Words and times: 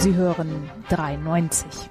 Sie 0.00 0.14
hören 0.14 0.70
93. 0.88 1.90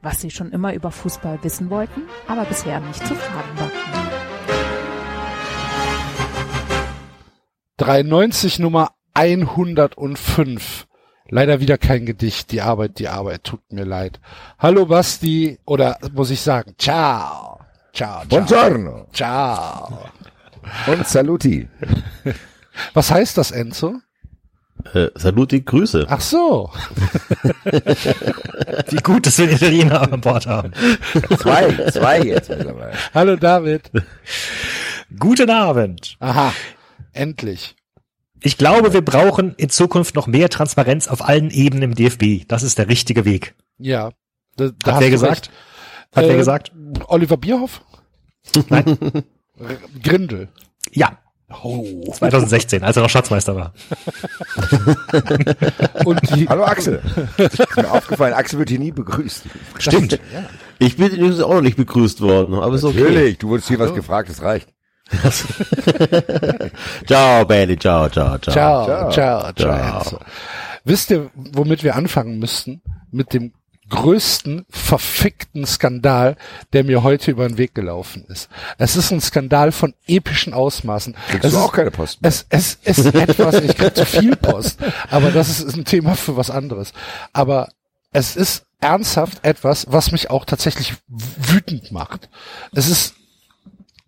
Was 0.00 0.22
Sie 0.22 0.30
schon 0.30 0.52
immer 0.52 0.72
über 0.72 0.90
Fußball 0.90 1.38
wissen 1.42 1.68
wollten, 1.68 2.04
aber 2.26 2.46
bisher 2.46 2.80
nicht 2.80 3.06
zu 3.06 3.14
fragen 3.14 3.58
war. 3.58 3.70
93 7.76 8.58
Nummer 8.58 8.92
105. 9.12 10.86
Leider 11.28 11.60
wieder 11.60 11.76
kein 11.76 12.06
Gedicht. 12.06 12.52
Die 12.52 12.62
Arbeit, 12.62 12.98
die 12.98 13.08
Arbeit, 13.08 13.44
tut 13.44 13.60
mir 13.70 13.84
leid. 13.84 14.18
Hallo 14.58 14.86
Basti, 14.86 15.58
oder 15.66 15.98
muss 16.14 16.30
ich 16.30 16.40
sagen, 16.40 16.74
ciao. 16.78 17.60
Ciao, 17.92 18.20
ciao. 18.20 18.24
Buongiorno. 18.28 19.08
Ciao. 19.12 20.08
Und 20.86 21.06
saluti. 21.06 21.68
Was 22.94 23.10
heißt 23.10 23.36
das, 23.36 23.50
Enzo? 23.50 24.00
Äh, 24.94 25.08
Saluti, 25.14 25.60
Grüße. 25.62 26.06
Ach 26.08 26.20
so. 26.20 26.70
Wie 28.88 28.96
gut, 28.96 29.26
dass 29.26 29.38
wir 29.38 29.46
einen 29.46 29.56
Italiener 29.56 30.12
an 30.12 30.20
Bord 30.20 30.46
haben. 30.46 30.72
Zwei, 31.38 31.90
zwei 31.90 32.20
jetzt 32.22 32.48
mittlerweile. 32.48 32.92
Hallo 33.14 33.36
David. 33.36 33.90
Guten 35.18 35.50
Abend. 35.50 36.16
Aha. 36.20 36.52
Endlich. 37.12 37.74
Ich 38.42 38.58
glaube, 38.58 38.92
wir 38.92 39.02
brauchen 39.02 39.54
in 39.56 39.70
Zukunft 39.70 40.14
noch 40.14 40.26
mehr 40.26 40.48
Transparenz 40.48 41.06
auf 41.08 41.26
allen 41.28 41.50
Ebenen 41.50 41.92
im 41.92 41.94
DFB. 41.94 42.46
Das 42.48 42.62
ist 42.62 42.78
der 42.78 42.88
richtige 42.88 43.24
Weg. 43.24 43.54
Ja. 43.78 44.10
Da, 44.56 44.70
da 44.84 44.94
Hat 44.94 45.00
wer 45.00 45.10
gesagt? 45.10 45.30
recht. 45.30 45.50
Hat 46.14 46.24
Äh, 46.24 46.28
wer 46.28 46.36
gesagt? 46.36 46.72
Oliver 47.06 47.36
Bierhoff? 47.36 47.82
Nein. 48.68 48.98
Grindel. 50.02 50.48
Ja. 50.90 51.18
Oh. 51.62 51.84
2016, 52.12 52.82
als 52.82 52.96
er 52.96 53.02
noch 53.02 53.10
Schatzmeister 53.10 53.54
war. 53.56 53.72
Und 56.04 56.20
die, 56.34 56.48
Hallo 56.48 56.64
Axel. 56.64 57.00
Ist 57.36 57.76
mir 57.76 57.90
aufgefallen, 57.90 58.34
Axel 58.34 58.58
wird 58.58 58.70
hier 58.70 58.78
nie 58.78 58.92
begrüßt. 58.92 59.44
Stimmt. 59.78 60.18
Ich 60.78 60.96
bin 60.96 61.12
übrigens 61.12 61.40
auch 61.40 61.54
noch 61.54 61.60
nicht 61.60 61.76
begrüßt 61.76 62.20
worden, 62.22 62.56
aber 62.56 62.74
ist 62.74 62.82
okay. 62.82 63.02
Natürlich, 63.02 63.38
du 63.38 63.50
wurdest 63.50 63.68
hier 63.68 63.78
was 63.78 63.94
gefragt, 63.94 64.28
das 64.28 64.42
reicht. 64.42 64.68
Ciao, 67.06 67.44
Bailey, 67.44 67.78
ciao, 67.78 68.08
ciao, 68.08 68.36
ciao. 68.38 68.52
ciao, 68.52 69.10
Ciao. 69.12 69.52
ciao, 69.52 70.02
ciao. 70.02 70.20
Wisst 70.84 71.12
ihr, 71.12 71.30
womit 71.34 71.84
wir 71.84 71.94
anfangen 71.94 72.40
müssten? 72.40 72.82
Mit 73.12 73.32
dem 73.32 73.52
größten 73.92 74.64
verfickten 74.70 75.66
Skandal, 75.66 76.36
der 76.72 76.82
mir 76.82 77.02
heute 77.02 77.30
über 77.30 77.46
den 77.46 77.58
Weg 77.58 77.74
gelaufen 77.74 78.24
ist. 78.28 78.48
Es 78.78 78.96
ist 78.96 79.12
ein 79.12 79.20
Skandal 79.20 79.70
von 79.70 79.94
epischen 80.06 80.54
Ausmaßen. 80.54 81.14
Kriegst 81.28 81.44
es 81.44 81.52
du 81.52 81.58
ist, 81.58 81.62
auch 81.62 81.72
keine 81.72 81.90
Post 81.90 82.22
mehr? 82.22 82.30
Es, 82.30 82.46
es, 82.48 82.78
ist 82.82 83.14
etwas, 83.14 83.60
ich 83.60 83.76
krieg 83.76 83.94
zu 83.94 84.06
viel 84.06 84.34
Post, 84.34 84.78
aber 85.10 85.30
das 85.30 85.50
ist, 85.50 85.60
ist 85.60 85.76
ein 85.76 85.84
Thema 85.84 86.14
für 86.14 86.38
was 86.38 86.50
anderes. 86.50 86.94
Aber 87.34 87.68
es 88.12 88.34
ist 88.34 88.64
ernsthaft 88.80 89.44
etwas, 89.44 89.86
was 89.92 90.10
mich 90.10 90.30
auch 90.30 90.46
tatsächlich 90.46 90.94
wütend 91.08 91.92
macht. 91.92 92.30
Es 92.74 92.88
ist, 92.88 93.14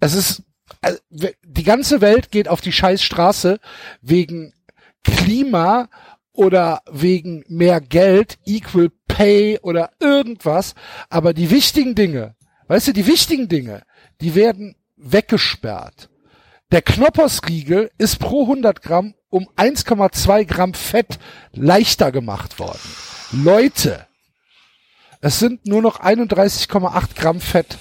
es 0.01 0.15
ist, 0.15 0.43
also, 0.81 0.99
die 1.11 1.63
ganze 1.63 2.01
Welt 2.01 2.31
geht 2.31 2.49
auf 2.49 2.63
die 2.63 2.73
scheiß 2.73 3.03
Straße 3.03 3.61
wegen 4.01 4.55
Klima 5.03 5.89
oder 6.33 6.81
wegen 6.91 7.45
mehr 7.49 7.83
Geld, 7.83 8.39
Equal 8.47 8.91
Pay 9.15 9.61
oder 9.61 9.91
irgendwas. 10.01 10.75
Aber 11.09 11.35
die 11.35 11.51
wichtigen 11.51 11.95
Dinge, 11.95 12.35
weißt 12.67 12.89
du, 12.89 12.93
die 12.93 13.07
wichtigen 13.07 13.49
Dinge, 13.49 13.83
die 14.21 14.35
werden 14.35 14.75
weggesperrt. 14.97 16.09
Der 16.73 16.83
Knoppersriegel 16.83 17.93
ist 17.99 18.19
pro 18.19 18.43
100 18.43 18.83
Gramm 18.83 19.15
um 19.31 19.49
1,2 19.57 20.45
Gramm 20.45 20.75
Fett 20.75 21.19
leichter 21.53 22.11
gemacht 22.11 22.59
worden. 22.59 22.81
Leute, 23.31 24.07
es 25.21 25.39
sind 25.39 25.67
nur 25.67 25.83
noch 25.83 26.01
31,8 26.01 27.15
Gramm 27.15 27.41
Fett 27.41 27.79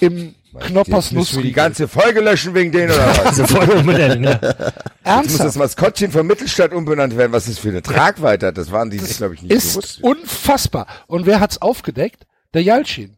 im 0.00 0.34
Knoppers 0.60 1.10
Jetzt 1.10 1.12
müssen 1.12 1.36
wir 1.36 1.44
die 1.44 1.52
ganze 1.52 1.88
Folge 1.88 2.20
löschen 2.20 2.54
wegen 2.54 2.72
denen 2.72 2.90
oder 2.92 3.06
was? 3.06 3.18
Also 3.20 3.46
voll 3.46 3.70
umbenennen, 3.70 4.24
ja. 4.24 4.32
Jetzt 4.32 4.44
muss 4.44 4.72
das 5.02 5.04
Ernsthaft. 5.04 5.56
Maskottchen 5.56 6.10
von 6.12 6.26
Mittelstadt 6.26 6.72
umbenannt 6.72 7.16
werden. 7.16 7.32
Was 7.32 7.48
ist 7.48 7.58
für 7.60 7.68
eine 7.68 7.82
Tragweite? 7.82 8.48
hat. 8.48 8.58
Das 8.58 8.70
waren 8.70 8.90
die 8.90 8.98
sich, 8.98 9.16
glaube 9.16 9.34
ich, 9.34 9.42
nicht 9.42 9.52
ist 9.52 9.74
bewusst. 9.74 10.02
unfassbar. 10.02 10.86
Und 11.06 11.26
wer 11.26 11.40
hat's 11.40 11.60
aufgedeckt? 11.60 12.26
Der 12.54 12.62
Jalcin. 12.62 13.16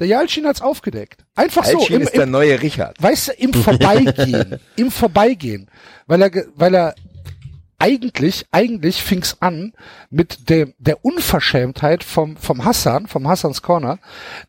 Der 0.00 0.06
Jalcin 0.06 0.46
hat's 0.46 0.62
aufgedeckt. 0.62 1.24
Einfach 1.34 1.64
so. 1.64 1.78
Alcin 1.78 1.96
Im, 1.96 2.02
ist 2.02 2.14
der 2.14 2.24
im, 2.24 2.30
neue 2.30 2.60
Richard. 2.62 3.00
weißt 3.02 3.28
du, 3.28 3.32
im 3.32 3.52
Vorbeigehen. 3.52 4.58
Im 4.76 4.90
Vorbeigehen. 4.90 5.70
Weil 6.06 6.22
er, 6.22 6.30
weil 6.56 6.74
er 6.74 6.94
eigentlich, 7.78 8.46
eigentlich 8.50 9.02
fing's 9.02 9.36
an 9.40 9.72
mit 10.10 10.48
dem, 10.48 10.74
der 10.78 11.04
Unverschämtheit 11.04 12.02
vom, 12.02 12.36
vom 12.36 12.64
Hassan, 12.64 13.06
vom 13.06 13.28
Hassans 13.28 13.62
Corner, 13.62 13.98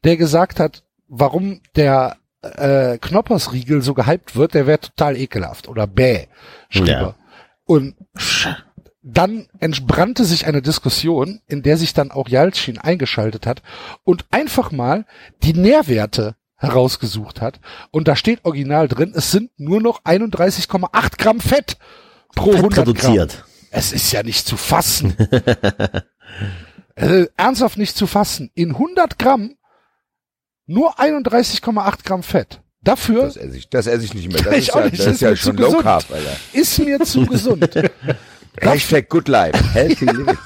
der 0.04 0.18
gesagt 0.18 0.60
hat, 0.60 0.84
warum 1.08 1.62
der 1.76 2.18
äh, 2.42 2.98
Knoppersriegel 3.00 3.82
so 3.82 3.94
gehypt 3.94 4.36
wird, 4.36 4.54
der 4.54 4.68
wäre 4.68 4.80
total 4.80 5.18
ekelhaft 5.18 5.68
oder 5.68 5.88
bäh, 5.88 6.28
schrieb 6.70 6.88
Ja. 6.88 7.00
er. 7.02 7.16
Und 7.66 7.96
dann 9.02 9.48
entbrannte 9.60 10.26
sich 10.26 10.46
eine 10.48 10.62
Diskussion, 10.62 11.42
in 11.48 11.62
der 11.64 11.78
sich 11.78 11.94
dann 11.94 12.12
auch 12.12 12.28
Yalcin 12.30 12.78
eingeschaltet 12.80 13.46
hat 13.46 13.62
und 14.04 14.26
einfach 14.32 14.72
mal 14.72 15.06
die 15.44 15.54
Nährwerte 15.54 16.36
herausgesucht 16.58 17.42
hat. 17.42 17.60
Und 17.92 18.08
da 18.08 18.16
steht 18.16 18.46
original 18.46 18.88
drin, 18.88 19.14
es 19.16 19.32
sind 19.32 19.52
nur 19.58 19.82
noch 19.82 20.04
31,8 20.06 21.18
Gramm 21.18 21.40
Fett 21.40 21.78
pro 22.36 22.52
Fett 22.52 22.58
100 22.58 22.74
Gramm. 22.76 22.88
reduziert. 22.88 23.46
Es 23.72 23.92
ist 23.92 24.12
ja 24.12 24.24
nicht 24.24 24.48
zu 24.48 24.58
fassen. 24.58 25.16
äh, 26.96 27.26
ernsthaft 27.38 27.78
nicht 27.78 27.96
zu 27.98 28.08
fassen. 28.08 28.52
In 28.56 28.72
100 28.72 29.20
Gramm 29.20 29.56
nur 30.68 31.00
31,8 31.00 32.04
Gramm 32.04 32.24
Fett. 32.24 32.62
Dafür 32.82 33.24
Das 33.24 33.38
esse 33.38 33.58
ich, 33.58 33.70
das 33.70 33.88
esse 33.88 34.06
ich 34.06 34.14
nicht 34.14 34.32
mehr. 34.32 34.42
Das 34.44 34.58
ist 34.58 34.68
ja, 34.68 34.86
nicht, 34.86 35.00
das 35.00 35.08
ist 35.08 35.22
ja 35.22 35.36
schon 35.36 35.58
zu 35.58 35.62
Low 35.62 35.68
gesund. 35.70 35.84
Carb, 35.84 36.06
Alter. 36.12 36.36
ist 36.54 36.80
mir 36.80 37.00
zu 37.00 37.26
gesund. 37.28 37.70
Hashtag 38.62 39.10
Good 39.10 39.28
Life. 39.28 39.64
Healthy 39.74 40.06
Living. 40.06 40.38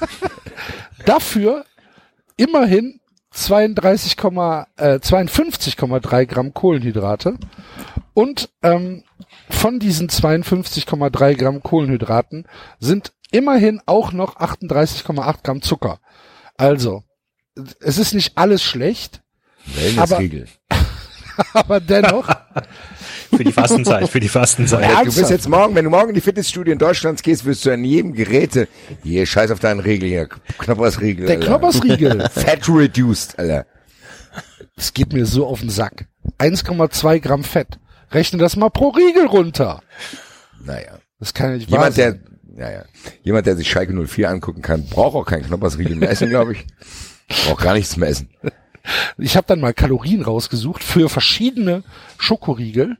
Dafür 1.04 1.64
immerhin 2.36 3.00
32, 3.32 4.12
äh, 4.12 4.98
52,3 4.98 6.26
Gramm 6.26 6.52
Kohlenhydrate 6.54 7.36
und 8.14 8.48
ähm, 8.62 9.04
von 9.48 9.78
diesen 9.78 10.08
52,3 10.08 11.34
Gramm 11.36 11.62
Kohlenhydraten 11.62 12.46
sind 12.80 13.12
immerhin 13.30 13.80
auch 13.86 14.12
noch 14.12 14.36
38,8 14.36 15.42
Gramm 15.44 15.62
Zucker. 15.62 16.00
Also, 16.56 17.04
es 17.80 17.98
ist 17.98 18.14
nicht 18.14 18.36
alles 18.36 18.62
schlecht, 18.62 19.22
Wellnessriegel. 19.66 20.46
aber 21.54 21.80
dennoch, 21.80 22.28
Für 23.36 23.44
die 23.44 23.52
Fastenzeit, 23.52 24.08
für 24.08 24.18
die 24.18 24.28
Fastenzeit. 24.28 24.80
Du 24.80 24.84
Ernsthaft? 24.84 25.16
bist 25.18 25.30
jetzt 25.30 25.48
morgen, 25.48 25.74
wenn 25.76 25.84
du 25.84 25.90
morgen 25.90 26.08
in 26.08 26.14
die 26.16 26.20
Fitnessstudie 26.20 26.72
in 26.72 26.78
Deutschland 26.78 27.22
gehst, 27.22 27.44
wirst 27.44 27.64
du 27.64 27.70
an 27.70 27.84
jedem 27.84 28.12
Geräte, 28.12 28.66
hier, 29.04 29.24
scheiß 29.24 29.52
auf 29.52 29.60
deinen 29.60 29.78
Riegel 29.78 30.08
hier, 30.08 30.28
Knoppersriegel. 30.58 31.26
der 31.26 31.36
Alter. 31.36 31.46
Knoppersriegel, 31.46 32.28
Fat 32.34 32.68
reduced, 32.68 33.38
Alter. 33.38 33.66
es 34.76 34.92
geht 34.94 35.12
mir 35.12 35.26
so 35.26 35.46
auf 35.46 35.60
den 35.60 35.70
Sack. 35.70 36.06
1,2 36.40 37.20
Gramm 37.20 37.44
Fett. 37.44 37.78
Rechne 38.10 38.40
das 38.40 38.56
mal 38.56 38.70
pro 38.70 38.88
Riegel 38.88 39.26
runter. 39.26 39.80
Naja. 40.64 40.98
Das 41.20 41.32
kann 41.32 41.50
ja 41.50 41.56
nicht 41.58 41.70
wahr 41.70 41.78
Jemand, 41.80 41.96
der, 41.98 42.10
sein. 42.12 42.38
naja, 42.56 42.84
jemand, 43.22 43.46
der 43.46 43.56
sich 43.56 43.70
Schalke 43.70 43.92
04 43.92 44.28
angucken 44.28 44.62
kann, 44.62 44.86
braucht 44.86 45.14
auch 45.14 45.24
keinen 45.26 45.44
Knoppersriegel 45.44 45.94
mehr 45.94 46.10
essen, 46.10 46.30
glaube 46.30 46.54
ich. 46.54 46.66
Braucht 47.46 47.62
gar 47.62 47.74
nichts 47.74 47.96
mehr 47.96 48.08
essen. 48.08 48.28
Ich 49.18 49.36
habe 49.36 49.46
dann 49.46 49.60
mal 49.60 49.74
Kalorien 49.74 50.22
rausgesucht 50.22 50.82
für 50.82 51.08
verschiedene 51.08 51.82
Schokoriegel. 52.18 52.96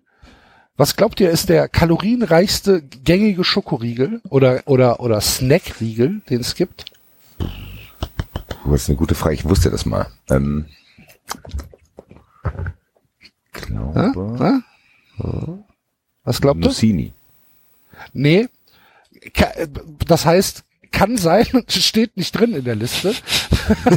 Was 0.77 0.97
glaubt 0.97 1.21
ihr, 1.21 1.31
ist 1.31 1.49
der 1.49 1.69
kalorienreichste 1.69 2.83
gängige 2.83 3.45
Schokoriegel 3.45 4.21
oder 4.29 4.63
oder 4.67 5.01
oder 5.01 5.21
Snackriegel, 5.21 6.23
den 6.31 6.41
es 6.41 6.55
gibt? 6.55 6.87
Das 8.67 8.83
ist 8.83 8.89
eine 8.89 8.97
gute 8.99 9.15
Frage. 9.15 9.35
Ich 9.35 9.45
wusste 9.45 9.71
das 9.71 9.85
mal. 9.85 10.07
Ähm, 10.31 10.67
glaube, 13.53 14.63
Hä? 15.19 15.23
Was 16.25 16.41
glaubt 16.41 16.61
ihr? 16.61 16.67
Nussini. 16.69 17.13
Nee. 18.13 18.49
Ka- 19.35 19.51
äh, 19.57 19.69
Das 20.07 20.25
heißt, 20.25 20.65
kann 20.93 21.17
sein, 21.17 21.47
steht 21.69 22.17
nicht 22.17 22.33
drin 22.39 22.55
in 22.55 22.65
der 22.65 22.75
Liste. 22.77 23.15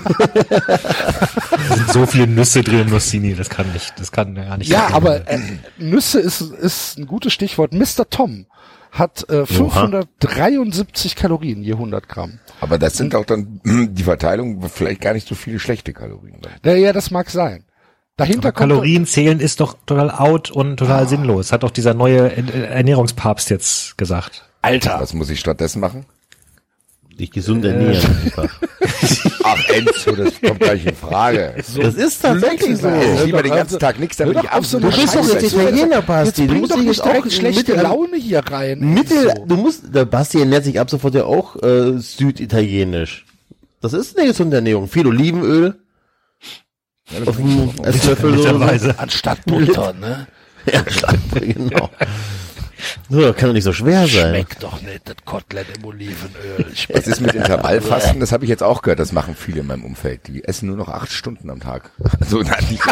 Da 0.10 1.76
sind 1.76 1.90
so 1.92 2.06
viele 2.06 2.28
Nüsse 2.28 2.64
drin 2.64 2.82
im 2.82 2.90
Nussini, 2.90 3.36
das 3.36 3.50
kann 3.50 3.72
nicht, 3.74 3.94
das 4.00 4.12
kann 4.12 4.36
gar 4.36 4.58
nicht. 4.58 4.70
Ja, 4.70 4.86
sein. 4.88 4.94
aber 4.94 5.28
äh, 5.30 5.40
Nüsse 5.78 6.20
ist 6.20 6.42
ist 6.42 6.98
ein 6.98 7.08
gutes 7.08 7.34
Stichwort. 7.34 7.74
Mr. 7.74 8.10
Tom 8.10 8.46
hat 8.92 9.28
äh, 9.30 9.46
573 9.46 11.16
Kalorien 11.16 11.64
je 11.64 11.74
100 11.74 12.08
Gramm. 12.08 12.40
Aber 12.62 12.78
das 12.78 12.96
sind 12.96 13.16
auch 13.16 13.26
dann 13.26 13.60
die 13.66 14.04
Verteilung 14.04 14.62
vielleicht 14.70 15.02
gar 15.02 15.14
nicht 15.14 15.28
so 15.28 15.36
viele 15.36 15.60
schlechte 15.60 15.94
Kalorien. 15.94 16.38
Ja, 16.64 16.74
ja, 16.76 16.94
das 16.94 17.10
mag 17.12 17.30
sein. 17.30 17.64
Dahinter 18.18 18.50
Aber 18.50 18.58
kommt 18.60 18.70
Kalorien 18.70 19.08
zählen 19.08 19.40
ist 19.40 19.60
doch 19.60 19.76
total 19.88 20.12
out 20.12 20.52
und 20.52 20.78
total 20.78 21.08
sinnlos. 21.08 21.52
Hat 21.52 21.64
doch 21.64 21.72
dieser 21.72 21.96
neue 21.96 22.32
Er- 22.32 22.70
Ernährungspapst 22.70 23.50
jetzt 23.50 23.98
gesagt. 23.98 24.44
Alter. 24.62 24.98
Was 25.00 25.14
muss 25.16 25.32
ich 25.32 25.40
stattdessen 25.40 25.80
machen? 25.80 26.06
Dich 27.20 27.30
gesund 27.32 27.64
ernähren 27.64 28.18
einfach. 28.26 28.60
Ach, 29.44 29.70
Enzo, 29.70 30.12
das 30.16 30.42
kommt 30.42 30.60
gleich 30.60 30.86
in 30.86 30.96
Frage. 30.96 31.54
Das 31.58 31.96
ist 31.96 32.22
tatsächlich 32.22 32.78
so. 32.78 32.90
Ich 32.90 33.26
lieber 33.26 33.44
den 33.44 33.52
ganzen 33.52 33.78
Tag 33.78 34.00
nichts, 34.00 34.18
damit 34.18 34.38
ich 34.38 34.42
so 34.44 34.48
absolut 34.48 34.94
Du 34.94 35.02
bist 35.02 35.16
doch 35.16 35.28
jetzt. 35.28 35.54
Italiener, 35.54 36.02
Basti. 36.02 36.48
Du 36.48 36.56
musst 36.56 36.72
doch 36.72 36.78
nicht 36.78 36.88
jetzt 36.88 37.02
auch 37.02 37.30
schlechte 37.30 37.76
Laune 37.76 38.18
hier 38.18 38.40
rein. 38.40 38.80
Mittel, 38.80 39.34
du 39.46 39.56
musst, 39.56 39.94
der 39.94 40.06
Basti 40.06 40.40
ernährt 40.40 40.64
sich 40.64 40.80
ab 40.80 40.90
sofort 40.90 41.14
ja 41.14 41.26
auch 41.26 41.62
äh, 41.62 42.00
süditalienisch. 42.00 43.26
Das 43.80 43.94
ist 43.94 44.18
eine 44.18 44.28
gesunde 44.28 44.56
Ernährung. 44.58 44.88
Viel 44.88 45.06
Olivenöl. 45.06 45.76
Auf 47.26 47.36
dem 47.36 47.70
Esslöffel 47.84 48.38
so. 48.40 48.90
Anstatt 48.98 49.46
Butter, 49.46 49.94
ne? 49.94 50.28
Ja, 50.72 50.82
genau. 51.34 51.90
So, 53.10 53.34
kann 53.34 53.50
doch 53.50 53.54
nicht 53.54 53.64
so 53.64 53.74
schwer 53.74 54.08
sein. 54.08 54.30
Schmeckt 54.30 54.64
doch 54.64 54.82
nicht, 54.82 55.02
das 55.06 55.16
Kotelett 55.26 55.68
im 55.78 55.86
Olivenöl. 55.86 56.66
Ich 56.74 56.88
Was 56.92 57.08
ist 57.08 57.22
mit 57.22 57.34
Intervallfasten? 57.34 58.20
Das 58.20 58.32
habe 58.32 58.46
ich 58.46 58.50
jetzt 58.50 58.64
auch 58.64 58.82
gehört. 58.82 59.00
Das 59.00 59.12
machen 59.12 59.36
viele 59.36 59.62
in 59.62 59.68
meinem 59.68 59.86
Umfeld. 59.86 60.28
Die 60.28 60.44
essen 60.44 60.68
nur 60.68 60.78
noch 60.78 60.90
acht 60.90 61.12
Stunden 61.12 61.50
am 61.50 61.60
Tag. 61.60 61.92
Also, 62.20 62.42
nein, 62.42 62.66
die, 62.70 62.80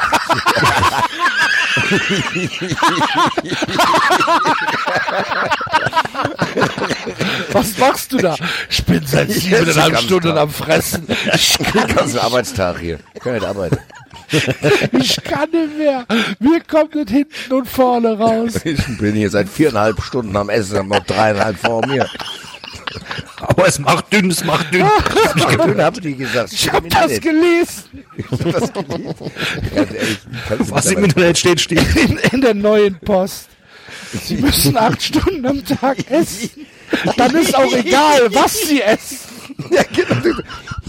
Was 7.51 7.77
machst 7.77 8.11
du 8.11 8.17
da? 8.17 8.35
Ich 8.69 8.83
bin 8.85 9.05
seit 9.05 9.31
siebeneinhalb 9.31 9.99
Stunden 9.99 10.37
am 10.37 10.49
Fressen. 10.49 11.07
Ich 11.33 11.57
den 11.57 11.95
ganzen 11.95 12.19
Arbeitstag 12.19 12.79
hier. 12.79 12.99
Ich 13.13 13.21
kann 13.21 13.33
nicht 13.33 13.45
arbeiten. 13.45 13.77
Ich 13.77 14.00
kann 15.23 15.49
nicht 15.51 15.77
mehr. 15.77 16.05
Mir 16.39 16.61
kommt 16.61 16.95
nicht 16.95 17.09
hinten 17.09 17.53
und 17.53 17.67
vorne 17.67 18.17
raus. 18.17 18.53
Ich 18.63 18.97
bin 18.97 19.15
hier 19.15 19.29
seit 19.29 19.49
viereinhalb 19.49 20.01
Stunden 20.01 20.35
am 20.35 20.49
Essen, 20.49 20.77
hab 20.77 20.87
noch 20.87 21.05
dreieinhalb 21.05 21.57
vor 21.57 21.85
mir. 21.85 22.07
Aber 23.37 23.67
es 23.67 23.79
macht 23.79 24.13
dünn, 24.13 24.29
es 24.29 24.43
macht 24.43 24.73
dünn. 24.73 24.85
Dünn 25.65 25.81
habt 25.81 26.03
ihr 26.03 26.15
gesagt. 26.15 26.53
Ich 26.53 26.71
hab 26.71 26.87
das 26.89 27.19
gelesen. 27.19 28.05
Ganz 29.75 29.93
ehrlich, 29.93 30.19
kannst 30.47 30.69
du 30.69 30.75
Was 30.75 30.85
im 30.91 31.03
Internet 31.03 31.37
steht, 31.37 31.61
steht. 31.61 31.95
In, 31.95 32.17
in 32.17 32.41
der 32.41 32.53
neuen 32.53 32.99
Post. 32.99 33.47
Sie 34.23 34.35
müssen 34.37 34.77
acht 34.77 35.01
Stunden 35.01 35.45
am 35.45 35.65
Tag 35.65 35.97
essen. 36.11 36.49
Dann 37.17 37.35
ist 37.35 37.55
auch 37.55 37.73
egal, 37.73 38.33
was 38.33 38.67
sie 38.67 38.81
essen. 38.81 39.30
Ja, 39.71 39.83
genau. 39.93 40.39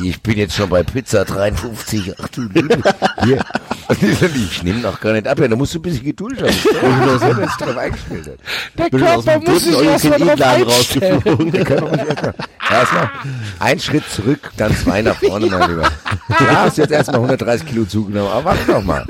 Ich 0.03 0.21
bin 0.23 0.39
jetzt 0.39 0.55
schon 0.57 0.69
bei 0.69 0.83
Pizza 0.83 1.25
53. 1.25 2.15
Ach 2.21 2.29
du 2.29 2.43
Liebe. 2.43 2.79
Hier. 3.25 3.45
Und 3.89 4.01
die 4.03 4.13
sagen, 4.13 4.33
Ich 4.51 4.63
nehme 4.63 4.81
noch 4.81 5.01
gar 5.01 5.13
nicht 5.13 5.29
ab. 5.29 5.39
Ja, 5.39 5.49
da 5.49 5.57
musst 5.57 5.75
du 5.75 5.79
ein 5.79 5.83
bisschen 5.83 6.05
Geduld 6.05 6.41
haben. 6.41 6.53
Drauf 7.59 7.77
eingestellt. 7.77 8.27
hat. 8.27 8.39
Der 8.79 8.89
Bin 8.89 9.07
aus 9.07 9.25
Körper 9.25 9.41
dem 9.41 9.53
muss 9.53 9.65
sich 9.65 9.83
erstmal 9.83 10.19
drauf 10.37 10.67
rausgeflogen. 10.67 11.55
Erstmal. 11.55 12.35
Erstmal 12.71 13.11
ein 13.59 13.81
Schritt 13.81 14.05
zurück, 14.09 14.51
dann 14.57 14.75
zwei 14.77 15.03
nach 15.03 15.17
vorne, 15.17 15.47
mein 15.47 15.71
Lieber. 15.71 15.91
Da 16.29 16.63
hast 16.63 16.79
du 16.79 16.83
jetzt 16.83 16.91
erstmal 16.93 17.17
130 17.17 17.67
Kilo 17.67 17.85
zugenommen. 17.85 18.31
Aber 18.31 18.45
warte 18.47 18.73
doch 18.73 18.83
mal. 18.83 19.07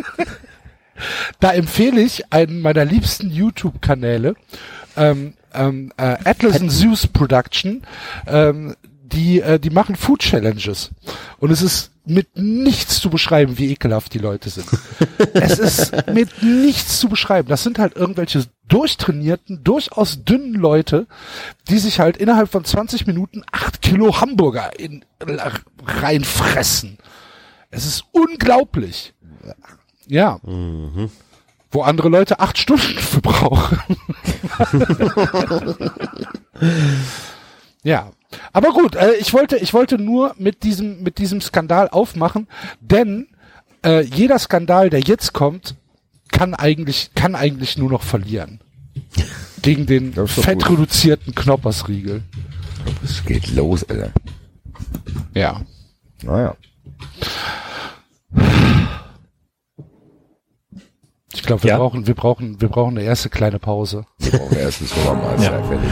Da 1.40 1.52
empfehle 1.52 2.00
ich 2.00 2.32
einen 2.32 2.60
meiner 2.60 2.84
liebsten 2.84 3.30
YouTube-Kanäle, 3.30 4.34
ähm, 4.96 5.34
ähm, 5.54 5.92
äh, 5.96 6.16
Atlas 6.24 6.60
and 6.60 6.70
Zeus 6.72 7.06
Production, 7.06 7.82
ähm, 8.26 8.74
die, 9.12 9.40
äh, 9.40 9.58
die 9.58 9.70
machen 9.70 9.96
Food 9.96 10.20
Challenges. 10.20 10.90
Und 11.38 11.50
es 11.50 11.62
ist 11.62 11.92
mit 12.04 12.36
nichts 12.36 13.00
zu 13.00 13.10
beschreiben, 13.10 13.58
wie 13.58 13.70
ekelhaft 13.70 14.12
die 14.14 14.18
Leute 14.18 14.50
sind. 14.50 14.66
es 15.34 15.58
ist 15.58 16.06
mit 16.08 16.42
nichts 16.42 16.98
zu 16.98 17.08
beschreiben. 17.08 17.48
Das 17.48 17.62
sind 17.62 17.78
halt 17.78 17.96
irgendwelche 17.96 18.44
durchtrainierten, 18.66 19.62
durchaus 19.62 20.24
dünnen 20.24 20.54
Leute, 20.54 21.06
die 21.68 21.78
sich 21.78 22.00
halt 22.00 22.16
innerhalb 22.16 22.50
von 22.50 22.64
20 22.64 23.06
Minuten 23.06 23.44
acht 23.52 23.82
Kilo 23.82 24.20
Hamburger 24.20 24.78
in, 24.78 25.04
reinfressen. 25.84 26.98
Es 27.70 27.86
ist 27.86 28.04
unglaublich. 28.12 29.14
Ja. 30.06 30.40
Wo 31.70 31.82
andere 31.82 32.08
Leute 32.08 32.40
acht 32.40 32.58
Stunden 32.58 32.98
für 32.98 33.20
brauchen. 33.20 33.78
ja. 37.82 38.10
Aber 38.52 38.70
gut, 38.72 38.94
äh, 38.96 39.12
ich 39.14 39.32
wollte, 39.32 39.56
ich 39.56 39.74
wollte 39.74 39.98
nur 39.98 40.34
mit 40.38 40.62
diesem, 40.62 41.02
mit 41.02 41.18
diesem 41.18 41.40
Skandal 41.40 41.88
aufmachen, 41.88 42.48
denn 42.80 43.28
äh, 43.84 44.02
jeder 44.02 44.38
Skandal, 44.38 44.90
der 44.90 45.00
jetzt 45.00 45.32
kommt, 45.32 45.74
kann 46.30 46.54
eigentlich, 46.54 47.10
kann 47.14 47.34
eigentlich 47.34 47.76
nur 47.76 47.90
noch 47.90 48.02
verlieren. 48.02 48.60
Gegen 49.60 49.86
den 49.86 50.14
doch 50.14 50.28
fettreduzierten 50.28 51.34
Knoppersriegel. 51.34 52.22
Es 53.04 53.24
geht 53.24 53.54
los, 53.54 53.84
Alter. 53.88 54.10
Ja. 55.34 55.60
Naja. 56.22 56.56
Ich 61.34 61.42
glaube, 61.42 61.62
wir 61.62 61.70
Ja. 61.70 61.78
brauchen, 61.78 62.06
wir 62.06 62.14
brauchen, 62.14 62.60
wir 62.60 62.68
brauchen 62.68 62.96
eine 62.98 63.06
erste 63.06 63.30
kleine 63.30 63.58
Pause. 63.58 64.04
Wir 64.18 64.32
brauchen 64.32 64.56
erst 64.56 64.82
das 64.82 64.94
Mahlzeit 65.04 65.52
Ja. 65.52 65.62
fertig. 65.62 65.90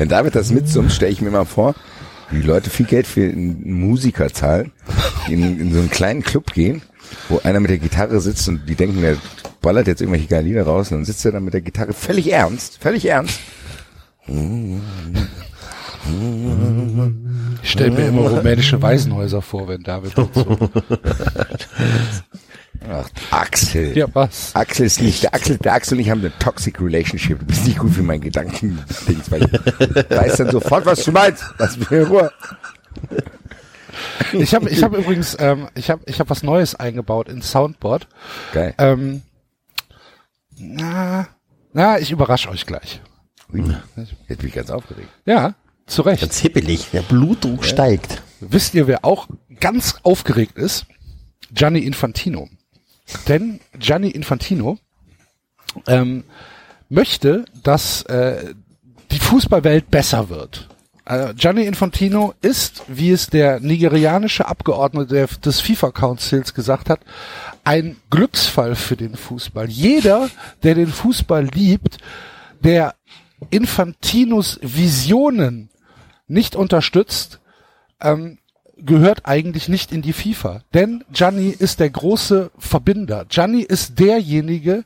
Wenn 0.00 0.08
David 0.08 0.34
das 0.34 0.50
mitsummt, 0.50 0.90
stelle 0.92 1.12
ich 1.12 1.20
mir 1.20 1.30
mal 1.30 1.44
vor, 1.44 1.74
wie 2.30 2.40
die 2.40 2.46
Leute 2.46 2.70
viel 2.70 2.86
Geld 2.86 3.06
für 3.06 3.20
einen 3.20 3.80
Musiker 3.80 4.32
zahlen, 4.32 4.72
die 5.28 5.34
in, 5.34 5.60
in 5.60 5.74
so 5.74 5.78
einen 5.78 5.90
kleinen 5.90 6.22
Club 6.22 6.54
gehen, 6.54 6.80
wo 7.28 7.38
einer 7.44 7.60
mit 7.60 7.68
der 7.68 7.76
Gitarre 7.76 8.18
sitzt 8.22 8.48
und 8.48 8.66
die 8.66 8.76
denken, 8.76 9.02
der 9.02 9.18
ballert 9.60 9.88
jetzt 9.88 10.00
irgendwelche 10.00 10.26
geilen 10.26 10.46
Lieder 10.46 10.62
raus 10.62 10.90
und 10.90 10.96
dann 10.96 11.04
sitzt 11.04 11.26
er 11.26 11.32
dann 11.32 11.44
mit 11.44 11.52
der 11.52 11.60
Gitarre 11.60 11.92
völlig 11.92 12.32
ernst, 12.32 12.78
völlig 12.78 13.04
ernst. 13.04 13.40
Ich 17.62 17.70
stelle 17.70 17.90
mir 17.90 18.06
immer 18.06 18.22
rumänische 18.22 18.80
Waisenhäuser 18.80 19.42
vor, 19.42 19.68
wenn 19.68 19.82
David 19.82 20.14
so. 20.14 20.30
Ach, 22.88 23.08
Axel. 23.30 23.96
Ja, 23.96 24.06
was? 24.14 24.54
Axel 24.54 24.86
ist 24.86 25.02
nicht, 25.02 25.22
der 25.22 25.34
Axel, 25.34 25.58
der 25.58 25.74
Axel 25.74 25.98
und 25.98 26.02
ich 26.02 26.10
haben 26.10 26.20
eine 26.20 26.36
toxic 26.38 26.80
relationship. 26.80 27.38
Du 27.38 27.46
bist 27.46 27.66
nicht 27.66 27.78
gut 27.78 27.92
für 27.92 28.02
meinen 28.02 28.22
Gedanken. 28.22 28.82
Weil 29.28 29.42
ich 29.42 30.10
weiß 30.10 30.36
dann 30.38 30.50
sofort, 30.50 30.86
was 30.86 31.04
du 31.04 31.12
meinst. 31.12 31.44
Lass 31.58 31.76
mich 31.76 31.90
in 31.90 32.04
Ruhe. 32.04 32.32
Ich 34.32 34.54
habe 34.54 34.68
ich 34.70 34.82
hab 34.82 34.94
übrigens, 34.94 35.36
ähm, 35.38 35.68
ich 35.74 35.90
habe 35.90 36.02
ich 36.06 36.20
hab 36.20 36.30
was 36.30 36.42
Neues 36.42 36.74
eingebaut 36.74 37.28
in 37.28 37.42
Soundboard. 37.42 38.08
Geil. 38.52 38.74
Ähm, 38.78 39.22
na, 40.56 41.28
na, 41.72 41.98
ich 41.98 42.10
überrasche 42.10 42.48
euch 42.48 42.66
gleich. 42.66 43.00
Ui, 43.52 43.62
jetzt 43.96 44.38
bin 44.38 44.48
ich 44.48 44.54
ganz 44.54 44.70
aufgeregt. 44.70 45.08
Ja, 45.26 45.54
zu 45.86 46.02
Recht. 46.02 46.22
Ganz 46.22 46.38
hippelig. 46.38 46.90
Der 46.92 47.02
Blutdruck 47.02 47.64
steigt. 47.64 48.22
Wisst 48.40 48.74
ihr, 48.74 48.86
wer 48.86 49.04
auch 49.04 49.28
ganz 49.58 49.96
aufgeregt 50.02 50.56
ist? 50.56 50.86
Gianni 51.52 51.80
Infantino. 51.80 52.48
Denn 53.28 53.60
Gianni 53.78 54.10
Infantino 54.10 54.78
ähm, 55.86 56.24
möchte, 56.88 57.44
dass 57.62 58.02
äh, 58.02 58.54
die 59.10 59.18
Fußballwelt 59.18 59.90
besser 59.90 60.28
wird. 60.28 60.68
Äh, 61.04 61.34
Gianni 61.34 61.64
Infantino 61.64 62.34
ist, 62.40 62.82
wie 62.88 63.10
es 63.10 63.28
der 63.28 63.60
nigerianische 63.60 64.46
Abgeordnete 64.46 65.26
des 65.44 65.60
FIFA-Councils 65.60 66.54
gesagt 66.54 66.90
hat, 66.90 67.00
ein 67.64 67.96
Glücksfall 68.10 68.76
für 68.76 68.96
den 68.96 69.16
Fußball. 69.16 69.68
Jeder, 69.68 70.30
der 70.62 70.74
den 70.74 70.88
Fußball 70.88 71.46
liebt, 71.46 71.98
der 72.60 72.94
Infantinos 73.50 74.58
Visionen 74.62 75.70
nicht 76.28 76.54
unterstützt, 76.54 77.40
ähm, 78.00 78.38
gehört 78.84 79.26
eigentlich 79.26 79.68
nicht 79.68 79.92
in 79.92 80.02
die 80.02 80.12
FIFA. 80.12 80.62
Denn 80.74 81.04
Gianni 81.12 81.48
ist 81.50 81.80
der 81.80 81.90
große 81.90 82.50
Verbinder. 82.58 83.24
Gianni 83.26 83.62
ist 83.62 83.98
derjenige, 83.98 84.84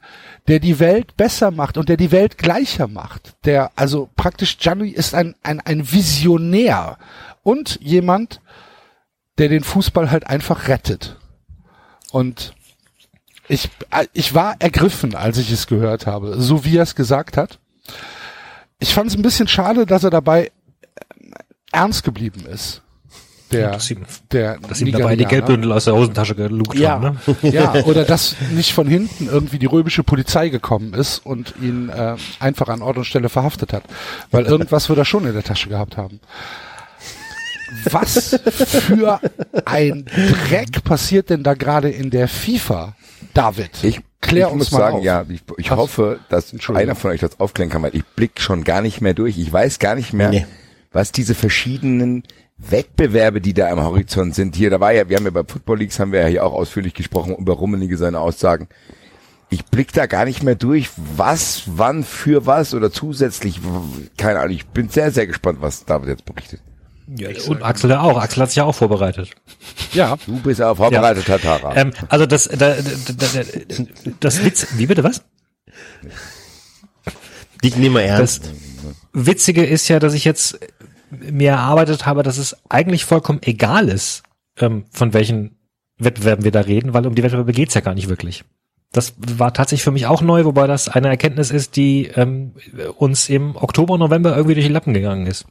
der 0.49 0.61
die 0.61 0.79
Welt 0.79 1.17
besser 1.17 1.51
macht 1.51 1.79
und 1.79 1.89
der 1.89 1.97
die 1.97 2.13
Welt 2.13 2.39
gleicher 2.39 2.89
macht. 2.89 3.35
Der, 3.45 3.71
also 3.77 4.09
praktisch 4.17 4.59
Gianni 4.59 4.91
ist 4.91 5.15
ein, 5.15 5.35
ein, 5.43 5.61
ein 5.61 5.91
Visionär 5.91 6.99
und 7.43 7.79
jemand, 7.81 8.41
der 9.39 9.49
den 9.49 9.65
Fußball 9.65 10.11
halt 10.11 10.27
einfach 10.27 10.69
rettet. 10.69 11.17
Und 12.13 12.55
ich, 13.49 13.69
ich 14.13 14.35
war 14.35 14.57
ergriffen, 14.61 15.15
als 15.15 15.39
ich 15.39 15.51
es 15.51 15.67
gehört 15.67 16.07
habe, 16.07 16.41
so 16.41 16.65
wie 16.65 16.77
er 16.77 16.83
es 16.83 16.95
gesagt 16.95 17.37
hat. 17.37 17.59
Ich 18.79 18.95
fand 18.95 19.11
es 19.11 19.17
ein 19.17 19.23
bisschen 19.23 19.49
schade, 19.49 19.87
dass 19.87 20.05
er 20.05 20.11
dabei 20.11 20.47
äh, 20.47 20.51
ernst 21.73 22.05
geblieben 22.05 22.47
ist. 22.47 22.83
Der, 23.53 23.73
Dass 23.73 23.91
ihm, 23.91 24.05
der 24.33 24.59
dass 24.69 24.81
ihm 24.81 24.91
dabei 24.91 25.15
die. 25.17 25.25
Geldbündel 25.27 25.71
aus 25.73 25.85
der 25.85 25.95
Hosentasche 25.95 26.35
gelugt 26.35 26.75
Ja, 26.79 27.01
haben. 27.01 27.19
Ne? 27.43 27.51
ja, 27.51 27.73
oder 27.85 28.05
dass 28.05 28.35
nicht 28.53 28.73
von 28.73 28.87
hinten 28.89 29.27
irgendwie 29.29 29.59
die 29.59 29.67
römische 29.67 30.03
Polizei 30.03 30.49
gekommen 30.49 30.95
ist 30.95 31.19
und 31.25 31.55
ihn 31.61 31.89
äh, 31.91 32.17
einfach 32.41 32.69
an 32.69 32.83
Ort 32.83 32.97
und 32.97 33.05
Stelle 33.05 33.29
verhaftet 33.29 33.73
hat. 33.73 33.85
Weil 34.31 34.47
irgendwas 34.47 34.89
wird 34.89 34.99
er 34.99 35.05
schon 35.05 35.27
in 35.27 35.35
der 35.35 35.43
Tasche 35.45 35.69
gehabt 35.69 35.97
haben. 35.97 36.21
Was 37.91 38.39
für 38.47 39.21
ein 39.65 40.05
Dreck 40.49 40.85
passiert 40.85 41.31
denn 41.31 41.43
da 41.43 41.55
gerade 41.55 41.91
in 41.91 42.11
der 42.11 42.29
FIFA, 42.29 42.95
David? 43.35 43.71
Ich, 43.83 44.01
Klär 44.21 44.47
ich 44.47 44.53
uns 44.55 44.59
muss 44.71 44.73
mal 44.73 44.79
sagen, 44.79 44.97
auf. 44.99 45.05
ja, 45.05 45.25
ich, 45.29 45.43
ich 45.59 45.71
Was? 45.71 45.79
hoffe, 45.79 46.21
dass 46.29 46.55
einer 46.71 46.95
von 46.95 47.11
euch 47.11 47.21
das 47.21 47.41
aufklären 47.41 47.71
kann, 47.71 47.83
weil 47.83 47.95
ich 47.95 48.05
blick 48.05 48.41
schon 48.41 48.65
gar 48.65 48.81
nicht 48.81 49.01
mehr 49.01 49.13
durch. 49.15 49.39
Ich 49.39 49.53
weiß 49.53 49.79
gar 49.81 49.95
nicht 49.97 50.13
mehr, 50.13 50.31
Nee. 50.31 50.47
was 50.93 51.13
diese 51.13 51.35
verschiedenen 51.35 52.23
Wettbewerbe, 52.71 53.41
die 53.41 53.55
da 53.55 53.69
am 53.71 53.83
Horizont 53.83 54.35
sind. 54.35 54.57
Hier, 54.57 54.71
da 54.71 54.81
war 54.81 54.93
ja, 54.93 55.09
wir 55.09 55.17
haben 55.17 55.25
ja 55.25 55.31
bei 55.31 55.45
Football 55.45 55.79
Leagues 55.79 55.99
haben 55.99 56.13
wir 56.13 56.21
ja 56.23 56.27
hier 56.27 56.45
auch 56.45 56.53
ausführlich 56.53 56.95
gesprochen 56.95 57.37
über 57.37 57.55
Rummenige 57.55 57.97
seine 57.97 58.21
Aussagen. 58.21 58.69
Ich 59.51 59.65
blick 59.67 59.93
da 59.93 60.07
gar 60.07 60.25
nicht 60.25 60.43
mehr 60.43 60.55
durch, 60.55 60.89
was, 60.97 61.63
wann, 61.67 62.03
für 62.03 62.47
was 62.47 62.75
oder 62.75 62.91
zusätzlich, 62.91 63.61
keine 64.17 64.41
Ahnung. 64.41 64.55
Ich 64.55 64.67
bin 64.67 64.89
sehr, 64.89 65.11
sehr 65.13 65.27
gespannt, 65.27 65.59
was 65.61 65.85
David 65.85 66.09
jetzt 66.09 66.25
berichtet. 66.25 66.61
Ja, 67.07 67.29
und 67.49 67.63
Axel 67.63 67.91
ja 67.91 68.01
auch. 68.01 68.19
Axel 68.19 68.43
hat 68.43 68.49
sich 68.49 68.57
ja 68.57 68.65
auch 68.65 68.75
vorbereitet. 68.75 69.31
Ja, 69.93 70.17
Du 70.27 70.41
bist 70.41 70.61
aber 70.61 70.75
vorbereitet, 70.77 71.27
Tatara. 71.27 71.77
Ähm, 71.77 71.93
also 72.09 72.25
das, 72.25 72.49
da, 72.49 72.57
da, 72.57 72.75
da, 72.77 73.27
da, 73.35 73.43
das 74.21 74.45
Witz, 74.45 74.69
wie 74.77 74.87
bitte 74.87 75.05
was? 75.05 75.23
Dich 77.63 77.77
nehmen 77.77 77.95
wir 77.97 78.03
Das 78.03 78.39
ernst. 78.39 78.51
Witzige 79.13 79.65
ist 79.65 79.89
ja, 79.89 79.99
dass 79.99 80.15
ich 80.15 80.25
jetzt 80.25 80.59
mir 81.11 81.53
erarbeitet 81.53 82.07
habe, 82.07 82.23
dass 82.23 82.39
es 82.39 82.57
eigentlich 82.69 83.05
vollkommen 83.05 83.41
egal 83.43 83.89
ist, 83.89 84.23
ähm, 84.59 84.85
von 84.91 85.13
welchen 85.13 85.57
Wettbewerben 85.99 86.45
wir 86.45 86.53
da 86.53 86.61
reden, 86.61 86.95
weil 86.95 87.07
um 87.07 87.15
die 87.15 87.23
Wettbewerbe 87.23 87.53
geht's 87.53 87.75
ja 87.75 87.81
gar 87.81 87.95
nicht 87.95 88.09
wirklich. 88.09 88.45
Das 88.93 89.15
war 89.17 89.53
tatsächlich 89.53 89.83
für 89.85 89.91
mich 89.91 90.07
auch 90.07 90.23
neu, 90.23 90.45
wobei 90.45 90.67
das 90.67 90.89
eine 90.89 91.09
Erkenntnis 91.09 91.51
ist, 91.51 91.77
die 91.77 92.07
ähm, 92.15 92.53
uns 92.97 93.29
im 93.29 93.57
Oktober, 93.57 93.99
November 93.99 94.37
irgendwie 94.37 94.55
durch 94.55 94.67
die 94.67 94.73
Lappen 94.73 94.95
gegangen 94.95 95.27
ist. 95.27 95.47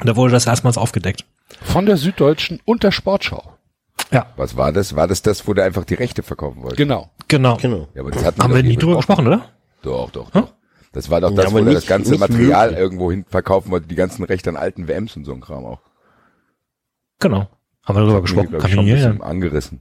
Und 0.00 0.08
da 0.08 0.16
wurde 0.16 0.32
das 0.32 0.46
erstmals 0.46 0.78
aufgedeckt. 0.78 1.24
von 1.62 1.84
der 1.84 1.98
Süddeutschen 1.98 2.60
und 2.64 2.82
der 2.82 2.90
Sportschau. 2.90 3.52
Ja, 4.10 4.26
was 4.36 4.56
war 4.56 4.72
das? 4.72 4.96
War 4.96 5.06
das 5.06 5.22
das, 5.22 5.46
wo 5.46 5.54
der 5.54 5.64
einfach 5.64 5.84
die 5.84 5.94
Rechte 5.94 6.22
verkaufen 6.22 6.62
wollte? 6.62 6.76
Genau. 6.76 7.10
genau. 7.28 7.56
Genau. 7.56 7.88
Ja, 7.94 8.00
aber 8.00 8.10
das 8.10 8.24
hatten 8.24 8.42
Haben 8.42 8.54
wir 8.54 8.62
nie 8.62 8.76
drüber 8.76 8.96
gesprochen, 8.96 9.26
oder? 9.26 9.50
Doch, 9.82 10.10
doch, 10.10 10.30
doch. 10.30 10.52
Das 10.92 11.08
war 11.10 11.20
doch 11.20 11.30
Ja, 11.30 11.36
das, 11.36 11.46
aber 11.46 11.54
wo 11.54 11.58
er 11.58 11.64
nicht- 11.64 11.76
das 11.76 11.86
ganze 11.86 12.18
Material 12.18 12.66
möglich. 12.68 12.80
irgendwo 12.82 13.10
hin 13.10 13.24
verkaufen 13.28 13.70
wollte, 13.70 13.88
die 13.88 13.94
ganzen 13.94 14.24
Rechte 14.24 14.50
an 14.50 14.56
alten 14.56 14.88
WMs 14.88 15.16
und 15.16 15.24
so 15.24 15.32
ein 15.32 15.40
Kram 15.40 15.64
auch. 15.64 15.80
Genau. 17.18 17.48
Haben 17.84 17.96
wir 17.96 18.00
darüber 18.02 18.14
Mir, 18.16 18.22
gesprochen? 18.22 18.48
glaub 18.50 18.60
Kann 18.60 18.68
ich, 18.70 18.74
schon 18.74 18.84
ein 18.84 18.92
nicht 18.92 18.94
bisschen 19.04 19.22
angerissen. 19.22 19.80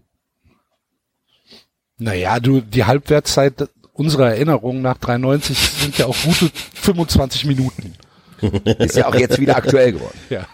Naja, 1.98 2.40
du, 2.40 2.62
die 2.62 2.86
Halbwertszeit 2.86 3.70
unserer 3.94 4.30
Erinnerung 4.32 4.82
nach 4.82 4.98
93 4.98 5.58
sind 5.58 5.98
ja 5.98 6.08
auch 6.08 6.16
gute 6.24 6.50
25 6.74 7.46
Minuten. 7.46 7.94
Ist 8.80 8.98
ja 8.98 9.08
auch 9.08 9.16
jetzt 9.16 9.40
wieder 9.40 9.56
aktuell 9.58 9.94
geworden. 9.94 10.18
Ja. 10.30 10.48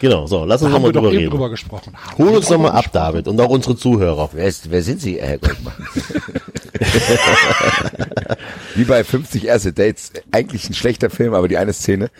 Genau, 0.00 0.26
so, 0.26 0.44
lass 0.44 0.62
uns 0.62 0.72
haben 0.72 0.82
nochmal 0.82 0.88
wir 0.88 0.92
doch 0.94 1.00
drüber 1.02 1.12
eben 1.12 1.18
reden. 1.18 1.30
drüber 1.30 1.50
gesprochen. 1.50 1.92
Haben 1.94 2.18
Hol 2.18 2.36
uns 2.36 2.48
nochmal 2.48 2.72
ab? 2.72 2.86
David, 2.92 3.28
und 3.28 3.38
auch 3.40 3.50
unsere 3.50 3.76
Zuhörer. 3.76 4.30
Wer, 4.32 4.46
ist, 4.46 4.70
wer 4.70 4.82
sind 4.82 5.00
Sie, 5.00 5.20
Herr 5.20 5.38
Goldmann? 5.38 5.74
Wie 8.74 8.84
bei 8.84 9.04
50 9.04 9.46
erste 9.46 9.72
Dates. 9.72 10.12
Eigentlich 10.32 10.68
ein 10.70 10.74
schlechter 10.74 11.10
Film, 11.10 11.34
aber 11.34 11.48
die 11.48 11.58
eine 11.58 11.72
Szene, 11.74 12.10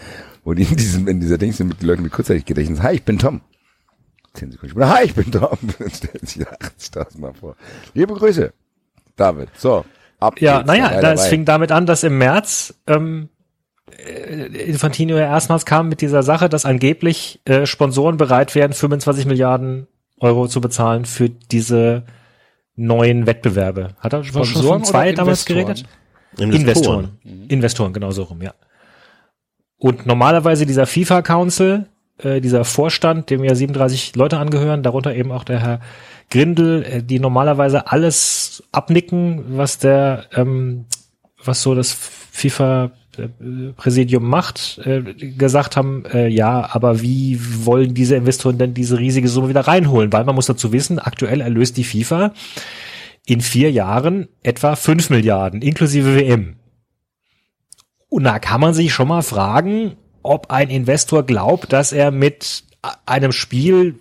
wo 0.45 0.53
die 0.53 0.65
in 0.65 0.77
diesem, 0.77 1.09
in 1.09 1.21
dieser 1.21 1.39
Dings 1.39 1.57
sind 1.57 1.69
mit 1.69 1.81
den 1.81 1.89
Leuten 1.89 2.03
mit 2.03 2.13
Kurzzeitgedächtnis. 2.13 2.83
Hi, 2.83 2.97
ich 2.97 3.03
bin 3.05 3.19
Tom. 3.19 3.41
Zehn 4.35 4.53
Sekunden 4.53 4.73
später. 4.73 4.91
Hi, 4.91 5.05
ich 5.05 5.15
bin 5.15 5.33
Tom. 5.33 5.59
Dann 5.79 5.91
stellt 5.91 6.29
sich 6.29 6.43
80.000 6.47 7.19
Mal 7.19 7.33
vor. 7.35 7.57
Liebe 7.95 8.15
Grüße, 8.15 8.53
David. 9.17 9.49
So. 9.57 9.85
Ab 10.19 10.39
Ja, 10.41 10.63
naja, 10.63 11.01
es 11.13 11.29
fing 11.29 11.47
damit 11.47 11.73
an, 11.73 11.87
dass 11.87 12.05
im 12.05 12.19
März 12.19 12.75
ähm, 12.87 13.31
äh, 13.39 13.40
Infantino 14.67 15.17
ja 15.17 15.27
erstmals 15.27 15.67
kam 15.67 15.89
mit 15.89 16.01
dieser 16.01 16.23
Sache, 16.23 16.49
dass 16.49 16.65
angeblich 16.65 17.41
äh, 17.45 17.67
Sponsoren 17.67 18.17
bereit 18.17 18.55
wären, 18.55 18.73
25 18.73 19.27
Milliarden 19.27 19.87
Euro 20.19 20.49
zu 20.49 20.61
bezahlen 20.61 21.05
für 21.05 21.29
diese 21.29 22.05
neuen 22.77 23.27
Wettbewerbe. 23.27 23.95
Hat 23.99 24.13
er 24.13 24.25
schon 24.25 24.45
Sponsoren 24.45 24.81
von 24.81 24.85
zwei 24.85 25.09
oder 25.09 25.17
damals 25.17 25.47
Investoren? 25.49 25.85
geredet? 26.37 26.55
Investoren. 26.55 27.19
Investoren, 27.49 27.93
genau 27.93 28.11
so 28.11 28.25
rum, 28.25 28.43
ja. 28.43 28.55
Und 29.79 30.07
normalerweise 30.07 30.67
dieser 30.67 30.87
FIFA 30.87 31.23
Council, 31.23 31.87
äh, 32.19 32.41
dieser 32.41 32.65
Vorstand, 32.65 33.31
dem 33.31 33.43
ja 33.45 33.55
37 33.55 34.15
Leute 34.15 34.39
angehören, 34.39 34.83
darunter 34.83 35.15
eben 35.15 35.33
auch 35.33 35.45
der 35.45 35.61
Herr 35.61 35.81
Grindel, 36.31 36.85
äh, 36.85 37.03
die 37.03 37.19
normalerweise 37.19 37.91
alles 37.91 38.63
abnicken, 38.73 39.57
was 39.57 39.79
der, 39.79 40.27
ähm, 40.35 40.85
was 41.43 41.63
so 41.63 41.75
das 41.75 41.97
FIFA 42.31 42.93
Präsidium 43.77 44.25
macht, 44.25 44.81
äh, 44.85 45.03
gesagt 45.03 45.77
haben, 45.77 46.05
äh, 46.07 46.29
ja, 46.29 46.69
aber 46.73 47.03
wie 47.03 47.39
wollen 47.65 47.93
diese 47.93 48.17
Investoren 48.17 48.59
denn 48.59 48.75
diese 48.75 48.99
riesige 48.99 49.29
Summe 49.29 49.49
wieder 49.49 49.67
reinholen? 49.67 50.13
Weil 50.13 50.25
man 50.25 50.35
muss 50.35 50.47
dazu 50.47 50.73
wissen, 50.73 50.99
aktuell 50.99 51.41
erlöst 51.41 51.77
die 51.77 51.85
FIFA 51.85 52.33
in 53.27 53.41
vier 53.41 53.71
Jahren 53.71 54.29
etwa 54.43 54.77
fünf 54.77 55.11
Milliarden, 55.11 55.61
inklusive 55.63 56.17
WM. 56.17 56.57
Und 58.09 58.25
da 58.25 58.39
kann 58.39 58.61
man 58.61 58.75
sich 58.75 58.93
schon 58.93 59.09
mal 59.09 59.23
fragen, 59.23 59.97
ob 60.23 60.51
ein 60.51 60.71
Investor 60.71 61.25
glaubt, 61.25 61.73
dass 61.73 61.93
er 61.93 62.11
mit 62.11 62.65
einem 63.07 63.33
Spiel 63.33 63.97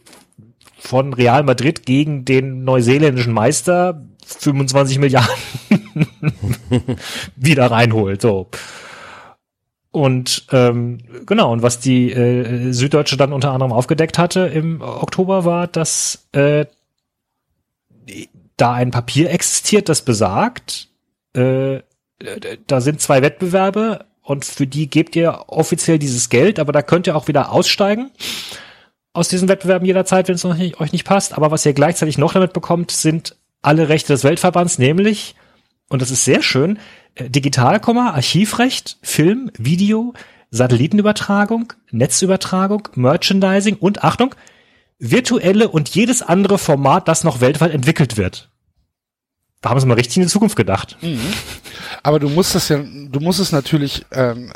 von 0.79 1.13
Real 1.13 1.43
Madrid 1.43 1.86
gegen 1.86 2.25
den 2.25 2.63
neuseeländischen 2.63 3.33
Meister 3.33 4.01
25 4.25 5.00
Milliarden 5.00 5.36
wieder 7.36 7.69
reinholt. 7.69 8.21
So. 8.21 8.48
Und 9.91 10.45
ähm, 10.51 11.00
genau, 11.25 11.51
und 11.51 11.62
was 11.63 11.79
die 11.79 12.12
äh, 12.12 12.71
Süddeutsche 12.71 13.17
dann 13.17 13.33
unter 13.33 13.51
anderem 13.51 13.74
aufgedeckt 13.74 14.17
hatte 14.17 14.41
im 14.41 14.81
Oktober 14.81 15.45
war, 15.45 15.67
dass 15.67 16.27
äh, 16.31 16.65
da 18.55 18.74
ein 18.74 18.91
Papier 18.91 19.31
existiert, 19.31 19.89
das 19.89 20.03
besagt, 20.03 20.89
äh, 21.33 21.79
da 22.67 22.81
sind 22.81 23.01
zwei 23.01 23.21
Wettbewerbe 23.21 24.05
und 24.21 24.45
für 24.45 24.67
die 24.67 24.89
gebt 24.89 25.15
ihr 25.15 25.45
offiziell 25.48 25.98
dieses 25.98 26.29
Geld, 26.29 26.59
aber 26.59 26.71
da 26.71 26.81
könnt 26.81 27.07
ihr 27.07 27.15
auch 27.15 27.27
wieder 27.27 27.51
aussteigen 27.51 28.12
aus 29.20 29.28
diesen 29.28 29.50
Wettbewerben 29.50 29.86
jederzeit, 29.86 30.28
wenn 30.28 30.36
es 30.36 30.46
euch 30.46 30.92
nicht 30.92 31.06
passt. 31.06 31.34
Aber 31.34 31.52
was 31.52 31.66
ihr 31.66 31.74
gleichzeitig 31.74 32.18
noch 32.18 32.34
damit 32.34 32.54
bekommt, 32.54 32.92
sind 32.92 33.36
alle 33.62 33.90
Rechte 33.90 34.14
des 34.14 34.24
Weltverbands, 34.24 34.80
nämlich, 34.80 35.36
und 35.90 36.02
das 36.02 36.12
ist 36.12 36.26
sehr 36.26 36.42
schön, 36.42 36.80
äh, 37.16 37.30
Digital, 37.30 37.82
Archivrecht, 37.84 38.98
Film, 39.02 39.52
Video, 39.58 40.14
Satellitenübertragung, 40.52 41.74
Netzübertragung, 41.92 42.88
Merchandising 42.96 43.76
und 43.76 44.04
Achtung, 44.04 44.34
virtuelle 44.98 45.70
und 45.70 45.90
jedes 45.90 46.22
andere 46.22 46.58
Format, 46.58 47.08
das 47.08 47.24
noch 47.24 47.42
weltweit 47.42 47.74
entwickelt 47.74 48.18
wird. 48.18 48.50
Da 49.62 49.70
haben 49.70 49.80
sie 49.80 49.86
mal 49.86 49.96
richtig 49.96 50.18
in 50.18 50.24
die 50.24 50.30
Zukunft 50.30 50.56
gedacht. 50.56 50.98
Aber 52.04 52.20
du 52.20 52.30
musst 52.30 52.56
es 52.56 52.70
ja, 52.70 52.78
du 52.78 53.20
musst 53.20 53.40
es 53.40 53.52
natürlich 53.52 54.06
ähm, 54.12 54.54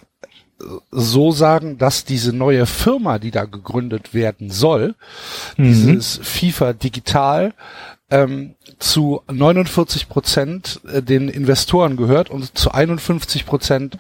so 0.91 1.31
sagen, 1.31 1.77
dass 1.77 2.05
diese 2.05 2.33
neue 2.33 2.65
Firma, 2.65 3.19
die 3.19 3.31
da 3.31 3.45
gegründet 3.45 4.13
werden 4.13 4.49
soll, 4.49 4.95
dieses 5.57 6.19
FIFA 6.21 6.73
Digital, 6.73 7.53
ähm, 8.09 8.53
zu 8.77 9.21
49 9.31 10.07
Prozent 10.07 10.81
äh, 10.91 11.01
den 11.01 11.29
Investoren 11.29 11.97
gehört 11.97 12.29
und 12.29 12.55
zu 12.57 12.71
51 12.71 13.45
Prozent 13.45 13.97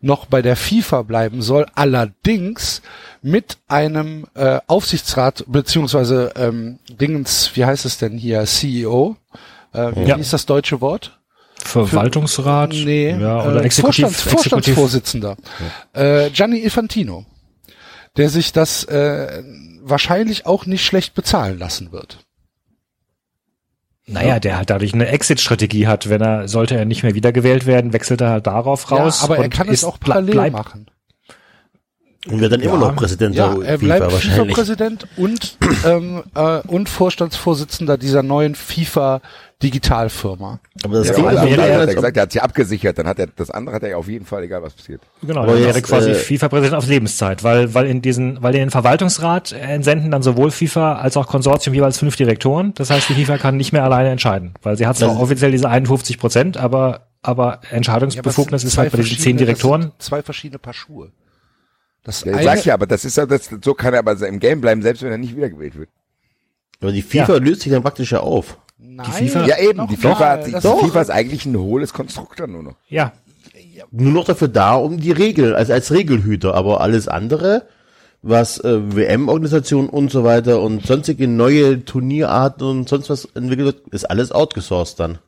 noch 0.00 0.26
bei 0.26 0.42
der 0.42 0.56
FIFA 0.56 1.02
bleiben 1.02 1.42
soll. 1.42 1.66
Allerdings 1.74 2.82
mit 3.20 3.58
einem 3.68 4.26
äh, 4.34 4.58
Aufsichtsrat 4.66 5.44
beziehungsweise 5.46 6.32
ähm, 6.36 6.78
Dingens, 6.88 7.52
wie 7.54 7.64
heißt 7.64 7.84
es 7.84 7.98
denn 7.98 8.18
hier, 8.18 8.44
CEO? 8.46 9.16
Äh, 9.72 9.92
wie 9.94 10.08
Ja. 10.08 10.16
ist 10.16 10.32
das 10.32 10.44
deutsche 10.46 10.80
Wort? 10.80 11.18
Verwaltungsrat, 11.62 12.70
Nee, 12.70 13.10
ja, 13.10 13.44
oder 13.44 13.62
äh, 13.62 13.64
Exekutiv, 13.66 14.04
Vorstands, 14.04 14.26
Exekutiv. 14.26 14.74
Vorstandsvorsitzender. 14.74 15.36
Äh, 15.92 16.30
Gianni 16.30 16.58
Infantino, 16.58 17.24
der 18.16 18.28
sich 18.28 18.52
das 18.52 18.84
äh, 18.84 19.42
wahrscheinlich 19.82 20.46
auch 20.46 20.66
nicht 20.66 20.84
schlecht 20.84 21.14
bezahlen 21.14 21.58
lassen 21.58 21.92
wird. 21.92 22.18
Naja, 24.06 24.40
der 24.40 24.56
halt 24.56 24.68
dadurch 24.70 24.92
eine 24.94 25.06
Exit-Strategie 25.06 25.86
hat. 25.86 26.08
Wenn 26.08 26.20
er, 26.20 26.48
sollte 26.48 26.76
er 26.76 26.84
nicht 26.84 27.02
mehr 27.04 27.14
wiedergewählt 27.14 27.66
werden, 27.66 27.92
wechselt 27.92 28.20
er 28.20 28.30
halt 28.30 28.46
darauf 28.48 28.90
raus. 28.90 29.18
ja, 29.20 29.24
aber 29.24 29.38
er 29.38 29.48
kann 29.48 29.68
ist, 29.68 29.74
es 29.80 29.84
auch 29.84 29.98
parallel 30.00 30.32
bleibt- 30.34 30.52
machen. 30.56 30.86
Und 32.28 32.40
wird 32.40 32.52
dann 32.52 32.60
immer 32.60 32.78
noch 32.78 32.94
Präsident 32.94 33.34
Ja, 33.34 33.52
der 33.54 33.66
er 33.68 33.78
FIFA 33.78 33.96
bleibt 33.96 34.12
wahrscheinlich. 34.12 34.56
FIFA-Präsident 34.56 35.06
und, 35.16 35.58
ähm, 35.84 36.22
äh, 36.36 36.60
und 36.68 36.88
Vorstandsvorsitzender 36.88 37.98
dieser 37.98 38.22
neuen 38.22 38.54
FIFA-Digitalfirma. 38.54 40.60
Aber 40.84 40.98
das 40.98 41.08
Ja, 41.08 41.16
aber 41.18 41.32
so, 41.32 41.38
am 41.38 41.46
Ende 41.48 41.62
hat 41.62 41.88
er 41.88 41.94
gesagt, 41.94 42.16
er 42.16 42.22
hat 42.22 42.32
sich 42.32 42.42
abgesichert, 42.42 42.98
dann 42.98 43.06
hat 43.06 43.18
er 43.18 43.26
das 43.28 43.50
andere 43.50 43.76
hat 43.76 43.82
er 43.82 43.90
ja 43.90 43.96
auf 43.96 44.08
jeden 44.08 44.24
Fall, 44.24 44.42
egal 44.44 44.62
was 44.62 44.74
passiert. 44.74 45.00
Genau, 45.22 45.42
Aber 45.42 45.56
er 45.58 45.66
wäre 45.66 45.82
quasi 45.82 46.10
äh, 46.10 46.14
FIFA-Präsident 46.14 46.74
auf 46.76 46.86
Lebenszeit, 46.86 47.42
weil, 47.42 47.74
weil 47.74 47.86
in 47.86 48.02
diesen, 48.02 48.42
weil 48.42 48.54
in 48.54 48.60
den 48.60 48.70
Verwaltungsrat 48.70 49.52
entsenden 49.52 50.10
dann 50.10 50.22
sowohl 50.22 50.50
FIFA 50.50 50.96
als 50.96 51.16
auch 51.16 51.26
Konsortium 51.26 51.74
jeweils 51.74 51.98
fünf 51.98 52.16
Direktoren. 52.16 52.72
Das 52.76 52.90
heißt, 52.90 53.08
die 53.08 53.14
FIFA 53.14 53.38
kann 53.38 53.56
nicht 53.56 53.72
mehr 53.72 53.84
alleine 53.84 54.10
entscheiden, 54.10 54.54
weil 54.62 54.76
sie 54.76 54.86
hat 54.86 54.96
zwar 54.96 55.08
Das- 55.08 55.18
offiziell 55.18 55.50
diese 55.50 55.68
51 55.68 56.18
Prozent, 56.18 56.56
aber, 56.56 57.06
aber 57.22 57.60
Entscheidungsbefugnis 57.70 58.64
ist 58.64 58.78
halt 58.78 58.92
bei 58.92 58.98
diesen 58.98 59.18
zehn 59.18 59.36
Direktoren. 59.36 59.92
Zwei 59.98 60.22
verschiedene 60.22 60.58
Paar 60.58 60.74
Schuhe. 60.74 61.10
Das 62.04 62.24
Ja, 62.24 62.32
eine, 62.34 62.42
sag 62.44 62.64
ja, 62.64 62.74
aber 62.74 62.86
das 62.86 63.04
ist 63.04 63.16
ja, 63.16 63.26
das, 63.26 63.48
so 63.62 63.74
kann 63.74 63.92
er 63.94 64.00
aber 64.00 64.20
im 64.26 64.40
Game 64.40 64.60
bleiben, 64.60 64.82
selbst 64.82 65.02
wenn 65.02 65.12
er 65.12 65.18
nicht 65.18 65.36
wiedergewählt 65.36 65.76
wird. 65.76 65.88
Aber 66.80 66.90
die 66.92 67.02
FIFA 67.02 67.36
löst 67.36 67.60
sich 67.62 67.70
dann 67.72 67.82
praktisch 67.82 68.10
ja 68.12 68.20
auf. 68.20 68.58
nein, 68.78 69.06
FIFA- 69.28 69.46
Ja, 69.46 69.58
eben, 69.58 69.86
die 69.86 69.96
FIFA, 69.96 70.28
hat, 70.28 70.46
die, 70.46 70.52
die 70.52 70.60
FIFA 70.60 71.00
ist 71.00 71.10
eigentlich 71.10 71.46
ein 71.46 71.56
hohles 71.56 71.92
Konstrukt 71.92 72.40
dann 72.40 72.50
nur 72.52 72.64
noch. 72.64 72.74
Ja, 72.88 73.12
Nur 73.92 74.12
noch 74.12 74.24
dafür 74.24 74.48
da, 74.48 74.74
um 74.74 74.98
die 74.98 75.12
Regel, 75.12 75.54
also 75.54 75.72
als 75.72 75.92
Regelhüter. 75.92 76.54
Aber 76.54 76.80
alles 76.80 77.06
andere, 77.06 77.68
was 78.22 78.58
äh, 78.58 78.96
WM-Organisation 78.96 79.88
und 79.88 80.10
so 80.10 80.24
weiter 80.24 80.60
und 80.60 80.84
sonstige 80.84 81.28
neue 81.28 81.84
Turnierarten 81.84 82.66
und 82.66 82.88
sonst 82.88 83.10
was 83.10 83.26
entwickelt 83.34 83.66
wird, 83.66 83.88
ist 83.94 84.10
alles 84.10 84.32
outgesourced 84.32 84.98
dann. 84.98 85.18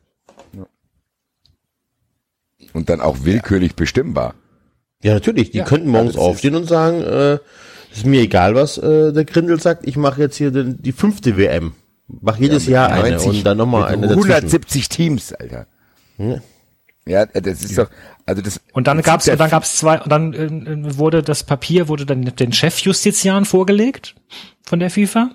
Und 2.73 2.89
dann 2.89 2.99
auch 2.99 3.17
willkürlich 3.23 3.75
bestimmbar. 3.75 4.33
Ja, 5.05 5.13
natürlich. 5.13 5.51
Die 5.51 5.59
Ja, 5.59 5.65
könnten 5.65 5.89
morgens 5.89 6.13
das 6.13 6.21
ist- 6.21 6.27
aufstehen 6.27 6.55
und 6.55 6.67
sagen, 6.67 7.01
äh, 7.01 7.37
ist 7.93 8.05
mir 8.05 8.21
egal, 8.21 8.55
was 8.55 8.77
äh, 8.79 9.13
der 9.13 9.23
Grindel 9.23 9.59
sagt, 9.61 9.87
ich 9.87 9.97
mache 9.97 10.19
jetzt 10.21 10.35
hier 10.35 10.49
den, 10.51 10.81
die 10.81 10.91
fünfte 10.91 11.37
WM. 11.37 11.73
Mach 12.07 12.37
jedes 12.37 12.65
Jahr 12.67 12.89
eine 12.91 13.11
90 13.11 13.27
und 13.29 13.43
dann 13.45 13.57
nochmal 13.57 13.85
eine 13.85 14.07
dazwischen. 14.07 14.31
170 14.31 14.89
Teams, 14.89 15.31
Alter. 15.33 15.67
Ja. 16.17 16.37
Ja, 17.07 17.25
das 17.27 17.61
ist 17.63 17.77
doch, 17.77 17.87
also 18.25 18.41
das. 18.41 18.59
Und 18.73 18.87
dann 18.87 18.99
gab's 19.03 19.27
und 19.29 19.39
dann 19.39 19.49
gab's 19.51 19.77
zwei 19.77 20.01
und 20.01 20.11
dann 20.11 20.33
äh, 20.33 20.97
wurde 20.97 21.21
das 21.21 21.43
Papier 21.43 21.87
wurde 21.87 22.07
dann 22.07 22.23
den 22.23 22.51
Chefjustiziaren 22.51 23.45
vorgelegt 23.45 24.15
von 24.63 24.79
der 24.79 24.89
FIFA, 24.89 25.29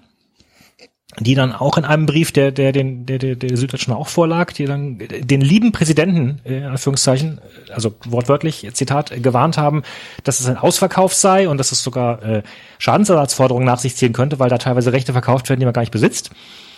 die 1.19 1.35
dann 1.35 1.53
auch 1.53 1.77
in 1.77 1.85
einem 1.85 2.07
Brief, 2.07 2.31
der 2.31 2.53
der 2.53 2.73
den 2.73 3.05
der 3.05 3.19
der, 3.19 3.35
der 3.35 3.57
Süddeutschen 3.57 3.93
auch 3.93 4.09
vorlag, 4.09 4.53
die 4.53 4.65
dann 4.65 4.99
den 4.99 5.41
lieben 5.41 5.73
Präsidenten 5.73 6.41
äh, 6.45 6.59
in 6.59 6.65
Anführungszeichen, 6.65 7.41
also 7.75 7.95
wortwörtlich 8.07 8.69
Zitat 8.75 9.11
äh, 9.11 9.19
gewarnt 9.19 9.59
haben, 9.59 9.83
dass 10.23 10.39
es 10.39 10.47
ein 10.47 10.57
Ausverkauf 10.57 11.13
sei 11.13 11.49
und 11.49 11.59
dass 11.59 11.73
es 11.73 11.83
sogar 11.83 12.23
äh, 12.23 12.43
Schadensersatzforderungen 12.79 13.67
nach 13.67 13.79
sich 13.79 13.97
ziehen 13.97 14.13
könnte, 14.13 14.39
weil 14.39 14.51
da 14.51 14.59
teilweise 14.59 14.93
Rechte 14.93 15.13
verkauft 15.13 15.49
werden, 15.49 15.61
die 15.61 15.67
man 15.67 15.75
gar 15.75 15.83
nicht 15.83 15.93
besitzt. 15.93 16.31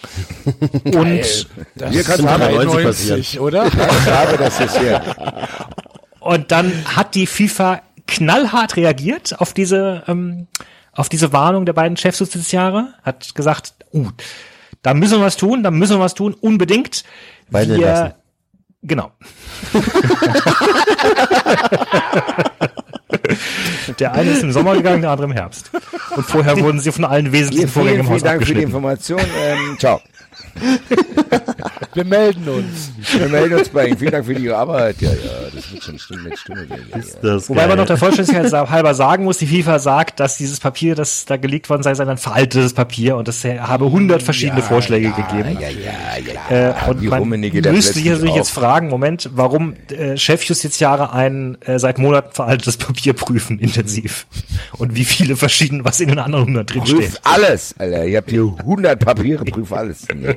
Und 0.84 1.46
Hier 1.90 2.04
haben, 2.08 2.40
93 2.40 3.36
93, 3.36 3.40
oder? 3.40 3.66
ich 3.66 3.72
habe 3.76 4.36
das 4.36 4.58
ist 4.58 4.80
hier. 4.80 5.00
Und 6.18 6.50
dann 6.50 6.72
hat 6.86 7.14
die 7.14 7.28
FIFA 7.28 7.82
knallhart 8.08 8.76
reagiert 8.76 9.40
auf 9.40 9.52
diese, 9.52 10.02
ähm, 10.08 10.48
auf 10.92 11.08
diese 11.08 11.32
Warnung 11.32 11.66
der 11.66 11.72
beiden 11.72 11.96
Chefjustiziare, 11.96 12.94
hat 13.02 13.34
gesagt, 13.34 13.74
uh, 13.92 14.10
da 14.82 14.94
müssen 14.94 15.18
wir 15.18 15.24
was 15.24 15.36
tun, 15.36 15.62
da 15.62 15.70
müssen 15.70 15.96
wir 15.96 16.00
was 16.00 16.14
tun, 16.14 16.34
unbedingt. 16.34 17.04
Beide 17.50 17.76
lassen. 17.76 18.14
Genau. 18.82 19.12
der 24.00 24.12
eine 24.12 24.30
ist 24.30 24.42
im 24.42 24.50
Sommer 24.50 24.74
gegangen, 24.74 25.02
der 25.02 25.10
andere 25.10 25.28
im 25.28 25.32
Herbst. 25.32 25.70
Und 26.16 26.26
vorher 26.26 26.58
wurden 26.58 26.80
sie 26.80 26.90
von 26.90 27.04
allen 27.04 27.30
wesentlichen 27.30 27.68
Vorgängen 27.68 28.00
Vielen, 28.00 28.00
im 28.00 28.06
vielen 28.06 28.14
Haus 28.14 28.22
Dank 28.24 28.46
für 28.46 28.54
die. 28.54 28.62
Information. 28.62 29.20
Ähm, 29.20 29.76
ciao. 29.78 30.00
Wir 31.94 32.04
melden 32.04 32.48
uns. 32.48 32.90
Wir 33.18 33.28
melden 33.28 33.58
uns 33.58 33.68
bei 33.68 33.86
Ihnen. 33.88 33.98
Vielen 33.98 34.12
Dank 34.12 34.24
für 34.24 34.32
Ihre 34.32 34.56
Arbeit. 34.56 34.96
Ja, 35.02 35.10
ja, 35.10 35.16
das 35.54 35.70
wird 35.70 35.82
schon 35.84 35.98
Stunde 35.98 36.22
mit 36.30 36.38
Stunde. 36.38 36.66
Ja, 36.70 36.76
ja, 36.76 36.82
ja. 36.98 37.04
Das 37.22 37.50
Wobei 37.50 37.60
geil. 37.60 37.68
man 37.68 37.78
noch 37.78 37.86
der 37.86 37.98
Vollständigkeit 37.98 38.50
halber 38.70 38.94
sagen 38.94 39.24
muss, 39.24 39.36
die 39.38 39.46
FIFA 39.46 39.78
sagt, 39.78 40.18
dass 40.18 40.38
dieses 40.38 40.58
Papier, 40.58 40.94
das 40.94 41.26
da 41.26 41.36
geleakt 41.36 41.68
worden 41.68 41.82
sei, 41.82 41.94
sei 41.94 42.06
ein 42.06 42.16
veraltetes 42.16 42.72
Papier 42.72 43.16
und 43.16 43.28
es 43.28 43.44
habe 43.44 43.86
100 43.86 44.22
verschiedene 44.22 44.62
Vorschläge 44.62 45.10
gegeben. 45.12 45.58
Ja, 45.60 45.68
ja, 45.68 46.50
ja. 46.50 46.70
Äh, 46.70 46.90
und 46.90 47.02
man 47.02 47.28
müsste 47.28 47.92
sich 47.94 48.04
natürlich 48.06 48.30
auch- 48.30 48.36
jetzt 48.36 48.50
fragen, 48.50 48.88
Moment, 48.88 49.28
warum 49.34 49.74
äh, 49.90 50.16
Chefjustiziare 50.16 51.12
ein 51.12 51.58
äh, 51.60 51.78
seit 51.78 51.98
Monaten 51.98 52.32
veraltetes 52.32 52.78
Papier 52.78 53.12
prüfen 53.12 53.58
intensiv? 53.58 54.26
Und 54.78 54.94
wie 54.96 55.04
viele 55.04 55.36
verschiedene, 55.36 55.84
was 55.84 56.00
in 56.00 56.08
den 56.08 56.18
anderen 56.18 56.44
100 56.44 56.72
drin 56.72 56.82
Prüf 56.82 57.18
alles, 57.22 57.74
Alter. 57.78 58.06
Ihr 58.06 58.16
habt 58.18 58.30
hier 58.30 58.54
100 58.60 58.98
Papiere, 58.98 59.44
prüf 59.44 59.72
alles. 59.72 60.06
Nee. 60.14 60.36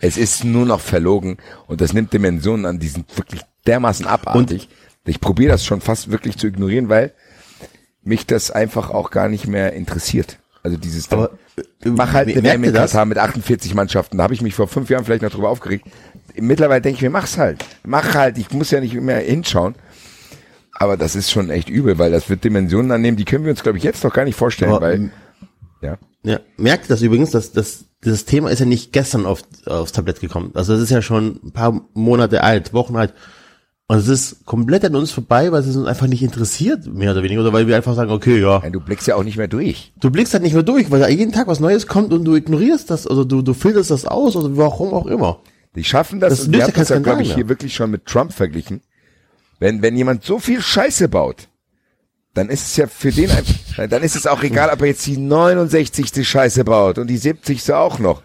Es 0.00 0.16
ist 0.16 0.44
nur 0.44 0.66
noch 0.66 0.80
verlogen 0.80 1.38
und 1.66 1.80
das 1.80 1.92
nimmt 1.92 2.12
Dimensionen 2.12 2.66
an, 2.66 2.78
die 2.78 2.88
sind 2.88 3.16
wirklich 3.16 3.40
dermaßen 3.66 4.06
abartig. 4.06 4.68
ich 5.04 5.20
probiere 5.20 5.52
das 5.52 5.64
schon 5.64 5.80
fast 5.80 6.10
wirklich 6.10 6.36
zu 6.36 6.46
ignorieren, 6.46 6.88
weil 6.88 7.12
mich 8.02 8.26
das 8.26 8.50
einfach 8.50 8.90
auch 8.90 9.10
gar 9.10 9.28
nicht 9.28 9.46
mehr 9.46 9.72
interessiert. 9.72 10.38
Also 10.62 10.76
dieses, 10.76 11.10
Aber, 11.12 11.30
äh, 11.56 11.88
mach 11.88 12.12
halt 12.12 12.28
eine 12.28 12.42
WM 12.42 12.64
in 12.64 12.72
das? 12.72 12.92
Katar 12.92 13.06
mit 13.06 13.18
48 13.18 13.74
Mannschaften. 13.74 14.18
Da 14.18 14.24
habe 14.24 14.34
ich 14.34 14.42
mich 14.42 14.54
vor 14.54 14.68
fünf 14.68 14.90
Jahren 14.90 15.04
vielleicht 15.04 15.22
noch 15.22 15.30
drüber 15.30 15.48
aufgeregt. 15.50 15.86
Mittlerweile 16.36 16.80
denke 16.80 16.96
ich 16.96 17.02
mir, 17.02 17.10
mach's 17.10 17.38
halt. 17.38 17.64
Mach 17.84 18.14
halt. 18.14 18.38
Ich 18.38 18.50
muss 18.50 18.70
ja 18.70 18.80
nicht 18.80 18.94
mehr 18.94 19.18
hinschauen. 19.20 19.74
Aber 20.72 20.96
das 20.96 21.16
ist 21.16 21.30
schon 21.30 21.50
echt 21.50 21.68
übel, 21.68 21.98
weil 21.98 22.10
das 22.10 22.30
wird 22.30 22.44
Dimensionen 22.44 22.92
annehmen, 22.92 23.16
die 23.16 23.24
können 23.24 23.44
wir 23.44 23.50
uns, 23.50 23.62
glaube 23.62 23.78
ich, 23.78 23.84
jetzt 23.84 24.04
noch 24.04 24.12
gar 24.12 24.24
nicht 24.24 24.36
vorstellen, 24.36 24.72
Aber, 24.72 24.86
weil, 24.86 25.10
ja. 25.80 25.98
Ja, 26.22 26.40
merkt 26.56 26.90
das 26.90 27.02
übrigens, 27.02 27.30
dass 27.30 27.52
das 27.52 27.84
dieses 28.04 28.24
Thema 28.24 28.50
ist 28.50 28.60
ja 28.60 28.66
nicht 28.66 28.92
gestern 28.92 29.26
auf, 29.26 29.42
aufs 29.66 29.92
Tablett 29.92 30.20
gekommen. 30.20 30.52
Also 30.54 30.74
es 30.74 30.80
ist 30.80 30.90
ja 30.90 31.02
schon 31.02 31.40
ein 31.42 31.52
paar 31.52 31.80
Monate 31.94 32.42
alt, 32.44 32.72
Wochen 32.72 32.96
alt. 32.96 33.12
Und 33.90 33.96
es 33.96 34.06
ist 34.06 34.44
komplett 34.44 34.84
an 34.84 34.94
uns 34.94 35.10
vorbei, 35.10 35.50
weil 35.50 35.62
es 35.62 35.74
uns 35.74 35.86
einfach 35.86 36.06
nicht 36.06 36.22
interessiert, 36.22 36.86
mehr 36.86 37.12
oder 37.12 37.22
weniger, 37.22 37.40
oder 37.40 37.54
weil 37.54 37.66
wir 37.66 37.74
einfach 37.74 37.94
sagen, 37.94 38.10
okay, 38.10 38.38
ja. 38.38 38.58
Nein, 38.62 38.72
du 38.72 38.80
blickst 38.80 39.06
ja 39.08 39.16
auch 39.16 39.24
nicht 39.24 39.38
mehr 39.38 39.48
durch. 39.48 39.94
Du 39.98 40.10
blickst 40.10 40.34
halt 40.34 40.42
nicht 40.42 40.52
mehr 40.52 40.62
durch, 40.62 40.90
weil 40.90 41.00
da 41.00 41.08
jeden 41.08 41.32
Tag 41.32 41.46
was 41.46 41.58
Neues 41.58 41.86
kommt 41.86 42.12
und 42.12 42.24
du 42.24 42.36
ignorierst 42.36 42.90
das, 42.90 43.06
also 43.06 43.24
du, 43.24 43.40
du 43.40 43.54
filterst 43.54 43.90
das 43.90 44.04
aus, 44.04 44.36
oder 44.36 44.56
warum 44.58 44.92
auch 44.92 45.06
immer. 45.06 45.40
Die 45.74 45.84
schaffen 45.84 46.20
das, 46.20 46.30
Das 46.30 46.46
und 46.46 46.52
wir 46.52 46.60
ja 46.60 46.66
haben 46.66 46.74
das 46.74 46.88
ja, 46.90 46.98
glaube 46.98 47.22
ich, 47.22 47.34
hier 47.34 47.48
wirklich 47.48 47.74
schon 47.74 47.90
mit 47.90 48.04
Trump 48.04 48.34
verglichen. 48.34 48.82
Wenn, 49.58 49.80
wenn 49.80 49.96
jemand 49.96 50.22
so 50.22 50.38
viel 50.38 50.60
Scheiße 50.60 51.08
baut, 51.08 51.48
dann 52.38 52.48
ist 52.48 52.66
es 52.68 52.76
ja 52.76 52.86
für 52.86 53.10
den 53.12 53.30
einfach, 53.30 53.88
dann 53.90 54.02
ist 54.02 54.16
es 54.16 54.26
auch 54.26 54.42
egal, 54.42 54.70
ob 54.70 54.80
er 54.80 54.86
jetzt 54.88 55.06
die 55.06 55.18
69. 55.18 56.26
Scheiße 56.26 56.64
baut 56.64 56.98
und 56.98 57.08
die 57.08 57.18
70. 57.18 57.72
auch 57.72 57.98
noch. 57.98 58.22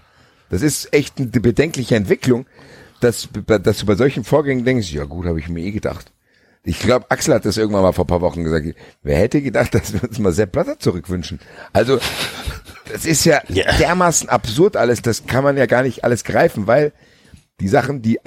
Das 0.50 0.62
ist 0.62 0.94
echt 0.94 1.18
eine 1.18 1.28
bedenkliche 1.28 1.96
Entwicklung, 1.96 2.46
dass, 3.02 3.28
dass 3.48 3.78
du 3.80 3.86
bei 3.86 3.96
solchen 3.96 4.24
Vorgängen 4.24 4.64
denkst, 4.66 4.92
ja 4.92 5.04
gut, 5.06 5.26
habe 5.26 5.40
ich 5.40 5.50
mir 5.50 5.62
eh 5.62 5.72
gedacht. 5.72 6.12
Ich 6.66 6.80
glaube, 6.80 7.08
Axel 7.10 7.34
hat 7.34 7.44
das 7.44 7.58
irgendwann 7.58 7.82
mal 7.82 7.92
vor 7.92 8.06
ein 8.06 8.08
paar 8.08 8.22
Wochen 8.22 8.44
gesagt. 8.44 8.68
Wer 9.02 9.18
hätte 9.18 9.42
gedacht, 9.42 9.74
dass 9.76 9.92
wir 9.94 10.04
uns 10.04 10.20
mal 10.20 10.32
Sepp 10.32 10.52
Blatter 10.54 10.80
zurückwünschen? 10.80 11.40
Also, 11.74 12.00
das 12.92 13.06
ist 13.06 13.26
ja 13.26 13.42
Ja. 13.50 13.76
dermaßen 13.78 14.30
absurd 14.30 14.78
alles, 14.78 15.02
das 15.02 15.26
kann 15.26 15.44
man 15.44 15.58
ja 15.58 15.66
gar 15.66 15.84
nicht 15.84 16.04
alles 16.04 16.24
greifen, 16.24 16.68
weil 16.68 16.94
die 17.60 17.68
Sachen, 17.68 18.02
die, 18.02 18.20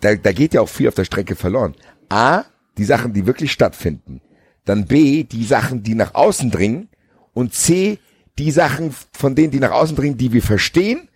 da, 0.00 0.14
da 0.16 0.32
geht 0.32 0.54
ja 0.54 0.60
auch 0.60 0.68
viel 0.68 0.88
auf 0.88 0.94
der 0.94 1.04
Strecke 1.04 1.36
verloren. 1.36 1.74
A, 2.10 2.44
die 2.76 2.84
Sachen, 2.84 3.12
die 3.12 3.26
wirklich 3.26 3.52
stattfinden. 3.52 4.20
Dann 4.64 4.86
B, 4.86 5.24
die 5.24 5.44
Sachen, 5.44 5.82
die 5.82 5.94
nach 5.94 6.14
außen 6.14 6.50
dringen. 6.50 6.88
Und 7.34 7.54
C, 7.54 7.98
die 8.38 8.50
Sachen 8.50 8.94
von 9.12 9.34
denen, 9.34 9.50
die 9.50 9.60
nach 9.60 9.72
außen 9.72 9.96
dringen, 9.96 10.16
die 10.16 10.32
wir 10.32 10.42
verstehen. 10.42 11.08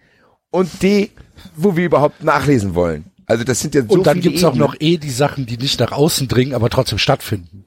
Und 0.50 0.82
D, 0.82 1.10
wo 1.56 1.76
wir 1.76 1.84
überhaupt 1.84 2.24
nachlesen 2.24 2.74
wollen. 2.74 3.04
Also 3.26 3.44
das 3.44 3.60
sind 3.60 3.74
ja 3.74 3.82
so 3.82 3.88
Und 3.88 4.06
dann 4.06 4.20
gibt's 4.20 4.44
auch 4.44 4.54
Ebenen. 4.54 4.66
noch 4.68 4.76
eh 4.80 4.96
die 4.98 5.10
Sachen, 5.10 5.46
die 5.46 5.58
nicht 5.58 5.80
nach 5.80 5.92
außen 5.92 6.28
dringen, 6.28 6.54
aber 6.54 6.70
trotzdem 6.70 6.98
stattfinden. 6.98 7.64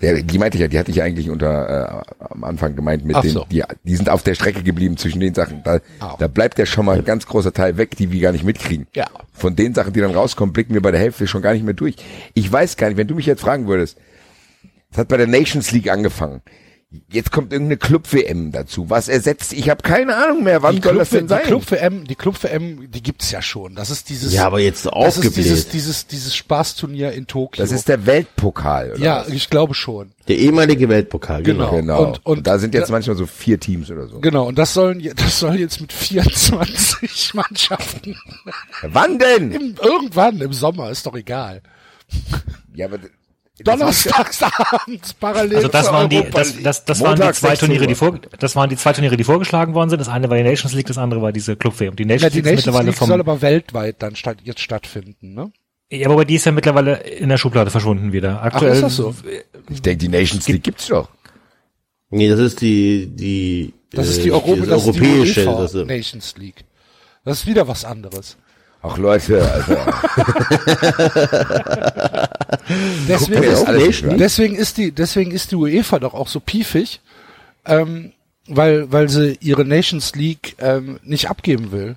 Ja, 0.00 0.14
die 0.14 0.38
meinte 0.38 0.56
ich 0.56 0.62
ja, 0.62 0.68
die 0.68 0.78
hatte 0.78 0.90
ich 0.90 1.02
eigentlich 1.02 1.28
unter 1.28 2.04
äh, 2.06 2.24
am 2.30 2.44
Anfang 2.44 2.74
gemeint 2.74 3.04
mit 3.04 3.16
Ach 3.16 3.20
den, 3.20 3.32
so. 3.32 3.46
die, 3.50 3.62
die 3.84 3.96
sind 3.96 4.08
auf 4.08 4.22
der 4.22 4.34
Strecke 4.34 4.62
geblieben 4.62 4.96
zwischen 4.96 5.20
den 5.20 5.34
Sachen. 5.34 5.62
Da, 5.62 5.80
Au. 6.00 6.16
da 6.18 6.26
bleibt 6.26 6.58
ja 6.58 6.64
schon 6.64 6.86
mal 6.86 6.96
ein 6.96 7.04
ganz 7.04 7.26
großer 7.26 7.52
Teil 7.52 7.76
weg, 7.76 7.96
die 7.96 8.10
wir 8.10 8.20
gar 8.20 8.32
nicht 8.32 8.44
mitkriegen. 8.44 8.86
Ja. 8.94 9.06
Von 9.34 9.56
den 9.56 9.74
Sachen, 9.74 9.92
die 9.92 10.00
dann 10.00 10.12
rauskommen, 10.12 10.54
blicken 10.54 10.72
wir 10.72 10.80
bei 10.80 10.90
der 10.90 11.00
Hälfte 11.00 11.26
schon 11.26 11.42
gar 11.42 11.52
nicht 11.52 11.64
mehr 11.64 11.74
durch. 11.74 11.96
Ich 12.32 12.50
weiß 12.50 12.78
gar 12.78 12.88
nicht, 12.88 12.96
wenn 12.96 13.08
du 13.08 13.14
mich 13.14 13.26
jetzt 13.26 13.42
fragen 13.42 13.66
würdest, 13.66 13.98
es 14.92 14.98
hat 14.98 15.08
bei 15.08 15.16
der 15.16 15.26
Nations 15.26 15.70
League 15.72 15.90
angefangen. 15.90 16.42
Jetzt 17.12 17.30
kommt 17.30 17.52
irgendeine 17.52 17.76
Club-WM 17.76 18.50
dazu. 18.50 18.90
Was 18.90 19.06
ersetzt? 19.08 19.52
Ich 19.52 19.70
habe 19.70 19.80
keine 19.80 20.16
Ahnung 20.16 20.42
mehr. 20.42 20.60
Wann 20.64 20.74
Die 20.74 20.82
soll 20.82 20.90
Club, 20.94 20.98
das 21.02 21.10
denn 21.10 21.26
die 21.26 21.28
sein? 21.28 21.42
Club 21.44 21.70
WM, 21.70 22.04
die 22.04 22.16
Club 22.16 22.42
WM, 22.42 22.90
die 22.90 23.00
gibt's 23.00 23.30
ja 23.30 23.40
schon. 23.40 23.76
Das 23.76 23.90
ist 23.90 24.08
dieses, 24.08 24.32
Ja, 24.32 24.46
aber 24.48 24.58
jetzt 24.58 24.86
das 24.86 24.92
ist 24.92 24.92
aufgebläht. 24.92 25.36
dieses, 25.36 25.68
dieses, 25.68 26.06
dieses 26.08 26.34
Spaßturnier 26.34 27.12
in 27.12 27.28
Tokio. 27.28 27.62
das 27.62 27.70
ist 27.70 27.88
der 27.88 28.06
Weltpokal. 28.06 28.90
Oder 28.94 28.98
ja, 29.04 29.20
was? 29.20 29.28
ich 29.28 29.48
glaube 29.48 29.74
schon. 29.74 30.10
Der 30.26 30.36
ehemalige 30.38 30.88
Weltpokal, 30.88 31.44
genau. 31.44 31.70
Genau. 31.70 31.76
genau. 31.76 31.98
Und- 32.02 32.26
Und, 32.26 32.38
und- 32.38 32.46
da 32.48 32.58
sind 32.58 32.74
jetzt 32.74 32.88
ja. 32.88 32.92
manchmal 32.92 33.14
so 33.14 33.26
vier 33.26 33.60
Teams 33.60 33.88
oder 33.92 34.08
so. 34.08 34.18
Genau. 34.18 34.48
Und 34.48 34.58
das 34.58 34.74
sollen, 34.74 35.00
das 35.14 35.38
soll 35.38 35.60
jetzt 35.60 35.80
mit 35.80 35.92
24 35.92 37.34
Mannschaften 37.34 38.16
Wann 38.82 39.16
denn? 39.20 39.52
im, 39.52 39.74
irgendwann 39.80 40.40
im 40.40 40.52
Sommer, 40.52 40.90
ist 40.90 41.06
doch 41.06 41.14
egal. 41.14 41.62
Ja, 42.74 42.86
aber 42.86 42.98
Donnerstagsabends 43.64 45.14
parallel 45.20 45.56
Also 45.56 45.68
das 45.68 45.84
zur 45.86 45.94
waren 45.94 46.08
die, 46.08 46.22
das, 46.30 46.62
das, 46.62 46.84
das 46.84 47.00
waren 47.00 47.16
die 47.16 47.22
zwei 47.32 47.50
16 47.50 47.58
Turniere, 47.58 47.86
die 47.86 47.94
vor, 47.94 48.18
das 48.38 48.56
waren 48.56 48.68
die 48.70 48.76
zwei 48.76 48.92
Turniere, 48.92 49.16
die 49.16 49.24
vorgeschlagen 49.24 49.74
worden 49.74 49.90
sind. 49.90 49.98
Das 49.98 50.08
eine 50.08 50.28
war 50.30 50.36
die 50.36 50.42
Nations 50.42 50.72
League, 50.74 50.86
das 50.86 50.98
andere 50.98 51.22
war 51.22 51.32
diese 51.32 51.56
Club 51.56 51.78
WM. 51.78 51.96
Die 51.96 52.04
Nations 52.04 52.22
ja, 52.22 52.30
die 52.30 52.36
League 52.36 52.44
ist 52.46 52.50
Nations 52.50 52.66
mittlerweile 52.66 52.86
League 52.90 52.96
vom, 52.98 53.08
soll 53.08 53.20
aber 53.20 53.42
weltweit 53.42 53.96
dann 54.02 54.16
statt, 54.16 54.38
jetzt 54.44 54.60
stattfinden, 54.60 55.34
ne? 55.34 55.52
ja, 55.90 56.08
aber 56.08 56.24
die 56.24 56.36
ist 56.36 56.46
ja 56.46 56.52
mittlerweile 56.52 56.96
in 57.00 57.28
der 57.28 57.36
Schublade 57.38 57.70
verschwunden 57.70 58.12
wieder. 58.12 58.42
Aktuell, 58.42 58.74
ist 58.74 58.82
das 58.82 58.96
so? 58.96 59.14
Ich 59.68 59.82
denke, 59.82 59.98
die 59.98 60.08
Nations 60.08 60.46
League 60.48 60.62
gibt's 60.62 60.86
doch. 60.86 61.08
Nee, 62.10 62.28
das 62.28 62.40
ist 62.40 62.60
die, 62.60 63.06
die, 63.06 63.72
Das 63.90 64.08
äh, 64.08 64.10
ist 64.10 64.24
die, 64.24 64.32
Europa, 64.32 64.56
das 64.56 64.68
das 64.68 64.86
ist 64.86 64.94
die 64.96 65.00
europäische. 65.00 65.46
UEFA 65.46 65.62
das, 65.62 65.74
ist- 65.74 65.86
Nations 65.86 66.34
League. 66.38 66.64
Das 67.24 67.38
ist 67.40 67.46
wieder 67.46 67.68
was 67.68 67.84
anderes. 67.84 68.36
Ach 68.82 68.96
Leute, 68.96 69.42
also, 69.52 69.76
Deswegen, 73.08 73.42
ist, 73.42 74.04
an. 74.04 74.18
deswegen 74.18 74.54
ist 74.56 74.76
die, 74.78 74.92
deswegen 74.92 75.30
ist 75.32 75.50
die 75.50 75.56
UEFA 75.56 75.98
doch 75.98 76.14
auch 76.14 76.28
so 76.28 76.40
piefig, 76.40 77.00
ähm, 77.66 78.12
weil, 78.48 78.90
weil 78.92 79.08
sie 79.08 79.36
ihre 79.40 79.64
Nations 79.64 80.14
League 80.14 80.56
ähm, 80.58 80.98
nicht 81.02 81.28
abgeben 81.30 81.72
will. 81.72 81.96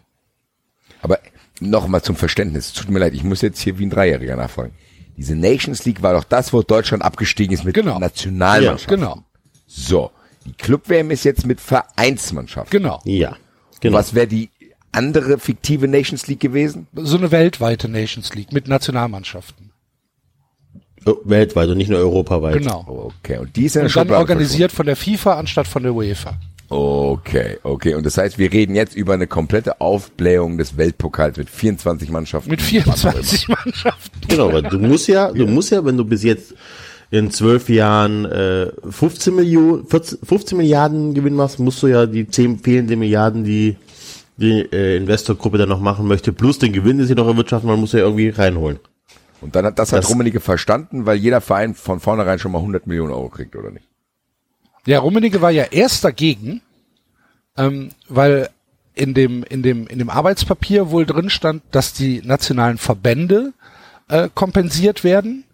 aber 1.02 1.20
nochmal 1.60 2.02
zum 2.02 2.16
Verständnis. 2.16 2.74
Tut 2.74 2.90
mir 2.90 3.00
leid, 3.00 3.14
ich 3.14 3.24
muss 3.24 3.42
jetzt 3.42 3.60
hier 3.62 3.78
wie 3.80 3.86
ein 3.86 3.90
Dreijähriger 3.90 4.36
nachfragen. 4.36 4.74
Diese 5.16 5.36
Nations 5.36 5.86
League 5.86 6.02
war 6.02 6.14
doch 6.14 6.24
das, 6.24 6.52
wo 6.54 6.64
Deutschland 6.64 7.04
abgestiegen 7.04 7.54
ist 7.54 7.64
mit 7.64 7.76
Genau. 7.76 8.00
Nationalmannschaft. 8.00 8.90
Genau, 8.90 9.24
So, 9.68 10.12
die 10.46 10.54
Club-WM 10.54 11.12
ist 11.12 11.24
jetzt 11.24 11.46
mit 11.46 11.62
Vereinsmannschaft. 11.62 12.72
genau. 12.72 13.00
Ja, 13.06 13.38
genau. 13.80 13.98
Was 13.98 14.14
wäre 14.16 14.28
die 14.28 14.50
andere 14.94 15.38
fiktive 15.40 15.88
Nations 15.88 16.28
League 16.28 16.40
gewesen? 16.40 16.88
So 16.96 17.18
eine 17.18 17.32
weltweite 17.32 17.90
Nations 17.90 18.34
League 18.34 18.52
mit 18.52 18.68
Nationalmannschaften. 18.68 19.72
Oh, 21.06 21.18
Weltweit 21.26 21.70
und 21.70 21.78
nicht 21.78 21.90
nur 21.90 22.00
europaweit. 22.00 22.60
Genau. 22.60 23.12
Okay, 23.22 23.38
und 23.38 23.56
die 23.56 23.66
ist 23.66 23.76
der 23.76 23.84
Und 23.84 23.96
dann 23.96 24.12
organisiert 24.12 24.72
von 24.72 24.86
der 24.86 24.96
FIFA 24.96 25.34
anstatt 25.34 25.68
von 25.68 25.84
der 25.84 25.94
UEFA. 25.94 26.38
Okay, 26.70 27.58
okay. 27.64 27.94
Und 27.94 28.06
das 28.06 28.18
heißt, 28.18 28.40
wir 28.40 28.52
reden 28.52 28.76
jetzt 28.76 28.96
über 28.96 29.14
eine 29.14 29.28
komplette 29.28 29.82
Aufblähung 29.82 30.58
des 30.58 30.78
Weltpokals 30.78 31.38
mit 31.38 31.50
24 31.50 32.10
Mannschaften. 32.10 32.50
Mit 32.50 32.62
24 32.62 33.48
Mannschaften. 33.50 34.20
Genau, 34.28 34.52
weil 34.52 34.64
du 34.64 34.80
musst 34.80 35.08
ja, 35.08 35.32
du 35.32 35.46
musst 35.46 35.72
ja, 35.72 35.84
wenn 35.84 35.98
du 35.98 36.06
bis 36.06 36.24
jetzt 36.24 36.56
in 37.12 37.30
zwölf 37.30 37.70
Jahren 37.70 38.26
äh, 38.26 38.72
15 38.90 39.36
Millionen, 39.36 39.86
14, 39.86 40.20
15 40.24 40.58
Milliarden 40.58 41.14
Gewinn 41.14 41.36
machst, 41.36 41.60
musst 41.60 41.84
du 41.84 41.88
ja 41.88 42.08
die 42.08 42.28
10 42.28 42.60
fehlenden 42.60 42.98
Milliarden, 42.98 43.44
die 43.44 43.76
die 44.38 44.62
äh, 44.62 44.98
Investorgruppe 44.98 45.58
dann 45.58 45.70
noch 45.70 45.80
machen 45.80 46.08
möchte, 46.08 46.34
plus 46.34 46.60
den 46.60 46.74
Gewinn, 46.74 46.98
den 46.98 47.08
sie 47.08 47.16
noch 47.16 47.28
erwirtschaften, 47.28 47.70
man 47.70 47.80
muss 47.80 47.94
ja 47.94 48.00
irgendwie 48.00 48.30
reinholen. 48.30 48.80
Und 49.42 49.56
dann 49.56 49.66
hat 49.66 49.78
das, 49.78 49.92
hat 49.92 50.00
Das- 50.00 50.10
Rummenigge 50.10 50.40
verstanden, 50.40 51.06
weil 51.06 51.18
jeder 51.18 51.42
Verein 51.42 51.76
von 51.76 52.00
vornherein 52.00 52.40
schon 52.40 52.52
mal 52.52 52.60
100 52.60 52.88
Millionen 52.88 53.12
Euro 53.12 53.30
kriegt, 53.30 53.56
oder 53.56 53.72
nicht? 53.72 53.86
Ja, 54.86 55.00
Rummenigge 55.00 55.42
war 55.42 55.52
ja 55.52 55.64
erst 55.64 56.04
dagegen, 56.04 56.62
ähm, 57.58 57.90
weil 58.10 58.50
in 58.96 59.14
dem, 59.14 59.44
in 59.44 59.64
dem, 59.64 59.88
in 59.88 60.00
dem 60.00 60.10
Arbeitspapier 60.10 60.92
wohl 60.92 61.06
drin 61.06 61.30
stand, 61.30 61.64
dass 61.72 61.94
die 61.94 62.22
nationalen 62.24 62.78
Verbände 62.78 63.54
äh, 64.10 64.30
kompensiert 64.34 65.04
werden. 65.04 65.46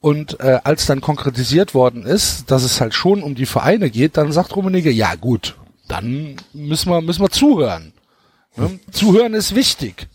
Und 0.00 0.38
äh, 0.40 0.60
als 0.64 0.84
dann 0.84 1.00
konkretisiert 1.00 1.72
worden 1.74 2.04
ist, 2.04 2.50
dass 2.50 2.62
es 2.62 2.78
halt 2.80 2.92
schon 2.94 3.22
um 3.22 3.34
die 3.34 3.46
Vereine 3.46 3.88
geht, 3.90 4.18
dann 4.18 4.32
sagt 4.32 4.54
Rummenigge, 4.54 4.90
ja 4.90 5.14
gut, 5.14 5.56
dann 5.88 6.36
müssen 6.52 6.90
wir, 6.90 7.00
müssen 7.00 7.22
wir 7.22 7.30
zuhören. 7.30 7.94
Ne? 8.56 8.78
Zuhören 8.90 9.34
ist 9.34 9.54
wichtig. 9.54 10.08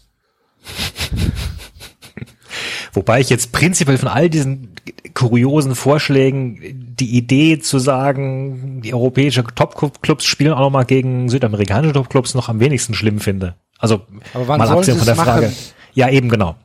Wobei 2.93 3.19
ich 3.19 3.29
jetzt 3.29 3.51
prinzipiell 3.51 3.97
von 3.97 4.07
all 4.07 4.29
diesen 4.29 4.73
kuriosen 5.13 5.75
Vorschlägen 5.75 6.95
die 6.95 7.17
Idee 7.17 7.59
zu 7.59 7.79
sagen, 7.79 8.81
die 8.81 8.93
europäische 8.93 9.43
Top-Clubs 9.43 10.25
spielen 10.25 10.53
auch 10.53 10.59
noch 10.59 10.69
mal 10.69 10.85
gegen 10.85 11.29
südamerikanische 11.29 11.93
Top-Clubs 11.93 12.33
noch 12.33 12.49
am 12.49 12.59
wenigsten 12.59 12.93
schlimm 12.93 13.19
finde. 13.19 13.55
Also 13.77 14.01
mal 14.33 14.61
abgesehen 14.61 14.97
von 14.97 15.05
der 15.05 15.15
Frage. 15.15 15.47
machen? 15.47 15.55
Ja, 15.93 16.09
eben 16.09 16.29
genau. 16.29 16.55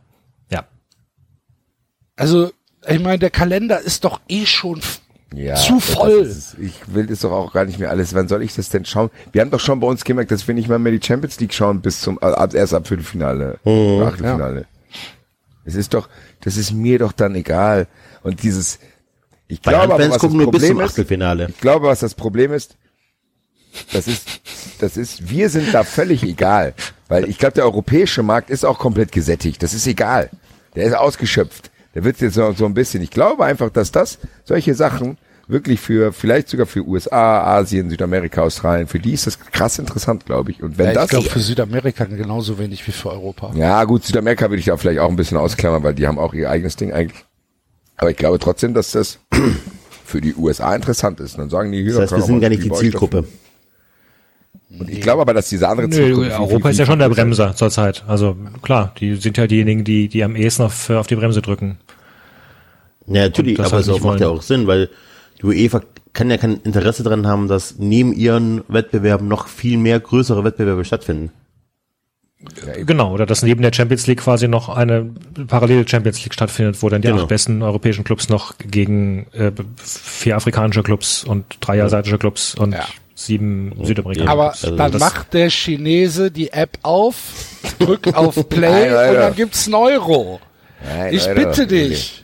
Ja. 0.50 0.64
Also, 2.16 2.52
ich 2.88 3.00
meine, 3.00 3.18
der 3.18 3.30
Kalender 3.30 3.80
ist 3.80 4.04
doch 4.04 4.20
eh 4.28 4.46
schon 4.46 4.80
Ja, 5.36 5.54
zu 5.56 5.74
das 5.76 5.84
voll. 5.90 6.10
Ist, 6.22 6.56
ich 6.60 6.74
will 6.86 7.06
das 7.06 7.20
doch 7.20 7.32
auch 7.32 7.52
gar 7.52 7.64
nicht 7.64 7.78
mehr 7.78 7.90
alles. 7.90 8.14
Wann 8.14 8.28
soll 8.28 8.42
ich 8.42 8.54
das 8.54 8.68
denn 8.68 8.84
schauen? 8.84 9.10
Wir 9.32 9.40
haben 9.40 9.50
doch 9.50 9.60
schon 9.60 9.80
bei 9.80 9.86
uns 9.86 10.04
gemerkt, 10.04 10.30
dass 10.30 10.46
wir 10.46 10.54
nicht 10.54 10.68
mal 10.68 10.78
mehr 10.78 10.92
die 10.92 11.04
Champions 11.04 11.38
League 11.40 11.54
schauen 11.54 11.80
bis 11.80 12.00
zum, 12.00 12.18
ab- 12.18 12.54
erst 12.54 12.74
ab 12.74 12.86
Viertelfinale, 12.86 13.58
oder 13.64 14.06
Achtelfinale. 14.08 14.66
Es 15.64 15.74
ist 15.74 15.94
doch, 15.94 16.08
das 16.42 16.56
ist 16.56 16.72
mir 16.72 16.98
doch 16.98 17.12
dann 17.12 17.34
egal. 17.34 17.86
Und 18.22 18.42
dieses, 18.42 18.78
ich 19.48 19.60
Bei 19.62 19.72
glaube 19.72 19.94
aber, 19.94 20.04
was 20.04 20.08
das 20.12 20.18
gucken 20.18 20.36
nur 20.38 20.50
bis 20.50 20.60
Problem 20.60 20.76
zum 20.76 20.84
ist, 20.84 20.90
Achtelfinale. 20.90 21.46
ich 21.48 21.60
glaube, 21.60 21.86
was 21.86 22.00
das 22.00 22.14
Problem 22.14 22.52
ist, 22.52 22.76
das 23.92 24.06
ist, 24.06 24.28
das 24.78 24.96
ist, 24.96 25.30
wir 25.30 25.48
sind 25.50 25.72
da 25.74 25.82
völlig 25.84 26.22
egal. 26.22 26.74
Weil 27.08 27.28
ich 27.28 27.38
glaube, 27.38 27.54
der 27.54 27.64
europäische 27.64 28.22
Markt 28.22 28.50
ist 28.50 28.64
auch 28.64 28.78
komplett 28.78 29.10
gesättigt. 29.12 29.62
Das 29.62 29.74
ist 29.74 29.86
egal. 29.86 30.30
Der 30.74 30.84
ist 30.84 30.94
ausgeschöpft. 30.94 31.70
Der 31.94 32.04
wird 32.04 32.20
jetzt 32.20 32.34
so, 32.34 32.52
so 32.52 32.66
ein 32.66 32.74
bisschen. 32.74 33.02
Ich 33.02 33.10
glaube 33.10 33.44
einfach, 33.44 33.70
dass 33.70 33.92
das, 33.92 34.18
solche 34.44 34.74
Sachen, 34.74 35.16
wirklich 35.46 35.80
für, 35.80 36.12
vielleicht 36.12 36.48
sogar 36.48 36.66
für 36.66 36.86
USA, 36.86 37.42
Asien, 37.58 37.90
Südamerika, 37.90 38.42
Australien, 38.42 38.86
für 38.86 38.98
die 38.98 39.12
ist 39.12 39.26
das 39.26 39.38
krass 39.38 39.78
interessant, 39.78 40.24
glaube 40.26 40.50
ich. 40.50 40.62
Und 40.62 40.78
wenn 40.78 40.86
Ja, 40.86 40.92
ich 40.92 40.96
das, 40.98 41.08
glaube 41.10 41.28
für 41.28 41.40
Südamerika 41.40 42.04
genauso 42.04 42.58
wenig 42.58 42.86
wie 42.86 42.92
für 42.92 43.10
Europa. 43.10 43.52
ja 43.54 43.84
gut, 43.84 44.04
Südamerika 44.04 44.48
würde 44.50 44.60
ich 44.60 44.66
da 44.66 44.76
vielleicht 44.76 45.00
auch 45.00 45.08
ein 45.10 45.16
bisschen 45.16 45.36
ausklammern, 45.36 45.82
weil 45.82 45.94
die 45.94 46.06
haben 46.06 46.18
auch 46.18 46.32
ihr 46.34 46.50
eigenes 46.50 46.76
Ding 46.76 46.92
eigentlich. 46.92 47.24
Aber 47.96 48.10
ich 48.10 48.16
glaube 48.16 48.38
trotzdem, 48.38 48.74
dass 48.74 48.92
das 48.92 49.18
für 50.04 50.20
die 50.20 50.34
USA 50.34 50.74
interessant 50.74 51.20
ist. 51.20 51.34
Und 51.34 51.40
dann 51.42 51.50
sagen 51.50 51.70
die, 51.72 51.82
hier, 51.82 51.92
Das 51.92 52.10
heißt, 52.12 52.16
wir 52.16 52.22
sind 52.22 52.40
gar 52.40 52.48
nicht 52.48 52.64
die 52.64 52.72
Zielgruppe. 52.72 53.24
Und 54.76 54.90
ich 54.90 55.00
glaube 55.00 55.22
aber, 55.22 55.34
dass 55.34 55.48
diese 55.48 55.68
andere 55.68 55.86
Nö, 55.88 55.94
Zielgruppe 55.94 56.26
viel, 56.30 56.34
Europa 56.34 56.58
viel, 56.62 56.70
ist 56.72 56.78
ja 56.78 56.86
schon 56.86 56.98
der. 56.98 57.08
Bremser 57.08 57.54
zurzeit. 57.54 58.02
Also 58.08 58.36
klar, 58.62 58.92
die 58.98 59.14
sind 59.16 59.36
ja 59.36 59.46
diejenigen, 59.46 59.84
die, 59.84 60.08
die 60.08 60.24
am 60.24 60.34
ehesten 60.34 60.62
auf, 60.62 60.90
auf 60.90 61.06
die 61.06 61.14
Bremse 61.14 61.42
drücken. 61.42 61.78
Ja, 63.06 63.22
natürlich, 63.22 63.56
das 63.56 63.66
aber 63.66 63.76
halt 63.76 63.86
es 63.86 63.92
nicht 63.92 64.04
macht 64.04 64.20
ja 64.20 64.28
auch 64.28 64.42
Sinn, 64.42 64.66
weil 64.66 64.88
die 65.40 65.46
UEFA 65.46 65.82
kann 66.12 66.30
ja 66.30 66.36
kein 66.36 66.60
Interesse 66.62 67.02
daran 67.02 67.26
haben, 67.26 67.48
dass 67.48 67.76
neben 67.78 68.12
ihren 68.12 68.62
Wettbewerben 68.68 69.26
noch 69.28 69.48
viel 69.48 69.76
mehr 69.78 69.98
größere 70.00 70.44
Wettbewerbe 70.44 70.84
stattfinden. 70.84 71.30
Genau, 72.84 73.12
oder 73.12 73.24
dass 73.24 73.42
neben 73.42 73.62
der 73.62 73.72
Champions 73.72 74.06
League 74.06 74.20
quasi 74.20 74.48
noch 74.48 74.68
eine 74.68 75.10
parallele 75.46 75.88
Champions 75.88 76.22
League 76.22 76.34
stattfindet, 76.34 76.82
wo 76.82 76.88
dann 76.90 77.00
die 77.00 77.08
Genau. 77.08 77.22
acht 77.22 77.28
besten 77.28 77.62
europäischen 77.62 78.04
Clubs 78.04 78.28
noch 78.28 78.54
gegen 78.58 79.26
äh, 79.32 79.50
vier 79.82 80.36
afrikanische 80.36 80.82
Clubs 80.82 81.24
und 81.24 81.44
drei 81.60 81.82
asiatische 81.82 82.18
Clubs 82.18 82.54
und 82.54 82.72
Ja. 82.72 82.84
sieben 83.14 83.72
südamerikanische 83.82 84.30
Aber 84.30 84.50
Clubs. 84.50 84.64
Also 84.64 84.76
dann 84.76 84.92
das- 84.92 85.00
macht 85.00 85.32
der 85.32 85.48
Chinese 85.48 86.30
die 86.30 86.52
App 86.52 86.76
auf, 86.82 87.16
drückt 87.78 88.14
auf 88.14 88.34
Play 88.50 88.90
Nein, 88.90 89.10
und 89.10 89.14
dann 89.16 89.34
gibt's 89.36 89.66
einen 89.66 89.74
Euro. 89.76 90.38
Nein, 90.84 91.14
Ich 91.14 91.26
Leute, 91.26 91.34
bitte 91.46 91.66
dich. 91.66 92.23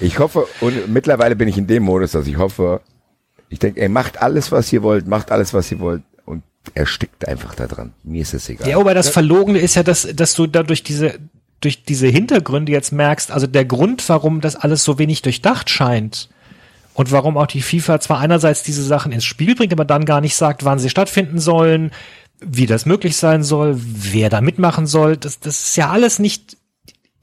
Ich 0.00 0.18
hoffe, 0.18 0.46
und 0.60 0.88
mittlerweile 0.88 1.36
bin 1.36 1.48
ich 1.48 1.56
in 1.56 1.66
dem 1.66 1.84
Modus, 1.84 2.12
dass 2.12 2.26
ich 2.26 2.36
hoffe, 2.36 2.80
ich 3.48 3.58
denke, 3.58 3.80
ey, 3.80 3.88
macht 3.88 4.20
alles, 4.20 4.52
was 4.52 4.72
ihr 4.72 4.82
wollt, 4.82 5.06
macht 5.06 5.30
alles, 5.30 5.54
was 5.54 5.70
ihr 5.70 5.80
wollt 5.80 6.02
und 6.24 6.42
erstickt 6.74 7.26
einfach 7.26 7.54
da 7.54 7.66
dran. 7.66 7.92
Mir 8.02 8.22
ist 8.22 8.34
es 8.34 8.48
egal. 8.48 8.68
Ja, 8.68 8.78
aber 8.78 8.94
das 8.94 9.08
Verlogene 9.08 9.58
ist 9.58 9.76
ja, 9.76 9.82
dass, 9.82 10.06
dass 10.14 10.34
du 10.34 10.46
dadurch 10.46 10.82
diese, 10.82 11.18
durch 11.60 11.84
diese 11.84 12.08
Hintergründe 12.08 12.72
jetzt 12.72 12.92
merkst, 12.92 13.30
also 13.30 13.46
der 13.46 13.64
Grund, 13.64 14.06
warum 14.08 14.40
das 14.40 14.56
alles 14.56 14.84
so 14.84 14.98
wenig 14.98 15.22
durchdacht 15.22 15.70
scheint 15.70 16.28
und 16.94 17.12
warum 17.12 17.36
auch 17.36 17.46
die 17.46 17.62
FIFA 17.62 18.00
zwar 18.00 18.18
einerseits 18.18 18.62
diese 18.62 18.82
Sachen 18.82 19.12
ins 19.12 19.24
Spiel 19.24 19.54
bringt, 19.54 19.72
aber 19.72 19.84
dann 19.84 20.04
gar 20.04 20.20
nicht 20.20 20.36
sagt, 20.36 20.64
wann 20.64 20.78
sie 20.78 20.90
stattfinden 20.90 21.38
sollen, 21.38 21.92
wie 22.40 22.66
das 22.66 22.84
möglich 22.84 23.16
sein 23.16 23.42
soll, 23.42 23.76
wer 23.78 24.28
da 24.28 24.40
mitmachen 24.40 24.86
soll, 24.86 25.16
das, 25.16 25.40
das 25.40 25.68
ist 25.68 25.76
ja 25.76 25.90
alles 25.90 26.18
nicht 26.18 26.56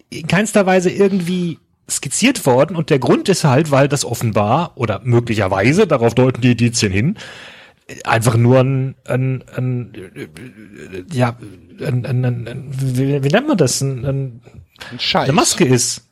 in 0.09 0.27
keinster 0.27 0.65
Weise 0.65 0.89
irgendwie 0.89 1.59
skizziert 1.89 2.45
worden 2.45 2.75
und 2.75 2.89
der 2.89 2.99
Grund 2.99 3.29
ist 3.29 3.43
halt, 3.43 3.71
weil 3.71 3.87
das 3.87 4.05
offenbar 4.05 4.71
oder 4.75 5.01
möglicherweise, 5.03 5.85
darauf 5.87 6.15
deuten 6.15 6.41
die 6.41 6.51
Indizien 6.51 6.91
hin, 6.91 7.17
einfach 8.05 8.37
nur 8.37 8.59
ein, 8.61 8.95
ein, 9.05 9.43
ein 9.55 9.93
äh, 10.15 11.03
ja, 11.11 11.37
ein, 11.79 12.05
ein, 12.05 12.25
ein, 12.25 12.47
ein 12.47 12.69
wie, 12.71 13.23
wie 13.23 13.27
nennt 13.27 13.47
man 13.47 13.57
das? 13.57 13.81
Ein, 13.81 14.05
ein, 14.05 14.41
Ein 14.91 14.99
Scheiß. 14.99 15.23
eine 15.23 15.33
Maske 15.33 15.65
ist. 15.65 16.07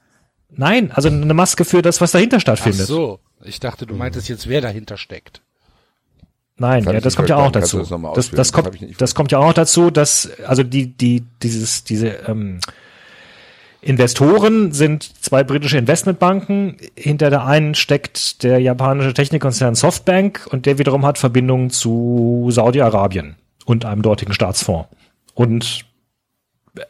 Nein, 0.50 0.92
also 0.92 1.08
eine 1.08 1.34
Maske 1.34 1.64
für 1.64 1.82
das, 1.82 2.02
was 2.02 2.12
dahinter 2.12 2.38
Ach 2.38 2.42
stattfindet. 2.42 2.88
so. 2.88 3.20
Ich 3.44 3.60
dachte, 3.60 3.86
du 3.86 3.96
meintest 3.96 4.30
jetzt, 4.30 4.48
wer 4.48 4.62
dahinter 4.62 4.98
steckt. 4.98 5.42
Nein, 6.58 6.84
ja, 6.84 7.00
das 7.00 7.16
kommt 7.16 7.30
ja 7.30 7.38
auch 7.38 7.52
dazu. 7.52 7.80
das 8.14 8.30
Das, 8.30 8.54
kommt, 8.54 8.78
das 9.02 9.16
kommt 9.16 9.32
ja 9.32 9.40
auch 9.40 9.54
dazu, 9.54 9.90
dass 9.90 10.30
also 10.46 10.62
die 10.62 10.96
die 10.96 11.24
dieses 11.42 11.84
diese 11.84 12.08
ähm, 12.28 12.60
Investoren 13.82 14.72
sind 14.72 15.04
zwei 15.24 15.44
britische 15.44 15.78
Investmentbanken. 15.78 16.78
Hinter 16.96 17.32
der 17.32 17.46
einen 17.46 17.74
steckt 17.74 18.44
der 18.44 18.60
japanische 18.60 19.14
Technikkonzern 19.14 19.74
Softbank 19.74 20.48
und 20.52 20.68
der 20.68 20.78
wiederum 20.78 21.06
hat 21.06 21.18
Verbindungen 21.18 21.72
zu 21.72 22.50
Saudi-Arabien 22.52 23.36
und 23.66 23.86
einem 23.86 24.04
dortigen 24.04 24.34
Staatsfonds. 24.34 24.88
Und 25.34 25.86
äh, 26.78 26.84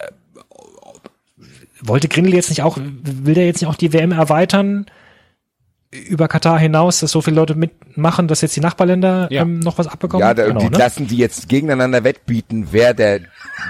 wollte 1.82 2.10
Grindel 2.10 2.34
jetzt 2.34 2.50
nicht 2.50 2.62
auch, 2.62 2.78
will 2.78 3.36
der 3.36 3.46
jetzt 3.46 3.62
nicht 3.62 3.70
auch 3.70 3.76
die 3.76 3.94
WM 3.94 4.12
erweitern 4.12 4.86
über 5.94 6.30
Katar 6.30 6.58
hinaus, 6.58 7.02
dass 7.02 7.12
so 7.12 7.22
viele 7.22 7.36
Leute 7.36 7.54
mitmachen, 7.56 8.30
dass 8.30 8.40
jetzt 8.42 8.56
die 8.56 8.62
Nachbarländer 8.62 9.28
Ja. 9.30 9.42
ähm, 9.42 9.60
noch 9.60 9.78
was 9.78 9.88
abbekommen? 9.88 10.26
Ja, 10.26 10.34
da, 10.34 10.46
Genau, 10.48 10.62
die 10.62 10.70
ne? 10.70 10.78
lassen 10.78 11.08
die 11.08 11.18
jetzt 11.18 11.50
gegeneinander 11.50 12.06
wettbieten, 12.06 12.68
wer 12.72 12.94
der, 12.94 13.20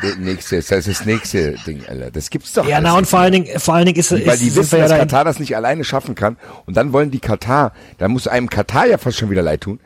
der 0.03 0.15
nächste 0.19 0.57
ist. 0.57 0.71
Das 0.71 0.85
ist 0.85 0.99
das 0.99 1.05
nächste 1.07 1.55
Ding, 1.65 1.81
Alter. 1.87 2.11
Das 2.11 2.29
gibt's 2.29 2.53
doch. 2.53 2.67
ja, 2.67 2.79
na 2.79 2.93
und 2.95 3.07
vor 3.07 3.19
allen 3.21 3.31
Dingen, 3.33 3.59
vor 3.59 3.73
allen 3.73 3.87
Dingen 3.87 3.97
ist, 3.97 4.11
ist 4.11 4.27
Weil 4.27 4.37
die 4.37 4.55
wissen, 4.55 4.75
ja 4.75 4.81
dass 4.83 4.89
da 4.91 4.95
in, 4.97 5.01
Katar 5.01 5.25
das 5.25 5.39
nicht 5.39 5.55
alleine 5.55 5.83
schaffen 5.83 6.13
kann. 6.13 6.37
Und 6.67 6.77
dann 6.77 6.93
wollen 6.93 7.09
die 7.09 7.19
Katar, 7.19 7.73
da 7.97 8.07
muss 8.07 8.27
einem 8.27 8.49
Katar 8.51 8.85
ja 8.85 8.99
fast 8.99 9.17
schon 9.17 9.31
wieder 9.31 9.41
leid 9.41 9.61
tun. 9.61 9.79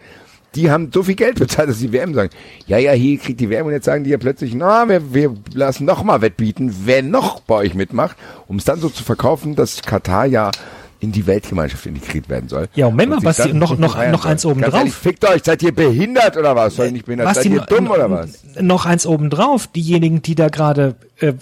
Die 0.56 0.70
haben 0.72 0.90
so 0.94 1.04
viel 1.04 1.16
Geld 1.16 1.40
bezahlt, 1.40 1.70
dass 1.70 1.80
die 1.80 1.94
WM 1.94 2.14
sagen, 2.14 2.30
ja, 2.68 2.78
ja, 2.78 2.92
hier 2.92 3.18
kriegt 3.18 3.40
die 3.40 3.50
WM 3.50 3.66
und 3.66 3.72
jetzt 3.72 3.86
sagen 3.86 4.04
die 4.04 4.10
ja 4.10 4.18
plötzlich, 4.18 4.54
na, 4.56 4.88
wir, 4.90 5.14
wir 5.14 5.36
lassen 5.54 5.86
noch 5.86 6.04
mal 6.04 6.22
wettbieten, 6.22 6.74
wer 6.84 7.02
noch 7.02 7.40
bei 7.42 7.56
euch 7.56 7.74
mitmacht, 7.76 8.18
um 8.48 8.58
es 8.58 8.66
dann 8.66 8.80
so 8.80 8.90
zu 8.90 9.04
verkaufen, 9.04 9.56
dass 9.56 9.82
Katar 9.84 10.26
ja 10.26 10.52
in 11.00 11.12
die 11.12 11.28
Weltgemeinschaft 11.28 11.86
integriert 11.86 12.30
werden 12.30 12.50
soll. 12.50 12.68
Ja, 12.76 12.86
Moment 12.90 13.12
mal, 13.12 13.20
Basti, 13.22 13.54
noch- 13.54 13.78
noch- 13.78 13.98
noch 14.12 14.26
eins 14.26 14.46
oben 14.46 14.62
Ganz 14.62 14.74
drauf. 14.74 14.94
fickt 14.94 15.26
euch, 15.30 15.44
seid 15.44 15.62
ihr 15.64 15.74
behindert 15.74 16.38
oder 16.38 16.56
was? 16.56 16.76
Soll 16.76 16.88
ich 16.88 16.94
nicht 16.94 17.06
behindert, 17.06 17.28
seid 17.28 17.36
Basti, 17.36 17.50
ihr 17.50 17.58
noch- 17.60 17.66
dumm 17.66 17.90
oder 17.92 18.10
was? 18.10 18.40
noch 18.62 18.86
eins 18.86 19.06
obendrauf. 19.06 19.68
Diejenigen, 19.68 20.22
die 20.22 20.36
da 20.36 20.48
gerade 20.50 20.96
äh, 21.20 21.34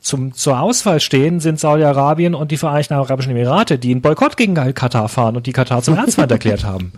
zum, 0.00 0.34
zur 0.34 0.60
Auswahl 0.60 1.00
stehen, 1.00 1.40
sind 1.40 1.58
Saudi-Arabien 1.60 2.34
und 2.34 2.50
die 2.50 2.56
Vereinigten 2.56 2.94
Arabischen 2.94 3.32
Emirate, 3.32 3.78
die 3.78 3.90
einen 3.90 4.00
Boykott 4.02 4.36
gegen 4.36 4.54
Katar 4.54 5.08
fahren 5.08 5.36
und 5.36 5.46
die 5.46 5.52
Katar 5.52 5.82
zum 5.82 5.96
Erzfeind 5.96 6.30
erklärt 6.32 6.64
haben. 6.64 6.92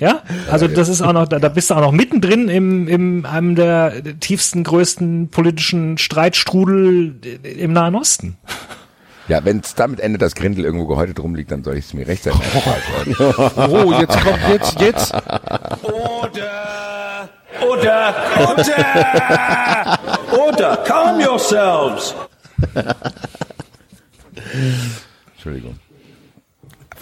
Ja, 0.00 0.22
also 0.50 0.68
das 0.68 0.88
ist 0.88 1.02
auch 1.02 1.12
noch, 1.12 1.26
da, 1.28 1.38
da 1.38 1.48
bist 1.48 1.70
du 1.70 1.74
auch 1.74 1.80
noch 1.80 1.92
mittendrin 1.92 2.48
im, 2.48 2.88
im 2.88 3.26
einem 3.26 3.54
der 3.56 3.92
tiefsten, 4.20 4.64
größten 4.64 5.28
politischen 5.28 5.98
Streitstrudel 5.98 7.16
im 7.58 7.72
Nahen 7.72 7.94
Osten. 7.94 8.36
Ja, 9.30 9.44
wenn 9.44 9.60
es 9.60 9.76
damit 9.76 10.00
endet, 10.00 10.22
dass 10.22 10.34
Grindel 10.34 10.64
irgendwo 10.64 10.86
gehäutet 10.86 11.20
rumliegt, 11.20 11.52
dann 11.52 11.62
soll 11.62 11.76
ich 11.76 11.84
es 11.84 11.94
mir 11.94 12.04
rechtzeitig 12.04 12.40
oh. 13.20 13.50
Oh, 13.56 13.92
jetzt 14.00 14.18
kommt 14.18 14.40
jetzt, 14.48 14.80
jetzt. 14.80 15.14
Order! 15.84 17.28
Order! 17.60 18.14
Order! 18.40 19.98
Order! 20.36 20.76
Calm 20.78 21.20
yourselves! 21.20 22.16
Entschuldigung. 25.34 25.78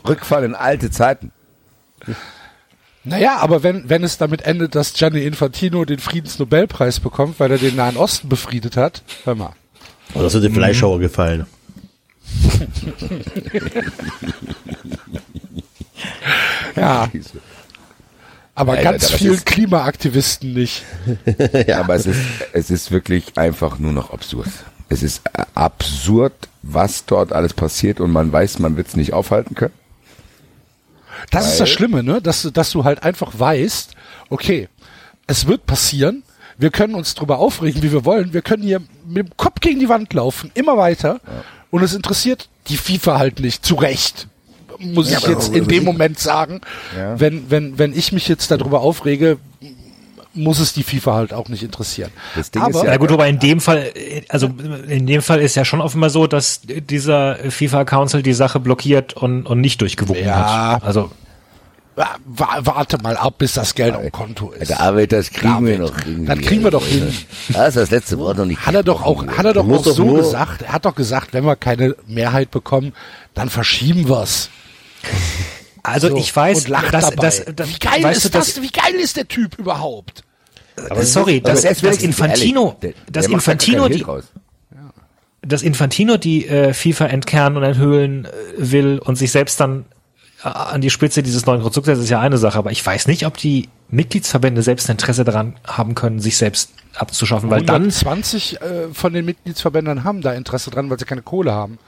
Rückfall 0.06 0.44
in 0.44 0.54
alte 0.54 0.90
Zeiten. 0.90 1.32
Naja, 3.04 3.38
aber 3.38 3.62
wenn, 3.62 3.88
wenn 3.88 4.04
es 4.04 4.18
damit 4.18 4.42
endet, 4.42 4.74
dass 4.74 4.92
Gianni 4.92 5.24
Infantino 5.24 5.86
den 5.86 5.98
Friedensnobelpreis 5.98 7.00
bekommt, 7.00 7.40
weil 7.40 7.52
er 7.52 7.58
den 7.58 7.76
Nahen 7.76 7.96
Osten 7.96 8.28
befriedet 8.28 8.76
hat, 8.76 9.02
hör 9.24 9.34
mal. 9.34 9.54
Und 10.12 10.22
das 10.22 10.34
wird 10.34 10.44
dem 10.44 10.52
Fleischhauer 10.52 10.98
gefallen. 10.98 11.46
Ja, 16.76 17.08
aber 18.54 18.76
Ja, 18.76 18.82
ganz 18.92 19.10
vielen 19.10 19.34
ist- 19.34 19.46
Klimaaktivisten 19.46 20.52
nicht. 20.52 20.84
Ja. 21.66 21.80
Aber 21.80 21.94
es 21.94 22.06
ist, 22.06 22.20
es 22.52 22.70
ist 22.70 22.90
wirklich 22.90 23.36
einfach 23.36 23.78
nur 23.78 23.92
noch 23.92 24.12
absurd. 24.12 24.48
Es 24.88 25.02
ist 25.02 25.22
absurd, 25.54 26.32
was 26.62 27.04
dort 27.04 27.32
alles 27.32 27.52
passiert 27.52 28.00
und 28.00 28.10
man 28.10 28.32
weiß, 28.32 28.58
man 28.58 28.76
wird 28.76 28.88
es 28.88 28.96
nicht 28.96 29.12
aufhalten 29.12 29.54
können. 29.54 29.74
Das 31.30 31.52
ist 31.52 31.60
das 31.60 31.68
Schlimme, 31.70 32.02
ne? 32.02 32.22
Dass, 32.22 32.42
du- 32.42 32.50
dass 32.50 32.70
du 32.70 32.84
halt 32.84 33.02
einfach 33.02 33.32
weißt, 33.38 33.94
okay, 34.30 34.68
es 35.26 35.46
wird 35.46 35.66
passieren, 35.66 36.22
wir 36.56 36.70
können 36.70 36.94
uns 36.94 37.14
drüber 37.14 37.38
aufregen, 37.38 37.82
wie 37.82 37.92
wir 37.92 38.04
wollen, 38.04 38.32
wir 38.32 38.42
können 38.42 38.62
hier 38.62 38.80
mit 39.06 39.28
dem 39.28 39.36
Kopf 39.36 39.60
gegen 39.60 39.78
die 39.78 39.88
Wand 39.88 40.12
laufen, 40.12 40.50
immer 40.54 40.76
weiter. 40.76 41.20
Und 41.70 41.82
es 41.82 41.94
interessiert 41.94 42.48
die 42.68 42.76
FIFA 42.76 43.18
halt 43.18 43.40
nicht, 43.40 43.64
zu 43.64 43.74
Recht. 43.76 44.26
Muss 44.78 45.10
ich 45.10 45.16
aber 45.16 45.30
jetzt 45.30 45.54
in 45.54 45.66
dem 45.66 45.84
Moment 45.84 46.18
sagen. 46.18 46.60
Ja. 46.96 47.18
Wenn, 47.18 47.50
wenn, 47.50 47.78
wenn 47.78 47.92
ich 47.96 48.12
mich 48.12 48.28
jetzt 48.28 48.50
darüber 48.50 48.80
aufrege, 48.80 49.38
muss 50.34 50.60
es 50.60 50.72
die 50.72 50.84
FIFA 50.84 51.14
halt 51.14 51.32
auch 51.32 51.48
nicht 51.48 51.64
interessieren. 51.64 52.10
Das 52.36 52.50
Ding 52.52 52.62
Aber- 52.62 52.70
ist 52.78 52.84
ja, 52.84 52.92
Ja 52.92 52.96
gut, 52.98 53.10
aber 53.10 53.26
in 53.26 53.40
dem 53.40 53.60
Fall, 53.60 53.92
also 54.28 54.48
in 54.86 55.06
dem 55.06 55.20
Fall 55.20 55.40
ist 55.40 55.56
ja 55.56 55.64
schon 55.64 55.80
offenbar 55.80 56.10
so, 56.10 56.26
dass 56.28 56.60
dieser 56.62 57.36
FIFA 57.50 57.84
Council 57.84 58.22
die 58.22 58.34
Sache 58.34 58.60
blockiert 58.60 59.14
und, 59.14 59.46
und 59.46 59.60
nicht 59.60 59.80
durchgewunken 59.80 60.24
Ja. 60.26 60.74
hat. 60.74 60.84
Also 60.84 61.10
Warte 62.26 62.98
mal 63.02 63.16
ab, 63.16 63.38
bis 63.38 63.54
das 63.54 63.74
Geld 63.74 63.94
auf 63.94 64.02
dem 64.02 64.12
Konto 64.12 64.50
ist. 64.52 64.68
der 64.70 64.80
Arbeit, 64.80 65.12
das 65.12 65.30
kriegen 65.30 65.66
wir 65.66 65.78
David, 65.78 65.80
noch 65.96 66.06
irgendwie. 66.06 66.26
Das 66.26 66.38
kriegen 66.40 66.64
wir 66.64 66.70
doch 66.70 66.86
hin. 66.86 67.12
Das 67.48 67.68
ist 67.68 67.76
das 67.76 67.90
letzte 67.90 68.18
Wort 68.18 68.38
noch 68.38 68.44
nicht. 68.44 68.64
Hat 68.64 68.74
er 68.74 68.82
doch 68.84 69.02
auch, 69.02 69.26
hat 69.26 69.44
er 69.44 69.52
doch 69.52 69.68
auch 69.68 69.82
doch 69.82 69.92
so 69.94 70.14
gesagt. 70.14 70.62
Er 70.62 70.72
hat 70.72 70.84
doch 70.84 70.94
gesagt, 70.94 71.32
wenn 71.32 71.44
wir 71.44 71.56
keine 71.56 71.96
Mehrheit 72.06 72.50
bekommen, 72.50 72.92
dann 73.34 73.50
verschieben 73.50 74.08
wir's. 74.08 74.48
Also 75.82 76.08
So, 76.10 76.16
ich 76.16 76.34
weiß, 76.34 76.64
und 76.64 76.68
lacht 76.68 76.92
dabei. 76.94 77.16
dass, 77.16 77.44
dass, 77.44 77.68
wie 77.68 77.78
geil 77.78 78.02
weißt 78.02 78.24
ist 78.26 78.34
du, 78.34 78.38
das? 78.38 78.62
Wie 78.62 78.70
geil 78.70 78.94
ist 78.94 79.16
der 79.16 79.26
Typ 79.26 79.58
überhaupt? 79.58 80.22
sorry, 81.02 81.40
Aber 81.42 81.52
dass, 81.52 81.62
der 81.62 81.70
ist 81.72 81.78
dass 81.78 81.82
wenigstens 81.84 82.04
Infantino, 82.20 82.76
ehrlich. 82.80 82.94
Der- 83.06 83.12
dass 83.12 83.24
der 83.26 83.34
Infantino 83.34 83.88
die, 83.88 84.04
dass 85.42 85.62
Infantino 85.62 86.16
die 86.16 86.46
äh, 86.46 86.72
FIFA 86.74 87.06
entkernen 87.06 87.56
und 87.56 87.62
enthüllen 87.64 88.24
äh, 88.26 88.28
will 88.58 88.98
und 89.04 89.16
sich 89.16 89.30
selbst 89.32 89.58
dann 89.60 89.80
äh, 89.80 89.84
an 90.42 90.80
die 90.80 90.90
Spitze 90.90 91.22
dieses 91.22 91.46
neuen 91.46 91.62
Konstrukts 91.62 91.86
setzt, 91.86 92.02
ist 92.02 92.10
ja 92.10 92.20
eine 92.20 92.38
Sache. 92.38 92.58
Aber 92.58 92.70
ich 92.70 92.84
weiß 92.84 93.06
nicht, 93.08 93.26
ob 93.26 93.36
die 93.36 93.68
Mitgliedsverbände 93.90 94.62
selbst 94.62 94.88
ein 94.88 94.92
Interesse 94.92 95.24
daran 95.24 95.56
haben 95.66 95.94
können, 95.94 96.20
sich 96.20 96.36
selbst 96.36 96.70
abzuschaffen, 96.94 97.50
weil 97.50 97.62
dann 97.62 97.82
120 97.82 98.60
äh, 98.60 98.88
von 98.92 99.12
den 99.12 99.24
Mitgliedsverbänden 99.24 100.04
haben 100.04 100.20
da 100.20 100.32
Interesse 100.32 100.70
dran, 100.70 100.90
weil 100.90 100.98
sie 100.98 101.04
keine 101.04 101.22
Kohle 101.22 101.52
haben. 101.52 101.78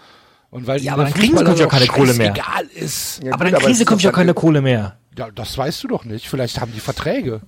Und 0.50 0.66
weil 0.66 0.80
Ja, 0.80 0.94
aber 0.94 1.04
der 1.04 1.12
dann 1.12 1.20
kriegen 1.20 1.38
sie 1.38 1.62
ja 1.62 1.66
keine 1.68 1.86
Kohle 1.86 2.14
mehr. 2.14 2.34
scheißegal 2.34 2.64
ist. 2.74 3.22
Ja, 3.22 3.34
aber 3.34 3.44
gut, 3.44 3.54
dann 3.54 3.60
kriegen 3.62 3.98
sie 3.98 4.04
ja 4.04 4.12
keine 4.12 4.34
Kohle 4.34 4.60
mehr. 4.62 4.96
Ja, 5.16 5.30
das 5.30 5.56
weißt 5.56 5.84
du 5.84 5.88
doch 5.88 6.04
nicht. 6.04 6.28
Vielleicht 6.28 6.60
haben 6.60 6.72
die 6.72 6.80
Verträge. 6.80 7.40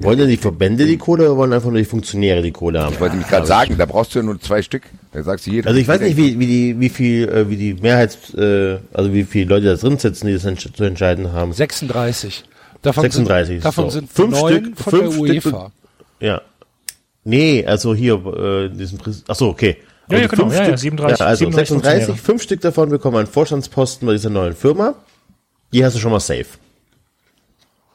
Wollen 0.00 0.18
denn 0.18 0.28
die 0.28 0.36
Verbände 0.36 0.86
die 0.86 0.96
Kohle 0.96 1.24
oder 1.24 1.36
wollen 1.36 1.52
einfach 1.52 1.70
nur 1.70 1.78
die 1.78 1.84
Funktionäre 1.84 2.40
die 2.40 2.52
Kohle 2.52 2.80
haben? 2.82 2.92
Ich 2.94 3.00
wollte 3.00 3.16
mich 3.16 3.26
gerade 3.26 3.46
sagen, 3.46 3.76
da 3.76 3.84
brauchst 3.84 4.14
du 4.14 4.20
ja 4.20 4.24
nur 4.24 4.40
zwei 4.40 4.62
Stück. 4.62 4.82
Da 5.12 5.22
sagst 5.22 5.46
du 5.46 5.50
jeder. 5.50 5.68
Also 5.68 5.80
ich 5.80 5.88
weiß 5.88 6.00
nicht, 6.00 6.16
wie, 6.16 6.38
wie 6.38 6.46
die, 6.46 6.78
wie 6.80 6.88
viel, 6.88 7.28
äh, 7.28 7.50
wie 7.50 7.56
die 7.56 7.74
Mehrheits, 7.74 8.32
äh, 8.34 8.78
also 8.92 9.12
wie 9.12 9.24
viele 9.24 9.46
Leute 9.46 9.66
da 9.66 9.74
drin 9.74 9.98
sitzen, 9.98 10.28
die 10.28 10.34
das 10.38 10.42
zu 10.74 10.84
entscheiden 10.84 11.32
haben. 11.32 11.52
36. 11.52 12.44
Davon 12.82 13.02
36, 13.02 13.54
Sind, 13.56 13.64
davon 13.64 13.84
so. 13.86 13.90
sind 13.90 14.12
Fünf 14.12 14.30
neun 14.40 14.54
Stück- 14.54 14.76
von 14.76 14.90
fünf 14.92 15.02
der 15.02 15.10
Stück- 15.40 15.46
UEFA. 15.46 15.72
Ja. 16.20 16.42
Nee, 17.24 17.66
also 17.66 17.94
hier, 17.94 18.14
äh, 18.14 18.68
diesen 18.70 18.98
Präs 18.98 19.24
Ach 19.26 19.34
so, 19.34 19.48
okay. 19.48 19.78
Ja, 20.10 20.18
ja, 20.18 20.22
Also 20.24 20.36
genau, 20.36 20.42
fünf 20.44 20.54
ja, 20.54 20.60
ja, 20.60 20.66
Stück- 20.68 20.78
37 20.78 21.18
ja, 21.20 21.26
also 21.26 21.38
37 21.40 21.68
36, 21.68 22.06
Funktionäre. 22.06 22.24
fünf 22.24 22.42
Stück 22.42 22.60
davon 22.60 22.88
bekommen 22.90 23.16
einen 23.16 23.26
Vorstandsposten 23.26 24.06
bei 24.06 24.12
dieser 24.12 24.30
neuen 24.30 24.54
Firma. 24.54 24.94
Die 25.72 25.84
hast 25.84 25.96
du 25.96 26.00
schon 26.00 26.12
mal 26.12 26.20
safe. 26.20 26.46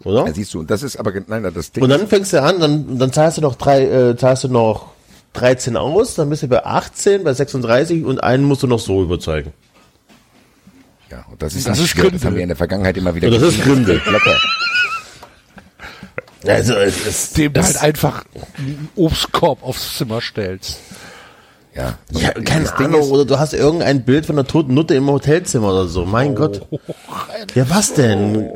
Oder? 0.03 0.25
Ja, 0.27 0.33
siehst 0.33 0.53
du, 0.53 0.59
und 0.59 0.69
das 0.71 0.83
ist 0.83 0.97
aber, 0.97 1.13
nein, 1.27 1.49
das 1.53 1.71
Ding 1.71 1.83
Und 1.83 1.89
dann 1.89 2.07
fängst 2.07 2.33
du 2.33 2.41
an, 2.41 2.59
dann, 2.59 2.97
dann 2.99 3.11
zahlst 3.13 3.37
du 3.37 3.41
noch 3.41 3.55
drei, 3.55 3.83
äh, 3.83 4.17
zahlst 4.17 4.43
du 4.43 4.47
noch 4.49 4.87
13 5.33 5.77
aus, 5.77 6.15
dann 6.15 6.29
bist 6.29 6.43
du 6.43 6.47
bei 6.47 6.65
18, 6.65 7.23
bei 7.23 7.33
36 7.33 8.03
und 8.05 8.23
einen 8.23 8.43
musst 8.43 8.63
du 8.63 8.67
noch 8.67 8.79
so 8.79 9.01
überzeugen. 9.01 9.53
Ja, 11.09 11.25
und 11.31 11.41
das 11.41 11.55
ist, 11.55 11.67
Das 11.67 11.77
nicht 11.77 11.85
ist 11.85 11.91
schwer. 11.91 12.03
Das 12.03 12.11
Gründe. 12.11 12.25
haben 12.27 12.35
wir 12.35 12.43
in 12.43 12.49
der 12.49 12.57
Vergangenheit 12.57 12.97
immer 12.97 13.15
wieder 13.15 13.27
Und 13.27 13.33
das 13.35 13.43
ist 13.43 13.57
gesehen. 13.57 13.85
Gründe. 13.85 14.01
Locker. 14.11 14.35
Also, 16.45 16.73
es 16.73 17.05
ist, 17.07 17.37
Dem 17.37 17.53
du 17.53 17.61
das, 17.61 17.75
halt 17.75 17.83
einfach 17.85 18.25
einen 18.57 18.89
Obstkorb 18.97 19.63
aufs 19.63 19.97
Zimmer 19.97 20.19
stellst. 20.19 20.77
Ja, 21.73 21.97
ja, 22.11 22.31
keine 22.31 22.65
das 22.65 22.75
Ding 22.75 22.87
Ahnung, 22.87 22.99
ist, 23.01 23.11
oder 23.11 23.23
du 23.23 23.39
hast 23.39 23.53
irgendein 23.53 24.03
Bild 24.03 24.25
von 24.25 24.37
einer 24.37 24.45
toten 24.45 24.73
Nutte 24.73 24.93
im 24.93 25.07
Hotelzimmer 25.09 25.69
oder 25.69 25.87
so. 25.87 26.05
Mein 26.05 26.35
Gott. 26.35 26.67
Ja, 27.55 27.69
was 27.69 27.93
denn? 27.93 28.49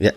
Ja, 0.00 0.12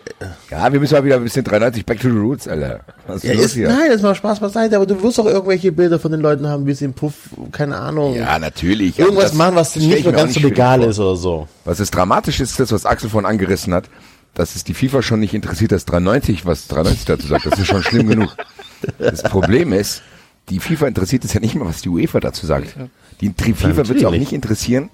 ja, 0.48 0.72
wir 0.72 0.78
müssen 0.78 0.94
mal 0.94 1.04
wieder 1.04 1.16
ein 1.16 1.24
bisschen 1.24 1.44
93 1.44 1.84
Back 1.84 1.98
to 1.98 2.08
the 2.08 2.16
Roots, 2.16 2.46
Alter. 2.46 2.80
Was 3.08 3.16
ist 3.16 3.24
ja 3.24 3.34
los 3.34 3.44
ist, 3.46 3.54
hier? 3.54 3.68
nein, 3.68 3.90
das 3.90 4.00
macht 4.00 4.16
Spaß 4.18 4.38
beiseite, 4.38 4.76
aber 4.76 4.86
du 4.86 5.02
wirst 5.02 5.18
doch 5.18 5.26
irgendwelche 5.26 5.72
Bilder 5.72 5.98
von 5.98 6.12
den 6.12 6.20
Leuten 6.20 6.46
haben, 6.46 6.66
wie 6.66 6.72
sie 6.72 6.84
im 6.84 6.92
Puff, 6.92 7.14
keine 7.50 7.76
Ahnung. 7.76 8.14
Ja, 8.14 8.38
natürlich. 8.38 8.96
Irgendwas 8.96 9.34
machen, 9.34 9.56
was 9.56 9.74
nicht 9.74 10.04
mehr 10.04 10.12
auch 10.12 10.16
ganz 10.16 10.34
so 10.34 10.40
legal 10.40 10.84
ist 10.84 11.00
oder 11.00 11.16
so. 11.16 11.48
Was 11.64 11.80
ist 11.80 11.90
dramatisch 11.90 12.38
ist, 12.38 12.60
das, 12.60 12.70
was 12.70 12.86
Axel 12.86 13.10
vorhin 13.10 13.28
angerissen 13.28 13.74
hat, 13.74 13.86
dass 14.34 14.54
es 14.54 14.62
die 14.62 14.74
FIFA 14.74 15.02
schon 15.02 15.18
nicht 15.18 15.34
interessiert, 15.34 15.72
dass 15.72 15.84
93, 15.84 16.46
was 16.46 16.68
93 16.68 17.04
dazu 17.04 17.26
sagt. 17.26 17.46
Das 17.46 17.58
ist 17.58 17.66
schon 17.66 17.82
schlimm 17.82 18.08
genug. 18.08 18.36
Das 18.98 19.24
Problem 19.24 19.72
ist, 19.72 20.02
die 20.48 20.60
FIFA 20.60 20.86
interessiert 20.86 21.24
es 21.24 21.34
ja 21.34 21.40
nicht 21.40 21.56
mal, 21.56 21.66
was 21.66 21.82
die 21.82 21.88
UEFA 21.88 22.20
dazu 22.20 22.46
sagt. 22.46 22.76
Die, 23.20 23.30
die 23.30 23.52
FIFA 23.52 23.88
wird 23.88 23.98
es 23.98 24.04
auch 24.04 24.12
nicht 24.12 24.32
interessieren, 24.32 24.90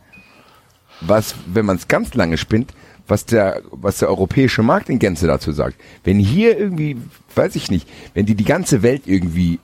was, 1.03 1.35
wenn 1.47 1.67
man 1.67 1.77
es 1.77 1.89
ganz 1.89 2.15
lange 2.15 2.39
spinnt, 2.39 2.73
was 3.09 3.25
der, 3.25 3.63
was 3.71 3.99
der 3.99 4.09
europäische 4.09 4.63
Markt 4.63 4.89
in 4.89 4.99
Gänze 4.99 5.27
dazu 5.27 5.53
sagt. 5.53 5.77
Wenn 6.05 6.19
hier 6.19 6.59
irgendwie, 6.59 6.97
weiß 7.35 7.57
ich 7.57 7.71
nicht, 7.71 7.89
wenn 8.15 8.27
die 8.27 8.35
die 8.35 8.45
ganze 8.45 8.83
Welt 8.83 9.03
irgendwie 9.07 9.59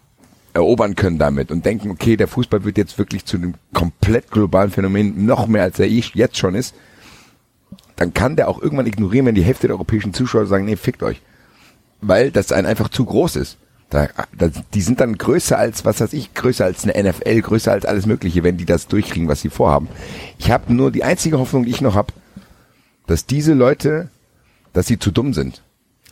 erobern 0.55 0.95
können 0.95 1.19
damit 1.19 1.51
und 1.51 1.65
denken, 1.65 1.91
okay, 1.91 2.17
der 2.17 2.29
Fußball 2.29 2.65
wird 2.65 2.79
jetzt 2.79 2.97
wirklich 2.97 3.25
zu 3.25 3.37
einem 3.37 3.55
komplett 3.73 4.31
globalen 4.31 4.71
Phänomen, 4.71 5.27
noch 5.27 5.47
mehr 5.47 5.65
als 5.65 5.79
er 5.79 5.89
jetzt 5.89 6.37
schon 6.37 6.55
ist, 6.55 6.75
dann 7.97 8.15
kann 8.15 8.37
der 8.37 8.49
auch 8.49 8.63
irgendwann 8.63 8.87
ignorieren, 8.87 9.27
wenn 9.27 9.35
die 9.35 9.45
Hälfte 9.45 9.67
der 9.67 9.77
europäischen 9.77 10.15
Zuschauer 10.15 10.47
sagen, 10.47 10.65
nee, 10.65 10.77
fickt 10.77 11.03
euch. 11.03 11.21
Weil 12.01 12.31
das 12.31 12.53
ein 12.53 12.67
einfach 12.67 12.89
zu 12.89 13.05
groß 13.05 13.37
ist. 13.37 13.59
Da, 13.91 14.09
da, 14.37 14.49
die 14.73 14.81
sind 14.81 15.01
dann 15.01 15.19
größer 15.19 15.59
als, 15.59 15.85
was 15.85 16.01
weiß 16.01 16.13
ich, 16.15 16.35
größer 16.35 16.65
als 16.65 16.85
eine 16.85 17.11
NFL, 17.11 17.43
größer 17.43 17.71
als 17.71 17.85
alles 17.85 18.07
Mögliche, 18.07 18.43
wenn 18.43 18.57
die 18.57 18.65
das 18.65 18.89
durchkriegen, 18.89 19.29
was 19.29 19.41
sie 19.41 19.51
vorhaben. 19.51 19.89
Ich 20.39 20.51
habe 20.51 20.73
nur 20.73 20.91
die 20.91 21.05
einzige 21.05 21.39
Hoffnung, 21.39 21.65
die 21.65 21.71
ich 21.71 21.81
noch 21.81 21.95
habe, 21.95 22.13
dass 23.07 23.27
diese 23.27 23.55
Leute, 23.55 24.11
dass 24.73 24.87
sie 24.87 24.99
zu 24.99 25.11
dumm 25.11 25.35
sind. 25.35 25.63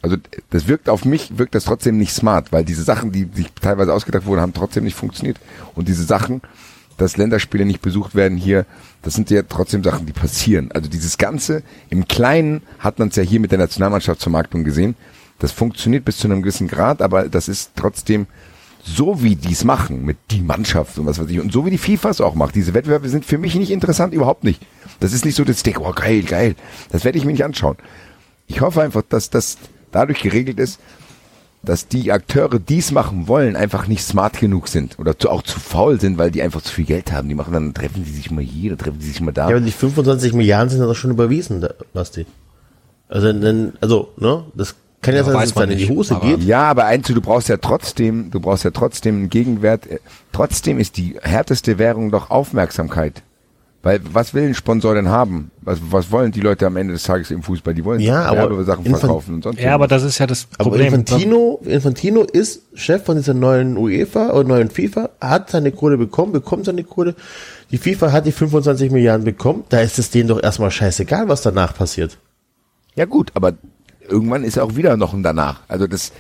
Also 0.03 0.17
das 0.51 0.67
wirkt 0.67 0.89
auf 0.89 1.05
mich, 1.05 1.39
wirkt 1.39 1.55
das 1.55 1.65
trotzdem 1.65 1.97
nicht 1.97 2.13
smart, 2.13 2.51
weil 2.51 2.65
diese 2.65 2.83
Sachen, 2.83 3.13
die 3.13 3.29
sich 3.33 3.53
teilweise 3.61 3.95
ausgedacht 3.95 4.27
wurden, 4.27 4.41
haben 4.41 4.53
trotzdem 4.53 4.85
nicht 4.85 4.97
funktioniert. 4.97 5.39
Und 5.75 5.87
diese 5.89 6.05
Sachen, 6.05 6.43
dass 6.99 7.17
Länderspiele 7.17 7.65
nicht 7.65 7.83
besucht 7.83 8.15
werden 8.15 8.37
hier, 8.37 8.67
das 9.03 9.15
sind 9.15 9.31
ja 9.31 9.43
trotzdem 9.43 9.85
Sachen, 9.85 10.07
die 10.07 10.13
passieren. 10.13 10.73
Also 10.73 10.91
dieses 10.91 11.19
Ganze 11.19 11.63
im 11.89 12.09
Kleinen 12.09 12.63
hat 12.81 12.99
man 12.99 13.09
es 13.09 13.17
ja 13.17 13.23
hier 13.23 13.41
mit 13.41 13.53
der 13.53 13.59
Nationalmannschaftsvermarktung 13.59 14.65
gesehen. 14.65 14.97
Das 15.39 15.53
funktioniert 15.53 16.05
bis 16.05 16.19
zu 16.19 16.27
einem 16.27 16.43
gewissen 16.43 16.69
Grad, 16.69 17.01
aber 17.01 17.29
das 17.29 17.49
ist 17.49 17.73
trotzdem 17.77 18.27
so 18.85 19.23
wie 19.23 19.37
die 19.37 19.53
es 19.53 19.65
machen 19.65 20.05
mit 20.05 20.17
die 20.31 20.41
Mannschaft 20.41 20.99
und 20.99 21.07
was 21.07 21.21
weiß 21.21 21.29
ich 21.31 21.41
und 21.41 21.53
so 21.53 21.65
wie 21.65 21.71
die 21.71 21.79
FIFA 21.79 22.11
es 22.11 22.21
auch 22.21 22.35
macht. 22.35 22.55
Diese 22.55 22.75
Wettbewerbe 22.75 23.09
sind 23.09 23.25
für 23.25 23.39
mich 23.39 23.55
nicht 23.55 23.71
interessant, 23.71 24.13
überhaupt 24.13 24.45
nicht. 24.45 24.61
Das 25.01 25.13
ist 25.13 25.25
nicht 25.25 25.37
so, 25.37 25.45
ich 25.45 25.63
denke, 25.63 25.83
oh 25.83 25.93
geil, 25.93 26.23
geil. 26.23 26.57
Das 26.91 27.05
werde 27.05 27.19
ich 27.19 27.25
mir 27.25 27.33
nicht 27.33 27.45
anschauen. 27.45 27.77
Ich 28.49 28.61
hoffe 28.61 28.83
einfach, 28.83 29.03
dass 29.09 29.31
das 29.31 29.57
dadurch 29.93 30.21
geregelt 30.21 30.59
ist, 30.59 30.81
dass 31.63 31.87
die 31.87 32.11
Akteure, 32.11 32.59
die 32.59 32.79
es 32.79 32.91
machen 32.91 33.29
wollen, 33.29 33.55
einfach 33.55 33.87
nicht 33.87 34.03
smart 34.03 34.41
genug 34.41 34.67
sind 34.67 34.99
oder 34.99 35.17
zu, 35.17 35.31
auch 35.31 35.43
zu 35.43 35.61
faul 35.61 36.01
sind, 36.01 36.19
weil 36.19 36.33
die 36.33 36.43
einfach 36.43 36.61
zu 36.61 36.73
viel 36.73 36.85
Geld 36.85 37.13
haben. 37.13 37.29
Die 37.29 37.37
machen 37.37 37.53
dann, 37.53 37.73
treffen 37.73 38.05
die 38.05 38.11
sich 38.11 38.33
mal 38.33 38.43
hier, 38.43 38.77
treffen 38.77 38.99
die 38.99 39.07
sich 39.07 39.21
mal 39.21 39.33
da. 39.33 39.49
Ja, 39.49 39.57
aber 39.57 39.65
die 39.65 39.71
25 39.71 40.33
Milliarden 40.33 40.71
sind 40.71 40.81
doch 40.81 40.95
schon 40.95 41.13
überwiesen, 41.13 41.65
Basti. 41.93 42.27
Also, 43.09 43.33
dann, 43.33 43.75
also, 43.81 44.13
ne, 44.17 44.45
das 44.55 44.75
kann 45.03 45.15
ja, 45.15 45.21
Ja, 45.21 45.25
sein, 45.25 45.35
dass 45.35 45.45
es 45.47 45.55
dann 45.55 45.71
in 45.71 45.79
die 45.79 45.89
Hose 45.89 46.17
aber- 46.17 46.27
geht. 46.27 46.43
Ja, 46.45 46.63
aber 46.71 46.87
eins, 46.87 47.07
du 47.09 47.21
brauchst 47.21 47.49
ja 47.49 47.57
trotzdem, 47.59 48.31
du 48.31 48.41
brauchst 48.41 48.65
ja 48.65 48.71
trotzdem 48.71 49.17
einen 49.17 49.31
Gegenwert. 49.31 49.87
Äh, 49.87 49.99
Trotzdem 50.33 50.79
ist 50.79 50.97
die 50.97 51.17
härteste 51.21 51.79
Währung 51.79 52.11
doch 52.11 52.31
Aufmerksamkeit. 52.31 53.23
Weil 53.85 54.01
was 54.13 54.33
will 54.33 54.45
ein 54.45 54.55
Sponsor 54.55 54.95
denn 54.95 55.09
haben? 55.09 55.51
Was, 55.61 55.81
was 55.91 56.13
wollen 56.13 56.31
die 56.31 56.41
Leute 56.41 56.67
am 56.69 56.77
Ende 56.77 56.93
des 56.95 57.03
Tages 57.03 57.33
im 57.33 57.43
Fußball? 57.43 57.75
Die 57.75 57.85
wollen 57.85 57.99
Ja, 57.99 58.27
aber 58.27 58.63
Sachen 58.63 58.85
Infan- 58.87 59.01
verkaufen 59.01 59.35
und 59.35 59.43
sonst 59.43 59.61
Ja, 59.61 59.75
aber 59.75 59.89
das 59.89 60.05
ist 60.05 60.19
ja 60.19 60.27
das 60.29 60.47
Aber 60.57 60.71
Problem. 60.71 60.95
Infantino, 60.95 61.61
Infantino 61.65 62.23
ist 62.23 62.63
Chef 62.75 63.05
von 63.05 63.17
dieser 63.17 63.35
neuen 63.35 63.77
UEFA 63.77 64.31
oder 64.31 64.49
neuen 64.49 64.71
FIFA, 64.71 65.11
hat 65.21 65.51
seine 65.51 65.73
Kohle 65.73 65.99
bekommen, 65.99 66.31
bekommt 66.31 66.67
seine 66.67 66.85
Kohle. 66.85 67.17
Die 67.73 67.79
FIFA 67.79 68.13
hat 68.13 68.25
die 68.25 68.31
25 68.33 68.93
Milliarden 68.93 69.25
bekommen, 69.25 69.65
da 69.69 69.81
ist 69.81 69.99
es 69.99 70.11
denen 70.11 70.29
doch 70.29 70.41
erstmal 70.41 70.71
scheißegal, 70.71 71.29
was 71.29 71.43
danach 71.43 71.75
passiert. 71.75 72.19
Ja 72.95 73.05
gut, 73.07 73.33
aber 73.35 73.55
irgendwann 74.09 74.45
ist 74.45 74.59
auch 74.59 74.77
wieder 74.77 74.97
noch 74.97 75.13
ein 75.15 75.23
danach. 75.23 75.61
Also 75.69 75.87
das 75.87 76.13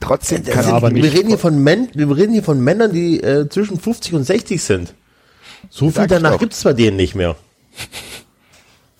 trotzdem 0.00 0.44
Das 0.44 0.54
kann 0.54 0.64
sind, 0.64 0.74
aber 0.74 0.94
wir 0.94 1.02
nicht- 1.02 1.14
reden 1.16 1.28
hier 1.28 1.38
von 1.38 1.58
Män 1.62 1.88
wir 1.94 2.16
reden 2.16 2.32
hier 2.32 2.42
von 2.44 2.60
Männern, 2.60 2.92
die 2.92 3.20
äh, 3.22 3.48
zwischen 3.48 3.78
50 3.80 4.14
und 4.14 4.24
60 4.24 4.62
sind. 4.62 4.94
So 5.70 5.90
viel 5.90 6.06
danach 6.06 6.32
doch. 6.32 6.38
gibt's 6.40 6.62
bei 6.62 6.72
denen 6.74 6.96
nicht 6.96 7.14
mehr. 7.14 7.34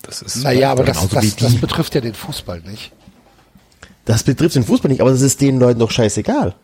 das 0.01 0.21
ist 0.21 0.43
Naja, 0.43 0.71
aber 0.71 0.83
das, 0.83 1.07
das, 1.09 1.35
das 1.35 1.55
betrifft 1.55 1.95
ja 1.95 2.01
den 2.01 2.13
Fußball 2.13 2.61
nicht. 2.61 2.91
Das 4.05 4.23
betrifft 4.23 4.55
den 4.55 4.63
Fußball 4.63 4.89
nicht, 4.89 5.01
aber 5.01 5.11
das 5.11 5.21
ist 5.21 5.41
den 5.41 5.59
Leuten 5.59 5.79
doch 5.79 5.91
scheißegal. 5.91 6.55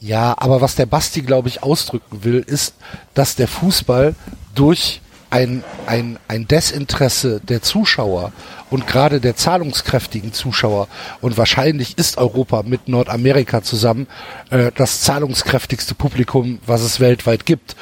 Ja, 0.00 0.34
aber 0.38 0.60
was 0.60 0.74
der 0.74 0.86
Basti, 0.86 1.22
glaube 1.22 1.48
ich, 1.48 1.62
ausdrücken 1.62 2.24
will, 2.24 2.38
ist, 2.46 2.74
dass 3.14 3.36
der 3.36 3.46
Fußball 3.46 4.14
durch 4.54 5.00
ein, 5.32 5.64
ein, 5.86 6.18
ein 6.28 6.46
Desinteresse 6.46 7.40
der 7.40 7.62
Zuschauer 7.62 8.32
und 8.70 8.86
gerade 8.86 9.18
der 9.18 9.34
zahlungskräftigen 9.34 10.34
Zuschauer 10.34 10.88
und 11.22 11.38
wahrscheinlich 11.38 11.96
ist 11.96 12.18
Europa 12.18 12.62
mit 12.64 12.86
Nordamerika 12.88 13.62
zusammen 13.62 14.08
äh, 14.50 14.70
das 14.74 15.00
zahlungskräftigste 15.00 15.94
Publikum, 15.94 16.58
was 16.66 16.82
es 16.82 17.00
weltweit 17.00 17.46
gibt, 17.46 17.76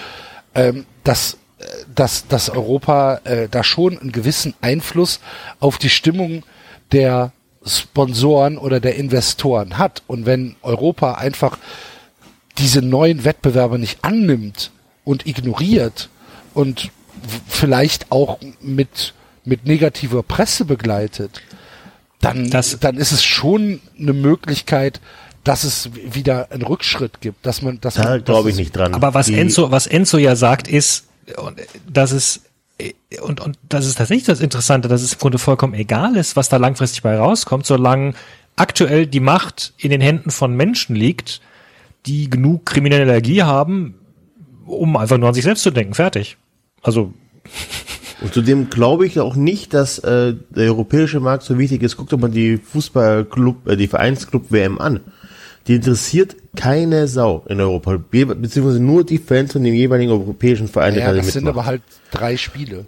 ähm, 0.55 0.87
dass, 1.03 1.39
äh, 1.59 1.65
dass, 1.93 2.29
dass 2.29 2.51
Europa 2.51 3.21
äh, 3.25 3.49
da 3.51 3.65
schon 3.65 3.99
einen 3.99 4.13
gewissen 4.13 4.55
Einfluss 4.61 5.19
auf 5.59 5.77
die 5.77 5.91
Stimmung 5.91 6.45
der 6.93 7.33
Sponsoren 7.67 8.59
oder 8.59 8.79
der 8.79 8.95
Investoren 8.95 9.77
hat. 9.77 10.05
Und 10.07 10.25
wenn 10.25 10.55
Europa 10.63 11.15
einfach 11.15 11.59
diese 12.59 12.81
neuen 12.81 13.25
Wettbewerbe 13.25 13.79
nicht 13.79 13.99
annimmt 14.03 14.71
und 15.05 15.27
ignoriert 15.27 16.09
und 16.55 16.91
vielleicht 17.49 18.11
auch 18.13 18.39
mit, 18.61 19.15
mit 19.45 19.67
negativer 19.67 20.23
Presse 20.23 20.65
begleitet, 20.65 21.41
dann, 22.21 22.51
Das- 22.51 22.79
dann 22.81 22.97
ist 22.97 23.13
es 23.13 23.25
schon 23.25 23.81
eine 23.99 24.13
Möglichkeit, 24.13 25.01
dass 25.45 25.65
es 25.65 25.89
wieder 25.95 26.51
einen 26.53 26.63
Rückschritt 26.63 27.21
gibt, 27.23 27.47
dass 27.47 27.63
man, 27.63 27.81
dass 27.81 27.95
Da 27.95 28.19
glaube 28.19 28.51
ich 28.51 28.57
nicht 28.57 28.77
dran. 28.77 28.93
Aber 28.95 29.15
was 29.15 29.27
Die- 29.27 29.39
Enzo, 29.39 29.71
was 29.71 29.87
Enzo 29.87 30.19
ja 30.19 30.37
sagt, 30.37 30.69
ist, 30.69 31.07
dass 31.89 32.13
es 32.13 32.43
und, 33.23 33.41
und 33.41 33.59
das 33.69 33.85
ist 33.87 33.99
tatsächlich 33.99 34.25
das 34.27 34.41
Interessante, 34.41 34.89
dass 34.89 35.03
es 35.03 35.13
im 35.13 35.19
Grunde 35.19 35.39
vollkommen 35.39 35.75
egal 35.75 36.17
ist, 36.17 36.35
was 36.35 36.49
da 36.49 36.57
langfristig 36.57 37.03
bei 37.03 37.17
rauskommt, 37.19 37.67
solange 37.67 38.15
aktuell 38.57 39.07
die 39.07 39.21
Macht 39.21 39.75
in 39.77 39.91
den 39.91 40.01
Händen 40.01 40.31
von 40.31 40.55
Menschen 40.57 40.97
liegt, 40.97 41.43
die 42.07 42.31
genug 42.31 42.65
kriminelle 42.65 43.03
Energie 43.03 43.43
haben, 43.43 43.97
um 44.65 44.97
einfach 44.97 45.19
nur 45.19 45.29
an 45.29 45.35
sich 45.35 45.45
selbst 45.45 45.63
zu 45.63 45.71
denken. 45.71 45.93
Fertig. 45.93 46.39
Also 46.83 47.13
Und 48.21 48.35
zudem 48.35 48.71
glaube 48.71 49.07
ich 49.07 49.19
auch 49.21 49.35
nicht, 49.35 49.73
dass 49.75 49.99
äh, 50.01 50.35
der 50.51 50.67
europäische 50.67 51.21
Markt 51.21 51.43
so 51.43 51.59
wichtig 51.59 51.83
ist. 51.83 51.97
Guckt 51.97 52.13
doch 52.13 52.19
mal 52.19 52.31
die 52.31 52.59
Fußballclub, 52.59 53.69
äh, 53.69 53.77
die 53.77 53.87
Vereinsclub 53.87 54.51
WM 54.51 54.79
an. 54.79 55.01
Die 55.67 55.77
interessiert 55.77 56.37
keine 56.57 57.07
Sau 57.07 57.45
in 57.49 57.61
Europa, 57.61 57.97
be 57.97 58.27
beziehungsweise 58.27 58.81
nur 58.81 59.05
die 59.05 59.19
Fans 59.19 59.53
von 59.53 59.63
dem 59.63 59.75
jeweiligen 59.75 60.11
europäischen 60.11 60.69
Verein, 60.69 60.95
ja, 60.95 61.05
gerade 61.05 61.19
das 61.19 61.29
sind 61.29 61.45
mitmacht. 61.45 61.59
aber 61.59 61.67
halt 61.67 61.83
drei 62.11 62.37
Spiele. 62.37 62.87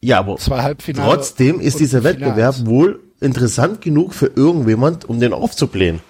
ja, 0.00 0.18
aber 0.18 0.36
zwei 0.36 0.62
Halbfinale 0.62 1.08
trotzdem 1.08 1.60
ist 1.60 1.80
dieser 1.80 2.02
Finals. 2.02 2.20
Wettbewerb 2.20 2.66
wohl 2.66 3.00
interessant 3.20 3.80
genug 3.80 4.14
für 4.14 4.30
irgendjemand, 4.34 5.06
um 5.06 5.20
den 5.20 5.32
aufzublähen. 5.32 6.00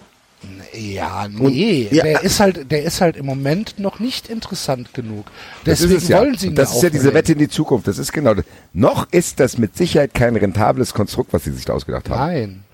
Ja, 0.76 1.28
nee, 1.28 1.88
ja. 1.90 2.02
der 2.02 2.22
ist 2.22 2.40
halt, 2.40 2.70
der 2.70 2.82
ist 2.82 3.00
halt 3.00 3.16
im 3.16 3.26
Moment 3.26 3.78
noch 3.78 4.00
nicht 4.00 4.28
interessant 4.28 4.92
genug. 4.94 5.26
Das 5.64 5.78
Deswegen 5.78 5.96
ist 5.96 6.02
es 6.04 6.08
ja. 6.08 6.20
wollen 6.20 6.36
sie 6.36 6.46
ihn 6.46 6.50
Und 6.50 6.58
das 6.58 6.74
ist 6.74 6.82
ja 6.82 6.90
diese. 6.90 7.14
Wette 7.14 7.32
in 7.32 7.38
die 7.38 7.48
Zukunft. 7.48 7.86
Das 7.86 7.98
ist 7.98 8.12
genau 8.12 8.34
das. 8.34 8.44
Noch 8.72 9.10
ist 9.12 9.40
das 9.40 9.58
mit 9.58 9.76
Sicherheit 9.76 10.14
kein 10.14 10.36
rentables 10.36 10.94
Konstrukt, 10.94 11.32
was 11.32 11.44
sie 11.44 11.52
sich 11.52 11.64
da 11.64 11.74
ausgedacht 11.74 12.10
haben. 12.10 12.18
Nein. 12.18 12.64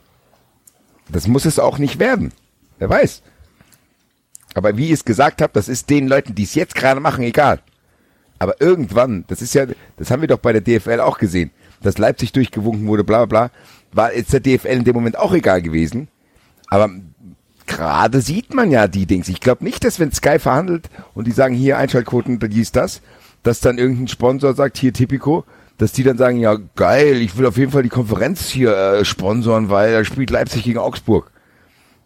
Das 1.11 1.27
muss 1.27 1.45
es 1.45 1.59
auch 1.59 1.79
nicht 1.79 1.99
werden. 1.99 2.33
Wer 2.79 2.89
weiß. 2.89 3.23
Aber 4.55 4.77
wie 4.77 4.87
ich 4.87 4.93
es 4.93 5.05
gesagt 5.05 5.43
habe, 5.43 5.53
das 5.53 5.69
ist 5.69 5.91
den 5.91 6.09
Leuten, 6.09 6.35
die 6.35 6.45
es 6.45 6.55
jetzt 6.55 6.75
gerade 6.75 7.01
machen, 7.01 7.23
egal. 7.25 7.61
Aber 8.39 8.61
irgendwann, 8.61 9.25
das 9.29 9.43
ist 9.43 9.55
ja, 9.55 9.67
das 9.97 10.11
haben 10.11 10.23
wir 10.23 10.29
doch 10.29 10.39
bei 10.39 10.53
der 10.53 10.63
DFL 10.63 11.01
auch 11.01 11.19
gesehen, 11.19 11.51
dass 11.83 11.99
Leipzig 11.99 12.33
durchgewunken 12.33 12.87
wurde, 12.87 13.05
bla 13.05 13.27
bla 13.27 13.49
bla, 13.49 13.51
war 13.93 14.15
jetzt 14.15 14.33
der 14.33 14.41
DFL 14.41 14.69
in 14.69 14.85
dem 14.85 14.95
Moment 14.95 15.19
auch 15.19 15.33
egal 15.35 15.63
gewesen. 15.63 16.09
Aber 16.69 16.91
gerade 17.71 18.21
sieht 18.21 18.53
man 18.53 18.71
ja 18.71 18.89
die 18.89 19.07
Dings. 19.07 19.29
Ich 19.29 19.41
glaube 19.41 19.65
nicht, 19.65 19.85
dass 19.85 20.01
wenn 20.01 20.13
Sky 20.13 20.39
verhandelt 20.39 20.91
und 21.15 21.27
die 21.27 21.33
sagen, 21.33 21.55
hier 21.55 21.79
Einschaltquoten, 21.79 22.39
dies, 22.41 22.73
das, 22.73 23.01
dass 23.43 23.61
dann 23.61 23.79
irgendein 23.79 24.09
Sponsor 24.09 24.55
sagt, 24.55 24.77
hier 24.77 24.93
Tipico, 24.93 25.45
dass 25.79 25.93
die 25.93 26.03
dann 26.03 26.19
sagen, 26.19 26.39
ja 26.39 26.59
geil, 26.75 27.23
ich 27.23 27.39
will 27.39 27.47
auf 27.47 27.57
jeden 27.57 27.71
Fall 27.71 27.85
die 27.85 27.89
Konferenz 27.89 28.49
hier 28.49 28.77
äh, 28.77 29.05
sponsoren, 29.05 29.71
weil 29.71 29.93
da 29.93 30.05
spielt 30.05 30.31
Leipzig 30.31 30.65
gegen 30.65 30.79
Augsburg. 30.79 31.31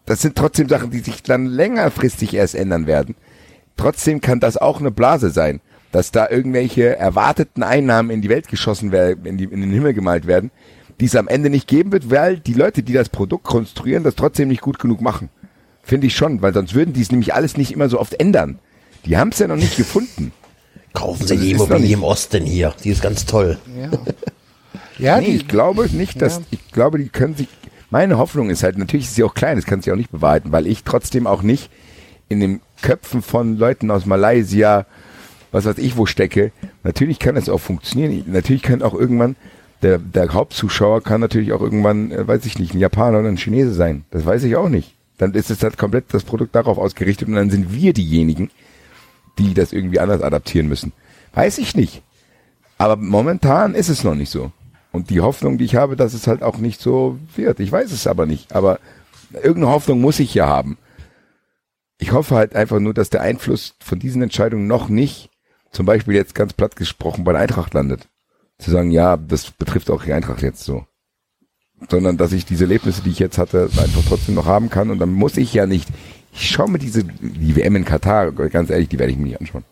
Das 0.05 0.21
sind 0.21 0.35
trotzdem 0.35 0.69
Sachen, 0.69 0.91
die 0.91 0.99
sich 0.99 1.23
dann 1.23 1.47
längerfristig 1.47 2.35
erst 2.35 2.53
ändern 2.53 2.85
werden. 2.85 3.15
Trotzdem 3.75 4.21
kann 4.21 4.39
das 4.39 4.57
auch 4.57 4.79
eine 4.79 4.91
Blase 4.91 5.31
sein, 5.31 5.61
dass 5.91 6.11
da 6.11 6.29
irgendwelche 6.29 6.95
erwarteten 6.95 7.63
Einnahmen 7.63 8.11
in 8.11 8.21
die 8.21 8.29
Welt 8.29 8.47
geschossen 8.47 8.91
werden, 8.91 9.25
in, 9.25 9.37
die, 9.37 9.45
in 9.45 9.61
den 9.61 9.71
Himmel 9.71 9.95
gemalt 9.95 10.27
werden, 10.27 10.51
die 10.99 11.05
es 11.05 11.15
am 11.15 11.27
Ende 11.27 11.49
nicht 11.49 11.67
geben 11.67 11.91
wird, 11.91 12.11
weil 12.11 12.37
die 12.37 12.53
Leute, 12.53 12.83
die 12.83 12.93
das 12.93 13.09
Produkt 13.09 13.45
konstruieren, 13.45 14.03
das 14.03 14.15
trotzdem 14.15 14.47
nicht 14.47 14.61
gut 14.61 14.77
genug 14.77 15.01
machen. 15.01 15.29
Finde 15.85 16.07
ich 16.07 16.15
schon, 16.15 16.41
weil 16.41 16.53
sonst 16.53 16.73
würden 16.73 16.93
die 16.93 17.01
es 17.01 17.11
nämlich 17.11 17.33
alles 17.33 17.55
nicht 17.55 17.71
immer 17.71 17.87
so 17.87 17.99
oft 17.99 18.19
ändern. 18.19 18.59
Die 19.05 19.17
haben 19.17 19.29
es 19.29 19.39
ja 19.39 19.47
noch 19.47 19.55
nicht 19.55 19.77
gefunden. 19.77 20.33
Kaufen 20.93 21.27
Sie 21.27 21.37
die 21.37 21.51
Immobilie 21.51 21.93
im 21.93 22.03
Osten 22.03 22.43
hier, 22.43 22.73
die 22.83 22.89
ist 22.89 23.01
ganz 23.01 23.25
toll. 23.25 23.57
Ja. 23.79 23.89
Ja, 24.97 25.19
nee, 25.19 25.25
die, 25.25 25.35
ich 25.35 25.47
glaube 25.49 25.89
nicht, 25.91 26.21
dass, 26.21 26.37
Ja. 26.37 26.41
ich 26.51 26.71
glaube, 26.71 26.97
die 26.99 27.09
können 27.09 27.35
sich, 27.35 27.49
meine 27.89 28.17
Hoffnung 28.17 28.49
ist 28.49 28.63
halt, 28.63 28.77
natürlich 28.77 29.07
ist 29.07 29.15
sie 29.15 29.25
auch 29.25 29.33
klein, 29.33 29.57
das 29.57 29.65
kann 29.65 29.81
sie 29.81 29.91
auch 29.91 29.97
nicht 29.97 30.09
bewahrheiten, 30.11 30.53
weil 30.53 30.67
ich 30.67 30.85
trotzdem 30.85 31.27
auch 31.27 31.41
nicht 31.41 31.69
in 32.29 32.39
den 32.39 32.61
Köpfen 32.81 33.21
von 33.21 33.57
Leuten 33.57 33.91
aus 33.91 34.05
Malaysia, 34.05 34.85
was 35.51 35.65
weiß 35.65 35.79
ich 35.79 35.97
wo 35.97 36.05
stecke, 36.05 36.53
natürlich 36.83 37.19
kann 37.19 37.35
das 37.35 37.49
auch 37.49 37.59
funktionieren, 37.59 38.23
natürlich 38.27 38.61
kann 38.61 38.81
auch 38.81 38.93
irgendwann, 38.93 39.35
der, 39.81 39.97
der 39.97 40.33
Hauptzuschauer 40.33 41.03
kann 41.03 41.19
natürlich 41.19 41.51
auch 41.51 41.61
irgendwann, 41.61 42.11
äh, 42.11 42.25
weiß 42.25 42.45
ich 42.45 42.57
nicht, 42.57 42.73
ein 42.73 42.79
Japaner 42.79 43.19
oder 43.19 43.27
ein 43.27 43.37
Chinese 43.37 43.73
sein, 43.73 44.05
das 44.11 44.25
weiß 44.25 44.43
ich 44.43 44.55
auch 44.55 44.69
nicht. 44.69 44.95
Dann 45.17 45.33
ist 45.33 45.49
es 45.49 45.63
halt 45.63 45.77
komplett 45.77 46.13
das 46.13 46.23
Produkt 46.23 46.55
darauf 46.55 46.77
ausgerichtet 46.77 47.27
und 47.27 47.35
dann 47.35 47.49
sind 47.49 47.73
wir 47.73 47.93
diejenigen, 47.93 48.51
die 49.37 49.53
das 49.53 49.73
irgendwie 49.73 49.99
anders 49.99 50.21
adaptieren 50.21 50.67
müssen. 50.67 50.93
Weiß 51.33 51.57
ich 51.57 51.75
nicht. 51.75 52.01
Aber 52.77 52.95
momentan 52.95 53.75
ist 53.75 53.89
es 53.89 54.03
noch 54.03 54.15
nicht 54.15 54.29
so. 54.29 54.51
Und 54.91 55.09
die 55.09 55.21
Hoffnung, 55.21 55.57
die 55.57 55.65
ich 55.65 55.75
habe, 55.75 55.95
dass 55.95 56.13
es 56.13 56.27
halt 56.27 56.41
auch 56.41 56.57
nicht 56.57 56.81
so 56.81 57.19
wird. 57.35 57.59
Ich 57.59 57.71
weiß 57.71 57.91
es 57.91 58.07
aber 58.07 58.25
nicht. 58.25 58.53
Aber 58.53 58.79
irgendeine 59.33 59.73
Hoffnung 59.73 60.01
muss 60.01 60.19
ich 60.19 60.33
ja 60.33 60.47
haben. 60.47 60.77
ich 61.97 62.11
hoffe 62.11 62.35
halt 62.35 62.55
einfach 62.55 62.79
nur, 62.79 62.93
dass 62.93 63.09
der 63.09 63.21
Einfluss 63.21 63.75
von 63.79 63.99
diesen 63.99 64.21
Entscheidungen 64.21 64.67
noch 64.67 64.89
nicht, 64.89 65.29
zum 65.71 65.85
Beispiel 65.85 66.13
jetzt 66.13 66.35
ganz 66.35 66.53
platt 66.53 66.75
gesprochen, 66.75 67.23
bei 67.23 67.31
der 67.31 67.41
Eintracht 67.41 67.73
landet. 67.73 68.09
Zu 68.57 68.71
sagen, 68.71 68.91
ja, 68.91 69.17
das 69.17 69.51
betrifft 69.51 69.89
auch 69.89 70.03
die 70.03 70.13
Eintracht 70.13 70.41
jetzt 70.41 70.63
so. 70.63 70.85
Sondern, 71.89 72.17
dass 72.17 72.31
ich 72.31 72.45
diese 72.45 72.63
Erlebnisse, 72.63 73.01
die 73.01 73.09
ich 73.09 73.19
jetzt 73.19 73.37
hatte, 73.37 73.63
einfach 73.77 74.01
trotzdem 74.07 74.35
noch 74.35 74.45
haben 74.45 74.69
kann 74.69 74.89
und 74.89 74.99
dann 74.99 75.11
muss 75.11 75.37
ich 75.37 75.53
ja 75.53 75.65
nicht, 75.67 75.87
ich 76.33 76.49
schaue 76.49 76.69
mir 76.69 76.79
diese, 76.79 77.03
die 77.03 77.55
WM 77.55 77.75
in 77.75 77.85
Katar, 77.85 78.31
ganz 78.31 78.69
ehrlich, 78.69 78.89
die 78.89 78.97
werde 78.97 79.11
ich 79.11 79.17
mir 79.17 79.25
nicht 79.25 79.39
anschauen. 79.39 79.63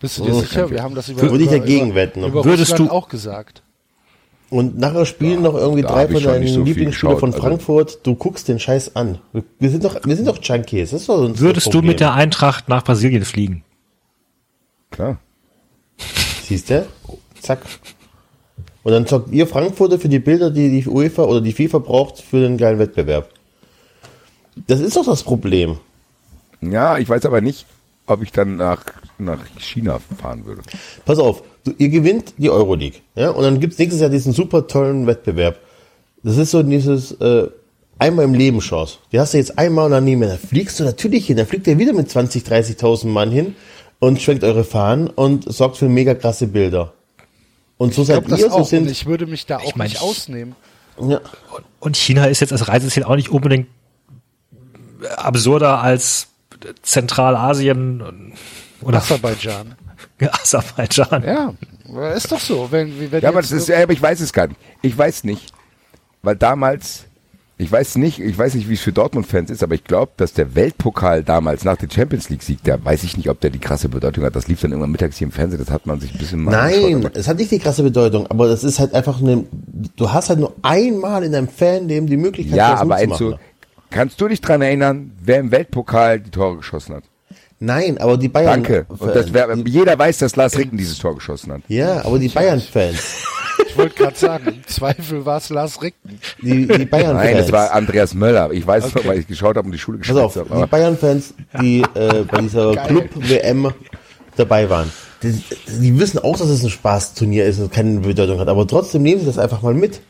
Bist 0.00 0.18
du 0.18 0.24
dir 0.24 0.34
Oh, 0.34 0.40
sicher? 0.40 0.68
Wir 0.70 0.82
haben 0.82 0.94
das 0.94 1.08
über, 1.08 1.22
Würde 1.22 1.44
ich 1.44 1.50
dagegen 1.50 1.86
über, 1.86 1.94
wetten. 1.94 2.24
über 2.24 2.44
Würdest 2.44 2.72
Russland 2.72 2.90
du- 2.90 2.94
auch 2.94 3.08
gesagt. 3.08 3.62
Und 4.50 4.78
nachher 4.78 5.06
spielen 5.06 5.42
noch 5.42 5.54
irgendwie 5.54 5.82
drei 5.82 6.06
von 6.06 6.22
deinen 6.22 6.46
so 6.46 6.54
viel 6.54 6.64
Lieblingsspieler 6.64 7.12
geschaut, 7.14 7.20
von 7.20 7.32
also- 7.32 7.42
Frankfurt. 7.42 8.06
Du 8.06 8.14
guckst 8.14 8.46
den 8.46 8.60
Scheiß 8.60 8.94
an. 8.94 9.18
Wir- 9.58 9.70
sind 9.70 9.82
doch, 9.84 9.96
wir 10.04 10.14
sind 10.14 10.28
doch 10.28 10.38
Junkies. 10.40 10.90
Das 10.90 11.00
ist 11.00 11.08
doch 11.08 11.18
unser 11.18 11.40
Würdest 11.40 11.72
du 11.74 11.82
mit 11.82 11.98
der 11.98 12.12
Eintracht 12.14 12.68
nach 12.68 12.84
Brasilien 12.84 13.24
fliegen? 13.24 13.64
Klar. 14.90 15.18
Siehst 16.44 16.70
du? 16.70 16.86
Zack. 17.40 17.60
Und 18.86 18.92
dann 18.92 19.04
zockt 19.04 19.32
ihr 19.32 19.48
Frankfurter 19.48 19.98
für 19.98 20.08
die 20.08 20.20
Bilder, 20.20 20.48
die 20.48 20.70
die 20.70 20.88
UEFA 20.88 21.24
oder 21.24 21.40
die 21.40 21.52
FIFA 21.52 21.78
braucht 21.78 22.20
für 22.20 22.38
den 22.38 22.56
geilen 22.56 22.78
Wettbewerb. 22.78 23.28
Das 24.68 24.78
ist 24.78 24.94
doch 24.94 25.04
das 25.04 25.24
Problem. 25.24 25.78
Ja, 26.60 26.96
ich 26.96 27.08
weiß 27.08 27.26
aber 27.26 27.40
nicht, 27.40 27.66
ob 28.06 28.22
ich 28.22 28.30
dann 28.30 28.58
nach, 28.58 28.84
nach 29.18 29.40
China 29.58 29.98
fahren 30.20 30.44
würde. 30.46 30.62
Pass 31.04 31.18
auf, 31.18 31.42
du, 31.64 31.72
ihr 31.78 31.88
gewinnt 31.88 32.34
die 32.38 32.48
Euroleague. 32.48 33.00
Ja? 33.16 33.30
Und 33.30 33.42
dann 33.42 33.58
gibt's 33.58 33.76
nächstes 33.76 34.00
Jahr 34.00 34.08
diesen 34.08 34.32
super 34.32 34.68
tollen 34.68 35.08
Wettbewerb. 35.08 35.58
Das 36.22 36.36
ist 36.36 36.52
so 36.52 36.62
dieses 36.62 37.10
äh, 37.20 37.48
einmal 37.98 38.24
im 38.24 38.34
Leben 38.34 38.60
Chance. 38.60 38.98
Die 39.10 39.18
hast 39.18 39.34
du 39.34 39.38
jetzt 39.38 39.58
einmal 39.58 39.86
und 39.86 39.90
dann 39.90 40.04
nie 40.04 40.14
mehr. 40.14 40.28
Da 40.28 40.36
fliegst 40.36 40.78
du 40.78 40.84
natürlich 40.84 41.26
hin. 41.26 41.38
Da 41.38 41.44
fliegt 41.44 41.66
ihr 41.66 41.76
wieder 41.76 41.92
mit 41.92 42.08
20, 42.08 42.44
30.000 42.44 43.08
Mann 43.08 43.32
hin 43.32 43.56
und 43.98 44.22
schwenkt 44.22 44.44
eure 44.44 44.62
Fahnen 44.62 45.08
und 45.08 45.52
sorgt 45.52 45.76
für 45.76 45.88
mega 45.88 46.14
krasse 46.14 46.46
Bilder. 46.46 46.92
Und 47.78 47.94
so 47.94 48.02
Ich 48.02 48.08
seid 48.08 48.28
ihr, 48.28 48.50
so 48.50 48.64
sind. 48.64 48.90
ich 48.90 49.06
würde 49.06 49.26
mich 49.26 49.46
da 49.46 49.58
auch 49.58 49.74
mein, 49.76 49.88
nicht 49.88 49.96
ich- 49.96 50.02
ausnehmen. 50.02 50.54
Ja. 51.00 51.20
Und 51.80 51.96
China 51.96 52.24
ist 52.26 52.40
jetzt 52.40 52.52
als 52.52 52.68
Reiseziel 52.68 53.04
auch 53.04 53.16
nicht 53.16 53.28
unbedingt 53.28 53.68
absurder 55.16 55.80
als 55.82 56.28
Zentralasien 56.82 58.32
oder 58.80 58.98
Aserbaidschan. 58.98 59.74
Aserbaidschan. 60.20 61.22
Ja, 61.22 61.52
ist 62.12 62.32
doch 62.32 62.40
so. 62.40 62.68
Wenn, 62.70 63.12
wenn 63.12 63.22
Ja, 63.22 63.28
aber 63.28 63.42
das 63.42 63.52
ist, 63.52 63.68
ja, 63.68 63.82
aber 63.82 63.92
ich 63.92 64.00
weiß 64.00 64.20
es 64.20 64.32
gar 64.32 64.46
nicht. 64.48 64.58
Ich 64.82 64.96
weiß 64.96 65.24
nicht, 65.24 65.52
weil 66.22 66.36
damals, 66.36 67.04
ich 67.58 67.72
weiß 67.72 67.96
nicht, 67.96 68.18
ich 68.18 68.36
weiß 68.36 68.54
nicht, 68.54 68.68
wie 68.68 68.74
es 68.74 68.80
für 68.80 68.92
Dortmund-Fans 68.92 69.50
ist, 69.50 69.62
aber 69.62 69.74
ich 69.74 69.84
glaube, 69.84 70.12
dass 70.18 70.34
der 70.34 70.54
Weltpokal 70.54 71.22
damals 71.24 71.64
nach 71.64 71.76
dem 71.78 71.90
Champions 71.90 72.28
League-Sieg, 72.28 72.62
der 72.64 72.84
weiß 72.84 73.02
ich 73.04 73.16
nicht, 73.16 73.30
ob 73.30 73.40
der 73.40 73.48
die 73.50 73.58
krasse 73.58 73.88
Bedeutung 73.88 74.24
hat. 74.24 74.36
Das 74.36 74.46
lief 74.46 74.60
dann 74.60 74.72
irgendwann 74.72 74.90
mittags 74.90 75.16
hier 75.16 75.26
im 75.26 75.32
Fernsehen, 75.32 75.58
das 75.58 75.70
hat 75.70 75.86
man 75.86 75.98
sich 75.98 76.12
ein 76.12 76.18
bisschen 76.18 76.42
mal 76.44 76.50
Nein, 76.50 77.08
es 77.14 77.28
hat 77.28 77.38
nicht 77.38 77.50
die 77.50 77.58
krasse 77.58 77.82
Bedeutung, 77.82 78.26
aber 78.26 78.46
das 78.48 78.62
ist 78.62 78.78
halt 78.78 78.92
einfach 78.94 79.20
eine, 79.22 79.44
du 79.96 80.12
hast 80.12 80.28
halt 80.28 80.38
nur 80.38 80.54
einmal 80.62 81.24
in 81.24 81.32
deinem 81.32 81.48
Fanleben 81.48 82.06
die 82.06 82.18
Möglichkeit, 82.18 82.56
Ja, 82.58 82.72
das 82.72 82.80
aber 82.82 82.98
zu 83.16 83.24
machen. 83.30 83.38
kannst 83.90 84.20
du 84.20 84.28
dich 84.28 84.42
dran 84.42 84.60
erinnern, 84.60 85.12
wer 85.22 85.38
im 85.40 85.50
Weltpokal 85.50 86.20
die 86.20 86.30
Tore 86.30 86.58
geschossen 86.58 86.94
hat? 86.96 87.04
Nein, 87.58 87.96
aber 87.96 88.18
die 88.18 88.28
Bayern. 88.28 88.62
Danke. 88.64 88.84
Und 88.98 89.14
das 89.16 89.32
wär, 89.32 89.48
jeder 89.64 89.98
weiß, 89.98 90.18
dass 90.18 90.36
Lars 90.36 90.58
Ricken 90.58 90.76
dieses 90.76 90.98
Tor 90.98 91.14
geschossen 91.14 91.52
hat. 91.54 91.62
ja, 91.68 92.04
aber 92.04 92.18
die 92.18 92.28
Bayern-Fans, 92.28 93.24
Ich 93.76 93.82
wollte 93.82 93.94
gerade 93.94 94.16
sagen, 94.16 94.46
im 94.48 94.66
Zweifel 94.66 95.26
war 95.26 95.36
es 95.36 95.50
Lars 95.50 95.82
Ricken. 95.82 96.18
die, 96.40 96.66
die 96.66 96.86
Bayern-Fans. 96.86 97.24
Nein, 97.24 97.36
es 97.36 97.52
war 97.52 97.72
Andreas 97.72 98.14
Möller. 98.14 98.50
Ich 98.50 98.66
weiß 98.66 98.86
es 98.86 98.94
noch, 98.94 99.04
weil 99.04 99.18
ich 99.18 99.26
geschaut 99.26 99.56
habe 99.56 99.66
und 99.66 99.72
die 99.72 99.78
Schule 99.78 99.98
gespielt 99.98 100.18
auf, 100.18 100.34
habe. 100.34 100.62
die 100.62 100.66
Bayern-Fans, 100.66 101.34
die 101.60 101.80
äh, 101.94 102.24
bei 102.26 102.38
dieser. 102.38 102.74
Club-WM 102.74 103.74
dabei 104.36 104.70
waren, 104.70 104.90
die, 105.22 105.42
die 105.80 105.98
wissen 105.98 106.18
auch, 106.20 106.38
dass 106.38 106.48
es 106.48 106.62
ein 106.62 106.70
Spaßturnier 106.70 107.44
ist 107.44 107.58
und 107.58 107.70
keine 107.70 108.00
Bedeutung 108.00 108.38
hat, 108.38 108.48
aber 108.48 108.66
trotzdem 108.66 109.02
nehmen 109.02 109.20
sie 109.20 109.26
das 109.26 109.38
einfach 109.38 109.60
mal 109.60 109.74
mit. 109.74 110.00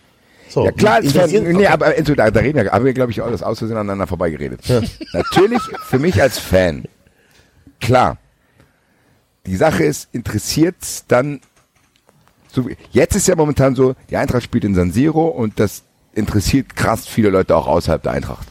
So, 0.48 0.64
Ja 0.64 0.70
klar, 0.70 1.00
es 1.02 1.12
war, 1.16 1.26
nee, 1.26 1.66
aber 1.66 1.96
Enzo, 1.96 2.14
da, 2.14 2.30
da 2.30 2.38
reden 2.38 2.62
wir, 2.62 2.70
haben 2.70 2.84
wir, 2.84 2.94
glaube 2.94 3.10
ich, 3.10 3.20
alles 3.20 3.42
aus 3.42 3.58
Versehen 3.58 3.76
aneinander 3.76 4.06
vorbeigeredet. 4.06 4.60
Natürlich, 5.12 5.60
für 5.88 5.98
mich 5.98 6.22
als 6.22 6.38
Fan, 6.38 6.84
klar. 7.80 8.18
Die 9.44 9.56
Sache 9.56 9.84
ist, 9.84 10.08
interessiert's 10.12 11.04
dann, 11.08 11.40
so, 12.56 12.68
jetzt 12.90 13.14
ist 13.14 13.28
ja 13.28 13.36
momentan 13.36 13.74
so, 13.74 13.94
die 14.08 14.16
Eintracht 14.16 14.42
spielt 14.42 14.64
in 14.64 14.74
San 14.74 14.90
Siro 14.90 15.26
und 15.26 15.60
das 15.60 15.82
interessiert 16.14 16.74
krass 16.74 17.06
viele 17.06 17.28
Leute 17.28 17.54
auch 17.54 17.66
außerhalb 17.66 18.02
der 18.02 18.12
Eintracht. 18.12 18.48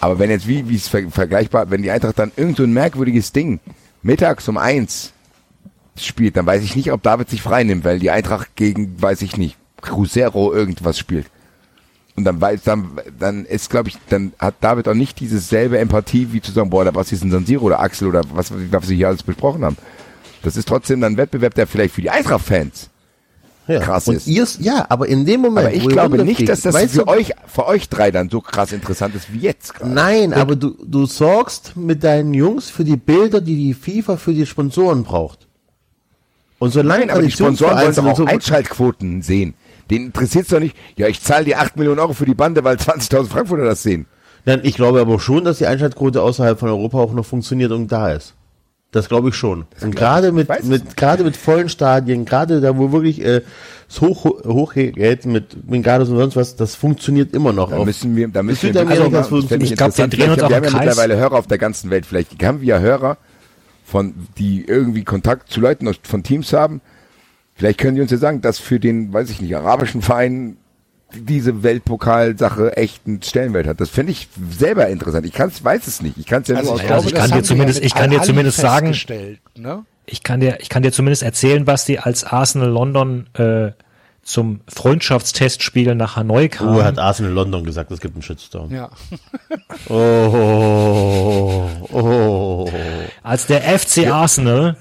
Aber 0.00 0.18
wenn 0.18 0.30
jetzt, 0.30 0.48
wie, 0.48 0.68
wie 0.68 0.74
es 0.74 0.88
ver 0.88 1.08
vergleichbar, 1.10 1.70
wenn 1.70 1.82
die 1.82 1.90
Eintracht 1.90 2.18
dann 2.18 2.32
irgend 2.36 2.56
so 2.56 2.64
ein 2.64 2.72
merkwürdiges 2.72 3.32
Ding 3.32 3.60
mittags 4.02 4.48
um 4.48 4.58
eins 4.58 5.12
spielt, 5.96 6.36
dann 6.36 6.44
weiß 6.44 6.62
ich 6.64 6.74
nicht, 6.74 6.92
ob 6.92 7.02
David 7.02 7.30
sich 7.30 7.40
freinimmt, 7.40 7.84
weil 7.84 8.00
die 8.00 8.10
Eintracht 8.10 8.56
gegen, 8.56 9.00
weiß 9.00 9.22
ich 9.22 9.36
nicht, 9.36 9.56
Cruzeiro 9.80 10.52
irgendwas 10.52 10.98
spielt. 10.98 11.26
Und 12.16 12.24
dann 12.24 12.40
weiß, 12.40 12.62
dann, 12.64 13.00
dann 13.18 13.44
ist, 13.44 13.70
glaube 13.70 13.90
ich, 13.90 13.96
dann 14.08 14.32
hat 14.38 14.56
David 14.60 14.88
auch 14.88 14.94
nicht 14.94 15.20
diese 15.20 15.38
selbe 15.38 15.78
Empathie, 15.78 16.32
wie 16.32 16.40
zu 16.40 16.50
sagen, 16.50 16.70
boah, 16.70 16.84
da 16.84 16.94
was 16.94 17.12
ist 17.12 17.22
ein 17.22 17.30
San 17.30 17.46
Siro 17.46 17.66
oder 17.66 17.78
Axel 17.78 18.08
oder 18.08 18.22
was, 18.32 18.52
was 18.52 18.88
wir 18.88 18.96
hier 18.96 19.08
alles 19.08 19.22
besprochen 19.22 19.64
haben. 19.64 19.76
Das 20.46 20.56
ist 20.56 20.68
trotzdem 20.68 21.00
dann 21.00 21.14
ein 21.14 21.16
Wettbewerb, 21.16 21.54
der 21.54 21.66
vielleicht 21.66 21.92
für 21.92 22.02
die 22.02 22.10
Eintracht-Fans 22.10 22.90
ja. 23.66 23.80
krass 23.80 24.06
und 24.06 24.16
ist. 24.16 24.28
Ihr, 24.28 24.46
ja, 24.60 24.86
aber 24.88 25.08
in 25.08 25.26
dem 25.26 25.40
Moment, 25.40 25.66
aber 25.66 25.76
ich 25.76 25.88
glaube 25.88 26.24
nicht, 26.24 26.48
dass 26.48 26.60
das 26.60 26.76
für 26.76 26.98
du, 26.98 27.08
euch, 27.08 27.32
für 27.48 27.66
euch 27.66 27.88
drei 27.88 28.12
dann 28.12 28.30
so 28.30 28.40
krass 28.40 28.70
interessant 28.70 29.16
ist 29.16 29.32
wie 29.32 29.38
jetzt 29.38 29.74
gerade. 29.74 29.92
Nein, 29.92 30.32
aber 30.32 30.54
du, 30.54 30.76
du 30.84 31.04
sorgst 31.06 31.76
mit 31.76 32.04
deinen 32.04 32.32
Jungs 32.32 32.70
für 32.70 32.84
die 32.84 32.96
Bilder, 32.96 33.40
die 33.40 33.56
die 33.56 33.74
FIFA 33.74 34.18
für 34.18 34.34
die 34.34 34.46
Sponsoren 34.46 35.02
braucht. 35.02 35.48
Und 36.60 36.70
solange 36.70 37.06
Nein, 37.06 37.10
aber 37.10 37.22
die 37.22 37.32
Sponsoren 37.32 37.76
wollen 37.76 37.94
doch 37.96 38.06
auch 38.06 38.16
so 38.16 38.24
Einschaltquoten 38.24 39.22
sehen. 39.22 39.54
Den 39.90 40.06
interessiert's 40.06 40.50
doch 40.50 40.60
nicht, 40.60 40.76
ja, 40.94 41.08
ich 41.08 41.20
zahle 41.22 41.44
die 41.44 41.56
8 41.56 41.76
Millionen 41.76 41.98
Euro 41.98 42.12
für 42.12 42.24
die 42.24 42.34
Bande, 42.34 42.62
weil 42.62 42.76
20.000 42.76 43.26
Frankfurter 43.26 43.64
das 43.64 43.82
sehen. 43.82 44.06
Nein, 44.44 44.60
ich 44.62 44.76
glaube 44.76 45.00
aber 45.00 45.18
schon, 45.18 45.42
dass 45.42 45.58
die 45.58 45.66
Einschaltquote 45.66 46.22
außerhalb 46.22 46.60
von 46.60 46.68
Europa 46.68 46.98
auch 46.98 47.12
noch 47.12 47.26
funktioniert 47.26 47.72
und 47.72 47.90
da 47.90 48.12
ist. 48.12 48.35
Das 48.96 49.10
glaube 49.10 49.28
ich 49.28 49.34
schon. 49.34 49.66
Und 49.82 49.94
gerade 49.94 50.32
mit, 50.32 50.48
mit, 50.64 50.96
gerade 50.96 51.22
mit 51.22 51.36
vollen 51.36 51.68
Stadien, 51.68 52.24
gerade 52.24 52.62
da, 52.62 52.78
wo 52.78 52.92
wirklich 52.92 53.22
äh, 53.22 53.42
es 53.90 54.00
hoch, 54.00 54.24
hochgeht 54.24 55.26
mit 55.26 55.68
Bengalos 55.70 56.08
und 56.08 56.16
sonst 56.16 56.34
was, 56.34 56.56
das 56.56 56.74
funktioniert 56.74 57.34
immer 57.34 57.52
noch. 57.52 57.68
Da 57.68 57.84
müssen 57.84 58.16
wir, 58.16 58.26
da 58.28 58.42
müssen 58.42 58.72
wir, 58.72 58.88
also, 58.88 59.42
fände 59.42 59.66
ich 59.66 59.76
glaub, 59.76 59.96
wir 59.98 60.06
drehen 60.08 60.30
uns 60.30 60.38
Vielleicht- 60.38 60.42
auch 60.44 60.48
wir 60.48 60.56
haben 60.56 60.64
ja 60.64 60.70
Kreis. 60.70 60.86
mittlerweile 60.86 61.16
Hörer 61.18 61.34
auf 61.36 61.46
der 61.46 61.58
ganzen 61.58 61.90
Welt. 61.90 62.06
Vielleicht 62.06 62.42
haben 62.42 62.62
wir 62.62 62.68
ja 62.68 62.78
Hörer 62.78 63.18
von, 63.84 64.14
die 64.38 64.64
irgendwie 64.64 65.04
Kontakt 65.04 65.50
zu 65.52 65.60
Leuten 65.60 65.86
aus, 65.88 65.96
von 66.02 66.22
Teams 66.22 66.54
haben. 66.54 66.80
Vielleicht 67.54 67.78
können 67.78 67.96
die 67.96 68.00
uns 68.00 68.10
ja 68.10 68.16
sagen, 68.16 68.40
dass 68.40 68.58
für 68.58 68.80
den, 68.80 69.12
weiß 69.12 69.28
ich 69.28 69.42
nicht, 69.42 69.54
arabischen 69.54 70.00
Verein 70.00 70.56
diese 71.14 71.62
Weltpokalsache 71.62 72.76
echt 72.76 73.06
einen 73.06 73.22
Stellenwert 73.22 73.66
hat. 73.66 73.80
Das 73.80 73.88
finde 73.90 74.12
ich 74.12 74.28
selber 74.58 74.88
interessant. 74.88 75.24
Ich 75.26 75.32
kann's, 75.32 75.62
weiß 75.64 75.86
es 75.86 76.02
nicht. 76.02 76.18
Ich 76.18 76.26
kann 76.26 76.42
es 76.42 76.48
ja 76.48 76.56
Also 76.56 76.72
nur 76.72 76.80
ich 76.80 76.86
glaube, 76.86 77.06
ich 77.06 77.12
das 77.14 77.30
kann 77.30 77.38
dir 77.38 77.44
zumindest- 77.44 77.80
ja 77.80 77.86
ich 77.86 77.94
kann 77.94 78.10
dir 78.10 78.22
zumindest 78.22 78.58
sagen- 78.58 78.94
Ne? 79.56 79.84
Ich 80.04 80.22
kann 80.22 80.40
dir, 80.40 80.58
ich 80.60 80.68
kann 80.68 80.82
dir 80.82 80.92
zumindest 80.92 81.22
erzählen, 81.22 81.64
Basti, 81.64 81.98
als 81.98 82.24
Arsenal 82.24 82.68
London 82.68 83.26
äh, 83.34 83.72
zum 84.22 84.60
Freundschaftstestspiel 84.68 85.94
nach 85.94 86.16
Hanoi 86.16 86.48
kam. 86.48 86.76
Oh, 86.76 86.82
hat 86.82 86.98
Arsenal 86.98 87.32
London 87.32 87.64
gesagt, 87.64 87.90
es 87.92 88.00
gibt 88.00 88.14
einen 88.14 88.22
Shitstorm. 88.22 88.72
Ja. 88.72 88.90
Oh, 89.88 91.68
oh. 91.92 92.70
Als 93.22 93.46
der 93.46 93.62
FC 93.78 94.06
Arsenal 94.08 94.76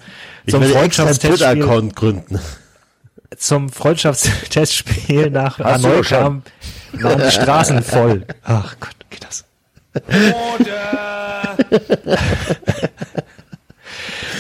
Ich 0.45 0.51
zum 0.51 0.61
will 0.61 0.67
extra 0.69 0.77
einen 0.79 1.13
Freundschaftstestspiel, 1.13 1.53
Twitter-Account 1.53 1.95
gründen. 1.95 2.39
Zum 3.37 3.69
Freundschaftstestspiel 3.69 5.29
nach 5.31 5.59
Hanoi 5.59 6.01
kam, 6.01 6.43
waren 6.93 7.21
die 7.21 7.31
Straßen 7.31 7.83
voll. 7.83 8.25
Ach 8.43 8.75
Gott, 8.79 8.95
geht 9.09 9.23
das? 9.23 9.45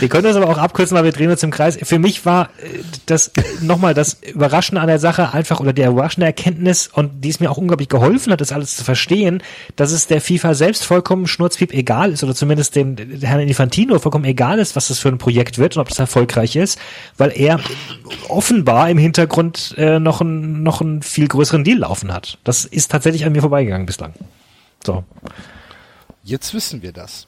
Wir 0.05 0.09
können 0.09 0.25
das 0.25 0.35
aber 0.35 0.47
auch 0.47 0.59
abkürzen, 0.59 0.95
weil 0.95 1.03
wir 1.03 1.11
drehen 1.11 1.31
uns 1.31 1.41
im 1.41 1.49
Kreis. 1.49 1.79
Für 1.81 1.97
mich 1.97 2.27
war 2.27 2.49
äh, 2.61 2.83
das 3.07 3.31
nochmal 3.61 3.95
das 3.95 4.19
Überraschende 4.21 4.79
an 4.79 4.85
der 4.85 4.99
Sache 4.99 5.33
einfach 5.33 5.59
oder 5.59 5.73
der 5.73 5.89
überraschende 5.89 6.27
Erkenntnis 6.27 6.87
und 6.93 7.23
die 7.23 7.29
es 7.29 7.39
mir 7.39 7.49
auch 7.49 7.57
unglaublich 7.57 7.89
geholfen 7.89 8.31
hat, 8.31 8.39
das 8.39 8.51
alles 8.51 8.77
zu 8.77 8.83
verstehen, 8.83 9.41
dass 9.75 9.91
es 9.91 10.05
der 10.05 10.21
FIFA 10.21 10.53
selbst 10.53 10.85
vollkommen 10.85 11.25
schnurzpiep 11.25 11.73
egal 11.73 12.11
ist 12.11 12.23
oder 12.23 12.35
zumindest 12.35 12.75
dem 12.75 12.95
Herrn 13.19 13.39
Infantino 13.39 13.97
vollkommen 13.97 14.25
egal 14.25 14.59
ist, 14.59 14.75
was 14.75 14.89
das 14.89 14.99
für 14.99 15.09
ein 15.09 15.17
Projekt 15.17 15.57
wird 15.57 15.75
und 15.75 15.81
ob 15.81 15.89
das 15.89 15.97
erfolgreich 15.97 16.55
ist, 16.55 16.77
weil 17.17 17.31
er 17.35 17.59
offenbar 18.29 18.91
im 18.91 18.99
Hintergrund 18.99 19.73
äh, 19.79 19.97
noch, 19.97 20.21
einen, 20.21 20.61
noch 20.61 20.81
einen 20.81 21.01
viel 21.01 21.27
größeren 21.27 21.63
Deal 21.63 21.79
laufen 21.79 22.13
hat. 22.13 22.37
Das 22.43 22.63
ist 22.63 22.91
tatsächlich 22.91 23.25
an 23.25 23.31
mir 23.31 23.41
vorbeigegangen 23.41 23.87
bislang. 23.87 24.13
So. 24.85 25.03
Jetzt 26.23 26.53
wissen 26.53 26.83
wir 26.83 26.91
das. 26.91 27.25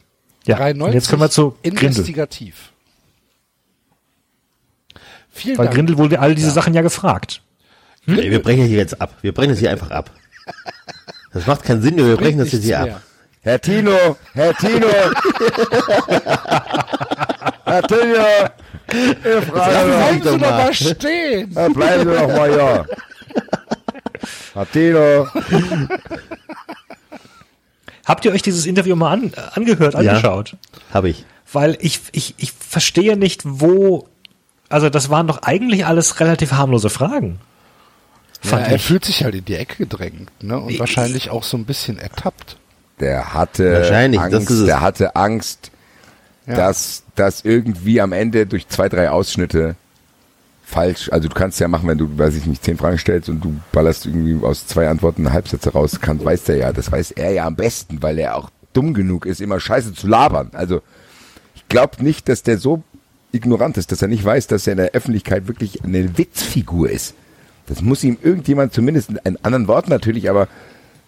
Ja, 0.48 0.56
93 0.58 0.88
und 0.88 0.93
jetzt 0.93 1.10
können 1.10 1.22
wir 1.22 1.30
zu 1.30 1.52
Grindel. 1.62 1.84
Investigativ. 1.84 2.72
Vielen 5.30 5.58
Weil 5.58 5.66
Dank. 5.66 5.76
Grindel 5.76 5.98
wurde 5.98 6.20
all 6.20 6.34
diese 6.36 6.52
Sachen 6.52 6.74
ja 6.74 6.82
gefragt. 6.82 7.41
Ey, 8.08 8.32
wir 8.32 8.41
brechen 8.41 8.66
hier 8.66 8.78
jetzt 8.78 9.00
ab. 9.02 9.16
Wir 9.22 9.34
brechen 9.34 9.50
das 9.50 9.60
hier 9.60 9.72
einfach 9.72 9.91
ab. 9.91 10.12
Das 11.34 11.45
macht 11.45 11.66
keinen 11.66 11.82
Sinn, 11.84 11.98
wir 11.98 12.16
brechen 12.18 12.39
das 12.39 12.52
jetzt 12.52 12.64
hier 12.64 12.80
nichts 12.80 12.95
ab. 12.95 13.02
Herr 13.41 13.62
Tino, 13.62 14.18
Herr 14.34 14.56
Tino. 14.56 14.88
Herr 17.66 17.84
Tino. 17.84 18.26
Frage 18.88 19.52
Bleiben 19.52 20.14
Sie 20.14 20.20
doch 20.22 20.32
doch 20.32 20.39
mal 20.39 20.52
mal. 20.52 20.74
stehen. 20.74 21.52
Ja, 21.54 21.68
bleiben 21.70 22.10
Sie 22.10 22.18
doch 22.18 22.28
mal 22.28 22.52
ja. 22.58 22.86
Herr 24.54 24.72
Tino. 24.72 25.28
Habt 28.08 28.24
ihr 28.26 28.32
euch 28.32 28.41
dieses 28.41 28.66
Interview 28.66 28.95
mal 28.95 29.12
an, 29.12 29.32
angehört, 29.53 29.93
Ja. 29.93 29.99
angeschaut? 29.99 30.55
Habe 30.93 31.10
ich. 31.10 31.26
Weil 31.51 31.78
ich, 31.82 31.99
ich, 32.14 32.34
ich 32.38 32.51
verstehe 32.53 33.18
nicht, 33.18 33.41
wo, 33.45 34.08
also 34.70 34.89
das 34.89 35.10
waren 35.10 35.28
doch 35.28 35.43
eigentlich 35.43 35.86
alles 35.86 36.20
relativ 36.20 36.53
harmlose 36.53 36.89
Fragen. 36.89 37.39
Ja, 38.43 38.49
Fand 38.51 38.68
er 38.68 38.76
ich. 38.76 38.84
fühlt 38.86 39.03
sich 39.05 39.24
halt 39.24 39.36
in 39.36 39.45
die 39.45 39.55
Ecke 39.55 39.78
gedrängt, 39.78 40.30
ne? 40.43 40.60
Und 40.60 40.80
wahrscheinlich 40.80 41.30
auch 41.32 41.43
so 41.43 41.58
ein 41.58 41.66
bisschen 41.66 41.97
ertappt. 41.99 42.58
Der 42.99 43.34
hatte 43.34 43.74
Wahrscheinlich, 43.74 44.22
das 44.22 44.34
Angst, 44.34 44.49
ist 44.51 44.60
es. 44.60 44.66
der 44.66 44.82
hatte 44.82 45.16
Angst, 45.16 45.72
Ja. 46.45 46.55
dass 46.55 47.03
das 47.16 47.43
irgendwie 47.43 47.99
am 47.99 48.12
Ende 48.14 48.45
durch 48.45 48.68
zwei, 48.70 48.89
drei 48.89 49.10
Ausschnitte 49.12 49.76
falsch, 50.68 51.09
also 51.13 51.30
du 51.30 51.34
kannst 51.34 51.61
ja 51.61 51.70
machen, 51.70 51.88
wenn 51.88 51.97
du, 51.97 52.18
weiß 52.18 52.36
ich 52.36 52.45
nicht, 52.45 52.63
zehn 52.63 52.78
Fragen 52.78 52.97
stellst 52.97 53.30
und 53.30 53.39
du 53.43 53.55
ballerst 53.72 54.05
irgendwie 54.05 54.45
aus 54.45 54.68
zwei 54.68 54.89
Antworten 54.89 55.32
Halbsätze 55.32 55.72
raus, 55.72 56.01
kann, 56.01 56.24
weiß 56.24 56.43
der 56.43 56.57
ja, 56.57 56.74
das 56.74 56.91
weiß 56.91 57.11
er 57.11 57.32
ja 57.32 57.45
am 57.45 57.55
besten, 57.55 58.03
weil 58.03 58.20
er 58.20 58.36
auch 58.36 58.49
dumm 58.74 58.93
genug 58.93 59.26
ist, 59.26 59.39
immer 59.39 59.61
Scheiße 59.61 59.93
zu 59.93 60.07
labern. 60.07 60.49
Also 60.51 60.82
ich 61.55 61.70
glaube 61.70 62.03
nicht, 62.03 62.28
dass 62.28 62.43
der 62.43 62.57
so 62.57 62.84
ignorant 63.32 63.78
ist, 63.78 63.93
dass 63.93 64.01
er 64.01 64.09
nicht 64.09 64.26
weiß, 64.26 64.47
dass 64.47 64.68
er 64.68 64.74
in 64.74 64.78
der 64.78 64.91
Öffentlichkeit 64.91 65.47
wirklich 65.47 65.86
eine 65.86 66.18
Witzfigur 66.18 66.89
ist. 66.89 67.13
Das 67.68 67.82
muss 67.82 68.03
ihm 68.03 68.18
irgendjemand 68.22 68.74
zumindest 68.74 69.09
in 69.09 69.20
einem 69.20 69.38
anderen 69.43 69.70
Wort 69.70 69.88
natürlich, 69.88 70.30
aber 70.30 70.49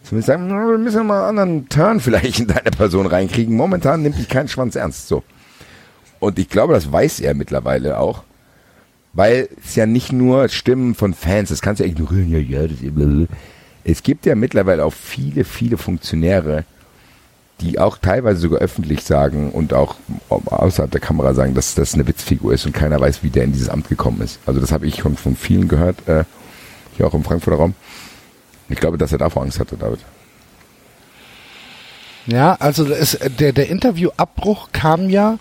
zumindest 0.03 0.27
sagen, 0.27 0.47
"Na, 0.47 0.69
wir 0.69 0.77
müssen 0.77 1.05
mal 1.05 1.27
einen 1.27 1.39
anderen 1.39 1.69
Turn 1.69 1.99
vielleicht 1.99 2.39
in 2.39 2.47
deine 2.47 2.71
Person 2.71 3.07
reinkriegen. 3.07 3.57
Momentan 3.57 4.03
nimmt 4.03 4.17
dich 4.17 4.29
kein 4.29 4.47
Schwanz 4.47 4.77
ernst. 4.77 5.09
So. 5.09 5.23
Und 6.19 6.39
ich 6.39 6.47
glaube, 6.47 6.73
das 6.73 6.89
weiß 6.89 7.19
er 7.19 7.33
mittlerweile 7.33 7.99
auch. 7.99 8.23
Weil 9.13 9.49
es 9.63 9.75
ja 9.75 9.85
nicht 9.85 10.11
nur 10.11 10.49
Stimmen 10.49 10.95
von 10.95 11.13
Fans, 11.13 11.49
das 11.49 11.61
kannst 11.61 11.79
du 11.79 11.83
ja 11.83 11.89
ignorieren, 11.89 12.29
ja, 12.29 12.39
ja, 12.39 12.67
das 12.67 12.77
blablabla. 12.79 13.27
Es 13.83 14.03
gibt 14.03 14.25
ja 14.25 14.35
mittlerweile 14.35 14.85
auch 14.85 14.93
viele, 14.93 15.43
viele 15.43 15.77
Funktionäre, 15.77 16.65
die 17.61 17.79
auch 17.79 17.97
teilweise 17.97 18.39
sogar 18.39 18.59
öffentlich 18.59 19.03
sagen 19.03 19.51
und 19.51 19.73
auch 19.73 19.95
außerhalb 20.29 20.91
der 20.91 21.01
Kamera 21.01 21.33
sagen, 21.33 21.55
dass 21.55 21.75
das 21.75 21.93
eine 21.93 22.07
Witzfigur 22.07 22.53
ist 22.53 22.65
und 22.65 22.73
keiner 22.73 22.99
weiß, 22.99 23.23
wie 23.23 23.29
der 23.29 23.43
in 23.43 23.51
dieses 23.51 23.69
Amt 23.69 23.89
gekommen 23.89 24.21
ist. 24.21 24.39
Also 24.45 24.59
das 24.59 24.71
habe 24.71 24.85
ich 24.87 25.01
von, 25.01 25.17
von 25.17 25.35
vielen 25.35 25.67
gehört, 25.67 26.07
äh, 26.07 26.23
hier 26.95 27.07
auch 27.07 27.13
im 27.13 27.23
Frankfurter 27.23 27.57
Raum. 27.57 27.75
Ich 28.69 28.79
glaube, 28.79 28.97
dass 28.97 29.11
er 29.11 29.17
davor 29.17 29.41
Angst 29.41 29.59
hatte, 29.59 29.75
David. 29.75 29.99
Ja, 32.27 32.55
also 32.59 32.85
es, 32.85 33.17
der, 33.39 33.53
der 33.53 33.69
Interviewabbruch 33.69 34.69
kam 34.71 35.09
ja, 35.09 35.39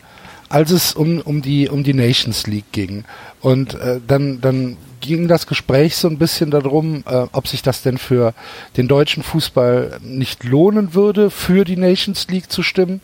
als 0.49 0.71
es 0.71 0.95
um, 0.95 1.21
um, 1.21 1.43
die, 1.43 1.69
um 1.69 1.85
die 1.85 1.93
Nations 1.93 2.47
League 2.47 2.73
ging. 2.73 3.05
Und 3.41 3.75
äh, 3.75 4.01
dann, 4.07 4.41
dann 4.41 4.77
ging 5.01 5.29
das 5.29 5.47
Gespräch 5.47 5.97
so 5.97 6.09
ein 6.09 6.19
bisschen 6.19 6.51
darum, 6.51 7.05
äh, 7.09 7.27
ob 7.33 7.47
sich 7.49 7.63
das 7.63 7.83
denn 7.83 7.99
für 7.99 8.35
den 8.77 8.89
deutschen 8.89 9.23
Fußball 9.23 9.99
nicht 10.03 10.45
lohnen 10.45 10.95
würde, 10.95 11.31
für 11.31 11.65
die 11.65 11.77
Nations 11.77 12.27
League 12.29 12.51
zu 12.51 12.63
stimmen. 12.63 13.01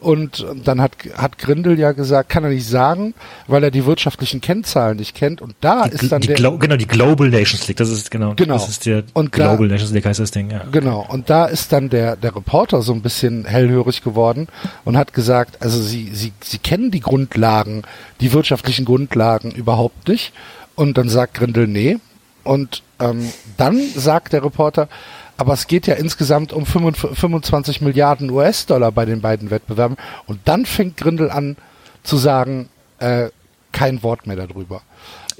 Und 0.00 0.46
dann 0.64 0.80
hat, 0.80 0.92
hat 1.16 1.38
Grindel 1.38 1.78
ja 1.78 1.92
gesagt, 1.92 2.28
kann 2.28 2.44
er 2.44 2.50
nicht 2.50 2.66
sagen, 2.68 3.14
weil 3.48 3.64
er 3.64 3.70
die 3.70 3.84
wirtschaftlichen 3.84 4.40
Kennzahlen 4.40 4.96
nicht 4.98 5.14
kennt. 5.16 5.40
Und 5.42 5.54
da 5.60 5.88
Die, 5.88 5.94
ist 5.96 6.12
dann 6.12 6.20
die 6.20 6.28
der, 6.28 6.36
Glo 6.36 6.56
genau, 6.58 6.76
die 6.76 6.86
Global 6.86 7.28
Nations 7.28 7.66
League, 7.66 7.78
das 7.78 7.88
ist 7.90 8.10
genau, 8.10 8.34
Genau. 8.36 8.54
das 8.54 8.68
ist 8.68 8.86
der 8.86 9.02
Und 9.14 9.36
da- 9.36 9.48
Global 9.48 9.68
Nations 9.68 9.90
League 9.92 10.04
heißt 10.06 10.20
das 10.20 10.30
Ding, 10.30 10.50
ja. 10.50 10.62
Genau, 10.70 11.04
und 11.08 11.28
da 11.30 11.46
ist 11.46 11.72
dann 11.72 11.88
der, 11.88 12.16
der 12.16 12.36
Reporter 12.36 12.82
so 12.82 12.92
ein 12.92 13.02
bisschen 13.02 13.44
hellhörig 13.44 14.02
geworden 14.02 14.46
und 14.84 14.96
hat 14.96 15.12
gesagt, 15.14 15.62
also 15.62 15.80
sie, 15.82 16.10
sie, 16.12 16.32
sie 16.42 16.58
kennen 16.58 16.90
die 16.90 17.00
Grundlagen, 17.00 17.82
die 18.20 18.32
wirtschaftlichen 18.32 18.84
Grundlagen 18.84 19.50
überhaupt 19.50 20.06
nicht. 20.08 20.32
Und 20.78 20.96
dann 20.96 21.08
sagt 21.08 21.34
Grindel, 21.34 21.66
nee. 21.66 21.96
Und 22.44 22.82
ähm, 23.00 23.28
dann 23.56 23.80
sagt 23.96 24.32
der 24.32 24.44
Reporter, 24.44 24.88
aber 25.36 25.52
es 25.54 25.66
geht 25.66 25.86
ja 25.88 25.94
insgesamt 25.94 26.52
um 26.52 26.66
25 26.66 27.18
25 27.18 27.80
Milliarden 27.80 28.30
US-Dollar 28.30 28.92
bei 28.92 29.04
den 29.04 29.20
beiden 29.20 29.50
Wettbewerben. 29.50 29.96
Und 30.26 30.38
dann 30.44 30.66
fängt 30.66 30.96
Grindel 30.96 31.30
an 31.30 31.56
zu 32.04 32.16
sagen, 32.16 32.68
äh, 33.00 33.28
kein 33.72 34.02
Wort 34.04 34.26
mehr 34.28 34.36
darüber. 34.36 34.82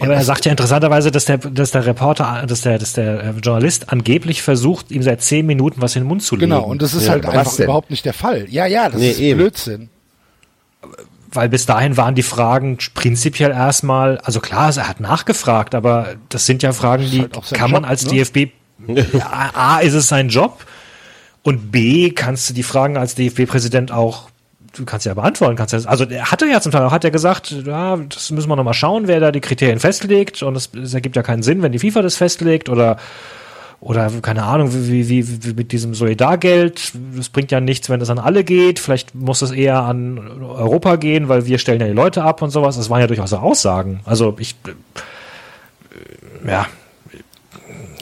Aber 0.01 0.15
er 0.15 0.25
sagt 0.25 0.45
ja 0.45 0.51
interessanterweise, 0.51 1.11
dass 1.13 1.25
der, 1.25 1.39
dass 1.39 1.71
der 1.71 1.87
Reporter, 1.87 2.45
dass 2.47 2.61
der, 2.63 2.79
dass 2.79 2.93
der 2.95 3.23
äh, 3.25 3.31
Journalist 3.43 3.93
angeblich 3.93 4.43
versucht, 4.43 4.91
ihm 4.91 5.03
seit 5.03 5.23
zehn 5.23 5.47
Minuten 5.47 5.81
was 5.83 5.95
in 5.97 6.03
den 6.03 6.09
Mund 6.09 6.23
zu 6.23 6.35
legen. 6.37 6.51
Genau, 6.51 6.65
und 6.65 6.83
das 6.83 6.95
ist 6.95 7.07
Ja, 7.07 7.13
halt 7.13 7.27
einfach 7.27 7.55
denn? 7.57 7.65
überhaupt 7.65 7.91
nicht 7.91 8.05
der 8.05 8.13
Fall. 8.13 8.47
Ja, 8.51 8.67
ja, 8.67 8.89
das 8.89 9.01
Nee, 9.01 9.11
ist 9.11 9.21
eben. 9.21 9.39
Blödsinn. 9.39 9.89
Weil 11.33 11.49
bis 11.49 11.67
dahin 11.67 11.97
waren 11.97 12.15
die 12.15 12.23
Fragen 12.23 12.79
prinzipiell 12.95 13.51
erstmal, 13.51 14.19
also 14.19 14.41
klar, 14.41 14.75
er 14.77 14.89
hat 14.89 15.01
nachgefragt, 15.01 15.75
aber 15.75 16.15
das 16.29 16.47
sind 16.47 16.63
ja 16.63 16.73
Fragen, 16.73 17.05
die 17.11 17.23
halt 17.23 17.53
kann 17.53 17.71
man 17.71 17.83
Job, 17.83 17.91
als 17.91 18.07
ne? 18.07 18.25
DFB, 18.25 18.37
ja, 19.15 19.51
A, 19.55 19.79
ist 19.81 19.95
es 19.95 20.09
sein 20.09 20.29
Job 20.29 20.65
und 21.43 21.71
B, 21.71 22.11
kannst 22.11 22.49
du 22.49 22.55
die 22.55 22.63
Fragen 22.63 22.97
als 22.97 23.15
DFB-Präsident 23.15 23.93
auch, 23.93 24.31
du 24.77 24.85
kannst 24.85 25.07
ja 25.07 25.15
beantworten, 25.15 25.57
kannst 25.57 25.73
ja, 25.73 25.81
also 25.85 26.05
er 26.05 26.31
hatte 26.31 26.47
ja 26.47 26.61
zum 26.61 26.73
Teil 26.73 26.83
auch, 26.83 26.93
hat 26.93 27.05
er 27.05 27.11
gesagt, 27.11 27.51
ja, 27.67 27.97
das 27.97 28.31
müssen 28.31 28.49
wir 28.49 28.57
nochmal 28.57 28.75
schauen, 28.75 29.07
wer 29.07 29.21
da 29.21 29.31
die 29.31 29.41
Kriterien 29.41 29.81
festlegt 29.81 30.43
und 30.43 30.57
es 30.57 30.95
ergibt 30.95 31.17
ja 31.17 31.23
keinen 31.23 31.43
Sinn, 31.43 31.63
wenn 31.63 31.73
die 31.73 31.79
FIFA 31.79 32.03
das 32.03 32.17
festlegt 32.17 32.69
oder 32.69 32.97
oder 33.81 34.11
keine 34.23 34.43
Ahnung, 34.43 34.73
wie, 34.73 35.09
wie, 35.09 35.45
wie 35.45 35.53
mit 35.53 35.71
diesem 35.73 35.95
Solidargeld, 35.95 36.93
das 37.17 37.29
bringt 37.29 37.53
ja 37.53 37.61
nichts, 37.61 37.89
wenn 37.89 38.01
das 38.01 38.11
an 38.11 38.19
alle 38.19 38.43
geht. 38.43 38.81
Vielleicht 38.81 39.15
muss 39.15 39.41
es 39.41 39.53
eher 39.53 39.83
an 39.83 40.19
Europa 40.43 40.97
gehen, 40.97 41.29
weil 41.29 41.47
wir 41.47 41.59
stellen 41.59 41.81
ja 41.81 41.87
die 41.87 41.93
Leute 41.93 42.25
ab 42.25 42.43
und 42.43 42.51
sowas. 42.51 42.77
Das 42.77 42.91
waren 42.91 43.01
ja 43.01 43.07
durchaus 43.07 43.33
auch 43.33 43.43
Aussagen. 43.43 44.01
Also 44.05 44.37
ich, 44.39 44.57
äh, 44.67 46.51
ja, 46.51 46.67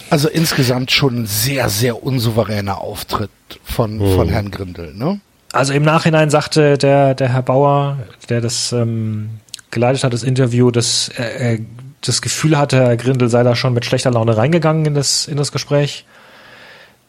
Also 0.09 0.29
insgesamt 0.29 0.93
schon 0.93 1.23
ein 1.23 1.27
sehr, 1.27 1.69
sehr 1.69 2.03
unsouveräner 2.03 2.81
Auftritt 2.81 3.31
von, 3.65 3.99
von 3.99 4.29
Herrn 4.29 4.51
Grindel, 4.51 4.95
ne? 4.95 5.21
also 5.53 5.73
im 5.73 5.83
Nachhinein 5.83 6.31
sagte 6.31 6.79
der, 6.79 7.15
der 7.15 7.33
Herr 7.33 7.43
Bauer, 7.43 7.99
der 8.29 8.41
das 8.41 8.73
ähm, 8.73 9.31
geleitet 9.71 10.05
hat, 10.05 10.13
das 10.13 10.23
Interview, 10.23 10.71
dass 10.71 11.09
er 11.09 11.59
das 12.01 12.23
Gefühl 12.23 12.57
hatte, 12.59 12.77
Herr 12.77 12.97
Grindel 12.97 13.29
sei 13.29 13.43
da 13.43 13.57
schon 13.57 13.73
mit 13.73 13.85
schlechter 13.85 14.11
Laune 14.11 14.37
reingegangen 14.37 14.87
in 14.87 14.95
das, 14.95 15.27
in 15.27 15.37
das 15.37 15.53
Gespräch. 15.53 16.05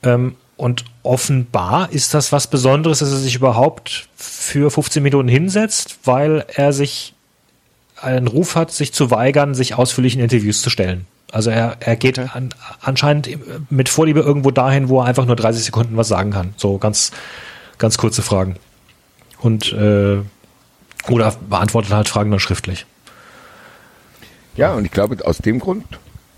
Ähm, 0.03 0.35
und 0.55 0.85
offenbar 1.03 1.91
ist 1.91 2.13
das 2.13 2.31
was 2.31 2.47
Besonderes, 2.47 2.99
dass 2.99 3.11
er 3.11 3.17
sich 3.17 3.35
überhaupt 3.35 4.07
für 4.15 4.71
15 4.71 5.03
Minuten 5.03 5.27
hinsetzt, 5.27 5.99
weil 6.03 6.45
er 6.55 6.73
sich 6.73 7.13
einen 8.01 8.27
Ruf 8.27 8.55
hat, 8.55 8.71
sich 8.71 8.93
zu 8.93 9.11
weigern, 9.11 9.53
sich 9.53 9.75
ausführlich 9.75 10.15
in 10.15 10.21
Interviews 10.21 10.61
zu 10.61 10.69
stellen. 10.69 11.05
Also 11.31 11.49
er, 11.49 11.77
er 11.79 11.95
geht 11.95 12.19
an, 12.19 12.49
anscheinend 12.81 13.29
mit 13.69 13.89
Vorliebe 13.89 14.21
irgendwo 14.21 14.51
dahin, 14.51 14.89
wo 14.89 15.01
er 15.01 15.05
einfach 15.05 15.25
nur 15.25 15.35
30 15.35 15.65
Sekunden 15.65 15.97
was 15.97 16.07
sagen 16.07 16.31
kann. 16.31 16.53
So 16.57 16.77
ganz, 16.77 17.11
ganz 17.77 17.97
kurze 17.97 18.21
Fragen. 18.21 18.55
Und 19.39 19.71
äh, 19.73 20.17
oder 21.09 21.35
beantwortet 21.49 21.91
halt 21.91 22.07
Fragen 22.07 22.31
dann 22.31 22.39
schriftlich. 22.39 22.85
Ja, 24.57 24.73
und 24.73 24.85
ich 24.85 24.91
glaube 24.91 25.23
aus 25.25 25.37
dem 25.37 25.59
Grund, 25.59 25.85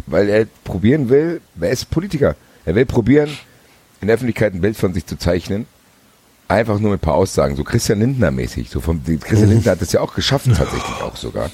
weil 0.06 0.30
er 0.30 0.46
probieren 0.66 1.10
will, 1.10 1.42
wer 1.56 1.72
ist 1.72 1.90
Politiker? 1.90 2.36
Er 2.66 2.76
will 2.76 2.86
probieren, 2.86 3.30
in 4.02 4.08
der 4.08 4.16
Öffentlichkeit 4.16 4.54
ein 4.54 4.62
Bild 4.62 4.78
von 4.78 4.94
sich 4.94 5.06
zu 5.06 5.18
zeichnen, 5.18 5.66
einfach 6.50 6.80
nur 6.80 6.92
mit 6.92 7.00
ein 7.00 7.06
paar 7.06 7.16
Aussagen, 7.16 7.56
so 7.56 7.64
Christian 7.64 8.00
Lindner 8.00 8.32
mäßig. 8.32 8.70
So 8.70 8.82
vom, 8.82 9.02
Christian 9.04 9.50
Lindner 9.50 9.72
hat 9.72 9.82
es 9.82 9.94
ja 9.94 10.02
auch 10.02 10.14
geschafft, 10.14 10.48
tatsächlich 10.58 11.02
auch 11.02 11.16
sogar. 11.16 11.50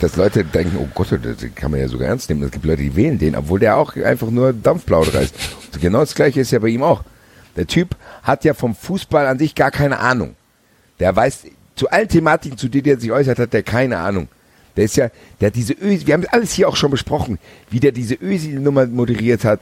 Dass 0.00 0.16
Leute 0.16 0.44
denken, 0.44 0.76
oh 0.80 0.88
Gott, 0.94 1.12
das 1.12 1.36
kann 1.54 1.70
man 1.70 1.80
ja 1.80 1.88
sogar 1.88 2.08
ernst 2.08 2.28
nehmen. 2.28 2.42
Es 2.42 2.50
gibt 2.50 2.64
Leute, 2.64 2.82
die 2.82 2.96
wählen 2.96 3.18
den, 3.18 3.36
obwohl 3.36 3.60
der 3.60 3.76
auch 3.76 3.94
einfach 3.96 4.30
nur 4.30 4.52
Dampfplauder 4.52 5.20
ist. 5.20 5.34
Und 5.72 5.80
genau 5.80 6.00
das 6.00 6.14
gleiche 6.14 6.40
ist 6.40 6.50
ja 6.50 6.58
bei 6.58 6.68
ihm 6.68 6.82
auch. 6.82 7.04
Der 7.56 7.66
Typ 7.66 7.96
hat 8.22 8.44
ja 8.44 8.54
vom 8.54 8.74
Fußball 8.74 9.26
an 9.26 9.38
sich 9.38 9.54
gar 9.54 9.70
keine 9.70 9.98
Ahnung. 10.00 10.34
Der 10.98 11.14
weiß, 11.14 11.44
zu 11.74 11.90
allen 11.90 12.08
Thematiken, 12.08 12.58
zu 12.58 12.68
denen 12.68 12.86
er 12.86 12.98
sich 12.98 13.12
äußert, 13.12 13.38
hat 13.38 13.52
der 13.52 13.62
keine 13.62 13.98
Ahnung. 13.98 14.28
Der 14.76 14.84
ist 14.84 14.96
ja, 14.96 15.10
der 15.40 15.48
hat 15.48 15.56
diese 15.56 15.72
Ösi, 15.72 16.06
wir 16.06 16.14
haben 16.14 16.24
alles 16.30 16.52
hier 16.52 16.68
auch 16.68 16.76
schon 16.76 16.90
besprochen, 16.90 17.38
wie 17.70 17.80
der 17.80 17.92
diese 17.92 18.14
Ösi-Nummer 18.14 18.86
moderiert 18.86 19.44
hat, 19.44 19.60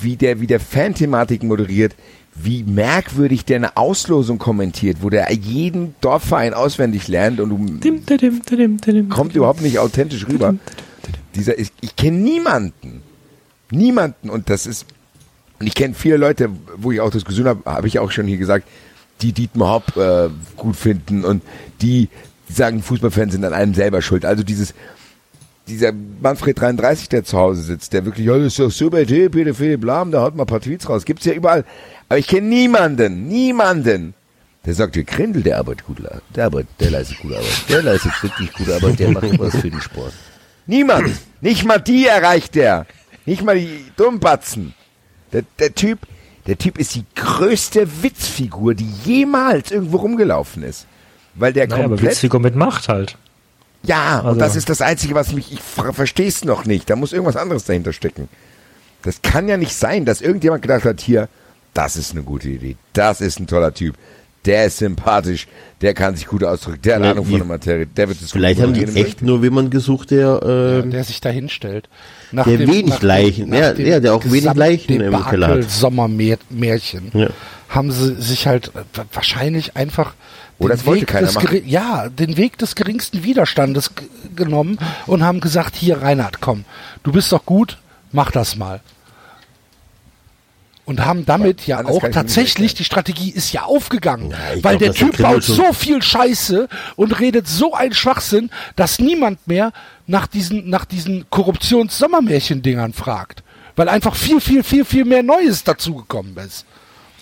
wie 0.00 0.16
der, 0.16 0.40
wie 0.40 0.46
der 0.46 0.60
Fan-Thematiken 0.60 1.48
moderiert, 1.48 1.94
wie 2.34 2.62
merkwürdig 2.62 3.44
der 3.44 3.56
eine 3.56 3.76
Auslosung 3.76 4.38
kommentiert, 4.38 4.98
wo 5.00 5.10
der 5.10 5.32
jeden 5.32 5.94
Dorfverein 6.00 6.54
auswendig 6.54 7.08
lernt 7.08 7.40
und 7.40 7.50
du 7.50 7.80
kommt 9.08 9.34
überhaupt 9.34 9.62
nicht 9.62 9.78
authentisch 9.78 10.28
rüber. 10.28 10.54
Dieser 11.34 11.56
ist, 11.56 11.72
ich 11.80 11.96
kenne 11.96 12.18
niemanden, 12.18 13.02
niemanden 13.70 14.30
und 14.30 14.50
das 14.50 14.66
ist, 14.66 14.86
und 15.58 15.66
ich 15.66 15.74
kenne 15.74 15.94
viele 15.94 16.16
Leute, 16.16 16.50
wo 16.76 16.92
ich 16.92 17.00
auch 17.00 17.10
das 17.10 17.24
gesehen 17.24 17.46
habe, 17.46 17.68
habe 17.70 17.88
ich 17.88 17.98
auch 17.98 18.10
schon 18.10 18.26
hier 18.26 18.38
gesagt, 18.38 18.66
die 19.22 19.32
Dietmar 19.32 19.74
Hopp 19.74 19.96
äh, 19.96 20.30
gut 20.56 20.76
finden 20.76 21.24
und 21.24 21.42
die 21.82 22.08
sagen, 22.56 22.82
Fußballfans 22.82 23.32
sind 23.32 23.44
an 23.44 23.52
einem 23.52 23.74
selber 23.74 24.02
schuld. 24.02 24.24
Also 24.24 24.42
dieses, 24.42 24.74
dieser 25.68 25.92
Manfred 25.92 26.60
33, 26.60 27.08
der 27.08 27.24
zu 27.24 27.38
Hause 27.38 27.62
sitzt, 27.62 27.92
der 27.92 28.04
wirklich, 28.04 28.26
ja, 28.26 28.36
das 28.36 28.46
ist 28.48 28.58
doch 28.58 28.70
super, 28.70 29.04
Peter 29.04 29.54
Philipp 29.54 29.84
Lahm, 29.84 30.10
da 30.10 30.22
haut 30.22 30.36
mal 30.36 30.44
ein 30.44 30.46
paar 30.46 30.60
Tweets 30.60 30.88
raus. 30.88 31.04
Gibt's 31.04 31.24
ja 31.24 31.32
überall. 31.32 31.64
Aber 32.08 32.18
ich 32.18 32.26
kenne 32.26 32.48
niemanden, 32.48 33.28
niemanden, 33.28 34.14
der 34.66 34.74
sagt, 34.74 34.96
der 34.96 35.04
Grindel, 35.04 35.42
der 35.42 35.58
arbeitet 35.58 35.86
gut, 35.86 35.98
der 36.34 36.44
arbeitet, 36.44 36.68
der 36.80 36.90
leistet 36.90 37.18
gute 37.18 37.36
Arbeit, 37.36 37.64
der 37.68 37.82
leistet 37.82 38.22
wirklich 38.22 38.52
gute 38.52 38.74
Arbeit, 38.74 38.98
der 38.98 39.10
macht 39.10 39.38
was 39.38 39.56
für 39.56 39.70
den 39.70 39.80
Sport. 39.80 40.12
Niemand, 40.66 41.10
nicht 41.40 41.64
mal 41.64 41.78
die 41.78 42.06
erreicht 42.06 42.54
der, 42.54 42.86
nicht 43.24 43.42
mal 43.42 43.58
die 43.58 43.84
Dummbatzen. 43.96 44.74
Der, 45.32 45.44
der 45.58 45.74
Typ, 45.74 46.00
der 46.46 46.58
Typ 46.58 46.78
ist 46.78 46.94
die 46.94 47.04
größte 47.14 48.02
Witzfigur, 48.02 48.74
die 48.74 48.90
jemals 49.04 49.70
irgendwo 49.70 49.98
rumgelaufen 49.98 50.62
ist. 50.62 50.86
Weil 51.34 51.52
der 51.52 51.66
Naja, 51.68 51.84
aber 51.84 51.88
komplett 51.90 52.10
Witzfigur 52.12 52.40
mit 52.40 52.56
Macht 52.56 52.88
halt. 52.88 53.16
ja, 53.82 54.18
und 54.20 54.26
Also- 54.26 54.40
das 54.40 54.56
ist 54.56 54.68
das 54.68 54.80
Einzige, 54.80 55.14
was 55.14 55.32
mich, 55.32 55.52
ich 55.52 55.60
verstehe 55.60 56.28
es 56.28 56.44
noch 56.44 56.64
nicht. 56.64 56.90
Da 56.90 56.96
muss 56.96 57.12
irgendwas 57.12 57.36
anderes 57.36 57.64
dahinter 57.64 57.92
stecken. 57.92 58.28
Das 59.02 59.22
kann 59.22 59.48
ja 59.48 59.56
nicht 59.56 59.74
sein, 59.74 60.04
dass 60.04 60.20
irgendjemand 60.20 60.62
gedacht 60.62 60.84
hat, 60.84 61.00
hier, 61.00 61.28
das 61.72 61.96
ist 61.96 62.12
eine 62.12 62.22
gute 62.22 62.48
Idee, 62.48 62.76
das 62.92 63.20
ist 63.20 63.40
ein 63.40 63.46
toller 63.46 63.72
Typ, 63.72 63.94
der 64.44 64.66
ist 64.66 64.78
sympathisch, 64.78 65.46
der 65.80 65.94
kann 65.94 66.16
sich 66.16 66.26
gut 66.26 66.42
ausdrücken, 66.44 66.82
der 66.82 66.96
hat 66.96 67.02
Ja, 67.04 67.10
Ahnung 67.12 67.24
von 67.26 67.36
der 67.38 67.44
Materie, 67.46 67.86
der 67.86 68.08
wird 68.08 68.20
es 68.20 68.32
Vielleicht 68.32 68.56
gut 68.60 68.66
haben 68.76 68.92
die 68.92 69.00
echt 69.00 69.22
nur 69.22 69.42
jemanden 69.42 69.70
gesucht, 69.70 70.10
der, 70.10 70.82
äh, 70.84 70.88
der 70.88 71.04
sich 71.04 71.20
da 71.20 71.28
hinstellt. 71.30 71.88
Nach 72.32 72.44
Der 72.46 72.58
wenig 72.58 73.00
Leichen- 73.02 73.52
ja, 73.54 73.72
ja, 73.72 74.00
der 74.00 74.14
auch 74.14 74.24
wenig 74.24 74.52
Leichen 74.54 75.00
im 75.00 75.24
Keller 75.26 75.48
hat. 75.48 75.70
Sommermärchen. 75.70 77.10
Ja. 77.14 77.28
Haben 77.68 77.92
sie 77.92 78.20
sich 78.20 78.46
halt 78.46 78.72
äh, 78.74 79.00
wahrscheinlich 79.12 79.76
einfach 79.76 80.14
Oder 80.60 80.74
das 80.74 80.86
wollte 80.86 81.06
keiner 81.06 81.26
des 81.26 81.34
machen. 81.36 81.62
ja, 81.66 82.08
den 82.08 82.36
Weg 82.36 82.58
des 82.58 82.74
geringsten 82.74 83.24
Widerstandes 83.24 83.92
genommen 84.36 84.78
und 85.06 85.24
haben 85.24 85.40
gesagt, 85.40 85.74
hier 85.74 86.02
Reinhard, 86.02 86.40
komm, 86.40 86.64
du 87.02 87.12
bist 87.12 87.32
doch 87.32 87.46
gut, 87.46 87.78
mach 88.12 88.30
das 88.30 88.56
mal. 88.56 88.80
Und 90.84 91.04
haben 91.04 91.24
damit 91.24 91.66
ja 91.66 91.78
anders 91.78 91.96
auch 91.96 92.08
tatsächlich, 92.10 92.74
die 92.74 92.84
Strategie 92.84 93.30
ist 93.30 93.52
ja 93.52 93.62
aufgegangen, 93.62 94.34
ich 94.54 94.64
weil 94.64 94.76
glaub, 94.76 94.92
der 94.92 94.92
Typ 94.92 95.18
baut 95.18 95.44
so 95.44 95.72
viel 95.72 96.02
Scheiße 96.02 96.68
und 96.96 97.20
redet 97.20 97.48
so 97.48 97.74
einen 97.74 97.94
Schwachsinn, 97.94 98.50
dass 98.76 98.98
niemand 98.98 99.46
mehr 99.46 99.72
nach 100.06 100.26
diesen, 100.26 100.68
nach 100.68 100.84
diesen 100.84 101.30
Korruptions-Sommermärchen-Dingern 101.30 102.92
fragt. 102.92 103.44
Weil 103.76 103.88
einfach 103.88 104.14
viel, 104.14 104.40
viel, 104.40 104.62
viel, 104.62 104.84
viel 104.84 105.04
mehr 105.04 105.22
Neues 105.22 105.64
dazugekommen 105.64 106.36
ist. 106.38 106.66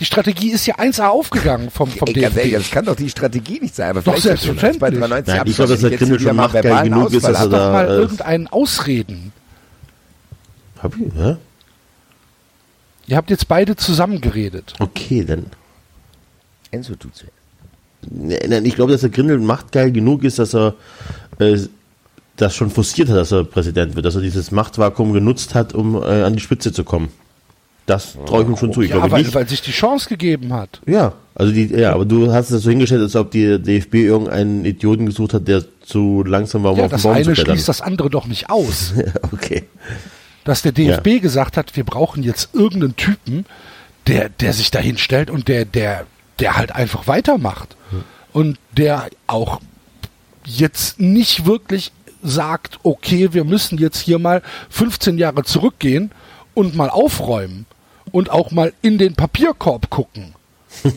Die 0.01 0.05
Strategie 0.05 0.51
ist 0.51 0.65
ja 0.67 0.77
1A 0.77 1.09
aufgegangen 1.09 1.71
vom, 1.71 1.91
vom 1.91 2.09
ehrlich, 2.09 2.33
DFB. 2.33 2.53
das 2.53 2.71
kann 2.71 2.85
doch 2.85 2.95
die 2.95 3.11
Strategie 3.11 3.59
nicht 3.61 3.75
sein. 3.75 3.91
Aber 3.91 4.03
Doch, 4.03 4.17
selbstverständlich. 4.17 4.79
bei 4.79 4.91
93 4.91 5.35
Nein, 5.35 5.47
ich 5.47 5.57
glaube, 5.57 5.73
dass 5.73 5.81
der 5.81 5.91
Grindel 5.91 6.21
schon 6.21 6.37
machtgeil 6.37 6.85
genug 6.85 7.13
ist, 7.13 7.25
dass 7.25 7.41
er 7.41 7.49
da, 7.49 7.73
mal 7.73 7.87
äh, 7.89 7.95
irgendeinen 7.95 8.47
Ausreden. 8.47 9.33
hab 10.81 10.95
ich, 10.97 11.13
ja? 11.19 11.39
Ihr 13.09 13.17
habt 13.17 13.31
jetzt 13.31 13.49
beide 13.49 13.75
zusammen 13.75 14.21
geredet. 14.21 14.75
Okay, 14.79 15.25
dann. 15.25 15.47
Enzo. 16.71 16.93
Ne- 18.11 18.39
Nein, 18.49 18.65
ich 18.67 18.75
glaube, 18.75 18.93
dass 18.93 19.01
der 19.01 19.11
Grindel 19.11 19.39
machtgeil 19.41 19.91
genug 19.91 20.23
ist, 20.25 20.39
dass 20.39 20.55
er 20.55 20.75
äh, 21.39 21.59
das 22.37 22.55
schon 22.55 22.71
forciert 22.71 23.09
hat, 23.09 23.17
dass 23.17 23.33
er 23.33 23.45
Präsident 23.45 23.97
wird, 23.97 24.07
dass 24.07 24.15
er 24.15 24.21
dieses 24.21 24.51
Machtvakuum 24.53 25.13
genutzt 25.13 25.55
hat, 25.55 25.75
um 25.75 25.97
äh, 25.97 26.23
an 26.23 26.35
die 26.35 26.41
Spitze 26.41 26.73
zu 26.73 26.85
kommen. 26.85 27.09
Das 27.89 28.17
traue 28.27 28.43
ich 28.43 28.49
ihm 28.49 28.57
schon 28.57 28.73
zu. 28.73 28.83
Ich 28.83 28.91
Ja, 28.91 28.97
glaube 28.97 29.11
weil, 29.13 29.23
nicht. 29.23 29.35
weil 29.35 29.49
sich 29.49 29.63
die 29.63 29.71
Chance 29.73 30.09
gegeben 30.11 30.53
hat. 30.53 30.81
Ja, 30.87 31.15
also 31.35 31.53
die, 31.53 31.67
ja, 31.75 31.95
aber 31.95 32.05
du 32.05 32.31
hast 32.33 32.51
es 32.51 32.63
so 32.63 32.69
hingestellt, 32.71 33.01
als 33.01 33.17
ob 33.17 33.31
die 33.31 33.59
DFB 33.61 33.95
irgendeinen 33.95 34.65
Idioten 34.67 35.07
gesucht 35.07 35.33
hat, 35.33 35.49
der 35.49 35.65
zu 35.81 36.23
langsam 36.27 36.65
war, 36.65 36.73
um 36.73 36.79
Ja, 36.79 36.85
auf 36.85 36.91
den 36.91 36.97
das 36.97 37.03
Baum 37.03 37.13
zu 37.15 37.19
eine 37.21 37.33
klettern. 37.33 37.55
schließt 37.55 37.69
das 37.69 37.81
andere 37.81 38.11
doch 38.11 38.27
nicht 38.27 38.51
aus. 38.51 38.93
okay. 39.33 39.65
dass 40.45 40.61
der 40.63 40.73
DFB 40.73 41.23
gesagt 41.23 41.57
hat, 41.57 41.77
wir 41.77 41.85
brauchen 41.85 42.23
jetzt 42.23 42.51
irgendeinen 42.55 42.97
Typen, 42.97 43.47
der, 44.07 44.29
der 44.29 44.53
sich 44.53 44.71
da 44.71 44.79
hinstellt 44.81 45.31
und 45.31 45.49
der, 45.49 45.65
der, 45.65 46.05
der 46.41 46.57
halt 46.57 46.73
einfach 46.75 47.07
weitermacht. 47.07 47.77
Und 48.35 48.59
der 48.77 49.09
auch 49.27 49.61
jetzt 50.45 51.01
nicht 51.01 51.47
wirklich 51.47 51.93
sagt, 52.23 52.81
okay, 52.83 53.31
wir 53.33 53.45
müssen 53.45 53.79
jetzt 53.79 53.99
hier 53.99 54.19
mal 54.19 54.43
15 54.69 55.17
Jahre 55.17 55.45
zurückgehen 55.45 56.11
und 56.53 56.75
mal 56.75 56.91
aufräumen 56.91 57.65
und 58.13 58.31
auch 58.31 58.51
mal 58.51 58.73
in 58.83 58.99
den 58.99 59.15
Papierkorb 59.15 59.91
gucken, 59.91 60.35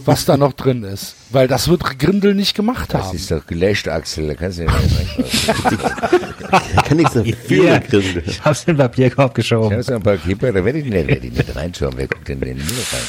was 0.05 0.25
da 0.25 0.37
noch 0.37 0.53
drin 0.53 0.83
ist. 0.83 1.15
Weil 1.31 1.47
das 1.47 1.67
wird 1.67 1.99
Grindel 1.99 2.35
nicht 2.35 2.55
gemacht 2.55 2.93
Das 2.93 3.07
haben. 3.07 3.15
ist 3.15 3.31
doch 3.31 3.45
gelöscht, 3.47 3.87
Axel. 3.87 4.27
Da 4.27 4.33
kannst 4.35 4.59
du 4.59 4.63
nicht 4.63 5.47
kann 6.85 6.97
nichts 6.97 7.13
dafür, 7.13 7.35
Hier, 7.47 7.63
der 7.63 7.79
Grindel. 7.81 8.23
ich 8.25 8.43
hab's 8.43 8.61
in 8.63 8.73
den 8.73 8.77
Papierkorb 8.77 9.31
Ich 9.31 9.35
geschoben. 9.35 9.71
habe 9.71 9.83
so 9.83 9.93
ein 9.93 10.01
paar 10.01 10.17
Keeper, 10.17 10.51
da 10.51 10.63
werde 10.65 10.79
ich 10.79 10.85
nicht, 10.85 11.07
werde 11.07 11.27
ich 11.27 11.33
nicht 11.33 11.55
reinschauen. 11.55 11.93
Wer 11.95 12.07
guckt 12.07 12.27
denn 12.27 12.41
in 12.41 12.47
den 12.49 12.57
Müll 12.57 12.83
rein? 12.91 13.01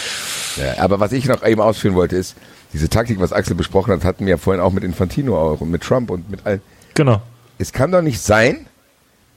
Ja, 0.76 0.82
aber 0.82 1.00
was 1.00 1.12
ich 1.12 1.24
noch 1.26 1.42
eben 1.44 1.60
ausführen 1.60 1.94
wollte, 1.94 2.16
ist, 2.16 2.36
diese 2.72 2.88
Taktik, 2.88 3.20
was 3.20 3.32
Axel 3.32 3.54
besprochen 3.54 3.92
hat, 3.92 4.04
hatten 4.04 4.24
wir 4.26 4.32
ja 4.32 4.36
vorhin 4.36 4.62
auch 4.62 4.72
mit 4.72 4.84
Infantino 4.84 5.36
auch 5.38 5.60
und 5.60 5.70
mit 5.70 5.82
Trump 5.82 6.10
und 6.10 6.30
mit 6.30 6.44
allen. 6.46 6.60
Genau. 6.94 7.20
Es 7.58 7.72
kann 7.72 7.90
doch 7.92 8.02
nicht 8.02 8.20
sein, 8.20 8.66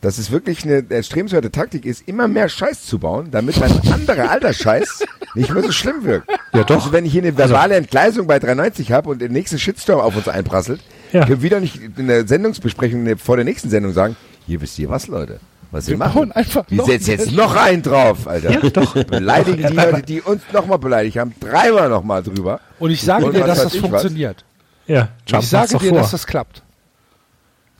dass 0.06 0.20
es 0.20 0.30
wirklich 0.30 0.64
eine 0.64 0.86
erstrebenswerte 0.88 1.52
Taktik 1.52 1.84
ist, 1.86 2.08
immer 2.08 2.28
mehr 2.28 2.48
Scheiß 2.48 2.84
zu 2.86 3.00
bauen, 3.00 3.30
damit 3.32 3.60
ein 3.62 3.72
anderer 3.92 4.30
alter 4.30 4.54
Scheiß 4.54 5.04
nicht 5.34 5.52
mehr 5.52 5.64
so 5.64 5.72
schlimm 5.72 6.04
wirkt. 6.04 6.30
Ja, 6.54 6.64
doch. 6.64 6.76
Also 6.76 6.92
wenn 6.92 7.06
ich 7.06 7.12
hier 7.12 7.24
eine 7.24 7.36
verbale 7.36 7.76
Entgleisung 7.76 8.28
bei 8.28 8.38
390 8.38 8.92
habe 8.92 9.10
und 9.10 9.20
der 9.20 9.30
nächste 9.30 9.58
Shitstorm 9.58 10.00
auf 10.00 10.16
uns 10.16 10.28
einprasselt, 10.28 10.80
Ja. 11.12 11.26
können 11.26 11.42
wir 11.42 11.50
doch 11.50 11.60
nicht 11.60 11.80
in 11.98 12.08
der 12.08 12.28
Sendungsbesprechung 12.28 13.18
vor 13.18 13.36
der 13.38 13.46
nächsten 13.46 13.70
Sendung 13.72 13.94
sagen, 13.94 14.16
hier 14.46 14.62
wisst 14.62 14.78
ihr 14.78 14.90
was, 14.90 15.08
Leute. 15.08 15.40
Was 15.72 15.88
wir 15.88 15.98
machen. 15.98 16.32
einfach 16.32 16.66
Wir 16.70 16.84
setzen 16.86 17.10
jetzt 17.10 17.32
noch 17.32 17.56
einen 17.56 17.82
drauf, 17.82 18.28
Alter. 18.28 18.52
Ja, 18.52 18.70
doch. 18.70 18.94
Beleidigen 19.06 19.66
die 19.68 19.74
Leute, 19.76 20.04
die 20.04 20.22
uns 20.22 20.44
nochmal 20.54 20.78
beleidigt 20.78 21.18
haben, 21.18 21.34
dreimal 21.40 21.90
nochmal 21.90 22.22
drüber. 22.22 22.60
Und 22.80 22.92
ich 22.92 23.02
sage 23.02 23.26
Und 23.26 23.36
dir, 23.36 23.44
dass 23.44 23.64
das 23.64 23.74
ich 23.74 23.82
was. 23.82 23.90
funktioniert. 23.90 24.46
Ja, 24.88 25.10
ich 25.26 25.32
Trump 25.32 25.44
sage 25.44 25.78
dir, 25.80 25.90
vor. 25.90 25.98
dass 25.98 26.12
das 26.12 26.28
klappt. 26.28 26.62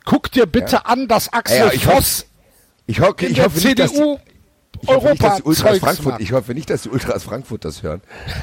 Guck 0.06 0.30
dir 0.30 0.46
bitte 0.46 0.86
an, 0.86 1.08
dass 1.08 1.30
Axel 1.32 1.58
Ja, 1.58 1.72
ich 1.72 1.84
Voss 1.84 2.26
Ich, 2.86 3.00
hoffe, 3.00 3.26
in 3.26 3.32
ich 3.32 3.44
hoffe 3.44 3.58
nicht, 3.58 3.78
dass 3.78 3.92
die, 3.92 4.16
Ich 4.82 4.88
hoffe 4.88 5.08
nicht, 5.10 5.22
dass 5.22 5.36
die 5.36 5.42
Ultras 5.42 5.64
Europa-Zeugs 5.64 5.80
Frankfurt, 5.80 6.12
macht. 6.12 6.20
ich 6.20 6.32
hoffe 6.32 6.54
nicht, 6.54 6.70
dass 6.70 6.82
die 6.82 6.88
Ultras 6.88 7.22
Frankfurt 7.24 7.64
das 7.64 7.82
hören. 7.82 8.00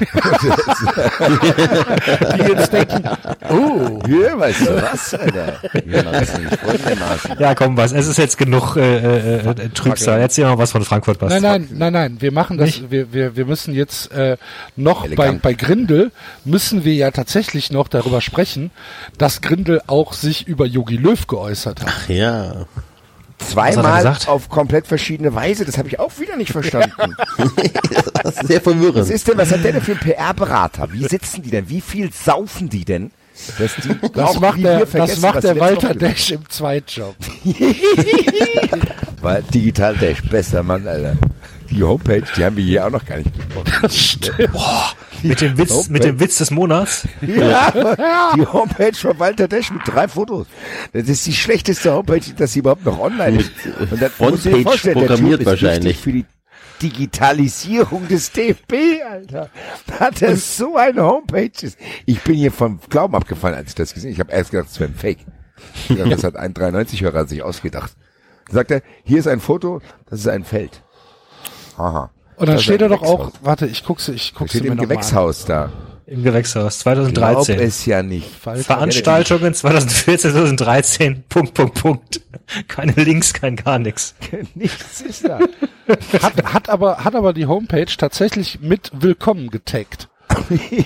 die 2.36 2.42
jetzt 2.42 2.72
denken, 2.72 3.08
oh, 3.50 4.00
Hier, 4.06 4.38
weißt 4.38 4.60
du 4.66 4.82
was, 4.82 5.14
Alter? 5.14 5.60
Ja, 7.38 7.54
komm, 7.54 7.76
was. 7.76 7.92
Es 7.92 8.06
ist 8.06 8.18
jetzt 8.18 8.38
genug 8.38 8.76
äh, 8.76 8.98
äh, 8.98 9.50
äh, 9.50 9.68
Trübsal. 9.70 10.20
Erzähl 10.20 10.44
mal 10.44 10.58
was 10.58 10.72
von 10.72 10.84
Frankfurt 10.84 11.18
passt. 11.18 11.40
nein, 11.40 11.42
nein, 11.42 11.68
nein, 11.72 11.92
nein, 11.92 12.16
wir 12.20 12.32
machen 12.32 12.58
das, 12.58 12.90
wir, 12.90 13.12
wir, 13.12 13.36
wir 13.36 13.44
müssen 13.44 13.74
jetzt 13.74 14.12
äh, 14.12 14.36
noch 14.76 15.02
bei, 15.02 15.26
Elegant. 15.26 15.42
bei 15.42 15.54
Grindel, 15.54 16.12
müssen 16.44 16.84
wir 16.84 16.94
ja 16.94 17.10
tatsächlich 17.10 17.70
noch 17.70 17.88
darüber 17.88 18.20
sprechen, 18.20 18.70
dass 19.18 19.40
Grindel 19.40 19.82
auch 19.86 20.12
sich 20.12 20.46
über 20.46 20.66
Yogi 20.66 20.96
Löw 20.96 21.26
geäußert 21.26 21.82
hat. 21.82 22.08
Ja. 22.08 22.66
Was 23.44 23.74
Zweimal 23.74 24.16
auf 24.26 24.48
komplett 24.48 24.86
verschiedene 24.86 25.34
Weise, 25.34 25.64
das 25.64 25.78
habe 25.78 25.88
ich 25.88 25.98
auch 25.98 26.18
wieder 26.18 26.36
nicht 26.36 26.52
verstanden. 26.52 26.90
Das 28.24 28.36
ist 28.36 28.46
sehr 28.48 28.64
Was 28.64 28.72
verwirrend. 28.72 29.10
ist 29.10 29.28
denn, 29.28 29.36
was 29.36 29.52
hat 29.52 29.62
der 29.64 29.72
denn 29.72 29.82
für 29.82 29.92
einen 29.92 30.00
PR-Berater? 30.00 30.90
Wie 30.92 31.04
sitzen 31.06 31.42
die 31.42 31.50
denn? 31.50 31.68
Wie 31.68 31.82
viel 31.82 32.10
saufen 32.10 32.70
die 32.70 32.84
denn? 32.86 33.10
Dass 33.58 33.74
die 33.76 33.94
Das 34.14 34.40
macht 34.40 34.62
der, 34.62 34.86
das 34.86 35.20
macht 35.20 35.34
was 35.36 35.42
der 35.42 35.60
Walter 35.60 35.94
Dash 35.94 36.30
im 36.30 36.48
Zweitjob. 36.48 37.14
Weil 39.20 39.42
Digital 39.42 39.94
Dash, 39.96 40.22
bester 40.22 40.62
Mann, 40.62 40.86
Alter. 40.88 41.16
Die 41.70 41.82
Homepage, 41.82 42.22
die 42.36 42.44
haben 42.44 42.56
wir 42.56 42.64
hier 42.64 42.86
auch 42.86 42.90
noch 42.90 43.04
gar 43.04 43.18
nicht 43.18 43.32
besprochen. 43.36 43.72
Das 43.82 43.96
stimmt. 43.98 44.50
Mit 45.24 45.40
dem 45.40 45.58
Witz, 45.58 45.88
mit 45.88 46.04
dem 46.04 46.20
Witz 46.20 46.38
des 46.38 46.50
Monats. 46.50 47.08
Ja, 47.22 47.72
die 48.36 48.46
Homepage 48.46 48.94
von 48.94 49.18
Walter 49.18 49.48
Dash 49.48 49.70
mit 49.70 49.82
drei 49.86 50.06
Fotos. 50.08 50.46
Das 50.92 51.08
ist 51.08 51.26
die 51.26 51.32
schlechteste 51.32 51.92
Homepage, 51.92 52.20
dass 52.36 52.52
sie 52.52 52.60
überhaupt 52.60 52.84
noch 52.84 52.98
online 52.98 53.40
ist. 53.40 53.50
Und 53.78 53.92
das 53.92 53.98
dir 53.98 54.10
Frontpage 54.10 54.62
vorstellen, 54.62 54.98
der 55.00 55.06
programmiert 55.06 55.46
wahrscheinlich. 55.46 55.98
für 55.98 56.12
die 56.12 56.24
Digitalisierung 56.82 58.08
des 58.08 58.32
DFB, 58.32 58.74
Alter. 59.08 59.50
Da 59.86 60.00
hat 60.00 60.22
er 60.22 60.36
so 60.36 60.76
eine 60.76 61.02
Homepage. 61.02 61.50
Ich 62.06 62.20
bin 62.22 62.34
hier 62.34 62.52
vom 62.52 62.80
Glauben 62.90 63.14
abgefallen, 63.14 63.56
als 63.56 63.70
ich 63.70 63.74
das 63.74 63.94
gesehen 63.94 64.10
habe. 64.10 64.14
Ich 64.14 64.20
habe 64.20 64.32
erst 64.32 64.50
gedacht, 64.50 64.68
das 64.70 64.80
wäre 64.80 64.90
ein 64.90 64.96
Fake. 64.96 65.18
Dachte, 65.88 66.08
Das 66.10 66.24
hat 66.24 66.36
ein 66.36 66.52
93-Hörer 66.52 67.26
sich 67.26 67.42
ausgedacht. 67.42 67.92
Dann 68.46 68.54
sagt 68.54 68.70
er, 68.70 68.82
hier 69.04 69.18
ist 69.18 69.28
ein 69.28 69.40
Foto, 69.40 69.80
das 70.10 70.20
ist 70.20 70.28
ein 70.28 70.44
Feld. 70.44 70.82
Aha. 71.76 72.10
Und 72.36 72.48
dann 72.48 72.56
Das 72.56 72.62
ist 72.62 72.64
steht 72.64 72.82
er 72.82 72.88
doch 72.88 73.02
auch, 73.02 73.32
warte, 73.42 73.66
ich 73.66 73.84
guck's, 73.84 74.08
ich 74.08 74.34
guck's 74.34 74.50
steht 74.50 74.64
mir 74.64 74.72
im. 74.72 74.78
Gewächshaus 74.78 75.44
da. 75.44 75.70
Im 76.06 76.22
Gewächshaus. 76.22 76.82
Glaub 76.82 76.96
2013. 76.96 77.60
es 77.60 77.86
ja 77.86 78.02
nicht. 78.02 78.28
Veranstaltungen 78.28 79.54
2014, 79.54 80.32
2013. 80.32 81.24
Punkt, 81.28 81.54
Punkt, 81.54 81.74
Punkt. 81.74 82.20
Keine 82.68 82.92
Links, 82.92 83.32
kein 83.32 83.56
gar 83.56 83.78
nichts. 83.78 84.14
Nichts 84.54 85.00
ist 85.00 85.24
da. 85.26 85.38
Hat, 86.22 86.44
hat 86.44 86.68
aber, 86.68 87.04
hat 87.04 87.14
aber 87.14 87.32
die 87.32 87.46
Homepage 87.46 87.86
tatsächlich 87.86 88.60
mit 88.60 88.90
Willkommen 88.92 89.48
getaggt. 89.48 90.08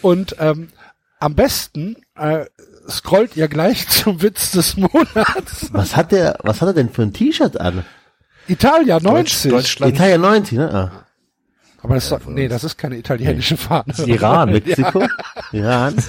und 0.01 0.35
ähm, 0.39 0.69
am 1.19 1.35
besten 1.35 1.97
äh, 2.15 2.45
scrollt 2.89 3.35
ihr 3.35 3.47
gleich 3.47 3.87
zum 3.89 4.21
Witz 4.21 4.51
des 4.51 4.77
Monats. 4.77 5.69
Was 5.71 5.95
hat 5.95 6.11
der, 6.11 6.37
was 6.43 6.61
hat 6.61 6.69
er 6.69 6.73
denn 6.73 6.89
für 6.89 7.03
ein 7.03 7.13
T-Shirt 7.13 7.59
an? 7.59 7.85
Italia 8.47 8.99
90. 8.99 9.51
Deutschland, 9.51 9.93
Italien 9.93 10.21
90, 10.21 10.57
ne? 10.57 10.73
Ah. 10.73 11.02
Aber 11.83 11.95
das 11.95 12.05
ist, 12.05 12.11
doch- 12.11 12.25
nee, 12.27 12.47
das 12.47 12.63
ist 12.63 12.77
keine 12.77 12.97
italienische 12.97 13.57
Fahne. 13.57 13.93
Iran. 14.05 14.51
Mexiko? 14.53 15.05
Iran? 15.51 15.95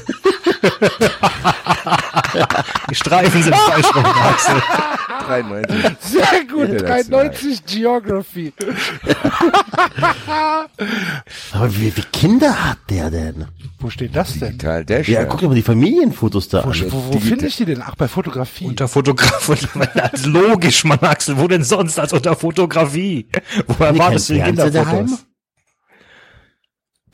Die 2.90 2.94
Streifen 2.94 3.42
sind 3.42 3.54
falsch 3.54 3.94
rum, 3.94 4.04
Axel. 4.04 4.62
93. 5.26 5.96
Sehr 6.00 6.44
gut, 6.50 6.68
International. 6.68 7.28
93 7.30 7.64
Geography. 7.66 8.52
Aber 11.52 11.74
wie, 11.76 11.96
wie 11.96 12.02
Kinder 12.12 12.68
hat 12.70 12.78
der 12.90 13.10
denn? 13.10 13.46
Wo 13.78 13.90
steht 13.90 14.14
das 14.16 14.32
denn? 14.38 14.50
Digital 14.58 14.84
Dash. 14.84 15.08
Ja, 15.08 15.24
guck 15.24 15.40
dir 15.40 15.48
mal 15.48 15.54
die 15.54 15.62
Familienfotos 15.62 16.48
da 16.48 16.64
Wo, 16.64 16.70
an. 16.70 16.84
wo, 16.90 17.14
wo 17.14 17.18
finde 17.20 17.46
ich 17.46 17.56
die 17.56 17.64
denn? 17.64 17.82
Ach, 17.84 17.94
bei 17.96 18.08
Fotografie. 18.08 18.66
Unter 18.66 18.88
Fotograf 18.88 19.48
und 19.48 19.68
als 19.96 20.26
logisch, 20.26 20.84
Mann, 20.84 20.98
Axel. 21.00 21.38
Wo 21.38 21.48
denn 21.48 21.62
sonst 21.64 21.98
als 21.98 22.12
unter 22.12 22.36
Fotografie? 22.36 23.28
Woher 23.66 23.92
die 23.92 23.98
kein 23.98 24.08
Fernseher 24.10 24.44
Kinderfotos? 24.46 25.24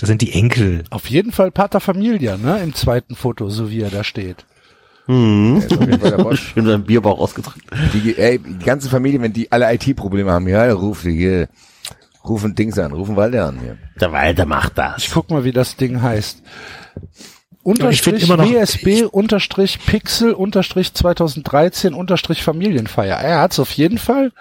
Das 0.01 0.09
sind 0.09 0.23
die 0.23 0.33
Enkel. 0.33 0.85
Auf 0.89 1.11
jeden 1.11 1.31
Fall 1.31 1.51
Pater 1.51 1.79
Familia, 1.79 2.39
ne? 2.39 2.59
Im 2.63 2.75
zweiten 2.75 3.15
Foto, 3.15 3.51
so 3.51 3.71
wie 3.71 3.83
er 3.83 3.91
da 3.91 4.03
steht. 4.03 4.47
Hm. 5.05 5.63
Bosch. 6.17 6.53
Schön 6.55 6.65
seinen 6.65 6.85
Bierbauch 6.85 7.19
ausgedrückt. 7.19 7.67
Die, 7.93 8.17
ey, 8.17 8.39
die 8.39 8.65
ganze 8.65 8.89
Familie, 8.89 9.21
wenn 9.21 9.35
die 9.35 9.53
alle 9.53 9.71
IT-Probleme 9.75 10.33
haben, 10.33 10.49
ja, 10.49 10.73
ruf 10.73 11.03
die 11.03 11.15
hier, 11.15 11.49
rufen 12.25 12.55
Dings 12.55 12.79
an, 12.79 12.93
rufen 12.93 13.15
Walter 13.15 13.49
an 13.49 13.61
hier. 13.61 13.77
Der 14.01 14.11
Walter 14.11 14.47
macht 14.47 14.79
das. 14.79 15.05
Ich 15.05 15.11
guck 15.11 15.29
mal, 15.31 15.45
wie 15.45 15.53
das 15.53 15.77
Ding 15.77 16.01
heißt. 16.01 16.43
ich 17.13 17.27
Unterstrich 17.63 18.27
noch- 18.27 18.39
WSB 18.39 19.03
unterstrich 19.05 19.81
Pixel 19.85 20.33
unterstrich 20.33 20.95
2013 20.95 21.93
unterstrich 21.93 22.43
Familienfeier. 22.43 23.17
Er 23.19 23.41
hat's 23.41 23.59
auf 23.61 23.71
jeden 23.73 23.99
Fall 23.99 24.33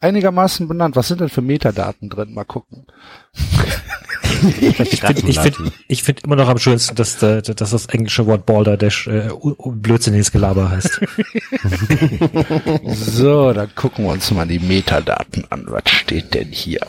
einigermaßen 0.00 0.68
benannt. 0.68 0.96
Was 0.96 1.08
sind 1.08 1.20
denn 1.20 1.28
für 1.28 1.42
Metadaten 1.42 2.08
drin? 2.08 2.32
Mal 2.32 2.44
gucken. 2.44 2.86
Ich 4.60 5.00
finde 5.00 5.22
ich 5.28 5.38
find, 5.38 5.72
ich 5.88 6.02
find 6.02 6.24
immer 6.24 6.36
noch 6.36 6.48
am 6.48 6.58
schönsten, 6.58 6.94
dass, 6.96 7.18
dass 7.18 7.42
das 7.42 7.86
englische 7.86 8.26
Wort 8.26 8.46
Balderdash 8.46 9.06
äh, 9.06 9.30
blödsinniges 9.66 10.32
Gelaber 10.32 10.70
heißt. 10.70 11.00
So, 12.84 13.52
dann 13.52 13.74
gucken 13.74 14.04
wir 14.04 14.12
uns 14.12 14.30
mal 14.30 14.46
die 14.46 14.58
Metadaten 14.58 15.44
an. 15.50 15.64
Was 15.68 15.82
steht 15.86 16.34
denn 16.34 16.48
hier? 16.48 16.80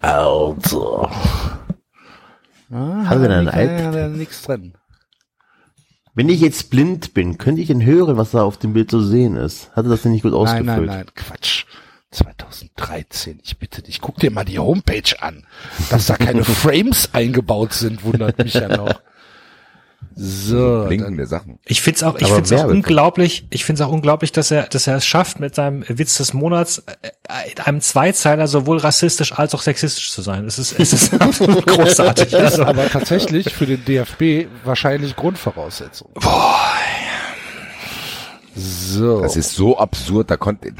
Also. 0.00 1.08
Hat 2.70 3.18
er 3.20 3.28
denn 3.28 3.48
ein 3.48 3.94
Ja, 3.94 4.08
nichts 4.08 4.42
drin. 4.42 4.74
Wenn 6.14 6.28
ich 6.28 6.40
jetzt 6.40 6.70
blind 6.70 7.12
bin, 7.14 7.38
könnte 7.38 7.60
ich 7.60 7.66
denn 7.66 7.84
hören, 7.84 8.16
was 8.16 8.30
da 8.30 8.42
auf 8.42 8.56
dem 8.56 8.72
Bild 8.72 8.90
zu 8.90 9.00
sehen 9.00 9.36
ist? 9.36 9.70
Hatte 9.72 9.88
das 9.88 10.02
denn 10.02 10.12
nicht 10.12 10.22
gut 10.22 10.32
Nein, 10.32 10.40
ausgefüllt? 10.40 10.66
nein, 10.66 10.86
nein, 10.86 11.06
Quatsch. 11.14 11.64
2013, 12.14 13.40
ich 13.42 13.58
bitte 13.58 13.82
dich, 13.82 14.00
guck 14.00 14.16
dir 14.16 14.30
mal 14.30 14.44
die 14.44 14.58
Homepage 14.58 15.20
an. 15.20 15.46
Dass 15.90 16.06
da 16.06 16.16
keine 16.16 16.44
Frames 16.44 17.10
eingebaut 17.12 17.72
sind, 17.72 18.04
wundert 18.04 18.38
mich 18.38 18.54
ja 18.54 18.68
noch. 18.68 19.00
So, 20.16 20.84
Blinkende 20.86 21.26
Sachen. 21.26 21.58
Ich 21.64 21.82
find's 21.82 22.02
auch, 22.04 22.16
ich 22.16 22.26
Aber 22.26 22.36
find's 22.36 22.52
auch 22.52 22.66
unglaublich, 22.66 23.46
ich 23.50 23.64
find's 23.64 23.80
auch 23.80 23.90
unglaublich, 23.90 24.30
dass 24.30 24.50
er, 24.50 24.64
dass 24.64 24.86
er 24.86 24.96
es 24.96 25.06
schafft, 25.06 25.40
mit 25.40 25.56
seinem 25.56 25.84
Witz 25.88 26.18
des 26.18 26.32
Monats 26.32 26.84
äh, 27.02 27.50
in 27.50 27.58
einem 27.60 27.80
Zweizeiler 27.80 28.46
sowohl 28.46 28.78
rassistisch 28.78 29.32
als 29.32 29.54
auch 29.54 29.62
sexistisch 29.62 30.12
zu 30.12 30.22
sein. 30.22 30.44
Es 30.44 30.58
ist, 30.58 30.78
es 30.78 30.92
ist 30.92 31.14
absolut 31.20 31.66
großartig. 31.66 32.30
das 32.30 32.42
ist 32.42 32.60
Also, 32.60 32.64
aber 32.64 32.88
tatsächlich 32.88 33.52
für 33.52 33.66
den 33.66 33.84
DFB 33.84 34.48
wahrscheinlich 34.64 35.16
Grundvoraussetzung. 35.16 36.10
So. 38.54 39.20
Das 39.20 39.36
ist 39.36 39.54
so 39.54 39.78
absurd, 39.78 40.30
da 40.30 40.36
konnte, 40.36 40.72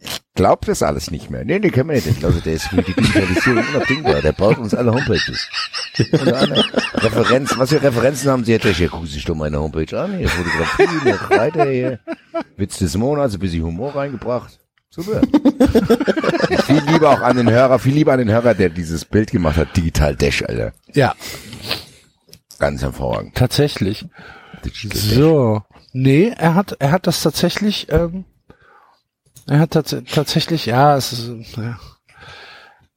ich 0.00 0.20
glaub 0.34 0.64
das 0.64 0.82
alles 0.82 1.10
nicht 1.10 1.30
mehr. 1.30 1.44
Nee, 1.44 1.58
nee, 1.58 1.70
können 1.70 1.88
wir 1.90 1.96
nicht. 1.96 2.06
Ich 2.06 2.18
glaube, 2.18 2.40
der 2.40 2.54
ist 2.54 2.68
für 2.68 2.82
die 2.82 2.92
Digitalisierung 2.92 3.64
unabdingbar. 3.74 4.20
Der 4.22 4.32
baut 4.32 4.58
uns 4.58 4.74
alle 4.74 4.92
Homepages. 4.92 5.48
Alle 6.24 6.64
Referenz, 6.94 7.56
was 7.58 7.70
für 7.70 7.82
Referenzen 7.82 8.30
haben 8.30 8.44
Sie? 8.44 8.52
Ja, 8.52 8.58
gucken 8.88 9.06
Sie 9.06 9.14
sich 9.14 9.24
doch 9.24 9.34
meine 9.34 9.58
Homepage 9.60 9.98
an. 10.00 10.16
Hier 10.18 10.28
Fotografie, 10.28 11.08
noch 11.10 11.30
weiter 11.30 11.70
hier. 11.70 11.98
Witz 12.56 12.78
des 12.78 12.96
Monats, 12.96 13.34
ein 13.34 13.40
bisschen 13.40 13.62
Humor 13.64 13.94
reingebracht. 13.94 14.58
Super. 14.90 15.22
viel 16.66 16.82
lieber 16.90 17.10
auch 17.10 17.20
an 17.22 17.36
den 17.38 17.50
Hörer, 17.50 17.78
viel 17.78 17.94
lieber 17.94 18.12
an 18.12 18.18
den 18.18 18.30
Hörer, 18.30 18.54
der 18.54 18.68
dieses 18.68 19.04
Bild 19.06 19.30
gemacht 19.30 19.56
hat. 19.56 19.76
Digital 19.76 20.14
Dash, 20.16 20.42
Alter. 20.42 20.72
ja, 20.92 21.14
Ganz 22.58 22.82
hervorragend. 22.82 23.34
tatsächlich. 23.34 24.04
Digital 24.64 24.90
Dash. 25.00 25.14
So. 25.16 25.62
Nee, 25.94 26.32
er 26.36 26.54
hat, 26.54 26.76
er 26.78 26.90
hat 26.90 27.06
das 27.06 27.22
tatsächlich, 27.22 27.86
ähm, 27.90 28.24
er 29.46 29.58
hat 29.58 29.72
tats 29.72 29.96
tatsächlich, 30.12 30.66
ja, 30.66 30.96
es 30.96 31.12
ist, 31.12 31.56
ja, 31.56 31.78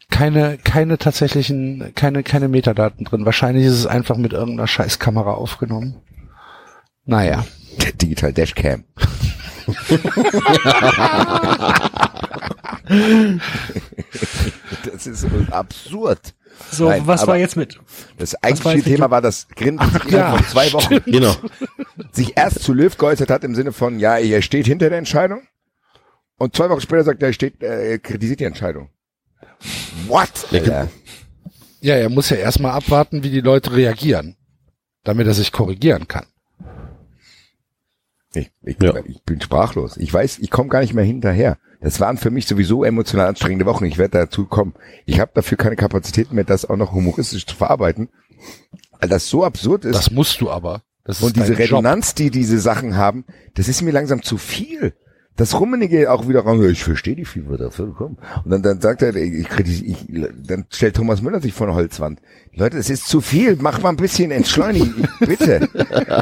keine, 0.10 0.58
keine 0.58 0.98
tatsächlichen, 0.98 1.93
keine, 1.96 2.24
keine 2.24 2.48
Metadaten 2.48 3.06
drin. 3.06 3.26
Wahrscheinlich 3.26 3.66
ist 3.66 3.74
es 3.74 3.86
einfach 3.88 4.18
mit 4.18 4.34
irgendeiner 4.34 4.68
Scheißkamera 4.68 5.34
aufgenommen. 5.34 5.96
Naja. 7.06 7.46
Digital 8.02 8.32
Dashcam. 8.32 8.86
das 14.86 15.08
ist 15.08 15.26
absurd. 15.52 16.20
so, 16.72 16.88
Nein, 16.89 17.02
was 17.06 17.28
war 17.28 17.38
jetzt 17.38 17.58
mit? 17.58 17.80
Das 18.18 18.41
eigentliche 18.43 18.84
Thema 18.84 19.10
war, 19.12 19.22
dass 19.22 19.48
Grind 19.50 19.82
sich 19.84 20.12
ja, 20.12 20.32
von 20.36 20.46
zwei 20.46 20.72
Wochen 20.74 21.00
Genau. 21.06 21.36
sich 22.12 22.38
erst 22.38 22.64
zu 22.64 22.74
Löw 22.74 22.96
geäußert 22.96 23.30
hat 23.30 23.43
im 23.43 23.56
Sinne 23.56 23.72
von, 23.72 24.00
ja, 24.00 24.18
er 24.18 24.41
steht 24.41 24.68
hinter 24.68 24.89
der 24.89 25.00
Entscheidung. 25.00 25.41
Und 26.38 26.56
zwei 26.56 26.70
Wochen 26.70 26.82
später 26.82 27.04
sagt 27.04 27.22
er, 27.22 27.30
er 27.30 27.34
steht, 27.34 27.62
äh, 27.64 27.92
er 27.92 28.00
kritisiert 28.00 28.40
die 28.40 28.46
Entscheidung. 28.46 28.90
What? 30.08 30.30
Alter? 30.52 30.90
Ja, 31.82 31.96
er 31.96 32.10
muss 32.10 32.30
ja 32.30 32.38
erstmal 32.38 32.72
abwarten, 32.72 33.24
wie 33.24 33.30
die 33.30 33.42
Leute 33.42 33.74
reagieren, 33.74 34.36
damit 35.04 35.28
er 35.28 35.34
sich 35.34 35.52
korrigieren 35.52 36.08
kann. 36.08 36.26
Ich, 38.34 38.52
ich, 38.64 38.78
Ja. 38.82 38.94
ich 39.06 39.24
bin 39.24 39.40
sprachlos. 39.40 39.96
Ich 39.98 40.14
weiß, 40.14 40.40
ich 40.40 40.52
komme 40.52 40.70
gar 40.70 40.82
nicht 40.82 40.94
mehr 40.94 41.06
hinterher. 41.06 41.58
Das 41.80 42.00
waren 42.00 42.18
für 42.18 42.32
mich 42.32 42.48
sowieso 42.48 42.84
emotional 42.84 43.28
anstrengende 43.28 43.66
Wochen. 43.66 43.86
Ich 43.86 43.98
werde 43.98 44.18
dazu 44.18 44.46
kommen. 44.46 44.74
Ich 45.06 45.20
habe 45.20 45.32
dafür 45.34 45.58
keine 45.58 45.76
Kapazitäten 45.76 46.36
mehr, 46.36 46.44
das 46.44 46.66
auch 46.66 46.76
noch 46.78 46.92
humoristisch 46.92 47.46
zu 47.46 47.56
verarbeiten, 47.56 48.10
weil 49.00 49.08
das 49.08 49.30
so 49.30 49.46
absurd 49.46 49.86
ist. 49.86 49.96
Das 49.96 50.12
musst 50.12 50.42
du 50.42 50.50
aber. 50.50 50.82
Das 51.06 51.20
ist 51.20 51.24
Und 51.24 51.36
diese 51.36 51.54
dein 51.54 51.62
Job. 51.62 51.78
Redundanz, 51.80 52.16
die 52.16 52.32
diese 52.32 52.60
Sachen 52.60 52.98
haben, 52.98 53.26
das 53.54 53.68
ist 53.68 53.82
mir 53.84 53.92
langsam 53.92 54.24
zu 54.24 54.38
viel. 54.38 54.96
Das 55.38 55.60
Rummenige 55.60 56.12
auch 56.12 56.30
wieder 56.30 56.42
raus, 56.42 56.64
ich 56.64 56.84
verstehe 56.84 57.16
die 57.16 57.26
FIFA 57.26 57.58
dafür, 57.58 57.94
komm. 57.98 58.18
Und 58.46 58.52
dann, 58.52 58.62
dann 58.62 58.80
sagt 58.80 59.02
er, 59.02 59.14
ich, 59.16 59.48
kritis- 59.48 59.84
ich, 59.84 59.98
dann 60.48 60.66
stellt 60.72 60.96
Thomas 60.96 61.22
Müller 61.22 61.42
sich 61.42 61.52
vor 61.54 61.68
eine 61.68 61.76
Holzwand. 61.76 62.22
Leute, 62.54 62.78
es 62.78 62.90
ist 62.90 63.08
zu 63.10 63.20
viel, 63.20 63.58
mach 63.60 63.82
mal 63.82 63.90
ein 63.90 63.98
bisschen 63.98 64.32
entschleunigen, 64.32 65.08
bitte. 65.20 65.68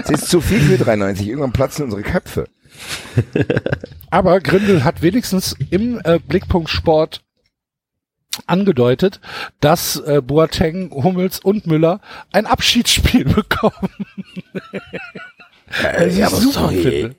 Es 0.03 0.09
ist 0.09 0.29
zu 0.29 0.41
viel 0.41 0.61
für 0.61 0.77
93, 0.83 1.27
irgendwann 1.27 1.51
platzen 1.53 1.85
unsere 1.85 2.01
Köpfe. 2.01 2.45
Aber 4.09 4.39
Grindel 4.39 4.83
hat 4.83 5.03
wenigstens 5.03 5.55
im 5.69 6.01
äh, 6.03 6.19
Blickpunkt 6.19 6.69
Sport 6.71 7.21
angedeutet, 8.47 9.19
dass 9.59 9.95
äh, 9.97 10.21
Boateng, 10.25 10.89
Hummels 10.91 11.39
und 11.39 11.67
Müller 11.67 12.01
ein 12.31 12.47
Abschiedsspiel 12.47 13.25
bekommen. 13.35 13.89
Ich 16.07 16.17
ja, 16.17 16.27
aber 16.27 16.35
super 16.37 16.53
sorry. 16.69 16.81
finde. 16.81 17.15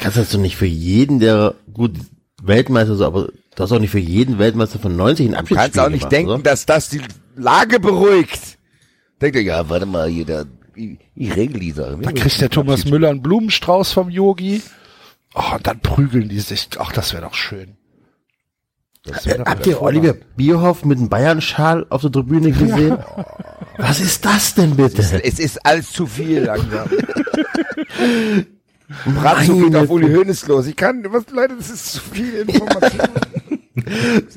Kannst 0.00 0.16
du 0.16 0.20
das 0.22 0.30
doch 0.30 0.38
nicht 0.38 0.56
für 0.56 0.66
jeden, 0.66 1.20
der 1.20 1.54
gut 1.72 1.92
Weltmeister 2.42 2.96
so, 2.96 3.04
aber 3.04 3.26
du 3.26 3.62
hast 3.62 3.70
auch 3.70 3.78
nicht 3.78 3.90
für 3.90 3.98
jeden 3.98 4.38
Weltmeister 4.38 4.78
von 4.78 4.96
90 4.96 5.26
ein 5.26 5.32
Du 5.32 5.38
Abschiedsspiel 5.38 5.62
kannst 5.62 5.78
auch 5.78 5.88
nicht 5.90 6.00
gemacht, 6.00 6.12
denken, 6.12 6.30
oder? 6.30 6.42
dass 6.42 6.64
das 6.64 6.88
die 6.88 7.02
Lage 7.36 7.80
beruhigt. 7.80 8.58
Denkt 9.20 9.36
ihr, 9.36 9.42
ja, 9.42 9.68
warte 9.68 9.84
mal, 9.84 10.08
hier, 10.08 10.24
da, 10.24 10.44
ich, 10.74 10.98
ich 11.14 11.36
regel 11.36 11.60
die 11.60 11.72
Sache. 11.72 11.98
Da 12.00 12.12
kriegt 12.12 12.40
der 12.40 12.48
Thomas 12.48 12.86
Müller 12.86 13.10
einen 13.10 13.20
Blumenstrauß 13.20 13.92
vom 13.92 14.08
Yogi. 14.08 14.62
Oh, 15.34 15.54
und 15.56 15.66
dann 15.66 15.80
prügeln 15.80 16.30
die 16.30 16.40
sich. 16.40 16.68
Ach, 16.78 16.92
das 16.92 17.12
wäre 17.12 17.22
doch 17.22 17.34
schön. 17.34 17.76
Das 19.04 19.26
wär 19.26 19.38
doch 19.38 19.46
Habt 19.46 19.66
ihr. 19.66 19.82
Oliver 19.82 20.14
Bierhoff 20.36 20.84
mit 20.84 20.98
einem 20.98 21.10
Bayern-Schal 21.10 21.86
auf 21.90 22.00
der 22.00 22.10
Tribüne 22.10 22.52
gesehen? 22.52 22.98
Was 23.76 24.00
ist 24.00 24.24
das 24.24 24.54
denn 24.54 24.76
bitte? 24.76 25.02
Es 25.02 25.38
ist 25.38 25.64
alles 25.64 25.92
zu 25.92 26.06
viel 26.06 26.44
langsam. 26.44 26.88
Bratzo 29.04 29.56
geht 29.56 29.76
auf 29.76 29.90
Uli 29.90 30.12
Hoeneß 30.12 30.46
los. 30.48 30.66
Ich 30.66 30.76
kann, 30.76 31.04
was, 31.10 31.24
Leute, 31.30 31.56
das 31.56 31.70
ist 31.70 31.92
zu 31.92 32.00
viel 32.00 32.34
Information. 32.48 33.08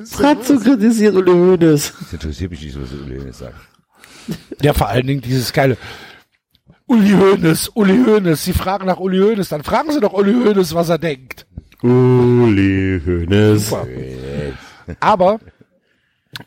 Fratzo 0.06 0.60
kritisiert 0.60 1.16
Uli 1.16 1.32
Hoeneß. 1.32 1.94
Das 2.00 2.14
interessiert 2.14 2.52
mich 2.52 2.64
nicht, 2.64 2.80
was 2.80 2.92
Uli 2.92 3.18
Hoeneß 3.20 3.38
sagt. 3.40 3.56
Ja, 4.62 4.74
vor 4.74 4.88
allen 4.88 5.08
Dingen 5.08 5.22
dieses 5.22 5.52
geile 5.52 5.78
Uli 6.86 7.12
Hoeneß, 7.12 7.72
Uli 7.74 8.04
Hoeneß. 8.06 8.44
Sie 8.44 8.54
fragen 8.54 8.86
nach 8.86 9.00
Uli 9.00 9.20
Hoeneß, 9.20 9.50
dann 9.50 9.64
fragen 9.64 9.92
Sie 9.92 10.00
doch 10.00 10.14
Uli 10.14 10.34
Hoeneß, 10.34 10.76
was 10.76 10.90
er 10.90 10.98
denkt. 10.98 11.48
Uli 11.82 13.02
Hoeneß. 13.06 13.74
Aber 15.00 15.40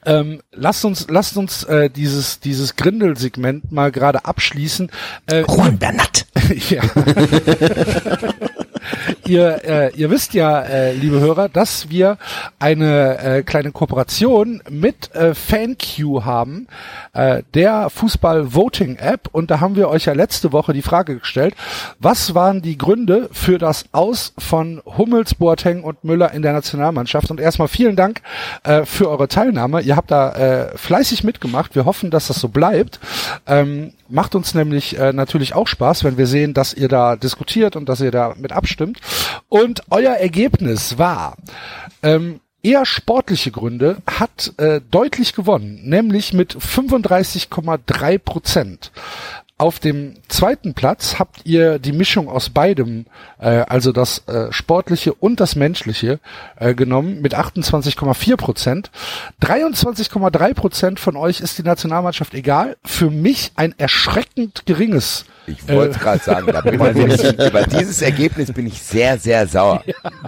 ähm, 0.05 0.41
lasst 0.53 0.84
uns, 0.84 1.07
lasst 1.09 1.37
uns 1.37 1.64
äh, 1.64 1.91
dieses 1.91 2.41
dieses 2.41 2.76
Grindel-Segment 2.76 3.72
mal 3.72 3.93
gerade 3.93 4.24
abschließen. 4.24 4.91
Äh, 5.26 5.45
Juan 5.49 5.78
Bernat. 5.78 6.26
ja. 6.70 6.82
ihr, 9.29 9.64
äh, 9.64 9.97
ihr 9.97 10.11
wisst 10.11 10.35
ja, 10.35 10.61
äh, 10.61 10.93
liebe 10.93 11.20
Hörer, 11.20 11.49
dass 11.49 11.91
wir 11.91 12.18
eine 12.59 13.18
äh, 13.18 13.43
kleine 13.43 13.72
Kooperation 13.72 14.62
mit 14.70 15.14
äh, 15.14 15.35
FanQ 15.35 16.24
haben, 16.24 16.66
äh, 17.12 17.43
der 17.55 17.91
Fußball-Voting-App. 17.91 19.29
Und 19.33 19.51
da 19.51 19.61
haben 19.61 19.77
wir 19.77 19.89
euch 19.89 20.07
ja 20.07 20.12
letzte 20.12 20.53
Woche 20.53 20.72
die 20.72 20.83
Frage 20.83 21.18
gestellt, 21.18 21.55
was 21.99 22.35
waren 22.35 22.62
die 22.62 22.79
Gründe 22.79 23.29
für 23.33 23.59
das 23.59 23.87
Aus 23.93 24.33
von 24.39 24.83
Hummels, 24.85 25.35
Boateng 25.35 25.83
und 25.83 26.05
Müller 26.05 26.33
in 26.33 26.43
der 26.43 26.53
Nationalmannschaft? 26.53 27.31
Und 27.31 27.41
erstmal 27.41 27.68
vielen 27.68 27.97
Dank 27.97 28.20
äh, 28.64 28.85
für 28.85 29.11
eure 29.11 29.29
Teilnahme. 29.29 29.81
Ihr 29.81 29.97
habt 29.97 30.11
da 30.11 30.33
äh, 30.33 30.77
fleißig 30.77 31.24
mitgemacht. 31.24 31.74
Wir 31.74 31.85
hoffen, 31.85 32.11
dass 32.11 32.29
das 32.29 32.41
so 32.41 32.49
bleibt. 32.49 33.01
Ähm, 33.47 33.93
macht 34.09 34.35
uns 34.35 34.55
nämlich 34.55 34.99
äh, 34.99 35.13
natürlich 35.13 35.55
auch 35.55 35.67
Spaß, 35.67 36.05
wenn 36.05 36.19
wir 36.19 36.27
sehen, 36.27 36.55
dass 36.55 36.75
ihr 36.75 36.89
da 36.89 37.17
diskutiert 37.17 37.77
und 37.77 37.89
dass 37.89 38.01
ihr 38.01 38.11
da 38.11 38.35
mit 38.37 38.53
abstimmt. 38.53 39.01
Und 39.49 39.83
euer 39.91 40.15
Ergebnis 40.15 40.99
war 40.99 41.37
ähm, 42.03 42.41
eher 42.63 42.85
sportliche 42.85 43.51
Gründe, 43.51 43.99
hat 44.07 44.53
äh, 44.59 44.81
deutlich 44.91 45.35
gewonnen, 45.35 45.81
nämlich 45.85 46.33
mit 46.33 46.57
35,3 46.57 48.19
Prozent. 48.19 48.91
Auf 49.59 49.79
dem 49.79 50.17
zweiten 50.29 50.75
Platz 50.75 51.19
habt 51.19 51.47
ihr 51.47 51.79
die 51.79 51.93
Mischung 51.93 52.29
aus 52.29 52.51
beidem, 52.51 53.07
äh, 53.39 53.47
also 53.67 53.91
das 53.91 54.19
äh, 54.29 54.53
Sportliche 54.53 55.15
und 55.15 55.41
das 55.41 55.57
Menschliche, 55.57 56.21
äh, 56.57 56.75
genommen 56.75 57.23
mit 57.23 57.35
28,4 57.35 58.37
Prozent. 58.37 58.91
23,3 59.43 60.53
Prozent 60.53 61.01
von 61.01 61.17
euch 61.17 61.41
ist 61.41 61.57
die 61.57 61.63
Nationalmannschaft 61.63 62.35
egal. 62.35 62.77
Für 62.85 63.09
mich 63.09 63.53
ein 63.57 63.75
erschreckend 63.79 64.65
geringes. 64.67 65.25
Ich 65.47 65.67
wollte 65.69 65.97
Äh. 65.97 66.03
gerade 66.03 66.23
sagen, 66.23 66.47
da 66.53 66.61
bin 66.61 66.75
ich 67.11 67.25
über 67.47 67.63
dieses 67.63 68.03
Ergebnis 68.03 68.53
bin 68.53 68.67
ich 68.67 68.83
sehr, 68.83 69.19
sehr 69.19 69.47
sauer. 69.47 69.83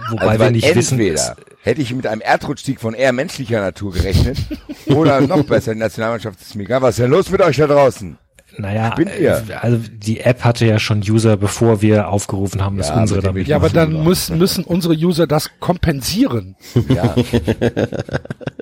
Wobei 0.09 0.21
Also, 0.21 0.31
wir 0.33 0.39
weil 0.39 0.51
nicht 0.53 0.75
wissen, 0.75 0.99
entweder 0.99 1.35
hätte 1.61 1.81
ich 1.81 1.93
mit 1.93 2.07
einem 2.07 2.21
Erdrutschsieg 2.21 2.79
von 2.81 2.95
eher 2.95 3.13
menschlicher 3.13 3.61
Natur 3.61 3.93
gerechnet 3.93 4.39
oder 4.87 5.21
noch 5.21 5.43
besser, 5.43 5.73
die 5.73 5.79
Nationalmannschaft 5.79 6.41
ist 6.41 6.55
mir 6.55 6.63
egal. 6.63 6.81
Was 6.81 6.97
ist 6.97 7.03
denn 7.03 7.11
los 7.11 7.29
mit 7.29 7.41
euch 7.41 7.57
da 7.57 7.67
draußen? 7.67 8.17
Naja, 8.59 8.91
Spinnt 8.93 9.11
ihr? 9.19 9.43
äh, 9.49 9.53
also 9.53 9.79
die 9.91 10.19
App 10.19 10.43
hatte 10.43 10.65
ja 10.65 10.79
schon 10.79 10.99
User, 10.99 11.37
bevor 11.37 11.81
wir 11.81 12.09
aufgerufen 12.09 12.63
haben, 12.63 12.77
dass 12.77 12.89
Ja, 12.89 12.99
unsere 12.99 13.21
dem 13.21 13.25
damit. 13.25 13.47
Ja, 13.47 13.55
aber 13.55 13.69
dann 13.69 14.03
müssen, 14.03 14.37
müssen 14.37 14.63
unsere 14.63 14.93
User 14.93 15.27
das 15.27 15.49
kompensieren. 15.59 16.55
Ja. 16.87 17.15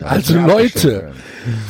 Also 0.02 0.36
Ja, 0.36 0.46
Leute, 0.46 1.12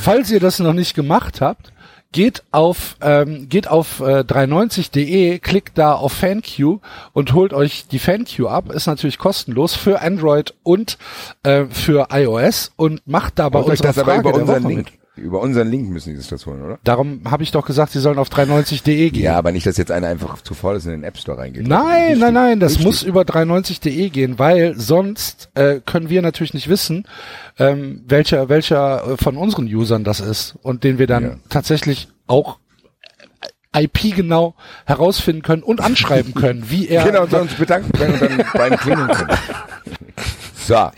falls 0.02 0.30
ihr 0.30 0.40
das 0.40 0.60
noch 0.60 0.74
nicht 0.74 0.94
gemacht 0.94 1.40
habt, 1.42 1.72
geht 2.12 2.44
auf 2.52 2.98
ähm, 3.02 3.48
geht 3.50 3.68
auf 3.68 4.00
äh, 4.00 4.20
390.de, 4.24 5.40
klickt 5.40 5.78
da 5.78 5.94
auf 5.94 6.14
FanQ 6.14 6.80
und 7.14 7.34
holt 7.34 7.54
euch 7.54 7.88
die 7.88 8.00
FanQ 8.00 8.46
ab. 8.48 8.72
Ist 8.72 8.88
natürlich 8.88 9.18
kostenlos 9.18 9.76
für 9.76 10.02
Android 10.02 10.54
und 10.64 10.98
äh, 11.44 11.66
für 11.70 12.08
iOS 12.12 12.72
und 12.76 13.06
macht 13.08 13.40
da 13.40 13.50
bei 13.50 13.60
Holt 13.60 13.68
euch 13.70 13.80
unserer 13.80 13.88
das 13.88 13.98
aber 14.00 14.12
Frage 14.12 14.20
über 14.22 14.32
der 14.34 14.42
unseren 14.42 14.64
Woche 14.64 14.74
Link. 14.74 14.92
mit. 14.92 14.97
Über 15.18 15.42
unseren 15.42 15.70
Link 15.70 15.90
müssen 15.90 16.12
die 16.14 16.18
sich 16.20 16.28
das 16.28 16.46
holen, 16.46 16.62
oder? 16.64 16.80
Darum 16.84 17.22
habe 17.30 17.44
ich 17.44 17.52
doch 17.52 17.66
gesagt, 17.66 17.92
sie 17.92 18.00
sollen 18.00 18.18
auf 18.20 18.30
390.de 18.30 19.10
gehen. 19.10 19.24
Ja, 19.24 19.38
aber 19.38 19.52
nicht, 19.52 19.66
dass 19.66 19.78
jetzt 19.78 19.92
einer 19.92 20.08
einfach 20.08 20.42
zu 20.42 20.54
faul 20.54 20.76
ist 20.76 20.86
in 20.86 20.92
den 20.92 21.04
App 21.04 21.18
Store 21.18 21.38
reingeht. 21.38 21.68
Nein, 21.68 22.20
nein, 22.20 22.34
nein, 22.34 22.60
das 22.60 22.74
Wichtig. 22.74 22.86
muss 22.86 23.04
über 23.04 23.22
390.de 23.24 24.10
gehen, 24.10 24.40
weil 24.40 24.76
sonst 24.78 25.50
äh, 25.56 25.80
können 25.86 26.10
wir 26.10 26.22
natürlich 26.22 26.54
nicht 26.54 26.70
wissen, 26.70 27.06
ähm, 27.60 28.04
welcher 28.08 28.50
welcher 28.50 29.12
äh, 29.14 29.18
von 29.18 29.38
unseren 29.38 29.66
Usern 29.66 30.04
das 30.04 30.20
ist 30.20 30.56
und 30.62 30.84
den 30.84 30.98
wir 31.00 31.08
dann 31.08 31.24
Ja. 31.24 31.36
tatsächlich 31.50 32.08
auch 32.28 32.60
IP 33.76 34.16
genau 34.16 34.56
herausfinden 34.86 35.42
können 35.44 35.62
und 35.64 35.82
anschreiben 35.82 36.34
können, 36.34 36.70
wie 36.70 36.88
er 36.88 37.04
Genau, 37.06 37.24
und 37.24 37.34
uns 37.34 37.54
bedanken 37.56 37.92
können 37.92 38.14
und 38.14 38.22
dann 38.22 38.46
beim 38.54 38.78
Klingeln 38.78 39.08
können. 39.10 39.38
So, 40.68 40.90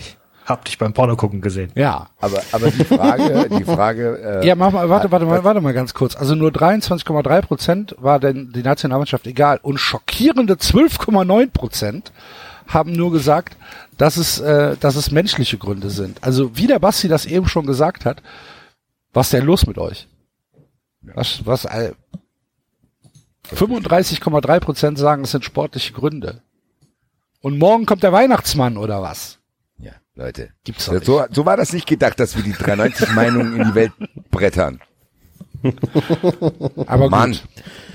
Hab 0.50 0.66
dich 0.66 0.80
beim 0.80 0.94
Porno 0.94 1.16
gucken 1.16 1.42
gesehen. 1.42 1.72
ja. 1.76 2.08
aber, 2.20 2.42
aber 2.52 2.72
die 2.72 2.84
Frage, 2.84 3.48
die 3.50 3.64
Frage, 3.64 4.42
äh, 4.42 4.48
Ja, 4.48 4.56
mach 4.56 4.72
mal, 4.72 4.90
warte, 4.90 5.12
warte 5.12 5.26
mal, 5.26 5.44
warte 5.44 5.62
mal 5.62 5.74
ganz 5.74 5.94
kurz. 5.94 6.16
Also 6.16 6.34
nur 6.34 6.50
23,3 6.50 7.42
Prozent 7.42 7.96
war 8.00 8.20
denn 8.20 8.52
die 8.52 8.64
Nationalmannschaft 8.64 9.28
egal 9.28 9.60
und 9.62 9.78
schockierende 9.78 10.56
12,9 10.56 11.52
Prozent 11.52 12.12
haben 12.68 12.94
nur 12.94 13.12
gesagt, 13.12 13.58
dass 13.98 14.18
es, 14.18 14.40
äh, 14.40 14.76
dass 14.78 14.96
es 14.96 15.12
menschliche 15.12 15.58
Gründe 15.58 15.90
sind. 15.90 16.24
Also 16.24 16.58
wie 16.58 16.68
der 16.68 16.80
Basti 16.80 17.08
das 17.08 17.26
eben 17.26 17.48
schon 17.48 17.66
gesagt 17.66 18.06
hat, 18.06 18.24
was 19.14 19.28
ist 19.28 19.34
denn 19.34 19.46
los 19.46 19.68
mit 19.68 19.78
euch? 19.78 20.08
Was, 21.02 21.46
was, 21.46 21.66
äh, 21.66 21.94
35,3 23.56 24.60
Prozent 24.60 24.98
sagen, 25.00 25.24
es 25.24 25.32
sind 25.32 25.46
sportliche 25.46 25.94
Gründe. 25.94 26.42
Und 27.42 27.58
morgen 27.58 27.86
kommt 27.86 28.04
der 28.04 28.12
Weihnachtsmann 28.12 28.78
oder 28.78 29.02
was? 29.02 29.39
Leute. 30.20 30.50
Gibt's 30.66 30.86
doch 30.86 31.02
So, 31.02 31.24
so 31.32 31.46
war 31.46 31.56
das 31.56 31.72
nicht 31.72 31.88
gedacht, 31.88 32.20
dass 32.20 32.36
wir 32.36 32.44
die 32.44 32.52
390 32.52 33.14
Meinungen 33.14 33.56
in 33.56 33.68
die 33.70 33.76
Welt 33.76 33.94
brettern. 34.30 34.82
Aber 36.88 37.10
Mann. 37.10 37.32
gut. 37.32 37.44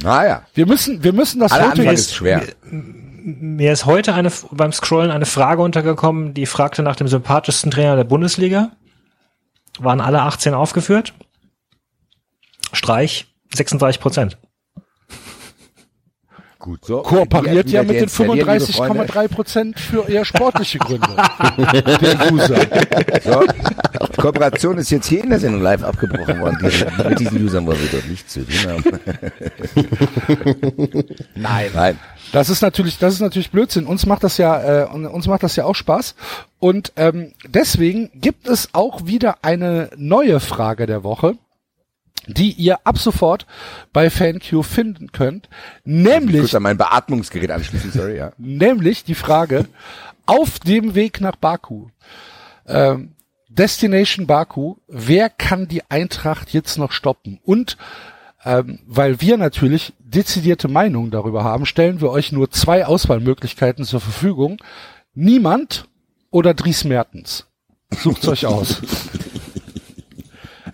Naja. 0.03 0.47
Wir 0.55 0.67
müssen, 0.67 1.05
wir 1.05 1.13
müssen 1.13 1.41
das 1.41 1.53
Aller 1.53 1.67
Voting 1.67 1.81
Anfang 1.81 1.95
ist 1.95 2.15
schwer. 2.15 2.43
Mir 2.71 3.73
ist 3.73 3.85
heute 3.85 4.15
eine, 4.15 4.33
beim 4.51 4.73
Scrollen 4.73 5.11
eine 5.11 5.27
Frage 5.27 5.63
untergekommen, 5.63 6.35
die 6.35 6.47
fragte 6.47 6.83
nach 6.83 6.97
dem 6.97 7.09
sympathischsten 7.09 7.71
Trainer 7.71 7.97
der 7.97 8.05
Bundesliga. 8.05 8.73
Waren 9.79 10.01
alle 10.01 10.23
18 10.23 10.55
aufgeführt. 10.55 11.13
Streich 12.73 13.27
36 13.55 14.01
Prozent. 14.01 14.39
Gut, 16.65 16.83
so. 16.83 17.03
kooperiert 17.03 17.69
ja 17.69 17.83
mit 17.83 17.91
den 17.91 17.99
deinstallieren, 18.01 18.49
liebe 18.49 18.73
Freunde. 18.73 19.05
35,3 19.05 19.29
Prozent 19.29 19.79
für 19.79 20.09
eher 20.09 20.25
sportliche 20.25 20.79
Gründe. 20.79 21.09
der 22.01 22.33
User. 22.33 22.57
So. 23.23 23.45
Kooperation 24.17 24.79
ist 24.79 24.89
jetzt 24.89 25.07
hier 25.07 25.25
in 25.25 25.29
der 25.29 25.41
Sendung 25.41 25.61
live 25.61 25.83
abgebrochen 25.83 26.41
worden. 26.41 26.57
Diese, 26.65 26.87
mit 27.11 27.21
diesen 27.21 27.45
Usern 27.45 27.67
wollen 27.67 27.83
wir 27.83 27.91
dort 27.91 28.09
nichts 28.09 28.33
zu 28.33 28.47
tun 28.47 28.57
haben. 28.67 28.83
Nein. 31.35 31.71
Nein. 31.75 31.99
Das 32.33 32.49
ist 32.49 32.63
natürlich, 32.63 32.97
das 32.97 33.13
ist 33.13 33.21
natürlich 33.21 33.51
Blödsinn. 33.51 33.85
Uns 33.85 34.07
macht 34.07 34.25
das 34.25 34.39
ja, 34.39 34.85
äh, 34.85 34.87
uns 34.87 35.27
macht 35.27 35.43
das 35.43 35.57
ja 35.57 35.67
auch 35.67 35.75
Spaß. 35.75 36.15
Und 36.61 36.95
ähm, 36.97 37.35
deswegen 37.47 38.11
gibt 38.15 38.49
es 38.49 38.71
auch 38.73 39.05
wieder 39.05 39.37
eine 39.43 39.91
neue 39.99 40.41
Frage 40.41 40.87
der 40.87 41.05
Woche, 41.05 41.37
die 42.27 42.53
ihr 42.53 42.79
ab 42.85 42.99
sofort 42.99 43.47
bei 43.93 44.11
FanQ 44.11 44.65
finden 44.65 45.13
könnt, 45.13 45.49
nämlich 45.85 46.41
Kurz 46.41 46.55
an 46.55 46.63
mein 46.63 46.79
Beatmungsgerät 46.79 47.51
anschließen, 47.51 47.93
sorry, 47.93 48.17
ja. 48.17 48.33
nämlich 48.39 49.05
die 49.05 49.15
Frage 49.15 49.67
auf 50.27 50.59
dem 50.59 50.95
Weg 50.95 51.21
nach 51.21 51.37
Baku. 51.37 51.89
Ähm, 52.67 53.13
Destination 53.49 54.27
Baku, 54.27 54.77
wer 54.89 55.31
kann 55.31 55.69
die 55.69 55.83
Eintracht 55.89 56.53
jetzt 56.53 56.77
noch 56.77 56.93
stoppen? 56.93 57.39
Und 57.45 57.77
ähm, 58.45 58.81
weil 58.87 59.21
wir 59.21 59.37
natürlich 59.39 59.95
dezidierte 59.99 60.69
Meinungen 60.69 61.11
darüber 61.11 61.45
haben, 61.45 61.65
stellen 61.67 62.01
wir 62.01 62.11
euch 62.11 62.31
nur 62.33 62.51
zwei 62.51 62.85
Auswahlmöglichkeiten 62.85 63.85
zur 63.85 64.01
Verfügung. 64.01 64.59
Niemand 65.15 65.87
oder 66.31 66.53
Dries 66.53 66.85
Mertens. 66.85 67.47
Sucht's 67.91 68.29
euch 68.29 68.47
aus. 68.47 68.83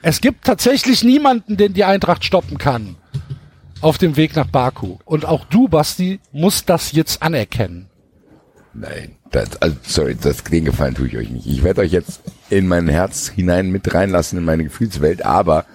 Es 0.02 0.20
gibt 0.20 0.44
tatsächlich 0.44 1.04
niemanden, 1.04 1.56
den 1.56 1.74
die 1.74 1.84
Eintracht 1.84 2.24
stoppen 2.24 2.58
kann 2.58 2.96
auf 3.80 3.98
dem 3.98 4.16
Weg 4.16 4.36
nach 4.36 4.46
Baku. 4.46 4.98
Und 5.04 5.24
auch 5.24 5.44
du, 5.46 5.68
Basti, 5.68 6.20
musst 6.32 6.68
das 6.68 6.92
jetzt 6.92 7.22
anerkennen. 7.22 7.88
Nein, 8.72 9.16
das, 9.30 9.60
also, 9.60 9.76
sorry, 9.82 10.16
das, 10.20 10.44
den 10.44 10.64
Gefallen 10.64 10.94
tue 10.94 11.08
ich 11.08 11.16
euch 11.16 11.30
nicht. 11.30 11.46
Ich 11.46 11.62
werde 11.64 11.80
euch 11.80 11.92
jetzt 11.92 12.20
in 12.50 12.68
mein 12.68 12.88
Herz 12.88 13.28
hinein 13.28 13.70
mit 13.70 13.92
reinlassen, 13.92 14.38
in 14.38 14.44
meine 14.44 14.64
Gefühlswelt, 14.64 15.24
aber 15.24 15.66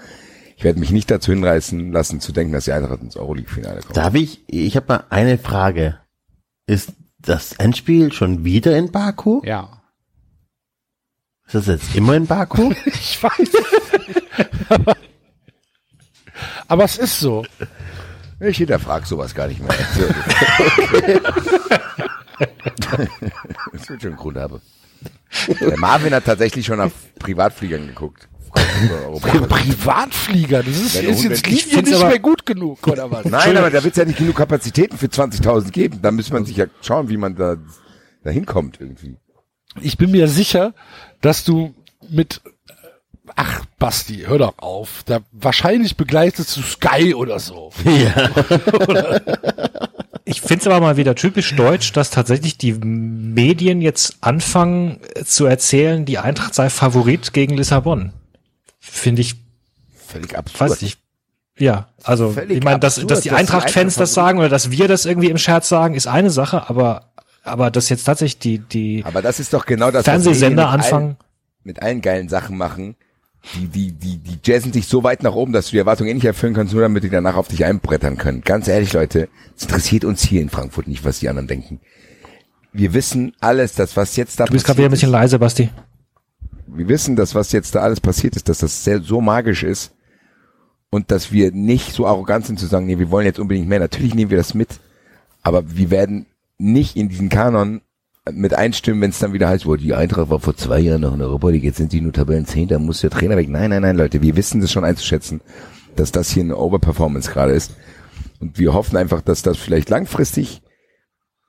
ich 0.55 0.63
werde 0.63 0.80
mich 0.80 0.91
nicht 0.91 1.11
dazu 1.11 1.32
hinreißen 1.32 1.91
lassen, 1.91 2.21
zu 2.21 2.32
denken, 2.32 2.53
dass 2.53 2.65
die 2.65 2.71
Eintracht 2.71 3.01
ins 3.01 3.17
Euroleague-Finale 3.17 3.82
kommt. 3.82 3.97
Darf 3.97 4.13
ich? 4.13 4.43
Ich 4.47 4.76
habe 4.78 4.86
mal 4.88 5.03
eine 5.09 5.38
Frage. 5.38 5.99
Ist 6.67 6.93
das 7.19 7.53
Endspiel 7.53 8.13
schon 8.13 8.45
wieder 8.45 8.78
in 8.78 8.91
Baku? 8.91 9.41
Ja. 9.43 9.82
Ist 11.47 11.55
das 11.55 11.67
jetzt 11.67 11.95
immer 11.95 12.15
in 12.15 12.28
Baku? 12.28 12.73
Ich 12.86 13.21
weiß. 13.21 13.51
Aber, 14.70 14.97
aber 16.68 16.84
es 16.84 16.97
ist 16.97 17.20
so. 17.20 17.45
Ich 18.39 18.58
hinterfrage 18.58 19.06
sowas 19.06 19.34
gar 19.34 19.47
nicht 19.47 19.62
mehr. 19.62 19.72
So. 19.95 20.03
das 23.74 23.89
wird 23.89 24.01
schon 24.01 24.12
einen 24.12 24.18
Grund 24.18 24.38
haben. 24.38 24.62
Der 25.60 25.78
Marvin 25.78 26.14
hat 26.14 26.26
tatsächlich 26.26 26.66
schon 26.66 26.80
auf 26.82 26.91
Privatfliegern 27.20 27.88
geguckt. 27.88 28.28
Privatflieger, 29.49 30.64
das 30.64 30.76
ist, 30.76 30.95
ist 30.95 31.24
jetzt 31.24 31.45
Linie 31.47 31.84
nicht 31.84 31.93
aber- 31.95 32.08
mehr 32.10 32.20
gut 32.20 32.45
genug, 32.45 32.88
oder 32.88 33.12
was? 33.12 33.26
Nein, 33.26 33.58
aber 33.58 33.70
da 33.70 33.84
wird 33.84 33.93
es 33.93 33.97
ja 33.97 34.06
nicht 34.06 34.18
genug 34.18 34.36
Kapazitäten 34.36 34.97
für 34.97 35.08
20.000 35.08 35.72
geben. 35.72 35.99
Da 36.01 36.12
muss 36.12 36.32
man 36.32 36.45
sich 36.45 36.58
ja 36.58 36.66
schauen, 36.82 37.10
wie 37.10 37.18
man 37.18 37.36
da, 37.36 37.58
da 38.24 38.30
hinkommt 38.30 38.80
irgendwie. 38.80 39.18
Ich 39.82 39.97
bin 39.97 40.12
mir 40.12 40.28
sicher, 40.30 40.74
dass 41.22 41.43
du 41.43 41.76
mit 42.10 42.41
Ach, 43.36 43.65
Basti, 43.80 44.23
hör 44.28 44.38
doch 44.38 44.57
auf. 44.57 45.03
Da 45.05 45.19
wahrscheinlich 45.32 45.97
begleitest 45.97 46.55
du 46.57 46.61
Sky 46.61 47.13
oder 47.15 47.39
so. 47.39 47.71
Ich 50.28 50.41
finde 50.41 50.61
es 50.61 50.67
aber 50.67 50.80
mal 50.80 50.97
wieder 50.97 51.13
typisch 51.13 51.55
deutsch, 51.55 51.93
dass 51.93 52.09
tatsächlich 52.09 52.57
die 52.57 52.73
Medien 52.73 53.80
jetzt 53.82 54.17
anfangen 54.21 54.99
äh, 55.13 55.23
zu 55.23 55.45
erzählen, 55.45 56.03
die 56.03 56.17
Eintracht 56.17 56.55
sei 56.55 56.71
Favorit 56.71 57.32
gegen 57.32 57.55
Lissabon. 57.55 58.11
Finde 58.80 59.21
ich, 59.21 59.36
Völlig 60.07 60.36
absurd. 60.36 60.71
weiß 60.71 60.82
ich. 60.82 60.97
Ja, 61.57 61.89
also 62.03 62.32
Völlig 62.32 62.57
ich 62.57 62.63
meine, 62.63 62.80
dass, 62.80 62.95
absurd, 62.95 63.11
dass 63.11 63.21
die 63.21 63.32
Eintracht-Fans 63.32 63.78
Eintracht 63.78 63.99
das 64.01 64.13
sagen 64.15 64.39
oder 64.39 64.49
dass 64.49 64.71
wir 64.71 64.88
das 64.88 65.05
irgendwie 65.05 65.30
im 65.30 65.38
Scherz 65.38 65.69
sagen, 65.69 65.93
ist 65.93 66.07
eine 66.07 66.32
Sache, 66.32 66.69
aber 66.69 67.11
aber 67.43 67.69
dass 67.69 67.89
jetzt 67.89 68.05
tatsächlich 68.05 68.39
die 68.39 68.57
die 68.57 69.03
Aber 69.05 69.21
das 69.21 69.39
ist 69.39 69.53
doch 69.53 69.67
genau 69.67 69.91
das, 69.91 69.99
was 69.99 70.05
Fernsehsender 70.05 70.69
anfangen. 70.69 71.17
Mit 71.63 71.82
allen 71.84 72.01
geilen 72.01 72.30
Sachen 72.30 72.57
machen. 72.57 72.95
Die, 73.53 73.67
die, 73.67 73.91
die, 73.91 74.17
die 74.17 74.39
jazzen 74.43 74.73
sich 74.73 74.87
so 74.87 75.03
weit 75.03 75.21
nach 75.21 75.35
oben, 75.35 75.53
dass 75.53 75.67
du 75.67 75.71
die 75.71 75.77
Erwartungen 75.77 76.09
eh 76.09 76.13
nicht 76.15 76.25
erfüllen 76.25 76.53
kannst, 76.53 76.73
nur 76.73 76.81
damit 76.81 77.03
die 77.03 77.09
danach 77.09 77.35
auf 77.35 77.47
dich 77.47 77.63
einbrettern 77.63 78.17
können. 78.17 78.41
Ganz 78.41 78.67
ehrlich, 78.67 78.91
Leute, 78.93 79.29
es 79.55 79.63
interessiert 79.63 80.03
uns 80.03 80.23
hier 80.23 80.41
in 80.41 80.49
Frankfurt 80.49 80.87
nicht, 80.87 81.05
was 81.05 81.19
die 81.19 81.29
anderen 81.29 81.47
denken. 81.47 81.79
Wir 82.73 82.93
wissen 82.93 83.33
alles, 83.39 83.73
das 83.75 83.95
was 83.95 84.15
jetzt 84.15 84.39
da 84.39 84.45
Du 84.45 84.53
bist 84.53 84.65
gerade 84.65 84.79
wieder 84.79 84.89
ein 84.89 84.91
bisschen 84.91 85.11
leise, 85.11 85.37
Basti. 85.39 85.69
wir 86.67 86.87
wissen, 86.87 87.15
dass 87.15 87.35
was 87.35 87.51
jetzt 87.51 87.75
da 87.75 87.81
alles 87.81 88.01
passiert 88.01 88.35
ist, 88.35 88.49
dass 88.49 88.57
das 88.57 88.83
sehr, 88.83 89.01
so 89.01 89.21
magisch 89.21 89.63
ist 89.63 89.93
und 90.89 91.11
dass 91.11 91.31
wir 91.31 91.51
nicht 91.51 91.93
so 91.93 92.05
arrogant 92.07 92.45
sind 92.45 92.59
zu 92.59 92.65
sagen, 92.65 92.85
nee, 92.87 92.97
wir 92.99 93.11
wollen 93.11 93.25
jetzt 93.25 93.39
unbedingt 93.39 93.69
mehr. 93.69 93.79
Natürlich 93.79 94.15
nehmen 94.15 94.31
wir 94.31 94.37
das 94.37 94.53
mit, 94.55 94.79
aber 95.43 95.75
wir 95.77 95.91
werden 95.91 96.25
nicht 96.57 96.95
in 96.97 97.09
diesen 97.09 97.29
Kanon 97.29 97.81
mit 98.32 98.53
einstimmen, 98.53 99.01
wenn 99.01 99.11
es 99.11 99.19
dann 99.19 99.34
wieder 99.34 99.47
heißt, 99.47 99.65
wo 99.65 99.76
die 99.76 99.93
Eintracht 99.93 100.30
war 100.30 100.39
vor 100.39 100.55
zwei 100.55 100.80
Jahren 100.80 101.01
noch 101.01 101.13
in 101.13 101.21
Europa 101.21 101.49
League, 101.49 101.63
jetzt 101.63 101.78
sind 101.78 101.93
die 101.93 102.01
nur 102.01 102.13
Tabellen 102.13 102.45
10, 102.45 102.69
da 102.69 102.80
muss 102.80 103.01
der 103.01 103.11
Trainer 103.11 103.38
weg. 103.38 103.49
Nein, 103.49 103.69
nein, 103.69 103.84
nein, 103.84 103.97
Leute, 103.97 104.21
wir 104.21 104.36
wissen 104.36 104.61
das 104.61 104.71
schon 104.71 104.84
einzuschätzen, 104.84 105.41
dass 105.95 106.11
das 106.11 106.32
hier 106.32 106.43
eine 106.43 106.57
Overperformance 106.57 107.32
gerade 107.32 107.53
ist. 107.53 107.76
Und 108.39 108.57
wir 108.57 108.73
hoffen 108.73 108.97
einfach, 108.97 109.21
dass 109.21 109.43
das 109.43 109.57
vielleicht 109.57 109.89
langfristig 109.89 110.61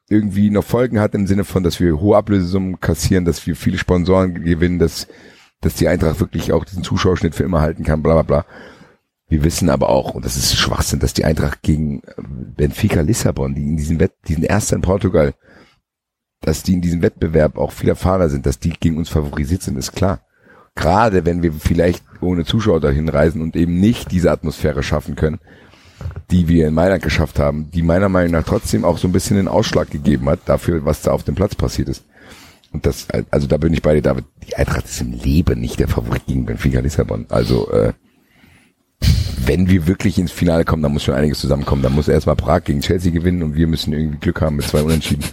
irgendwie 0.09 0.51
noch 0.51 0.65
Folgen 0.65 1.01
hat 1.01 1.15
im 1.15 1.27
Sinne 1.27 1.45
von, 1.45 1.63
dass 1.63 1.81
wir 1.81 1.99
hohe 1.99 2.17
Ablösesummen 2.17 2.79
kassieren, 2.79 3.25
dass 3.25 3.45
wir 3.47 3.57
viele 3.57 3.79
Sponsoren 3.79 4.35
gewinnen, 4.35 4.79
dass, 4.79 5.09
dass 5.61 5.75
die 5.75 5.89
Eintracht 5.89 6.21
wirklich 6.21 6.53
auch 6.53 6.65
diesen 6.65 6.85
Zuschauerschnitt 6.85 7.35
für 7.35 7.43
immer 7.43 7.61
halten 7.61 7.85
kann, 7.85 8.03
bla 8.03 8.15
bla 8.15 8.23
bla. 8.23 8.47
Wir 9.29 9.43
wissen 9.43 9.71
aber 9.71 9.89
auch, 9.89 10.15
und 10.15 10.25
das 10.25 10.37
ist 10.37 10.55
Schwachsinn, 10.57 11.01
dass 11.01 11.15
die 11.15 11.25
Eintracht 11.25 11.63
gegen 11.63 12.03
Benfica 12.17 13.01
Lissabon, 13.01 13.57
die 13.57 13.63
in 13.63 13.77
diesem 13.77 13.99
Wett, 13.99 14.13
diesen 14.29 14.45
ersten 14.45 14.77
in 14.77 14.83
Portugal, 14.83 15.35
dass 16.47 16.63
die 16.63 16.75
in 16.75 16.81
diesem 16.81 17.03
Wettbewerb 17.03 17.59
auch 17.59 17.73
viel 17.73 17.89
erfahrener 17.89 18.29
sind, 18.29 18.47
dass 18.47 18.61
die 18.61 18.71
gegen 18.71 18.97
uns 18.99 19.09
favorisiert 19.09 19.63
sind, 19.63 19.77
ist 19.77 19.93
klar. 19.93 20.21
Gerade 20.77 21.25
wenn 21.25 21.43
wir 21.43 21.53
vielleicht 21.53 22.05
ohne 22.21 22.45
Zuschauer 22.45 22.81
dahin 22.81 23.09
reisen 23.09 23.43
und 23.43 23.57
eben 23.57 23.81
nicht 23.81 24.13
diese 24.13 24.31
Atmosphäre 24.31 24.83
schaffen 24.83 25.17
können, 25.17 25.39
die 26.31 26.47
wir 26.47 26.69
in 26.69 26.75
Mailand 26.75 27.03
geschafft 27.03 27.41
haben, 27.41 27.71
die 27.73 27.83
meiner 27.83 28.09
Meinung 28.09 28.33
nach 28.33 28.45
trotzdem 28.45 28.85
auch 28.85 28.99
so 28.99 29.09
ein 29.09 29.13
bisschen 29.13 29.39
den 29.39 29.49
Ausschlag 29.49 29.91
gegeben 29.91 30.29
hat 30.29 30.41
dafür, 30.45 30.85
was 30.85 31.03
da 31.03 31.11
auf 31.11 31.25
dem 31.25 31.35
Platz 31.35 31.57
passiert 31.57 31.89
ist. 31.89 32.05
Und 32.73 32.87
das, 32.87 33.09
also 33.31 33.49
da 33.49 33.57
bin 33.57 33.73
ich 33.73 33.83
bei 33.83 33.95
dir, 33.95 34.03
David. 34.03 34.25
Die 34.47 34.55
Eintracht 34.55 34.85
ist 34.85 35.01
im 35.01 35.13
Leben 35.13 35.61
nicht 35.61 35.81
der 35.81 35.89
Favorit 35.89 36.27
gegen 36.27 36.47
Benfica 36.47 36.79
Lissabon. 36.81 37.27
Also, 37.29 37.71
äh, 37.73 37.93
wenn 39.45 39.69
wir 39.69 39.87
wirklich 39.87 40.19
ins 40.19 40.33
Finale 40.33 40.65
kommen, 40.65 40.83
dann 40.83 40.93
muss 40.93 41.05
schon 41.05 41.15
einiges 41.15 41.41
zusammenkommen. 41.41 41.83
Dann 41.83 41.95
muss 41.95 42.07
erstmal 42.07 42.37
Prag 42.37 42.65
gegen 42.65 42.83
Chelsea 42.83 43.11
gewinnen 43.11 43.43
und 43.43 43.57
wir 43.57 43.67
müssen 43.67 43.93
irgendwie 43.93 44.19
Glück 44.19 44.41
haben 44.41 44.57
mit 44.57 44.67
zwei 44.67 44.83
Unentschieden. 44.83 45.25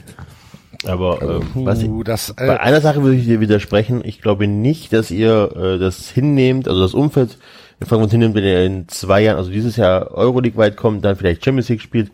Aber 0.85 1.21
ähm, 1.21 1.65
was 1.65 1.81
ich, 1.81 1.89
das, 2.03 2.33
bei 2.33 2.47
äh, 2.47 2.57
einer 2.57 2.81
Sache 2.81 3.03
würde 3.03 3.15
ich 3.15 3.25
dir 3.25 3.39
widersprechen. 3.39 4.01
Ich 4.03 4.21
glaube 4.21 4.47
nicht, 4.47 4.93
dass 4.93 5.11
ihr 5.11 5.51
äh, 5.55 5.79
das 5.79 6.09
hinnehmt, 6.09 6.67
also 6.67 6.81
das 6.81 6.93
Umfeld 6.93 7.37
in 7.79 7.87
Frankfurt 7.87 8.11
hinnimmt, 8.11 8.35
wenn 8.35 8.43
ihr 8.43 8.63
in 8.65 8.87
zwei 8.87 9.21
Jahren, 9.21 9.37
also 9.37 9.51
dieses 9.51 9.75
Jahr 9.75 10.11
Euroleague 10.11 10.57
weit 10.57 10.77
kommt, 10.77 11.03
dann 11.05 11.15
vielleicht 11.15 11.43
Champions 11.43 11.69
League 11.69 11.81
spielt 11.81 12.11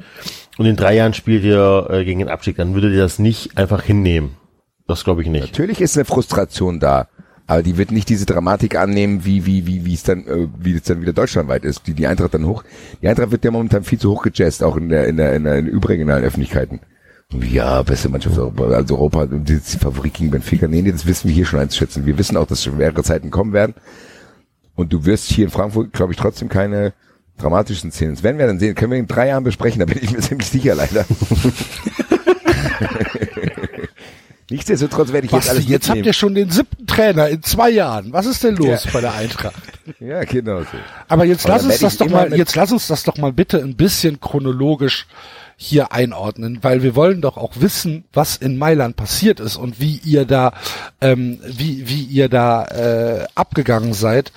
und 0.58 0.66
in 0.66 0.76
drei 0.76 0.96
Jahren 0.96 1.14
spielt 1.14 1.44
ihr 1.44 1.88
äh, 1.90 2.06
gegen 2.06 2.20
den 2.20 2.30
Abstieg, 2.30 2.58
dann 2.58 2.74
würdet 2.74 2.94
ihr 2.94 3.02
das 3.02 3.20
nicht 3.20 3.58
einfach 3.58 3.84
hinnehmen. 3.84 4.36
Das 4.88 5.04
glaube 5.04 5.22
ich 5.22 5.30
nicht. 5.30 5.42
Natürlich 5.42 5.82
ist 5.82 5.96
eine 5.98 6.06
Frustration 6.06 6.80
da, 6.80 7.08
aber 7.46 7.62
die 7.64 7.78
wird 7.78 7.92
nicht 7.92 8.10
diese 8.10 8.26
Dramatik 8.26 8.76
annehmen, 8.76 9.26
wie 9.26 9.46
wie 9.46 9.68
wie 9.68 9.86
wie 9.86 9.94
es 9.94 10.04
dann 10.04 10.26
äh, 10.26 10.48
wie 10.58 10.74
es 10.74 10.84
dann 10.84 11.02
wieder 11.02 11.14
deutschlandweit 11.14 11.64
ist, 11.64 11.88
die 11.88 11.94
die 11.94 12.08
Eintracht 12.08 12.34
dann 12.34 12.46
hoch. 12.46 12.64
Die 13.02 13.08
Eintracht 13.08 13.32
wird 13.32 13.46
ja 13.46 13.52
momentan 13.52 13.84
viel 13.84 14.00
zu 14.00 14.12
hoch 14.12 14.24
gejazzt, 14.24 14.64
auch 14.64 14.78
in 14.78 14.90
der 14.90 15.08
in 15.08 15.18
der 15.18 15.36
in 15.36 15.44
der 15.44 15.58
in 15.58 15.66
den 15.66 15.74
überregionalen 15.74 16.24
Öffentlichkeiten. 16.24 16.80
Ja, 17.34 17.84
beste 17.84 18.10
Mannschaft 18.10 18.38
Europa, 18.40 18.64
also 18.70 18.96
Europa, 18.96 19.28
die 19.28 19.58
Favorit 19.60 20.16
gegen 20.16 20.32
Benfica. 20.32 20.68
Nee, 20.68 20.82
nee, 20.82 20.92
das 20.92 21.06
wissen 21.06 21.28
wir 21.28 21.36
hier 21.36 21.46
schon 21.46 21.60
einzuschätzen. 21.60 22.06
Wir 22.08 22.18
wissen 22.18 22.36
auch, 22.38 22.48
dass 22.48 22.64
schwere 22.64 23.04
Zeiten 23.04 23.30
kommen 23.30 23.54
werden. 23.54 23.76
Und 24.76 24.92
du 24.94 25.06
wirst 25.06 25.28
hier 25.30 25.46
in 25.46 25.52
Frankfurt, 25.52 25.94
glaube 25.94 26.14
ich, 26.14 26.18
trotzdem 26.18 26.50
keine 26.50 26.94
dramatischen 27.38 27.92
Szenen. 27.92 28.16
Das 28.16 28.24
werden 28.24 28.40
wir 28.40 28.48
dann 28.48 28.58
sehen. 28.60 28.74
Können 28.74 28.94
wir 28.94 28.98
in 29.00 29.06
drei 29.08 29.28
Jahren 29.28 29.44
besprechen, 29.44 29.80
da 29.80 29.86
bin 29.86 30.00
ich 30.02 30.12
mir 30.12 30.20
ziemlich 30.22 30.48
sicher, 30.50 30.74
leider. 30.74 31.06
Nichtsdestotrotz 34.52 35.12
werde 35.12 35.28
ich 35.28 35.32
jetzt 35.32 35.42
Basti, 35.46 35.52
alles 35.58 35.70
jetzt 35.70 35.90
habt 35.90 35.98
mitnehmen. 35.98 36.08
ihr 36.08 36.14
schon 36.14 36.34
den 36.34 36.50
siebten 36.50 36.88
Trainer 36.88 37.30
in 37.30 37.44
zwei 37.44 37.70
Jahren. 37.70 38.12
Was 38.12 38.26
ist 38.26 38.44
denn 38.44 38.56
los 38.56 38.86
Ja. 38.86 38.92
bei 38.92 39.02
der 39.02 39.14
Eintracht? 39.14 39.54
Ja, 40.00 40.24
genau 40.24 40.62
so. 40.62 40.68
Aber 41.08 41.26
jetzt 41.26 41.46
Aber 41.46 41.56
lass 41.56 41.66
uns 41.66 41.80
das 41.80 41.98
doch 41.98 42.08
mal, 42.10 42.32
jetzt 42.36 42.56
lass 42.56 42.72
uns 42.72 42.88
das 42.88 43.04
doch 43.04 43.18
mal 43.18 43.34
bitte 43.34 43.58
ein 43.60 43.76
bisschen 43.76 44.20
chronologisch 44.20 45.08
hier 45.62 45.92
einordnen, 45.92 46.60
weil 46.62 46.84
wir 46.84 46.96
wollen 46.96 47.20
doch 47.20 47.36
auch 47.36 47.52
wissen, 47.56 48.06
was 48.14 48.38
in 48.38 48.58
Mailand 48.58 48.96
passiert 48.96 49.42
ist 49.42 49.58
und 49.58 49.82
wie 49.82 49.98
ihr 50.06 50.24
da, 50.24 50.54
ähm, 51.02 51.38
wie 51.46 51.90
wie 51.90 52.04
ihr 52.04 52.30
da 52.30 52.64
äh, 52.64 53.28
abgegangen 53.36 53.94
seid. 53.94 54.32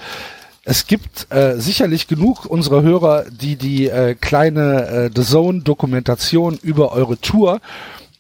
Es 0.65 0.89
gibt 0.89 1.29
äh, 1.31 1.61
sicherlich 1.61 2.09
genug 2.09 2.45
unserer 2.47 2.83
Hörer, 2.83 3.27
die 3.31 3.55
die 3.55 3.87
äh, 3.87 4.17
kleine 4.17 4.87
äh, 4.89 5.11
The 5.15 5.23
Zone 5.23 5.61
Dokumentation 5.61 6.59
über 6.61 6.91
eure 6.91 7.17
Tour 7.19 7.61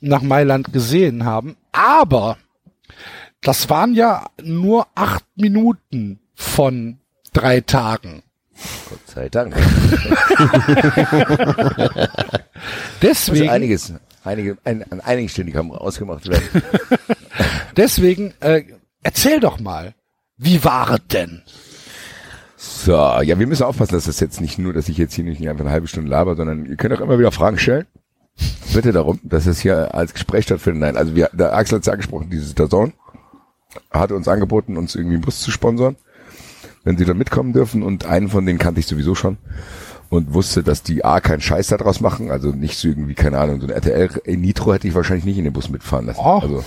nach 0.01 0.23
Mailand 0.23 0.73
gesehen 0.73 1.25
haben, 1.25 1.57
aber 1.73 2.37
das 3.41 3.69
waren 3.69 3.95
ja 3.95 4.27
nur 4.41 4.87
acht 4.95 5.25
Minuten 5.35 6.21
von 6.37 6.99
drei 7.33 7.63
Tagen. 7.63 8.23
Gott 8.89 9.01
sei 9.07 9.29
Dank. 9.29 9.55
Deswegen, 13.03 13.43
Also 13.43 13.53
einiges, 13.53 13.93
einige, 14.25 14.59
ein, 14.65 14.85
an 14.91 15.01
einigen 15.01 15.29
Stellen, 15.29 15.47
die 15.47 15.53
kann 15.53 15.71
ausgemacht 15.71 16.29
werden. 16.29 16.63
deswegen 17.77 18.35
äh, 18.41 18.65
erzähl 19.03 19.41
doch 19.41 19.59
mal, 19.61 19.95
wie 20.37 20.63
war 20.65 20.91
es 20.91 21.01
denn? 21.13 21.43
So, 22.57 22.93
ja, 22.93 23.39
wir 23.39 23.47
müssen 23.47 23.65
aufpassen, 23.65 23.95
dass 23.95 24.05
das 24.05 24.21
jetzt 24.21 24.41
nicht 24.41 24.59
nur, 24.59 24.73
dass 24.73 24.89
ich 24.89 24.97
jetzt 24.97 25.15
hier 25.15 25.25
nicht 25.25 25.47
einfach 25.49 25.65
eine 25.65 25.73
halbe 25.73 25.89
Stunde 25.89 26.11
laber, 26.11 26.37
sondern 26.37 26.67
ihr 26.67 26.77
könnt 26.77 26.95
auch 26.95 27.01
immer 27.01 27.19
wieder 27.19 27.33
Fragen 27.33 27.59
stellen. 27.59 27.87
Bitte 28.73 28.93
darum, 28.93 29.19
dass 29.25 29.47
es 29.47 29.61
hier 29.61 29.95
als 29.95 30.15
Gespräch 30.15 30.45
stattfindet. 30.45 30.81
Nein, 30.81 30.97
also 30.97 31.15
wir, 31.15 31.29
der 31.33 31.55
Axel 31.55 31.77
hat 31.77 31.83
es 31.83 31.87
ja 31.87 31.93
angesprochen, 31.93 32.31
dieses 32.31 32.55
Dazone 32.55 32.93
hat 33.91 34.13
uns 34.13 34.29
angeboten, 34.29 34.77
uns 34.77 34.95
irgendwie 34.95 35.17
einen 35.17 35.25
Bus 35.25 35.41
zu 35.41 35.51
sponsern, 35.51 35.97
wenn 36.85 36.97
sie 36.99 37.05
da 37.05 37.15
mitkommen 37.15 37.53
dürfen 37.53 37.83
und 37.83 38.05
einen 38.07 38.29
von 38.29 38.45
denen 38.47 38.59
kannte 38.59 38.81
ich 38.81 38.87
sowieso 38.87 39.15
schon 39.15 39.39
und 40.09 40.35
wusste, 40.35 40.63
dass 40.63 40.83
die 40.83 41.05
A 41.05 41.21
keinen 41.21 41.41
Scheiß 41.41 41.69
da 41.69 41.77
draus 41.79 42.01
machen, 42.01 42.31
also 42.31 42.51
nicht 42.51 42.77
so 42.79 42.89
irgendwie, 42.89 43.15
keine 43.15 43.39
Ahnung, 43.39 43.61
so 43.61 43.67
ein 43.67 43.73
RTL 43.73 44.11
Nitro 44.37 44.75
hätte 44.75 44.89
ich 44.89 44.95
wahrscheinlich 44.95 45.25
nicht 45.25 45.39
in 45.39 45.45
den 45.45 45.53
Bus 45.53 45.69
mitfahren 45.71 46.07
lassen. 46.07 46.21
Oh. 46.23 46.39
Also, 46.41 46.65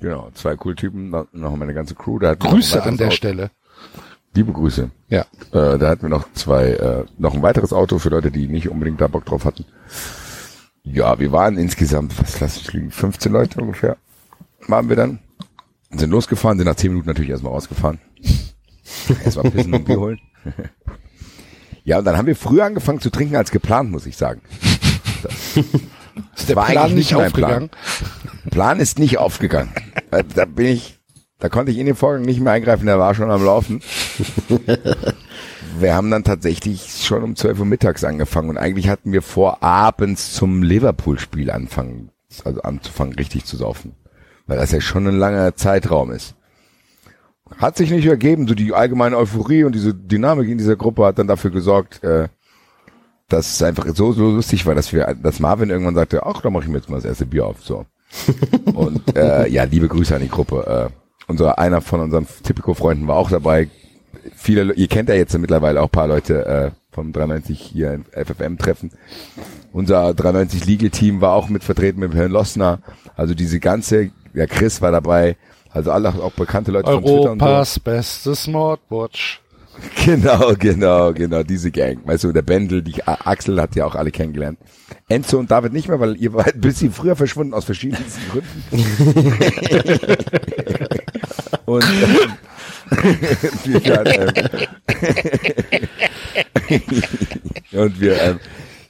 Genau, 0.00 0.30
zwei 0.34 0.56
cool 0.64 0.74
Typen, 0.74 1.10
noch 1.10 1.56
meine 1.56 1.74
ganze 1.74 1.94
Crew. 1.94 2.18
Da 2.18 2.30
hatten 2.30 2.42
wir 2.42 2.48
noch 2.50 2.56
Grüße 2.56 2.82
an 2.82 2.96
der 2.96 3.06
weiteres 3.06 3.14
Stelle. 3.14 3.42
Auto. 3.44 3.52
Liebe 4.36 4.52
Grüße. 4.52 4.90
Ja. 5.10 5.20
Äh, 5.52 5.78
da 5.78 5.88
hatten 5.88 6.02
wir 6.02 6.08
noch 6.08 6.26
zwei, 6.34 6.70
äh, 6.70 7.04
noch 7.18 7.34
ein 7.34 7.42
weiteres 7.42 7.72
Auto 7.72 7.98
für 7.98 8.08
Leute, 8.08 8.30
die 8.30 8.48
nicht 8.48 8.68
unbedingt 8.68 9.00
da 9.00 9.06
Bock 9.06 9.24
drauf 9.26 9.44
hatten. 9.44 9.64
Ja, 10.82 11.18
wir 11.18 11.30
waren 11.32 11.56
insgesamt, 11.56 12.20
was 12.20 12.40
lass 12.40 12.56
ich 12.56 12.72
liegen, 12.72 12.90
15 12.90 13.32
Leute 13.32 13.60
ungefähr. 13.60 13.96
Waren 14.68 14.88
wir 14.88 14.96
dann. 14.96 15.18
Sind 15.90 16.10
losgefahren, 16.10 16.58
sind 16.58 16.66
nach 16.66 16.76
10 16.76 16.90
Minuten 16.90 17.08
natürlich 17.08 17.30
erstmal 17.30 17.52
rausgefahren. 17.52 17.98
Erstmal 19.24 19.50
pissen 19.50 19.74
und 19.74 19.84
Bier 19.84 20.00
holen. 20.00 20.20
ja, 21.84 21.98
und 21.98 22.04
dann 22.04 22.16
haben 22.16 22.26
wir 22.26 22.36
früher 22.36 22.64
angefangen 22.64 23.00
zu 23.00 23.10
trinken 23.10 23.36
als 23.36 23.50
geplant, 23.50 23.90
muss 23.90 24.06
ich 24.06 24.16
sagen. 24.16 24.40
Ist 26.36 26.48
der 26.48 26.56
war 26.56 26.66
Plan 26.66 26.84
eigentlich 26.84 27.10
nicht 27.10 27.12
mein 27.12 27.26
aufgegangen? 27.26 27.70
Plan 28.50 28.78
ist 28.78 28.98
nicht 28.98 29.18
aufgegangen. 29.18 29.72
Da, 30.10 30.22
da 30.22 30.44
bin 30.44 30.66
ich, 30.66 31.00
da 31.40 31.48
konnte 31.48 31.72
ich 31.72 31.78
in 31.78 31.86
den 31.86 31.96
Vorgang 31.96 32.22
nicht 32.22 32.40
mehr 32.40 32.52
eingreifen, 32.52 32.86
der 32.86 33.00
war 33.00 33.14
schon 33.14 33.30
am 33.32 33.44
Laufen. 33.44 33.82
Wir 35.78 35.94
haben 35.94 36.10
dann 36.10 36.22
tatsächlich 36.22 37.02
schon 37.02 37.24
um 37.24 37.34
12 37.34 37.58
Uhr 37.58 37.66
mittags 37.66 38.04
angefangen 38.04 38.50
und 38.50 38.58
eigentlich 38.58 38.88
hatten 38.88 39.12
wir 39.12 39.22
vor, 39.22 39.62
abends 39.62 40.34
zum 40.34 40.62
Liverpool-Spiel 40.62 41.50
anfangen, 41.50 42.10
also 42.44 42.62
anzufangen, 42.62 43.14
richtig 43.14 43.44
zu 43.44 43.56
saufen. 43.56 43.96
Weil 44.46 44.58
das 44.58 44.72
ja 44.72 44.80
schon 44.80 45.06
ein 45.06 45.18
langer 45.18 45.54
Zeitraum 45.56 46.10
ist. 46.10 46.34
Hat 47.58 47.76
sich 47.76 47.90
nicht 47.90 48.06
ergeben, 48.06 48.48
so 48.48 48.54
die 48.54 48.72
allgemeine 48.72 49.16
Euphorie 49.16 49.64
und 49.64 49.74
diese 49.74 49.94
Dynamik 49.94 50.48
in 50.48 50.58
dieser 50.58 50.76
Gruppe 50.76 51.04
hat 51.06 51.18
dann 51.18 51.26
dafür 51.28 51.50
gesorgt, 51.50 52.02
äh, 52.02 52.28
dass 53.28 53.54
es 53.54 53.62
einfach 53.62 53.86
so, 53.94 54.12
so 54.12 54.30
lustig 54.30 54.66
war, 54.66 54.74
dass 54.74 54.92
wir, 54.92 55.14
dass 55.22 55.40
Marvin 55.40 55.70
irgendwann 55.70 55.94
sagte, 55.94 56.26
ach, 56.26 56.42
da 56.42 56.50
mache 56.50 56.64
ich 56.64 56.68
mir 56.68 56.76
jetzt 56.78 56.90
mal 56.90 56.96
das 56.96 57.04
erste 57.04 57.26
Bier 57.26 57.46
auf, 57.46 57.62
so. 57.62 57.86
Und 58.74 59.16
äh, 59.16 59.48
ja, 59.48 59.64
liebe 59.64 59.88
Grüße 59.88 60.14
an 60.14 60.22
die 60.22 60.28
Gruppe. 60.28 60.90
Äh, 60.90 60.94
unser 61.26 61.58
einer 61.58 61.80
von 61.80 62.00
unseren 62.00 62.26
Typico-Freunden 62.42 63.06
war 63.08 63.16
auch 63.16 63.30
dabei. 63.30 63.68
Viele, 64.36 64.64
Le- 64.64 64.74
ihr 64.74 64.88
kennt 64.88 65.08
ja 65.08 65.14
jetzt 65.14 65.36
mittlerweile 65.38 65.80
auch 65.80 65.86
ein 65.86 65.90
paar 65.90 66.06
Leute 66.06 66.46
äh, 66.46 66.70
vom 66.92 67.12
93 67.12 67.58
hier 67.60 67.92
im 67.94 68.04
FFM-Treffen. 68.04 68.90
Unser 69.72 70.12
93 70.14 70.64
Legal-Team 70.66 71.20
war 71.20 71.32
auch 71.32 71.48
mit 71.48 71.64
vertreten 71.64 72.00
mit 72.00 72.14
Herrn 72.14 72.30
Lossner. 72.30 72.80
Also 73.16 73.34
diese 73.34 73.58
ganze, 73.58 74.10
ja 74.34 74.46
Chris 74.46 74.82
war 74.82 74.92
dabei. 74.92 75.36
Also 75.70 75.90
alle 75.90 76.10
auch 76.10 76.32
bekannte 76.32 76.70
Leute 76.70 76.90
von 76.90 77.02
Twitter 77.02 77.32
und 77.32 77.40
so. 77.40 77.44
Europas 77.46 77.80
beste 77.80 78.34
Smartwatch. 78.34 79.40
Genau, 80.04 80.54
genau, 80.56 81.12
genau, 81.12 81.42
diese 81.42 81.70
Gang. 81.70 81.98
Weißt 82.04 82.24
du, 82.24 82.32
der 82.32 82.42
Bendel, 82.42 82.82
die 82.82 83.02
Axel 83.06 83.60
hat 83.60 83.74
ja 83.74 83.84
auch 83.86 83.94
alle 83.94 84.10
kennengelernt. 84.10 84.58
Enzo 85.08 85.38
und 85.38 85.50
David 85.50 85.72
nicht 85.72 85.88
mehr, 85.88 85.98
weil 86.00 86.16
ihr 86.16 86.32
wart 86.32 86.54
ein 86.54 86.60
bisschen 86.60 86.92
früher 86.92 87.16
verschwunden 87.16 87.54
aus 87.54 87.64
verschiedensten 87.64 88.22
Gründen. 88.30 88.64
und 91.66 91.84
ähm, 91.84 92.32
wir, 93.64 94.06
ähm, 94.06 94.32
und 97.72 98.00
wir, 98.00 98.22
ähm, 98.22 98.40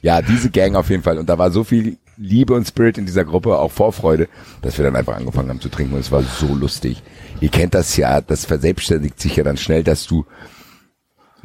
ja, 0.01 0.21
diese 0.21 0.49
Gang 0.49 0.75
auf 0.75 0.89
jeden 0.89 1.03
Fall. 1.03 1.17
Und 1.17 1.27
da 1.27 1.37
war 1.37 1.51
so 1.51 1.63
viel 1.63 1.97
Liebe 2.17 2.53
und 2.53 2.67
Spirit 2.67 2.97
in 2.97 3.05
dieser 3.05 3.25
Gruppe, 3.25 3.57
auch 3.57 3.71
Vorfreude, 3.71 4.27
dass 4.61 4.77
wir 4.77 4.85
dann 4.85 4.95
einfach 4.95 5.15
angefangen 5.15 5.49
haben 5.49 5.61
zu 5.61 5.69
trinken 5.69 5.93
und 5.93 5.99
es 5.99 6.11
war 6.11 6.23
so 6.23 6.53
lustig. 6.53 7.03
Ihr 7.41 7.49
kennt 7.49 7.73
das 7.73 7.97
ja, 7.97 8.21
das 8.21 8.45
verselbstständigt 8.45 9.19
sich 9.19 9.35
ja 9.35 9.43
dann 9.43 9.57
schnell, 9.57 9.83
dass 9.83 10.05
du 10.07 10.25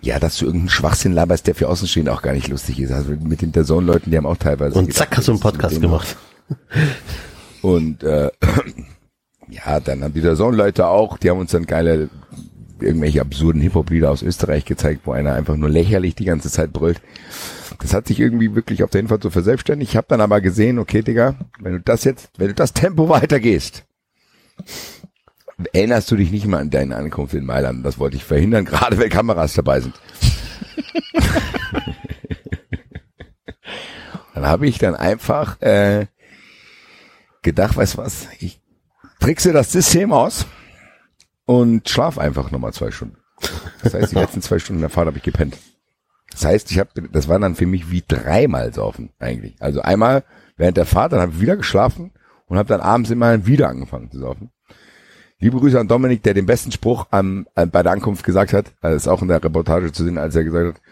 ja, 0.02 0.18
dass 0.18 0.38
du 0.38 0.46
irgendeinen 0.46 0.70
Schwachsinn 0.70 1.12
laberst, 1.12 1.46
der 1.46 1.54
für 1.54 1.68
Außenstehende 1.68 2.12
auch 2.12 2.22
gar 2.22 2.32
nicht 2.32 2.48
lustig 2.48 2.80
ist. 2.80 2.92
Also 2.92 3.12
mit 3.22 3.42
den 3.42 3.52
Person-Leuten, 3.52 4.10
die 4.10 4.16
haben 4.16 4.26
auch 4.26 4.36
teilweise. 4.36 4.78
Und 4.78 4.86
gedacht, 4.86 4.98
zack, 4.98 5.16
hast 5.18 5.28
du 5.28 5.32
einen 5.32 5.40
Podcast 5.40 5.80
gemacht. 5.80 6.16
Und 7.62 8.02
äh, 8.02 8.30
ja, 9.48 9.80
dann 9.80 10.02
haben 10.02 10.14
die 10.14 10.20
Person-Leute 10.20 10.86
auch, 10.86 11.18
die 11.18 11.28
haben 11.28 11.38
uns 11.38 11.50
dann 11.50 11.66
geile, 11.66 12.08
irgendwelche 12.80 13.20
absurden 13.20 13.60
Hip-Hop-Lieder 13.60 14.10
aus 14.10 14.22
Österreich 14.22 14.64
gezeigt, 14.64 15.02
wo 15.04 15.12
einer 15.12 15.34
einfach 15.34 15.56
nur 15.56 15.68
lächerlich 15.68 16.14
die 16.14 16.24
ganze 16.24 16.50
Zeit 16.50 16.72
brüllt. 16.72 17.00
Das 17.80 17.94
hat 17.94 18.06
sich 18.06 18.20
irgendwie 18.20 18.54
wirklich 18.54 18.84
auf 18.84 18.90
der 18.90 19.00
Hinfahrt 19.00 19.22
so 19.22 19.30
verselbstständigt. 19.30 19.92
Ich 19.92 19.96
habe 19.96 20.06
dann 20.08 20.20
aber 20.20 20.40
gesehen, 20.40 20.78
okay, 20.78 21.02
Digga, 21.02 21.34
wenn 21.58 21.72
du 21.72 21.80
das 21.80 22.04
jetzt, 22.04 22.30
wenn 22.36 22.48
du 22.48 22.54
das 22.54 22.74
Tempo 22.74 23.08
weitergehst, 23.10 23.84
erinnerst 25.72 26.10
du 26.10 26.16
dich 26.16 26.30
nicht 26.30 26.46
mehr 26.46 26.58
an 26.58 26.70
deine 26.70 26.96
Ankunft 26.96 27.34
in 27.34 27.46
Mailand. 27.46 27.84
Das 27.84 27.98
wollte 27.98 28.16
ich 28.16 28.24
verhindern, 28.24 28.64
gerade 28.66 28.98
weil 28.98 29.08
Kameras 29.08 29.54
dabei 29.54 29.80
sind. 29.80 29.94
dann 34.34 34.46
habe 34.46 34.66
ich 34.66 34.78
dann 34.78 34.94
einfach 34.94 35.60
äh, 35.62 36.06
gedacht, 37.42 37.76
weißt 37.76 37.96
was, 37.96 38.28
ich 38.40 38.60
trickse 39.20 39.52
das 39.52 39.72
System 39.72 40.12
aus 40.12 40.46
und 41.46 41.88
schlaf 41.88 42.18
einfach 42.18 42.50
nochmal 42.50 42.74
zwei 42.74 42.90
Stunden. 42.90 43.16
Das 43.82 43.94
heißt, 43.94 44.12
die 44.12 44.16
letzten 44.16 44.42
zwei 44.42 44.58
Stunden 44.58 44.82
der 44.82 44.90
Fahrt 44.90 45.06
habe 45.06 45.16
ich 45.16 45.22
gepennt. 45.22 45.56
Das 46.32 46.44
heißt, 46.44 46.70
ich 46.70 46.78
habe, 46.78 46.90
das 47.10 47.28
war 47.28 47.38
dann 47.38 47.54
für 47.54 47.66
mich 47.66 47.90
wie 47.90 48.02
dreimal 48.06 48.72
saufen 48.72 49.10
eigentlich. 49.18 49.56
Also 49.60 49.82
einmal 49.82 50.24
während 50.56 50.76
der 50.76 50.86
Fahrt, 50.86 51.12
dann 51.12 51.20
habe 51.20 51.32
ich 51.32 51.40
wieder 51.40 51.56
geschlafen 51.56 52.12
und 52.46 52.58
habe 52.58 52.68
dann 52.68 52.80
abends 52.80 53.10
immer 53.10 53.46
wieder 53.46 53.68
angefangen 53.68 54.10
zu 54.10 54.18
saufen. 54.18 54.50
Liebe 55.38 55.58
Grüße 55.58 55.80
an 55.80 55.88
Dominik, 55.88 56.22
der 56.22 56.34
den 56.34 56.46
besten 56.46 56.70
Spruch 56.70 57.06
am, 57.10 57.46
äh, 57.54 57.66
bei 57.66 57.82
der 57.82 57.92
Ankunft 57.92 58.24
gesagt 58.24 58.52
hat. 58.52 58.72
Das 58.82 58.94
ist 58.94 59.08
auch 59.08 59.22
in 59.22 59.28
der 59.28 59.42
Reportage 59.42 59.90
zu 59.90 60.04
sehen, 60.04 60.18
als 60.18 60.36
er 60.36 60.44
gesagt 60.44 60.76
hat, 60.76 60.82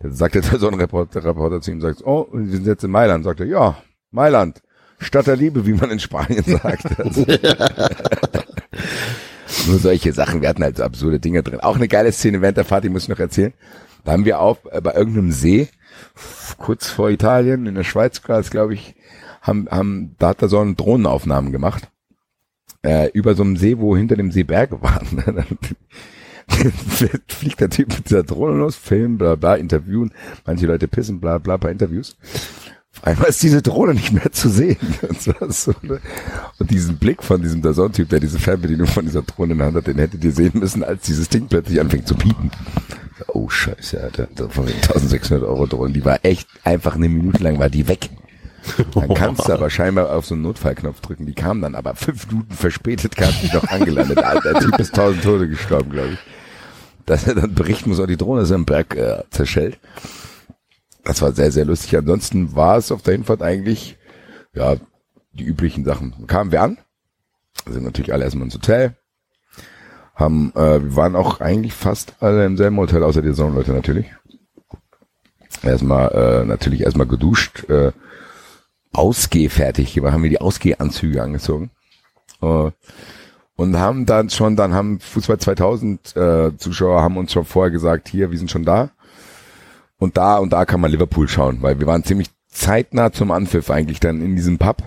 da 0.00 0.10
sagte 0.10 0.40
der 0.40 0.58
so 0.60 0.68
ein 0.68 0.74
Reporter, 0.74 1.24
Reporter 1.24 1.60
zu 1.60 1.72
ihm, 1.72 1.80
sagt, 1.80 2.02
oh, 2.04 2.28
wir 2.32 2.50
sind 2.50 2.66
jetzt 2.66 2.84
in 2.84 2.90
Mailand. 2.90 3.24
Sagt 3.24 3.40
er, 3.40 3.46
ja, 3.46 3.76
Mailand, 4.12 4.62
Stadt 4.98 5.26
der 5.26 5.36
Liebe, 5.36 5.66
wie 5.66 5.72
man 5.72 5.90
in 5.90 5.98
Spanien 5.98 6.44
sagt. 6.44 7.00
Also, 7.00 7.26
nur 9.66 9.78
solche 9.78 10.12
Sachen, 10.12 10.40
wir 10.40 10.48
hatten 10.48 10.62
halt 10.62 10.76
so 10.76 10.84
absurde 10.84 11.18
Dinge 11.18 11.42
drin. 11.42 11.60
Auch 11.60 11.76
eine 11.76 11.88
geile 11.88 12.12
Szene 12.12 12.40
während 12.40 12.56
der 12.56 12.64
Fahrt, 12.64 12.84
die 12.84 12.88
muss 12.88 13.02
ich 13.02 13.08
noch 13.08 13.18
erzählen. 13.18 13.52
Da 14.06 14.12
haben 14.12 14.24
wir 14.24 14.40
auf, 14.40 14.58
äh, 14.70 14.80
bei 14.80 14.94
irgendeinem 14.94 15.32
See, 15.32 15.68
kurz 16.58 16.88
vor 16.88 17.10
Italien, 17.10 17.66
in 17.66 17.74
der 17.74 17.84
Schweiz, 17.84 18.22
glaube 18.22 18.72
ich, 18.72 18.94
haben, 19.42 19.68
haben, 19.70 20.14
da 20.18 20.28
hat 20.28 20.42
er 20.42 20.48
so 20.48 20.58
eine 20.58 20.74
Drohnenaufnahmen 20.74 21.52
gemacht 21.52 21.90
äh, 22.82 23.10
über 23.10 23.34
so 23.34 23.42
einem 23.42 23.56
See, 23.56 23.78
wo 23.78 23.96
hinter 23.96 24.16
dem 24.16 24.30
See 24.30 24.44
Berge 24.44 24.80
waren. 24.82 25.46
Fliegt 27.26 27.60
der 27.60 27.70
Typ 27.70 27.88
mit 27.88 28.08
dieser 28.08 28.22
Drohne 28.22 28.56
los, 28.58 28.76
filmen, 28.76 29.18
bla 29.18 29.34
bla, 29.34 29.56
interviewen, 29.56 30.12
manche 30.46 30.66
Leute 30.66 30.86
pissen, 30.86 31.20
bla 31.20 31.38
bla, 31.38 31.58
paar 31.58 31.72
Interviews. 31.72 32.16
Einmal 33.02 33.28
ist 33.28 33.42
diese 33.42 33.62
Drohne 33.62 33.94
nicht 33.94 34.12
mehr 34.12 34.32
zu 34.32 34.48
sehen. 34.48 34.78
War 35.40 35.52
so, 35.52 35.72
ne? 35.82 36.00
Und 36.58 36.70
diesen 36.70 36.96
Blick 36.98 37.22
von 37.22 37.40
diesem 37.40 37.62
Dazon-Typ, 37.62 38.08
der 38.08 38.20
diese 38.20 38.38
Fernbedienung 38.38 38.86
von 38.86 39.04
dieser 39.04 39.22
Drohne 39.22 39.52
in 39.52 39.58
der 39.58 39.68
Hand 39.68 39.76
hat, 39.76 39.86
den 39.86 39.98
hättet 39.98 40.24
ihr 40.24 40.32
sehen 40.32 40.52
müssen, 40.54 40.82
als 40.82 41.02
dieses 41.02 41.28
Ding 41.28 41.46
plötzlich 41.48 41.80
anfängt 41.80 42.08
zu 42.08 42.14
piepen. 42.14 42.50
Oh 43.28 43.48
Scheiße, 43.48 44.02
Alter. 44.02 44.28
Von 44.50 44.66
den 44.66 44.76
1600 44.76 45.46
Euro 45.46 45.66
Drohne, 45.66 45.92
die 45.92 46.04
war 46.04 46.20
echt 46.22 46.48
einfach 46.64 46.96
eine 46.96 47.08
Minute 47.08 47.42
lang, 47.42 47.58
war 47.58 47.70
die 47.70 47.88
weg. 47.88 48.10
Dann 48.94 49.14
kannst 49.14 49.48
du 49.48 49.52
aber 49.52 49.70
scheinbar 49.70 50.12
auf 50.12 50.26
so 50.26 50.34
einen 50.34 50.42
Notfallknopf 50.42 51.00
drücken. 51.00 51.26
Die 51.26 51.34
kam 51.34 51.60
dann 51.60 51.74
aber 51.74 51.94
fünf 51.94 52.26
Minuten 52.28 52.54
verspätet, 52.54 53.16
kam 53.16 53.32
die 53.42 53.54
noch 53.54 53.68
angelandet. 53.68 54.18
Der 54.18 54.54
Typ 54.60 54.78
ist 54.78 54.94
tausend 54.94 55.22
Tode 55.22 55.48
gestorben, 55.48 55.90
glaube 55.90 56.14
ich. 56.14 56.18
Dass 57.06 57.26
er 57.26 57.36
dann 57.36 57.54
berichten 57.54 57.90
muss, 57.90 58.00
oh, 58.00 58.06
die 58.06 58.16
Drohne 58.16 58.42
ist 58.42 58.50
im 58.50 58.64
Berg 58.64 58.96
äh, 58.96 59.22
zerschellt. 59.30 59.78
Das 61.06 61.22
war 61.22 61.32
sehr, 61.32 61.52
sehr 61.52 61.64
lustig. 61.64 61.96
Ansonsten 61.96 62.56
war 62.56 62.76
es 62.76 62.90
auf 62.90 63.02
der 63.02 63.14
Hinfahrt 63.14 63.40
eigentlich, 63.40 63.96
ja, 64.54 64.76
die 65.32 65.44
üblichen 65.44 65.84
Sachen. 65.84 66.26
Kamen 66.26 66.50
wir 66.50 66.62
an, 66.62 66.78
sind 67.64 67.84
natürlich 67.84 68.12
alle 68.12 68.24
erstmal 68.24 68.46
ins 68.46 68.54
Hotel, 68.54 68.96
haben, 70.16 70.52
äh, 70.56 70.82
wir 70.82 70.96
waren 70.96 71.14
auch 71.14 71.40
eigentlich 71.40 71.74
fast 71.74 72.14
alle 72.20 72.44
im 72.44 72.56
selben 72.56 72.76
Hotel, 72.78 73.04
außer 73.04 73.22
die 73.22 73.34
Sonnenleute 73.34 73.72
natürlich. 73.72 74.06
Erstmal, 75.62 76.10
äh, 76.12 76.44
natürlich 76.44 76.80
erstmal 76.80 77.06
geduscht, 77.06 77.68
äh, 77.70 77.92
ausgehfertig, 78.92 79.96
haben 79.96 80.22
wir 80.22 80.30
die 80.30 80.40
Ausgehanzüge 80.40 81.22
angezogen. 81.22 81.70
Äh, 82.42 82.70
und 83.56 83.78
haben 83.78 84.06
dann 84.06 84.28
schon, 84.28 84.56
dann 84.56 84.74
haben 84.74 85.00
Fußball 85.00 85.38
2000 85.38 86.16
äh, 86.16 86.56
Zuschauer 86.56 87.02
haben 87.02 87.16
uns 87.16 87.32
schon 87.32 87.44
vorher 87.44 87.70
gesagt, 87.70 88.08
hier, 88.08 88.30
wir 88.30 88.38
sind 88.38 88.50
schon 88.50 88.64
da. 88.64 88.90
Und 89.98 90.16
da 90.16 90.38
und 90.38 90.52
da 90.52 90.64
kann 90.64 90.80
man 90.80 90.90
Liverpool 90.90 91.28
schauen, 91.28 91.62
weil 91.62 91.78
wir 91.78 91.86
waren 91.86 92.04
ziemlich 92.04 92.28
zeitnah 92.48 93.12
zum 93.12 93.30
Anpfiff 93.30 93.70
eigentlich 93.70 94.00
dann 94.00 94.20
in 94.20 94.36
diesem 94.36 94.58
Pub. 94.58 94.82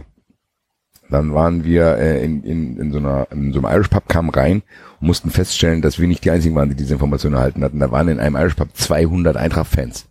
Dann 1.09 1.33
waren 1.33 1.63
wir 1.63 1.97
äh, 1.97 2.23
in, 2.23 2.43
in, 2.43 2.77
in, 2.77 2.91
so 2.91 2.99
einer, 2.99 3.27
in 3.31 3.51
so 3.51 3.59
einem 3.59 3.75
Irish 3.75 3.87
Pub, 3.87 4.07
kamen 4.07 4.29
rein 4.29 4.61
und 4.99 5.07
mussten 5.07 5.31
feststellen, 5.31 5.81
dass 5.81 5.97
wir 5.97 6.07
nicht 6.07 6.23
die 6.23 6.29
einzigen 6.29 6.55
waren, 6.55 6.69
die 6.69 6.75
diese 6.75 6.93
Information 6.93 7.33
erhalten 7.33 7.63
hatten. 7.63 7.79
Da 7.79 7.89
waren 7.91 8.07
in 8.09 8.19
einem 8.19 8.35
Irish 8.35 8.53
Pub 8.53 8.69
200 8.73 9.35
Eintracht-Fans. 9.35 10.07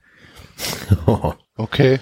Okay. 1.61 1.99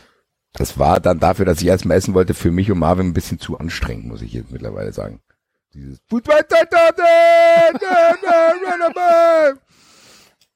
Das 0.52 0.78
war 0.78 1.00
dann 1.00 1.18
dafür, 1.18 1.46
dass 1.46 1.62
ich 1.62 1.66
erstmal 1.66 1.96
essen 1.96 2.12
wollte, 2.12 2.34
für 2.34 2.50
mich 2.50 2.70
und 2.70 2.78
Marvin 2.78 3.06
ein 3.06 3.14
bisschen 3.14 3.38
zu 3.38 3.58
anstrengend, 3.58 4.06
muss 4.06 4.20
ich 4.20 4.34
jetzt 4.34 4.50
mittlerweile 4.50 4.92
sagen. 4.92 5.20
Dieses 5.72 5.98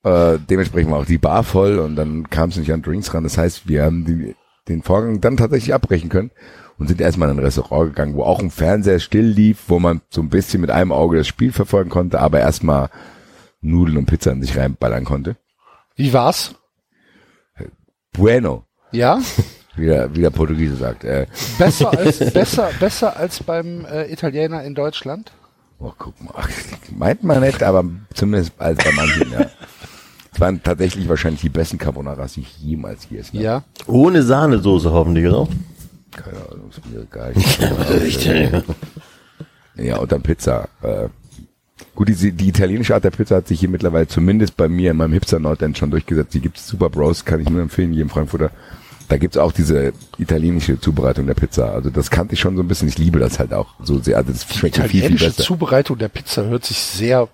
äh, 0.03 0.39
dementsprechend 0.39 0.91
war 0.91 1.01
auch 1.01 1.07
die 1.07 1.19
Bar 1.19 1.45
voll 1.45 1.79
und 1.79 1.97
dann 1.97 2.29
kam 2.31 2.51
es 2.51 2.57
nicht 2.57 2.73
an 2.73 2.83
Drinks 2.83 3.13
ran. 3.13 3.25
Das 3.25 3.39
heißt, 3.39 3.69
wir 3.69 3.85
haben 3.85 4.05
die, 4.05 4.35
den 4.69 4.83
Vorgang 4.83 5.21
dann 5.21 5.37
tatsächlich 5.37 5.75
abbrechen 5.75 6.09
können 6.09 6.31
und 6.79 6.89
sind 6.89 7.01
erstmal 7.01 7.29
in 7.31 7.37
ein 7.39 7.45
Restaurant 7.45 7.91
gegangen, 7.91 8.15
wo 8.15 8.23
auch 8.23 8.41
ein 8.41 8.51
Fernseher 8.51 8.99
still 9.01 9.27
lief, 9.27 9.65
wo 9.69 9.79
man 9.79 10.01
so 10.09 10.23
ein 10.23 10.31
bisschen 10.31 10.61
mit 10.61 10.71
einem 10.71 10.93
Auge 10.93 11.19
das 11.19 11.29
Spiel 11.29 11.53
verfolgen 11.53 11.91
konnte, 11.91 12.21
aber 12.21 12.41
erstmal 12.41 12.89
Nudeln 13.61 13.99
und 13.99 14.07
Pizza 14.07 14.33
in 14.33 14.41
sich 14.43 14.57
reinballern 14.57 15.05
konnte. 15.05 15.37
Wie 15.97 16.13
war's? 16.15 16.55
Bueno, 18.13 18.65
Ja? 18.93 19.21
wie 19.77 19.87
der, 19.87 20.15
wie 20.15 20.21
der 20.23 20.31
Portugiese 20.31 20.77
sagt. 20.77 21.05
Äh, 21.05 21.27
Besser 21.59 21.91
als, 21.97 22.19
besser, 22.33 22.71
besser 22.81 23.17
als 23.17 23.43
beim 23.43 23.85
äh, 23.85 24.11
Italiener 24.13 24.65
in 24.65 24.75
Deutschland? 24.75 25.33
Oh, 25.79 25.93
guck 25.97 26.21
mal. 26.23 26.45
Meint 26.97 27.23
man 27.23 27.41
nicht, 27.41 27.63
aber 27.63 27.85
zumindest 28.15 28.53
als 28.59 28.83
bei 28.83 28.93
manchen, 28.93 29.31
ja. 29.33 29.47
Waren 30.41 30.63
tatsächlich 30.63 31.09
wahrscheinlich 31.09 31.43
die 31.43 31.49
besten 31.49 31.79
Carbonaras, 31.79 32.35
die 32.35 32.41
ich 32.41 32.59
jemals 32.59 33.09
gegessen 33.09 33.37
habe. 33.37 33.45
Ja. 33.45 33.65
Ohne 33.87 34.23
Sahnesoße 34.23 34.91
hoffentlich, 34.91 35.27
oder? 35.27 35.47
Keine 36.11 36.39
Ahnung, 36.51 36.71
ist 36.71 36.81
mir 36.87 37.03
egal. 37.03 38.65
ja, 39.85 39.99
und 39.99 40.11
dann 40.11 40.23
Pizza. 40.23 40.69
Äh, 40.83 41.09
gut, 41.95 42.09
die, 42.09 42.33
die 42.33 42.49
italienische 42.49 42.95
Art 42.95 43.05
der 43.05 43.11
Pizza 43.11 43.37
hat 43.37 43.49
sich 43.49 43.61
hier 43.61 43.69
mittlerweile 43.69 44.09
zumindest 44.09 44.57
bei 44.57 44.69
mir 44.69 44.91
in 44.91 44.97
meinem 44.97 45.13
Hipster 45.13 45.39
Nordend 45.39 45.79
schon 45.79 45.91
durchgesetzt. 45.91 46.35
Die 46.35 46.41
gibt's 46.41 46.67
Super 46.67 46.89
Bros, 46.91 47.25
kann 47.25 47.41
ich 47.41 47.49
nur 47.49 47.61
empfehlen, 47.61 47.93
hier 47.93 48.03
im 48.03 48.11
Frankfurter. 48.11 48.51
Da 49.09 49.19
gibt's 49.19 49.37
auch 49.37 49.53
diese 49.53 49.93
italienische 50.19 50.81
Zubereitung 50.81 51.27
der 51.27 51.35
Pizza. 51.35 51.73
Also 51.73 51.91
das 51.91 52.11
kannte 52.11 52.35
ich 52.35 52.41
schon 52.41 52.57
so 52.57 52.63
ein 52.63 52.69
bisschen. 52.69 52.89
Ich 52.89 52.97
liebe 52.97 53.19
das 53.19 53.39
halt 53.39 53.53
auch 53.53 53.75
so 53.83 53.99
sehr. 53.99 54.17
Also 54.17 54.33
das 54.33 54.45
schmeckt 54.45 54.79
mir 54.79 54.85
viel, 54.85 54.91
viel 54.91 55.01
Italienische 55.01 55.27
besser. 55.27 55.43
Zubereitung 55.43 55.99
der 55.99 56.09
Pizza 56.09 56.45
hört 56.45 56.65
sich 56.65 56.79
sehr 56.79 57.29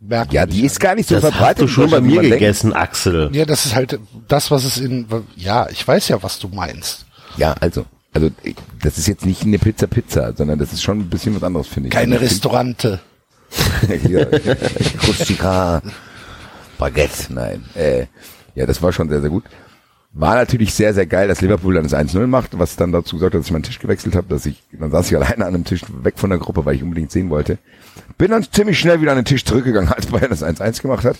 merkwürdig 0.00 0.32
Ja, 0.34 0.46
die 0.46 0.64
ist 0.64 0.80
gar 0.80 0.94
nicht 0.94 1.08
so 1.08 1.14
Das 1.16 1.24
hast 1.24 1.32
verbreitet. 1.32 1.62
du 1.64 1.68
schon 1.68 1.90
bei 1.90 2.00
mir 2.00 2.16
man 2.16 2.22
denkt. 2.24 2.38
gegessen, 2.38 2.72
Axel. 2.72 3.30
Ja, 3.32 3.44
das 3.44 3.66
ist 3.66 3.74
halt 3.74 3.98
das, 4.28 4.50
was 4.50 4.64
es 4.64 4.78
in, 4.78 5.06
ja, 5.36 5.68
ich 5.70 5.86
weiß 5.86 6.08
ja, 6.08 6.22
was 6.22 6.38
du 6.38 6.48
meinst. 6.48 7.06
Ja, 7.36 7.54
also, 7.60 7.84
also 8.14 8.30
das 8.82 8.98
ist 8.98 9.06
jetzt 9.08 9.26
nicht 9.26 9.42
eine 9.42 9.58
Pizza 9.58 9.86
Pizza, 9.86 10.32
sondern 10.36 10.58
das 10.58 10.72
ist 10.72 10.82
schon 10.82 11.00
ein 11.00 11.08
bisschen 11.10 11.34
was 11.34 11.42
anderes, 11.42 11.66
finde 11.66 11.88
ich. 11.88 11.92
Keine 11.94 12.14
Also, 12.16 12.24
Restaurante. 12.26 13.00
ja, 14.08 14.26
Rustica, 15.06 15.80
Baguette, 16.78 17.32
nein. 17.32 17.64
Äh, 17.74 18.06
ja, 18.54 18.66
das 18.66 18.82
war 18.82 18.92
schon 18.92 19.08
sehr, 19.08 19.20
sehr 19.20 19.30
gut. 19.30 19.44
War 20.18 20.34
natürlich 20.36 20.72
sehr, 20.72 20.94
sehr 20.94 21.04
geil, 21.06 21.28
dass 21.28 21.42
Liverpool 21.42 21.74
dann 21.74 21.82
das 21.82 21.92
1-0 21.92 22.26
macht, 22.26 22.58
was 22.58 22.76
dann 22.76 22.90
dazu 22.90 23.16
gesagt 23.16 23.34
hat, 23.34 23.40
dass 23.40 23.46
ich 23.48 23.52
meinen 23.52 23.64
Tisch 23.64 23.78
gewechselt 23.78 24.16
habe, 24.16 24.26
dass 24.28 24.46
ich, 24.46 24.62
dann 24.72 24.90
saß 24.90 25.08
ich 25.10 25.16
alleine 25.16 25.44
an 25.44 25.54
einem 25.54 25.64
Tisch 25.64 25.82
weg 26.02 26.14
von 26.18 26.30
der 26.30 26.38
Gruppe, 26.38 26.64
weil 26.64 26.74
ich 26.74 26.82
unbedingt 26.82 27.10
sehen 27.10 27.28
wollte. 27.28 27.58
Bin 28.16 28.30
dann 28.30 28.42
ziemlich 28.50 28.78
schnell 28.78 29.02
wieder 29.02 29.10
an 29.12 29.18
den 29.18 29.24
Tisch 29.26 29.44
zurückgegangen, 29.44 29.92
als 29.92 30.06
Bayern 30.06 30.30
das 30.30 30.42
1-1 30.42 30.80
gemacht 30.80 31.04
hat. 31.04 31.16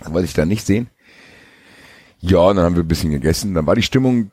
Das 0.00 0.12
wollte 0.12 0.26
ich 0.26 0.34
dann 0.34 0.48
nicht 0.48 0.66
sehen. 0.66 0.88
Ja, 2.20 2.38
und 2.38 2.56
dann 2.56 2.64
haben 2.64 2.74
wir 2.74 2.82
ein 2.82 2.88
bisschen 2.88 3.12
gegessen. 3.12 3.54
Dann 3.54 3.66
war 3.66 3.76
die 3.76 3.82
Stimmung 3.82 4.32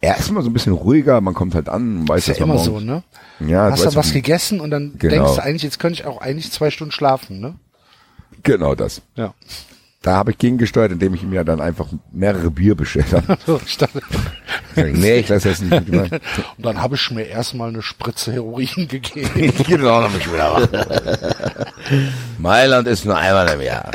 erstmal 0.00 0.42
so 0.42 0.50
ein 0.50 0.52
bisschen 0.52 0.72
ruhiger. 0.72 1.20
Man 1.20 1.34
kommt 1.34 1.54
halt 1.54 1.68
an, 1.68 1.98
man 1.98 2.08
weiß, 2.08 2.22
Ist 2.22 2.26
ja 2.26 2.32
dass 2.34 2.40
man 2.40 2.56
immer 2.56 2.64
so, 2.64 2.80
ne? 2.80 3.04
Ja, 3.38 3.70
Hast 3.70 3.84
du 3.84 3.94
was 3.94 4.10
wie- 4.10 4.14
gegessen 4.14 4.60
und 4.60 4.70
dann 4.72 4.94
Genau. 4.98 5.14
denkst 5.14 5.36
du 5.36 5.42
eigentlich, 5.44 5.62
jetzt 5.62 5.78
könnte 5.78 6.00
ich 6.00 6.06
auch 6.06 6.20
eigentlich 6.20 6.50
zwei 6.50 6.70
Stunden 6.72 6.90
schlafen, 6.90 7.38
ne? 7.38 7.54
Genau 8.42 8.74
das. 8.74 9.00
Ja. 9.14 9.32
Da 10.04 10.16
habe 10.16 10.32
ich 10.32 10.38
gegengesteuert, 10.38 10.92
indem 10.92 11.14
ich 11.14 11.22
mir 11.22 11.44
dann 11.44 11.62
einfach 11.62 11.86
mehrere 12.12 12.50
Bier 12.50 12.74
bestellt 12.74 13.10
habe. 13.14 13.38
So, 13.46 13.58
ich 13.64 13.78
dachte, 13.78 14.02
nee, 14.76 15.20
ich 15.20 15.28
lasse 15.30 15.48
das 15.48 15.62
nicht 15.62 15.88
und 15.88 16.20
dann 16.58 16.82
habe 16.82 16.96
ich 16.96 17.10
mir 17.10 17.22
erstmal 17.22 17.70
eine 17.70 17.80
Spritze 17.80 18.34
Heroin 18.34 18.68
gegeben. 18.88 19.54
genau, 19.66 20.02
dann 20.02 20.12
bin 20.12 20.20
ich 20.20 20.30
wieder 20.30 20.52
wach. 20.52 20.68
Mailand 22.38 22.86
ist 22.86 23.06
nur 23.06 23.16
einmal 23.16 23.48
im 23.48 23.62
Jahr. 23.62 23.92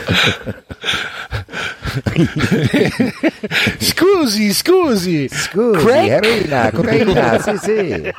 scusi, 3.80 4.52
scusi. 4.54 5.28
Heroina, 5.52 6.70
Cocaina, 6.70 7.38
si, 7.42 7.58
si. 7.58 8.12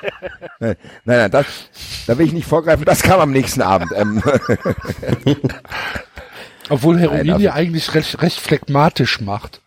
Nein, 0.60 0.76
nein, 1.06 1.32
das, 1.32 1.46
da 2.08 2.18
will 2.18 2.28
ich 2.28 2.34
nicht 2.34 2.48
vorgreifen, 2.48 2.86
das 2.86 3.02
kam 3.02 3.20
am 3.20 3.32
nächsten 3.32 3.62
Abend. 3.62 3.92
Ähm, 3.96 4.22
Obwohl 6.70 7.00
Heroin 7.00 7.28
Nein, 7.28 7.42
ja 7.42 7.54
eigentlich 7.54 7.94
recht, 7.94 8.22
recht 8.22 8.40
phlegmatisch 8.40 9.20
macht. 9.22 9.62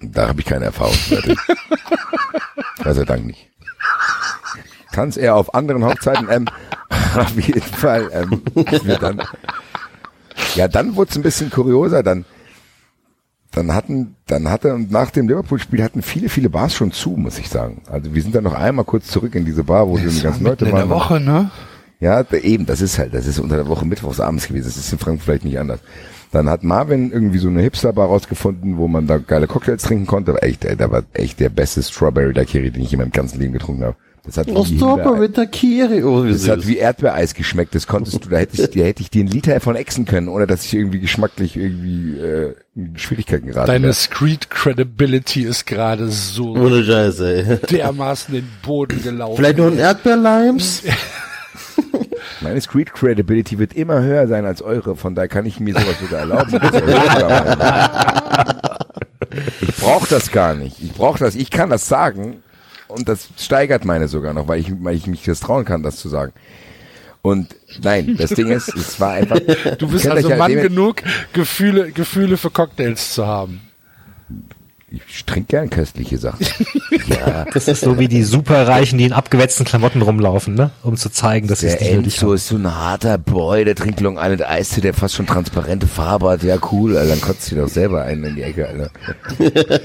da 0.00 0.28
habe 0.28 0.40
ich 0.40 0.46
keine 0.46 0.66
Erfahrung. 0.66 0.96
Gott 2.82 2.94
sei 2.94 3.04
Dank 3.04 3.26
nicht. 3.26 3.48
Kann 4.92 5.08
es 5.08 5.16
eher 5.16 5.34
auf 5.36 5.54
anderen 5.54 5.84
Hochzeiten, 5.84 6.28
ähm, 6.30 6.46
auf 7.16 7.34
jeden 7.36 7.62
Fall, 7.62 8.10
ähm, 8.12 8.42
dann, 9.00 9.22
ja, 10.54 10.68
dann 10.68 10.96
wurde 10.96 11.10
es 11.10 11.16
ein 11.16 11.22
bisschen 11.22 11.50
kurioser, 11.50 12.02
dann, 12.02 12.24
dann 13.52 13.72
hatten, 13.72 14.16
dann 14.26 14.48
hatte, 14.50 14.74
und 14.74 14.90
nach 14.90 15.10
dem 15.10 15.28
Liverpool-Spiel 15.28 15.82
hatten 15.82 16.02
viele, 16.02 16.28
viele 16.28 16.50
Bars 16.50 16.74
schon 16.74 16.90
zu, 16.92 17.10
muss 17.10 17.38
ich 17.38 17.48
sagen. 17.48 17.82
Also 17.88 18.14
wir 18.14 18.22
sind 18.22 18.34
dann 18.34 18.44
noch 18.44 18.54
einmal 18.54 18.84
kurz 18.84 19.06
zurück 19.06 19.34
in 19.34 19.44
diese 19.44 19.62
Bar, 19.64 19.88
wo 19.88 19.96
die 19.96 20.04
ganzen 20.20 20.44
Leute 20.44 20.64
mitten 20.64 20.76
in 20.76 20.82
der 20.82 20.90
waren. 20.90 20.90
Woche, 20.90 21.20
ne? 21.20 21.50
Ja, 22.00 22.22
da- 22.24 22.36
eben, 22.38 22.66
das 22.66 22.80
ist 22.80 22.98
halt, 22.98 23.14
das 23.14 23.26
ist 23.26 23.38
unter 23.38 23.56
der 23.56 23.68
Woche 23.68 23.86
mittwochs 23.86 24.18
abends 24.20 24.48
gewesen. 24.48 24.66
Das 24.66 24.76
ist 24.76 24.92
in 24.92 24.98
Frankfurt 24.98 25.24
vielleicht 25.24 25.44
nicht 25.44 25.58
anders. 25.58 25.80
Dann 26.32 26.48
hat 26.50 26.64
Marvin 26.64 27.12
irgendwie 27.12 27.38
so 27.38 27.48
eine 27.48 27.62
Hipsterbar 27.62 28.08
rausgefunden, 28.08 28.76
wo 28.76 28.88
man 28.88 29.06
da 29.06 29.18
geile 29.18 29.46
Cocktails 29.46 29.82
trinken 29.84 30.06
konnte. 30.06 30.32
Aber 30.32 30.42
echt, 30.42 30.64
ey, 30.64 30.76
da 30.76 30.90
war 30.90 31.04
echt 31.12 31.38
der 31.38 31.48
beste 31.48 31.80
Strawberry 31.80 32.32
Daiquiri, 32.34 32.72
den 32.72 32.82
ich 32.82 32.92
in 32.92 32.98
meinem 32.98 33.12
ganzen 33.12 33.38
Leben 33.38 33.52
getrunken 33.52 33.84
habe. 33.84 33.96
Das 34.26 34.38
hat, 34.38 34.46
wie 34.46 34.52
Ostapa 34.52 35.10
Himbeer- 35.10 35.18
mit 35.20 35.36
der 35.36 35.46
Kiri. 35.46 36.02
Oh, 36.02 36.24
wie 36.24 36.32
das 36.32 36.48
hat 36.48 36.66
wie 36.66 36.78
Erdbeereis 36.78 37.34
geschmeckt. 37.34 37.74
Das 37.74 37.86
konntest 37.86 38.24
du, 38.24 38.30
da 38.30 38.38
hätte 38.38 38.62
ich, 38.62 38.70
da 38.70 38.80
hätte 38.80 39.02
ich 39.02 39.10
dir 39.10 39.20
einen 39.20 39.28
Liter 39.28 39.60
von 39.60 39.76
exen 39.76 40.06
können, 40.06 40.28
ohne 40.28 40.46
dass 40.46 40.64
ich 40.64 40.72
irgendwie 40.72 41.00
geschmacklich 41.00 41.56
irgendwie 41.56 42.18
äh, 42.18 42.54
in 42.74 42.96
Schwierigkeiten 42.96 43.48
geraten 43.48 43.66
Deine 43.66 43.84
wäre. 43.84 43.94
Street 43.94 44.48
Credibility 44.48 45.42
ist 45.42 45.66
gerade 45.66 46.08
so 46.08 46.52
Ohne 46.54 46.82
Scheiße, 46.82 47.60
ey. 47.60 47.76
dermaßen 47.76 48.34
in 48.34 48.40
den 48.42 48.48
Boden 48.62 49.02
gelaufen. 49.02 49.36
Vielleicht 49.36 49.58
noch 49.58 49.66
ein 49.66 49.78
Erdbeerlimes? 49.78 50.84
Meine 52.40 52.62
Street 52.62 52.94
Credibility 52.94 53.58
wird 53.58 53.74
immer 53.74 54.00
höher 54.02 54.26
sein 54.26 54.46
als 54.46 54.62
eure, 54.62 54.96
von 54.96 55.14
daher 55.14 55.28
kann 55.28 55.44
ich 55.44 55.60
mir 55.60 55.74
sowas 55.74 56.00
sogar 56.00 56.20
erlauben. 56.20 56.52
ich 59.60 59.76
brauche 59.76 60.08
das 60.08 60.30
gar 60.30 60.54
nicht. 60.54 60.80
Ich 60.82 60.92
brauche 60.92 61.18
das, 61.18 61.34
ich 61.34 61.50
kann 61.50 61.70
das 61.70 61.88
sagen 61.88 62.36
und 62.94 63.08
das 63.08 63.28
steigert 63.38 63.84
meine 63.84 64.08
sogar 64.08 64.32
noch, 64.34 64.48
weil 64.48 64.60
ich, 64.60 64.72
weil 64.82 64.94
ich 64.94 65.06
mich 65.06 65.22
das 65.24 65.40
trauen 65.40 65.64
kann, 65.64 65.82
das 65.82 65.96
zu 65.96 66.08
sagen. 66.08 66.32
Und 67.22 67.56
nein, 67.82 68.16
das 68.18 68.30
Ding 68.30 68.48
ist, 68.48 68.68
es 68.74 69.00
war 69.00 69.12
einfach. 69.12 69.40
Du 69.78 69.88
bist 69.88 70.06
also 70.06 70.28
Mann 70.34 70.50
dem- 70.52 70.62
genug, 70.62 71.02
Gefühle, 71.32 71.90
Gefühle 71.90 72.36
für 72.36 72.50
Cocktails 72.50 73.12
zu 73.14 73.26
haben. 73.26 73.62
Ich 75.08 75.24
trinke 75.24 75.48
gern 75.48 75.70
köstliche 75.70 76.18
Sachen. 76.18 76.46
ja, 77.08 77.46
Das 77.52 77.66
ist 77.66 77.80
so 77.80 77.98
wie 77.98 78.06
die 78.06 78.22
Superreichen, 78.22 78.96
die 78.98 79.06
in 79.06 79.12
abgewetzten 79.12 79.64
Klamotten 79.66 80.02
rumlaufen, 80.02 80.54
ne? 80.54 80.70
Um 80.84 80.96
zu 80.96 81.10
zeigen, 81.10 81.48
dass 81.48 81.60
sie 81.60 81.66
es 81.66 81.78
der 81.78 81.88
nicht 81.88 81.96
nötig 81.96 82.22
haben. 82.22 82.34
ist 82.34 82.46
so 82.46 82.56
ein 82.56 82.72
harter 82.72 83.18
Boy, 83.18 83.64
der 83.64 83.74
trinkt 83.74 84.00
Long 84.00 84.18
Island 84.18 84.42
Eistee, 84.46 84.82
der 84.82 84.94
fast 84.94 85.14
schon 85.14 85.26
transparente 85.26 85.88
Farbe 85.88 86.28
hat. 86.30 86.44
Ja, 86.44 86.58
cool, 86.70 86.96
Alter, 86.96 87.08
dann 87.10 87.20
kotzt 87.22 87.50
du 87.50 87.56
doch 87.56 87.68
selber 87.68 88.04
einen 88.04 88.22
in 88.24 88.34
die 88.36 88.42
Ecke, 88.42 88.68
Alter. 88.68 88.90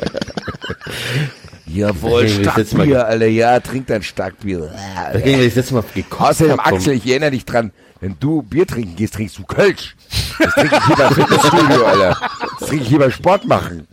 Jawohl, 1.73 2.27
Starkbier, 2.27 3.05
Alter, 3.05 3.27
ja, 3.27 3.59
trink 3.59 3.87
dein 3.87 4.01
Starkbier. 4.01 4.71
Dagegen, 5.13 5.39
wenn 5.39 5.47
ich 5.47 5.47
das 5.47 5.55
letzte 5.55 5.73
Mal 5.75 5.83
gekostet 5.93 6.51
Außerdem, 6.51 6.59
Axel, 6.59 6.93
ich 6.93 7.07
erinnere 7.07 7.31
dich 7.31 7.45
dran, 7.45 7.71
wenn 8.01 8.15
du 8.19 8.41
Bier 8.41 8.65
trinken 8.65 8.95
gehst, 8.95 9.15
trinkst 9.15 9.37
du 9.37 9.43
Kölsch. 9.43 9.95
Das 10.39 10.53
trinke 10.53 10.75
ich 10.75 10.85
hier 10.85 10.95
beim 10.95 11.13
Fitnessstudio, 11.13 11.85
Alter. 11.85 12.17
Das 12.59 12.69
trinke 12.69 12.83
ich 12.83 12.89
hier 12.89 12.99
beim 12.99 13.11
Sport 13.11 13.45
machen. 13.45 13.87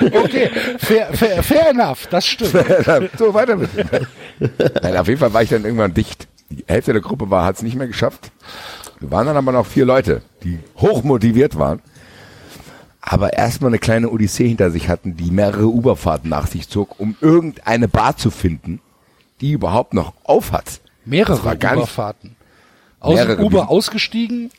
Okay, 0.00 0.50
fair, 0.78 1.08
fair, 1.12 1.42
fair 1.42 1.70
enough, 1.70 2.06
das 2.06 2.26
stimmt. 2.26 2.52
so, 3.18 3.34
weiter 3.34 3.56
bitte. 3.56 4.06
Nein, 4.82 4.96
auf 4.96 5.08
jeden 5.08 5.18
Fall 5.18 5.32
war 5.32 5.42
ich 5.42 5.50
dann 5.50 5.64
irgendwann 5.64 5.92
dicht. 5.92 6.28
Die 6.50 6.64
Hälfte 6.68 6.92
der 6.92 7.02
Gruppe 7.02 7.28
war, 7.30 7.44
hat 7.44 7.56
es 7.56 7.62
nicht 7.62 7.74
mehr 7.74 7.88
geschafft. 7.88 8.30
Wir 9.00 9.10
waren 9.10 9.26
dann 9.26 9.36
aber 9.36 9.50
noch 9.50 9.66
vier 9.66 9.84
Leute, 9.84 10.22
die 10.44 10.60
hochmotiviert 10.76 11.58
waren. 11.58 11.82
Aber 13.08 13.34
erstmal 13.34 13.70
eine 13.70 13.78
kleine 13.78 14.10
Odyssee 14.10 14.48
hinter 14.48 14.72
sich 14.72 14.88
hatten, 14.88 15.16
die 15.16 15.30
mehrere 15.30 15.68
Uberfahrten 15.68 16.28
nach 16.28 16.48
sich 16.48 16.68
zog, 16.68 16.98
um 16.98 17.16
irgendeine 17.20 17.86
Bar 17.86 18.16
zu 18.16 18.32
finden, 18.32 18.80
die 19.40 19.52
überhaupt 19.52 19.94
noch 19.94 20.12
auf 20.24 20.50
hat. 20.50 20.80
Mehrere 21.04 21.54
Überfahrten. 21.54 22.34
Aus 22.98 23.14
Mehrere 23.14 23.36
dem 23.36 23.44
Uber 23.44 23.60
Biesen. 23.60 23.68
ausgestiegen, 23.68 24.50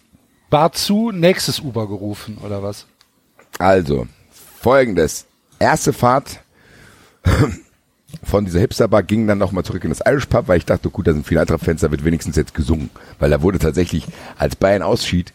Bar 0.49 0.71
zu, 0.71 1.11
nächstes 1.11 1.59
Uber 1.59 1.89
gerufen, 1.89 2.37
oder 2.41 2.63
was? 2.63 2.85
Also, 3.59 4.07
folgendes. 4.61 5.25
Erste 5.59 5.91
Fahrt 5.91 6.39
von 8.23 8.45
dieser 8.45 8.61
Hipsterbar 8.61 9.03
ging 9.03 9.27
dann 9.27 9.39
nochmal 9.39 9.65
zurück 9.65 9.83
in 9.83 9.89
das 9.89 9.99
Irish 10.05 10.27
Pub, 10.27 10.47
weil 10.47 10.59
ich 10.59 10.65
dachte, 10.65 10.89
gut, 10.89 11.05
da 11.05 11.11
sind 11.11 11.27
viele 11.27 11.41
andere 11.41 11.59
Fans, 11.59 11.81
da 11.81 11.91
wird 11.91 12.05
wenigstens 12.05 12.37
jetzt 12.37 12.53
gesungen. 12.53 12.91
Weil 13.19 13.29
da 13.29 13.41
wurde 13.41 13.59
tatsächlich, 13.59 14.05
als 14.37 14.55
Bayern 14.55 14.83
ausschied, 14.83 15.33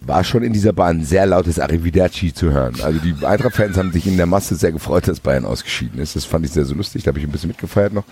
war 0.00 0.24
schon 0.24 0.42
in 0.42 0.52
dieser 0.52 0.72
Bar 0.72 0.88
ein 0.88 1.04
sehr 1.04 1.26
lautes 1.26 1.58
Arrivederci 1.58 2.32
zu 2.32 2.52
hören. 2.52 2.76
Also 2.82 2.98
die 2.98 3.24
Eintracht-Fans 3.24 3.76
haben 3.76 3.92
sich 3.92 4.06
in 4.06 4.16
der 4.16 4.26
Masse 4.26 4.54
sehr 4.54 4.72
gefreut, 4.72 5.08
dass 5.08 5.20
Bayern 5.20 5.44
ausgeschieden 5.44 6.00
ist. 6.00 6.16
Das 6.16 6.24
fand 6.24 6.44
ich 6.44 6.52
sehr, 6.52 6.64
so 6.64 6.74
lustig. 6.74 7.02
Da 7.02 7.08
habe 7.08 7.18
ich 7.18 7.24
ein 7.24 7.32
bisschen 7.32 7.48
mitgefeiert 7.48 7.92
noch. 7.92 8.04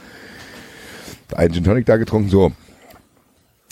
Einen 1.35 1.55
Gin 1.55 1.65
Tonic 1.65 1.86
da 1.86 1.97
getrunken, 1.97 2.28
so. 2.28 2.52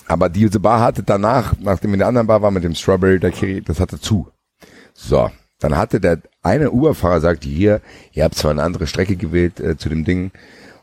Aber 0.06 0.28
diese 0.28 0.60
Bar 0.60 0.80
hatte 0.80 1.02
danach, 1.02 1.54
nachdem 1.60 1.90
wir 1.90 1.94
in 1.94 1.98
der 2.00 2.08
anderen 2.08 2.26
Bar 2.26 2.42
war 2.42 2.50
mit 2.50 2.64
dem 2.64 2.74
Strawberry 2.74 3.18
Daiquiri, 3.18 3.62
das 3.62 3.80
hatte 3.80 4.00
zu. 4.00 4.28
So, 4.94 5.30
dann 5.58 5.76
hatte 5.76 6.00
der 6.00 6.18
eine 6.42 6.70
Uberfahrer 6.70 7.20
sagt 7.20 7.44
hier, 7.44 7.80
ihr 8.12 8.24
habt 8.24 8.34
zwar 8.34 8.50
eine 8.50 8.62
andere 8.62 8.86
Strecke 8.86 9.16
gewählt 9.16 9.60
äh, 9.60 9.76
zu 9.76 9.88
dem 9.88 10.04
Ding, 10.04 10.32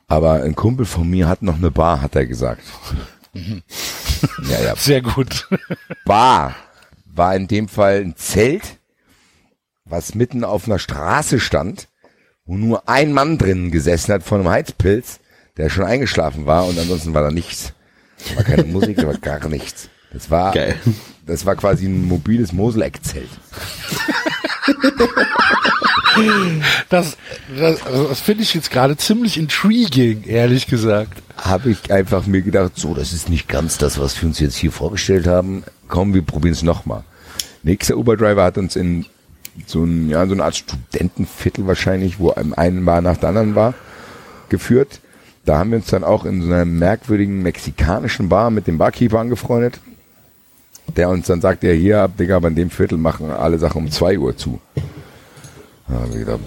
aber 0.08 0.44
ein 0.44 0.56
Kumpel 0.56 0.86
von 0.86 1.10
mir 1.10 1.28
hat 1.28 1.42
noch 1.42 1.58
eine 1.58 1.70
Bar, 1.70 2.02
hat 2.02 2.16
er 2.16 2.26
gesagt. 2.26 2.64
ja, 3.34 4.62
ja, 4.64 4.76
Sehr 4.76 5.02
gut. 5.02 5.48
Bar 6.06 6.56
war 7.20 7.36
in 7.36 7.48
dem 7.48 7.68
Fall 7.68 8.02
ein 8.02 8.16
Zelt, 8.16 8.80
was 9.86 10.16
mitten 10.16 10.44
auf 10.44 10.66
einer 10.66 10.80
Straße 10.80 11.40
stand, 11.40 11.88
wo 12.46 12.56
nur 12.56 12.88
ein 12.88 13.12
Mann 13.12 13.38
drinnen 13.38 13.72
gesessen 13.72 14.14
hat 14.14 14.24
von 14.24 14.40
einem 14.40 14.50
Heizpilz, 14.50 15.20
der 15.58 15.70
schon 15.70 15.84
eingeschlafen 15.84 16.46
war 16.46 16.66
und 16.66 16.80
ansonsten 16.80 17.14
war 17.14 17.22
da 17.22 17.30
nichts. 17.30 17.74
Da 18.30 18.38
war 18.38 18.44
keine 18.44 18.64
Musik, 18.64 18.98
da 18.98 19.08
war 19.08 19.18
gar 19.18 19.50
nichts. 19.50 19.90
Das 20.14 20.32
war, 20.32 20.54
Geil. 20.54 20.76
das 21.26 21.46
war 21.46 21.58
quasi 21.58 21.88
ein 21.88 22.08
mobiles 22.08 22.54
Moseleck-Zelt. 22.54 23.30
Das, 26.90 27.18
das, 27.56 27.80
das 27.84 28.20
finde 28.20 28.44
ich 28.44 28.54
jetzt 28.54 28.72
gerade 28.72 28.98
ziemlich 28.98 29.38
intriguing, 29.38 30.24
ehrlich 30.26 30.68
gesagt. 30.68 31.22
Habe 31.38 31.72
ich 31.72 31.92
einfach 31.92 32.26
mir 32.26 32.42
gedacht, 32.42 32.74
so, 32.76 32.94
das 32.94 33.14
ist 33.14 33.30
nicht 33.30 33.48
ganz 33.48 33.78
das, 33.78 34.00
was 34.00 34.20
wir 34.22 34.28
uns 34.28 34.40
jetzt 34.40 34.58
hier 34.58 34.72
vorgestellt 34.72 35.28
haben. 35.28 35.64
Komm, 35.88 36.14
wir 36.14 36.22
probieren 36.22 36.54
es 36.54 36.64
nochmal. 36.64 37.04
Nächster 37.64 37.98
Uber-Driver 37.98 38.44
hat 38.44 38.58
uns 38.58 38.76
in 38.76 39.06
so, 39.66 39.84
ein, 39.84 40.10
ja, 40.10 40.26
so 40.26 40.34
eine 40.34 40.44
Art 40.44 40.56
Studentenviertel 40.56 41.68
wahrscheinlich, 41.68 42.20
wo 42.20 42.32
einem 42.32 42.54
einen 42.54 42.86
Bar 42.86 43.02
nach 43.02 43.18
der 43.18 43.30
anderen 43.30 43.56
war, 43.56 43.74
geführt. 44.50 45.00
Da 45.46 45.58
haben 45.58 45.72
wir 45.72 45.78
uns 45.78 45.88
dann 45.88 46.04
auch 46.04 46.26
in 46.26 46.42
so 46.42 46.48
einer 46.48 46.66
merkwürdigen 46.66 47.42
mexikanischen 47.42 48.30
Bar 48.30 48.52
mit 48.52 48.68
dem 48.68 48.78
Barkeeper 48.78 49.20
angefreundet, 49.20 49.80
der 50.96 51.10
uns 51.10 51.28
dann 51.28 51.42
sagt, 51.42 51.64
ja 51.64 51.72
hier, 51.72 52.08
Digga, 52.08 52.38
aber 52.38 52.50
in 52.50 52.56
dem 52.56 52.70
Viertel 52.70 52.98
machen 52.98 53.32
alle 53.32 53.58
Sachen 53.58 53.84
um 53.84 53.92
zwei 53.92 54.18
Uhr 54.18 54.38
zu. 54.38 54.60
Haben 55.90 56.14
wir 56.14 56.20
gedacht, 56.20 56.40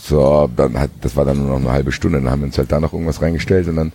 so, 0.00 0.48
dann 0.56 0.78
hat, 0.78 0.90
das 1.00 1.16
war 1.16 1.24
dann 1.24 1.38
nur 1.38 1.48
noch 1.48 1.56
eine 1.56 1.72
halbe 1.72 1.92
Stunde, 1.92 2.20
dann 2.20 2.30
haben 2.30 2.40
wir 2.40 2.46
uns 2.46 2.58
halt 2.58 2.72
da 2.72 2.80
noch 2.80 2.92
irgendwas 2.92 3.20
reingestellt 3.20 3.68
und 3.68 3.76
dann 3.76 3.92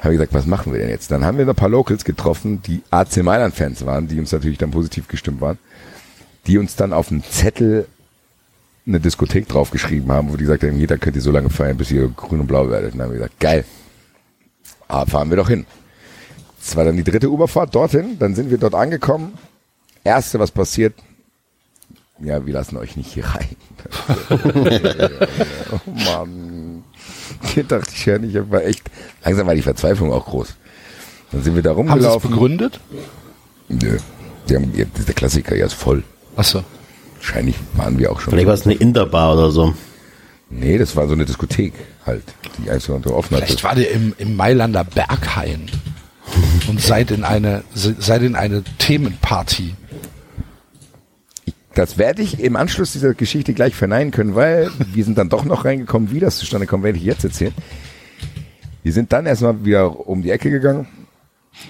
haben 0.00 0.10
wir 0.10 0.18
gesagt, 0.18 0.34
was 0.34 0.46
machen 0.46 0.72
wir 0.72 0.80
denn 0.80 0.90
jetzt? 0.90 1.10
Dann 1.10 1.24
haben 1.24 1.38
wir 1.38 1.48
ein 1.48 1.54
paar 1.54 1.68
Locals 1.68 2.04
getroffen, 2.04 2.62
die 2.62 2.82
AC 2.90 3.22
Mailand 3.22 3.54
Fans 3.54 3.84
waren, 3.86 4.06
die 4.06 4.18
uns 4.18 4.30
natürlich 4.30 4.58
dann 4.58 4.70
positiv 4.70 5.08
gestimmt 5.08 5.40
waren, 5.40 5.58
die 6.46 6.58
uns 6.58 6.76
dann 6.76 6.92
auf 6.92 7.10
einen 7.10 7.24
Zettel 7.24 7.86
eine 8.86 9.00
Diskothek 9.00 9.48
draufgeschrieben 9.48 10.12
haben, 10.12 10.30
wo 10.30 10.36
die 10.36 10.44
gesagt 10.44 10.62
haben, 10.62 10.78
jeder 10.78 10.98
könnt 10.98 11.16
ihr 11.16 11.22
so 11.22 11.30
lange 11.30 11.48
feiern, 11.48 11.78
bis 11.78 11.90
ihr 11.90 12.06
grün 12.08 12.40
und 12.40 12.46
blau 12.46 12.68
werdet. 12.68 12.92
Und 12.92 12.98
dann 12.98 13.06
haben 13.06 13.12
wir 13.14 13.20
gesagt, 13.20 13.40
geil, 13.40 13.64
ah, 14.88 15.06
fahren 15.06 15.30
wir 15.30 15.38
doch 15.38 15.48
hin. 15.48 15.64
Das 16.60 16.76
war 16.76 16.84
dann 16.84 16.96
die 16.96 17.04
dritte 17.04 17.30
Uberfahrt 17.30 17.74
dorthin, 17.74 18.18
dann 18.18 18.34
sind 18.34 18.50
wir 18.50 18.58
dort 18.58 18.74
angekommen. 18.74 19.32
Erste, 20.02 20.38
was 20.38 20.50
passiert, 20.50 20.94
ja, 22.24 22.44
wir 22.46 22.52
lassen 22.54 22.76
euch 22.76 22.96
nicht 22.96 23.12
hier 23.12 23.24
rein. 23.26 23.56
oh 25.72 25.90
Mann. 25.90 26.84
Hier 27.54 27.64
dachte 27.64 27.90
ich 27.94 28.06
ja 28.06 28.18
nicht, 28.18 28.34
war 28.50 28.62
echt, 28.64 28.82
langsam 29.24 29.46
war 29.46 29.54
die 29.54 29.62
Verzweiflung 29.62 30.12
auch 30.12 30.26
groß. 30.26 30.54
Dann 31.32 31.42
sind 31.42 31.54
wir 31.54 31.62
da 31.62 31.70
Haben 31.70 31.76
sie 31.78 31.82
es 31.84 31.90
rumgelaufen. 31.92 32.30
begründet? 32.30 32.80
Nö. 33.68 33.98
Die 34.48 34.56
haben, 34.56 34.72
der 34.74 35.14
Klassiker, 35.14 35.54
ja, 35.56 35.66
ist 35.66 35.72
voll. 35.74 36.02
Achso. 36.36 36.62
Wahrscheinlich 37.16 37.56
waren 37.74 37.98
wir 37.98 38.12
auch 38.12 38.20
schon. 38.20 38.30
Vielleicht 38.32 38.46
war 38.46 38.54
es 38.54 38.64
eine 38.66 38.74
Interbar 38.74 39.32
oder 39.34 39.50
so. 39.50 39.74
Nee, 40.50 40.76
das 40.78 40.94
war 40.94 41.06
so 41.08 41.14
eine 41.14 41.24
Diskothek 41.24 41.72
halt, 42.06 42.22
die 42.58 42.70
einfach 42.70 42.98
so 43.02 43.14
offen 43.14 43.36
hat. 43.36 43.44
Vielleicht 43.44 43.64
war 43.64 43.74
der 43.74 43.90
im, 43.90 44.14
im 44.18 44.36
Mailander 44.36 44.84
Berghain 44.84 45.70
und 46.68 46.80
seid 46.80 47.10
in 47.10 47.24
eine, 47.24 47.64
se- 47.74 47.96
seid 47.98 48.22
in 48.22 48.36
eine 48.36 48.62
Themenparty. 48.78 49.74
Das 51.74 51.98
werde 51.98 52.22
ich 52.22 52.40
im 52.40 52.54
Anschluss 52.54 52.92
dieser 52.92 53.14
Geschichte 53.14 53.52
gleich 53.52 53.74
verneinen 53.74 54.12
können, 54.12 54.36
weil 54.36 54.70
wir 54.92 55.04
sind 55.04 55.18
dann 55.18 55.28
doch 55.28 55.44
noch 55.44 55.64
reingekommen. 55.64 56.12
Wie 56.12 56.20
das 56.20 56.36
zustande 56.36 56.66
kommt, 56.66 56.84
werde 56.84 56.98
ich 56.98 57.04
jetzt 57.04 57.24
erzählen. 57.24 57.54
Wir 58.84 58.92
sind 58.92 59.12
dann 59.12 59.26
erstmal 59.26 59.64
wieder 59.64 60.06
um 60.08 60.22
die 60.22 60.30
Ecke 60.30 60.50
gegangen. 60.50 60.86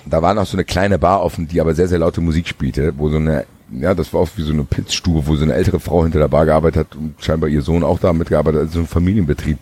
Da 0.05 0.20
war 0.20 0.35
noch 0.35 0.47
so 0.47 0.56
eine 0.56 0.64
kleine 0.64 0.98
Bar 0.98 1.22
offen, 1.22 1.48
die 1.48 1.60
aber 1.60 1.74
sehr, 1.74 1.89
sehr 1.89 1.98
laute 1.98 2.20
Musik 2.20 2.48
spielte, 2.48 2.93
wo 2.98 3.09
so 3.09 3.16
eine, 3.16 3.47
ja, 3.70 3.94
das 3.94 4.12
war 4.12 4.20
auch 4.20 4.28
wie 4.36 4.43
so 4.43 4.52
eine 4.52 4.64
Pitzstube, 4.64 5.26
wo 5.26 5.36
so 5.36 5.44
eine 5.44 5.55
ältere 5.55 5.81
Frau 5.81 6.02
hinter 6.02 6.18
der 6.18 6.28
Bar 6.28 6.47
gearbeitet 6.47 6.89
hat 6.89 6.97
und 6.97 7.14
scheinbar 7.22 7.48
ihr 7.48 7.62
Sohn 7.62 7.82
auch 7.82 7.98
da 7.98 8.12
mitgearbeitet 8.12 8.60
hat, 8.60 8.66
also 8.66 8.81
so 8.81 8.85
ein 8.85 8.89
Familienbetrieb. 8.89 9.59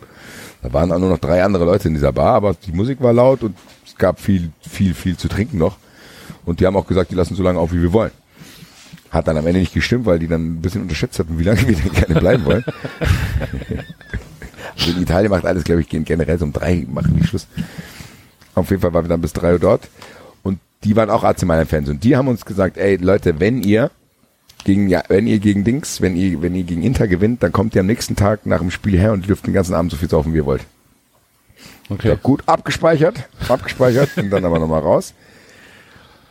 Da 0.61 0.73
waren 0.73 0.91
auch 0.91 0.99
nur 0.99 1.09
noch 1.09 1.19
drei 1.19 1.43
andere 1.43 1.65
Leute 1.65 1.89
in 1.89 1.93
dieser 1.93 2.13
Bar, 2.13 2.35
aber 2.35 2.53
die 2.53 2.71
Musik 2.71 3.01
war 3.01 3.13
laut 3.13 3.43
und 3.43 3.55
es 3.85 3.95
gab 3.97 4.19
viel, 4.19 4.51
viel, 4.61 4.93
viel 4.93 5.17
zu 5.17 5.27
trinken 5.27 5.57
noch. 5.57 5.77
Und 6.45 6.59
die 6.59 6.65
haben 6.65 6.75
auch 6.75 6.87
gesagt, 6.87 7.11
die 7.11 7.15
lassen 7.15 7.35
so 7.35 7.43
lange 7.43 7.59
auf, 7.59 7.71
wie 7.73 7.81
wir 7.81 7.93
wollen. 7.93 8.11
Hat 9.13 9.27
dann 9.27 9.37
am 9.37 9.45
Ende 9.45 9.59
nicht 9.59 9.75
gestimmt, 9.75 10.07
weil 10.07 10.17
die 10.17 10.27
dann 10.27 10.55
ein 10.55 10.61
bisschen 10.61 10.81
unterschätzt 10.81 11.19
hatten, 11.19 11.37
wie 11.37 11.43
lange 11.43 11.67
wir 11.67 11.75
denn 11.75 11.91
gerne 11.91 12.15
bleiben 12.15 12.45
wollen. 12.45 12.65
also 14.75 14.91
in 14.91 15.03
Italien 15.03 15.29
macht 15.29 15.45
alles, 15.45 15.63
glaube 15.63 15.81
ich, 15.81 15.89
gehen 15.89 16.03
generell 16.03 16.39
so 16.39 16.45
um 16.45 16.51
drei, 16.51 16.83
machen 16.89 17.19
die 17.21 17.27
Schluss. 17.27 17.45
Auf 18.55 18.71
jeden 18.71 18.81
Fall 18.81 18.91
waren 18.91 19.05
wir 19.05 19.09
dann 19.09 19.21
bis 19.21 19.33
drei 19.33 19.53
Uhr 19.53 19.59
dort. 19.59 19.87
Und 20.41 20.57
die 20.83 20.95
waren 20.95 21.11
auch 21.11 21.23
AC 21.23 21.43
Mailand 21.43 21.69
Fans. 21.69 21.89
Und 21.89 22.03
die 22.03 22.17
haben 22.17 22.27
uns 22.27 22.43
gesagt, 22.43 22.77
ey 22.77 22.95
Leute, 22.95 23.39
wenn 23.39 23.61
ihr 23.61 23.91
gegen, 24.63 24.87
ja, 24.87 25.03
wenn 25.09 25.27
ihr 25.27 25.37
gegen 25.37 25.63
Dings, 25.63 26.01
wenn 26.01 26.15
ihr, 26.15 26.41
wenn 26.41 26.55
ihr 26.55 26.63
gegen 26.63 26.81
Inter 26.81 27.07
gewinnt, 27.07 27.43
dann 27.43 27.51
kommt 27.51 27.75
ihr 27.75 27.81
am 27.81 27.87
nächsten 27.87 28.15
Tag 28.15 28.47
nach 28.47 28.59
dem 28.59 28.71
Spiel 28.71 28.97
her 28.97 29.13
und 29.13 29.27
dürft 29.27 29.45
den 29.45 29.53
ganzen 29.53 29.75
Abend 29.75 29.91
so 29.91 29.97
viel 29.97 30.09
saufen, 30.09 30.33
wie 30.33 30.37
ihr 30.37 30.45
wollt. 30.45 30.65
Ja, 32.01 32.15
gut, 32.15 32.41
abgespeichert, 32.47 33.29
abgespeichert 33.47 34.09
und 34.17 34.31
dann 34.31 34.45
aber 34.45 34.57
nochmal 34.57 34.81
raus. 34.81 35.13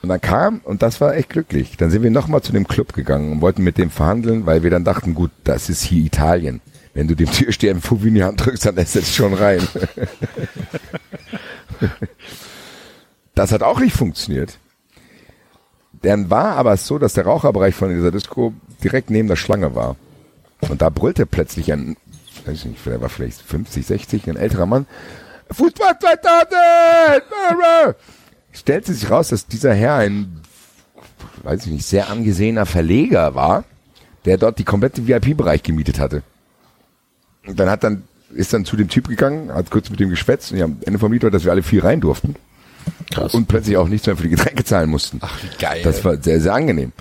Und 0.03 0.09
dann 0.09 0.21
kam, 0.21 0.61
und 0.65 0.83
das 0.83 1.01
war 1.01 1.15
echt 1.15 1.31
glücklich, 1.31 1.77
dann 1.77 1.91
sind 1.91 2.03
wir 2.03 2.11
nochmal 2.11 2.43
zu 2.43 2.53
dem 2.53 2.67
Club 2.67 2.93
gegangen 2.93 3.31
und 3.31 3.41
wollten 3.41 3.63
mit 3.63 3.79
dem 3.79 3.91
verhandeln, 3.91 4.47
weil 4.47 4.65
wir 4.65 4.71
dann 4.71 4.85
dachten, 4.85 5.15
gut, 5.15 5.31
das 5.45 5.69
ist 5.69 5.83
hier 5.83 6.05
Italien. 6.05 6.61
Wenn 6.93 7.07
du 7.07 7.15
dem 7.15 7.31
Türsteher 7.31 7.71
einen 7.71 7.81
Fuffi 7.81 8.09
in 8.09 8.15
die 8.17 8.25
Hand 8.25 8.45
drückst, 8.45 8.67
dann 8.67 8.75
lässt 8.75 8.97
er 8.97 9.03
es 9.03 9.15
schon 9.15 9.33
rein. 9.33 9.67
das 13.35 13.53
hat 13.53 13.63
auch 13.63 13.79
nicht 13.79 13.95
funktioniert. 13.95 14.59
Dann 16.03 16.31
war 16.31 16.57
aber 16.57 16.77
so, 16.77 16.99
dass 16.99 17.13
der 17.15 17.25
Raucherbereich 17.25 17.77
von 17.77 17.95
dieser 17.95 18.11
Disco 18.11 18.53
direkt 18.83 19.09
neben 19.09 19.29
der 19.29 19.37
Schlange 19.37 19.77
war. 19.77 19.95
Und 20.69 20.83
da 20.83 20.91
brüllte 20.91 21.27
plötzlich 21.27 21.73
ein, 21.73 21.97
weiß 22.45 22.59
ich 22.59 22.65
nicht, 22.65 22.85
der 22.85 23.01
war 23.01 23.09
vielleicht 23.09 23.41
50, 23.41 23.87
60, 23.87 24.29
ein 24.29 24.37
älterer 24.37 24.67
Mann, 24.67 24.87
Fußball 25.51 25.97
2000! 25.99 27.97
Stellte 28.53 28.93
sich 28.93 29.11
raus, 29.11 29.29
dass 29.29 29.47
dieser 29.47 29.75
Herr 29.75 29.97
ein, 29.97 30.41
weiß 31.43 31.67
ich 31.67 31.73
nicht, 31.73 31.87
sehr 31.87 32.11
angesehener 32.11 32.67
Verleger 32.67 33.35
war, 33.35 33.65
der 34.25 34.37
dort 34.37 34.59
die 34.59 34.65
komplette 34.65 35.07
VIP-Bereich 35.07 35.63
gemietet 35.63 35.99
hatte. 35.99 36.23
Und 37.47 37.59
dann 37.59 37.71
hat 37.71 37.83
dann, 37.83 38.05
ist 38.35 38.53
dann 38.53 38.65
zu 38.65 38.77
dem 38.77 38.89
Typ 38.89 39.09
gegangen, 39.09 39.53
hat 39.53 39.71
kurz 39.71 39.91
mit 39.91 39.99
dem 40.01 40.11
geschwätzt 40.11 40.53
und 40.53 40.59
ja, 40.59 40.67
am 40.67 40.79
Ende 40.85 40.99
vom 40.99 41.13
Lied 41.13 41.23
war, 41.23 41.31
dass 41.31 41.45
wir 41.45 41.51
alle 41.51 41.63
viel 41.63 41.81
rein 41.81 42.01
durften. 42.01 42.37
Krass. 43.11 43.35
Und 43.35 43.47
plötzlich 43.47 43.77
auch 43.77 43.89
nichts 43.89 44.07
mehr 44.07 44.17
für 44.17 44.25
die 44.25 44.31
Getränke 44.31 44.65
zahlen 44.65 44.91
mussten. 44.91 45.19
Ach, 45.23 45.43
wie 45.43 45.57
geil. 45.59 45.83
Das 45.83 46.05
war 46.05 46.21
sehr, 46.21 46.41
sehr 46.41 46.55
angenehm. 46.55 46.93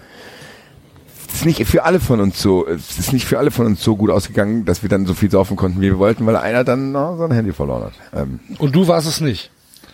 Es 1.28 1.36
ist 1.36 1.46
nicht 1.46 1.66
für 1.66 1.84
alle 1.84 2.00
von 2.00 2.20
uns 2.20 2.42
so, 2.42 2.68
es 2.68 3.00
ist 3.00 3.14
nicht 3.14 3.26
für 3.26 3.40
alle 3.40 3.52
von 3.52 3.66
uns 3.66 3.82
so 3.82 3.96
gut 3.96 4.10
ausgegangen, 4.10 4.66
dass 4.66 4.84
wir 4.84 4.90
dann 4.90 5.06
so 5.06 5.14
viel 5.14 5.32
saufen 5.32 5.56
konnten, 5.56 5.80
wie 5.80 5.86
wir 5.86 5.98
wollten, 5.98 6.26
weil 6.26 6.36
einer 6.36 6.64
dann 6.64 6.96
oh, 6.96 7.18
sein 7.18 7.32
Handy 7.32 7.54
verloren 7.54 7.86
hat. 7.86 7.94
Ähm, 8.14 8.40
Und 8.58 8.76
du 8.76 8.88
warst 8.88 9.08
es 9.08 9.22
nicht. 9.22 9.50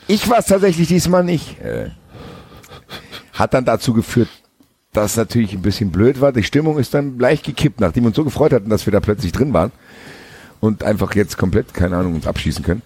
Ich 0.08 0.30
war 0.30 0.40
es 0.40 0.46
tatsächlich 0.46 0.88
diesmal 0.88 1.24
nicht. 1.24 1.62
Äh, 1.62 1.90
hat 3.34 3.54
dann 3.54 3.66
dazu 3.66 3.94
geführt, 3.94 4.30
dass 4.94 5.16
natürlich 5.16 5.54
ein 5.54 5.62
bisschen 5.62 5.92
blöd 5.92 6.22
war. 6.22 6.32
Die 6.32 6.44
Stimmung 6.44 6.80
ist 6.80 6.94
dann 6.94 7.20
leicht 7.20 7.46
gekippt, 7.46 7.80
nachdem 7.80 8.04
wir 8.04 8.08
uns 8.08 8.16
so 8.16 8.24
gefreut 8.24 8.54
hatten, 8.54 8.70
dass 8.70 8.86
wir 8.88 8.92
da 8.92 9.00
plötzlich 9.00 9.32
drin 9.32 9.54
waren 9.54 9.72
und 10.60 10.84
einfach 10.84 11.14
jetzt 11.16 11.38
komplett, 11.38 11.74
keine 11.74 11.98
Ahnung, 11.98 12.16
uns 12.16 12.28
abschießen 12.28 12.64
können. 12.64 12.82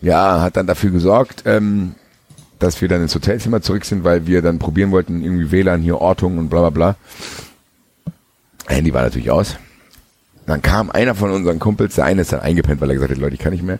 Ja, 0.00 0.40
hat 0.40 0.56
dann 0.56 0.66
dafür 0.66 0.90
gesorgt, 0.90 1.42
ähm, 1.46 1.94
dass 2.58 2.80
wir 2.80 2.88
dann 2.88 3.02
ins 3.02 3.14
Hotelzimmer 3.14 3.60
zurück 3.60 3.84
sind, 3.84 4.04
weil 4.04 4.26
wir 4.26 4.40
dann 4.40 4.58
probieren 4.58 4.90
wollten, 4.90 5.22
irgendwie 5.22 5.50
WLAN 5.50 5.82
hier, 5.82 6.00
Ortung 6.00 6.38
und 6.38 6.48
bla 6.48 6.60
bla 6.60 6.70
bla. 6.70 6.96
Handy 8.66 8.92
war 8.94 9.02
natürlich 9.02 9.30
aus. 9.30 9.56
Dann 10.46 10.62
kam 10.62 10.90
einer 10.90 11.14
von 11.14 11.30
unseren 11.30 11.58
Kumpels, 11.58 11.96
der 11.96 12.04
eine 12.04 12.22
ist 12.22 12.32
dann 12.32 12.40
eingepennt, 12.40 12.80
weil 12.80 12.90
er 12.90 12.94
gesagt 12.94 13.12
hat, 13.12 13.18
Leute, 13.18 13.34
ich 13.34 13.40
kann 13.40 13.52
nicht 13.52 13.64
mehr. 13.64 13.78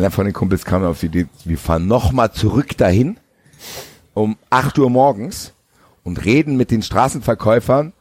Einer 0.00 0.10
von 0.10 0.24
den 0.24 0.32
Kumpels 0.32 0.64
kam 0.64 0.82
auf 0.82 1.00
die 1.00 1.06
Idee, 1.06 1.26
wir 1.44 1.58
fahren 1.58 1.86
nochmal 1.86 2.32
zurück 2.32 2.74
dahin 2.78 3.18
um 4.14 4.38
8 4.48 4.78
Uhr 4.78 4.88
morgens 4.88 5.52
und 6.04 6.24
reden 6.24 6.56
mit 6.56 6.70
den 6.70 6.80
Straßenverkäufern 6.80 7.92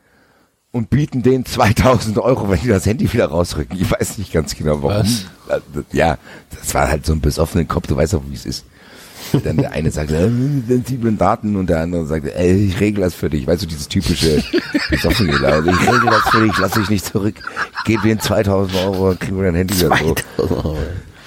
und 0.72 0.90
bieten 0.90 1.24
denen 1.24 1.46
2000 1.46 2.18
Euro, 2.20 2.50
wenn 2.50 2.62
die 2.62 2.70
das 2.70 2.86
Handy 2.86 3.12
wieder 3.12 3.26
rausrücken. 3.26 3.78
Ich 3.78 3.92
weiß 3.92 4.18
nicht 4.18 4.32
ganz 4.32 4.56
genau 4.56 4.82
warum. 4.82 5.04
Was? 5.04 5.26
Ja, 5.92 6.18
das 6.58 6.74
war 6.74 6.88
halt 6.88 7.06
so 7.06 7.12
ein 7.12 7.20
besoffenen 7.20 7.68
Kopf, 7.68 7.88
du 7.88 7.98
weißt 7.98 8.16
auch, 8.16 8.24
wie 8.30 8.36
es 8.36 8.46
ist. 8.46 8.64
Dann 9.44 9.58
der 9.58 9.74
eine 9.74 9.92
sagt, 9.92 10.12
äh, 10.12 10.32
sensiblen 10.70 11.18
Daten 11.18 11.58
und 11.58 11.68
der 11.68 11.82
andere 11.82 12.06
sagt, 12.06 12.28
ey, 12.28 12.66
ich 12.66 12.80
regel 12.80 13.04
das 13.04 13.14
für 13.14 13.30
dich. 13.30 13.46
Weißt 13.46 13.62
du, 13.62 13.66
dieses 13.66 13.90
typische 13.90 14.42
besoffene, 14.90 15.34
also 15.46 15.70
ich 15.70 15.82
regel 15.82 16.06
das 16.06 16.30
für 16.30 16.48
dich, 16.48 16.58
lass 16.60 16.72
dich 16.72 16.90
nicht 16.90 17.04
zurück, 17.04 17.36
gib 17.84 18.04
dir 18.04 18.18
2000 18.18 18.86
Euro, 18.86 19.16
kriegen 19.20 19.36
wir 19.36 19.44
dein 19.44 19.56
Handy 19.56 19.78
wieder 19.78 19.98
so. 20.38 20.78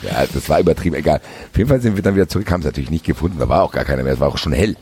Ja, 0.03 0.27
das 0.27 0.49
war 0.49 0.61
übertrieben, 0.61 0.97
egal. 0.97 1.21
Auf 1.51 1.57
jeden 1.57 1.69
Fall 1.69 1.81
sind 1.81 1.97
wir 1.97 2.03
dann 2.03 2.15
wieder 2.15 2.29
zurück, 2.29 2.51
haben 2.51 2.61
es 2.61 2.67
natürlich 2.67 2.91
nicht 2.91 3.05
gefunden, 3.05 3.39
da 3.39 3.49
war 3.49 3.63
auch 3.63 3.73
gar 3.73 3.85
keiner 3.85 4.03
mehr, 4.03 4.15
es 4.15 4.21
war 4.21 4.29
auch 4.29 4.39
schon 4.39 4.53
hell. 4.53 4.77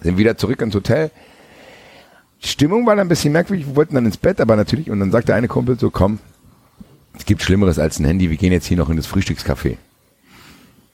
Sind 0.00 0.16
wieder 0.16 0.36
zurück 0.36 0.60
ins 0.62 0.74
Hotel. 0.74 1.10
Die 2.42 2.48
Stimmung 2.48 2.86
war 2.86 2.96
dann 2.96 3.06
ein 3.06 3.08
bisschen 3.08 3.32
merkwürdig, 3.32 3.66
wir 3.66 3.76
wollten 3.76 3.94
dann 3.94 4.06
ins 4.06 4.16
Bett, 4.16 4.40
aber 4.40 4.56
natürlich, 4.56 4.90
und 4.90 4.98
dann 4.98 5.12
sagt 5.12 5.28
der 5.28 5.36
eine 5.36 5.48
Kumpel 5.48 5.78
so, 5.78 5.90
komm, 5.90 6.18
es 7.16 7.26
gibt 7.26 7.42
Schlimmeres 7.42 7.78
als 7.78 7.98
ein 7.98 8.04
Handy, 8.04 8.30
wir 8.30 8.36
gehen 8.36 8.52
jetzt 8.52 8.66
hier 8.66 8.76
noch 8.76 8.88
in 8.88 8.96
das 8.96 9.06
Frühstückscafé. 9.06 9.76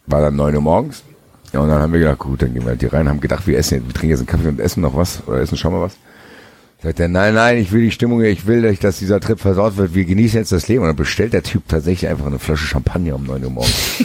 War 0.06 0.20
dann 0.20 0.36
neun 0.36 0.54
Uhr 0.54 0.60
morgens. 0.60 1.04
Und 1.52 1.68
dann 1.68 1.80
haben 1.80 1.92
wir 1.92 2.00
gedacht, 2.00 2.18
gut, 2.18 2.42
dann 2.42 2.52
gehen 2.52 2.64
wir 2.64 2.70
halt 2.70 2.80
hier 2.80 2.92
rein, 2.92 3.08
haben 3.08 3.20
gedacht, 3.20 3.46
wir 3.46 3.56
essen, 3.56 3.86
wir 3.86 3.94
trinken 3.94 4.10
jetzt 4.10 4.18
einen 4.18 4.26
Kaffee 4.26 4.48
und 4.48 4.60
essen 4.60 4.82
noch 4.82 4.94
was, 4.94 5.26
oder 5.26 5.40
essen 5.40 5.56
schon 5.56 5.72
mal 5.72 5.80
was. 5.80 5.96
Sagt 6.80 7.00
er, 7.00 7.09
nein, 7.09 7.34
nein, 7.34 7.59
ich 7.59 7.72
will 7.72 7.80
die 7.80 7.90
Stimmung, 7.90 8.22
ich 8.22 8.46
will, 8.46 8.60
nicht, 8.60 8.84
dass 8.84 9.00
dieser 9.00 9.18
Trip 9.18 9.40
versaut 9.40 9.76
wird, 9.76 9.94
wir 9.94 10.05
genießen 10.05 10.38
jetzt 10.38 10.52
das 10.52 10.68
Leben. 10.68 10.82
Und 10.82 10.88
dann 10.88 10.96
bestellt 10.96 11.32
der 11.32 11.42
Typ 11.42 11.66
tatsächlich 11.66 12.09
einfach 12.09 12.26
eine 12.26 12.38
Flasche 12.38 12.66
Champagner 12.66 13.16
um 13.16 13.24
neun 13.24 13.44
Uhr 13.44 13.50
morgens. 13.50 14.05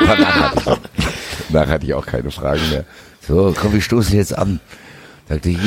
danach, 0.00 0.42
hatte 0.42 0.60
ich, 0.60 1.04
danach 1.50 1.68
hatte 1.68 1.86
ich 1.86 1.94
auch 1.94 2.06
keine 2.06 2.30
Fragen 2.30 2.70
mehr. 2.70 2.84
So, 3.26 3.52
komm, 3.58 3.72
wir 3.72 3.80
stoßen 3.80 4.16
jetzt 4.16 4.38
an. 4.38 4.60
Sagte 5.28 5.50
ich, 5.50 5.58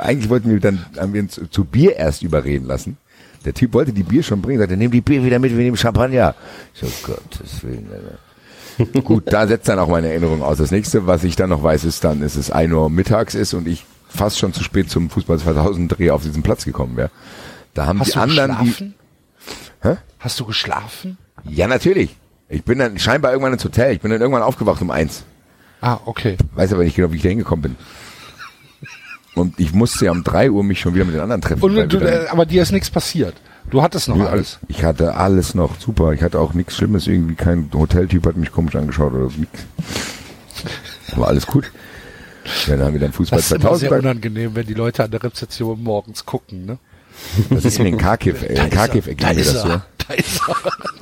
eigentlich 0.00 0.30
wollten 0.30 0.48
wir 0.50 0.60
dann, 0.60 0.86
haben 0.96 1.12
wir 1.12 1.20
uns 1.20 1.40
zu 1.50 1.64
Bier 1.64 1.96
erst 1.96 2.22
überreden 2.22 2.66
lassen. 2.66 2.98
Der 3.44 3.52
Typ 3.52 3.74
wollte 3.74 3.92
die 3.92 4.04
Bier 4.04 4.22
schon 4.22 4.42
bringen, 4.42 4.60
sagte, 4.60 4.76
nimm 4.76 4.92
die 4.92 5.00
Bier 5.00 5.24
wieder 5.24 5.40
mit, 5.40 5.50
wir 5.50 5.64
nehmen 5.64 5.76
Champagner. 5.76 6.36
Ich 6.72 6.80
so, 6.80 6.86
Gottes 7.02 7.64
Willen, 7.64 7.88
Alter. 7.92 8.29
Gut, 9.04 9.24
da 9.26 9.46
setzt 9.46 9.68
dann 9.68 9.78
auch 9.78 9.88
meine 9.88 10.08
Erinnerung 10.08 10.42
aus. 10.42 10.58
Das 10.58 10.70
nächste, 10.70 11.06
was 11.06 11.24
ich 11.24 11.36
dann 11.36 11.50
noch 11.50 11.62
weiß, 11.62 11.84
ist 11.84 12.04
dann, 12.04 12.22
ist 12.22 12.36
es 12.36 12.50
1 12.50 12.72
Uhr 12.72 12.90
mittags 12.90 13.34
ist 13.34 13.54
und 13.54 13.68
ich 13.68 13.84
fast 14.08 14.38
schon 14.38 14.52
zu 14.52 14.62
spät 14.62 14.90
zum 14.90 15.10
Fußball 15.10 15.38
2000 15.38 15.96
Dreh 15.98 16.10
auf 16.10 16.22
diesen 16.22 16.42
Platz 16.42 16.64
gekommen 16.64 16.96
wäre. 16.96 17.10
Da 17.74 17.86
haben 17.86 18.00
Hast 18.00 18.08
die 18.08 18.12
du 18.14 18.20
anderen, 18.20 18.50
die, 18.60 18.64
geschlafen? 18.68 18.94
Hä? 19.82 19.96
Hast 20.18 20.40
du 20.40 20.44
geschlafen? 20.44 21.18
ja 21.44 21.66
natürlich. 21.68 22.16
Ich 22.48 22.64
bin 22.64 22.78
dann 22.80 22.98
scheinbar 22.98 23.30
irgendwann 23.30 23.52
ins 23.52 23.64
Hotel. 23.64 23.92
Ich 23.94 24.00
bin 24.00 24.10
dann 24.10 24.20
irgendwann 24.20 24.42
aufgewacht 24.42 24.82
um 24.82 24.90
eins. 24.90 25.22
Ah, 25.80 25.98
okay. 26.04 26.36
Weiß 26.54 26.72
aber 26.72 26.82
nicht 26.82 26.96
genau, 26.96 27.12
wie 27.12 27.16
ich 27.16 27.22
da 27.22 27.28
hingekommen 27.28 27.62
bin. 27.62 27.76
Und 29.34 29.58
ich 29.60 29.72
musste 29.72 30.06
ja 30.06 30.10
um 30.10 30.24
drei 30.24 30.50
Uhr 30.50 30.64
mich 30.64 30.80
schon 30.80 30.94
wieder 30.94 31.04
mit 31.04 31.14
den 31.14 31.20
anderen 31.20 31.40
treffen. 31.40 31.62
Und 31.62 31.92
du, 31.92 31.98
äh, 31.98 32.26
aber 32.28 32.46
dir 32.46 32.62
ist 32.62 32.72
nichts 32.72 32.90
passiert. 32.90 33.34
Du 33.70 33.82
hattest 33.82 34.08
noch 34.08 34.16
Nö, 34.16 34.26
alles. 34.26 34.58
Ich 34.68 34.82
hatte 34.84 35.14
alles 35.14 35.54
noch 35.54 35.78
super. 35.78 36.12
Ich 36.12 36.22
hatte 36.22 36.38
auch 36.40 36.54
nichts 36.54 36.76
Schlimmes. 36.76 37.06
Irgendwie 37.06 37.34
kein 37.34 37.70
Hoteltyp 37.72 38.26
hat 38.26 38.36
mich 38.36 38.50
komisch 38.52 38.74
angeschaut 38.76 39.12
oder 39.12 39.28
so. 39.30 39.38
Nix. 39.38 39.50
War 41.16 41.28
alles 41.28 41.46
gut. 41.46 41.70
Ja, 42.66 42.76
dann 42.76 42.86
haben 42.86 42.92
wir 42.94 43.00
dann 43.00 43.12
Fußball 43.12 43.38
Das 43.38 43.46
ist 43.46 43.52
immer 43.52 43.76
sehr 43.76 43.90
2000. 43.90 44.02
unangenehm, 44.02 44.54
wenn 44.54 44.66
die 44.66 44.74
Leute 44.74 45.04
an 45.04 45.10
der 45.10 45.22
Rezeption 45.22 45.82
morgens 45.82 46.24
gucken, 46.26 46.64
ne? 46.66 46.78
Das 47.50 47.64
ist 47.64 47.78
mir 47.78 47.88
in 47.88 47.98
Kharkiv. 47.98 48.42
äh, 48.42 48.54
In 48.64 48.70
Kharkiv 48.70 49.06
erging 49.06 49.28
mir 49.28 49.44
das 49.44 49.62
so. 49.62 49.68
Da 49.68 50.14
ist 50.14 50.40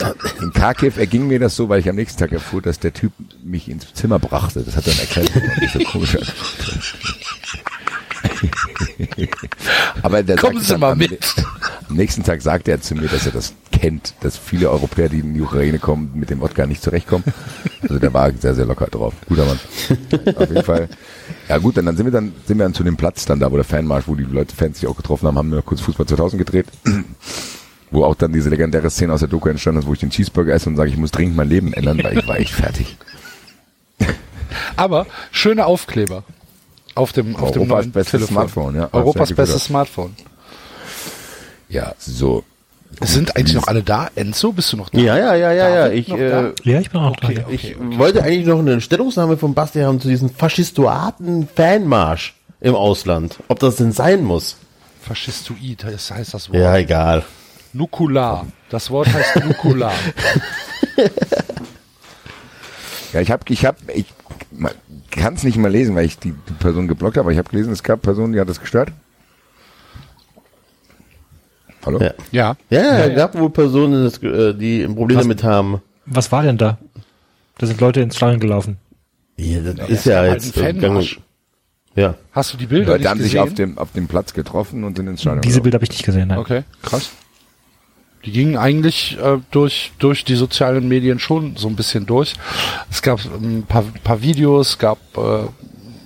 er. 0.00 0.14
In 0.42 0.52
Kharkiv 0.52 0.96
erging 0.98 1.28
mir 1.28 1.38
das 1.38 1.54
so, 1.54 1.68
weil 1.68 1.78
ich 1.80 1.88
am 1.88 1.94
nächsten 1.96 2.18
Tag 2.18 2.32
erfuhr, 2.32 2.60
dass 2.60 2.80
der 2.80 2.92
Typ 2.92 3.12
mich 3.44 3.68
ins 3.70 3.92
Zimmer 3.94 4.18
brachte. 4.18 4.60
Das 4.62 4.74
hat 4.76 4.86
dann 4.86 4.98
erklärt, 4.98 5.30
warum 5.34 5.50
ich 5.62 5.70
so 5.72 5.78
komisch 5.90 6.16
angeschaut. 6.16 6.34
Aber 10.02 10.22
der 10.22 10.36
Kommen 10.36 10.60
Sie 10.60 10.76
mal 10.78 10.92
am- 10.92 10.98
mit. 10.98 11.18
Am 11.88 11.96
nächsten 11.96 12.22
Tag 12.22 12.42
sagte 12.42 12.70
er 12.70 12.80
zu 12.80 12.94
mir, 12.94 13.08
dass 13.08 13.26
er 13.26 13.32
das 13.32 13.54
kennt, 13.72 14.14
dass 14.20 14.36
viele 14.36 14.70
Europäer, 14.70 15.08
die 15.08 15.20
in 15.20 15.34
die 15.34 15.40
Ukraine 15.40 15.78
kommen, 15.78 16.10
mit 16.14 16.30
dem 16.30 16.40
Wodka 16.40 16.66
nicht 16.66 16.82
zurechtkommen. 16.82 17.24
Also 17.82 17.98
der 17.98 18.12
war 18.12 18.30
sehr, 18.32 18.54
sehr 18.54 18.66
locker 18.66 18.86
drauf. 18.86 19.14
Guter 19.28 19.44
Mann. 19.46 19.58
Auf 20.36 20.48
jeden 20.50 20.64
Fall. 20.64 20.88
Ja 21.48 21.58
gut, 21.58 21.76
dann, 21.76 21.86
dann 21.86 21.96
sind 21.96 22.06
wir 22.06 22.10
dann 22.12 22.32
sind 22.46 22.58
wir 22.58 22.64
dann 22.64 22.74
zu 22.74 22.84
dem 22.84 22.96
Platz 22.96 23.24
dann 23.24 23.40
da, 23.40 23.50
wo 23.50 23.56
der 23.56 23.64
Fanmarsch, 23.64 24.06
wo 24.08 24.14
die 24.14 24.24
Leute 24.24 24.54
Fans 24.54 24.80
sich 24.80 24.88
auch 24.88 24.96
getroffen 24.96 25.26
haben, 25.28 25.38
haben 25.38 25.50
wir 25.50 25.56
noch 25.56 25.64
kurz 25.64 25.80
Fußball 25.80 26.06
2000 26.06 26.38
gedreht. 26.38 26.66
Wo 27.90 28.04
auch 28.04 28.14
dann 28.16 28.32
diese 28.34 28.50
legendäre 28.50 28.90
Szene 28.90 29.14
aus 29.14 29.20
der 29.20 29.28
Doku 29.30 29.48
entstanden 29.48 29.80
ist, 29.80 29.86
wo 29.86 29.94
ich 29.94 30.00
den 30.00 30.10
Cheeseburger 30.10 30.52
esse 30.52 30.68
und 30.68 30.76
sage, 30.76 30.90
ich 30.90 30.96
muss 30.98 31.10
dringend 31.10 31.36
mein 31.36 31.48
Leben 31.48 31.72
ändern, 31.72 31.98
weil 32.02 32.18
ich 32.18 32.28
war 32.28 32.38
echt 32.38 32.52
fertig. 32.52 32.96
Aber 34.76 35.06
schöne 35.30 35.64
Aufkleber. 35.66 36.24
Auf 36.98 37.12
dem, 37.12 37.36
auf 37.36 37.52
dem 37.52 37.62
Europas 37.62 37.84
neuen 37.84 37.92
bestes 37.92 38.10
Telefon. 38.10 38.34
Smartphone, 38.34 38.74
ja. 38.76 38.88
Europas 38.92 39.32
bestes. 39.32 39.64
Smartphone. 39.64 40.16
Ja, 41.68 41.94
so. 41.98 42.42
Sind 43.02 43.36
eigentlich 43.36 43.54
noch 43.54 43.68
alle 43.68 43.82
da? 43.82 44.08
Enzo, 44.16 44.52
bist 44.52 44.72
du 44.72 44.76
noch 44.78 44.88
da? 44.88 44.98
Ja, 44.98 45.16
ja, 45.16 45.34
ja, 45.34 45.52
ja, 45.52 45.68
ja. 45.68 45.88
Ich, 45.90 46.08
äh? 46.10 46.52
Ja, 46.64 46.80
ich 46.80 46.90
bin 46.90 47.00
auch 47.00 47.12
Okay, 47.22 47.34
da. 47.34 47.42
okay, 47.42 47.54
ich 47.54 47.76
okay. 47.76 47.98
wollte 47.98 48.22
eigentlich 48.24 48.46
noch 48.46 48.58
eine 48.58 48.80
Stellungnahme 48.80 49.36
von 49.36 49.54
Basti 49.54 49.80
haben 49.80 50.00
zu 50.00 50.08
diesem 50.08 50.30
faschistoaten 50.30 51.46
Fanmarsch 51.54 52.34
im 52.60 52.74
Ausland. 52.74 53.36
Ob 53.48 53.60
das 53.60 53.76
denn 53.76 53.92
sein 53.92 54.24
muss? 54.24 54.56
Faschistoid, 55.02 55.84
das 55.84 56.10
heißt 56.10 56.34
das 56.34 56.48
Wort. 56.48 56.58
Ja, 56.58 56.76
egal. 56.76 57.24
Nukular. 57.72 58.46
Das 58.70 58.90
Wort 58.90 59.12
heißt 59.12 59.44
Nukular. 59.44 59.92
Ja, 63.12 63.20
ich 63.22 63.30
habe, 63.30 63.42
ich 63.48 63.64
habe, 63.64 63.78
ich 63.94 64.04
kann 65.10 65.34
es 65.34 65.42
nicht 65.44 65.56
mal 65.56 65.70
lesen, 65.70 65.94
weil 65.94 66.04
ich 66.06 66.18
die, 66.18 66.32
die 66.32 66.52
Person 66.58 66.88
geblockt 66.88 67.16
habe, 67.16 67.26
aber 67.26 67.32
ich 67.32 67.38
habe 67.38 67.48
gelesen, 67.50 67.72
es 67.72 67.82
gab 67.82 68.02
Personen, 68.02 68.32
die 68.32 68.40
hat 68.40 68.48
das 68.48 68.60
gestört. 68.60 68.92
Hallo? 71.86 72.00
Ja. 72.00 72.14
ja. 72.30 72.56
Ja, 72.70 72.80
ja, 72.82 72.98
es 73.06 73.16
gab 73.16 73.38
wohl 73.38 73.50
Personen, 73.50 74.04
das, 74.04 74.18
äh, 74.22 74.54
die 74.54 74.82
ein 74.82 74.94
Problem 74.94 75.18
Was? 75.18 75.24
damit 75.24 75.44
haben. 75.44 75.80
Was 76.06 76.30
war 76.32 76.42
denn 76.42 76.58
da? 76.58 76.78
Da 77.58 77.66
sind 77.66 77.80
Leute 77.80 78.00
ins 78.00 78.16
Stadion 78.16 78.40
gelaufen. 78.40 78.76
Ja, 79.36 79.60
das 79.60 79.74
ist 79.88 79.90
ist 80.00 80.06
ja 80.06 80.18
halt 80.18 80.42
jetzt 80.44 80.56
und- 80.56 81.18
Ja. 81.94 82.14
Hast 82.32 82.52
du 82.52 82.56
die 82.56 82.66
Bilder 82.66 82.86
Leute 82.92 82.98
nicht 83.00 83.08
haben 83.10 83.20
sich 83.20 83.32
gesehen? 83.32 83.42
auf 83.42 83.54
dem, 83.54 83.78
auf 83.78 83.92
dem 83.92 84.08
Platz 84.08 84.32
getroffen 84.34 84.84
und 84.84 84.96
sind 84.96 85.06
ins 85.06 85.20
Stadion. 85.20 85.42
Diese 85.42 85.54
gelaufen. 85.54 85.62
Bilder 85.64 85.76
habe 85.76 85.84
ich 85.84 85.90
nicht 85.90 86.04
gesehen. 86.04 86.28
Nein. 86.28 86.38
Okay, 86.38 86.62
krass. 86.82 87.10
Die 88.24 88.32
gingen 88.32 88.56
eigentlich 88.56 89.16
äh, 89.18 89.38
durch, 89.50 89.92
durch 89.98 90.24
die 90.24 90.34
sozialen 90.34 90.88
Medien 90.88 91.18
schon 91.18 91.56
so 91.56 91.68
ein 91.68 91.76
bisschen 91.76 92.06
durch. 92.06 92.34
Es 92.90 93.02
gab 93.02 93.20
ein 93.24 93.64
paar, 93.66 93.84
paar 94.02 94.22
Videos, 94.22 94.78
gab 94.78 94.98
äh, 95.16 95.46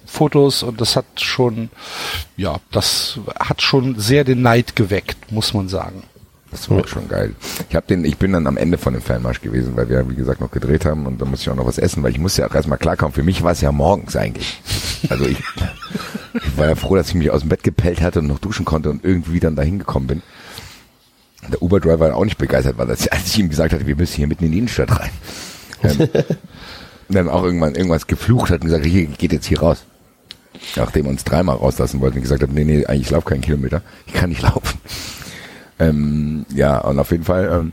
Fotos 0.06 0.62
und 0.62 0.80
das 0.80 0.94
hat 0.94 1.06
schon, 1.16 1.70
ja, 2.36 2.56
das 2.70 3.18
hat 3.40 3.62
schon 3.62 3.98
sehr 3.98 4.24
den 4.24 4.42
Neid 4.42 4.76
geweckt, 4.76 5.32
muss 5.32 5.54
man 5.54 5.68
sagen. 5.68 6.02
Das 6.50 6.68
war 6.68 6.86
schon 6.86 7.08
geil. 7.08 7.34
Ich 7.70 7.74
habe 7.74 7.86
den, 7.86 8.04
ich 8.04 8.18
bin 8.18 8.32
dann 8.32 8.46
am 8.46 8.58
Ende 8.58 8.76
von 8.76 8.92
dem 8.92 9.00
Fanmarsch 9.00 9.40
gewesen, 9.40 9.74
weil 9.74 9.88
wir, 9.88 10.08
wie 10.10 10.14
gesagt, 10.14 10.42
noch 10.42 10.50
gedreht 10.50 10.84
haben 10.84 11.06
und 11.06 11.18
da 11.18 11.24
musste 11.24 11.44
ich 11.44 11.50
auch 11.50 11.56
noch 11.56 11.66
was 11.66 11.78
essen, 11.78 12.02
weil 12.02 12.12
ich 12.12 12.18
musste 12.18 12.42
ja 12.42 12.48
auch 12.48 12.54
erstmal 12.54 12.76
klarkommen. 12.76 13.14
Für 13.14 13.22
mich 13.22 13.42
war 13.42 13.52
es 13.52 13.62
ja 13.62 13.72
morgens 13.72 14.14
eigentlich. 14.16 14.60
Also 15.08 15.24
ich, 15.24 15.38
ich 16.34 16.58
war 16.58 16.68
ja 16.68 16.74
froh, 16.74 16.94
dass 16.94 17.08
ich 17.08 17.14
mich 17.14 17.30
aus 17.30 17.40
dem 17.40 17.48
Bett 17.48 17.62
gepellt 17.62 18.02
hatte 18.02 18.18
und 18.18 18.26
noch 18.26 18.38
duschen 18.38 18.66
konnte 18.66 18.90
und 18.90 19.02
irgendwie 19.02 19.40
dann 19.40 19.56
dahin 19.56 19.78
gekommen 19.78 20.06
bin. 20.06 20.22
Der 21.50 21.62
Uber-Driver 21.62 22.00
war 22.00 22.16
auch 22.16 22.24
nicht 22.24 22.38
begeistert, 22.38 22.78
weil 22.78 22.86
das, 22.86 23.08
als 23.08 23.26
ich 23.26 23.38
ihm 23.38 23.48
gesagt 23.48 23.72
hatte, 23.72 23.86
wir 23.86 23.96
müssen 23.96 24.16
hier 24.16 24.26
mitten 24.26 24.44
in 24.44 24.52
die 24.52 24.58
Innenstadt 24.58 24.98
rein. 24.98 25.10
Ähm, 25.82 26.08
dann 27.08 27.28
auch 27.28 27.44
irgendwann 27.44 27.74
irgendwas 27.74 28.06
geflucht 28.06 28.50
hat 28.50 28.62
und 28.62 28.68
gesagt, 28.68 28.86
hier, 28.86 29.06
geht 29.06 29.32
jetzt 29.32 29.46
hier 29.46 29.60
raus. 29.60 29.84
Nachdem 30.76 31.06
uns 31.06 31.24
dreimal 31.24 31.56
rauslassen 31.56 32.00
wollten 32.00 32.18
und 32.18 32.22
gesagt 32.22 32.42
haben, 32.42 32.54
nee, 32.54 32.64
nee, 32.64 32.86
eigentlich 32.86 33.02
ich 33.02 33.10
laufe 33.10 33.28
keinen 33.28 33.40
Kilometer. 33.40 33.82
Ich 34.06 34.12
kann 34.12 34.30
nicht 34.30 34.42
laufen. 34.42 34.78
Ähm, 35.78 36.46
ja, 36.54 36.78
und 36.78 36.98
auf 36.98 37.10
jeden 37.10 37.24
Fall 37.24 37.50
ähm, 37.52 37.72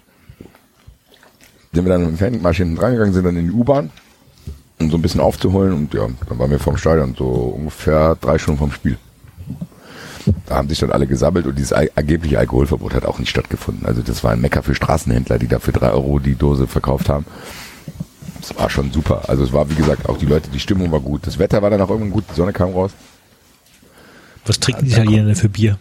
sind 1.71 1.85
wir 1.85 1.91
dann 1.91 2.01
mit 2.01 2.09
dem 2.11 2.17
Fanmarsch 2.17 2.57
hinten 2.57 2.75
dran 2.75 2.93
gegangen, 2.93 3.13
sind 3.13 3.25
dann 3.25 3.37
in 3.37 3.47
die 3.47 3.53
U-Bahn, 3.53 3.91
um 4.79 4.89
so 4.89 4.97
ein 4.97 5.01
bisschen 5.01 5.21
aufzuholen 5.21 5.73
und 5.73 5.93
ja, 5.93 6.07
dann 6.27 6.39
waren 6.39 6.49
wir 6.49 6.59
vom 6.59 6.77
Stadion, 6.77 7.15
so 7.17 7.25
ungefähr 7.25 8.17
drei 8.19 8.37
Stunden 8.39 8.59
vom 8.59 8.71
Spiel. 8.71 8.97
Da 10.45 10.55
haben 10.55 10.69
sich 10.69 10.79
dann 10.79 10.91
alle 10.91 11.07
gesammelt 11.07 11.45
und 11.47 11.55
dieses 11.57 11.73
angebliche 11.73 12.39
Alkoholverbot 12.39 12.93
hat 12.93 13.05
auch 13.05 13.19
nicht 13.19 13.29
stattgefunden. 13.29 13.85
Also 13.85 14.01
das 14.01 14.23
war 14.23 14.31
ein 14.31 14.41
Mecker 14.41 14.63
für 14.63 14.75
Straßenhändler, 14.75 15.39
die 15.39 15.47
da 15.47 15.59
für 15.59 15.71
drei 15.71 15.91
Euro 15.91 16.19
die 16.19 16.35
Dose 16.35 16.67
verkauft 16.67 17.09
haben. 17.09 17.25
Das 18.41 18.57
war 18.57 18.69
schon 18.69 18.91
super. 18.91 19.23
Also 19.27 19.43
es 19.43 19.51
war, 19.53 19.69
wie 19.69 19.75
gesagt, 19.75 20.07
auch 20.07 20.17
die 20.17 20.25
Leute, 20.25 20.49
die 20.49 20.59
Stimmung 20.59 20.91
war 20.91 20.99
gut. 21.01 21.27
Das 21.27 21.39
Wetter 21.39 21.61
war 21.61 21.69
dann 21.69 21.81
auch 21.81 21.89
irgendwann 21.89 22.11
gut, 22.11 22.23
die 22.31 22.35
Sonne 22.35 22.53
kam 22.53 22.71
raus. 22.71 22.91
Was 24.45 24.59
trinken 24.59 24.85
die 24.85 24.91
Italiener 24.91 25.25
denn 25.25 25.35
für 25.35 25.49
Bier? 25.49 25.77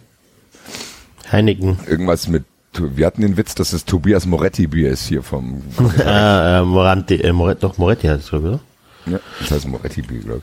Heineken. 1.31 1.79
Irgendwas 1.87 2.29
mit, 2.29 2.45
wir 2.75 3.07
hatten 3.07 3.23
den 3.23 3.37
Witz, 3.37 3.55
dass 3.55 3.73
es 3.73 3.85
Tobias 3.85 4.27
Moretti 4.27 4.67
Bier 4.67 4.91
ist 4.91 5.07
hier 5.07 5.23
vom, 5.23 5.63
Ah, 6.05 6.61
äh, 6.61 6.65
Moranti, 6.65 7.17
äh, 7.17 7.33
Moretti, 7.33 7.61
doch, 7.61 7.79
Moretti 7.79 8.07
heißt 8.09 8.25
es, 8.25 8.31
glaube 8.31 8.61
ich, 9.07 9.13
ja, 9.13 9.21
das 9.41 9.51
heißt 9.51 9.69
Moretti 9.69 10.03
Bier, 10.03 10.21
glaube 10.21 10.43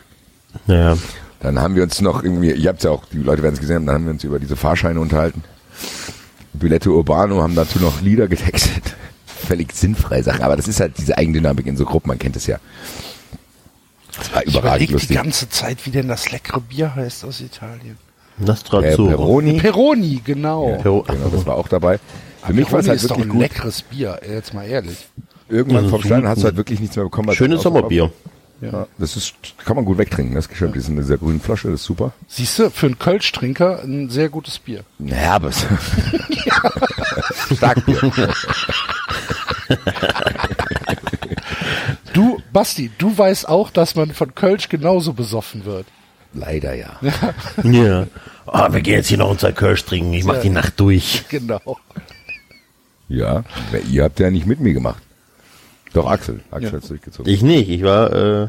ich. 0.57 0.69
oder? 0.73 0.97
Ja. 1.41 1.51
Dann 1.51 1.59
haben 1.61 1.75
wir 1.75 1.83
uns 1.83 2.01
noch 2.01 2.23
irgendwie, 2.23 2.51
ihr 2.51 2.69
habt 2.69 2.83
ja 2.83 2.91
auch, 2.91 3.03
die 3.11 3.17
Leute 3.17 3.43
werden 3.43 3.53
es 3.55 3.59
gesehen 3.59 3.75
haben, 3.77 3.85
dann 3.85 3.95
haben 3.95 4.05
wir 4.05 4.11
uns 4.11 4.23
über 4.23 4.39
diese 4.39 4.55
Fahrscheine 4.55 4.99
unterhalten. 4.99 5.43
Bilette 6.53 6.89
Urbano 6.91 7.41
haben 7.41 7.55
dazu 7.55 7.79
noch 7.79 8.01
Lieder 8.01 8.27
getextet. 8.27 8.95
Völlig 9.25 9.73
sinnfrei 9.73 10.21
Sachen, 10.21 10.41
aber 10.43 10.55
das 10.55 10.67
ist 10.67 10.79
halt 10.79 10.97
diese 10.97 11.17
Eigendynamik 11.17 11.67
in 11.67 11.77
so 11.77 11.85
Gruppen, 11.85 12.07
man 12.09 12.17
kennt 12.17 12.35
es 12.35 12.47
ja. 12.47 12.57
War 14.33 14.41
Ich 14.47 14.53
überragend 14.55 14.55
überlege 14.55 14.85
die 14.87 14.93
lustig. 14.93 15.15
ganze 15.17 15.49
Zeit, 15.49 15.85
wie 15.85 15.91
denn 15.91 16.07
das 16.07 16.31
leckere 16.31 16.61
Bier 16.61 16.95
heißt 16.95 17.25
aus 17.25 17.41
Italien. 17.41 17.97
Nostrazzo. 18.37 19.05
Äh, 19.05 19.09
Peroni. 19.09 19.53
Peroni, 19.59 20.21
genau. 20.23 20.77
Pero- 20.81 21.01
Genau, 21.03 21.27
das 21.29 21.45
war 21.45 21.55
auch 21.55 21.67
dabei. 21.67 21.99
Für 22.45 22.53
mich 22.53 22.71
war 22.71 22.79
es 22.79 22.85
Peroni 22.85 22.87
halt 22.87 23.01
ist 23.01 23.03
doch 23.11 23.17
wirklich 23.17 23.25
ein 23.25 23.29
gut. 23.31 23.41
leckeres 23.41 23.81
Bier, 23.81 24.19
jetzt 24.27 24.53
mal 24.53 24.63
ehrlich. 24.65 24.97
Irgendwann 25.49 25.89
vom 25.89 26.01
Stein 26.01 26.27
hast 26.27 26.39
du 26.41 26.45
halt 26.45 26.55
wirklich 26.57 26.79
nichts 26.79 26.95
mehr 26.95 27.05
bekommen. 27.05 27.33
Schönes 27.33 27.61
Sommerbier. 27.61 28.03
Kopf- 28.03 28.13
Ja, 28.61 28.87
das 28.97 29.17
ist, 29.17 29.33
kann 29.65 29.75
man 29.75 29.83
gut 29.85 29.97
wegtrinken, 29.97 30.33
das 30.33 30.47
geschämt. 30.47 30.75
Das 30.75 30.83
ist 30.83 30.89
in 30.89 30.95
dieser 30.95 31.17
grünen 31.17 31.41
Flasche, 31.41 31.69
das 31.69 31.81
ist 31.81 31.85
super. 31.85 32.13
Siehst 32.27 32.57
du, 32.57 32.69
für 32.71 32.85
einen 32.85 32.97
Kölsch-Trinker 32.97 33.83
ein 33.83 34.09
sehr 34.09 34.29
gutes 34.29 34.59
Bier. 34.59 34.83
Ja, 34.99 35.33
aber 35.33 35.49
es- 35.49 35.65
Starkbier. 37.57 37.99
Du, 42.13 42.41
Basti, 42.53 42.91
du 42.97 43.17
weißt 43.17 43.47
auch, 43.49 43.69
dass 43.71 43.95
man 43.95 44.11
von 44.13 44.33
Kölsch 44.35 44.69
genauso 44.69 45.13
besoffen 45.13 45.65
wird. 45.65 45.85
Leider 46.33 46.73
ja. 46.73 46.97
Ja. 47.63 48.07
Ah, 48.45 48.71
wir 48.73 48.81
gehen 48.81 48.95
jetzt 48.95 49.07
hier 49.07 49.17
noch 49.17 49.29
unser 49.29 49.51
Kölsch 49.53 49.83
trinken. 49.85 50.13
Ich 50.13 50.23
mach 50.23 50.39
die 50.39 50.49
Nacht 50.49 50.79
durch. 50.79 51.23
Genau. 51.29 51.77
Ja, 53.07 53.43
ihr 53.89 54.03
habt 54.03 54.19
ja 54.19 54.29
nicht 54.31 54.45
mit 54.45 54.59
mir 54.59 54.73
gemacht. 54.73 55.01
Doch, 55.95 56.07
Axel. 56.09 56.41
Axel 56.51 56.73
hat's 56.73 56.87
durchgezogen. 56.89 57.31
Ich 57.31 57.41
nicht. 57.41 57.69
Ich 57.69 57.83
war, 57.83 58.11
äh, 58.13 58.47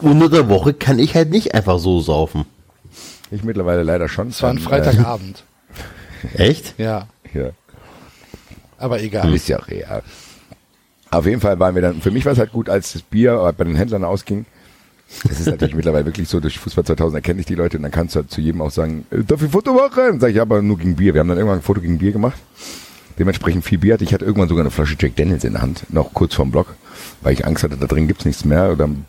unter 0.00 0.28
der 0.28 0.48
Woche 0.48 0.74
kann 0.74 0.98
ich 0.98 1.14
halt 1.14 1.30
nicht 1.30 1.54
einfach 1.54 1.78
so 1.78 2.00
saufen. 2.00 2.44
Ich 3.30 3.42
mittlerweile 3.42 3.82
leider 3.82 4.08
schon. 4.08 4.28
Es 4.28 4.42
war 4.42 4.50
ein 4.50 4.56
Dann, 4.56 4.64
Freitagabend. 4.64 5.44
Echt? 6.34 6.74
Ja, 6.78 7.08
Äh, 7.34 7.38
ja. 7.38 7.50
aber 8.78 9.00
egal. 9.02 9.32
Ist 9.34 9.48
ja 9.48 9.58
auch 9.58 9.68
real. 9.68 10.02
Auf 11.10 11.24
jeden 11.26 11.40
Fall 11.40 11.58
waren 11.58 11.74
wir 11.74 11.82
dann, 11.82 12.00
für 12.02 12.10
mich 12.10 12.24
war 12.24 12.32
es 12.32 12.38
halt 12.38 12.52
gut, 12.52 12.68
als 12.68 12.92
das 12.92 13.02
Bier 13.02 13.54
bei 13.56 13.64
den 13.64 13.76
Händlern 13.76 14.04
ausging. 14.04 14.44
Das 15.28 15.38
ist 15.38 15.46
natürlich 15.46 15.74
mittlerweile 15.76 16.04
wirklich 16.04 16.28
so, 16.28 16.40
durch 16.40 16.58
Fußball 16.58 16.84
2000 16.84 17.14
erkenne 17.16 17.40
ich 17.40 17.46
die 17.46 17.54
Leute 17.54 17.76
und 17.76 17.84
dann 17.84 17.92
kannst 17.92 18.14
du 18.16 18.20
halt 18.20 18.30
zu 18.30 18.40
jedem 18.40 18.60
auch 18.60 18.72
sagen, 18.72 19.06
äh, 19.12 19.22
darf 19.22 19.40
ich 19.40 19.46
ein 19.48 19.52
Foto 19.52 19.72
machen? 19.72 20.18
Sag 20.20 20.30
ich, 20.30 20.36
ja, 20.36 20.42
aber 20.42 20.62
nur 20.62 20.78
gegen 20.78 20.96
Bier. 20.96 21.14
Wir 21.14 21.20
haben 21.20 21.28
dann 21.28 21.38
irgendwann 21.38 21.60
ein 21.60 21.62
Foto 21.62 21.80
gegen 21.80 21.98
Bier 21.98 22.10
gemacht. 22.12 22.36
Dementsprechend 23.18 23.64
viel 23.64 23.78
Bier 23.78 23.94
hatte 23.94 24.04
ich. 24.04 24.12
hatte 24.12 24.24
irgendwann 24.24 24.48
sogar 24.48 24.62
eine 24.62 24.70
Flasche 24.70 24.96
Jack 24.98 25.16
Daniels 25.16 25.44
in 25.44 25.54
der 25.54 25.62
Hand, 25.62 25.84
noch 25.92 26.12
kurz 26.12 26.34
vorm 26.34 26.50
Block, 26.50 26.74
weil 27.22 27.32
ich 27.32 27.46
Angst 27.46 27.64
hatte, 27.64 27.76
da 27.76 27.86
drin 27.86 28.06
gibt's 28.08 28.24
nichts 28.24 28.44
mehr. 28.44 28.70
Und 28.70 28.78
dann 28.78 29.04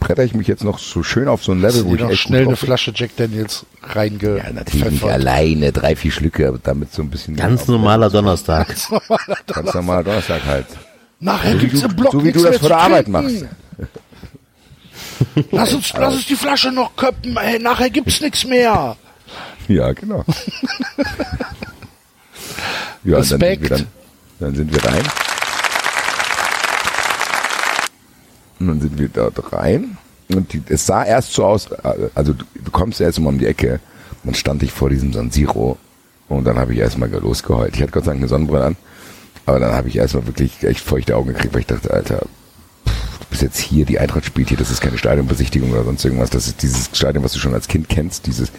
bretter 0.00 0.22
ich 0.22 0.34
mich 0.34 0.46
jetzt 0.46 0.62
noch 0.64 0.78
so 0.78 1.02
schön 1.02 1.28
auf 1.28 1.42
so 1.42 1.52
ein 1.52 1.60
Level, 1.60 1.84
wo 1.86 1.94
ich 1.94 2.02
echt 2.02 2.20
schnell 2.22 2.42
gut 2.44 2.48
eine. 2.50 2.56
Flasche 2.56 2.92
Jack 2.94 3.16
Daniels 3.16 3.64
reinge... 3.82 4.38
Ja, 4.38 4.52
natürlich 4.52 4.90
nicht 4.90 5.04
alleine, 5.04 5.72
drei, 5.72 5.96
vier 5.96 6.12
Schlücke, 6.12 6.46
aber 6.48 6.58
damit 6.62 6.92
so 6.92 7.02
ein 7.02 7.10
bisschen... 7.10 7.36
Ganz 7.36 7.62
auf- 7.62 7.68
normaler 7.68 8.10
Donnerstag. 8.10 8.68
Ganz 8.68 9.74
normaler 9.74 10.04
Donnerstag 10.04 10.44
halt. 10.46 10.66
Nachher 11.20 11.52
So 11.54 11.58
gibt's 11.58 11.80
du- 11.80 11.86
im 11.88 11.96
Block 11.96 12.12
so 12.12 12.22
wie 12.24 12.32
du 12.32 12.40
das 12.42 12.50
mehr 12.50 12.60
vor 12.60 12.68
der 12.68 12.78
Arbeit 12.78 13.06
trinken. 13.06 13.48
Lass 15.50 15.72
uns, 15.74 15.92
lass 15.94 16.14
uns 16.14 16.26
die 16.26 16.36
Flasche 16.36 16.70
noch 16.70 16.94
köppen, 16.94 17.36
ey, 17.36 17.58
nachher 17.58 17.90
gibt's 17.90 18.20
nichts 18.20 18.44
mehr. 18.44 18.96
Ja, 19.66 19.92
genau. 19.92 20.24
ja, 23.04 23.16
und 23.16 23.18
dann 23.18 23.24
sind, 23.24 23.42
Respekt. 23.42 23.62
wir 23.62 23.68
dann, 23.70 23.86
dann 24.40 24.54
sind 24.54 24.72
wir 24.72 24.84
rein. 24.84 25.04
Und 28.60 28.66
dann 28.68 28.80
sind 28.80 28.98
wir 28.98 29.08
dort 29.08 29.52
rein. 29.52 29.96
Und 30.34 30.52
die, 30.52 30.62
es 30.68 30.84
sah 30.86 31.04
erst 31.04 31.32
so 31.32 31.44
aus, 31.44 31.68
also 32.14 32.32
du, 32.32 32.44
du 32.54 32.70
kommst 32.70 33.00
erst 33.00 33.18
mal 33.20 33.30
um 33.30 33.38
die 33.38 33.46
Ecke. 33.46 33.80
Dann 34.24 34.34
stand 34.34 34.62
ich 34.62 34.72
vor 34.72 34.90
diesem 34.90 35.12
San 35.12 35.30
Siro. 35.30 35.78
Und 36.28 36.44
dann 36.44 36.58
habe 36.58 36.74
ich 36.74 36.80
erstmal 36.80 37.08
losgeheult. 37.10 37.74
Ich 37.74 37.82
hatte 37.82 37.92
Gott 37.92 38.04
sei 38.04 38.10
Dank 38.10 38.20
eine 38.20 38.28
Sonnenbrille 38.28 38.64
an. 38.64 38.76
Aber 39.46 39.60
dann 39.60 39.72
habe 39.72 39.88
ich 39.88 39.96
erstmal 39.96 40.26
wirklich 40.26 40.62
echt 40.62 40.80
feuchte 40.80 41.16
Augen 41.16 41.28
gekriegt, 41.28 41.54
weil 41.54 41.60
ich 41.62 41.66
dachte, 41.66 41.90
Alter, 41.90 42.26
pff, 42.86 43.18
du 43.20 43.26
bist 43.30 43.40
jetzt 43.40 43.58
hier, 43.58 43.86
die 43.86 43.98
Eintracht 43.98 44.26
spielt 44.26 44.48
hier, 44.48 44.58
das 44.58 44.70
ist 44.70 44.82
keine 44.82 44.98
Stadionbesichtigung 44.98 45.72
oder 45.72 45.84
sonst 45.84 46.04
irgendwas. 46.04 46.28
Das 46.28 46.46
ist 46.46 46.60
dieses 46.60 46.90
Stadion, 46.92 47.24
was 47.24 47.32
du 47.32 47.38
schon 47.38 47.54
als 47.54 47.68
Kind 47.68 47.88
kennst, 47.88 48.26
dieses 48.26 48.52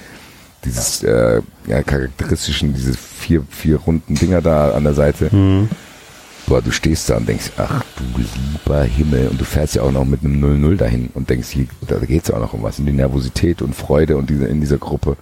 dieses 0.65 1.03
äh, 1.03 1.41
ja, 1.67 1.83
charakteristischen, 1.83 2.73
diese 2.73 2.93
vier, 2.93 3.43
vier 3.49 3.77
runden 3.77 4.15
Dinger 4.15 4.41
da 4.41 4.71
an 4.71 4.83
der 4.83 4.93
Seite. 4.93 5.29
Boah, 6.47 6.61
du 6.61 6.71
stehst 6.71 7.09
da 7.09 7.17
und 7.17 7.29
denkst, 7.29 7.51
ach 7.57 7.83
du 7.95 8.21
lieber 8.21 8.83
Himmel, 8.83 9.27
und 9.27 9.39
du 9.39 9.45
fährst 9.45 9.75
ja 9.75 9.83
auch 9.83 9.91
noch 9.91 10.05
mit 10.05 10.23
einem 10.23 10.43
0-0 10.43 10.77
dahin 10.77 11.09
und 11.13 11.29
denkst, 11.29 11.49
hier, 11.49 11.67
da 11.87 11.97
geht's 11.99 12.29
ja 12.29 12.35
auch 12.35 12.39
noch 12.39 12.53
um 12.53 12.63
was, 12.63 12.79
um 12.79 12.85
die 12.85 12.91
Nervosität 12.91 13.61
und 13.61 13.75
Freude 13.75 14.17
und 14.17 14.29
diese, 14.29 14.47
in 14.47 14.59
dieser 14.59 14.77
Gruppe. 14.77 15.15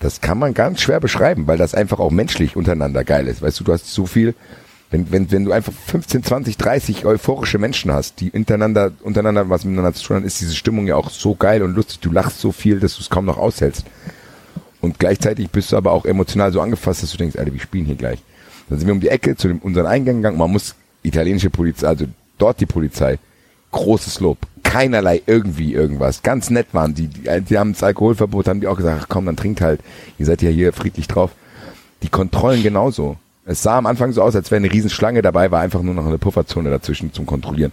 Das 0.00 0.20
kann 0.20 0.38
man 0.38 0.52
ganz 0.52 0.82
schwer 0.82 1.00
beschreiben, 1.00 1.46
weil 1.46 1.56
das 1.56 1.74
einfach 1.74 1.98
auch 1.98 2.10
menschlich 2.10 2.56
untereinander 2.56 3.04
geil 3.04 3.26
ist. 3.26 3.40
Weißt 3.40 3.58
du, 3.58 3.64
du 3.64 3.72
hast 3.72 3.86
so 3.86 4.04
viel, 4.04 4.34
wenn, 4.90 5.10
wenn, 5.10 5.32
wenn 5.32 5.46
du 5.46 5.52
einfach 5.52 5.72
15, 5.72 6.22
20, 6.24 6.58
30 6.58 7.06
euphorische 7.06 7.58
Menschen 7.58 7.90
hast, 7.90 8.20
die 8.20 8.30
untereinander, 8.30 8.92
untereinander 9.02 9.48
was 9.48 9.64
miteinander 9.64 9.94
zu 9.94 10.04
tun 10.04 10.16
haben, 10.16 10.24
ist 10.24 10.42
diese 10.42 10.54
Stimmung 10.54 10.86
ja 10.86 10.96
auch 10.96 11.08
so 11.08 11.34
geil 11.34 11.62
und 11.62 11.74
lustig. 11.74 12.00
Du 12.00 12.12
lachst 12.12 12.38
so 12.38 12.52
viel, 12.52 12.80
dass 12.80 12.96
du 12.96 13.00
es 13.00 13.08
kaum 13.08 13.24
noch 13.24 13.38
aushältst. 13.38 13.86
Und 14.84 14.98
gleichzeitig 14.98 15.50
bist 15.50 15.72
du 15.72 15.76
aber 15.76 15.92
auch 15.92 16.04
emotional 16.04 16.52
so 16.52 16.60
angefasst, 16.60 17.02
dass 17.02 17.10
du 17.10 17.16
denkst, 17.16 17.36
Alter, 17.36 17.52
wir 17.52 17.60
spielen 17.60 17.86
hier 17.86 17.94
gleich. 17.94 18.18
Dann 18.68 18.78
sind 18.78 18.86
wir 18.86 18.94
um 18.94 19.00
die 19.00 19.08
Ecke 19.08 19.34
zu 19.34 19.48
dem, 19.48 19.58
unseren 19.58 19.86
Eingang 19.86 20.16
gegangen. 20.16 20.36
Man 20.36 20.50
muss 20.50 20.74
italienische 21.02 21.50
Polizei, 21.50 21.86
also 21.86 22.06
dort 22.38 22.60
die 22.60 22.66
Polizei, 22.66 23.18
großes 23.72 24.20
Lob. 24.20 24.38
Keinerlei 24.62 25.22
irgendwie 25.26 25.72
irgendwas. 25.72 26.22
Ganz 26.22 26.50
nett 26.50 26.68
waren 26.72 26.94
die. 26.94 27.08
Die, 27.08 27.40
die 27.40 27.58
haben 27.58 27.72
das 27.72 27.82
Alkoholverbot, 27.82 28.48
haben 28.48 28.60
die 28.60 28.66
auch 28.66 28.76
gesagt, 28.76 29.00
ach 29.02 29.08
komm, 29.08 29.26
dann 29.26 29.36
trinkt 29.36 29.60
halt. 29.60 29.80
Ihr 30.18 30.26
seid 30.26 30.42
ja 30.42 30.50
hier 30.50 30.72
friedlich 30.72 31.08
drauf. 31.08 31.30
Die 32.02 32.08
Kontrollen 32.08 32.62
genauso. 32.62 33.16
Es 33.46 33.62
sah 33.62 33.78
am 33.78 33.86
Anfang 33.86 34.12
so 34.12 34.22
aus, 34.22 34.36
als 34.36 34.50
wäre 34.50 34.58
eine 34.58 34.72
Riesenschlange 34.72 35.22
dabei, 35.22 35.50
war 35.50 35.60
einfach 35.60 35.82
nur 35.82 35.94
noch 35.94 36.06
eine 36.06 36.18
Pufferzone 36.18 36.70
dazwischen 36.70 37.12
zum 37.12 37.26
Kontrollieren. 37.26 37.72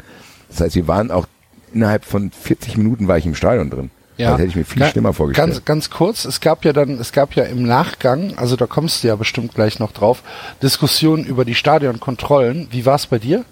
Das 0.50 0.62
heißt, 0.62 0.76
wir 0.76 0.88
waren 0.88 1.12
auch 1.12 1.28
innerhalb 1.74 2.06
von 2.06 2.32
40 2.32 2.78
Minuten 2.78 3.08
war 3.08 3.18
ich 3.18 3.26
im 3.26 3.36
Stadion 3.36 3.70
drin. 3.70 3.90
Das 4.30 4.40
hätte 4.40 4.50
ich 4.50 4.56
mir 4.56 4.66
viel 4.66 4.82
Ga- 4.82 4.90
schlimmer 4.90 5.14
vorgestellt. 5.14 5.48
Ganz, 5.50 5.66
ganz 5.66 5.90
kurz, 5.90 6.24
es 6.26 6.40
gab 6.40 6.64
ja 6.64 6.72
dann, 6.72 7.00
es 7.00 7.12
gab 7.12 7.36
ja 7.36 7.44
im 7.44 7.64
Nachgang, 7.64 8.38
also 8.38 8.56
da 8.56 8.68
kommst 8.68 9.04
du 9.04 9.08
ja 9.08 9.16
bestimmt 9.16 9.56
gleich 9.56 9.80
noch 9.80 9.92
drauf, 9.92 10.22
Diskussionen 10.62 11.26
über 11.26 11.44
die 11.46 11.56
Stadionkontrollen. 11.56 12.68
Wie 12.72 12.86
war 12.86 12.96
es 12.96 13.08
bei 13.08 13.18
dir? 13.20 13.44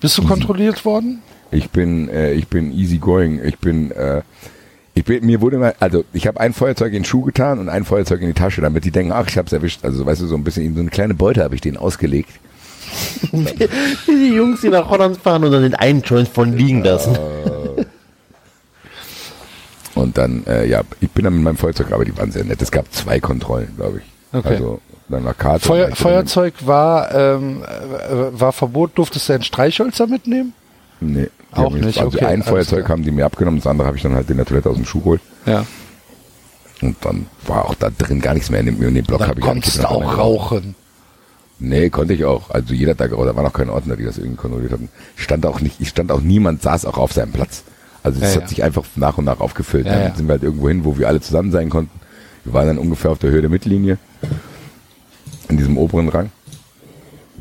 Bist 0.00 0.16
du 0.18 0.22
kontrolliert 0.26 0.84
worden? 0.84 1.22
Ich 1.50 1.70
bin, 1.70 2.08
äh, 2.08 2.32
ich 2.32 2.48
bin 2.48 2.72
easy 2.72 2.98
going. 2.98 3.40
Ich 3.44 3.58
bin, 3.58 3.90
äh, 3.92 4.22
ich 4.94 5.04
bin, 5.04 5.24
mir 5.24 5.40
wurde 5.40 5.58
mal, 5.58 5.74
also 5.80 6.04
ich 6.12 6.26
habe 6.26 6.40
ein 6.40 6.52
Feuerzeug 6.52 6.88
in 6.88 7.00
den 7.00 7.04
Schuh 7.04 7.22
getan 7.22 7.58
und 7.58 7.68
ein 7.68 7.84
Feuerzeug 7.84 8.20
in 8.20 8.26
die 8.28 8.32
Tasche, 8.34 8.60
damit 8.62 8.84
die 8.84 8.90
denken, 8.90 9.12
ach, 9.12 9.26
ich 9.28 9.38
hab's 9.38 9.52
erwischt. 9.52 9.84
Also 9.84 10.04
weißt 10.06 10.22
du, 10.22 10.26
so 10.26 10.34
ein 10.34 10.44
bisschen, 10.44 10.74
so 10.74 10.80
eine 10.80 10.90
kleine 10.90 11.14
Beute 11.14 11.42
habe 11.44 11.54
ich 11.54 11.60
denen 11.60 11.76
ausgelegt. 11.76 12.30
Die 14.06 14.32
Jungs, 14.34 14.60
die 14.60 14.68
nach 14.68 14.88
Holland 14.88 15.16
fahren 15.16 15.42
und 15.44 15.50
dann 15.50 15.62
den 15.62 15.74
einen 15.74 16.02
Joint 16.02 16.28
von 16.28 16.52
liegen 16.56 16.84
lassen. 16.84 17.16
Und 19.96 20.16
dann, 20.18 20.44
äh, 20.46 20.66
ja, 20.66 20.82
ich 21.00 21.10
bin 21.10 21.24
dann 21.24 21.34
mit 21.34 21.42
meinem 21.42 21.56
Feuerzeug, 21.56 21.90
aber 21.90 22.04
die 22.04 22.16
waren 22.16 22.30
sehr 22.30 22.44
nett. 22.44 22.60
Es 22.62 22.70
gab 22.70 22.92
zwei 22.92 23.18
Kontrollen, 23.18 23.68
glaube 23.76 23.98
ich. 23.98 24.36
Okay. 24.38 24.48
Also 24.48 24.80
dann 25.08 25.24
nach 25.24 25.36
Karte. 25.36 25.64
Feuer, 25.66 25.94
Feuerzeug 25.96 26.54
war, 26.66 27.14
ähm, 27.14 27.62
äh, 27.62 28.38
war 28.40 28.52
Verbot, 28.52 28.92
durftest 28.98 29.28
du 29.28 29.32
ein 29.34 29.42
Streichhölzer 29.42 30.06
mitnehmen? 30.06 30.52
Nee, 31.00 31.28
Auch 31.52 31.74
jetzt- 31.74 31.84
nicht, 31.84 31.98
Also 31.98 32.16
okay, 32.16 32.26
ein 32.26 32.42
Feuerzeug 32.42 32.80
klar. 32.84 32.90
haben 32.90 33.02
die 33.04 33.10
mir 33.10 33.24
abgenommen, 33.26 33.60
das 33.60 33.66
andere 33.66 33.86
habe 33.86 33.96
ich 33.96 34.02
dann 34.02 34.14
halt 34.14 34.28
in 34.30 34.36
der 34.36 34.46
Toilette 34.46 34.68
aus 34.70 34.76
dem 34.76 34.84
Schuh 34.84 35.00
geholt. 35.00 35.20
Ja. 35.46 35.64
Und 36.82 36.96
dann 37.02 37.26
war 37.46 37.64
auch 37.64 37.74
da 37.74 37.88
drin 37.90 38.20
gar 38.20 38.34
nichts 38.34 38.50
mehr. 38.50 38.60
In 38.60 38.66
dem, 38.66 38.82
in 38.82 38.94
dem 38.94 39.04
Block 39.04 39.20
Dann 39.20 39.40
konntest 39.40 39.78
du 39.82 39.88
auch 39.88 40.18
rauchen. 40.18 40.74
Nee, 41.58 41.88
konnte 41.88 42.12
ich 42.12 42.24
auch. 42.26 42.50
Also 42.50 42.74
jeder 42.74 42.94
Tag, 42.96 43.12
da 43.12 43.16
waren 43.36 43.46
auch 43.46 43.52
keine 43.52 43.72
Ordner, 43.72 43.96
die 43.96 44.04
das 44.04 44.18
irgendwie 44.18 44.36
kontrolliert 44.36 44.72
hatten. 44.72 44.90
Stand 45.14 45.46
auch 45.46 45.60
nicht, 45.60 45.80
ich 45.80 45.88
stand 45.88 46.12
auch 46.12 46.20
niemand, 46.20 46.60
saß 46.62 46.84
auch 46.84 46.98
auf 46.98 47.12
seinem 47.14 47.32
Platz. 47.32 47.62
Also 48.06 48.20
es 48.22 48.30
Ja, 48.30 48.36
hat 48.36 48.42
ja. 48.42 48.48
sich 48.48 48.62
einfach 48.64 48.84
nach 48.96 49.18
und 49.18 49.24
nach 49.24 49.40
aufgefüllt. 49.40 49.86
Ja, 49.86 49.98
dann 49.98 50.14
sind 50.16 50.26
wir 50.28 50.32
halt 50.32 50.42
irgendwo 50.42 50.68
hin, 50.68 50.84
wo 50.84 50.96
wir 50.98 51.08
alle 51.08 51.20
zusammen 51.20 51.50
sein 51.52 51.68
konnten. 51.68 51.90
Wir 52.44 52.52
waren 52.52 52.66
dann 52.68 52.78
ungefähr 52.78 53.10
auf 53.10 53.18
der 53.18 53.30
Höhe 53.30 53.40
der 53.40 53.50
Mittellinie. 53.50 53.98
In 55.48 55.56
diesem 55.56 55.76
oberen 55.78 56.08
Rang. 56.08 56.30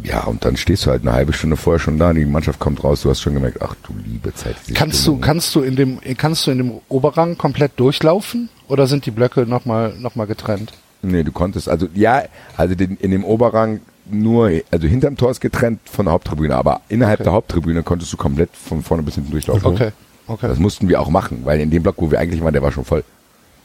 Ja, 0.04 0.24
und 0.26 0.46
dann 0.46 0.58
stehst 0.58 0.86
du 0.86 0.92
halt 0.92 1.02
eine 1.02 1.14
halbe 1.14 1.34
Stunde 1.34 1.56
vorher 1.58 1.80
schon 1.80 1.98
da, 1.98 2.14
die 2.14 2.26
Mannschaft 2.26 2.60
kommt 2.60 2.84
raus, 2.84 3.02
du 3.02 3.10
hast 3.10 3.22
schon 3.22 3.34
gemerkt, 3.34 3.62
ach 3.62 3.76
du 3.88 3.94
liebe 4.06 4.34
Zeit. 4.36 4.56
Kannst 4.76 5.00
du, 5.00 5.02
Stimmung. 5.04 5.22
kannst 5.22 5.56
du 5.56 5.62
in 5.62 5.76
dem, 5.76 6.00
kannst 6.18 6.46
du 6.46 6.52
in 6.52 6.58
dem 6.60 6.72
Oberrang 6.90 7.38
komplett 7.38 7.72
durchlaufen? 7.80 8.50
Oder 8.68 8.86
sind 8.88 9.06
die 9.06 9.12
Blöcke 9.12 9.42
nochmal, 9.48 9.94
noch 10.00 10.16
mal 10.16 10.26
getrennt? 10.26 10.74
Nee, 11.02 11.24
du 11.24 11.32
konntest, 11.32 11.70
also 11.70 11.88
ja, 11.96 12.24
also 12.58 12.76
den, 12.76 12.98
in 12.98 13.12
dem 13.12 13.24
Oberrang 13.24 13.80
nur, 14.10 14.52
also 14.70 14.86
hinterm 14.88 15.18
Tor 15.18 15.32
ist 15.32 15.40
getrennt 15.42 15.80
von 15.86 16.06
der 16.06 16.14
Haupttribüne, 16.14 16.56
aber 16.56 16.82
innerhalb 16.90 17.20
Okay. 17.22 17.24
der 17.24 17.34
Haupttribüne 17.34 17.82
konntest 17.82 18.14
du 18.14 18.18
komplett 18.18 18.50
von 18.54 18.84
vorne 18.84 19.02
bis 19.02 19.16
hinten 19.16 19.32
durchlaufen. 19.32 19.66
Okay, 19.66 19.92
okay. 20.27 20.47
Das 20.47 20.60
mussten 20.60 20.88
wir 20.89 20.99
auch 21.02 21.10
machen, 21.10 21.41
weil 21.43 21.60
in 21.60 21.69
dem 21.72 21.84
Block, 21.84 21.95
wo 21.97 22.11
wir 22.11 22.19
eigentlich 22.19 22.43
waren, 22.43 22.53
der 22.53 22.61
war 22.61 22.72
schon 22.72 22.85
voll. 22.85 23.03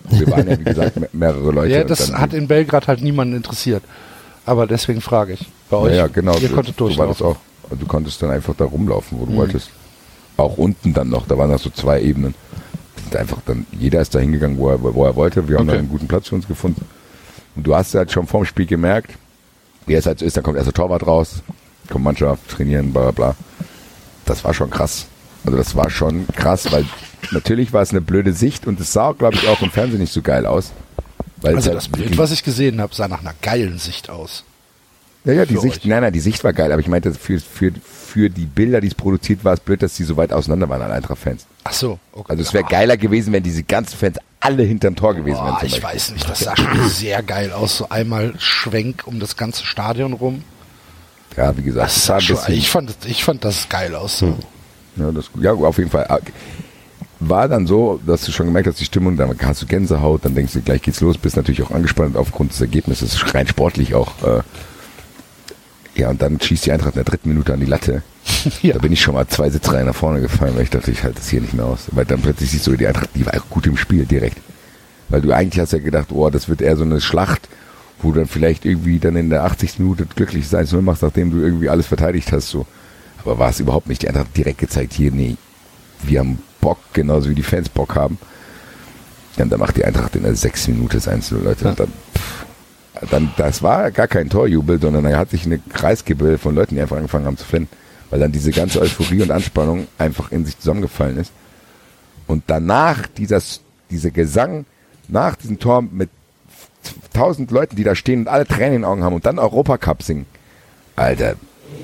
Wir 0.09 0.27
waren 0.31 0.49
ja, 0.49 0.59
wie 0.59 0.65
gesagt, 0.65 0.99
me- 0.99 1.09
mehrere 1.13 1.51
Leute. 1.53 1.75
Ja, 1.75 1.83
und 1.83 1.91
das 1.91 2.13
hat 2.13 2.33
in 2.33 2.49
Belgrad 2.49 2.89
halt 2.89 3.03
niemanden 3.03 3.37
interessiert. 3.37 3.83
Aber 4.47 4.67
deswegen 4.67 5.01
frage 5.01 5.35
ich. 5.35 5.47
Bei 5.69 5.77
euch, 5.77 5.97
ja, 5.97 6.07
genau. 6.07 6.35
ihr 6.39 6.49
so- 6.49 6.55
konntet 6.55 6.81
durchlaufen. 6.81 7.27
auch. 7.27 7.37
Also 7.65 7.77
du 7.77 7.87
konntest 7.87 8.21
dann 8.23 8.31
einfach 8.31 8.55
da 8.57 8.65
rumlaufen, 8.65 9.17
Mhm. 9.19 9.23
wo 9.23 9.27
du 9.27 9.37
wolltest. 9.37 9.71
Auch 10.37 10.57
unten 10.57 10.95
dann 10.95 11.11
noch, 11.11 11.27
da 11.27 11.37
waren 11.37 11.51
noch 11.51 11.59
so 11.61 11.69
zwei 11.71 12.01
Ebenen. 12.01 12.35
Und 13.05 13.17
einfach 13.17 13.39
dann, 13.45 13.67
jeder 13.73 14.01
ist 14.01 14.15
da 14.15 14.19
hingegangen, 14.19 14.57
wo 14.59 14.71
er, 14.71 14.83
wo 14.83 15.05
er 15.05 15.15
wollte. 15.17 15.47
Wir 15.49 15.57
haben 15.59 15.65
Okay. 15.65 15.73
dann 15.73 15.79
einen 15.81 15.89
guten 15.91 16.09
Platz 16.09 16.29
für 16.29 16.35
uns 16.35 16.49
gefunden. 16.49 16.85
Und 17.57 17.67
du 17.67 17.75
hast 17.75 17.95
halt 17.95 18.11
schon 18.11 18.27
vorm 18.27 18.45
Spiel 18.47 18.67
gemerkt, 18.67 19.13
wie 19.87 19.95
es 19.95 20.07
halt 20.07 20.19
so 20.21 20.25
ist, 20.25 20.37
dann 20.37 20.45
kommt 20.45 20.57
erst 20.57 20.67
der 20.69 20.75
Torwart 20.75 21.07
raus, 21.07 21.43
kommt 21.91 22.05
Mannschaft, 22.05 22.49
trainieren, 22.49 22.93
bla 22.93 23.03
bla 23.03 23.11
bla. 23.11 23.37
Das 24.25 24.43
war 24.45 24.55
schon 24.55 24.71
krass. 24.71 25.07
Also 25.45 25.57
das 25.57 25.75
war 25.75 25.91
schon 25.91 26.27
krass, 26.29 26.71
weil 26.73 26.85
natürlich 27.31 27.73
war 27.73 27.83
es 27.83 27.91
eine 27.91 28.01
blöde 28.01 28.33
Sicht 28.33 28.67
und 28.67 28.79
es 28.81 28.93
sah, 28.93 29.13
glaube 29.13 29.37
ich, 29.37 29.49
auch 29.49 29.63
im 29.63 29.71
Fernsehen 29.71 30.01
nicht 30.01 30.13
so 30.13 30.23
geil 30.23 30.47
aus. 30.47 30.73
Weil 31.43 31.57
Also 31.57 31.73
das 31.73 31.85
halt 31.85 31.93
Bild, 31.93 32.19
was 32.19 32.31
ich 32.33 32.43
gesehen 32.45 32.81
habe, 32.81 32.95
sah 32.95 33.09
nach 33.09 33.21
einer 33.21 33.35
geilen 33.41 33.79
Sicht 33.79 34.11
aus. 34.11 34.45
Ja, 35.25 35.35
ja, 35.35 35.45
die 35.47 35.57
Sicht, 35.59 35.81
euch. 35.83 35.85
nein, 35.85 36.03
nein, 36.03 36.13
die 36.15 36.21
Sicht 36.21 36.43
war 36.45 36.53
geil, 36.55 36.73
aber 36.73 36.81
ich 36.81 36.89
meinte, 36.89 37.13
für, 37.13 37.39
für, 37.41 37.73
für 37.83 38.31
die 38.31 38.47
Bilder, 38.47 38.81
die 38.81 38.89
es 38.89 38.95
produziert, 38.95 39.45
war 39.45 39.53
es 39.53 39.61
blöd, 39.61 39.83
dass 39.83 39.95
die 39.95 40.05
so 40.05 40.17
weit 40.17 40.33
auseinander 40.33 40.69
waren, 40.71 40.81
alle 40.81 40.95
Eintracht-Fans. 40.95 41.47
Ach 41.65 41.73
so. 41.75 41.99
Okay. 42.13 42.25
Also 42.29 42.43
es 42.43 42.55
wäre 42.55 42.65
geiler 42.65 42.97
gewesen, 42.97 43.33
wenn 43.35 43.43
diese 43.43 43.63
ganzen 43.63 43.99
Fans 43.99 44.17
alle 44.41 44.63
hinterm 44.63 44.97
Tor 44.97 45.15
gewesen 45.15 45.37
wären. 45.37 45.53
Boah, 45.55 45.59
zum 45.59 45.67
ich 45.67 45.73
Beispiel. 45.81 45.91
weiß 45.91 46.11
nicht, 46.13 46.29
das 46.29 46.41
sah 46.41 46.57
schon 46.57 46.89
sehr 46.89 47.23
geil 47.23 47.53
aus. 47.53 47.77
So 47.77 47.89
einmal 47.91 48.33
Schwenk 48.39 49.03
um 49.07 49.21
das 49.21 49.37
ganze 49.37 49.67
Stadion 49.67 50.15
rum. 50.15 50.43
Ja, 51.37 51.55
wie 51.57 51.63
gesagt, 51.63 51.87
Das 51.87 52.07
sah 52.07 52.19
schon, 52.21 52.39
ich, 52.49 52.71
fand, 52.71 52.95
ich 53.05 53.23
fand 53.23 53.45
das 53.45 53.69
geil 53.69 53.95
aus. 53.95 54.19
So. 54.21 54.39
Ja, 54.97 55.13
das, 55.13 55.31
ja, 55.41 55.53
auf 55.53 55.79
jeden 55.79 55.91
Fall. 55.91 56.07
War 57.21 57.49
dann 57.49 57.67
so, 57.67 58.01
dass 58.07 58.25
du 58.25 58.33
schon 58.33 58.47
gemerkt 58.47 58.69
hast, 58.69 58.81
die 58.81 58.85
Stimmung, 58.85 59.17
dann 59.17 59.37
hast 59.43 59.63
du 59.63 59.67
Gänsehaut, 59.67 60.25
dann 60.25 60.35
denkst 60.35 60.55
du, 60.55 60.63
gleich 60.63 60.81
geht's 60.81 61.01
los, 61.01 61.19
bist 61.19 61.37
natürlich 61.37 61.63
auch 61.63 61.71
angespannt 61.71 62.17
aufgrund 62.17 62.53
des 62.53 62.61
Ergebnisses, 62.61 63.35
rein 63.35 63.47
sportlich 63.47 63.95
auch. 63.95 64.13
Äh, 64.23 64.41
ja, 65.97 66.09
und 66.09 66.23
dann 66.23 66.41
schießt 66.41 66.67
die 66.67 66.73
Eintracht 66.73 66.95
in 66.95 67.03
der 67.03 67.05
dritten 67.05 67.29
Minute 67.29 67.53
an 67.53 67.61
die 67.61 67.67
Latte. 67.67 68.03
Ja. 68.63 68.75
Da 68.75 68.79
bin 68.79 68.93
ich 68.93 69.01
schon 69.01 69.15
mal 69.15 69.27
zwei 69.27 69.51
Sitzreihen 69.51 69.87
nach 69.87 69.95
vorne 69.95 70.21
gefallen, 70.21 70.55
weil 70.55 70.63
ich 70.63 70.71
dachte, 70.71 70.91
ich 70.91 71.03
halte 71.03 71.17
das 71.19 71.29
hier 71.29 71.43
nicht 71.43 71.53
mehr 71.53 71.67
aus. 71.67 71.89
Weil 71.93 72.07
dann 72.07 72.23
plötzlich 72.23 72.51
siehst 72.51 72.67
du, 72.67 72.77
die 72.77 72.87
Eintracht, 72.87 73.11
die 73.15 73.27
war 73.27 73.35
auch 73.35 73.51
gut 73.51 73.67
im 73.67 73.77
Spiel 73.77 74.07
direkt. 74.07 74.39
Weil 75.11 75.21
du 75.21 75.33
eigentlich 75.33 75.61
hast 75.61 75.73
ja 75.73 75.79
gedacht, 75.79 76.09
oh, 76.11 76.31
das 76.31 76.49
wird 76.49 76.63
eher 76.63 76.77
so 76.77 76.85
eine 76.85 77.01
Schlacht, 77.01 77.49
wo 78.01 78.13
du 78.13 78.21
dann 78.21 78.29
vielleicht 78.29 78.65
irgendwie 78.65 78.99
dann 78.99 79.17
in 79.17 79.29
der 79.29 79.45
80. 79.45 79.79
Minute 79.81 80.07
glücklich 80.07 80.49
sein 80.49 80.67
zu 80.67 80.81
machst, 80.81 81.03
nachdem 81.03 81.31
du 81.31 81.39
irgendwie 81.39 81.69
alles 81.69 81.87
verteidigt 81.87 82.33
hast, 82.33 82.49
so. 82.49 82.67
Aber 83.25 83.39
war 83.39 83.51
es 83.51 83.61
überhaupt 83.61 83.89
nicht. 83.89 84.03
Die 84.03 84.09
Eintracht 84.09 84.37
direkt 84.37 84.59
gezeigt, 84.59 84.95
hier, 84.95 85.13
nee, 85.13 85.37
wir 86.03 86.21
haben 86.21 86.43
Bock, 86.61 86.79
genauso 86.93 87.31
wie 87.31 87.35
die 87.35 87.43
Fans 87.43 87.69
Bock 87.69 87.95
haben. 87.95 88.19
Ja, 89.37 89.45
und 89.45 89.51
dann 89.51 89.61
macht 89.61 89.77
die 89.77 89.85
Eintracht 89.85 90.17
in 90.17 90.23
der 90.23 90.35
sechs 90.35 90.67
Minute 90.69 90.97
das 90.97 91.09
1 91.09 91.31
Leute. 91.33 91.69
Und 91.69 91.81
dann, 91.81 91.89
pff, 91.89 92.47
dann, 93.11 93.33
das 93.37 93.63
war 93.63 93.91
gar 93.91 94.09
kein 94.09 94.29
Torjubel, 94.29 94.81
sondern 94.81 95.05
da 95.05 95.17
hat 95.17 95.31
sich 95.31 95.47
eine 95.47 95.59
Kreisgebild 95.59 96.41
von 96.41 96.55
Leuten, 96.55 96.75
die 96.75 96.81
einfach 96.81 96.97
angefangen 96.97 97.27
haben 97.27 97.37
zu 97.37 97.45
flennen. 97.45 97.69
Weil 98.11 98.21
dann 98.21 98.33
diese 98.33 98.51
ganze 98.51 98.81
Euphorie 98.81 99.23
und 99.23 99.31
Anspannung 99.31 99.87
einfach 99.99 100.33
in 100.33 100.45
sich 100.45 100.59
zusammengefallen 100.59 101.17
ist. 101.17 101.33
Und 102.27 102.45
danach 102.49 103.07
dieses, 103.07 103.61
dieser 103.91 104.11
Gesang 104.11 104.65
nach 105.09 105.37
diesem 105.37 105.59
Tor 105.59 105.83
mit 105.83 106.11
tausend 107.13 107.51
Leuten, 107.51 107.77
die 107.77 107.85
da 107.85 107.95
stehen 107.95 108.21
und 108.21 108.29
alle 108.29 108.47
Tränen 108.47 108.75
in 108.75 108.81
den 108.83 108.85
Augen 108.85 109.05
haben 109.05 109.15
und 109.15 109.27
dann 109.27 109.39
Europacup 109.39 110.03
singen. 110.03 110.27
Alter, 110.97 111.35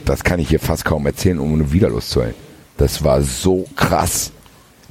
das 0.06 0.24
kann 0.24 0.40
ich 0.40 0.48
hier 0.48 0.60
fast 0.60 0.84
kaum 0.84 1.04
erzählen, 1.06 1.38
um 1.38 1.52
eine 1.52 1.72
wieder 1.72 1.90
loszuheulen. 1.90 2.34
Das 2.78 3.04
war 3.04 3.22
so 3.22 3.66
krass. 3.76 4.32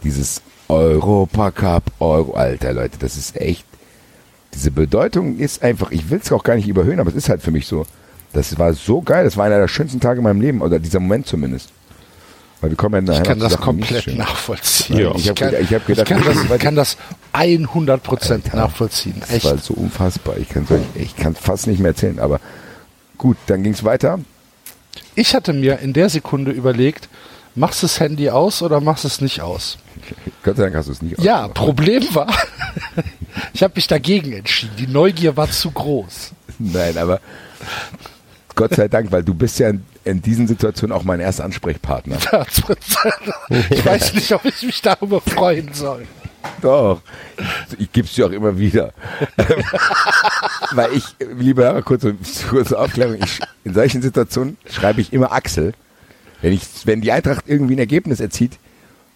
Dieses 0.03 0.41
Europacup, 0.67 1.83
Euro, 1.99 2.33
Alter 2.33 2.73
Leute, 2.73 2.97
das 2.99 3.17
ist 3.17 3.35
echt. 3.37 3.65
Diese 4.53 4.71
Bedeutung 4.71 5.37
ist 5.37 5.61
einfach, 5.63 5.91
ich 5.91 6.09
will 6.09 6.19
es 6.23 6.31
auch 6.31 6.43
gar 6.43 6.55
nicht 6.55 6.67
überhöhen, 6.67 6.99
aber 6.99 7.09
es 7.09 7.15
ist 7.15 7.29
halt 7.29 7.41
für 7.41 7.51
mich 7.51 7.67
so. 7.67 7.85
Das 8.33 8.57
war 8.59 8.73
so 8.73 9.01
geil, 9.01 9.23
das 9.25 9.37
war 9.37 9.45
einer 9.45 9.59
der 9.59 9.67
schönsten 9.67 9.99
Tage 9.99 10.19
in 10.19 10.23
meinem 10.23 10.41
Leben, 10.41 10.61
oder 10.61 10.79
dieser 10.79 10.99
Moment 10.99 11.27
zumindest. 11.27 11.69
Weil 12.61 12.69
wir 12.71 12.77
kommen 12.77 12.95
ja 12.95 13.01
nachher 13.01 13.21
Ich 13.21 13.27
kann 13.27 13.39
das 13.39 13.51
Sachen, 13.53 13.63
komplett 13.63 14.07
nachvollziehen. 14.17 14.97
Ja, 14.97 15.15
ich 15.15 15.29
hab 15.29 15.35
kann, 15.35 15.49
gedacht- 15.51 15.63
ich 15.69 15.73
hab 15.75 15.85
gedacht, 15.85 16.07
kann, 16.07 16.23
das- 16.23 16.59
kann 16.59 16.75
das 16.75 16.97
100 17.33 18.01
Prozent 18.03 18.53
nachvollziehen. 18.53 19.15
Das 19.19 19.29
Echt. 19.31 19.45
war 19.45 19.57
so 19.57 19.73
unfassbar. 19.73 20.37
Ich 20.37 20.49
kann 20.49 20.65
ich 20.95 21.15
kann 21.15 21.35
fast 21.35 21.67
nicht 21.67 21.79
mehr 21.79 21.89
erzählen, 21.91 22.19
aber 22.19 22.39
gut, 23.17 23.37
dann 23.47 23.61
ging 23.63 23.73
es 23.73 23.83
weiter. 23.83 24.19
Ich 25.15 25.35
hatte 25.35 25.53
mir 25.53 25.79
in 25.79 25.93
der 25.93 26.09
Sekunde 26.09 26.51
überlegt, 26.51 27.09
machst 27.55 27.81
du 27.83 27.87
das 27.87 27.99
Handy 27.99 28.29
aus 28.29 28.61
oder 28.61 28.81
machst 28.81 29.03
du 29.03 29.07
es 29.07 29.21
nicht 29.21 29.41
aus? 29.41 29.77
Gott 30.43 30.57
sei 30.57 30.63
Dank 30.63 30.75
hast 30.75 30.87
du 30.87 30.91
es 30.91 31.01
nicht 31.01 31.19
Ja, 31.21 31.45
ausgemacht. 31.45 31.53
Problem 31.55 32.03
war, 32.15 32.27
ich 33.53 33.63
habe 33.63 33.73
mich 33.75 33.87
dagegen 33.87 34.33
entschieden. 34.33 34.75
Die 34.77 34.87
Neugier 34.87 35.35
war 35.37 35.49
zu 35.49 35.71
groß. 35.71 36.31
Nein, 36.59 36.97
aber 36.97 37.19
Gott 38.55 38.75
sei 38.75 38.87
Dank, 38.87 39.11
weil 39.11 39.23
du 39.23 39.33
bist 39.33 39.59
ja 39.59 39.69
in, 39.69 39.83
in 40.05 40.21
diesen 40.21 40.47
Situationen 40.47 40.95
auch 40.95 41.03
mein 41.03 41.19
erster 41.19 41.43
Ansprechpartner. 41.45 42.17
Ich 43.69 43.85
weiß 43.85 44.13
nicht, 44.13 44.31
ob 44.33 44.45
ich 44.45 44.61
mich 44.63 44.81
darüber 44.81 45.19
freuen 45.21 45.73
soll. 45.73 46.05
Doch. 46.61 47.01
Ich 47.77 47.91
gebe 47.91 48.07
es 48.07 48.13
dir 48.13 48.25
auch 48.27 48.31
immer 48.31 48.57
wieder. 48.57 48.93
Weil 50.71 50.93
ich, 50.93 51.03
liebe 51.37 51.63
Hörer, 51.63 51.81
kurze, 51.81 52.15
kurze 52.49 52.77
Aufklärung, 52.79 53.17
ich, 53.23 53.39
in 53.63 53.73
solchen 53.73 54.01
Situationen 54.01 54.57
schreibe 54.69 55.01
ich 55.01 55.13
immer 55.13 55.31
Axel. 55.31 55.73
Wenn, 56.41 56.53
ich, 56.53 56.61
wenn 56.85 57.01
die 57.01 57.11
Eintracht 57.11 57.45
irgendwie 57.47 57.75
ein 57.75 57.79
Ergebnis 57.79 58.19
erzielt, 58.19 58.57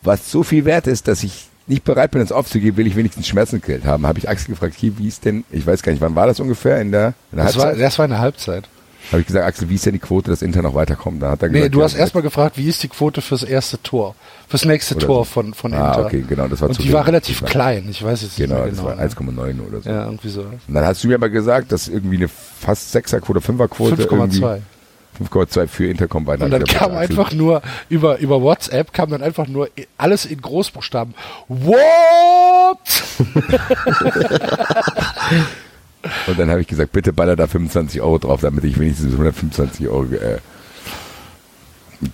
was 0.01 0.31
so 0.31 0.43
viel 0.43 0.65
wert 0.65 0.87
ist, 0.87 1.07
dass 1.07 1.23
ich 1.23 1.47
nicht 1.67 1.83
bereit 1.83 2.11
bin, 2.11 2.21
es 2.21 2.31
aufzugeben, 2.31 2.77
will 2.77 2.87
ich 2.87 2.95
wenigstens 2.95 3.27
Schmerzensgeld 3.27 3.85
haben. 3.85 4.07
Habe 4.07 4.17
ich 4.17 4.27
Axel 4.27 4.53
gefragt, 4.53 4.75
hier, 4.75 4.97
wie 4.97 5.07
ist 5.07 5.25
denn, 5.25 5.43
ich 5.51 5.67
weiß 5.67 5.83
gar 5.83 5.91
nicht, 5.91 6.01
wann 6.01 6.15
war 6.15 6.25
das 6.25 6.39
ungefähr? 6.39 6.81
In 6.81 6.91
der, 6.91 7.13
in 7.31 7.37
der 7.37 7.45
Das 7.45 7.57
war, 7.57 7.65
Halbzeit? 7.65 7.85
das 7.85 7.99
war 7.99 8.05
eine 8.05 8.19
Halbzeit. 8.19 8.67
Habe 9.11 9.21
ich 9.21 9.27
gesagt, 9.27 9.45
Axel, 9.45 9.69
wie 9.69 9.75
ist 9.75 9.85
denn 9.85 9.93
die 9.93 9.99
Quote, 9.99 10.29
dass 10.29 10.41
Inter 10.41 10.61
noch 10.61 10.75
weiterkommt? 10.75 11.23
Da 11.23 11.31
hat 11.31 11.41
er 11.41 11.49
Nee, 11.49 11.59
gesagt, 11.59 11.75
du 11.75 11.79
ja, 11.79 11.85
hast 11.85 11.95
erstmal 11.95 12.21
gefragt, 12.21 12.57
wie 12.57 12.67
ist 12.67 12.83
die 12.83 12.89
Quote 12.89 13.21
fürs 13.21 13.43
erste 13.43 13.81
Tor? 13.81 14.15
Fürs 14.47 14.65
nächste 14.65 14.97
Tor 14.97 15.19
so. 15.19 15.23
von, 15.23 15.53
von 15.53 15.73
Ah, 15.73 15.93
Inter. 15.95 16.05
okay, 16.05 16.23
genau, 16.27 16.47
das 16.47 16.61
war 16.61 16.69
Und 16.69 16.75
zu 16.75 16.81
die 16.83 16.93
war 16.93 17.07
relativ 17.07 17.39
Das 17.41 17.49
klein. 17.49 17.87
Ich 17.89 18.03
weiß 18.03 18.21
jetzt 18.21 18.37
Genau, 18.37 18.65
nicht 18.65 18.77
das 18.77 18.83
mehr 18.83 18.97
war 18.97 19.07
genau. 19.25 19.41
1,9 19.41 19.67
oder 19.67 19.81
so. 19.81 19.89
Ja, 19.89 20.05
irgendwie 20.05 20.29
so. 20.29 20.41
Und 20.41 20.59
dann 20.75 20.85
hast 20.85 21.03
du 21.03 21.07
mir 21.07 21.15
aber 21.15 21.29
gesagt, 21.29 21.71
dass 21.71 21.87
irgendwie 21.87 22.17
eine 22.17 22.27
fast 22.27 22.95
6er 22.95 23.19
Quote, 23.21 23.39
5er 23.39 23.67
Quote 23.67 23.95
5,2. 24.07 24.59
5,2 25.31 25.67
für 25.67 25.87
Intercom 25.89 26.27
weiter. 26.27 26.45
Und 26.45 26.51
dann 26.51 26.63
kam 26.65 26.91
einfach 26.95 27.33
nur 27.33 27.61
über, 27.89 28.19
über 28.19 28.41
WhatsApp 28.41 28.93
kam 28.93 29.09
dann 29.09 29.23
einfach 29.23 29.47
nur 29.47 29.69
alles 29.97 30.25
in 30.25 30.39
Großbuchstaben. 30.41 31.13
What? 31.47 32.77
Und 36.27 36.39
dann 36.39 36.49
habe 36.49 36.61
ich 36.61 36.67
gesagt, 36.67 36.91
bitte 36.91 37.11
baller 37.13 37.35
da 37.35 37.47
25 37.47 38.01
Euro 38.01 38.17
drauf, 38.19 38.41
damit 38.41 38.63
ich 38.63 38.79
wenigstens 38.79 39.11
125 39.11 39.87
Euro 39.89 40.05
äh, 40.13 40.37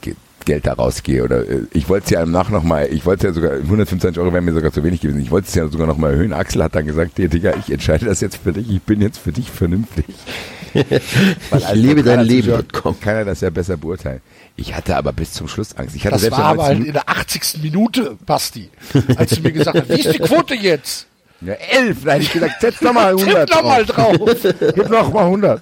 Ge- 0.01 0.15
Geld 0.45 0.65
da 0.67 0.73
rausgehe. 0.73 1.23
Oder 1.23 1.47
äh, 1.47 1.61
ich 1.71 1.87
wollte 1.89 2.05
es 2.05 2.09
ja 2.11 2.25
nach 2.25 2.49
noch 2.49 2.63
mal, 2.63 2.87
ich 2.91 3.05
wollte 3.05 3.27
ja 3.27 3.33
sogar 3.33 3.53
125 3.53 4.19
Euro 4.19 4.33
wären 4.33 4.45
mir 4.45 4.53
sogar 4.53 4.71
zu 4.71 4.83
wenig 4.83 5.01
gewesen. 5.01 5.21
Ich 5.21 5.31
wollte 5.31 5.47
es 5.47 5.55
ja 5.55 5.67
sogar 5.67 5.87
noch 5.87 5.97
mal 5.97 6.11
erhöhen. 6.11 6.33
Axel 6.33 6.63
hat 6.63 6.75
dann 6.75 6.85
gesagt, 6.85 7.17
dir 7.17 7.29
Digga, 7.29 7.53
ich 7.59 7.71
entscheide 7.71 8.05
das 8.05 8.21
jetzt 8.21 8.37
für 8.37 8.53
dich. 8.53 8.69
Ich 8.69 8.81
bin 8.81 9.01
jetzt 9.01 9.17
für 9.19 9.31
dich 9.31 9.49
vernünftig. 9.51 10.05
Weil 10.73 11.63
als 11.63 11.73
lebe 11.75 12.03
dein 12.03 12.17
neutraler 12.17 12.23
Leben. 12.23 12.47
Zuschauer. 12.73 12.95
Kann 12.99 13.15
er 13.15 13.25
das 13.25 13.41
ja 13.41 13.49
besser 13.49 13.77
beurteilen. 13.77 14.21
Ich 14.57 14.73
hatte 14.75 14.95
aber 14.97 15.13
bis 15.13 15.31
zum 15.33 15.47
Schluss 15.47 15.75
Angst. 15.77 15.95
Ich 15.95 16.05
hatte 16.05 16.15
Das 16.19 16.31
war 16.31 16.39
in 16.39 16.43
aber 16.59 16.63
90 16.73 16.77
halt 16.77 16.87
in 16.87 16.93
der 16.93 17.09
80. 17.09 17.61
Minute, 17.63 18.17
Basti. 18.25 18.69
Als 19.15 19.31
du 19.31 19.41
mir 19.41 19.51
gesagt 19.51 19.77
hast, 19.79 19.89
wie 19.89 19.99
ist 20.01 20.13
die 20.13 20.19
Quote 20.19 20.53
jetzt? 20.55 21.07
Ja, 21.45 21.53
elf. 21.53 22.03
Da 22.03 22.13
hätte 22.13 22.23
ich 22.23 22.33
gesagt, 22.33 22.61
setz 22.61 22.81
nochmal 22.81 23.09
100 23.09 23.47
Tipp 23.49 23.55
nochmal 23.55 23.85
drauf. 23.85 24.15
drauf. 24.17 24.53
Gib 24.75 24.89
noch 24.89 25.13
mal 25.13 25.25
100. 25.25 25.61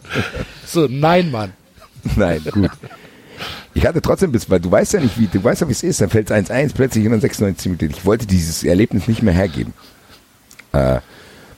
So, 0.66 0.88
nein, 0.90 1.32
Mann. 1.32 1.54
Nein, 2.16 2.42
gut. 2.52 2.72
Ich 3.74 3.86
hatte 3.86 4.02
trotzdem 4.02 4.32
bis, 4.32 4.50
weil 4.50 4.60
du 4.60 4.70
weißt 4.72 4.94
ja 4.94 5.00
nicht, 5.00 5.20
wie, 5.20 5.28
du 5.28 5.44
weißt 5.44 5.62
ja, 5.62 5.68
wie 5.68 5.72
es 5.72 5.84
ist, 5.84 6.00
dann 6.00 6.10
fällt 6.10 6.30
es 6.30 6.50
1-1 6.50 6.74
plötzlich 6.76 7.06
in 7.06 7.12
der 7.12 7.20
96 7.20 7.66
Minuten. 7.72 7.92
Ich 7.98 8.06
wollte 8.06 8.28
dieses 8.28 8.64
Erlebnis 8.64 9.08
nicht 9.08 9.24
mehr 9.24 9.34
hergeben. 9.34 9.74
Äh, 10.74 11.00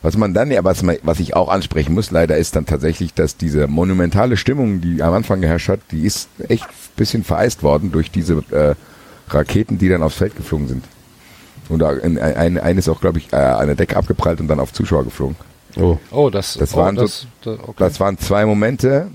was 0.02 0.18
man 0.18 0.34
dann 0.34 0.52
ja, 0.52 0.64
was, 0.64 0.84
man, 0.84 0.98
was 1.04 1.20
ich 1.20 1.36
auch 1.36 1.50
ansprechen 1.50 1.94
muss, 1.94 2.12
leider 2.12 2.38
ist 2.38 2.56
dann 2.56 2.66
tatsächlich, 2.66 3.14
dass 3.14 3.38
diese 3.38 3.68
monumentale 3.68 4.38
Stimmung, 4.38 4.80
die 4.80 5.02
am 5.02 5.14
Anfang 5.14 5.42
geherrscht 5.42 5.68
hat, 5.70 5.80
die 5.92 6.06
ist 6.06 6.30
echt 6.48 6.64
ein 6.64 6.96
bisschen 6.96 7.24
vereist 7.24 7.64
worden 7.64 7.92
durch 7.92 8.12
diese 8.12 8.44
äh, 8.52 8.76
Raketen, 9.34 9.78
die 9.78 9.90
dann 9.90 10.04
aufs 10.04 10.18
Feld 10.18 10.38
geflogen 10.38 10.68
sind. 10.68 10.86
Und 11.70 11.80
da 11.80 11.90
ein, 11.90 12.18
ein, 12.20 12.58
eine 12.60 12.80
ist 12.80 12.90
auch, 12.90 13.02
glaube 13.02 13.18
ich, 13.20 13.34
äh, 13.34 13.38
an 13.38 13.68
der 13.68 13.76
Decke 13.76 13.98
abgeprallt 13.98 14.40
und 14.40 14.48
dann 14.48 14.60
auf 14.60 14.72
Zuschauer 14.74 15.04
geflogen. 15.04 15.36
Oh. 15.78 15.98
Oh, 16.12 16.30
das, 16.30 16.54
Das 16.56 16.74
oh, 16.74 16.78
waren 16.78 16.96
so- 16.96 17.02
das, 17.04 17.28
das, 17.44 17.60
okay. 17.60 17.74
Das 17.78 18.00
waren 18.00 18.18
zwei 18.18 18.46
Momente, 18.46 19.08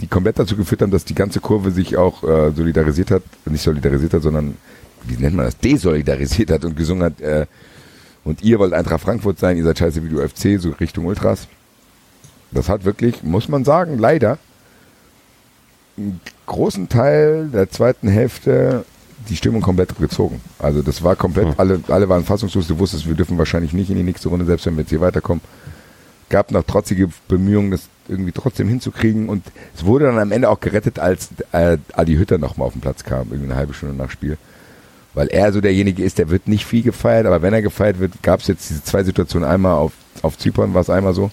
die 0.00 0.06
komplett 0.06 0.38
dazu 0.38 0.56
geführt 0.56 0.82
haben, 0.82 0.90
dass 0.90 1.04
die 1.04 1.14
ganze 1.14 1.40
Kurve 1.40 1.70
sich 1.72 1.96
auch 1.96 2.22
äh, 2.22 2.52
solidarisiert 2.52 3.10
hat, 3.10 3.22
nicht 3.46 3.62
solidarisiert 3.62 4.14
hat, 4.14 4.22
sondern 4.22 4.56
wie 5.04 5.16
nennt 5.16 5.36
man 5.36 5.44
das, 5.46 5.58
desolidarisiert 5.58 6.50
hat 6.50 6.64
und 6.64 6.76
gesungen 6.76 7.02
hat, 7.04 7.20
äh, 7.20 7.46
und 8.24 8.42
ihr 8.42 8.58
wollt 8.58 8.72
Eintracht 8.72 9.02
Frankfurt 9.02 9.38
sein, 9.38 9.56
ihr 9.56 9.62
seid 9.64 9.78
scheiße 9.78 10.02
wie 10.02 10.08
du 10.08 10.18
FC, 10.18 10.60
so 10.60 10.70
Richtung 10.80 11.04
Ultras. 11.06 11.46
Das 12.50 12.68
hat 12.68 12.84
wirklich, 12.84 13.22
muss 13.22 13.48
man 13.48 13.64
sagen, 13.64 13.98
leider 13.98 14.38
einen 15.96 16.20
großen 16.46 16.88
Teil 16.88 17.48
der 17.52 17.70
zweiten 17.70 18.08
Hälfte 18.08 18.84
die 19.28 19.36
Stimmung 19.36 19.62
komplett 19.62 19.96
gezogen. 19.98 20.40
Also 20.58 20.82
das 20.82 21.02
war 21.02 21.16
komplett, 21.16 21.58
alle, 21.58 21.80
alle 21.88 22.08
waren 22.08 22.24
fassungslos, 22.24 22.66
du 22.66 22.78
wusstest, 22.78 23.06
wir 23.06 23.14
dürfen 23.14 23.38
wahrscheinlich 23.38 23.72
nicht 23.72 23.90
in 23.90 23.96
die 23.96 24.02
nächste 24.02 24.28
Runde, 24.28 24.44
selbst 24.44 24.66
wenn 24.66 24.76
wir 24.76 24.82
jetzt 24.82 24.90
hier 24.90 25.00
weiterkommen. 25.00 25.42
Gab 26.28 26.50
noch 26.50 26.64
trotzige 26.64 27.08
Bemühungen, 27.28 27.70
das 27.70 27.88
irgendwie 28.08 28.32
trotzdem 28.32 28.68
hinzukriegen 28.68 29.28
und 29.28 29.44
es 29.76 29.84
wurde 29.84 30.06
dann 30.06 30.18
am 30.18 30.32
Ende 30.32 30.48
auch 30.48 30.60
gerettet, 30.60 30.98
als 30.98 31.28
äh, 31.52 31.78
Adi 31.92 32.16
Hütter 32.16 32.38
nochmal 32.38 32.66
auf 32.66 32.72
den 32.72 32.80
Platz 32.80 33.04
kam, 33.04 33.28
irgendwie 33.28 33.50
eine 33.50 33.56
halbe 33.56 33.74
Stunde 33.74 33.94
nach 33.94 34.10
Spiel. 34.10 34.38
Weil 35.14 35.28
er 35.28 35.52
so 35.52 35.60
derjenige 35.60 36.02
ist, 36.04 36.18
der 36.18 36.28
wird 36.28 36.46
nicht 36.46 36.66
viel 36.66 36.82
gefeiert, 36.82 37.26
aber 37.26 37.42
wenn 37.42 37.54
er 37.54 37.62
gefeiert 37.62 38.00
wird, 38.00 38.22
gab 38.22 38.40
es 38.40 38.48
jetzt 38.48 38.68
diese 38.68 38.84
zwei 38.84 39.02
Situationen. 39.02 39.48
Einmal 39.48 39.74
auf, 39.74 39.92
auf 40.22 40.36
Zypern 40.36 40.74
war 40.74 40.82
es 40.82 40.90
einmal 40.90 41.14
so, 41.14 41.30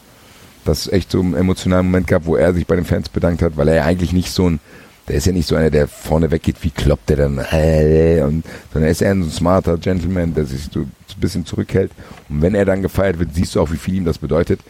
dass 0.64 0.86
es 0.86 0.92
echt 0.92 1.12
so 1.12 1.20
einen 1.20 1.34
emotionalen 1.34 1.88
Moment 1.88 2.08
gab, 2.08 2.26
wo 2.26 2.36
er 2.36 2.54
sich 2.54 2.66
bei 2.66 2.76
den 2.76 2.86
Fans 2.86 3.10
bedankt 3.10 3.42
hat, 3.42 3.58
weil 3.58 3.68
er 3.68 3.76
ja 3.76 3.84
eigentlich 3.84 4.14
nicht 4.14 4.32
so 4.32 4.50
ein 4.50 4.60
Der 5.08 5.16
ist 5.16 5.26
ja 5.26 5.34
nicht 5.34 5.48
so 5.48 5.56
einer, 5.56 5.70
der 5.70 5.88
vorne 5.88 6.32
weggeht, 6.32 6.58
wie 6.62 6.70
kloppt 6.70 7.10
der 7.10 7.18
dann, 7.18 7.38
äh, 7.52 8.22
und, 8.24 8.46
sondern 8.72 8.88
er 8.88 8.92
ist 8.92 9.02
eher 9.02 9.12
ein 9.12 9.30
smarter 9.30 9.78
Gentleman, 9.78 10.34
der 10.34 10.46
sich 10.46 10.70
so 10.72 10.82
ein 10.82 10.92
bisschen 11.20 11.46
zurückhält. 11.46 11.92
Und 12.30 12.42
wenn 12.42 12.56
er 12.56 12.64
dann 12.66 12.82
gefeiert 12.82 13.20
wird, 13.20 13.34
siehst 13.34 13.56
du 13.56 13.62
auch, 13.62 13.72
wie 13.72 13.78
viel 13.78 13.96
ihm 13.96 14.06
das 14.06 14.18
bedeutet. 14.18 14.62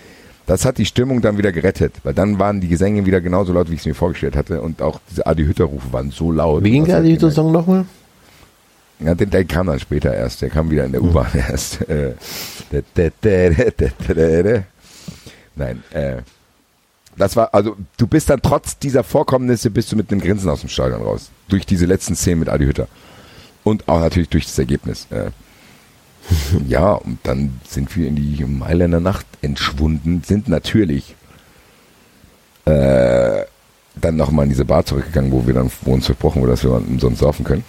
Das 0.45 0.65
hat 0.65 0.77
die 0.77 0.85
Stimmung 0.85 1.22
dann 1.22 1.38
wieder 1.38 1.51
gerettet, 1.51 1.93
weil 2.03 2.14
dann 2.14 2.38
waren 2.38 2.60
die 2.60 2.68
Gesänge 2.68 3.05
wieder 3.05 3.22
genauso 3.22 3.53
laut, 3.53 3.69
wie 3.69 3.76
ich 3.76 3.81
es 3.81 3.85
mir 3.85 3.95
vorgestellt 3.95 4.35
hatte. 4.35 4.61
Und 4.61 4.81
auch 4.81 4.99
diese 5.10 5.26
Adi 5.26 5.45
Hütter-Rufe 5.45 5.93
waren 5.93 6.11
so 6.11 6.31
laut. 6.31 6.64
Wie 6.64 6.72
ging 6.72 6.85
der 6.85 6.97
Adi. 6.97 7.11
Hütter-Song 7.14 7.51
nochmal? 7.51 7.85
Ja, 8.99 9.15
der, 9.15 9.27
der 9.27 9.45
kam 9.45 9.68
dann 9.68 9.80
später 9.80 10.14
erst. 10.14 10.41
Der 10.41 10.49
kam 10.49 10.69
wieder 10.69 10.85
in 10.85 10.91
der 10.91 11.01
U-Bahn 11.01 11.27
erst. 11.49 11.88
Äh. 11.88 12.14
Nein, 15.55 15.84
äh, 15.91 16.18
das 17.18 17.35
war, 17.35 17.53
also 17.53 17.76
du 17.98 18.07
bist 18.07 18.30
dann 18.30 18.41
trotz 18.41 18.77
dieser 18.77 19.03
Vorkommnisse 19.03 19.69
bist 19.69 19.91
du 19.91 19.95
mit 19.95 20.11
einem 20.11 20.22
Grinsen 20.22 20.49
aus 20.49 20.61
dem 20.61 20.69
Stadion 20.69 21.02
raus. 21.02 21.30
Durch 21.48 21.65
diese 21.65 21.85
letzten 21.85 22.15
Szenen 22.15 22.40
mit 22.40 22.49
Adi 22.49 22.65
Hütter. 22.65 22.88
Und 23.64 23.88
auch 23.88 23.99
natürlich 23.99 24.30
durch 24.30 24.45
das 24.45 24.57
Ergebnis. 24.60 25.07
Äh, 25.10 25.31
ja, 26.68 26.94
und 26.94 27.19
dann 27.23 27.60
sind 27.68 27.95
wir 27.95 28.07
in 28.07 28.15
die 28.15 28.44
Mailänder 28.45 28.99
Nacht 28.99 29.26
entschwunden, 29.41 30.23
sind 30.26 30.48
natürlich 30.48 31.15
äh, 32.65 33.44
dann 33.95 34.15
nochmal 34.15 34.44
in 34.45 34.49
diese 34.49 34.65
Bar 34.65 34.85
zurückgegangen, 34.85 35.31
wo 35.31 35.45
wir 35.45 35.53
dann, 35.53 35.69
wo 35.81 35.94
uns 35.94 36.06
versprochen 36.06 36.41
wurde, 36.41 36.52
dass 36.53 36.64
wir 36.64 36.72
umsonst 36.72 37.19
saufen 37.19 37.44
können. 37.45 37.64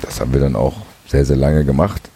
Das 0.00 0.20
haben 0.20 0.32
wir 0.32 0.40
dann 0.40 0.54
auch 0.56 0.76
sehr, 1.08 1.24
sehr 1.24 1.36
lange 1.36 1.64
gemacht. 1.64 2.08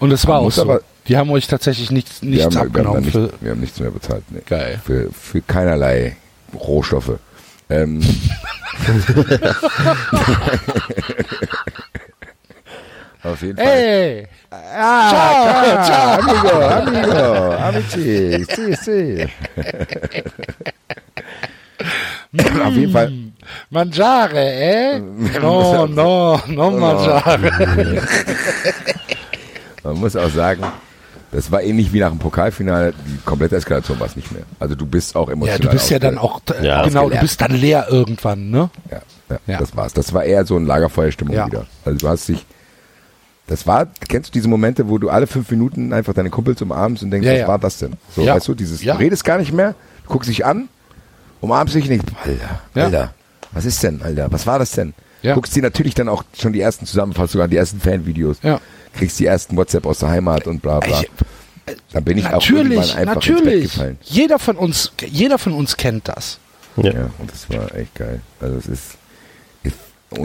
Und 0.00 0.10
es 0.12 0.26
war 0.26 0.38
Man 0.38 0.46
auch 0.48 0.52
so. 0.52 0.62
aber- 0.62 0.80
die 1.10 1.16
haben 1.16 1.28
euch 1.30 1.48
tatsächlich 1.48 1.90
nichts, 1.90 2.22
Wir 2.22 2.28
nichts 2.30 2.44
haben, 2.44 2.52
wir, 2.54 2.60
haben 2.60 2.68
abgenommen. 2.68 3.04
da 3.04 3.10
Für, 3.10 3.18
nicht, 3.18 3.42
wir 3.42 3.50
haben 3.50 3.60
nichts 3.60 3.80
mehr 3.80 3.90
bezahlt. 3.90 4.22
Nee. 4.30 4.42
Geil. 4.46 4.80
Für, 4.84 5.10
für 5.12 5.42
keinerlei 5.42 6.16
Rohstoffe. 6.54 7.18
Ähm, 7.68 8.00
Auf 13.24 13.42
jeden 13.42 13.56
Fall. 13.58 13.66
Ey! 13.66 14.28
Ah, 14.50 15.84
ciao, 15.84 16.20
amigo, 16.20 16.60
amigo, 16.64 17.54
amici, 17.56 18.44
si, 18.48 18.74
si. 18.76 19.28
Auf 22.62 22.72
jeden 22.74 22.92
Fall, 22.92 23.12
Mangiare, 23.70 24.38
eh? 24.38 25.00
No, 25.40 25.86
no, 25.86 26.40
no 26.46 26.70
mangiare. 26.78 27.50
man 29.82 29.96
muss 29.96 30.16
auch 30.16 30.30
sagen, 30.30 30.64
das 31.32 31.50
war 31.52 31.62
ähnlich 31.62 31.92
wie 31.92 32.00
nach 32.00 32.10
dem 32.10 32.18
Pokalfinale, 32.18 32.92
die 33.06 33.18
komplette 33.24 33.56
Eskalation 33.56 33.98
war 34.00 34.06
es 34.06 34.16
nicht 34.16 34.32
mehr. 34.32 34.42
Also 34.58 34.74
du 34.74 34.84
bist 34.86 35.14
auch 35.16 35.28
Ja, 35.28 35.34
emotional. 35.34 35.58
du 35.60 35.68
bist 35.70 35.90
ja 35.90 35.98
dann 35.98 36.18
auch, 36.18 36.40
Ja, 36.62 36.82
genau, 36.84 37.08
du 37.08 37.18
bist 37.20 37.40
dann 37.40 37.52
leer 37.52 37.86
irgendwann, 37.88 38.50
ne? 38.50 38.70
Ja, 38.90 39.00
ja, 39.30 39.38
Ja. 39.46 39.58
das 39.58 39.76
war's. 39.76 39.92
Das 39.92 40.12
war 40.12 40.24
eher 40.24 40.44
so 40.44 40.56
ein 40.56 40.66
Lagerfeuerstimmung 40.66 41.34
Ja. 41.34 41.46
wieder. 41.46 41.66
Also 41.84 41.98
du 41.98 42.08
hast 42.08 42.28
dich, 42.28 42.44
das 43.46 43.66
war, 43.66 43.86
kennst 44.08 44.30
du 44.30 44.32
diese 44.32 44.48
Momente, 44.48 44.88
wo 44.88 44.98
du 44.98 45.08
alle 45.10 45.26
fünf 45.26 45.50
Minuten 45.50 45.92
einfach 45.92 46.14
deine 46.14 46.30
Kumpels 46.30 46.60
umarmst 46.62 47.02
und 47.02 47.10
denkst, 47.10 47.26
Ja, 47.26 47.32
was 47.34 47.40
ja. 47.40 47.48
war 47.48 47.58
das 47.58 47.78
denn? 47.78 47.92
So, 48.14 48.22
Ja. 48.22 48.34
weißt 48.34 48.48
du, 48.48 48.54
dieses, 48.54 48.82
Ja. 48.82 48.94
du 48.94 49.00
redest 49.00 49.24
gar 49.24 49.38
nicht 49.38 49.52
mehr, 49.52 49.74
du 50.04 50.12
guckst 50.12 50.28
dich 50.28 50.44
an, 50.44 50.68
umarmst 51.40 51.74
dich 51.74 51.84
und 51.84 51.90
denkst, 51.90 52.06
Alter, 52.24 52.60
Ja. 52.74 52.84
Alter, 52.84 53.14
was 53.52 53.64
ist 53.64 53.82
denn, 53.82 54.02
Alter, 54.02 54.30
was 54.32 54.46
war 54.46 54.58
das 54.58 54.72
denn? 54.72 54.94
Ja. 55.22 55.34
Guckst 55.34 55.54
dir 55.54 55.62
natürlich 55.62 55.94
dann 55.94 56.08
auch 56.08 56.24
schon 56.38 56.52
die 56.52 56.60
ersten 56.60 56.86
Zusammenfassungen, 56.86 57.30
sogar 57.32 57.48
die 57.48 57.56
ersten 57.56 57.80
Fanvideos, 57.80 58.38
Ja. 58.42 58.60
kriegst 58.94 59.18
die 59.20 59.26
ersten 59.26 59.56
WhatsApp 59.56 59.84
aus 59.86 59.98
der 59.98 60.08
Heimat 60.10 60.46
und 60.46 60.60
bla 60.62 60.80
bla. 60.80 61.00
Ich- 61.02 61.10
dann 61.92 62.02
bin 62.04 62.18
ich 62.18 62.26
auch 62.26 62.32
Natürlich, 62.32 62.78
irgendwann 62.78 62.98
einfach 62.98 63.14
ins 63.16 63.24
Bett 63.26 63.34
natürlich. 63.36 63.62
gefallen. 63.72 63.98
Jeder 64.02 64.38
von 64.38 64.56
uns, 64.56 64.92
jeder 65.06 65.38
von 65.38 65.52
uns 65.52 65.76
kennt 65.76 66.08
das. 66.08 66.38
Ja. 66.76 66.92
Ja, 66.92 67.10
und 67.18 67.30
das 67.30 67.48
war 67.50 67.74
echt 67.76 67.94
geil. 67.94 68.20
Also 68.40 68.56
es 68.56 68.66
ist, 68.66 68.82
ist 69.62 69.74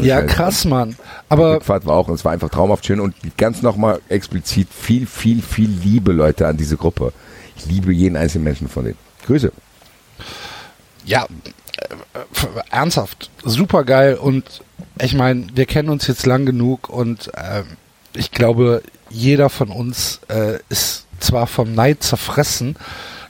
Ja, 0.02 0.22
Scheiß. 0.22 0.32
krass, 0.32 0.66
Mann. 0.66 0.92
Die 0.92 0.96
Aber 1.30 1.56
Rückfahrt 1.56 1.86
war 1.86 1.96
auch, 1.98 2.08
und 2.08 2.16
es 2.16 2.26
war 2.26 2.32
einfach 2.32 2.50
traumhaft 2.50 2.86
schön 2.86 3.00
und 3.00 3.14
ganz 3.38 3.62
nochmal 3.62 4.00
explizit 4.10 4.70
viel, 4.72 5.06
viel, 5.06 5.42
viel 5.44 5.70
Liebe, 5.70 6.14
Leute, 6.14 6.48
an 6.48 6.58
diese 6.58 6.78
Gruppe. 6.78 7.14
Ich 7.58 7.66
liebe 7.68 7.92
jeden 7.94 8.16
einzelnen 8.16 8.46
Menschen 8.46 8.68
von 8.68 8.86
denen. 8.86 8.98
Grüße. 9.28 9.52
ja, 11.06 11.28
ernsthaft, 12.72 13.30
super 13.44 13.84
geil 13.84 14.16
und 14.16 14.44
ich 15.02 15.14
meine, 15.14 15.48
wir 15.54 15.66
kennen 15.66 15.90
uns 15.90 16.08
jetzt 16.08 16.26
lang 16.26 16.46
genug 16.46 16.90
und 16.90 17.32
ähm, 17.38 17.66
ich 18.14 18.32
glaube, 18.32 18.82
jeder 19.10 19.50
von 19.50 19.70
uns 19.70 20.20
äh, 20.30 20.60
ist 20.70 21.06
zwar 21.20 21.48
vom 21.48 21.74
Neid 21.76 22.04
zerfressen, 22.04 22.76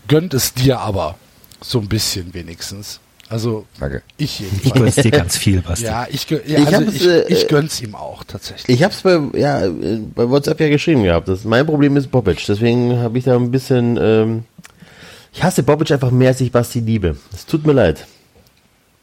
gönnt 0.07 0.33
es 0.33 0.53
dir 0.53 0.79
aber 0.79 1.15
so 1.61 1.79
ein 1.79 1.87
bisschen 1.89 2.33
wenigstens. 2.33 2.99
Also 3.27 3.65
Danke. 3.79 4.03
ich 4.17 4.39
Ich 4.41 4.51
jedenfalls. 4.51 4.73
gönn's 4.75 4.95
dir 4.95 5.11
ganz 5.11 5.37
viel, 5.37 5.61
Basti. 5.61 5.85
Ja, 5.85 6.05
ich, 6.09 6.29
ja, 6.29 6.37
Ich 6.45 6.57
also 6.67 6.85
hab's, 6.87 6.93
ich, 6.95 7.07
äh, 7.07 7.27
ich 7.27 7.47
gönn's 7.47 7.81
ihm 7.81 7.95
auch 7.95 8.23
tatsächlich. 8.23 8.69
Ich 8.77 8.83
hab's 8.83 9.01
bei, 9.01 9.19
ja, 9.33 9.65
äh, 9.65 9.71
bei 10.13 10.29
WhatsApp 10.29 10.59
ja 10.59 10.69
geschrieben 10.69 11.03
gehabt. 11.03 11.27
Das, 11.27 11.43
mein 11.43 11.65
Problem 11.65 11.97
ist 11.97 12.11
Bobic. 12.11 12.45
Deswegen 12.47 12.99
habe 12.99 13.17
ich 13.17 13.23
da 13.23 13.35
ein 13.35 13.49
bisschen, 13.49 13.97
ähm, 13.99 14.43
ich 15.33 15.43
hasse 15.43 15.63
Bobic 15.63 15.89
einfach 15.91 16.11
mehr, 16.11 16.29
als 16.29 16.41
ich 16.41 16.51
Basti 16.51 16.81
liebe. 16.81 17.17
Es 17.33 17.47
tut 17.47 17.65
mir 17.65 17.73
leid. 17.73 18.05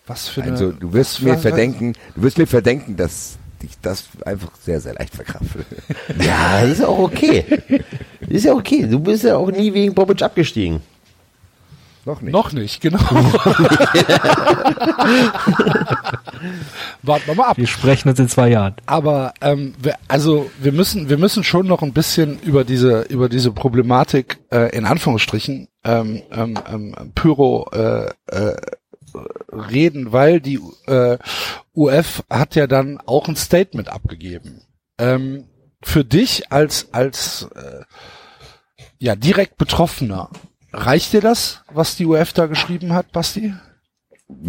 Was 0.06 0.28
für 0.28 0.42
eine, 0.42 0.52
Also 0.52 0.72
du 0.72 0.92
wirst 0.92 1.22
mir 1.22 1.38
verdenken, 1.38 1.94
du 2.16 2.22
wirst 2.22 2.38
mir 2.38 2.46
verdenken, 2.46 2.96
dass 2.96 3.38
ich 3.62 3.78
das 3.80 4.08
einfach 4.24 4.50
sehr, 4.60 4.80
sehr 4.80 4.94
leicht 4.94 5.14
verkrafte. 5.14 5.64
Ja, 6.18 6.60
ist 6.60 6.80
ja 6.80 6.88
auch 6.88 6.98
okay. 6.98 7.44
ist 8.28 8.44
ja 8.44 8.54
okay. 8.54 8.86
Du 8.86 8.98
bist 8.98 9.22
ja 9.24 9.36
auch 9.36 9.50
nie 9.50 9.72
wegen 9.72 9.94
Bobic 9.94 10.20
abgestiegen. 10.22 10.80
Noch 12.04 12.20
nicht. 12.20 12.32
Noch 12.32 12.52
nicht, 12.52 12.80
genau. 12.80 12.98
Warten 17.02 17.26
wir 17.26 17.34
mal 17.36 17.46
ab. 17.46 17.56
Wir 17.56 17.68
sprechen 17.68 18.08
uns 18.08 18.18
in 18.18 18.28
zwei 18.28 18.48
Jahren. 18.48 18.74
Aber 18.86 19.32
ähm, 19.40 19.74
wir, 19.80 19.94
also 20.08 20.50
wir 20.60 20.72
müssen 20.72 21.08
wir 21.08 21.16
müssen 21.16 21.44
schon 21.44 21.68
noch 21.68 21.80
ein 21.82 21.92
bisschen 21.92 22.40
über 22.40 22.64
diese 22.64 23.02
über 23.02 23.28
diese 23.28 23.52
Problematik 23.52 24.40
äh, 24.50 24.76
in 24.76 24.84
Anführungsstrichen 24.84 25.68
ähm, 25.84 26.22
ähm, 26.32 26.58
ähm, 26.68 27.12
Pyro 27.14 27.70
äh, 27.72 28.06
äh, 28.26 28.56
reden, 29.50 30.12
weil 30.12 30.40
die 30.40 30.60
äh, 30.86 31.18
UF 31.74 32.24
hat 32.30 32.54
ja 32.54 32.66
dann 32.66 32.98
auch 33.06 33.28
ein 33.28 33.36
Statement 33.36 33.88
abgegeben. 33.88 34.62
Ähm, 34.98 35.48
für 35.82 36.04
dich 36.04 36.52
als 36.52 36.92
als 36.92 37.48
äh, 37.54 37.82
ja 38.98 39.16
direkt 39.16 39.56
Betroffener 39.56 40.30
reicht 40.72 41.12
dir 41.12 41.20
das, 41.20 41.62
was 41.72 41.96
die 41.96 42.06
UF 42.06 42.32
da 42.32 42.46
geschrieben 42.46 42.92
hat, 42.92 43.12
Basti? 43.12 43.54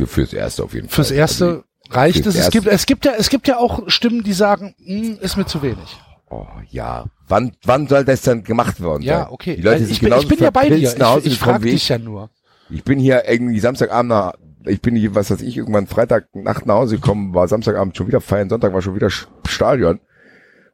Fürs 0.05 0.33
Erste 0.33 0.63
auf 0.63 0.73
jeden 0.73 0.87
Fall. 0.87 0.95
Fürs 0.95 1.11
erste 1.11 1.63
reicht 1.89 2.23
fürs 2.23 2.35
es. 2.35 2.45
Es 2.45 2.51
gibt, 2.51 2.67
Erste. 2.67 2.75
es 2.75 2.85
gibt 2.85 3.05
ja, 3.05 3.11
es 3.17 3.29
gibt 3.29 3.47
ja 3.47 3.57
auch 3.57 3.89
Stimmen, 3.89 4.23
die 4.23 4.33
sagen, 4.33 4.75
hm, 4.77 5.17
ist 5.19 5.37
mir 5.37 5.45
zu 5.45 5.61
wenig. 5.61 5.97
Oh, 6.29 6.47
ja. 6.69 7.05
Wann, 7.27 7.55
wann 7.63 7.87
soll 7.87 8.05
das 8.05 8.21
dann 8.21 8.43
gemacht 8.43 8.81
worden 8.81 9.03
Ja, 9.03 9.29
okay. 9.29 9.55
Die 9.55 9.61
Leute 9.61 9.81
Weil 9.81 9.85
sind 9.85 9.91
ich, 9.91 10.01
bin, 10.01 10.13
ich 10.13 10.27
bin 10.27 10.39
ja 10.39 10.49
bei 10.49 10.69
dir. 10.69 10.77
Ich, 10.77 11.25
ich 11.25 11.37
frage 11.37 11.65
dich 11.65 11.75
ich. 11.75 11.89
ja 11.89 11.97
nur. 11.97 12.29
Ich 12.69 12.83
bin 12.83 12.99
hier 12.99 13.27
irgendwie 13.27 13.59
Samstagabend 13.59 14.09
nach, 14.09 14.33
ich 14.65 14.81
bin 14.81 14.95
hier, 14.95 15.15
was 15.15 15.29
weiß 15.31 15.41
ich, 15.41 15.57
irgendwann 15.57 15.87
Freitagnacht 15.87 16.65
nach 16.65 16.75
Hause 16.75 16.95
gekommen, 16.95 17.33
war 17.33 17.47
Samstagabend 17.47 17.95
schon 17.97 18.07
wieder 18.07 18.21
feiern, 18.21 18.49
Sonntag 18.49 18.73
war 18.73 18.81
schon 18.81 18.95
wieder 18.95 19.09
Stadion. 19.09 19.99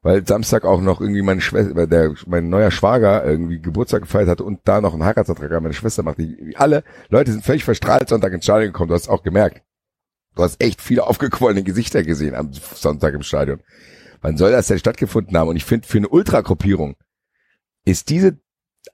Weil 0.02 0.26
Samstag 0.26 0.64
auch 0.64 0.80
noch 0.80 1.02
irgendwie 1.02 1.22
meine 1.22 1.42
Schwester, 1.42 1.86
der, 1.86 2.14
mein 2.26 2.48
neuer 2.48 2.72
Schwager 2.72 3.26
irgendwie 3.26 3.60
Geburtstag 3.60 4.04
gefeiert 4.04 4.30
hatte 4.30 4.46
und 4.46 4.62
da 4.64 4.80
noch 4.80 4.94
einen 4.94 5.04
Heiratsantrag 5.04 5.52
an 5.52 5.64
meine 5.64 5.74
Schwester 5.76 6.04
machte. 6.04 6.22
Die- 6.26 6.56
Alle 6.56 6.84
Leute 7.10 7.34
sind 7.34 7.44
völlig 7.44 7.66
verstrahlt 7.66 8.08
Sonntag 8.08 8.32
ins 8.32 8.46
Stadion 8.46 8.72
gekommen, 8.72 8.88
du 8.88 8.94
hast 8.96 9.10
auch 9.10 9.24
gemerkt. 9.24 9.62
Du 10.36 10.44
hast 10.44 10.64
echt 10.64 10.82
viele 10.82 11.06
aufgequollene 11.06 11.64
Gesichter 11.64 12.04
gesehen 12.04 12.34
am 12.34 12.52
Sonntag 12.54 13.14
im 13.14 13.24
Stadion. 13.24 13.60
Wann 14.22 14.38
soll 14.38 14.52
das 14.52 14.68
denn 14.68 14.80
stattgefunden 14.80 15.36
haben? 15.38 15.50
Und 15.50 15.58
ich 15.58 15.66
finde, 15.66 15.86
für 15.86 15.98
eine 15.98 16.08
Ultragruppierung 16.08 16.96
ist 17.84 18.10
diese 18.10 18.38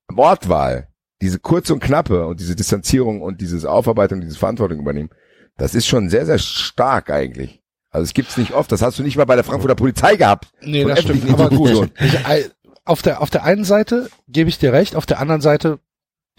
Wortwahl, 0.07 0.87
diese 1.21 1.39
kurze 1.39 1.73
und 1.73 1.79
knappe 1.81 2.27
und 2.27 2.39
diese 2.39 2.55
Distanzierung 2.55 3.21
und 3.21 3.41
dieses 3.41 3.65
Aufarbeitung, 3.65 4.21
diese 4.21 4.37
Verantwortung 4.37 4.79
übernehmen, 4.79 5.09
das 5.57 5.73
ist 5.75 5.87
schon 5.87 6.09
sehr, 6.09 6.25
sehr 6.25 6.39
stark 6.39 7.09
eigentlich. 7.09 7.61
Also 7.89 8.03
es 8.03 8.13
gibt's 8.13 8.35
nicht 8.37 8.51
oft. 8.53 8.71
Das 8.71 8.81
hast 8.81 8.99
du 8.99 9.03
nicht 9.03 9.15
mal 9.15 9.23
bei 9.25 9.35
der 9.35 9.45
Frankfurter 9.45 9.75
Polizei 9.75 10.17
gehabt. 10.17 10.51
Nee, 10.61 10.83
das 10.83 11.01
stimmt. 11.01 11.29
Aber 11.31 11.49
gut. 11.49 11.91
Ich, 12.01 12.25
ei- 12.27 12.49
auf 12.83 13.01
der, 13.01 13.21
auf 13.21 13.29
der 13.29 13.43
einen 13.45 13.63
Seite 13.63 14.09
gebe 14.27 14.49
ich 14.49 14.59
dir 14.59 14.73
recht, 14.73 14.95
auf 14.97 15.05
der 15.05 15.19
anderen 15.19 15.39
Seite 15.41 15.79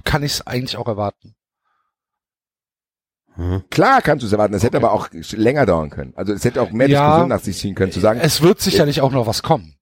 kann 0.04 0.22
ich 0.22 0.32
es 0.32 0.46
eigentlich 0.46 0.76
auch 0.76 0.86
erwarten. 0.86 1.34
Klar 3.70 4.00
kannst 4.00 4.22
du 4.22 4.26
es 4.26 4.32
erwarten. 4.32 4.54
Es 4.54 4.62
hätte 4.62 4.78
aber 4.78 4.92
auch 4.92 5.08
länger 5.12 5.66
dauern 5.66 5.90
können. 5.90 6.14
Also 6.16 6.32
es 6.32 6.44
hätte 6.44 6.62
auch 6.62 6.70
mehr 6.70 6.88
Ja. 6.88 7.06
Diskussion 7.06 7.28
nach 7.28 7.40
sich 7.40 7.58
ziehen 7.58 7.74
können, 7.74 7.92
zu 7.92 8.00
sagen, 8.00 8.20
Es 8.22 8.40
wird 8.40 8.60
sicherlich 8.60 9.00
auch 9.02 9.12
noch 9.12 9.26
was 9.26 9.42
kommen. 9.42 9.76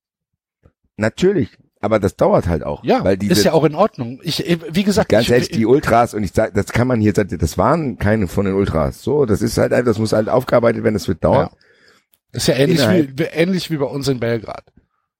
natürlich, 0.96 1.56
aber 1.84 2.00
das 2.00 2.16
dauert 2.16 2.48
halt 2.48 2.62
auch. 2.62 2.82
Ja, 2.82 3.04
weil 3.04 3.16
diese, 3.16 3.32
ist 3.32 3.44
ja 3.44 3.52
auch 3.52 3.64
in 3.64 3.74
Ordnung. 3.74 4.20
Ich, 4.22 4.58
wie 4.70 4.84
gesagt, 4.84 5.10
ganz 5.10 5.26
ich, 5.26 5.32
ehrlich, 5.32 5.50
die 5.50 5.66
Ultras, 5.66 6.14
und 6.14 6.22
ich 6.22 6.32
sag, 6.32 6.54
das 6.54 6.66
kann 6.66 6.88
man 6.88 7.00
hier, 7.00 7.12
das 7.12 7.58
waren 7.58 7.98
keine 7.98 8.26
von 8.26 8.46
den 8.46 8.54
Ultras. 8.54 9.02
So, 9.02 9.26
das 9.26 9.42
ist 9.42 9.58
halt, 9.58 9.72
das 9.72 9.98
muss 9.98 10.12
halt 10.12 10.28
aufgearbeitet 10.28 10.82
werden, 10.82 10.94
das 10.94 11.06
wird 11.08 11.22
dauern. 11.22 11.50
ist 12.32 12.48
ja 12.48 12.54
ähnlich 12.54 12.80
Innerhalb. 12.80 13.18
wie, 13.18 13.22
ähnlich 13.24 13.70
wie 13.70 13.76
bei 13.76 13.86
uns 13.86 14.08
in 14.08 14.18
Belgrad. 14.18 14.64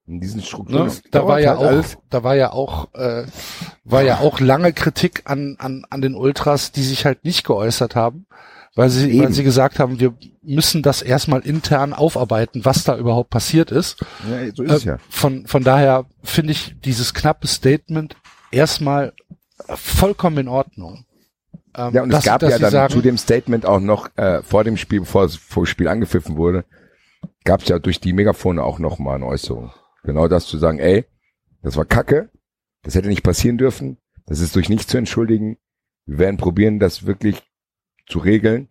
In 0.07 0.20
diesen 0.20 0.43
Strukturen. 0.43 0.86
Ne? 0.86 0.93
Da 1.11 1.27
war 1.27 1.41
ja 1.41 1.51
halt 1.51 1.61
auch, 1.61 1.65
alles. 1.65 1.99
da 2.11 2.24
war 2.24 2.35
ja 2.35 2.53
auch, 2.53 2.93
äh, 2.95 3.24
war 3.85 4.03
ja 4.03 4.19
auch 4.19 4.41
lange 4.41 4.73
Kritik 4.73 5.23
an, 5.24 5.57
an, 5.59 5.86
an 5.89 6.03
den 6.03 6.15
Ultras, 6.15 6.73
die 6.73 6.82
sich 6.82 7.07
halt 7.07 7.24
nicht 7.24 7.47
geäußert 7.47 7.95
haben, 7.95 8.27
weil 8.74 8.90
sie, 8.90 9.20
weil 9.20 9.32
sie 9.32 9.44
gesagt 9.44 9.78
haben, 9.78 10.01
wir 10.01 10.14
müssen 10.42 10.82
das 10.82 11.01
erstmal 11.02 11.40
intern 11.40 11.92
aufarbeiten, 11.92 12.64
was 12.64 12.84
da 12.84 12.96
überhaupt 12.98 13.30
passiert 13.30 13.70
ist. 13.70 14.01
Ja, 14.30 14.52
so 14.55 14.62
ist 14.62 14.70
Äh, 14.70 14.74
es 14.74 14.84
ja. 14.84 14.98
Von, 15.09 15.46
von 15.46 15.62
daher 15.64 16.06
finde 16.22 16.52
ich 16.52 16.74
dieses 16.84 17.14
knappe 17.14 17.46
Statement 17.46 18.16
erstmal 18.51 19.12
vollkommen 19.68 20.38
in 20.38 20.48
Ordnung. 20.48 21.05
Ähm, 21.76 21.94
Ja, 21.94 22.02
und 22.02 22.10
dass- 22.10 22.20
es 22.20 22.24
gab 22.26 22.42
ja 22.42 22.59
dann 22.59 22.70
sagen, 22.70 22.92
zu 22.92 23.01
dem 23.01 23.16
Statement 23.18 23.66
auch 23.66 23.80
noch 23.80 24.09
äh, 24.16 24.42
vor 24.42 24.64
dem 24.64 24.76
Spiel, 24.76 25.01
bevor 25.01 25.24
es 25.24 25.36
vor 25.36 25.64
dem 25.64 25.66
Spiel 25.66 25.88
angepfiffen 25.88 26.36
wurde, 26.36 26.64
gab 27.44 27.62
es 27.62 27.68
ja 27.68 27.78
durch 27.78 28.01
die 28.01 28.12
Megafone 28.12 28.62
auch 28.62 28.78
noch 28.78 28.98
mal 28.98 29.14
eine 29.16 29.26
Äußerung. 29.26 29.72
Genau 30.02 30.28
das 30.28 30.46
zu 30.46 30.59
sagen, 30.59 30.78
ey, 30.78 31.05
das 31.62 31.76
war 31.76 31.84
Kacke, 31.84 32.28
das 32.82 32.94
hätte 32.94 33.09
nicht 33.09 33.22
passieren 33.22 33.56
dürfen, 33.56 33.96
das 34.26 34.40
ist 34.40 34.55
durch 34.56 34.68
nichts 34.68 34.86
zu 34.88 34.98
entschuldigen. 34.98 35.56
Wir 36.06 36.18
werden 36.18 36.36
probieren, 36.36 36.78
das 36.78 37.06
wirklich 37.06 37.42
zu 38.06 38.18
regeln 38.18 38.68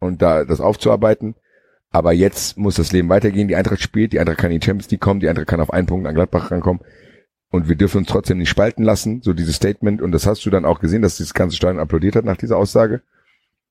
und 0.00 0.22
da 0.22 0.44
das 0.44 0.60
aufzuarbeiten. 0.60 1.34
Aber 1.90 2.12
jetzt 2.12 2.58
muss 2.58 2.76
das 2.76 2.92
Leben 2.92 3.08
weitergehen. 3.08 3.48
Die 3.48 3.56
Eintracht 3.56 3.80
spielt, 3.80 4.12
die 4.12 4.20
Eintracht 4.20 4.38
kann 4.38 4.50
in 4.50 4.60
die 4.60 4.64
Champions 4.64 4.90
League 4.90 5.00
kommen, 5.00 5.20
die 5.20 5.28
Eintracht 5.28 5.46
kann 5.46 5.60
auf 5.60 5.72
einen 5.72 5.86
Punkt 5.86 6.06
an 6.06 6.14
Gladbach 6.14 6.50
rankommen. 6.50 6.82
Und 7.50 7.68
wir 7.68 7.76
dürfen 7.76 7.98
uns 7.98 8.08
trotzdem 8.08 8.38
nicht 8.38 8.50
spalten 8.50 8.82
lassen, 8.82 9.22
so 9.22 9.32
dieses 9.32 9.56
Statement. 9.56 10.02
Und 10.02 10.12
das 10.12 10.26
hast 10.26 10.44
du 10.44 10.50
dann 10.50 10.66
auch 10.66 10.80
gesehen, 10.80 11.00
dass 11.00 11.16
das 11.16 11.32
ganze 11.32 11.56
Stadion 11.56 11.80
applaudiert 11.80 12.14
hat 12.14 12.26
nach 12.26 12.36
dieser 12.36 12.58
Aussage. 12.58 13.00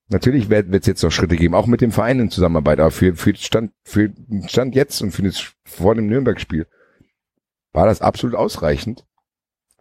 Natürlich 0.09 0.49
wird 0.49 0.73
es 0.73 0.87
jetzt 0.87 1.03
noch 1.03 1.11
Schritte 1.11 1.35
geben, 1.35 1.53
auch 1.53 1.67
mit 1.67 1.81
dem 1.81 1.91
Verein 1.91 2.19
in 2.19 2.31
Zusammenarbeit. 2.31 2.79
Aber 2.79 2.91
für, 2.91 3.15
für, 3.15 3.35
Stand, 3.35 3.71
für 3.83 4.11
Stand 4.47 4.73
jetzt 4.73 5.01
und 5.01 5.11
für 5.11 5.21
das 5.21 5.53
vor 5.65 5.93
dem 5.93 6.07
Nürnberg-Spiel 6.07 6.65
war 7.73 7.85
das 7.85 8.01
absolut 8.01 8.35
ausreichend, 8.35 9.05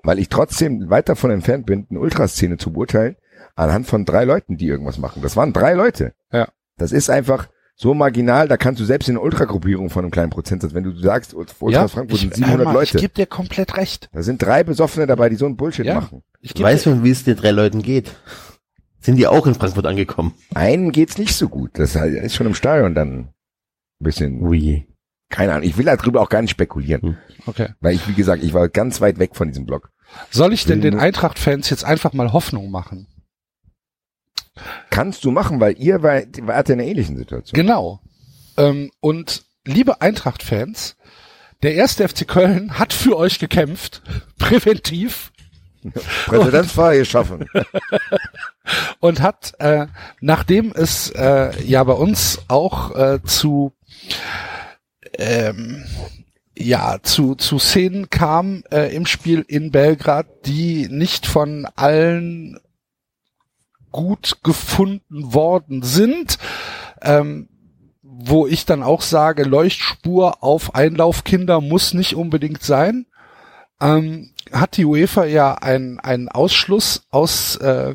weil 0.02 0.18
ich 0.18 0.28
trotzdem 0.28 0.90
weit 0.90 1.08
davon 1.08 1.30
entfernt 1.30 1.64
bin, 1.64 1.86
eine 1.88 2.00
Ultraszene 2.00 2.58
zu 2.58 2.72
beurteilen, 2.72 3.16
anhand 3.56 3.86
von 3.86 4.04
drei 4.04 4.24
Leuten, 4.24 4.56
die 4.56 4.66
irgendwas 4.66 4.98
machen. 4.98 5.22
Das 5.22 5.36
waren 5.36 5.52
drei 5.52 5.74
Leute. 5.74 6.14
Ja. 6.30 6.48
Das 6.76 6.92
ist 6.92 7.10
einfach 7.10 7.48
so 7.74 7.92
marginal, 7.92 8.48
da 8.48 8.56
kannst 8.56 8.80
du 8.80 8.84
selbst 8.84 9.08
in 9.08 9.16
einer 9.16 9.24
Ultragruppierung 9.24 9.90
von 9.90 10.04
einem 10.04 10.10
kleinen 10.10 10.30
Prozentsatz, 10.30 10.72
wenn 10.72 10.84
du 10.84 10.96
sagst, 10.98 11.34
Ultra 11.34 11.68
ja, 11.70 11.88
Frankfurt 11.88 12.20
sind 12.20 12.34
700 12.34 12.58
hör 12.58 12.64
mal, 12.64 12.72
Leute. 12.72 12.96
Ich 12.96 13.02
gebe 13.02 13.12
dir 13.12 13.26
komplett 13.26 13.76
recht. 13.76 14.08
Da 14.12 14.22
sind 14.22 14.40
drei 14.40 14.64
Besoffene 14.64 15.06
dabei, 15.06 15.28
die 15.28 15.36
so 15.36 15.44
einen 15.44 15.56
Bullshit 15.56 15.84
Ja. 15.84 15.96
machen. 15.96 16.22
Ich 16.40 16.54
dir, 16.54 16.74
du, 16.74 17.02
wie 17.02 17.10
es 17.10 17.24
den 17.24 17.36
drei 17.36 17.50
Leuten 17.50 17.82
geht? 17.82 18.14
Sind 19.00 19.16
die 19.16 19.26
auch 19.26 19.46
in 19.46 19.54
Frankfurt 19.54 19.86
angekommen? 19.86 20.34
Einen 20.54 20.90
geht's 20.90 21.18
nicht 21.18 21.34
so 21.34 21.48
gut. 21.48 21.72
Das 21.74 21.94
ist 21.94 22.34
schon 22.34 22.46
im 22.46 22.54
Stadion 22.54 22.94
dann 22.94 23.18
ein 23.18 23.34
bisschen, 24.00 24.42
Ui. 24.42 24.86
keine 25.28 25.52
Ahnung. 25.52 25.68
Ich 25.68 25.76
will 25.76 25.84
darüber 25.84 26.22
auch 26.22 26.28
gar 26.30 26.40
nicht 26.40 26.50
spekulieren. 26.50 27.02
Hm. 27.02 27.16
okay. 27.46 27.68
Weil 27.80 27.94
ich, 27.94 28.08
wie 28.08 28.14
gesagt, 28.14 28.42
ich 28.42 28.54
war 28.54 28.68
ganz 28.68 29.00
weit 29.02 29.18
weg 29.18 29.36
von 29.36 29.48
diesem 29.48 29.66
Blog. 29.66 29.90
Soll 30.30 30.52
ich 30.52 30.64
denn 30.64 30.80
den 30.80 30.98
Eintracht-Fans 30.98 31.68
jetzt 31.68 31.84
einfach 31.84 32.14
mal 32.14 32.32
Hoffnung 32.32 32.70
machen? 32.70 33.06
Kannst 34.90 35.24
du 35.24 35.30
machen, 35.30 35.60
weil 35.60 35.76
ihr 35.78 36.02
war, 36.02 36.22
wart 36.42 36.70
in 36.70 36.80
einer 36.80 36.88
ähnlichen 36.88 37.16
Situation. 37.16 37.54
Genau. 37.54 38.00
Ähm, 38.56 38.90
und 39.00 39.44
liebe 39.64 40.00
Eintracht-Fans, 40.00 40.96
der 41.62 41.74
erste 41.74 42.08
FC 42.08 42.26
Köln 42.26 42.78
hat 42.78 42.92
für 42.92 43.16
euch 43.16 43.38
gekämpft, 43.38 44.02
präventiv, 44.38 45.32
Präzedenzfrei 46.26 46.98
geschaffen. 46.98 47.48
und 49.00 49.20
hat, 49.20 49.54
äh, 49.58 49.86
nachdem 50.20 50.72
es 50.74 51.10
äh, 51.10 51.62
ja 51.62 51.84
bei 51.84 51.92
uns 51.92 52.40
auch 52.48 52.94
äh, 52.96 53.22
zu 53.22 53.72
ähm, 55.18 55.84
ja 56.58 56.98
zu 57.02 57.34
zu 57.34 57.58
Szenen 57.58 58.10
kam 58.10 58.64
äh, 58.72 58.94
im 58.94 59.06
Spiel 59.06 59.44
in 59.46 59.70
Belgrad, 59.70 60.26
die 60.46 60.88
nicht 60.90 61.26
von 61.26 61.66
allen 61.76 62.58
gut 63.96 64.38
gefunden 64.42 65.32
worden 65.32 65.82
sind, 65.82 66.38
ähm, 67.00 67.48
wo 68.02 68.46
ich 68.46 68.66
dann 68.66 68.82
auch 68.82 69.00
sage, 69.00 69.42
Leuchtspur 69.42 70.42
auf 70.44 70.74
Einlaufkinder 70.74 71.62
muss 71.62 71.94
nicht 71.94 72.14
unbedingt 72.14 72.62
sein. 72.62 73.06
Ähm, 73.80 74.32
hat 74.52 74.76
die 74.76 74.84
UEFA 74.84 75.24
ja 75.24 75.54
einen 75.54 75.98
einen 75.98 76.28
Ausschluss 76.28 77.06
aus 77.10 77.56
äh, 77.56 77.94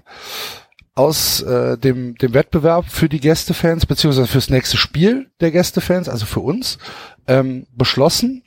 aus 0.95 1.41
äh, 1.41 1.77
dem, 1.77 2.15
dem 2.15 2.33
Wettbewerb 2.33 2.85
für 2.89 3.07
die 3.07 3.19
Gästefans, 3.19 3.85
beziehungsweise 3.85 4.27
fürs 4.27 4.49
nächste 4.49 4.77
Spiel 4.77 5.29
der 5.39 5.51
Gästefans, 5.51 6.09
also 6.09 6.25
für 6.25 6.41
uns, 6.41 6.79
ähm, 7.27 7.67
beschlossen. 7.75 8.43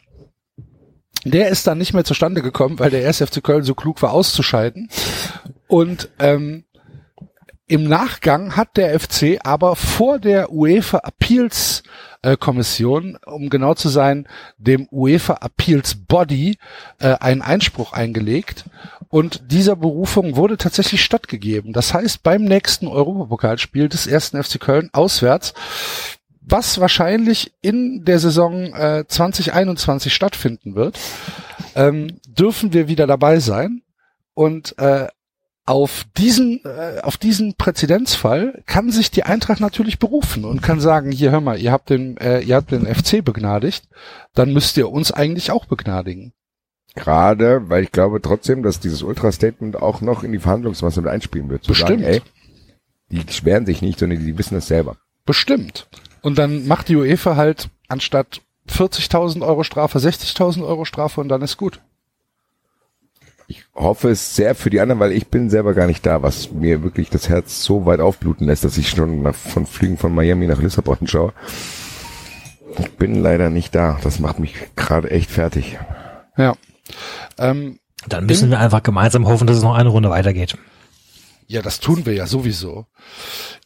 Der 1.24 1.48
ist 1.48 1.66
dann 1.66 1.78
nicht 1.78 1.94
mehr 1.94 2.04
zustande 2.04 2.42
gekommen, 2.42 2.78
weil 2.78 2.90
der 2.90 3.06
1. 3.06 3.22
FC 3.22 3.42
Köln 3.42 3.62
so 3.62 3.74
klug 3.74 4.02
war 4.02 4.12
auszuscheiden. 4.12 4.90
Und 5.68 6.10
ähm, 6.18 6.64
im 7.66 7.84
Nachgang 7.84 8.56
hat 8.56 8.76
der 8.76 8.98
FC 8.98 9.38
aber 9.42 9.74
vor 9.74 10.18
der 10.18 10.52
UEFA 10.52 10.98
Appeals 10.98 11.82
äh, 12.22 12.36
Kommission, 12.36 13.18
um 13.24 13.48
genau 13.48 13.74
zu 13.74 13.88
sein, 13.88 14.26
dem 14.58 14.86
UEFA 14.90 15.38
Appeals 15.40 15.94
Body 15.94 16.58
äh, 16.98 17.14
einen 17.20 17.40
Einspruch 17.42 17.92
eingelegt 17.92 18.64
und 19.08 19.52
dieser 19.52 19.76
Berufung 19.76 20.36
wurde 20.36 20.58
tatsächlich 20.58 21.02
stattgegeben. 21.02 21.72
Das 21.72 21.94
heißt, 21.94 22.22
beim 22.22 22.44
nächsten 22.44 22.86
Europapokalspiel 22.86 23.88
des 23.88 24.06
ersten 24.06 24.42
FC 24.42 24.60
Köln 24.60 24.90
auswärts, 24.92 25.54
was 26.40 26.80
wahrscheinlich 26.80 27.54
in 27.62 28.04
der 28.04 28.18
Saison 28.18 28.74
äh, 28.74 29.04
2021 29.06 30.12
stattfinden 30.12 30.74
wird, 30.74 30.98
ähm, 31.74 32.20
dürfen 32.26 32.72
wir 32.72 32.88
wieder 32.88 33.06
dabei 33.06 33.38
sein 33.38 33.82
und 34.34 34.76
äh, 34.78 35.08
auf 35.66 36.04
diesen, 36.16 36.60
äh, 36.64 37.00
auf 37.02 37.16
diesen 37.16 37.54
Präzedenzfall 37.54 38.62
kann 38.66 38.90
sich 38.90 39.10
die 39.10 39.22
Eintracht 39.22 39.60
natürlich 39.60 39.98
berufen 39.98 40.44
und 40.44 40.62
kann 40.62 40.80
sagen, 40.80 41.10
hier 41.10 41.30
hör 41.30 41.40
mal, 41.40 41.58
ihr 41.58 41.72
habt 41.72 41.90
den, 41.90 42.16
äh, 42.18 42.40
ihr 42.40 42.56
habt 42.56 42.70
den 42.70 42.86
FC 42.86 43.24
begnadigt, 43.24 43.88
dann 44.34 44.52
müsst 44.52 44.76
ihr 44.76 44.90
uns 44.90 45.10
eigentlich 45.10 45.50
auch 45.50 45.64
begnadigen. 45.64 46.32
Gerade, 46.94 47.68
weil 47.68 47.82
ich 47.82 47.92
glaube 47.92 48.20
trotzdem, 48.20 48.62
dass 48.62 48.78
dieses 48.78 49.02
Ultra-Statement 49.02 49.76
auch 49.76 50.00
noch 50.00 50.22
in 50.22 50.32
die 50.32 50.38
Verhandlungsmasse 50.38 51.00
mit 51.00 51.10
einspielen 51.10 51.48
wird. 51.48 51.64
Zu 51.64 51.72
Bestimmt. 51.72 52.02
Sagen, 52.02 52.02
ey, 52.04 52.22
die 53.10 53.24
beschweren 53.24 53.66
sich 53.66 53.82
nicht, 53.82 53.98
sondern 53.98 54.24
die 54.24 54.38
wissen 54.38 54.56
es 54.56 54.68
selber. 54.68 54.96
Bestimmt. 55.24 55.88
Und 56.20 56.38
dann 56.38 56.66
macht 56.66 56.88
die 56.88 56.96
UEFA 56.96 57.36
halt 57.36 57.68
anstatt 57.88 58.42
40.000 58.68 59.42
Euro 59.42 59.64
Strafe 59.64 59.98
60.000 59.98 60.64
Euro 60.64 60.84
Strafe 60.84 61.20
und 61.20 61.28
dann 61.28 61.42
ist 61.42 61.56
gut. 61.56 61.80
Ich 63.46 63.64
hoffe 63.74 64.10
es 64.10 64.34
sehr 64.34 64.54
für 64.54 64.70
die 64.70 64.80
anderen, 64.80 65.00
weil 65.00 65.12
ich 65.12 65.28
bin 65.28 65.50
selber 65.50 65.74
gar 65.74 65.86
nicht 65.86 66.06
da, 66.06 66.22
was 66.22 66.50
mir 66.50 66.82
wirklich 66.82 67.10
das 67.10 67.28
Herz 67.28 67.62
so 67.62 67.84
weit 67.84 68.00
aufbluten 68.00 68.46
lässt, 68.46 68.64
dass 68.64 68.78
ich 68.78 68.88
schon 68.88 69.22
nach, 69.22 69.34
von 69.34 69.66
Flügen 69.66 69.98
von 69.98 70.14
Miami 70.14 70.46
nach 70.46 70.62
Lissabon 70.62 71.06
schaue. 71.06 71.32
Ich 72.78 72.90
bin 72.92 73.22
leider 73.22 73.50
nicht 73.50 73.74
da. 73.74 73.98
Das 74.02 74.18
macht 74.18 74.38
mich 74.38 74.54
gerade 74.76 75.10
echt 75.10 75.30
fertig. 75.30 75.78
Ja. 76.36 76.54
Ähm, 77.38 77.78
Dann 78.08 78.26
müssen 78.26 78.50
wir 78.50 78.58
einfach 78.58 78.82
gemeinsam 78.82 79.26
hoffen, 79.26 79.46
dass 79.46 79.58
es 79.58 79.62
noch 79.62 79.74
eine 79.74 79.90
Runde 79.90 80.10
weitergeht. 80.10 80.56
Ja, 81.46 81.62
das 81.62 81.80
tun 81.80 82.06
wir 82.06 82.14
ja 82.14 82.26
sowieso. 82.26 82.86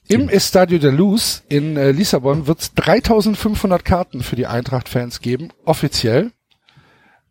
Im 0.09 0.29
Estadio 0.29 0.79
de 0.79 0.91
Luz 0.91 1.45
in 1.49 1.77
äh, 1.77 1.93
Lissabon 1.93 2.47
wird 2.47 2.61
es 2.61 2.75
3500 2.75 3.85
Karten 3.85 4.23
für 4.23 4.37
die 4.37 4.47
Eintracht-Fans 4.47 5.21
geben, 5.21 5.51
offiziell. 5.65 6.33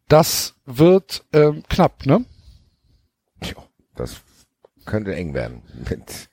Das 0.07 0.55
wird 0.65 1.25
ähm, 1.33 1.63
knapp, 1.67 2.05
ne? 2.05 2.23
Tja, 3.41 3.55
das 3.95 4.17
könnte 4.85 5.15
eng 5.15 5.33
werden. 5.33 5.61
Mit, 5.89 6.29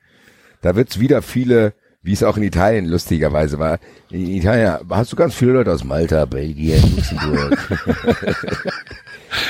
da 0.62 0.76
wird's 0.76 0.98
wieder 1.00 1.22
viele, 1.22 1.74
wie 2.02 2.12
es 2.12 2.22
auch 2.22 2.36
in 2.36 2.42
Italien 2.42 2.86
lustigerweise 2.86 3.58
war. 3.58 3.78
In 4.10 4.26
Italien 4.26 4.78
hast 4.90 5.12
du 5.12 5.16
ganz 5.16 5.34
viele 5.34 5.52
Leute 5.52 5.72
aus 5.72 5.84
Malta, 5.84 6.24
Belgien, 6.24 6.82
Luxemburg. 6.96 7.58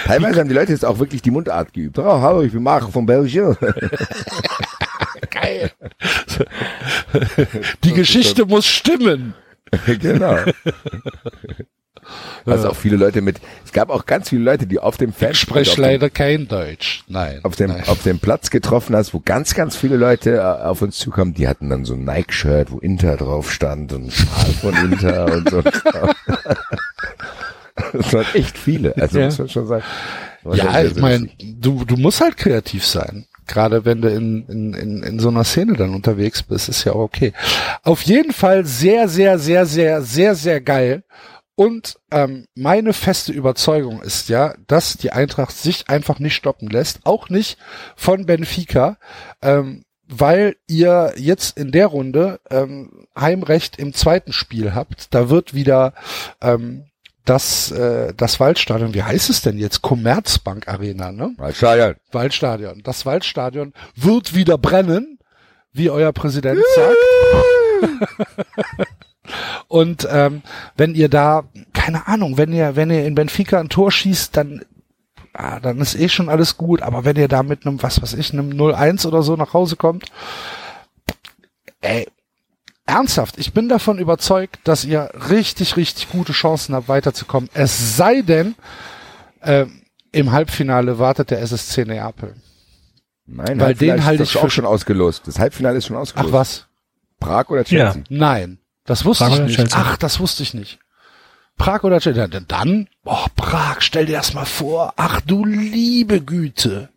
Teilweise 0.07 0.41
haben 0.41 0.49
die 0.49 0.55
Leute 0.55 0.73
jetzt 0.73 0.85
auch 0.85 0.99
wirklich 0.99 1.23
die 1.23 1.31
Mundart 1.31 1.73
geübt. 1.73 1.99
Oh, 1.99 2.21
hallo, 2.21 2.43
ich 2.43 2.53
bin 2.53 2.63
Marco 2.63 2.91
von 2.91 3.07
Belgien. 3.07 3.57
Geil. 5.31 5.71
Die 7.85 7.93
Geschichte 7.93 8.47
muss 8.47 8.67
stimmen. 8.67 9.35
genau. 10.01 10.39
Also 12.47 12.69
auch 12.71 12.77
viele 12.77 12.97
Leute 12.97 13.21
mit, 13.23 13.41
es 13.65 13.73
gab 13.73 13.91
auch 13.91 14.07
ganz 14.07 14.29
viele 14.29 14.43
Leute, 14.43 14.67
die 14.67 14.79
auf 14.79 14.97
dem 14.97 15.11
Ich 15.11 15.17
Fans 15.17 15.39
spreche 15.39 15.81
leider 15.81 16.11
kein 16.11 16.47
Deutsch. 16.49 17.05
Nein. 17.09 17.41
auf 17.43 17.57
dem, 17.57 17.71
nein. 17.71 17.85
auf 17.87 18.03
dem 18.03 18.19
Platz 18.19 18.51
getroffen 18.51 18.95
hast, 18.95 19.15
wo 19.15 19.21
ganz, 19.25 19.55
ganz 19.55 19.77
viele 19.77 19.97
Leute 19.97 20.37
äh, 20.37 20.41
auf 20.41 20.83
uns 20.83 20.99
zukommen, 20.99 21.35
die 21.35 21.49
hatten 21.49 21.71
dann 21.71 21.85
so 21.85 21.95
ein 21.95 22.05
Nike-Shirt, 22.05 22.71
wo 22.71 22.79
Inter 22.79 23.17
drauf 23.17 23.51
stand 23.53 23.93
und 23.93 24.13
Schal 24.13 24.53
von 24.61 24.75
Inter 24.75 25.25
und 25.33 25.49
so. 25.51 25.63
Das 27.93 28.13
waren 28.13 28.27
echt 28.35 28.57
viele, 28.57 28.97
also 28.97 29.19
Ja. 29.19 29.27
muss 29.27 29.39
man 29.39 29.49
schon 29.49 29.67
sagen. 29.67 29.85
Ja, 30.53 30.83
ich 30.83 30.97
meine, 30.97 31.29
du, 31.43 31.85
du 31.85 31.97
musst 31.97 32.21
halt 32.21 32.37
kreativ 32.37 32.85
sein. 32.85 33.27
Gerade 33.47 33.85
wenn 33.85 34.01
du 34.01 34.09
in, 34.09 34.47
in, 34.49 34.75
in, 34.75 35.03
in 35.03 35.19
so 35.19 35.29
einer 35.29 35.45
Szene 35.45 35.75
dann 35.75 35.95
unterwegs 35.95 36.43
bist, 36.43 36.69
ist 36.69 36.85
ja 36.85 36.93
auch 36.93 37.01
okay. 37.01 37.33
Auf 37.83 38.03
jeden 38.03 38.33
Fall 38.33 38.65
sehr, 38.65 39.09
sehr, 39.09 39.39
sehr, 39.39 39.67
sehr, 39.67 40.03
sehr, 40.03 40.35
sehr 40.35 40.61
geil. 40.61 41.05
Und 41.57 42.01
ähm, 42.11 42.47
meine 42.55 42.93
feste 42.93 43.33
Überzeugung 43.33 44.03
ist 44.03 44.29
ja, 44.29 44.55
dass 44.67 44.97
die 44.97 45.13
Eintracht 45.13 45.57
sich 45.57 45.89
einfach 45.89 46.19
nicht 46.19 46.35
stoppen 46.35 46.69
lässt, 46.69 47.01
auch 47.05 47.29
nicht 47.29 47.59
von 47.95 48.27
Benfica, 48.27 48.97
ähm, 49.41 49.85
weil 50.09 50.57
ihr 50.67 51.15
jetzt 51.17 51.57
in 51.57 51.71
der 51.71 51.87
Runde 51.87 52.41
ähm, 52.51 53.07
Heimrecht 53.19 53.79
im 53.79 53.95
zweiten 53.95 54.33
Spiel 54.33 54.75
habt. 54.75 55.15
Da 55.15 55.31
wird 55.31 55.55
wieder 55.55 55.95
ähm, 56.41 56.87
das, 57.25 57.71
äh, 57.71 58.13
das 58.15 58.41
Waldstadion, 58.41 58.93
wie 58.93 59.05
heißt 59.05 59.31
es 59.31 59.41
denn 59.41 59.57
jetzt? 59.57 59.81
Commerzbank 59.81 60.69
Arena, 60.69 61.13
ne? 61.13 61.35
Waldstadion. 61.37 61.95
Waldstadion. 62.11 62.83
Das 62.83 63.07
Waldstadion 63.07 63.73
wird 63.95 64.35
wieder 64.35 64.59
brennen, 64.59 65.19
wie 65.73 65.89
euer 65.89 66.13
Präsident 66.13 66.61
sagt. 66.75 66.97
Und 69.69 70.07
ähm, 70.11 70.43
wenn 70.77 70.95
ihr 70.95 71.09
da, 71.09 71.45
keine 71.73 72.07
Ahnung, 72.07 72.37
wenn 72.37 72.53
ihr, 72.53 72.77
wenn 72.77 72.91
ihr 72.91 73.07
in 73.07 73.15
Benfica 73.15 73.59
ein 73.59 73.69
Tor 73.69 73.91
schießt, 73.91 74.37
dann, 74.37 74.65
ah, 75.33 75.61
dann 75.61 75.79
ist 75.81 75.99
eh 75.99 76.09
schon 76.09 76.29
alles 76.29 76.57
gut. 76.57 76.83
Aber 76.83 77.05
wenn 77.05 77.17
ihr 77.17 77.29
da 77.29 77.43
mit 77.43 77.67
einem, 77.67 77.83
was 77.83 78.01
weiß 78.01 78.15
ich, 78.15 78.33
einem 78.33 78.51
0-1 78.51 79.07
oder 79.07 79.23
so 79.23 79.37
nach 79.37 79.53
Hause 79.53 79.77
kommt, 79.77 80.07
ey, 81.81 82.07
ernsthaft, 82.87 83.39
ich 83.39 83.53
bin 83.53 83.69
davon 83.69 83.99
überzeugt, 83.99 84.59
dass 84.65 84.85
ihr 84.85 85.11
richtig, 85.31 85.77
richtig 85.77 86.11
gute 86.11 86.33
Chancen 86.33 86.75
habt, 86.75 86.89
weiterzukommen. 86.89 87.49
Es 87.55 87.97
sei 87.97 88.23
denn, 88.23 88.55
äh, 89.41 89.67
im 90.13 90.33
Halbfinale 90.33 90.99
wartet 90.99 91.31
der 91.31 91.41
SSC 91.41 91.85
Neapel. 91.85 92.35
Nein, 93.27 93.59
Weil 93.59 93.75
den 93.75 94.05
halte 94.05 94.23
ich 94.23 94.37
auch 94.37 94.51
schon 94.51 94.67
ausgelost. 94.67 95.27
Das 95.27 95.39
Halbfinale 95.39 95.79
ist 95.79 95.87
schon 95.87 95.97
ausgelost. 95.97 96.29
Ach 96.31 96.39
was? 96.39 96.67
Prag 97.21 97.49
oder 97.49 97.65
Chelsea? 97.65 98.03
Nein, 98.11 98.59
das 98.87 99.05
wusste 99.05 99.25
Prag 99.25 99.35
ich 99.35 99.41
nicht. 99.41 99.57
Chelsea? 99.57 99.79
Ach, 99.81 99.97
das 99.97 100.21
wusste 100.21 100.43
ich 100.43 100.55
nicht. 100.55 100.79
Prag 101.57 101.85
oder 101.85 102.01
Chelsea? 102.01 102.27
Ja, 102.27 102.41
Dann, 102.41 102.89
boah, 103.05 103.27
Prag, 103.37 103.77
stell 103.81 104.07
dir 104.07 104.17
das 104.17 104.35
mal 104.35 104.45
vor. 104.45 104.93
Ach 104.97 105.21
du 105.21 105.45
liebe 105.45 106.21
Güte. 106.21 106.89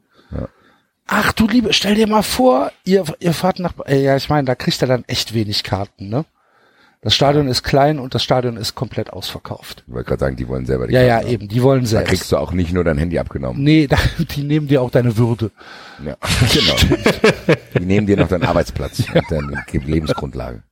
Ach 1.09 1.31
du 1.31 1.47
liebe, 1.47 1.71
stell 1.71 1.95
dir 1.95 2.05
mal 2.05 2.21
vor, 2.21 2.69
ihr, 2.83 3.05
ihr 3.21 3.33
fahrt 3.33 3.59
nach, 3.59 3.71
äh, 3.85 4.03
ja, 4.03 4.17
ich 4.17 4.27
meine, 4.27 4.43
da 4.43 4.55
kriegt 4.55 4.81
er 4.81 4.89
dann 4.89 5.05
echt 5.07 5.33
wenig 5.33 5.63
Karten, 5.63 6.09
ne? 6.09 6.25
Das 7.01 7.15
Stadion 7.15 7.47
ist 7.47 7.63
klein 7.63 7.97
und 7.97 8.13
das 8.13 8.23
Stadion 8.23 8.57
ist 8.57 8.75
komplett 8.75 9.13
ausverkauft. 9.13 9.85
Ich 9.87 9.93
wollte 9.93 10.09
gerade 10.09 10.19
sagen, 10.19 10.35
die 10.35 10.45
wollen 10.49 10.65
selber 10.65 10.87
die 10.87 10.93
Ja, 10.93 11.01
ja, 11.03 11.07
Karten 11.13 11.25
haben. 11.27 11.33
eben, 11.33 11.47
die 11.47 11.63
wollen 11.63 11.83
Da 11.83 11.87
selbst. 11.87 12.09
kriegst 12.09 12.31
du 12.33 12.37
auch 12.37 12.51
nicht 12.51 12.73
nur 12.73 12.83
dein 12.83 12.97
Handy 12.97 13.17
abgenommen. 13.19 13.63
Nee, 13.63 13.87
da, 13.87 13.95
die 14.17 14.43
nehmen 14.43 14.67
dir 14.67 14.81
auch 14.81 14.89
deine 14.91 15.15
Würde. 15.15 15.51
Ja, 16.05 16.17
genau. 16.53 17.55
die 17.79 17.85
nehmen 17.85 18.05
dir 18.05 18.17
noch 18.17 18.27
deinen 18.27 18.43
Arbeitsplatz 18.43 18.99
und 18.99 19.23
deine 19.31 19.63
Lebensgrundlage. 19.71 20.63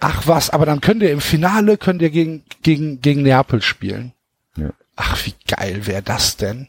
Ach 0.00 0.26
was, 0.26 0.50
aber 0.50 0.66
dann 0.66 0.80
könnt 0.80 1.02
ihr 1.02 1.10
im 1.10 1.20
Finale, 1.20 1.78
könnt 1.78 2.02
ihr 2.02 2.10
gegen, 2.10 2.44
gegen, 2.62 3.00
gegen 3.00 3.22
Neapel 3.22 3.62
spielen. 3.62 4.12
Ja. 4.56 4.70
Ach, 4.96 5.24
wie 5.24 5.34
geil 5.46 5.86
wäre 5.86 6.02
das 6.02 6.36
denn? 6.36 6.68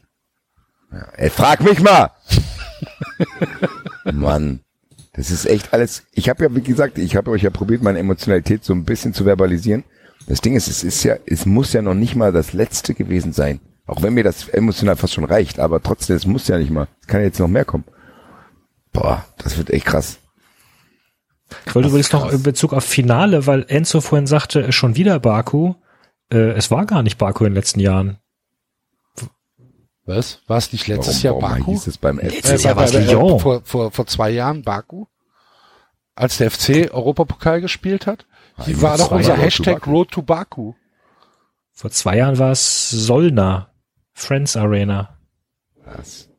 Ey, 1.16 1.30
frag 1.30 1.62
mich 1.62 1.80
mal! 1.80 2.10
Mann, 4.12 4.60
das 5.12 5.30
ist 5.30 5.46
echt 5.46 5.72
alles. 5.72 6.04
Ich 6.12 6.28
habe 6.28 6.44
ja, 6.44 6.54
wie 6.54 6.62
gesagt, 6.62 6.98
ich 6.98 7.16
habe 7.16 7.30
euch 7.30 7.42
ja 7.42 7.50
probiert, 7.50 7.82
meine 7.82 7.98
Emotionalität 7.98 8.64
so 8.64 8.72
ein 8.72 8.84
bisschen 8.84 9.12
zu 9.12 9.24
verbalisieren. 9.24 9.84
Das 10.26 10.40
Ding 10.40 10.56
ist, 10.56 10.68
es 10.68 10.82
ist 10.82 11.02
ja, 11.04 11.16
es 11.26 11.46
muss 11.46 11.72
ja 11.72 11.82
noch 11.82 11.94
nicht 11.94 12.16
mal 12.16 12.32
das 12.32 12.52
Letzte 12.52 12.94
gewesen 12.94 13.32
sein. 13.32 13.60
Auch 13.86 14.02
wenn 14.02 14.14
mir 14.14 14.24
das 14.24 14.48
emotional 14.48 14.96
fast 14.96 15.14
schon 15.14 15.24
reicht, 15.24 15.60
aber 15.60 15.82
trotzdem, 15.82 16.16
es 16.16 16.26
muss 16.26 16.48
ja 16.48 16.58
nicht 16.58 16.70
mal. 16.70 16.88
Es 17.00 17.06
kann 17.06 17.22
jetzt 17.22 17.38
noch 17.38 17.48
mehr 17.48 17.64
kommen. 17.64 17.84
Boah, 18.92 19.24
das 19.38 19.56
wird 19.58 19.70
echt 19.70 19.86
krass. 19.86 20.18
Ich 21.66 21.74
wollte 21.74 21.88
übrigens 21.88 22.12
noch 22.12 22.30
in 22.32 22.42
Bezug 22.42 22.72
auf 22.72 22.84
Finale, 22.84 23.46
weil 23.46 23.64
Enzo 23.68 24.00
vorhin 24.00 24.26
sagte, 24.26 24.64
äh, 24.64 24.72
schon 24.72 24.96
wieder 24.96 25.20
Baku. 25.20 25.74
Äh, 26.30 26.50
es 26.52 26.70
war 26.70 26.86
gar 26.86 27.02
nicht 27.02 27.18
Baku 27.18 27.44
in 27.44 27.50
den 27.52 27.56
letzten 27.56 27.80
Jahren. 27.80 28.18
Was? 30.04 30.40
War 30.46 30.58
es 30.58 30.72
nicht 30.72 30.86
letztes 30.86 31.22
warum, 31.24 31.40
Jahr 31.42 31.42
warum 31.50 31.58
Baku? 31.58 31.72
hieß 31.72 31.86
es 31.88 31.98
beim 31.98 32.18
Letztes 32.18 32.60
FC? 32.60 32.64
Jahr 32.64 32.74
bei- 32.76 32.80
war's 32.82 32.92
bei- 32.92 33.00
Lyon. 33.00 33.40
Vor, 33.40 33.62
vor, 33.64 33.90
vor 33.90 34.06
zwei 34.06 34.30
Jahren 34.30 34.62
Baku? 34.62 35.06
Als 36.14 36.38
der 36.38 36.50
FC 36.50 36.90
Europapokal 36.92 37.60
gespielt 37.60 38.06
hat? 38.06 38.26
Hier 38.64 38.80
war 38.82 38.96
doch 38.96 39.10
unser 39.10 39.30
Jahre 39.30 39.42
Hashtag 39.42 39.74
Baku. 39.80 39.90
Road 39.90 40.10
to 40.12 40.22
Baku. 40.22 40.74
Vor 41.72 41.90
zwei 41.90 42.16
Jahren 42.18 42.38
war 42.38 42.52
es 42.52 42.88
Solna. 42.90 43.70
Friends 44.14 44.56
Arena 44.56 45.18
Was? 45.84 46.30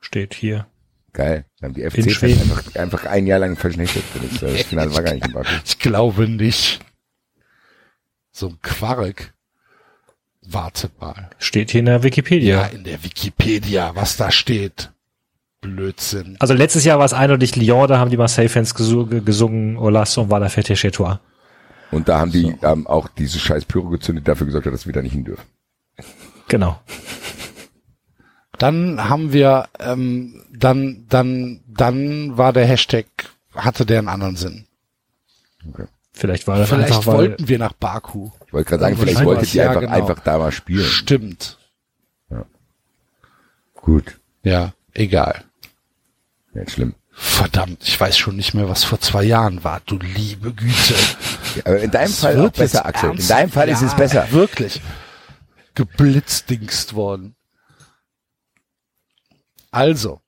steht 0.00 0.34
hier. 0.34 0.66
Geil. 1.12 1.44
Dann 1.60 1.70
haben 1.70 1.74
die 1.74 1.82
FC 1.90 2.22
einfach, 2.24 2.74
einfach 2.76 3.04
ein 3.06 3.26
Jahr 3.26 3.38
lang 3.40 3.56
verschlechtert. 3.56 4.04
Das, 4.32 4.40
das 4.40 4.62
Finale 4.62 4.94
war 4.94 5.02
gar 5.02 5.14
nicht 5.14 5.32
Baku. 5.32 5.48
Ich 5.64 5.78
glaube 5.78 6.28
nicht. 6.28 6.80
So 8.32 8.48
ein 8.48 8.58
Quark. 8.62 9.34
Warte 10.42 10.90
mal. 11.00 11.30
Steht 11.38 11.70
hier 11.72 11.80
in 11.80 11.86
der 11.86 11.96
Ja, 11.96 12.02
Wikipedia. 12.04 12.66
in 12.66 12.84
der 12.84 13.02
Wikipedia, 13.04 13.94
was 13.94 14.16
da 14.16 14.30
steht. 14.30 14.90
Blödsinn. 15.60 16.36
Also 16.38 16.54
letztes 16.54 16.84
Jahr 16.84 16.98
war 16.98 17.04
es 17.04 17.12
eindeutig 17.12 17.54
Lyon, 17.56 17.86
da 17.88 17.98
haben 17.98 18.10
die 18.10 18.16
Marseille-Fans 18.16 18.74
gesu- 18.74 19.20
gesungen 19.20 19.76
Olas 19.76 20.16
und 20.16 20.30
war 20.30 20.40
la 20.40 20.46
fête 20.48 20.74
chez 20.74 20.92
toi. 20.92 21.16
Und 21.90 22.08
da 22.08 22.20
haben 22.20 22.30
die 22.32 22.54
ähm, 22.62 22.86
auch 22.86 23.08
diese 23.08 23.38
scheiß 23.38 23.64
Pyro 23.66 23.88
gezündet, 23.90 24.26
dafür 24.28 24.46
gesorgt 24.46 24.66
dass 24.66 24.86
wir 24.86 24.92
da 24.92 25.02
nicht 25.02 25.12
hin 25.12 25.24
dürfen. 25.24 25.44
Genau. 26.48 26.80
Dann 28.60 29.08
haben 29.08 29.32
wir, 29.32 29.70
ähm, 29.78 30.44
dann, 30.52 31.06
dann, 31.08 31.60
dann 31.66 32.36
war 32.36 32.52
der 32.52 32.66
Hashtag, 32.66 33.06
hatte 33.54 33.86
der 33.86 34.00
einen 34.00 34.08
anderen 34.08 34.36
Sinn. 34.36 34.66
Vielleicht 36.12 36.46
war 36.46 36.58
das 36.58 36.68
Vielleicht 36.68 36.92
einfach, 36.92 37.06
weil 37.06 37.16
wollten 37.16 37.48
wir 37.48 37.58
nach 37.58 37.72
Baku. 37.72 38.30
Ich 38.46 38.52
wollte 38.52 38.68
gerade 38.68 38.82
sagen, 38.82 38.96
vielleicht 38.98 39.24
wolltet 39.24 39.54
ihr 39.54 39.62
ja, 39.62 39.68
einfach, 39.70 39.80
genau. 39.80 39.94
einfach 39.94 40.18
da 40.20 40.36
mal 40.36 40.52
spielen. 40.52 40.84
Stimmt. 40.84 41.56
Gut. 43.76 44.20
Ja, 44.42 44.74
egal. 44.92 45.42
Ja, 46.52 46.68
schlimm. 46.68 46.94
Verdammt, 47.12 47.82
ich 47.82 47.98
weiß 47.98 48.18
schon 48.18 48.36
nicht 48.36 48.52
mehr, 48.52 48.68
was 48.68 48.84
vor 48.84 49.00
zwei 49.00 49.22
Jahren 49.22 49.64
war. 49.64 49.80
Du 49.86 49.98
liebe 49.98 50.52
Güte. 50.52 50.94
Aber 51.64 51.80
in 51.80 51.90
deinem 51.90 52.10
Es 52.10 52.20
Fall 52.20 52.38
auch 52.38 52.50
besser, 52.50 52.84
Axel. 52.84 53.18
In 53.18 53.26
deinem 53.26 53.50
Fall 53.50 53.70
ist 53.70 53.80
Ja, 53.80 53.86
es 53.86 53.96
besser. 53.96 54.30
Wirklich. 54.32 54.82
Geblitzdingst 55.74 56.94
worden. 56.94 57.36
Also, 59.70 60.20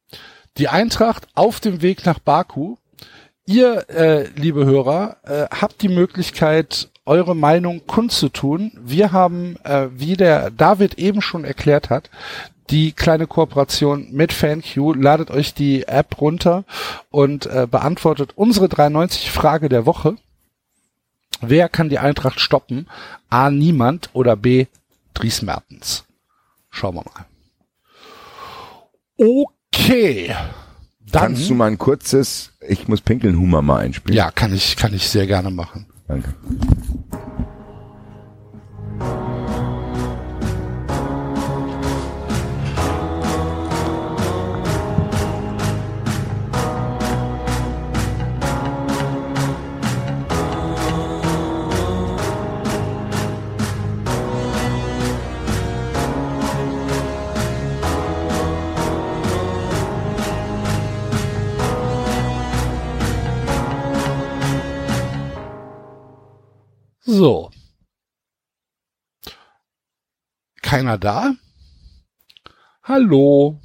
die 0.59 0.69
Eintracht 0.69 1.27
auf 1.35 1.61
dem 1.61 1.83
Weg 1.83 2.05
nach 2.05 2.19
Baku. 2.19 2.77
Ihr, 3.45 3.89
äh, 3.91 4.29
liebe 4.37 4.65
Hörer, 4.65 5.17
äh, 5.25 5.47
habt 5.51 5.83
die 5.83 5.89
Möglichkeit, 5.89 6.91
eure 7.05 7.35
Meinung 7.35 7.87
kundzutun. 7.87 8.73
Wir 8.81 9.13
haben, 9.13 9.57
äh, 9.65 9.89
wie 9.93 10.17
der 10.17 10.51
David 10.51 10.95
eben 10.95 11.21
schon 11.21 11.45
erklärt 11.45 11.91
hat, 11.91 12.11
die 12.71 12.93
kleine 12.93 13.27
Kooperation 13.27 14.13
mit 14.13 14.33
FanQ. 14.33 14.95
Ladet 14.95 15.31
euch 15.31 15.55
die 15.55 15.89
App 15.89 16.21
runter 16.21 16.65
und 17.11 17.47
äh, 17.47 17.67
beantwortet 17.69 18.33
unsere 18.37 18.69
93 18.69 19.31
Frage 19.31 19.69
der 19.69 19.87
Woche. 19.87 20.17
Wer 21.41 21.69
kann 21.69 21.89
die 21.89 21.99
Eintracht 21.99 22.39
stoppen? 22.39 22.89
A. 23.29 23.51
Niemand 23.51 24.11
oder 24.13 24.37
B. 24.37 24.67
Dries 25.13 25.43
Mertens. 25.43 26.05
Schauen 26.71 26.95
wir 26.95 27.03
mal. 27.03 27.27
Okay. 29.23 30.35
Dann, 31.11 31.23
Kannst 31.23 31.49
du 31.51 31.55
mal 31.55 31.67
ein 31.67 31.79
kurzes, 31.79 32.53
ich 32.67 32.89
muss 32.89 33.01
pinkeln, 33.01 33.39
Humor 33.39 33.63
mal 33.63 33.79
einspielen? 33.79 34.17
ja, 34.17 34.31
kann 34.31 34.55
ich, 34.55 34.77
kann 34.77 34.95
ich 34.95 35.09
sehr 35.09 35.27
gerne 35.27 35.51
machen. 35.51 35.87
Danke. 36.09 36.35
So. 67.23 67.53
Keiner 70.61 70.99
da? 70.99 71.35
Hallo. 72.83 73.61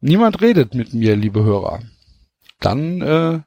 Niemand 0.00 0.42
redet 0.42 0.74
mit 0.74 0.92
mir, 0.92 1.16
liebe 1.16 1.42
Hörer. 1.42 1.80
Dann 2.60 3.00
äh, 3.00 3.40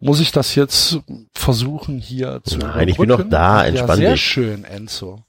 muss 0.00 0.18
ich 0.18 0.32
das 0.32 0.56
jetzt 0.56 0.98
versuchen 1.32 2.00
hier 2.00 2.42
zu 2.42 2.58
Nein, 2.58 2.88
ich 2.88 2.96
bin 2.96 3.04
überbrücken. 3.04 3.30
noch 3.30 3.38
da, 3.38 3.62
Ja, 3.62 3.68
entspann 3.68 3.98
sehr 3.98 4.12
dich. 4.14 4.22
schön, 4.22 4.64
Enzo. 4.64 5.24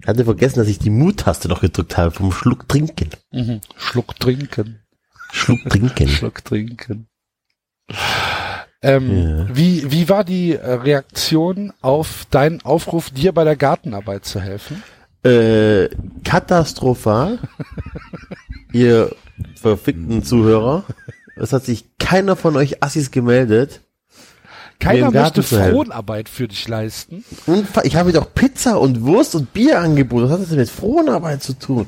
Ich 0.00 0.08
hatte 0.08 0.24
vergessen, 0.24 0.60
dass 0.60 0.68
ich 0.68 0.78
die 0.78 0.88
Mut-Taste 0.88 1.48
noch 1.48 1.60
gedrückt 1.60 1.98
habe 1.98 2.10
vom 2.10 2.32
Schluck 2.32 2.66
trinken. 2.70 3.10
Mhm. 3.32 3.60
Schluck 3.76 4.18
trinken. 4.18 4.82
Schluck 5.30 5.60
trinken. 5.68 6.08
Schluck 6.16 6.42
trinken. 6.42 7.06
Ähm, 8.84 9.46
Ja. 9.48 9.56
wie, 9.56 9.90
wie 9.90 10.08
war 10.08 10.24
die 10.24 10.52
äh, 10.54 10.72
Reaktion 10.74 11.72
auf 11.80 12.26
deinen 12.30 12.60
Aufruf, 12.62 13.10
dir 13.10 13.32
bei 13.32 13.42
der 13.44 13.56
Gartenarbeit 13.56 14.24
zu 14.24 14.40
helfen? 14.40 14.82
Äh, 15.24 15.88
katastrophal. 16.22 17.38
Ihr 18.72 19.10
verfickten 19.60 20.22
Zuhörer. 20.22 20.84
Es 21.36 21.52
hat 21.52 21.64
sich 21.64 21.86
keiner 21.98 22.36
von 22.36 22.56
euch 22.56 22.82
Assis 22.82 23.10
gemeldet. 23.10 23.80
Keiner 24.80 25.10
möchte. 25.10 25.42
Fronarbeit 25.42 26.28
für 26.28 26.46
dich 26.48 26.68
leisten. 26.68 27.24
Unfa 27.46 27.82
ich 27.84 27.96
habe 27.96 28.12
doch 28.12 28.34
Pizza 28.34 28.78
und 28.78 29.02
Wurst 29.02 29.34
und 29.34 29.52
Bier 29.54 29.80
angeboten. 29.80 30.24
Was 30.24 30.32
hat 30.32 30.40
das 30.42 30.48
denn 30.48 30.58
mit 30.58 30.68
Fronarbeit 30.68 31.42
zu 31.42 31.54
tun? 31.58 31.86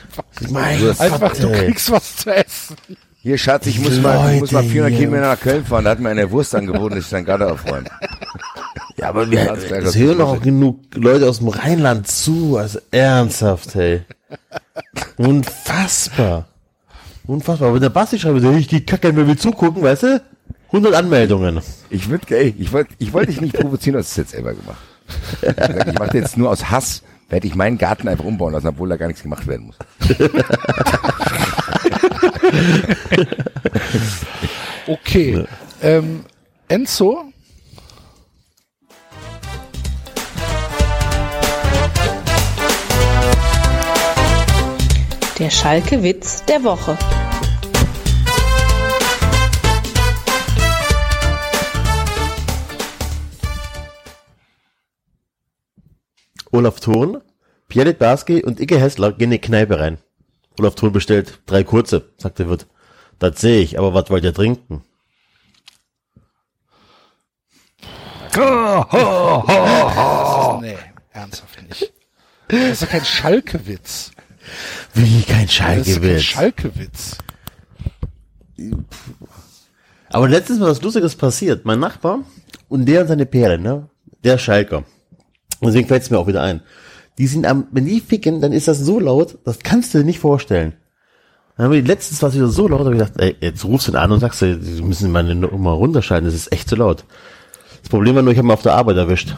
Mein 0.50 0.80
Gott, 0.80 0.98
Einfach, 1.00 1.36
du 1.36 1.48
ey. 1.48 1.66
kriegst 1.66 1.90
was 1.90 2.16
zu 2.16 2.34
essen. 2.34 2.76
Hier, 3.20 3.36
Schatz, 3.36 3.66
ich 3.66 3.80
muss 3.80 4.00
mal, 4.00 4.34
ich 4.34 4.40
muss 4.40 4.52
mal 4.52 4.60
Leute 4.60 4.70
400 4.70 4.90
hier. 4.90 4.98
Kilometer 5.00 5.28
nach 5.28 5.40
Köln 5.40 5.64
fahren. 5.64 5.84
Da 5.84 5.90
hat 5.90 6.00
mir 6.00 6.10
eine 6.10 6.30
Wurst 6.30 6.54
angeboten, 6.54 6.94
dass 6.94 7.04
ich 7.04 7.10
dann 7.10 7.24
gerade 7.24 7.50
aufräumen. 7.50 7.88
Ja, 8.96 9.08
aber 9.08 9.30
wir, 9.30 9.52
es 9.52 9.68
das 9.68 9.96
hören 9.96 10.18
ist 10.18 10.22
auch 10.22 10.40
genug 10.40 10.80
Leute 10.94 11.28
aus 11.28 11.38
dem 11.38 11.48
Rheinland 11.48 12.08
zu. 12.08 12.56
Also 12.56 12.78
ernsthaft, 12.90 13.74
hey. 13.74 14.02
Unfassbar. 15.16 16.46
Unfassbar. 17.26 17.74
Wenn 17.74 17.80
der 17.80 17.90
Basti 17.90 18.18
schreibt, 18.18 18.42
ich 18.42 18.66
die 18.68 18.84
Kacke, 18.84 19.14
wenn 19.14 19.26
wir 19.26 19.36
zugucken, 19.36 19.82
weißt 19.82 20.02
du? 20.04 20.22
100 20.68 20.94
Anmeldungen. 20.94 21.60
Ich 21.90 22.08
würde, 22.10 22.36
ey, 22.36 22.54
ich 22.58 22.72
wollte, 22.72 22.94
ich 22.98 23.12
wollte 23.12 23.32
dich 23.32 23.40
nicht 23.40 23.54
provozieren, 23.54 23.94
du 23.94 23.98
hast 24.00 24.10
es 24.10 24.16
jetzt 24.16 24.30
selber 24.32 24.54
gemacht. 24.54 24.78
Ich 25.88 25.98
mache 25.98 26.18
jetzt 26.18 26.36
nur 26.36 26.50
aus 26.50 26.70
Hass, 26.70 27.02
werde 27.30 27.46
ich 27.46 27.54
meinen 27.54 27.78
Garten 27.78 28.08
einfach 28.08 28.24
umbauen 28.24 28.52
lassen, 28.52 28.68
obwohl 28.68 28.88
da 28.88 28.96
gar 28.96 29.06
nichts 29.06 29.22
gemacht 29.22 29.46
werden 29.46 29.66
muss. 29.66 29.76
Okay. 34.86 35.44
Ähm, 35.82 36.24
Enzo, 36.68 37.30
Der 45.38 45.50
Schalke-Witz 45.50 46.44
der 46.46 46.64
Woche. 46.64 46.98
Olaf 56.50 56.80
Thurn, 56.80 57.20
Pierre 57.68 57.94
Barski 57.94 58.42
und 58.42 58.58
Icke 58.58 58.80
Hessler 58.80 59.12
gehen 59.12 59.26
in 59.26 59.30
die 59.32 59.38
Kneipe 59.38 59.78
rein. 59.78 59.98
Olaf 60.58 60.74
Thurn 60.74 60.92
bestellt 60.92 61.40
drei 61.46 61.64
kurze, 61.64 62.10
sagt 62.16 62.38
der 62.38 62.48
Wirt. 62.48 62.66
Das 63.18 63.40
sehe 63.40 63.60
ich, 63.60 63.78
aber 63.78 63.94
was 63.94 64.10
wollt 64.10 64.24
ihr 64.24 64.34
trinken? 64.34 64.82
nee, 70.60 70.76
ernsthaft 71.12 71.62
nicht. 71.68 71.92
Das 72.48 72.70
ist 72.70 72.82
doch 72.82 72.88
kein 72.88 73.04
Schalke-Witz. 73.04 74.12
Wie 74.94 75.22
kein 75.22 75.46
Das 75.46 75.88
ist 75.88 76.00
kein 76.00 76.20
Schalke-Witz. 76.20 76.22
Schalke-Witz. 76.22 77.18
Aber 80.10 80.28
letztens 80.28 80.60
war 80.60 80.68
was 80.68 80.82
Lustiges 80.82 81.16
passiert. 81.16 81.64
Mein 81.64 81.80
Nachbar 81.80 82.20
und 82.68 82.86
der 82.86 83.02
und 83.02 83.08
seine 83.08 83.26
Perle, 83.26 83.58
ne? 83.58 83.88
Der 84.24 84.36
ist 84.36 84.42
Schalker. 84.42 84.78
Und 85.60 85.66
Deswegen 85.68 85.88
fällt 85.88 86.02
es 86.02 86.10
mir 86.10 86.18
auch 86.18 86.26
wieder 86.26 86.42
ein. 86.42 86.62
Die 87.18 87.26
sind 87.26 87.46
am, 87.46 87.66
wenn 87.72 87.84
die 87.84 88.00
ficken, 88.00 88.40
dann 88.40 88.52
ist 88.52 88.68
das 88.68 88.78
so 88.78 89.00
laut, 89.00 89.38
das 89.44 89.58
kannst 89.58 89.92
du 89.92 89.98
dir 89.98 90.04
nicht 90.04 90.20
vorstellen. 90.20 90.74
Dann 91.56 91.66
haben 91.66 91.72
wir 91.72 91.82
letztens 91.82 92.22
war 92.22 92.28
es 92.28 92.36
wieder 92.36 92.48
so 92.48 92.68
laut, 92.68 92.80
da 92.80 92.84
hab 92.86 92.92
ich 92.92 92.98
gedacht, 92.98 93.18
ey, 93.18 93.36
jetzt 93.40 93.64
rufst 93.64 93.88
du 93.88 93.92
ihn 93.92 93.96
an 93.96 94.12
und 94.12 94.20
sagst, 94.20 94.40
ey, 94.42 94.56
die 94.56 94.82
müssen 94.82 95.10
meine 95.10 95.34
Nummer 95.34 95.72
runterschalten, 95.72 96.26
das 96.26 96.34
ist 96.34 96.52
echt 96.52 96.68
zu 96.68 96.76
laut. 96.76 97.04
Das 97.80 97.88
Problem 97.88 98.14
war 98.14 98.22
nur, 98.22 98.32
ich 98.32 98.38
habe 98.38 98.46
ihn 98.46 98.52
auf 98.52 98.62
der 98.62 98.74
Arbeit 98.74 98.96
erwischt. 98.96 99.34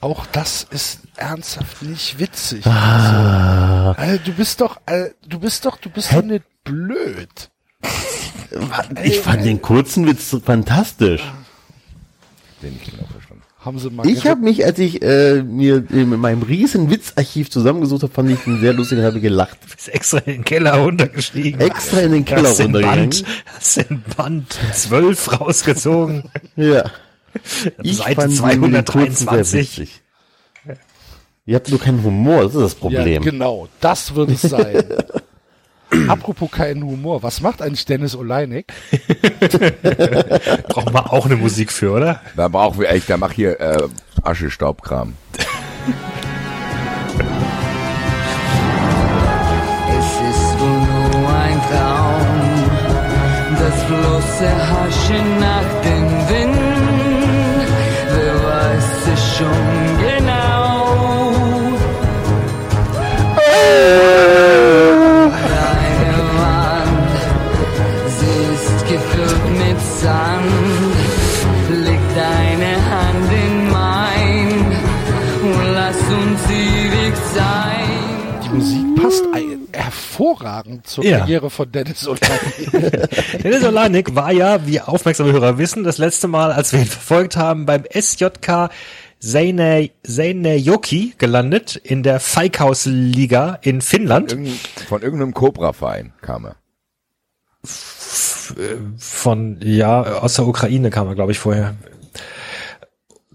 Auch 0.00 0.26
das 0.26 0.66
ist 0.70 1.00
ernsthaft 1.16 1.82
nicht 1.82 2.18
witzig. 2.18 2.66
Also, 2.66 4.00
äh, 4.02 4.18
du 4.18 4.32
bist 4.32 4.60
doch, 4.60 4.78
äh, 4.86 5.10
du 5.26 5.40
bist 5.40 5.64
doch, 5.64 5.78
du 5.78 5.90
bist 5.90 6.12
doch 6.12 6.22
nicht 6.22 6.44
blöd. 6.62 7.50
Ich 9.02 9.20
fand 9.20 9.44
den 9.44 9.62
kurzen 9.62 10.06
Witz 10.06 10.36
fantastisch. 10.44 11.22
Den 12.62 12.76
ich 12.76 12.90
genau 12.90 13.04
verstanden. 13.06 13.23
Haben 13.64 13.78
sie 13.78 13.88
mal 13.88 14.06
Ich 14.06 14.26
habe 14.26 14.42
mich, 14.42 14.64
als 14.66 14.78
ich 14.78 15.02
äh, 15.02 15.42
mir 15.42 15.84
in 15.90 16.10
meinem 16.10 16.42
riesen 16.42 16.90
Witzarchiv 16.90 17.50
zusammengesucht 17.50 18.02
habe, 18.02 18.12
fand 18.12 18.30
ich 18.30 18.46
ihn 18.46 18.60
sehr 18.60 18.74
lustig 18.74 18.98
und 18.98 19.04
habe 19.04 19.20
gelacht. 19.20 19.56
Ist 19.74 19.88
extra 19.88 20.18
in 20.18 20.34
den 20.34 20.44
Keller 20.44 20.74
runtergestiegen. 20.74 21.60
Extra 21.60 22.00
in 22.00 22.12
den 22.12 22.24
Keller 22.26 22.50
Hast 22.50 22.58
den 22.58 22.66
runtergegangen. 22.66 23.10
Band, 23.10 23.24
hast 23.46 23.76
den 23.76 24.04
Band 24.16 24.58
12 24.74 25.40
rausgezogen. 25.40 26.24
Ja. 26.56 26.90
Seite 27.82 28.30
fand 28.30 28.54
ihn 28.54 28.72
den 28.72 28.84
kurzen 28.84 29.26
sehr 29.28 29.44
223. 29.44 29.78
witzig. 29.78 30.02
Ihr 31.46 31.56
habt 31.56 31.68
nur 31.68 31.80
keinen 31.80 32.02
Humor, 32.04 32.44
das 32.44 32.54
ist 32.54 32.62
das 32.62 32.72
ja, 32.74 32.78
Problem. 32.78 33.22
genau, 33.22 33.68
das 33.80 34.14
wird 34.14 34.30
es 34.30 34.42
sein. 34.42 34.84
Apropos 36.08 36.50
keinen 36.50 36.82
Humor, 36.84 37.22
was 37.22 37.40
macht 37.40 37.62
eigentlich 37.62 37.84
Dennis 37.84 38.16
Oleinik? 38.16 38.72
Brauchen 40.68 40.94
wir 40.94 41.12
auch 41.12 41.26
eine 41.26 41.36
Musik 41.36 41.72
für, 41.72 41.92
oder? 41.92 42.20
Da 42.36 42.48
brauchen 42.48 42.80
wir 42.80 42.90
echt, 42.90 43.08
da 43.10 43.16
mach 43.16 43.32
hier 43.32 43.60
äh, 43.60 43.88
Aschestaubkram. 44.22 45.14
Es 49.88 50.10
ist 50.30 50.60
wohl 50.60 51.20
nur 51.20 51.28
ein 51.30 51.60
Traum, 51.70 52.26
das 53.58 53.84
bloße 53.84 54.48
Haschen 54.70 55.38
nach 55.40 55.70
dem 55.82 56.06
Wind. 56.28 56.58
Wer 58.16 58.34
weiß 58.44 58.88
es 59.12 59.22
schon 59.36 59.64
genau? 60.00 60.54
passt 79.04 79.24
ein, 79.32 79.68
hervorragend 79.72 80.86
zur 80.86 81.04
Ja. 81.04 81.18
Karriere 81.20 81.50
von 81.50 81.70
Dennis 81.70 82.06
Oleinik. 82.06 82.70
Dennis 83.42 83.64
Olanik 83.64 84.14
war 84.14 84.32
ja, 84.32 84.66
wie 84.66 84.80
aufmerksame 84.80 85.32
Hörer 85.32 85.58
wissen, 85.58 85.84
das 85.84 85.98
letzte 85.98 86.28
Mal, 86.28 86.52
als 86.52 86.72
wir 86.72 86.80
ihn 86.80 86.86
verfolgt 86.86 87.36
haben, 87.36 87.66
beim 87.66 87.84
SJK 87.92 88.70
Seinä- 89.22 89.90
Seinäjoki 90.02 91.14
gelandet 91.16 91.76
in 91.76 92.02
der 92.02 92.20
Falkhaus-Liga 92.20 93.58
in 93.62 93.80
Finnland. 93.80 94.32
Irgend, 94.32 94.58
von 94.88 95.00
irgendeinem 95.02 95.32
Cobra-Verein 95.32 96.12
kam 96.20 96.46
er. 96.46 96.56
Von, 98.98 99.58
ja, 99.62 100.02
aus 100.02 100.34
der 100.34 100.46
Ukraine 100.46 100.90
kam 100.90 101.08
er, 101.08 101.14
glaube 101.14 101.32
ich, 101.32 101.38
vorher. 101.38 101.74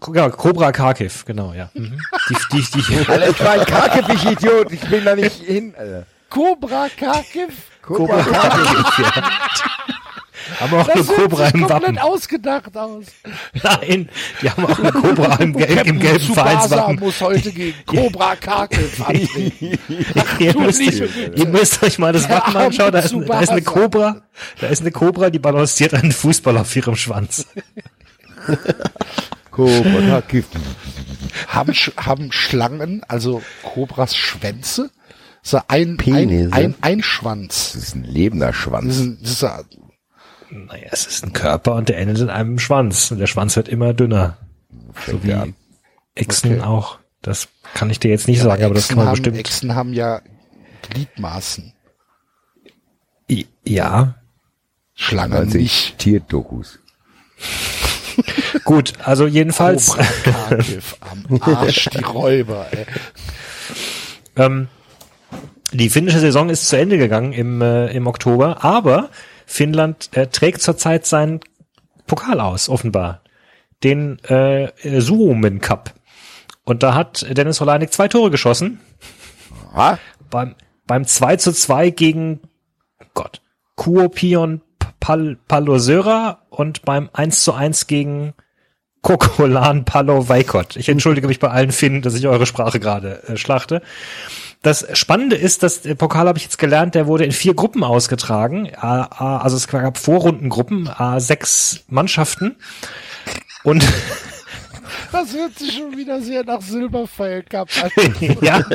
Genau, 0.02 0.30
Cobra 0.30 0.72
Kharkiv, 0.72 1.26
genau, 1.26 1.54
ja. 1.54 1.70
Mhm. 1.74 2.00
Die, 2.30 2.36
die, 2.62 2.82
die, 2.82 2.98
Alter, 3.12 3.30
ich 3.30 3.40
war 3.44 3.52
ein 3.52 3.66
Karkefisch-Idiot, 3.66 4.72
ich 4.72 4.82
bin 4.82 5.04
da 5.06 5.16
nicht 5.16 5.36
hin, 5.46 5.74
Alter. 5.78 6.06
Cobra 6.30 6.88
Kharkiv? 6.98 7.50
Cobra 7.82 8.24
haben 10.60 10.74
auch 10.74 10.88
eine 10.88 10.98
Das 11.00 11.08
sieht 11.08 11.16
Cobra 11.16 11.48
im 11.48 11.52
komplett 11.62 11.82
Wappen. 11.84 11.98
ausgedacht 12.00 12.78
aus. 12.78 13.06
Nein, 13.64 14.10
die 14.42 14.50
haben 14.50 14.66
auch 14.66 14.80
eine 14.80 14.92
Cobra 14.92 15.36
im, 15.36 15.54
gel 15.54 15.68
im 15.70 15.76
Captain 15.76 16.00
gelben 16.00 16.34
Vereinswappen. 16.34 17.00
muss 17.00 17.22
heute 17.22 17.52
gegen 17.52 17.76
Cobra 17.86 18.36
Kharkiv. 18.36 19.04
Ihr 20.40 20.58
müsst, 20.60 20.82
ihr 20.82 21.48
müsst 21.48 21.84
euch 21.84 22.00
mal 22.00 22.14
das 22.14 22.28
Wappen 22.30 22.56
anschauen. 22.56 22.92
Da 22.92 23.00
ist, 23.00 23.16
da 23.28 23.40
ist 23.42 23.50
eine. 23.50 23.62
Cobra. 23.62 24.22
Da 24.60 24.68
ist 24.68 24.82
eine 24.82 24.92
Cobra, 24.92 25.30
die 25.30 25.40
balanciert 25.40 25.94
einen 25.94 26.12
Fußball 26.12 26.58
auf 26.58 26.76
ihrem 26.76 26.96
Schwanz. 26.96 27.46
Cobra 29.68 30.22
Gift. 30.28 30.52
haben, 31.48 31.74
Sch 31.74 31.92
haben 31.98 32.32
Schlangen, 32.32 33.04
also 33.08 33.42
Cobras 33.64 34.16
Schwänze? 34.16 34.90
So 35.42 35.60
ein, 35.68 35.98
ein, 36.06 36.52
ein, 36.54 36.76
ein 36.82 37.02
Schwanz. 37.04 37.72
Das 37.74 37.84
ist 37.84 37.96
ein 37.96 38.04
lebender 38.04 38.48
Das 38.48 38.56
Schwanz. 38.58 38.96
ist, 38.96 39.02
ein- 39.02 39.18
das 39.22 39.32
ist 39.32 39.44
ein- 39.44 39.66
Naja, 40.68 40.88
es 40.92 41.06
ist 41.08 41.24
ein 41.24 41.34
Körper 41.34 41.76
und 41.76 41.90
der 41.90 41.98
endet 41.98 42.20
in 42.20 42.30
einem 42.30 42.60
Schwanz. 42.60 43.10
Und 43.12 43.20
der 43.20 43.28
Schwanz 43.28 43.56
wird 43.56 43.70
immer 43.70 43.94
dünner. 43.94 44.38
Fängt 44.94 45.24
wie 45.24 45.34
an. 45.34 45.56
Echsen 46.16 46.54
Okay. 46.54 46.62
auch. 46.62 47.00
Das 47.22 47.48
kann 47.74 47.90
ich 47.90 48.00
dir 48.00 48.10
jetzt 48.12 48.28
nicht 48.28 48.42
sagen, 48.42 48.64
aber 48.64 48.74
das 48.74 48.88
kann 48.90 48.98
man 48.98 49.08
haben, 49.08 49.14
bestimmt. 49.14 49.38
Echsen 49.38 49.76
haben 49.76 49.94
ja 49.94 50.22
Gliedmaßen. 50.90 51.74
I- 53.30 53.48
Ja, 53.64 54.16
Schlangen 54.96 55.34
Also 55.34 55.58
nicht. 55.58 55.66
ich 55.66 55.96
Tierdokus. 55.98 56.80
Gut. 58.64 58.94
Also 59.04 59.28
jedenfalls. 59.28 59.98
Am 61.02 61.42
Arsch, 61.42 61.90
die 61.94 62.04
Räuber, 62.04 62.68
ey. 62.72 62.86
Ähm, 64.36 64.68
die 65.72 65.90
finnische 65.90 66.20
Saison 66.20 66.50
ist 66.50 66.68
zu 66.68 66.78
Ende 66.78 66.98
gegangen 66.98 67.34
im, 67.34 67.62
äh, 67.62 67.88
im 67.88 68.08
Oktober, 68.08 68.64
aber 68.64 69.10
Finnland 69.46 70.10
äh, 70.14 70.28
trägt 70.28 70.62
zurzeit 70.62 71.06
seinen 71.06 71.42
Pokal 72.08 72.40
aus, 72.40 72.70
offenbar. 72.70 73.22
Den 73.84 74.20
äh, 74.26 74.72
Suomen 75.00 75.62
Cup. 75.62 75.94
Und 76.64 76.84
da 76.84 76.94
hat 76.94 77.26
Dennis 77.36 77.62
Holanik 77.62 77.94
zwei 77.94 78.08
Tore 78.08 78.30
geschossen. 78.30 78.80
Beim, 80.30 80.56
beim 80.86 81.06
2 81.06 81.38
zu 81.38 81.52
2 81.54 81.90
gegen 81.92 82.42
Gott, 83.14 83.42
Kuopion 83.76 84.62
Pal 85.00 85.38
Palosöra 85.48 86.44
und 86.50 86.84
beim 86.84 87.10
1 87.14 87.44
zu 87.44 87.54
1 87.54 87.88
gegen 87.88 88.34
Kokolan 89.02 89.86
Palo 89.86 90.28
Vaikot. 90.28 90.76
Ich 90.76 90.90
entschuldige 90.90 91.28
mich 91.28 91.40
bei 91.40 91.50
allen 91.50 91.72
Finnen, 91.72 92.02
dass 92.02 92.16
ich 92.16 92.28
eure 92.28 92.46
Sprache 92.46 92.80
gerade 92.80 93.24
äh, 93.28 93.38
schlachte. 93.38 93.82
Das 94.62 94.86
Spannende 94.98 95.38
ist, 95.38 95.64
dass 95.64 95.82
der 95.82 95.96
Pokal 95.96 96.28
habe 96.28 96.38
ich 96.38 96.44
jetzt 96.44 96.58
gelernt, 96.58 96.94
der 96.94 97.08
wurde 97.08 97.24
in 97.24 97.32
vier 97.32 97.54
Gruppen 97.54 97.82
ausgetragen. 97.82 98.70
Also 98.76 99.56
es 99.56 99.70
gab 99.70 99.98
Vorrundengruppen, 99.98 100.90
sechs 101.20 101.86
Mannschaften. 101.88 102.58
Und 103.64 103.88
Das 105.12 105.34
hört 105.34 105.58
sich 105.58 105.74
schon 105.74 105.98
wieder 105.98 106.22
sehr 106.22 106.44
nach 106.44 106.62
Silberpfeil 106.62 107.44
Cup 107.44 107.70
an. 107.82 108.16
ja, 108.42 108.64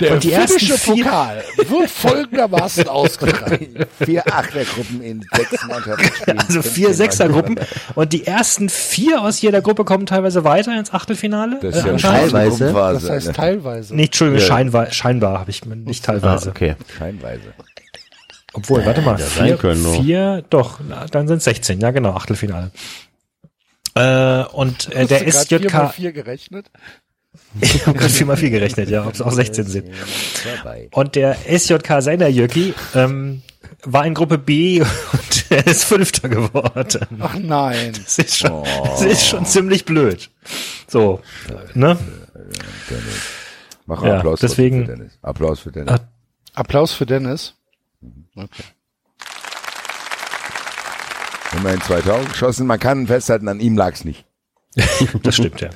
Der 0.00 0.12
Und 0.12 0.24
die 0.24 0.30
finnische 0.30 0.76
Pokal 0.78 1.42
wird 1.68 1.90
folgendermaßen 1.90 2.86
ausgetragen. 2.88 3.86
Vier 4.04 4.22
Achtergruppen 4.26 5.00
in 5.02 5.24
sechs 5.34 5.66
Mannschaften. 5.66 6.38
also 6.38 6.62
vier 6.62 6.92
Sechsergruppen. 6.92 7.58
Und 7.94 8.12
die 8.12 8.26
ersten 8.26 8.68
vier 8.68 9.22
aus 9.22 9.40
jeder 9.40 9.62
Gruppe 9.62 9.84
kommen 9.84 10.04
teilweise 10.06 10.44
weiter 10.44 10.78
ins 10.78 10.92
Achtelfinale. 10.92 11.58
Das 11.62 11.76
ist 11.76 11.80
ja 11.80 11.80
Äh, 11.80 11.82
eine 11.84 11.92
anscheinend. 11.94 12.32
Teilweise. 12.32 12.72
Das 12.72 13.10
heißt 13.10 13.32
teilweise. 13.34 13.94
Nicht, 13.96 14.08
Entschuldigung, 14.08 14.40
Ja. 14.42 14.46
scheinbar, 14.46 14.90
scheinbar 14.92 15.38
habe 15.40 15.50
ich 15.50 15.64
nicht 15.64 16.04
teilweise. 16.04 16.48
Ah, 16.48 16.50
okay. 16.50 16.76
Scheinweise. 16.98 17.54
Obwohl, 18.52 18.84
warte 18.86 19.02
mal, 19.02 19.18
Ja, 19.18 19.26
vier, 19.26 19.56
können 19.56 19.82
noch. 19.82 20.00
vier, 20.02 20.44
doch, 20.50 20.80
na, 20.86 21.06
dann 21.10 21.28
sind 21.28 21.42
16, 21.42 21.80
ja 21.80 21.90
genau, 21.90 22.12
Achtelfinale. 22.14 22.70
Äh, 23.94 24.44
und 24.52 24.92
äh, 24.94 25.06
der 25.06 25.26
SJK, 25.30 25.90
vier 25.94 26.12
gerechnet? 26.12 26.70
ich 27.60 27.86
habe 27.86 27.98
gerade 27.98 28.12
vier 28.12 28.26
mal 28.26 28.36
vier 28.36 28.50
gerechnet, 28.50 28.88
ja, 28.90 29.06
ob 29.06 29.14
es 29.14 29.22
auch 29.22 29.32
16 29.32 29.66
sind. 29.66 29.90
Und 30.92 31.14
der 31.14 31.36
SJK 31.46 32.00
Seinerjöki 32.02 32.74
ähm, 32.94 33.42
war 33.84 34.06
in 34.06 34.14
Gruppe 34.14 34.38
B 34.38 34.80
und 34.82 35.44
er 35.50 35.66
ist 35.66 35.84
Fünfter 35.84 36.28
geworden. 36.28 37.06
Ach 37.20 37.34
nein. 37.38 37.92
Das 38.04 38.18
ist 38.18 38.38
schon, 38.38 38.64
das 38.84 39.02
ist 39.02 39.26
schon 39.26 39.44
ziemlich 39.46 39.84
blöd. 39.84 40.30
So, 40.88 41.20
ne? 41.74 41.96
Mach 43.86 44.02
Ja, 44.04 44.16
Applaus 44.18 44.40
deswegen- 44.40 44.86
für 44.86 44.92
Dennis. 44.96 45.12
Applaus 45.22 45.60
für 45.60 45.72
Dennis. 45.72 45.92
Ah. 45.92 46.00
Applaus 46.54 46.92
für 46.92 47.06
Dennis. 47.06 47.54
Okay. 48.34 48.62
Immerhin 51.56 51.80
zwei 51.80 52.00
Tore 52.02 52.24
geschossen. 52.24 52.66
Man 52.66 52.78
kann 52.78 53.06
festhalten, 53.06 53.48
an 53.48 53.60
ihm 53.60 53.76
lag's 53.76 54.04
nicht. 54.04 54.24
Das 55.22 55.36
stimmt, 55.36 55.60
ja. 55.60 55.70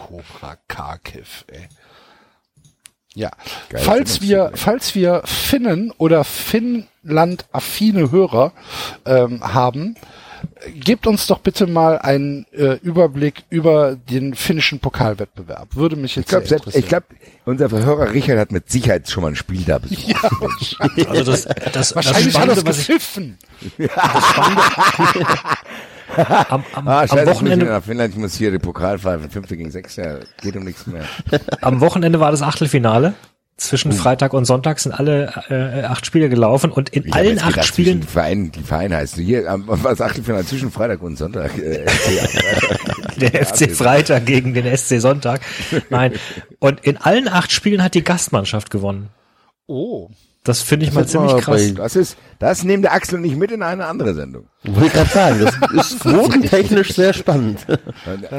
Cobra 0.00 0.56
Kharkiv, 0.66 1.44
ey. 1.48 1.68
Ja, 3.14 3.30
Geil, 3.68 3.82
falls 3.82 4.22
wir, 4.22 4.50
so 4.52 4.56
falls 4.56 4.94
wir 4.94 5.22
Finnen 5.24 5.92
oder 5.98 6.24
Finnland-affine 6.24 8.10
Hörer 8.10 8.52
ähm, 9.04 9.42
haben, 9.42 9.96
gebt 10.74 11.06
uns 11.06 11.26
doch 11.26 11.38
bitte 11.38 11.66
mal 11.66 11.98
einen 11.98 12.46
äh, 12.52 12.74
Überblick 12.82 13.44
über 13.50 13.96
den 13.96 14.34
finnischen 14.34 14.80
Pokalwettbewerb. 14.80 15.74
Würde 15.74 15.96
mich 15.96 16.16
jetzt 16.16 16.26
Ich 16.26 16.28
glaube, 16.28 16.46
sehr 16.48 16.60
ich 16.74 16.88
glaub, 16.88 17.04
unser 17.44 17.70
Hörer 17.70 18.12
Richard 18.12 18.38
hat 18.38 18.52
mit 18.52 18.70
Sicherheit 18.70 19.08
schon 19.08 19.22
mal 19.22 19.28
ein 19.28 19.36
Spiel 19.36 19.62
da 19.64 19.78
besucht. 19.78 20.06
ja, 20.06 20.20
Also 21.08 21.32
das, 21.32 21.44
das, 21.44 21.72
das 21.72 21.94
wahrscheinlich 21.96 22.38
hat 22.38 22.48
er 22.48 22.56
Spannende, 22.56 22.60
es 22.60 22.66
was 22.66 22.78
ich 22.78 22.86
gepfiffen. 22.86 23.38
am, 26.48 26.64
am, 26.72 26.88
Ah, 26.88 27.00
am 27.02 27.08
scheiße, 27.08 27.20
ich 27.20 27.26
muss 27.26 27.34
Wochenende 27.36 27.66
wieder 27.66 27.78
nach 27.78 27.84
Finnland, 27.84 28.14
ich 28.14 28.20
muss 28.20 28.34
hier 28.34 28.50
die 28.50 28.58
Pokalpfeife, 28.58 29.28
fünfte 29.28 29.56
gegen 29.56 29.70
sechs, 29.70 29.96
ja, 29.96 30.18
geht 30.42 30.56
um 30.56 30.64
nichts 30.64 30.86
mehr. 30.86 31.04
Am 31.60 31.80
Wochenende 31.80 32.20
war 32.20 32.30
das 32.30 32.42
Achtelfinale. 32.42 33.14
Zwischen 33.60 33.92
Freitag 33.92 34.32
und 34.32 34.46
Sonntag 34.46 34.80
sind 34.80 34.92
alle 34.92 35.34
äh, 35.50 35.84
acht 35.84 36.06
Spiele 36.06 36.30
gelaufen 36.30 36.72
und 36.72 36.88
in 36.88 37.04
Ich 37.04 37.14
allen 37.14 37.38
acht 37.38 37.48
gedacht, 37.48 37.66
Spielen, 37.66 37.86
zwischen 37.86 38.00
Die 38.00 38.06
Vereine, 38.06 38.48
die 38.48 38.62
Vereine 38.62 38.96
heißt 38.96 39.16
hier, 39.16 39.44
was 39.66 40.00
Achtelfinale 40.00 40.46
zwischen 40.46 40.70
Freitag 40.70 41.02
und 41.02 41.16
Sonntag. 41.16 41.58
Äh, 41.58 41.84
der 43.20 43.44
FC 43.44 43.70
Freitag 43.70 44.24
gegen 44.24 44.54
den 44.54 44.74
SC 44.74 44.98
Sonntag. 44.98 45.42
Nein. 45.90 46.14
Und 46.58 46.80
in 46.80 46.96
allen 46.96 47.28
acht 47.28 47.52
Spielen 47.52 47.82
hat 47.82 47.92
die 47.94 48.02
Gastmannschaft 48.02 48.70
gewonnen. 48.70 49.10
Oh. 49.66 50.08
Das 50.42 50.62
finde 50.62 50.86
ich 50.86 50.94
mal 50.94 51.02
ist 51.02 51.10
ziemlich 51.10 51.32
mal 51.32 51.42
krass. 51.42 51.74
das 51.74 51.96
ist, 51.96 52.16
das 52.40 52.64
nehmen 52.64 52.82
der 52.82 52.92
Axel 52.92 53.20
nicht 53.20 53.36
mit 53.36 53.52
in 53.52 53.62
eine 53.62 53.86
andere 53.86 54.14
Sendung. 54.14 54.46
Wollte 54.64 54.86
ich 54.86 54.92
gerade 54.92 55.10
sagen, 55.10 55.44
das 55.72 55.86
ist 55.86 56.00
quotentechnisch 56.02 56.94
sehr 56.94 57.12
spannend. 57.12 57.60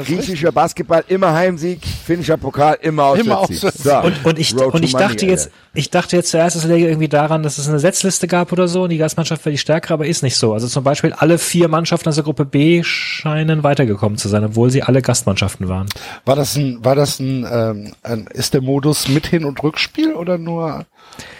Griechischer 0.06 0.52
Basketball 0.52 1.04
immer 1.08 1.32
Heimsieg, 1.32 1.80
finnischer 1.84 2.36
Pokal 2.36 2.76
immer 2.82 3.14
Immer 3.16 3.38
Auswärtssieg. 3.38 3.64
Auswärtssieg. 3.68 3.84
So, 3.92 3.98
Und, 4.00 4.24
und 4.24 4.38
ich, 4.38 4.54
Road 4.54 4.74
und 4.74 4.82
ich 4.84 4.92
Money, 4.92 5.04
dachte 5.06 5.26
jetzt, 5.26 5.46
Alter. 5.46 5.56
ich 5.74 5.90
dachte 5.90 6.16
jetzt 6.16 6.30
zuerst, 6.30 6.56
es 6.56 6.64
läge 6.64 6.86
irgendwie 6.88 7.08
daran, 7.08 7.42
dass 7.42 7.58
es 7.58 7.68
eine 7.68 7.78
Setzliste 7.78 8.26
gab 8.26 8.52
oder 8.52 8.68
so 8.68 8.82
und 8.84 8.90
die 8.90 8.98
Gastmannschaft 8.98 9.44
wäre 9.44 9.52
die 9.52 9.58
stärkere, 9.58 9.94
aber 9.94 10.06
ist 10.06 10.22
nicht 10.22 10.36
so. 10.36 10.52
Also 10.52 10.68
zum 10.68 10.84
Beispiel 10.84 11.12
alle 11.12 11.38
vier 11.38 11.68
Mannschaften 11.68 12.08
aus 12.08 12.16
der 12.16 12.24
Gruppe 12.24 12.44
B 12.44 12.82
scheinen 12.84 13.62
weitergekommen 13.62 14.18
zu 14.18 14.28
sein, 14.28 14.44
obwohl 14.44 14.70
sie 14.70 14.82
alle 14.82 15.00
Gastmannschaften 15.02 15.68
waren. 15.68 15.86
War 16.24 16.36
das 16.36 16.56
ein, 16.56 16.84
war 16.84 16.94
das 16.94 17.20
ein, 17.20 17.46
ähm, 17.50 17.92
ein, 18.02 18.26
ist 18.32 18.54
der 18.54 18.62
Modus 18.62 19.08
mit 19.08 19.26
Hin- 19.26 19.44
und 19.44 19.62
Rückspiel 19.62 20.12
oder 20.14 20.38
nur 20.38 20.86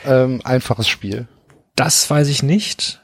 ähm, 0.07 0.41
einfaches 0.45 0.89
Spiel? 0.89 1.27
Das 1.77 2.09
weiß 2.11 2.29
ich 2.29 2.43
nicht. 2.43 3.01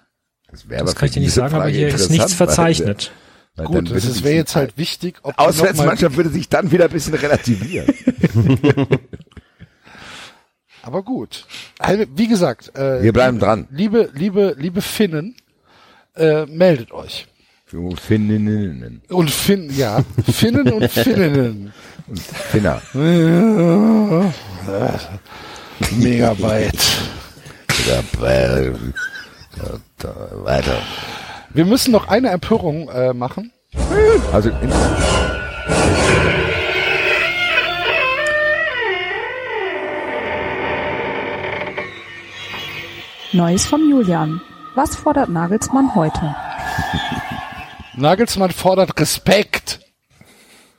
Das, 0.50 0.68
wäre 0.68 0.82
Das 0.82 0.90
aber 0.92 0.98
kann 0.98 1.06
ich 1.08 1.14
dir 1.14 1.20
nicht 1.20 1.32
sagen, 1.32 1.54
aber 1.54 1.64
Frage 1.64 1.76
hier 1.76 1.88
ist 1.88 2.10
nichts 2.10 2.30
weil- 2.32 2.46
verzeichnet. 2.46 3.12
weil 3.56 3.66
dann 3.66 3.84
Gut, 3.86 3.90
es 3.90 4.22
wäre 4.22 4.34
jetzt 4.36 4.56
halt 4.56 4.76
wichtig, 4.78 5.16
ob 5.22 5.38
Auswärtsmannschaft 5.38 6.16
würde 6.16 6.30
sich 6.30 6.48
dann 6.48 6.70
wieder 6.70 6.84
ein 6.84 6.90
bisschen 6.90 7.14
relativieren. 7.14 7.92
Aber 10.82 11.02
gut. 11.02 11.44
Also, 11.78 12.04
wie 12.14 12.28
gesagt, 12.28 12.74
äh, 12.76 13.02
Wir 13.02 13.12
bleiben 13.12 13.38
dran. 13.38 13.66
liebe, 13.70 14.10
liebe, 14.14 14.54
liebe 14.58 14.80
Finnen, 14.80 15.34
äh, 16.16 16.46
meldet 16.46 16.92
euch. 16.92 17.26
Für 17.66 17.94
Finninnen 17.96 19.02
Und 19.10 19.30
Finn, 19.30 19.70
ja, 19.76 20.02
Finnen 20.32 20.72
und 20.72 20.90
Finninnen. 20.90 21.74
und 22.06 22.18
Finner. 22.18 22.80
Megabyte. 25.98 26.78
Äh, 27.88 28.72
weiter. 30.44 30.78
Wir 31.50 31.64
müssen 31.64 31.90
noch 31.90 32.08
eine 32.08 32.28
Empörung 32.30 32.88
äh, 32.90 33.14
machen. 33.14 33.52
Also, 34.32 34.50
in, 34.50 34.72
Neues 43.32 43.66
vom 43.66 43.88
Julian. 43.88 44.40
Was 44.74 44.94
fordert 44.94 45.28
Nagelsmann 45.30 45.94
heute? 45.94 46.34
Nagelsmann 47.96 48.50
fordert 48.50 48.98
Respekt. 49.00 49.80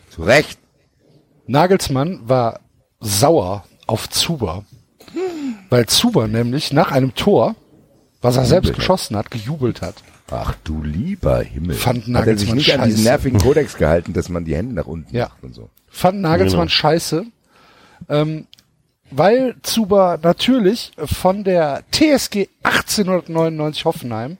zu 0.10 0.24
Recht. 0.24 0.60
Nagelsmann 1.48 2.22
war 2.30 2.60
sauer 3.00 3.64
auf 3.88 4.10
Zuber. 4.10 4.64
Weil 5.70 5.86
Zuber 5.86 6.28
nämlich 6.28 6.74
nach 6.74 6.92
einem 6.92 7.14
Tor, 7.16 7.56
was 8.22 8.38
er 8.38 8.46
selbst 8.46 8.74
geschossen 8.74 9.16
hat, 9.16 9.32
gejubelt 9.32 9.82
hat. 9.82 9.96
Ach 10.32 10.54
du 10.64 10.84
lieber 10.84 11.42
Himmel. 11.42 11.76
Fand 11.76 12.06
Hat 12.14 12.28
er 12.28 12.38
sich 12.38 12.50
Nagelsmann 12.50 12.58
nicht 12.58 12.74
an 12.74 12.86
diesen 12.86 12.98
scheiße. 13.00 13.10
nervigen 13.10 13.40
Kodex 13.40 13.78
gehalten, 13.78 14.14
dass 14.14 14.30
man 14.30 14.46
die 14.46 14.56
Hände 14.56 14.76
nach 14.76 14.86
unten 14.86 15.16
Ja. 15.16 15.26
macht 15.30 15.44
und 15.44 15.54
so. 15.56 15.70
Fand 15.90 16.22
Nagelsmann 16.22 16.68
Genau. 16.68 16.70
scheiße. 16.72 17.26
Ähm, 18.10 18.46
weil 19.12 19.56
Zuber 19.64 20.20
natürlich 20.22 20.92
von 21.04 21.44
der 21.44 21.84
TSG 21.92 22.48
1899 22.64 23.86
Hoffenheim, 23.86 24.38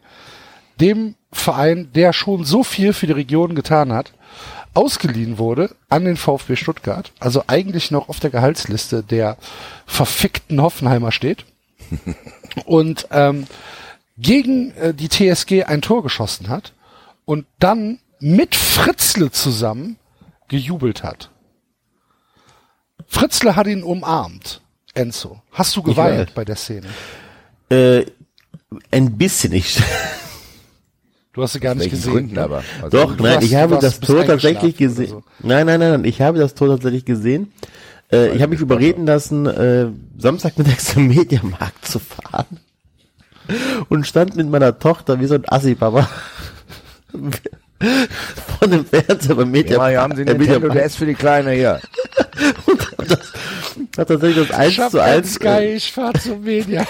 dem 0.80 1.16
Verein, 1.32 1.90
der 1.94 2.14
schon 2.14 2.44
so 2.44 2.64
viel 2.64 2.94
für 2.94 3.08
die 3.08 3.14
Region 3.14 3.56
getan 3.56 3.92
hat, 3.92 4.14
ausgeliehen 4.80 5.38
wurde 5.38 5.76
an 5.90 6.06
den 6.06 6.16
VfB 6.16 6.56
Stuttgart, 6.56 7.12
also 7.20 7.44
eigentlich 7.48 7.92
noch 7.92 8.08
auf 8.08 8.22
der 8.22 8.30
Gehaltsliste 8.30 9.04
der 9.04 9.36
verfickten 9.86 10.62
Hoffenheimer 10.62 11.12
steht 11.12 11.44
und 12.66 13.06
ähm, 13.12 13.46
gegen 14.18 14.72
äh, 14.78 14.94
die 14.94 15.10
TSG 15.10 15.66
ein 15.66 15.82
Tor 15.82 16.02
geschossen 16.02 16.48
hat 16.48 16.72
und 17.26 17.46
dann 17.60 18.00
mit 18.22 18.56
Fritzle 18.56 19.32
zusammen 19.32 19.98
gejubelt 20.48 21.04
hat. 21.04 21.30
Fritzle 23.06 23.58
hat 23.58 23.68
ihn 23.68 23.84
umarmt. 23.84 24.62
Enzo, 24.94 25.42
hast 25.52 25.76
du 25.76 25.84
geweint 25.84 26.34
bei 26.36 26.46
der 26.46 26.56
Szene? 26.56 26.88
Äh, 27.70 28.06
ein 28.92 29.18
bisschen. 29.18 29.52
Ich, 29.52 29.82
Du 31.34 31.44
hast 31.44 31.54
sie 31.54 31.60
gar 31.60 31.76
nicht 31.76 31.84
Welchen 31.86 31.96
gesehen. 31.98 32.14
Gründen 32.14 32.36
ne? 32.36 32.42
aber? 32.44 32.64
Also, 32.82 32.90
doch, 32.98 33.16
nein, 33.18 33.36
warst- 33.36 33.44
ich 33.48 33.56
habe 33.56 33.78
das 33.80 34.00
Tor 34.00 34.26
tatsächlich 34.26 34.76
gesehen. 34.78 35.24
Nein, 35.40 35.66
nein, 35.68 35.80
nein, 35.80 35.92
nein, 35.92 36.06
ich 36.06 36.22
habe 36.22 36.40
das 36.40 36.56
Tor 36.56 36.68
tatsächlich 36.70 37.06
gesehen. 37.06 37.52
Äh, 38.12 38.30
ich 38.36 38.42
habe 38.42 38.50
mich 38.52 38.60
überreden 38.62 39.06
lassen, 39.06 39.46
äh, 39.46 39.88
Samstagmittags 40.18 40.86
zum 40.94 41.08
Mediamarkt 41.08 41.86
zu 41.86 42.00
fahren 42.00 42.60
und 43.90 44.08
stand 44.08 44.36
mit 44.36 44.50
meiner 44.50 44.80
Tochter 44.80 45.20
wie 45.20 45.28
so 45.28 45.36
ein 45.36 45.44
Assi-Papa 45.48 46.10
vor 48.60 48.68
dem 48.68 48.86
Fernseher 48.86 49.36
beim 49.36 49.46
Ja, 49.48 49.52
Mediamarkt. 49.52 49.92
hier 49.92 50.02
haben 50.02 50.16
Sie 50.16 50.22
äh, 50.24 50.26
Nintendo 50.26 50.54
Mediamarkt. 50.60 50.84
DS 50.86 50.96
für 50.96 51.06
die 51.06 51.14
Kleine 51.16 51.52
hier. 51.52 51.80
Hat 53.98 54.08
tatsächlich 54.08 54.48
das 54.48 54.58
1 54.58 54.72
Ich 54.74 54.80
hab 54.80 54.92
zu 54.92 55.00
1. 55.02 55.14
ganz 55.16 55.40
geil, 55.40 55.74
ich 55.76 55.92
fahr 55.92 56.14
zum 56.16 56.42
Media. 56.44 56.86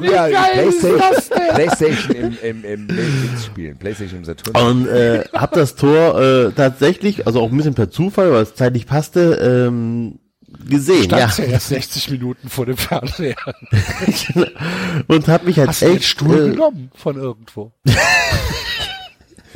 Ja, 0.00 0.28
geil 0.28 0.68
ist 0.68 0.80
Playstation, 0.80 0.98
das 0.98 1.28
denn? 1.28 1.54
Playstation 1.54 2.16
im, 2.16 2.38
im, 2.42 2.64
im 2.64 2.86
Matrix 2.86 3.44
spielen, 3.46 3.76
Playstation 3.78 4.18
im 4.20 4.24
Saturn. 4.24 4.66
Und 4.66 4.88
äh, 4.88 5.24
hab 5.32 5.52
das 5.52 5.76
Tor 5.76 6.20
äh, 6.20 6.52
tatsächlich, 6.52 7.26
also 7.26 7.40
auch 7.40 7.50
ein 7.50 7.56
bisschen 7.56 7.74
per 7.74 7.90
Zufall, 7.90 8.32
weil 8.32 8.42
es 8.42 8.54
zeitlich 8.54 8.86
passte, 8.86 9.34
ähm, 9.34 10.18
gesehen. 10.68 11.10
Ja. 11.10 11.28
Standst 11.28 11.38
ja 11.38 11.44
erst 11.44 11.68
60 11.68 12.10
Minuten 12.10 12.48
vor 12.48 12.66
dem 12.66 12.76
Fernseher. 12.76 13.36
Und 15.06 15.28
hab 15.28 15.44
mich 15.44 15.58
halt 15.58 15.68
Hast 15.68 15.82
echt 15.82 16.04
Stuhl 16.04 16.48
äh, 16.48 16.50
genommen 16.50 16.90
von 16.94 17.16
irgendwo? 17.16 17.72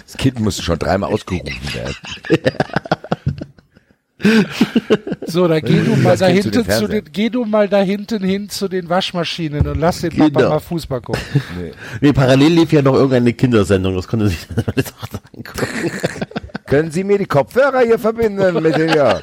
Das 0.06 0.16
Kind 0.16 0.40
musste 0.40 0.62
schon 0.64 0.76
dreimal 0.76 1.12
ausgerufen 1.12 1.60
werden. 1.72 1.94
So, 5.26 5.46
dann 5.46 5.60
geh 5.62 5.80
du 5.80 5.96
mal 5.96 6.16
da 6.16 6.26
hinten 6.26 6.68
zu 6.68 6.88
den, 6.88 7.04
geh 7.12 7.28
du 7.28 7.44
mal 7.44 7.68
da 7.68 7.80
hinten 7.80 8.22
hin 8.24 8.48
zu 8.48 8.68
den 8.68 8.88
Waschmaschinen 8.88 9.66
und 9.66 9.78
lass 9.78 10.00
den 10.00 10.16
Papa 10.16 10.48
mal 10.48 10.60
Fußball 10.60 11.00
gucken. 11.00 11.22
Nee, 12.00 12.12
parallel 12.12 12.52
lief 12.52 12.72
ja 12.72 12.82
noch 12.82 12.94
irgendeine 12.94 13.32
Kindersendung, 13.32 13.94
das 13.94 14.08
konnte 14.08 14.28
sich 14.28 14.46
meine 14.56 14.84
Tochter 14.84 15.20
angucken. 15.36 15.90
Können 16.66 16.90
Sie 16.90 17.04
mir 17.04 17.18
die 17.18 17.26
Kopfhörer 17.26 17.80
hier 17.80 17.98
verbinden 17.98 18.62
mit 18.62 18.76
den, 18.76 18.90
ja. 18.90 19.20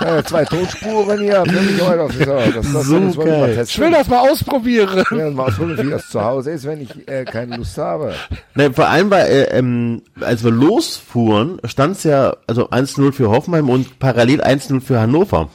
Ja 0.00 0.24
zwei 0.24 0.44
Tonspuren 0.44 1.18
hier. 1.20 1.44
für 1.46 1.60
mich 1.60 1.80
heute 1.82 2.02
auf- 2.02 2.12
so, 2.12 2.24
Das, 2.24 2.72
das, 2.72 2.86
So 2.86 3.00
das 3.00 3.16
geil. 3.16 3.48
Ich 3.50 3.56
testen. 3.56 3.84
will 3.84 3.90
das 3.92 4.08
mal 4.08 4.28
ausprobieren. 4.30 5.04
Ja, 5.16 5.30
mal 5.30 5.46
ausholen, 5.48 5.78
wie 5.86 5.90
das 5.90 6.08
zu 6.08 6.22
Hause 6.24 6.50
ist, 6.52 6.64
wenn 6.64 6.80
ich 6.80 7.08
äh, 7.08 7.24
keine 7.24 7.56
Lust 7.56 7.76
habe. 7.78 8.14
Ne, 8.54 8.72
vor 8.72 8.88
allem 8.88 9.10
war, 9.10 9.26
äh, 9.26 9.44
ähm, 9.56 10.02
als 10.20 10.44
wir 10.44 10.50
losfuhren, 10.50 11.58
stand's 11.64 12.04
ja, 12.04 12.36
also 12.46 12.70
1-0 12.70 13.12
für 13.12 13.30
Hoffenheim 13.30 13.68
und 13.70 13.98
parallel 13.98 14.42
1-0 14.42 14.80
für 14.80 15.00
Hannover. 15.00 15.48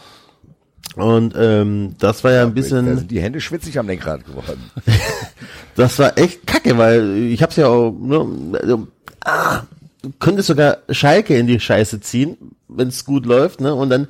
Und 0.95 1.33
ähm, 1.37 1.95
das 1.99 2.23
war 2.23 2.31
ja 2.33 2.41
ein 2.43 2.49
Da 2.49 2.53
bisschen, 2.53 2.97
sind 2.97 3.09
die 3.11 3.19
Hände 3.21 3.41
schwitzig 3.41 3.79
am 3.79 3.87
Lenkrad 3.87 4.25
geworden. 4.25 4.69
das 5.75 5.97
war 5.97 6.17
echt 6.17 6.45
kacke, 6.45 6.77
weil 6.77 7.17
ich 7.31 7.41
hab's 7.41 7.55
ja 7.55 7.67
auch, 7.67 7.91
ne, 7.99 8.27
also, 8.61 8.87
ah, 9.25 9.61
du 10.03 10.11
könntest 10.19 10.47
sogar 10.49 10.77
Schalke 10.89 11.35
in 11.35 11.47
die 11.47 11.59
Scheiße 11.59 11.99
ziehen, 12.01 12.37
wenn's 12.75 13.05
gut 13.05 13.25
läuft, 13.25 13.61
ne, 13.61 13.73
und 13.73 13.89
dann 13.89 14.07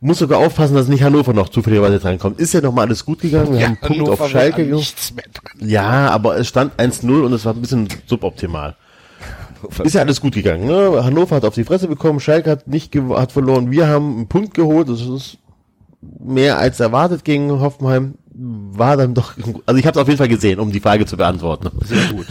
muss 0.00 0.18
sogar 0.18 0.38
aufpassen, 0.38 0.74
dass 0.74 0.88
nicht 0.88 1.02
Hannover 1.02 1.32
noch 1.32 1.48
zufälligerweise 1.48 1.98
drankommt. 1.98 2.38
Ist 2.38 2.54
ja 2.54 2.60
noch 2.60 2.72
mal 2.72 2.86
alles 2.86 3.04
gut 3.04 3.20
gegangen, 3.20 3.52
wir 3.52 3.60
haben 3.60 3.66
einen 3.66 3.76
Punkt 3.76 3.94
Hannover 3.96 4.12
auf 4.12 4.20
wird 4.20 4.30
Schalke. 4.30 4.62
nichts 4.62 5.14
mehr 5.14 5.24
dran. 5.32 5.68
Ja, 5.68 6.10
aber 6.10 6.36
es 6.36 6.48
stand 6.48 6.72
1-0 6.78 7.22
und 7.22 7.32
es 7.32 7.44
war 7.44 7.54
ein 7.54 7.60
bisschen 7.60 7.88
suboptimal. 8.06 8.76
Ist 9.82 9.94
ja 9.94 10.02
alles 10.02 10.20
gut 10.20 10.34
gegangen. 10.34 10.66
Ne? 10.66 11.02
Hannover 11.02 11.36
hat 11.36 11.44
auf 11.44 11.54
die 11.54 11.64
Fresse 11.64 11.88
bekommen, 11.88 12.20
Schalke 12.20 12.50
hat 12.50 12.68
nicht 12.68 12.94
hat 12.94 13.32
verloren. 13.32 13.70
Wir 13.70 13.88
haben 13.88 14.16
einen 14.16 14.28
Punkt 14.28 14.54
geholt. 14.54 14.88
Das 14.88 15.00
ist 15.00 15.38
mehr 16.00 16.58
als 16.58 16.78
erwartet 16.78 17.24
gegen 17.24 17.50
Hoffenheim. 17.50 18.14
War 18.40 18.96
dann 18.96 19.14
doch, 19.14 19.34
also 19.66 19.80
ich 19.80 19.84
habe 19.84 19.98
es 19.98 20.02
auf 20.02 20.06
jeden 20.06 20.18
Fall 20.18 20.28
gesehen, 20.28 20.60
um 20.60 20.70
die 20.70 20.78
Frage 20.78 21.04
zu 21.06 21.16
beantworten. 21.16 21.70
Sehr 21.84 22.12
gut. 22.12 22.26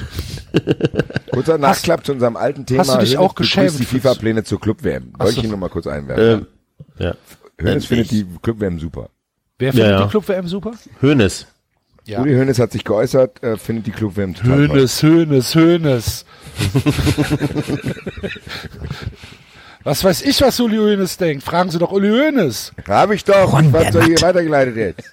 Kurzer 1.32 1.58
Nachklapp 1.58 2.06
zu 2.06 2.14
unserem 2.14 2.38
alten 2.38 2.66
Thema. 2.66 2.80
hast 2.80 2.94
du 2.94 3.00
dich 3.00 3.10
Hönes 3.18 3.20
auch 3.30 3.36
geschämt 3.36 3.78
die 3.78 3.84
FIFA-Pläne 3.84 4.46
zur 4.46 4.62
Club-WM. 4.62 5.12
Wollte 5.18 5.32
ich 5.32 5.36
so. 5.36 5.42
hier 5.42 5.50
nur 5.50 5.60
mal 5.60 5.70
kurz 5.70 5.86
einwerfen. 5.86 6.24
Ähm, 6.24 6.46
ja. 6.98 7.14
Hönes 7.60 7.84
äh, 7.84 7.88
findet 7.88 8.06
ich- 8.06 8.20
die 8.20 8.26
Club-WM 8.42 8.80
super. 8.80 9.10
Wer 9.60 9.74
findet 9.74 9.90
Ja, 9.92 10.00
ja. 10.00 10.06
die 10.06 10.10
Club-WM 10.12 10.48
super? 10.48 10.72
Hönes. 11.02 11.46
Ja. 12.06 12.22
Uli 12.22 12.32
Hönes 12.36 12.58
hat 12.60 12.72
sich 12.72 12.86
geäußert, 12.86 13.44
äh, 13.44 13.58
findet 13.58 13.88
die 13.88 13.92
Club-WM 13.92 14.34
total 14.34 14.68
toll. 14.68 14.78
Hönes, 14.78 15.04
Hönes, 15.04 15.56
Hönes. 15.56 16.26
was 19.84 20.06
weiß 20.06 20.22
ich, 20.22 20.42
was 20.42 20.58
Uli 20.62 20.78
Hönes 20.78 21.18
denkt? 21.18 21.44
Fragen 21.44 21.70
Sie 21.70 21.80
doch 21.80 21.92
Uli 21.92 22.08
Hönes. 22.08 22.72
Habe 22.88 23.16
ich 23.16 23.26
doch. 23.26 23.62
Was 23.74 23.92
soll 23.92 24.06
hier 24.06 24.22
weitergeleitet 24.22 24.78
jetzt? 24.78 25.04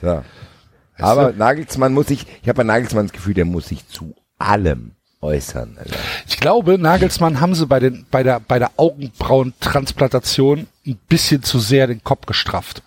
So. 0.00 0.22
Aber 0.98 1.32
Nagelsmann 1.32 1.94
muss 1.94 2.08
sich, 2.08 2.26
ich 2.42 2.48
habe 2.48 2.58
bei 2.58 2.64
Nagelsmann 2.64 3.06
das 3.06 3.12
Gefühl, 3.12 3.34
der 3.34 3.44
muss 3.46 3.68
sich 3.68 3.86
zu 3.88 4.14
allem 4.38 4.92
äußern. 5.22 5.76
Alter. 5.78 5.96
Ich 6.28 6.38
glaube, 6.38 6.78
Nagelsmann 6.78 7.40
haben 7.40 7.54
sie 7.54 7.66
bei 7.66 7.80
den, 7.80 8.06
bei 8.10 8.22
der, 8.22 8.40
bei 8.40 8.58
der 8.58 8.70
Augenbrauentransplantation 8.76 10.66
ein 10.86 10.98
bisschen 11.08 11.42
zu 11.42 11.58
sehr 11.58 11.86
den 11.86 12.02
Kopf 12.04 12.26
gestrafft. 12.26 12.82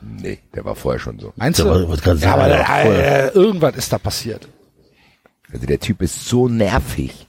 Nee, 0.00 0.38
der 0.54 0.64
war 0.64 0.76
vorher 0.76 0.98
schon 1.00 1.18
so. 1.18 1.32
Meinst 1.36 1.58
Ja, 1.60 1.64
du? 1.76 1.86
gerade 1.88 2.18
ja, 2.20 2.34
aber 2.34 2.48
der 2.48 2.60
war 2.68 2.84
äh, 2.84 3.28
irgendwas 3.28 3.76
ist 3.76 3.92
da 3.92 3.98
passiert. 3.98 4.48
Also 5.52 5.66
der 5.66 5.80
Typ 5.80 6.00
ist 6.02 6.26
so 6.26 6.48
nervig. 6.48 7.26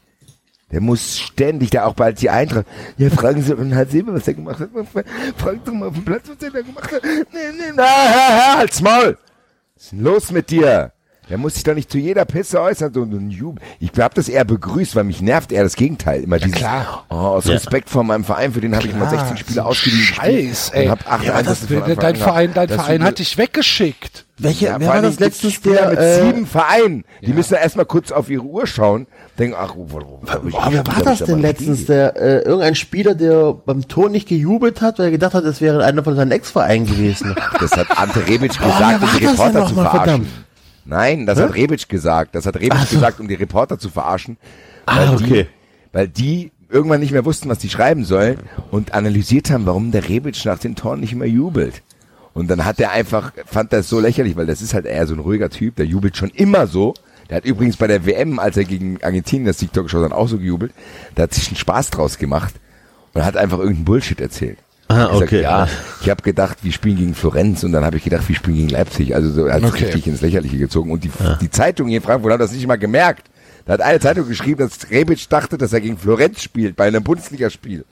Der 0.71 0.81
muss 0.81 1.19
ständig, 1.19 1.69
da 1.71 1.85
auch 1.85 1.93
bald 1.93 2.21
die 2.21 2.29
Eintracht. 2.29 2.65
Ja, 2.97 3.09
fragen 3.09 3.41
Sie 3.41 3.53
und 3.53 3.75
Hans 3.75 3.91
Silber, 3.91 4.13
was 4.13 4.23
der 4.23 4.35
gemacht 4.35 4.59
hat. 4.59 4.69
Fragen 5.37 5.61
Sie 5.65 5.71
mal 5.71 5.89
auf 5.89 5.95
dem 5.95 6.05
Platz, 6.05 6.29
was 6.29 6.37
der 6.37 6.51
da 6.51 6.61
gemacht 6.61 6.91
hat. 6.91 7.03
Nee, 7.03 7.51
nee, 7.57 7.73
na, 7.75 7.83
Herr, 7.83 8.29
Herr, 8.29 8.57
halt's 8.59 8.81
Maul. 8.81 9.17
Was 9.75 9.83
ist 9.83 9.91
denn 9.91 10.01
los 10.01 10.31
mit 10.31 10.49
dir? 10.49 10.93
Der 11.31 11.37
muss 11.37 11.53
sich 11.53 11.63
doch 11.63 11.73
nicht 11.73 11.89
zu 11.89 11.97
jeder 11.97 12.25
Pisse 12.25 12.61
äußern, 12.61 12.93
so 12.93 13.03
ein 13.03 13.29
Jubel. 13.29 13.63
Ich 13.79 13.91
hab 13.97 14.13
das 14.15 14.27
eher 14.27 14.43
begrüßt, 14.43 14.97
weil 14.97 15.05
mich 15.05 15.21
nervt 15.21 15.53
eher 15.53 15.63
das 15.63 15.77
Gegenteil. 15.77 16.23
Immer 16.23 16.39
dieses, 16.39 16.57
klar. 16.57 17.05
oh, 17.09 17.15
aus 17.15 17.45
Ja. 17.45 17.53
Respekt 17.53 17.89
vor 17.89 18.03
meinem 18.03 18.25
Verein, 18.25 18.51
für 18.51 18.59
den 18.59 18.75
habe 18.75 18.85
ich 18.85 18.93
mal 18.93 19.09
16 19.09 19.37
Spiele 19.37 19.63
ausgeliehen. 19.63 20.03
Scheiß, 20.03 20.71
ey. 20.73 20.85
Und 20.87 20.91
hab 20.91 21.09
acht 21.09 21.23
ja, 21.23 21.35
aber 21.35 21.43
das, 21.43 21.59
von 21.59 21.77
Anfang 21.77 21.95
dein 21.95 22.15
Verein, 22.17 22.51
dein 22.53 22.67
Verein 22.67 23.03
hat 23.05 23.19
dich 23.19 23.37
weggeschickt. 23.37 24.25
Welche, 24.39 24.65
Ja, 24.65 24.79
wer 24.79 24.87
war 24.89 25.01
das 25.01 25.15
Spieler 25.53 25.75
der, 25.75 25.89
mit 25.91 25.99
äh, 25.99 26.25
sieben 26.25 26.45
Vereinen. 26.45 27.05
Die 27.21 27.31
müssen 27.31 27.53
ja 27.53 27.61
erstmal 27.61 27.85
kurz 27.85 28.11
auf 28.11 28.29
ihre 28.29 28.43
Uhr 28.43 28.67
schauen. 28.67 29.07
Denken, 29.39 29.55
ach, 29.57 29.75
wo, 29.77 29.89
wo, 29.89 29.99
wo, 30.01 30.49
Boah, 30.49 30.67
wer 30.69 30.85
war 30.85 31.01
das 31.01 31.19
denn 31.19 31.39
letztens? 31.39 31.85
Der, 31.85 32.17
äh, 32.17 32.39
irgendein 32.39 32.75
Spieler, 32.75 33.15
der 33.15 33.53
beim 33.53 33.87
Tor 33.87 34.09
nicht 34.09 34.27
gejubelt 34.27 34.81
hat, 34.81 34.99
weil 34.99 35.05
er 35.05 35.11
gedacht 35.11 35.33
hat, 35.33 35.45
es 35.45 35.61
wäre 35.61 35.81
einer 35.85 36.03
von 36.03 36.17
seinen 36.17 36.31
Ex-Vereinen 36.31 36.87
gewesen. 36.87 37.35
Das 37.57 37.71
hat 37.71 37.97
Ante 37.97 38.27
Rebic 38.27 38.57
gesagt, 38.57 39.01
um 39.01 39.09
die 39.17 39.25
Reporter 39.25 39.67
zu 39.67 39.75
verarschen. 39.75 39.99
verdammt? 39.99 40.27
Nein, 40.85 41.25
das 41.25 41.39
hat 41.39 41.55
Rebic 41.55 41.87
gesagt. 41.89 42.35
Das 42.35 42.45
hat 42.45 42.55
Rebic 42.55 42.89
gesagt, 42.89 43.19
um 43.19 43.27
die 43.27 43.35
Reporter 43.35 43.77
zu 43.77 43.89
verarschen. 43.89 44.37
Weil 44.85 45.07
Ah, 45.07 45.13
okay. 45.13 45.43
Die, 45.43 45.47
weil 45.93 46.07
die 46.07 46.51
irgendwann 46.69 47.01
nicht 47.01 47.11
mehr 47.11 47.25
wussten, 47.25 47.49
was 47.49 47.59
die 47.59 47.69
schreiben 47.69 48.05
sollen 48.05 48.37
und 48.71 48.93
analysiert 48.93 49.51
haben, 49.51 49.65
warum 49.65 49.91
der 49.91 50.07
Rebic 50.07 50.43
nach 50.45 50.57
den 50.59 50.75
Toren 50.75 50.99
nicht 51.01 51.15
mehr 51.15 51.27
jubelt. 51.27 51.81
Und 52.33 52.49
dann 52.49 52.63
hat 52.65 52.79
er 52.79 52.91
einfach, 52.91 53.33
fand 53.45 53.73
das 53.73 53.89
so 53.89 53.99
lächerlich, 53.99 54.35
weil 54.37 54.45
das 54.45 54.61
ist 54.61 54.73
halt 54.73 54.85
eher 54.85 55.05
so 55.05 55.13
ein 55.13 55.19
ruhiger 55.19 55.49
Typ, 55.49 55.75
der 55.75 55.85
jubelt 55.85 56.15
schon 56.15 56.29
immer 56.29 56.65
so. 56.65 56.93
Der 57.29 57.37
hat 57.37 57.45
übrigens 57.45 57.77
bei 57.77 57.87
der 57.87 58.05
WM, 58.05 58.39
als 58.39 58.57
er 58.57 58.63
gegen 58.63 59.03
Argentinien 59.03 59.47
das 59.47 59.59
Siegtor 59.59 59.83
geschossen 59.83 60.05
hat, 60.05 60.11
auch 60.13 60.27
so 60.27 60.37
gejubelt. 60.37 60.73
Da 61.15 61.23
hat 61.23 61.33
sich 61.33 61.47
einen 61.47 61.57
Spaß 61.57 61.89
draus 61.89 62.17
gemacht 62.17 62.53
und 63.13 63.23
hat 63.23 63.35
einfach 63.37 63.59
irgendeinen 63.59 63.85
Bullshit 63.85 64.19
erzählt. 64.19 64.57
Ah, 64.91 65.15
okay. 65.15 65.41
ja, 65.41 65.67
ich 66.01 66.09
habe 66.09 66.21
gedacht, 66.21 66.57
wir 66.63 66.71
spielen 66.71 66.97
gegen 66.97 67.15
Florenz 67.15 67.63
und 67.63 67.71
dann 67.71 67.85
habe 67.85 67.97
ich 67.97 68.03
gedacht, 68.03 68.27
wir 68.27 68.35
spielen 68.35 68.57
gegen 68.57 68.69
Leipzig. 68.69 69.15
Also 69.15 69.31
so 69.31 69.45
als 69.45 69.63
Okay. 69.63 69.85
richtig 69.85 70.07
ins 70.07 70.21
Lächerliche 70.21 70.57
gezogen. 70.57 70.91
Und 70.91 71.03
die, 71.03 71.11
die 71.41 71.49
Zeitung 71.49 71.87
hier 71.87 71.97
in 71.97 72.03
Frankfurt 72.03 72.33
hat 72.33 72.41
das 72.41 72.51
nicht 72.51 72.67
mal 72.67 72.77
gemerkt. 72.77 73.27
Da 73.65 73.73
hat 73.73 73.81
eine 73.81 73.99
Zeitung 73.99 74.27
geschrieben, 74.27 74.57
dass 74.67 74.89
Rebic 74.89 75.29
dachte, 75.29 75.57
dass 75.57 75.71
er 75.71 75.81
gegen 75.81 75.97
Florenz 75.97 76.41
spielt 76.41 76.75
bei 76.75 76.87
einem 76.87 77.03
Bundesligaspiel. 77.03 77.85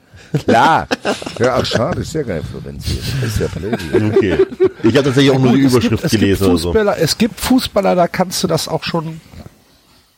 Klar. 0.46 0.88
ja, 1.40 1.56
ach 1.56 1.66
schade, 1.66 2.02
ist 2.02 2.14
ja 2.14 2.24
kein 2.24 2.44
Florenz 2.44 2.86
hier. 2.86 3.02
Das 3.22 3.30
ist 3.32 3.40
ja 3.40 3.48
blöd. 3.48 3.80
Okay. 4.16 4.38
Ich 4.84 4.96
habe 4.96 5.06
tatsächlich 5.06 5.32
auch 5.32 5.40
nur 5.40 5.54
die 5.54 5.62
Gut, 5.62 5.68
es 5.68 5.74
gibt- 5.74 5.84
Überschrift 5.86 6.02
gibt 6.12 6.22
gelesen 6.22 6.48
oder 6.48 6.58
so. 6.58 6.74
Fußballer, 6.74 6.98
Es 7.00 7.18
gibt 7.18 7.40
Fußballer, 7.40 7.96
da 7.96 8.08
kannst 8.08 8.44
du 8.44 8.48
das 8.48 8.68
auch 8.68 8.84
schon, 8.84 9.22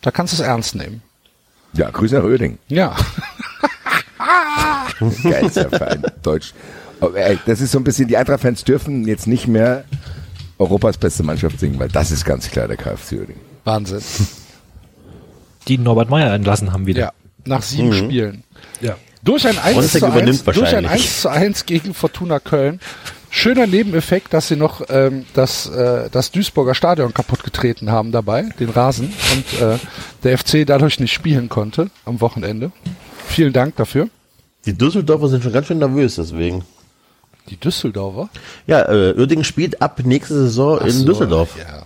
da 0.02 0.10
kannst 0.12 0.34
du 0.38 0.42
es 0.42 0.48
ernst 0.48 0.74
nehmen. 0.76 1.02
Ja, 1.74 1.90
Grüße 1.90 2.16
nach 2.16 2.24
Oerding. 2.24 2.58
Ja. 2.70 2.96
Geilster 5.24 5.70
Verein, 5.70 6.04
Deutsch. 6.22 6.54
Aber, 7.00 7.16
ey, 7.18 7.40
das 7.46 7.62
ist 7.62 7.72
so 7.72 7.80
ein 7.80 7.84
bisschen, 7.84 8.08
die 8.08 8.18
Eintracht-Fans 8.18 8.64
dürfen 8.64 9.08
jetzt 9.08 9.28
nicht 9.28 9.48
mehr 9.48 9.84
Europas 10.60 10.98
beste 10.98 11.24
Mannschaft 11.24 11.60
singen, 11.60 11.80
weil 11.80 11.90
das 11.90 12.12
ist 12.12 12.24
ganz 12.26 12.50
klar 12.52 12.68
der 12.68 12.78
KfC 12.78 13.20
Oerding. 13.20 13.38
Wahnsinn. 13.64 14.02
Die 15.68 15.78
Norbert 15.78 16.10
Meyer 16.10 16.34
entlassen 16.34 16.72
haben 16.74 16.86
wieder. 16.86 17.00
Ja. 17.02 17.12
Nach 17.46 17.62
sieben 17.64 17.90
Mhm. 17.90 17.94
Spielen. 17.94 18.44
Ja. 18.82 18.96
Durch 19.24 19.48
ein 19.48 19.58
1 19.58 19.76
Bontek 19.76 20.00
zu 20.00 20.06
1, 20.06 20.14
übernimmt 20.16 20.48
durch 20.48 20.58
ein 20.58 20.62
wahrscheinlich. 20.64 20.92
1 20.92 21.22
zu 21.22 21.30
1 21.30 21.66
gegen 21.66 21.94
Fortuna 21.94 22.40
Köln. 22.40 22.80
Schöner 23.30 23.66
Nebeneffekt, 23.66 24.34
dass 24.34 24.50
sie 24.50 24.56
noch 24.58 24.82
ähm, 24.90 25.26
das, 25.34 25.68
äh, 25.70 26.10
das 26.12 26.32
Duisburger 26.32 26.76
Stadion 26.76 27.14
kaputt 27.14 27.44
getreten 27.44 27.90
haben 27.90 28.12
dabei, 28.12 28.50
den 28.60 28.70
Rasen, 28.70 29.14
und 29.34 29.62
äh, 29.62 29.78
der 30.24 30.38
FC 30.38 30.66
dadurch 30.68 31.00
nicht 31.00 31.14
spielen 31.14 31.48
konnte 31.48 31.90
am 32.06 32.20
Wochenende. 32.20 32.72
Vielen 33.28 33.54
Dank 33.54 33.78
dafür. 33.78 34.10
Die 34.66 34.74
Düsseldorfer 34.74 35.28
sind 35.28 35.44
schon 35.44 35.54
ganz 35.54 35.68
schön 35.68 35.80
nervös 35.80 36.16
deswegen. 36.16 36.64
Die 37.50 37.58
Düsseldorfer. 37.58 38.30
Ja, 38.68 38.84
äh, 38.84 39.14
Uerdingen 39.18 39.44
spielt 39.44 39.82
ab 39.82 40.00
nächste 40.04 40.36
Saison 40.36 40.80
in 40.82 40.92
so, 40.92 41.06
Düsseldorf. 41.06 41.56
Ja. 41.58 41.84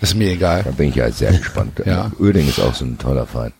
Ist 0.00 0.14
mir 0.14 0.30
egal. 0.30 0.62
Da 0.64 0.70
bin 0.70 0.88
ich 0.88 0.94
ja 0.94 1.10
sehr 1.10 1.32
gespannt. 1.38 1.82
Ja. 1.84 2.10
Oerding 2.18 2.48
ist 2.48 2.60
auch 2.60 2.74
so 2.74 2.84
ein 2.84 2.98
toller 2.98 3.26
Verein. 3.26 3.52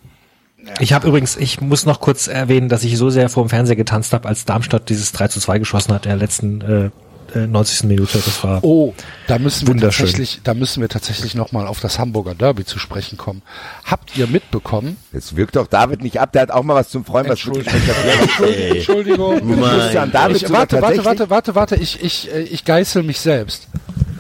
Ich 0.79 0.93
habe 0.93 1.09
übrigens, 1.09 1.37
ich 1.37 1.61
muss 1.61 1.87
noch 1.87 2.01
kurz 2.01 2.27
erwähnen, 2.27 2.69
dass 2.69 2.85
ich 2.85 2.97
so 2.97 3.11
sehr 3.11 3.29
vor 3.29 3.45
dem 3.45 3.49
Fernseher 3.49 3.77
getanzt 3.77 4.13
habe, 4.13 4.29
als 4.29 4.45
Darmstadt 4.45 4.89
dieses 4.89 5.13
3 5.13 5.29
zu 5.29 5.41
2 5.41 5.59
geschossen 5.59 5.95
hat 5.95 6.07
in 6.07 6.11
der 6.11 6.19
letzten 6.19 6.61
äh, 6.61 6.91
äh, 7.35 7.47
90. 7.47 7.85
Minute. 7.85 8.19
Das 8.19 8.43
war 8.44 8.62
Oh, 8.62 8.94
da 9.27 9.39
müssen 9.39 9.66
wir 9.66 9.77
tatsächlich, 9.81 10.40
da 10.44 10.55
müssen 10.55 10.81
wir 10.81 10.89
tatsächlich 10.89 11.35
nochmal 11.35 11.66
auf 11.66 11.81
das 11.81 11.98
Hamburger 11.98 12.35
Derby 12.35 12.65
zu 12.65 12.78
sprechen 12.78 13.16
kommen. 13.16 13.43
Habt 13.85 14.16
ihr 14.16 14.27
mitbekommen? 14.27 14.97
Jetzt 15.12 15.36
wirkt 15.36 15.57
doch 15.57 15.66
David 15.66 16.02
nicht 16.02 16.20
ab, 16.20 16.32
der 16.32 16.43
hat 16.43 16.51
auch 16.51 16.62
mal 16.62 16.74
was 16.74 16.89
zum 16.90 17.05
Freuen, 17.05 17.28
was 17.28 17.44
wirklich 17.47 17.66
Entschuldigung, 17.66 19.39
Entschuldigung. 19.39 19.61
Christian 19.62 20.12
David 20.12 20.36
Ich, 20.43 20.51
warte, 20.51 20.82
warte, 20.82 21.05
warte, 21.05 21.31
warte, 21.31 21.55
warte, 21.55 21.77
ich, 21.77 22.02
ich, 22.02 22.32
äh, 22.32 22.43
ich 22.43 22.65
geißel 22.65 23.02
mich 23.02 23.20
selbst. 23.20 23.69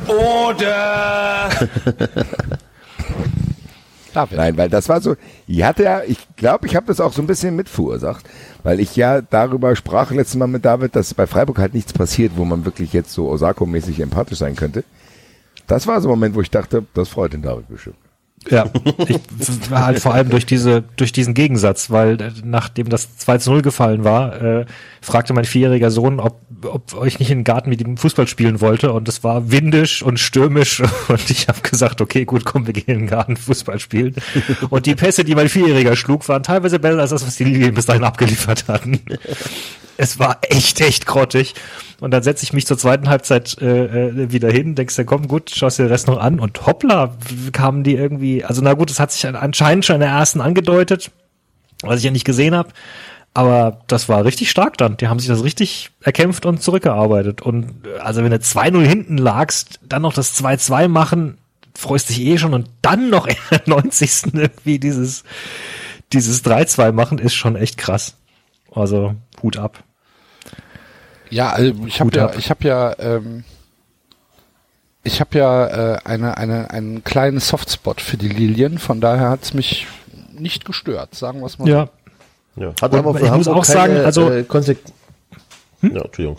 Order! 0.06 1.50
David. 4.12 4.36
Nein, 4.38 4.56
weil 4.56 4.68
das 4.68 4.88
war 4.88 5.00
so, 5.00 5.16
ich 5.46 5.62
hatte 5.62 5.84
ja, 5.84 6.02
ich 6.02 6.18
glaube, 6.36 6.66
ich 6.66 6.74
habe 6.76 6.86
das 6.86 7.00
auch 7.00 7.12
so 7.12 7.22
ein 7.22 7.26
bisschen 7.26 7.54
mit 7.54 7.68
verursacht, 7.68 8.26
weil 8.62 8.80
ich 8.80 8.96
ja 8.96 9.20
darüber 9.20 9.74
sprach 9.76 10.10
letztes 10.10 10.36
Mal 10.36 10.46
mit 10.46 10.64
David, 10.64 10.96
dass 10.96 11.14
bei 11.14 11.26
Freiburg 11.26 11.58
halt 11.58 11.74
nichts 11.74 11.92
passiert, 11.92 12.32
wo 12.36 12.44
man 12.44 12.64
wirklich 12.64 12.92
jetzt 12.92 13.12
so 13.12 13.30
Osako-mäßig 13.30 14.00
empathisch 14.00 14.38
sein 14.38 14.56
könnte. 14.56 14.84
Das 15.66 15.86
war 15.86 16.00
so 16.00 16.08
ein 16.08 16.10
Moment, 16.10 16.34
wo 16.34 16.40
ich 16.40 16.50
dachte, 16.50 16.84
das 16.94 17.08
freut 17.08 17.32
den 17.32 17.42
David 17.42 17.68
bestimmt. 17.68 17.96
Ja, 18.48 18.70
ich 19.06 19.70
war 19.70 19.84
halt 19.84 20.00
vor 20.00 20.14
allem 20.14 20.30
durch 20.30 20.46
diese, 20.46 20.82
durch 20.96 21.12
diesen 21.12 21.34
Gegensatz, 21.34 21.90
weil 21.90 22.20
äh, 22.20 22.30
nachdem 22.42 22.88
das 22.88 23.16
2 23.18 23.38
zu 23.38 23.50
0 23.50 23.62
gefallen 23.62 24.02
war, 24.02 24.40
äh, 24.40 24.66
fragte 25.02 25.34
mein 25.34 25.44
vierjähriger 25.44 25.90
Sohn, 25.90 26.20
ob, 26.20 26.40
ob 26.64 26.94
euch 26.94 27.18
nicht 27.18 27.30
in 27.30 27.40
den 27.40 27.44
Garten 27.44 27.68
mit 27.68 27.82
ihm 27.82 27.98
Fußball 27.98 28.26
spielen 28.26 28.62
wollte 28.62 28.92
und 28.92 29.08
es 29.08 29.22
war 29.22 29.50
windisch 29.50 30.02
und 30.02 30.18
stürmisch 30.18 30.82
und 31.08 31.30
ich 31.30 31.48
habe 31.48 31.60
gesagt, 31.60 32.00
okay, 32.00 32.24
gut, 32.24 32.46
komm, 32.46 32.66
wir 32.66 32.72
gehen 32.72 32.84
in 32.86 32.98
den 33.00 33.08
Garten 33.08 33.36
Fußball 33.36 33.78
spielen. 33.78 34.14
Und 34.70 34.86
die 34.86 34.94
Pässe, 34.94 35.22
die 35.22 35.34
mein 35.34 35.50
vierjähriger 35.50 35.94
schlug, 35.94 36.26
waren 36.28 36.42
teilweise 36.42 36.78
besser 36.78 36.98
als 37.00 37.10
das, 37.10 37.26
was 37.26 37.36
die 37.36 37.44
Lilien 37.44 37.74
bis 37.74 37.86
dahin 37.86 38.04
abgeliefert 38.04 38.68
hatten. 38.68 39.00
Es 39.98 40.18
war 40.18 40.38
echt, 40.48 40.80
echt 40.80 41.04
grottig. 41.04 41.54
Und 42.00 42.12
dann 42.12 42.22
setze 42.22 42.44
ich 42.44 42.52
mich 42.52 42.66
zur 42.66 42.78
zweiten 42.78 43.08
Halbzeit 43.08 43.56
äh, 43.60 44.08
äh, 44.08 44.32
wieder 44.32 44.50
hin, 44.50 44.74
denkst 44.74 44.96
du, 44.96 45.04
komm 45.04 45.28
gut, 45.28 45.50
schaust 45.50 45.78
dir 45.78 45.84
den 45.84 45.92
Rest 45.92 46.06
noch 46.06 46.18
an 46.18 46.40
und 46.40 46.66
hoppla, 46.66 47.14
kamen 47.52 47.84
die 47.84 47.94
irgendwie, 47.94 48.42
also 48.44 48.62
na 48.62 48.72
gut, 48.72 48.90
es 48.90 48.98
hat 48.98 49.12
sich 49.12 49.26
an- 49.26 49.36
anscheinend 49.36 49.84
schon 49.84 49.96
in 49.96 50.00
der 50.00 50.10
ersten 50.10 50.40
angedeutet, 50.40 51.10
was 51.82 51.98
ich 51.98 52.04
ja 52.04 52.10
nicht 52.10 52.24
gesehen 52.24 52.54
habe. 52.54 52.70
Aber 53.32 53.82
das 53.86 54.08
war 54.08 54.24
richtig 54.24 54.50
stark 54.50 54.76
dann. 54.78 54.96
Die 54.96 55.06
haben 55.08 55.20
sich 55.20 55.28
das 55.28 55.44
richtig 55.44 55.90
erkämpft 56.00 56.46
und 56.46 56.60
zurückgearbeitet. 56.62 57.42
Und 57.42 57.86
äh, 57.86 57.98
also 58.00 58.24
wenn 58.24 58.30
du 58.30 58.38
2-0 58.38 58.80
hinten 58.84 59.18
lagst, 59.18 59.78
dann 59.86 60.02
noch 60.02 60.14
das 60.14 60.34
2-2 60.42 60.88
machen, 60.88 61.38
freust 61.76 62.08
dich 62.08 62.20
eh 62.22 62.38
schon 62.38 62.54
und 62.54 62.68
dann 62.82 63.10
noch 63.10 63.26
in 63.26 63.36
der 63.50 63.62
90. 63.66 64.34
irgendwie 64.34 64.78
dieses, 64.78 65.22
dieses 66.12 66.44
3-2 66.44 66.92
machen, 66.92 67.18
ist 67.18 67.34
schon 67.34 67.56
echt 67.56 67.76
krass. 67.78 68.16
Also 68.72 69.14
Hut 69.42 69.58
ab. 69.58 69.84
Ja, 71.30 71.50
also 71.50 71.72
ich 71.86 72.00
habe 72.00 72.16
ja, 72.16 72.32
ich 72.36 72.50
habe 72.50 72.66
ja, 72.66 72.94
ähm, 72.98 73.44
ich 75.02 75.20
habe 75.20 75.38
ja 75.38 75.66
äh, 75.94 75.98
eine, 76.04 76.36
eine, 76.36 76.70
einen 76.70 77.04
kleinen 77.04 77.40
Softspot 77.40 78.00
für 78.00 78.16
die 78.16 78.28
Lilien, 78.28 78.78
von 78.78 79.00
daher 79.00 79.30
hat's 79.30 79.54
mich 79.54 79.86
nicht 80.32 80.64
gestört, 80.64 81.14
sagen 81.14 81.40
wir 81.40 81.46
es 81.46 81.58
mal. 81.58 81.66
so. 81.66 81.70
Ja, 81.70 81.88
Ja. 82.56 82.72
Hat 82.82 82.92
Und 82.92 82.98
aber 82.98 83.14
für 83.14 83.24
ich 83.26 83.30
muss 83.32 83.46
Hamburg 83.46 83.56
auch 83.56 83.64
sagen, 83.64 83.94
keine, 83.94 84.04
also- 84.06 84.30
äh, 84.30 84.42
Konsequ 84.44 84.90
ja, 85.82 86.02
Entschuldigung. 86.02 86.38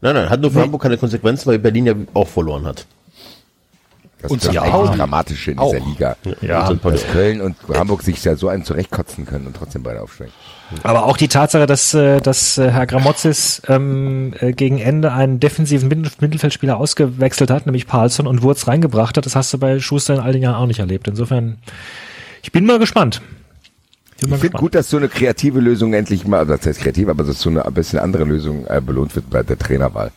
Nein, 0.00 0.14
nein, 0.14 0.30
hat 0.30 0.40
nur 0.40 0.50
für 0.50 0.60
Hamburg 0.60 0.80
keine 0.82 0.96
Konsequenzen, 0.96 1.46
weil 1.46 1.58
Berlin 1.58 1.86
ja 1.86 1.94
auch 2.14 2.28
verloren 2.28 2.64
hat. 2.64 2.86
Das 4.20 4.32
Und 4.32 4.42
ist 4.44 4.58
auch 4.58 4.96
dramatisch 4.96 5.46
in 5.46 5.58
dieser 5.58 5.78
Liga. 5.78 6.16
Ja. 6.40 6.68
Und 6.68 6.84
Dass 6.84 7.06
Köln 7.06 7.40
und 7.40 7.56
Hamburg 7.72 8.02
sich 8.02 8.22
ja 8.24 8.34
so 8.34 8.48
einen 8.48 8.64
zurechtkotzen 8.64 9.26
können 9.26 9.46
und 9.46 9.54
trotzdem 9.54 9.84
beide 9.84 10.02
aufsteigen. 10.02 10.32
Aber 10.82 11.04
auch 11.04 11.16
die 11.16 11.28
Tatsache, 11.28 11.66
dass, 11.66 11.94
äh, 11.94 12.20
dass 12.20 12.58
äh, 12.58 12.70
Herr 12.70 12.86
Gramozis 12.86 13.62
ähm, 13.68 14.34
äh, 14.40 14.52
gegen 14.52 14.78
Ende 14.78 15.12
einen 15.12 15.40
defensiven 15.40 15.88
Mittel- 15.88 16.10
Mittelfeldspieler 16.20 16.76
ausgewechselt 16.76 17.50
hat, 17.50 17.66
nämlich 17.66 17.86
Paulson, 17.86 18.26
und 18.26 18.42
Wurz 18.42 18.66
reingebracht 18.66 19.16
hat, 19.16 19.24
das 19.24 19.34
hast 19.36 19.52
du 19.52 19.58
bei 19.58 19.78
Schuster 19.78 20.14
in 20.14 20.20
all 20.20 20.32
den 20.32 20.42
Jahren 20.42 20.56
auch 20.56 20.66
nicht 20.66 20.80
erlebt. 20.80 21.08
Insofern, 21.08 21.58
ich 22.42 22.52
bin 22.52 22.66
mal 22.66 22.78
gespannt. 22.78 23.22
Bin 24.20 24.30
mal 24.30 24.36
Ich 24.36 24.42
finde 24.42 24.58
gut, 24.58 24.74
dass 24.74 24.90
so 24.90 24.96
eine 24.98 25.08
kreative 25.08 25.60
Lösung 25.60 25.94
endlich 25.94 26.26
mal, 26.26 26.40
also 26.40 26.56
das 26.56 26.66
heißt 26.66 26.80
kreativ, 26.80 27.08
aber 27.08 27.22
dass 27.22 27.40
so 27.40 27.50
eine 27.50 27.64
ein 27.64 27.72
bisschen 27.72 28.00
andere 28.00 28.24
Lösung 28.24 28.66
äh, 28.66 28.82
belohnt 28.84 29.14
wird 29.14 29.30
bei 29.30 29.42
der 29.42 29.58
Trainerwahl. 29.58 30.10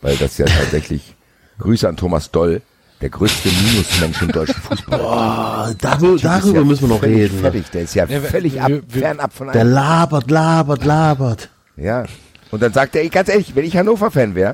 Weil 0.00 0.16
das 0.16 0.38
ja 0.38 0.46
tatsächlich, 0.60 1.14
Grüße 1.58 1.88
an 1.88 1.96
Thomas 1.96 2.30
Doll, 2.30 2.62
der 3.02 3.10
größte 3.10 3.48
Minusmensch 3.48 4.22
im 4.22 4.28
deutschen 4.32 4.54
Fußball. 4.62 5.00
Oh, 5.00 5.74
darüber, 5.80 6.14
Ist 6.14 6.24
darüber 6.24 6.58
ja 6.60 6.64
müssen 6.64 6.82
wir 6.82 6.88
noch 6.94 7.00
völlig 7.00 7.16
reden. 7.30 7.38
Fertig. 7.40 7.70
Der 7.72 7.82
ist 7.82 7.94
ja, 7.94 8.08
wir- 8.08 8.22
völlig 8.22 8.60
ab, 8.62 8.68
wir- 8.70 8.82
wir- 8.88 9.02
fernab 9.02 9.32
von 9.34 9.48
Der 9.48 9.60
allem. 9.62 9.72
labert, 9.72 10.30
labert, 10.30 10.84
labert. 10.84 11.50
Ja. 11.76 12.04
Und 12.50 12.62
dann 12.62 12.72
sagt 12.72 12.94
er, 12.96 13.02
ey, 13.02 13.08
ganz 13.08 13.28
ehrlich, 13.28 13.54
wenn 13.54 13.64
ich 13.64 13.76
Hannover-Fan 13.76 14.34
wäre, 14.34 14.52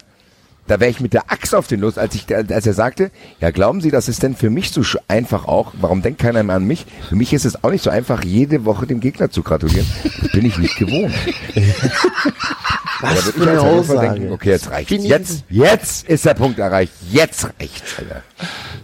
da 0.69 0.79
wäre 0.81 0.91
ich 0.91 1.01
mit 1.01 1.13
der 1.15 1.31
Axt 1.33 1.55
auf 1.55 1.67
den 1.67 1.81
los, 1.81 1.99
als 1.99 2.15
ich, 2.15 2.25
als 2.35 2.67
er 2.67 2.75
sagte, 2.75 3.11
ja, 3.41 3.51
glauben 3.51 3.81
Sie, 3.81 3.91
das 3.91 4.09
ist 4.09 4.23
denn 4.23 4.37
für 4.37 4.51
mich 4.51 4.71
so 4.71 4.83
einfach 5.09 5.47
auch? 5.47 5.73
Warum 5.81 6.03
denkt 6.03 6.21
keiner 6.21 6.43
mehr 6.43 6.57
an 6.57 6.65
mich? 6.65 6.87
Für 7.09 7.17
mich 7.17 7.33
ist 7.33 7.45
es 7.45 7.65
auch 7.65 7.71
nicht 7.71 7.83
so 7.83 7.91
einfach, 7.91 8.23
jede 8.23 8.65
Woche 8.65 8.87
dem 8.87 9.01
Gegner 9.01 9.31
zu 9.31 9.43
gratulieren. 9.43 9.87
Das 10.23 10.31
bin 10.33 10.47
ich 10.47 10.57
nicht 10.59 10.77
gewohnt. 10.77 11.13
Was 13.01 13.31
für 13.31 13.43
ich 13.43 13.49
eine 13.49 13.61
Aussage. 13.61 14.15
denken, 14.19 14.33
okay, 14.33 14.51
jetzt 14.51 14.69
ich- 14.77 14.89
Jetzt, 15.05 15.45
jetzt 15.49 16.09
ist 16.09 16.25
der 16.25 16.35
Punkt 16.35 16.59
erreicht. 16.59 16.93
Jetzt 17.11 17.45
reicht's, 17.45 17.97
Alter. 17.99 18.23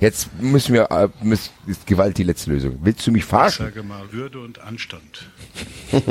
Jetzt 0.01 0.29
müssen 0.41 0.73
wir, 0.73 0.89
äh, 0.91 1.09
müssen, 1.23 1.51
ist 1.67 1.85
Gewalt 1.87 2.17
die 2.19 2.23
letzte 2.23 2.51
Lösung. 2.51 2.79
Willst 2.83 3.05
du 3.07 3.11
mich 3.11 3.25
verarschen? 3.25 3.67
Sage 3.67 3.83
mal 3.83 4.03
Würde 4.13 4.39
und 4.41 4.61
Anstand. 4.61 5.27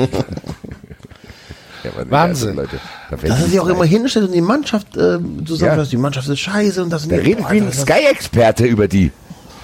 Wahnsinn. 2.08 2.56
Leute, 2.56 2.78
da 3.10 3.16
Dass 3.16 3.40
er 3.40 3.46
sich 3.46 3.60
auch 3.60 3.66
immer 3.66 3.84
hinstellt 3.84 4.26
und 4.26 4.32
die 4.32 4.40
Mannschaft 4.40 4.96
äh, 4.96 5.18
zusammenfasst. 5.44 5.92
Ja. 5.92 5.96
Die 5.96 6.02
Mannschaft 6.02 6.28
ist 6.28 6.40
scheiße 6.40 6.82
und 6.82 6.90
das 6.90 7.08
Der 7.08 7.22
redet 7.22 7.50
wie 7.50 7.60
ein 7.60 7.72
Sky-Experte 7.72 8.64
über 8.64 8.88
die. 8.88 9.12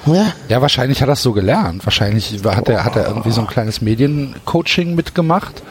Ja. 0.06 0.32
Ja, 0.48 0.62
wahrscheinlich 0.62 1.02
hat 1.02 1.08
er 1.08 1.12
es 1.12 1.22
so 1.22 1.32
gelernt. 1.32 1.84
Wahrscheinlich 1.84 2.42
hat 2.44 2.68
er, 2.68 2.84
hat 2.84 2.96
er 2.96 3.06
irgendwie 3.06 3.30
so 3.32 3.40
ein 3.42 3.46
kleines 3.46 3.80
Mediencoaching 3.80 4.94
mitgemacht 4.94 5.62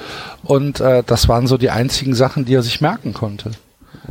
und 0.44 0.80
äh, 0.80 1.04
das 1.06 1.28
waren 1.28 1.48
so 1.48 1.58
die 1.58 1.72
einzigen 1.72 2.14
Sachen, 2.14 2.46
die 2.46 2.54
er 2.54 2.62
sich 2.62 2.80
merken 2.82 3.14
konnte. 3.14 3.52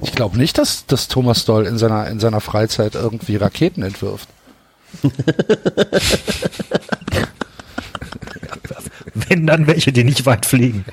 Ich 0.02 0.12
glaube 0.12 0.36
nicht, 0.39 0.59
dass, 0.59 0.86
dass 0.86 1.09
Thomas 1.09 1.44
Doll 1.44 1.66
in 1.66 1.78
seiner, 1.78 2.09
in 2.09 2.20
seiner 2.20 2.40
Freizeit 2.40 2.94
irgendwie 2.94 3.36
Raketen 3.36 3.82
entwirft. 3.82 4.28
Wenn 9.15 9.47
dann 9.47 9.66
welche, 9.66 9.93
die 9.93 10.05
nicht 10.05 10.24
weit 10.27 10.47
fliegen. 10.47 10.85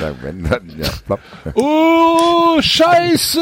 Sagen, 0.00 0.16
wenn 0.22 0.44
dann, 0.44 0.68
ja, 0.78 0.88
plopp. 1.06 1.20
Oh, 1.54 2.60
Scheiße! 2.60 3.40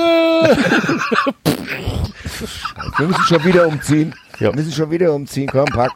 Wir 2.99 3.07
müssen 3.07 3.23
schon 3.25 3.45
wieder 3.45 3.67
umziehen. 3.67 4.15
Wir 4.39 4.55
müssen 4.55 4.73
schon 4.73 4.91
wieder 4.91 5.13
umziehen. 5.13 5.49
Komm, 5.51 5.67
pack. 5.67 5.93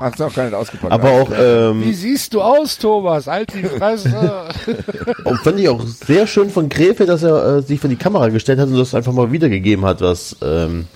Ach, 0.00 0.12
ist 0.12 0.20
auch 0.20 0.34
gar 0.34 0.44
nicht 0.44 0.54
ausgepackt. 0.54 0.92
Aber 0.92 1.10
auch, 1.10 1.30
ähm, 1.38 1.82
Wie 1.82 1.94
siehst 1.94 2.34
du 2.34 2.42
aus, 2.42 2.76
Thomas? 2.76 3.26
Halt 3.26 3.54
die 3.54 3.64
Fresse! 3.64 4.44
Und 5.24 5.38
fand 5.40 5.58
ich 5.58 5.68
auch 5.70 5.82
sehr 5.86 6.26
schön 6.26 6.50
von 6.50 6.68
Gräfe, 6.68 7.06
dass 7.06 7.22
er 7.22 7.56
äh, 7.56 7.62
sich 7.62 7.80
vor 7.80 7.88
die 7.88 7.96
Kamera 7.96 8.28
gestellt 8.28 8.58
hat 8.58 8.68
und 8.68 8.76
das 8.78 8.94
einfach 8.94 9.12
mal 9.12 9.32
wiedergegeben 9.32 9.84
hat, 9.86 10.02
was 10.02 10.36
ähm, 10.42 10.86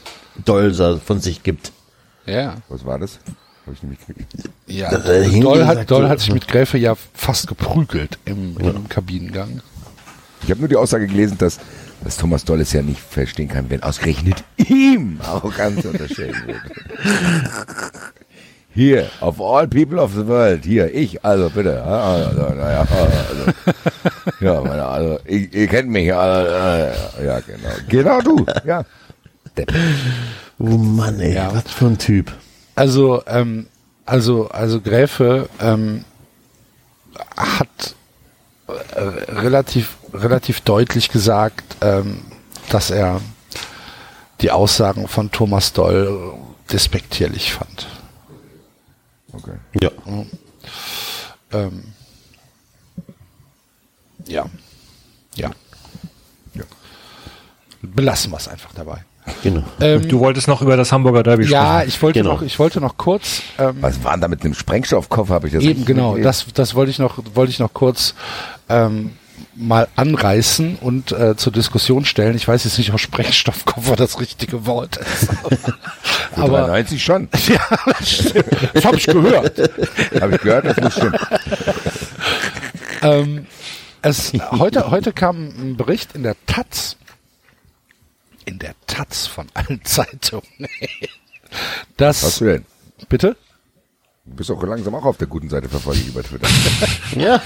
Dolser 0.45 0.99
von 0.99 1.21
sich 1.21 1.43
gibt. 1.43 1.73
ja. 2.27 2.57
Was 2.69 2.85
war 2.85 2.99
das? 2.99 3.19
Hab 3.67 3.75
ich 3.75 3.83
nämlich 3.83 3.99
gekriegt. 4.07 4.33
Ja, 4.67 4.91
hingehen 4.91 5.43
Doll 5.43 5.67
hat, 5.67 5.91
Doll 5.91 6.09
hat 6.09 6.21
sich 6.21 6.33
mit 6.33 6.49
Gräfe 6.49 6.79
ja 6.79 6.95
fast 7.15 7.47
geprügelt 7.47 8.19
im, 8.25 8.57
im 8.59 8.89
Kabinengang. 8.89 9.61
Ich 10.43 10.51
habe 10.51 10.61
nur 10.61 10.69
die 10.69 10.77
Aussage 10.77 11.07
gelesen, 11.07 11.37
dass, 11.39 11.59
dass 12.03 12.17
Thomas 12.17 12.45
Doll 12.45 12.61
es 12.61 12.73
ja 12.73 12.83
nicht 12.83 13.01
verstehen 13.01 13.49
kann, 13.49 13.69
wenn 13.69 13.83
ausgerechnet 13.83 14.43
ihm 14.57 15.21
Arroganz 15.23 15.85
unterstellt 15.85 16.35
wird. 16.47 16.57
Hier, 18.73 19.11
of 19.21 19.41
all 19.41 19.67
people 19.67 19.99
of 19.99 20.13
the 20.15 20.25
world, 20.29 20.65
hier, 20.65 20.95
ich, 20.95 21.25
also 21.25 21.51
bitte. 21.51 21.83
Also, 21.83 22.55
naja, 22.55 22.87
also, 22.89 23.75
ja, 24.41 24.61
meine, 24.61 24.85
also, 24.87 25.19
ihr, 25.27 25.53
ihr 25.53 25.67
kennt 25.67 25.89
mich, 25.91 26.15
also, 26.15 26.51
ja, 27.21 27.41
genau. 27.41 27.69
Genau 27.89 28.21
du, 28.21 28.47
ja. 28.65 28.85
Oh 30.61 30.67
Mann, 30.79 31.19
ey, 31.19 31.35
Ja. 31.35 31.53
was 31.53 31.65
für 31.73 31.87
ein 31.87 31.99
Typ. 31.99 32.31
Also, 32.81 33.23
ähm, 33.27 33.67
also, 34.07 34.49
also 34.49 34.81
Gräfe 34.81 35.51
ähm, 35.61 36.07
hat 37.37 37.95
äh, 38.69 39.01
relativ, 39.03 39.99
relativ 40.15 40.63
deutlich 40.63 41.11
gesagt, 41.11 41.77
ähm, 41.83 42.23
dass 42.71 42.91
er 42.91 43.21
die 44.41 44.51
Aussagen 44.51 45.09
von 45.09 45.31
Thomas 45.31 45.75
Doll 45.75 46.33
despektierlich 46.73 47.53
fand. 47.53 47.87
Okay. 49.35 49.59
Ja. 49.79 49.91
Ähm, 51.53 51.93
ja. 54.25 54.47
Ja. 55.35 55.51
Ja. 56.55 56.65
Belassen 57.83 58.31
wir 58.31 58.39
es 58.39 58.49
einfach 58.49 58.73
dabei. 58.73 59.05
Genau. 59.43 59.63
Ähm, 59.81 60.09
Du 60.09 60.21
wolltest 60.21 60.49
noch 60.49 60.63
über 60.63 60.77
das 60.77 60.93
Hamburger 60.93 61.23
Derby 61.23 61.45
ja, 61.47 61.75
sprechen. 61.81 61.89
ich 61.89 62.03
wollte 62.03 62.19
Genau. 62.21 62.33
noch, 62.35 62.43
ich 62.43 62.59
wollte 62.59 62.81
noch 62.81 62.97
kurz, 62.97 63.43
ähm, 63.59 63.77
Was 63.81 64.03
war 64.05 64.13
denn 64.13 64.21
da 64.21 64.29
mit 64.29 64.45
einem 64.45 64.55
Sprengstoffkoffer? 64.55 65.35
Habe 65.35 65.47
ich 65.49 65.53
das 65.55 65.63
Eben 65.65 65.85
genau, 65.85 66.13
gelesen? 66.13 66.25
das, 66.25 66.47
das 66.55 66.75
wollte 66.75 66.91
ich 66.91 66.99
noch, 66.99 67.19
wollte 67.35 67.51
ich 67.53 67.59
noch 67.59 67.73
kurz 67.73 68.15
ähm, 68.69 69.13
mal 69.57 69.89
anreißen 69.97 70.77
und 70.81 71.13
äh, 71.13 71.37
zur 71.37 71.53
Diskussion 71.53 72.05
stellen. 72.05 72.35
Ich 72.37 72.47
weiß 72.49 72.65
jetzt 72.65 72.79
nicht, 72.79 72.93
ob 72.93 73.01
Sprengstoffkoffer 73.01 73.97
das 73.97 74.21
richtige 74.21 74.65
Wort 74.67 74.97
ist. 74.99 75.29
Aber 76.37 76.59
93 76.67 77.03
schon. 77.05 77.29
ja, 77.49 77.61
das 77.87 78.11
stimmt. 78.11 78.45
das 78.75 78.85
habe 78.85 78.97
ich 78.97 79.07
gehört. 79.07 79.59
Habe 80.21 80.35
ich 80.37 80.41
gehört, 80.41 80.65
das 80.67 80.77
muss 80.81 80.93
stimmen. 80.95 81.17
Ähm, 83.03 83.47
es, 84.03 84.33
heute, 84.53 84.91
heute 84.91 85.13
kam 85.13 85.49
ein 85.49 85.77
Bericht 85.77 86.15
in 86.15 86.23
der 86.23 86.37
Taz. 86.47 86.97
In 88.45 88.59
der 88.59 88.75
Taz 88.87 89.27
von 89.27 89.47
allen 89.55 89.81
Zeitungen. 89.85 90.45
Was 91.99 92.21
das, 92.21 92.39
du 92.39 92.45
denn? 92.47 92.65
bitte? 93.09 93.37
Du 94.25 94.37
bist 94.37 94.51
auch 94.51 94.63
langsam 94.63 94.95
auch 94.95 95.05
auf 95.05 95.17
der 95.17 95.27
guten 95.27 95.49
Seite 95.49 95.69
verfolgt 95.69 96.07
über 96.07 96.23
Twitter. 96.23 96.47
Ja, 97.17 97.43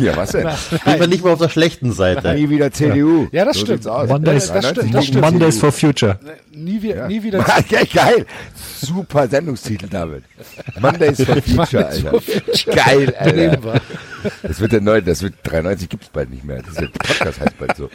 ja, 0.00 0.16
was 0.16 0.30
denn? 0.32 0.48
sind 0.70 1.00
wir 1.00 1.06
nicht 1.08 1.24
mehr 1.24 1.32
auf 1.32 1.38
der 1.40 1.48
schlechten 1.48 1.92
Seite. 1.92 2.32
Nie 2.34 2.48
wieder 2.48 2.70
CDU. 2.70 3.26
Ja, 3.32 3.44
das 3.44 3.56
so 3.56 3.64
stimmt. 3.66 3.84
Mondays, 3.86 4.48
Das 4.48 4.64
stimmt, 4.64 4.76
das 4.78 4.84
93 4.84 5.08
stimmt. 5.08 5.24
Mondays 5.24 5.58
for 5.58 5.72
Future. 5.72 6.20
Nie, 6.54 6.82
wie, 6.82 6.94
nie 7.08 7.22
wieder. 7.22 7.44
Ja, 7.70 7.82
geil. 7.92 8.26
Super 8.80 9.28
Sendungstitel, 9.28 9.88
David. 9.88 10.24
Mondays 10.80 11.22
for 11.22 11.36
Future, 11.42 11.86
Alter. 11.86 12.10
for 12.10 12.20
Future. 12.20 12.76
Geil, 12.76 13.14
Alter. 13.18 13.80
Das 14.42 14.60
wird 14.60 14.72
der 14.72 14.80
neue, 14.80 15.02
das 15.02 15.22
wird 15.22 15.34
93 15.42 15.88
gibt's 15.88 16.08
bald 16.08 16.30
nicht 16.30 16.44
mehr. 16.44 16.58
Das 16.62 16.68
ist 16.70 16.80
der 16.80 16.86
Podcast 16.88 17.40
heißt 17.40 17.58
bald 17.58 17.76
so. 17.76 17.90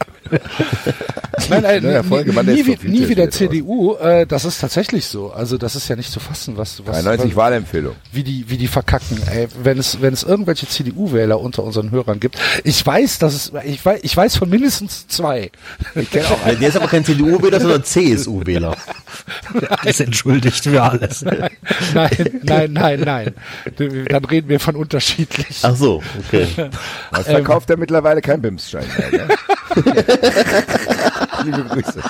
Nein, 1.49 1.64
nein, 1.64 1.84
Neuer 1.84 2.03
Folge, 2.03 2.31
nie, 2.44 2.53
nie, 2.53 2.64
Future 2.64 2.90
nie 2.90 3.07
wieder 3.10 3.30
CDU. 3.31 3.95
Äh, 3.95 4.27
das 4.27 4.45
ist 4.45 4.60
tatsächlich 4.60 5.06
so. 5.06 5.31
Also 5.31 5.57
das 5.57 5.76
ist 5.76 5.88
ja 5.88 5.95
nicht 5.95 6.11
zu 6.11 6.19
fassen, 6.19 6.57
was, 6.57 6.86
was 6.86 7.03
93 7.03 7.36
Wahlempfehlung. 7.36 7.95
wie 8.11 8.23
die 8.23 8.45
wie 8.49 8.57
die 8.57 8.68
verkacken. 8.68 9.19
Ey, 9.31 9.48
wenn 9.64 9.77
es 9.80 10.02
wenn 10.02 10.14
es 10.14 10.23
irgendwelche 10.23 10.68
CDU-Wähler 10.68 11.40
unter 11.40 11.64
unseren 11.64 11.91
Hörern 11.91 12.19
gibt, 12.19 12.38
ich 12.64 12.86
weiß, 12.86 13.19
dass 13.19 13.34
es 13.34 13.52
ich 13.65 13.84
weiß 13.84 14.02
ich 14.03 14.15
weiß 14.15 14.36
von 14.38 14.49
mindestens 14.49 15.07
zwei. 15.07 15.52
Ich 15.95 16.11
kenne 16.11 16.26
auch 16.27 16.44
einen. 16.45 16.60
Der 16.60 16.69
ist 16.69 16.76
aber 16.77 16.88
kein 16.88 17.03
CDU-Wähler, 17.06 17.60
sondern 17.60 17.84
CSU-Wähler. 17.84 18.49
Ist 19.84 20.02
entschuldigt 20.02 20.64
für 20.64 20.82
alles. 20.82 21.24
Nein, 21.24 22.42
nein, 22.44 22.74
nein, 22.74 23.00
nein. 23.02 23.36
Dann 23.78 24.26
reden 24.26 24.50
wir 24.50 24.60
von 24.60 24.76
unterschiedlich. 24.76 25.60
Ach 25.64 25.76
so, 25.76 26.04
okay. 26.20 26.48
Was 27.12 27.28
verkauft 27.28 27.70
er 27.70 27.78
mittlerweile? 27.78 28.22
Kein 28.22 28.42
BIMS-Schein 28.42 28.86
mehr, 28.98 29.28
ne? 29.28 29.36
Liebe 31.46 31.64
Grüße. 31.64 32.02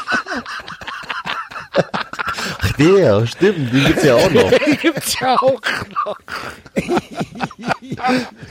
Ach, 2.61 2.71
der, 2.73 3.27
stimmt, 3.27 3.73
den 3.73 3.85
gibt's 3.85 4.03
ja 4.03 4.15
auch 4.15 4.31
noch. 4.31 4.51
Die 4.51 4.77
gibt's 4.77 5.19
ja 5.19 5.35
auch 5.35 5.61
noch. 6.05 6.19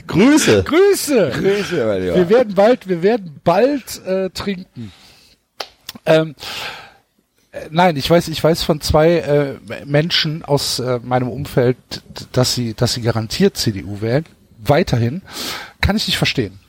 Grüße. 0.07 0.63
Grüße. 0.63 1.31
Grüße, 1.31 1.85
mein 1.85 2.01
Lieber. 2.01 2.15
Wir 2.15 2.29
werden 2.29 2.55
bald, 2.55 2.87
wir 2.87 3.01
werden 3.01 3.39
bald 3.43 4.05
äh, 4.05 4.29
trinken. 4.29 4.91
Ähm, 6.05 6.35
äh, 6.37 6.43
nein, 7.71 7.95
ich 7.97 8.09
weiß, 8.09 8.27
ich 8.27 8.43
weiß 8.43 8.63
von 8.63 8.81
zwei 8.81 9.17
äh, 9.17 9.55
Menschen 9.85 10.43
aus 10.43 10.79
äh, 10.79 10.99
meinem 11.03 11.29
Umfeld, 11.29 11.77
dass 12.31 12.55
sie, 12.55 12.73
dass 12.73 12.93
sie 12.93 13.01
garantiert 13.01 13.57
CDU 13.57 14.01
wählen. 14.01 14.25
Weiterhin 14.57 15.21
kann 15.81 15.95
ich 15.95 16.07
nicht 16.07 16.17
verstehen. 16.17 16.59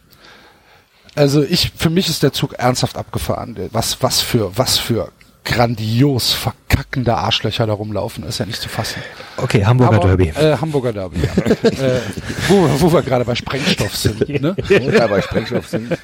Also 1.15 1.43
ich, 1.43 1.73
für 1.77 1.91
mich 1.91 2.09
ist 2.09 2.23
der 2.23 2.33
Zug 2.33 2.55
ernsthaft 2.55 2.97
abgefahren. 2.97 3.57
Was, 3.73 4.03
was 4.03 4.21
für, 4.21 4.57
was 4.57 4.79
für 4.79 5.13
grandios 5.45 6.33
verkackende 6.33 7.17
Arschlöcher 7.17 7.67
da 7.67 7.73
rumlaufen, 7.73 8.25
ist 8.25 8.39
ja 8.39 8.47
nicht 8.47 8.61
zu 8.61 8.69
fassen. 8.69 9.03
Okay, 9.37 9.65
Hamburger 9.65 9.97
Aber, 9.97 10.07
Derby. 10.07 10.29
Äh, 10.29 10.57
Hamburger 10.57 10.93
Derby, 10.93 11.21
ja. 11.21 11.43
äh, 11.69 12.01
wo, 12.49 12.69
wo 12.81 12.93
wir 12.93 13.03
gerade 13.03 13.25
bei 13.25 13.35
Sprengstoff 13.35 13.97
sind. 13.97 14.29
Ne? 14.41 14.55
Und 14.55 14.95
da 14.95 15.07
bei 15.09 15.21
Sprengstoff 15.21 15.69
sind. 15.69 15.99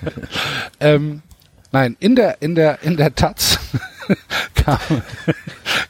Ähm, 0.81 1.23
nein, 1.71 1.97
in 2.01 2.17
der 2.17 2.43
in 2.43 2.55
der 2.55 2.83
in 2.83 2.97
der 2.97 3.15
Taz 3.15 3.59
kam, 4.55 4.79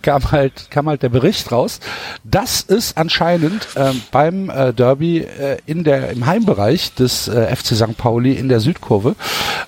kam 0.02 0.30
halt 0.30 0.70
kam 0.70 0.88
halt 0.88 1.02
der 1.02 1.08
Bericht 1.08 1.52
raus, 1.52 1.80
dass 2.24 2.64
es 2.66 2.96
anscheinend 2.96 3.68
ähm, 3.76 4.02
beim 4.10 4.50
äh, 4.50 4.72
Derby 4.72 5.18
äh, 5.18 5.58
in 5.66 5.84
der 5.84 6.10
im 6.10 6.26
Heimbereich 6.26 6.94
des 6.94 7.28
äh, 7.28 7.54
FC 7.54 7.74
St. 7.76 7.96
Pauli 7.96 8.32
in 8.32 8.48
der 8.48 8.60
Südkurve 8.60 9.16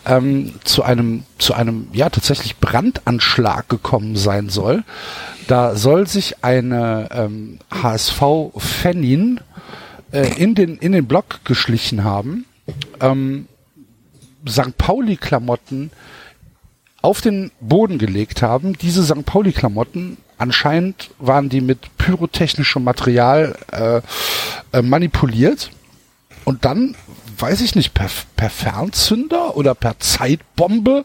ähm, 0.07 0.55
zu 0.65 0.83
einem 0.83 1.25
zu 1.39 1.55
einem 1.55 1.89
ja 1.93 2.11
tatsächlich 2.11 2.57
Brandanschlag 2.59 3.69
gekommen 3.69 4.17
sein 4.17 4.49
soll. 4.49 4.85
Da 5.47 5.77
soll 5.77 6.07
sich 6.07 6.45
eine 6.45 7.09
ähm, 7.13 7.59
HSV 7.71 8.23
Fanin 8.57 9.41
äh, 10.13 10.29
in 10.37 10.55
den 10.55 10.77
in 10.77 10.93
den 10.93 11.07
Block 11.07 11.41
geschlichen 11.45 12.05
haben. 12.05 12.45
Ähm, 13.01 13.49
St. 14.47 14.77
Pauli-Klamotten 14.77 15.91
auf 17.03 17.21
den 17.21 17.51
Boden 17.61 17.99
gelegt 17.99 18.43
haben. 18.43 18.77
Diese 18.79 19.05
St. 19.05 19.25
Pauli-Klamotten, 19.25 20.19
anscheinend 20.37 21.11
waren 21.19 21.49
die 21.49 21.61
mit 21.61 21.97
pyrotechnischem 21.99 22.85
Material 22.85 23.57
äh, 23.73 24.01
äh, 24.77 24.83
manipuliert 24.83 25.71
und 26.45 26.65
dann, 26.65 26.97
weiß 27.39 27.61
ich 27.61 27.75
nicht, 27.75 27.95
per, 27.95 28.09
per 28.37 28.51
Fernzünder 28.51 29.57
oder 29.57 29.75
per 29.75 29.99
Zeitbombe 29.99 31.05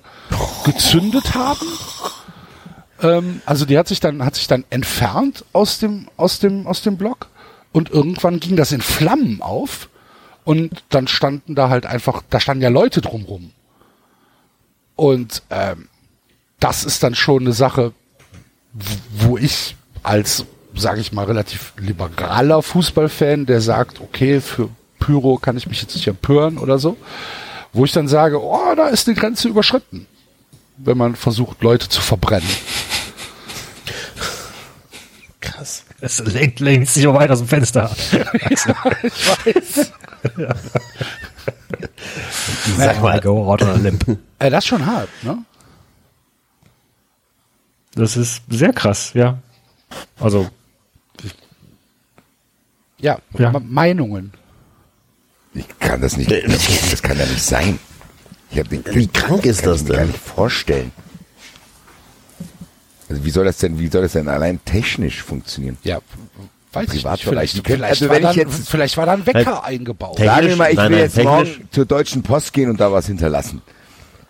gezündet 0.65 1.36
haben. 1.36 1.68
Ähm, 3.02 3.41
also 3.45 3.65
die 3.65 3.78
hat 3.78 3.88
sich 3.88 3.99
dann, 3.99 4.24
hat 4.26 4.36
sich 4.36 4.48
dann 4.48 4.65
entfernt 4.70 5.45
aus 5.53 5.80
dem, 5.80 6.07
aus 6.18 6.40
dem, 6.40 6.65
aus 6.65 6.82
dem 6.82 6.98
Block 6.98 7.28
und 7.72 7.90
irgendwann 7.90 8.40
ging 8.40 8.56
das 8.56 8.72
in 8.72 8.82
Flammen 8.82 9.41
auf. 9.41 9.90
Und 10.45 10.84
dann 10.90 11.07
standen 11.07 11.56
da 11.56 11.70
halt 11.70 11.86
einfach, 11.86 12.22
da 12.30 12.40
standen 12.40 12.64
ja 12.64 12.70
Leute 12.70 12.99
drumrum. 12.99 13.52
Und 14.95 15.44
ähm, 15.49 15.90
das 16.60 16.84
ist 16.86 17.03
dann 17.03 17.15
schon 17.15 17.44
eine 17.44 17.53
Sache, 17.53 17.94
wo 19.11 19.38
ich 19.38 19.76
als, 20.02 20.45
sage 20.76 21.02
ich 21.02 21.11
mal, 21.11 21.26
relativ 21.26 21.74
liberaler 21.78 22.61
Fußballfan, 22.61 23.45
der 23.45 23.61
sagt, 23.61 24.02
okay, 24.02 24.41
für 24.41 24.70
Pyro 24.99 25.38
kann 25.38 25.57
ich 25.57 25.68
mich 25.68 25.82
jetzt 25.82 25.95
nicht 25.95 26.07
empören 26.07 26.57
oder 26.57 26.80
so, 26.80 26.98
wo 27.74 27.86
ich 27.86 27.91
dann 27.91 28.07
sage, 28.07 28.41
oh, 28.41 28.76
da 28.76 28.88
ist 28.88 29.07
die 29.07 29.14
Grenze 29.14 29.49
überschritten, 29.49 30.07
wenn 30.78 30.98
man 30.98 31.15
versucht, 31.15 31.61
Leute 31.61 31.90
zu 31.90 32.02
verbrennen. 32.02 32.49
Krass. 35.41 35.84
Es 36.06 36.20
lenkt, 36.20 36.60
lenkt 36.60 36.90
sich 36.90 37.08
aber 37.08 37.20
weit 37.20 37.32
aus 37.32 37.40
dem 37.40 37.48
Fenster. 37.48 37.90
ich 38.50 38.68
weiß. 38.68 39.92
Sag 42.78 43.02
mal, 43.02 43.20
Go 43.22 43.50
out 43.50 43.62
on 43.62 43.70
a 43.70 43.74
limp. 43.76 44.06
Äh, 44.40 44.50
das 44.50 44.66
ist 44.66 44.68
schon 44.68 44.86
hart, 44.86 45.08
ne? 45.24 45.38
Das 47.96 48.18
ist 48.18 48.42
sehr 48.50 48.74
krass, 48.74 49.12
ja. 49.14 49.38
Also, 50.20 50.50
Ja, 52.98 53.20
Ja. 53.38 53.52
Me- 53.52 53.60
Meinungen. 53.62 54.34
Ich 55.54 55.66
kann 55.80 56.02
das 56.02 56.18
nicht, 56.18 56.32
das, 56.32 56.90
das 56.92 57.02
kann 57.02 57.18
ja 57.18 57.26
nicht 57.28 57.44
sein. 57.44 57.80
Ich 58.52 58.60
hab 58.60 58.68
den, 58.70 58.84
Wie 58.94 59.08
krank 59.08 59.46
ist 59.46 59.62
kann 59.62 59.70
das 59.72 59.82
ich 59.84 59.88
mir 59.88 59.94
gar 59.94 60.00
denn? 60.02 60.08
nicht 60.12 60.20
vorstellen. 60.20 60.92
Also 63.14 63.26
wie 63.26 63.30
soll 63.30 63.45
das 63.45 63.57
denn, 63.57 63.80
wie 63.80 63.88
soll 63.88 64.02
das 64.02 64.14
denn 64.14 64.27
allein 64.27 64.60
technisch 64.65 65.22
funktionieren? 65.22 65.77
Ja, 65.84 65.99
weiß 66.72 66.88
ich 66.88 66.94
nicht. 66.94 67.03
Privatbereich. 67.03 67.52
Vielleicht, 67.52 67.64
können- 67.64 67.84
also 67.84 68.06
war 68.10 68.15
wenn 68.15 68.22
ich 68.23 68.27
dann, 68.30 68.35
jetzt- 68.35 68.69
vielleicht 68.69 68.98
war 68.98 69.06
da 69.06 69.14
ein 69.14 69.26
Wecker 69.26 69.64
eingebaut. 69.64 70.18
Technisch- 70.18 70.34
Sagen 70.35 70.48
wir 70.49 70.56
mal, 70.56 70.69
ich 70.72 70.76
nein, 70.77 70.90
will 70.90 70.98
nein, 70.98 71.06
jetzt 71.06 71.15
technisch- 71.15 71.26
morgen 71.57 71.68
zur 71.72 71.85
Deutschen 71.85 72.23
Post 72.23 72.53
gehen 72.53 72.69
und 72.69 72.80
da 72.80 72.91
was 72.91 73.06
hinterlassen. 73.07 73.61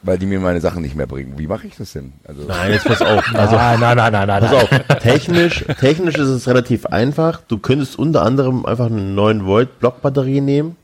Weil 0.06 0.18
die 0.18 0.26
mir 0.26 0.42
meine 0.42 0.60
Sachen 0.60 0.82
nicht 0.82 0.96
mehr 0.98 1.08
bringen. 1.08 1.36
Wie 1.38 1.48
mache 1.48 1.66
ich 1.66 1.78
das 1.78 1.94
denn? 1.94 2.12
Also, 2.28 2.42
Nein, 2.46 2.74
jetzt 2.74 2.84
pass 2.86 3.02
auf. 3.02 3.24
Also, 3.34 3.56
nein, 3.56 3.80
nein, 3.80 3.96
nein, 3.96 4.12
nein, 4.12 4.28
nein. 4.28 4.42
pass 4.42 4.52
auf. 4.54 4.98
Technisch, 5.00 5.64
technisch 5.80 6.16
ist 6.16 6.28
es 6.28 6.46
relativ 6.46 6.86
einfach. 6.88 7.40
Du 7.48 7.58
könntest 7.58 7.98
unter 7.98 8.22
anderem 8.24 8.66
einfach 8.66 8.88
eine 8.88 9.00
9 9.02 9.46
Volt 9.46 9.80
Blockbatterie 9.80 10.42
nehmen 10.42 10.76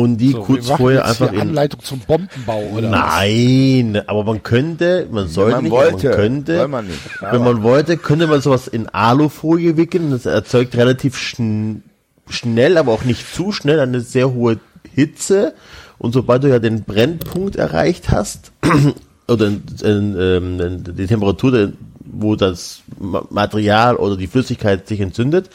und 0.00 0.16
die 0.16 0.32
So, 0.32 0.42
kurz 0.42 0.68
vorher 0.68 1.00
jetzt 1.00 1.08
einfach 1.08 1.30
hier 1.30 1.42
in 1.42 1.48
Anleitung 1.48 1.80
zum 1.82 2.00
Bombenbau 2.00 2.62
oder 2.74 2.90
was? 2.90 2.98
Nein, 3.00 4.02
aber 4.06 4.24
man 4.24 4.42
könnte, 4.42 5.06
man 5.10 5.28
sollte 5.28 5.56
man 5.56 5.64
nicht, 5.64 5.72
wollte, 5.72 6.08
man 6.08 6.16
könnte, 6.16 6.56
soll 6.58 6.68
man 6.68 6.86
nicht. 6.86 6.98
wenn 7.20 7.44
man 7.44 7.62
wollte, 7.62 7.96
könnte 7.96 8.26
man 8.26 8.40
sowas 8.40 8.68
in 8.68 8.88
Alufolie 8.88 9.76
wickeln. 9.76 10.10
Das 10.10 10.26
erzeugt 10.26 10.76
relativ 10.76 11.16
schn 11.16 11.82
schnell, 12.28 12.78
aber 12.78 12.92
auch 12.92 13.04
nicht 13.04 13.34
zu 13.34 13.50
schnell 13.52 13.80
eine 13.80 14.00
sehr 14.00 14.32
hohe 14.32 14.60
Hitze. 14.94 15.54
Und 15.98 16.12
sobald 16.12 16.44
du 16.44 16.48
ja 16.48 16.58
den 16.60 16.84
Brennpunkt 16.84 17.56
erreicht 17.56 18.10
hast, 18.10 18.52
oder 19.28 19.46
in, 19.48 19.62
in, 19.82 20.16
ähm, 20.18 20.84
die 20.96 21.06
Temperatur, 21.06 21.72
wo 22.04 22.36
das 22.36 22.82
Ma- 22.98 23.24
Material 23.30 23.96
oder 23.96 24.16
die 24.16 24.26
Flüssigkeit 24.26 24.86
sich 24.88 25.00
entzündet, 25.00 25.50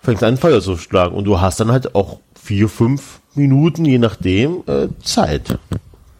fängt 0.00 0.22
an 0.22 0.36
Feuer 0.36 0.60
zu 0.60 0.76
schlagen. 0.76 1.14
Und 1.14 1.24
du 1.24 1.40
hast 1.40 1.60
dann 1.60 1.70
halt 1.70 1.94
auch 1.94 2.18
vier, 2.34 2.68
fünf 2.68 3.20
Minuten, 3.34 3.84
je 3.84 3.98
nachdem, 3.98 4.62
äh, 4.66 4.88
Zeit. 5.02 5.58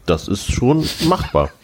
Das 0.05 0.27
ist 0.27 0.51
schon 0.51 0.85
machbar. 1.05 1.49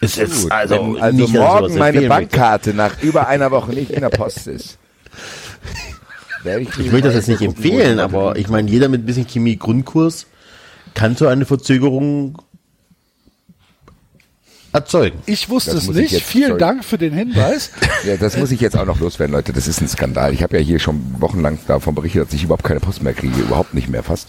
Es 0.00 0.18
ist 0.18 0.42
Gut, 0.42 0.52
also, 0.52 0.74
wenn 0.74 1.02
also 1.02 1.16
nicht, 1.16 1.28
ich 1.28 1.34
morgen 1.34 1.78
meine 1.78 1.98
empfehlen 1.98 2.08
möchte. 2.08 2.08
Bankkarte 2.08 2.74
nach 2.74 3.02
über 3.02 3.28
einer 3.28 3.50
Woche 3.50 3.72
nicht 3.72 3.90
in 3.90 4.00
der 4.00 4.10
Post 4.10 4.46
ist. 4.46 4.78
werde 6.42 6.62
Ich 6.62 6.92
möchte 6.92 7.02
das 7.08 7.14
jetzt 7.14 7.28
nicht 7.28 7.42
empfehlen, 7.42 8.00
aber 8.00 8.36
ich 8.36 8.48
meine, 8.48 8.70
jeder 8.70 8.88
mit 8.88 9.02
ein 9.02 9.06
bisschen 9.06 9.26
Chemie-Grundkurs 9.26 10.26
kann 10.94 11.16
so 11.16 11.26
eine 11.26 11.44
Verzögerung 11.46 12.38
erzeugen. 14.72 15.18
Ich 15.26 15.48
wusste 15.48 15.72
Das 15.72 15.84
es 15.84 15.96
ich 15.96 16.12
nicht. 16.12 16.24
Vielen 16.24 16.48
sorry. 16.48 16.60
Dank 16.60 16.84
für 16.84 16.98
den 16.98 17.12
Hinweis. 17.12 17.70
Ja, 18.04 18.16
das 18.16 18.36
muss 18.36 18.50
ich 18.50 18.60
jetzt 18.60 18.76
auch 18.76 18.84
noch 18.84 18.98
loswerden, 18.98 19.32
Leute. 19.32 19.52
Das 19.52 19.68
ist 19.68 19.80
ein 19.80 19.86
Skandal. 19.86 20.34
Ich 20.34 20.42
habe 20.42 20.58
ja 20.58 20.62
hier 20.62 20.80
schon 20.80 21.00
wochenlang 21.20 21.56
davon 21.68 21.94
berichtet, 21.94 22.26
dass 22.26 22.34
ich 22.34 22.42
überhaupt 22.42 22.64
keine 22.64 22.80
Post 22.80 23.00
mehr 23.00 23.14
kriege. 23.14 23.40
Überhaupt 23.40 23.74
nicht 23.74 23.88
mehr 23.88 24.02
fast. 24.02 24.26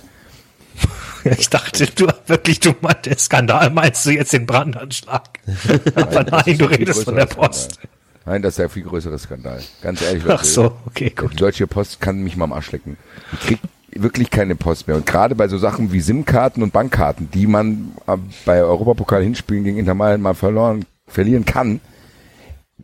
Ich 1.37 1.49
dachte, 1.49 1.85
du 1.85 2.07
wirklich, 2.27 2.59
du 2.59 2.73
meinst, 2.81 3.05
der 3.05 3.17
Skandal 3.17 3.69
meinst 3.69 4.05
du 4.05 4.11
jetzt 4.11 4.33
den 4.33 4.45
Brandanschlag. 4.45 5.29
Aber 5.95 6.23
nein, 6.23 6.43
ist 6.45 6.61
du 6.61 6.65
redest 6.65 7.03
von 7.03 7.15
größerer 7.15 7.15
der 7.15 7.25
Post. 7.25 7.73
Skandal. 7.73 7.89
Nein, 8.25 8.41
das 8.41 8.53
ist 8.53 8.59
der 8.59 8.69
viel 8.69 8.83
größere 8.83 9.19
Skandal. 9.19 9.61
Ganz 9.81 10.01
ehrlich. 10.01 10.23
Ach 10.27 10.43
so, 10.43 10.77
okay, 10.85 11.09
Die 11.09 11.15
gut. 11.15 11.39
Deutsche 11.39 11.67
Post 11.67 11.99
kann 11.99 12.23
mich 12.23 12.37
mal 12.37 12.45
am 12.45 12.53
Arsch 12.53 12.71
lecken. 12.71 12.97
Ich 13.33 13.39
krieg 13.41 13.59
wirklich 13.91 14.29
keine 14.29 14.55
Post 14.55 14.87
mehr. 14.87 14.95
Und 14.95 15.05
gerade 15.05 15.35
bei 15.35 15.47
so 15.47 15.57
Sachen 15.57 15.91
wie 15.91 15.99
SIM-Karten 15.99 16.63
und 16.63 16.71
Bankkarten, 16.71 17.29
die 17.31 17.47
man 17.47 17.93
äh, 18.07 18.17
bei 18.45 18.61
Europapokal 18.61 19.21
hinspielen 19.23 19.63
gegen 19.63 19.77
Inter 19.77 19.93
Mailand 19.93 20.23
mal 20.23 20.33
verloren, 20.33 20.85
verlieren 21.07 21.45
kann, 21.45 21.81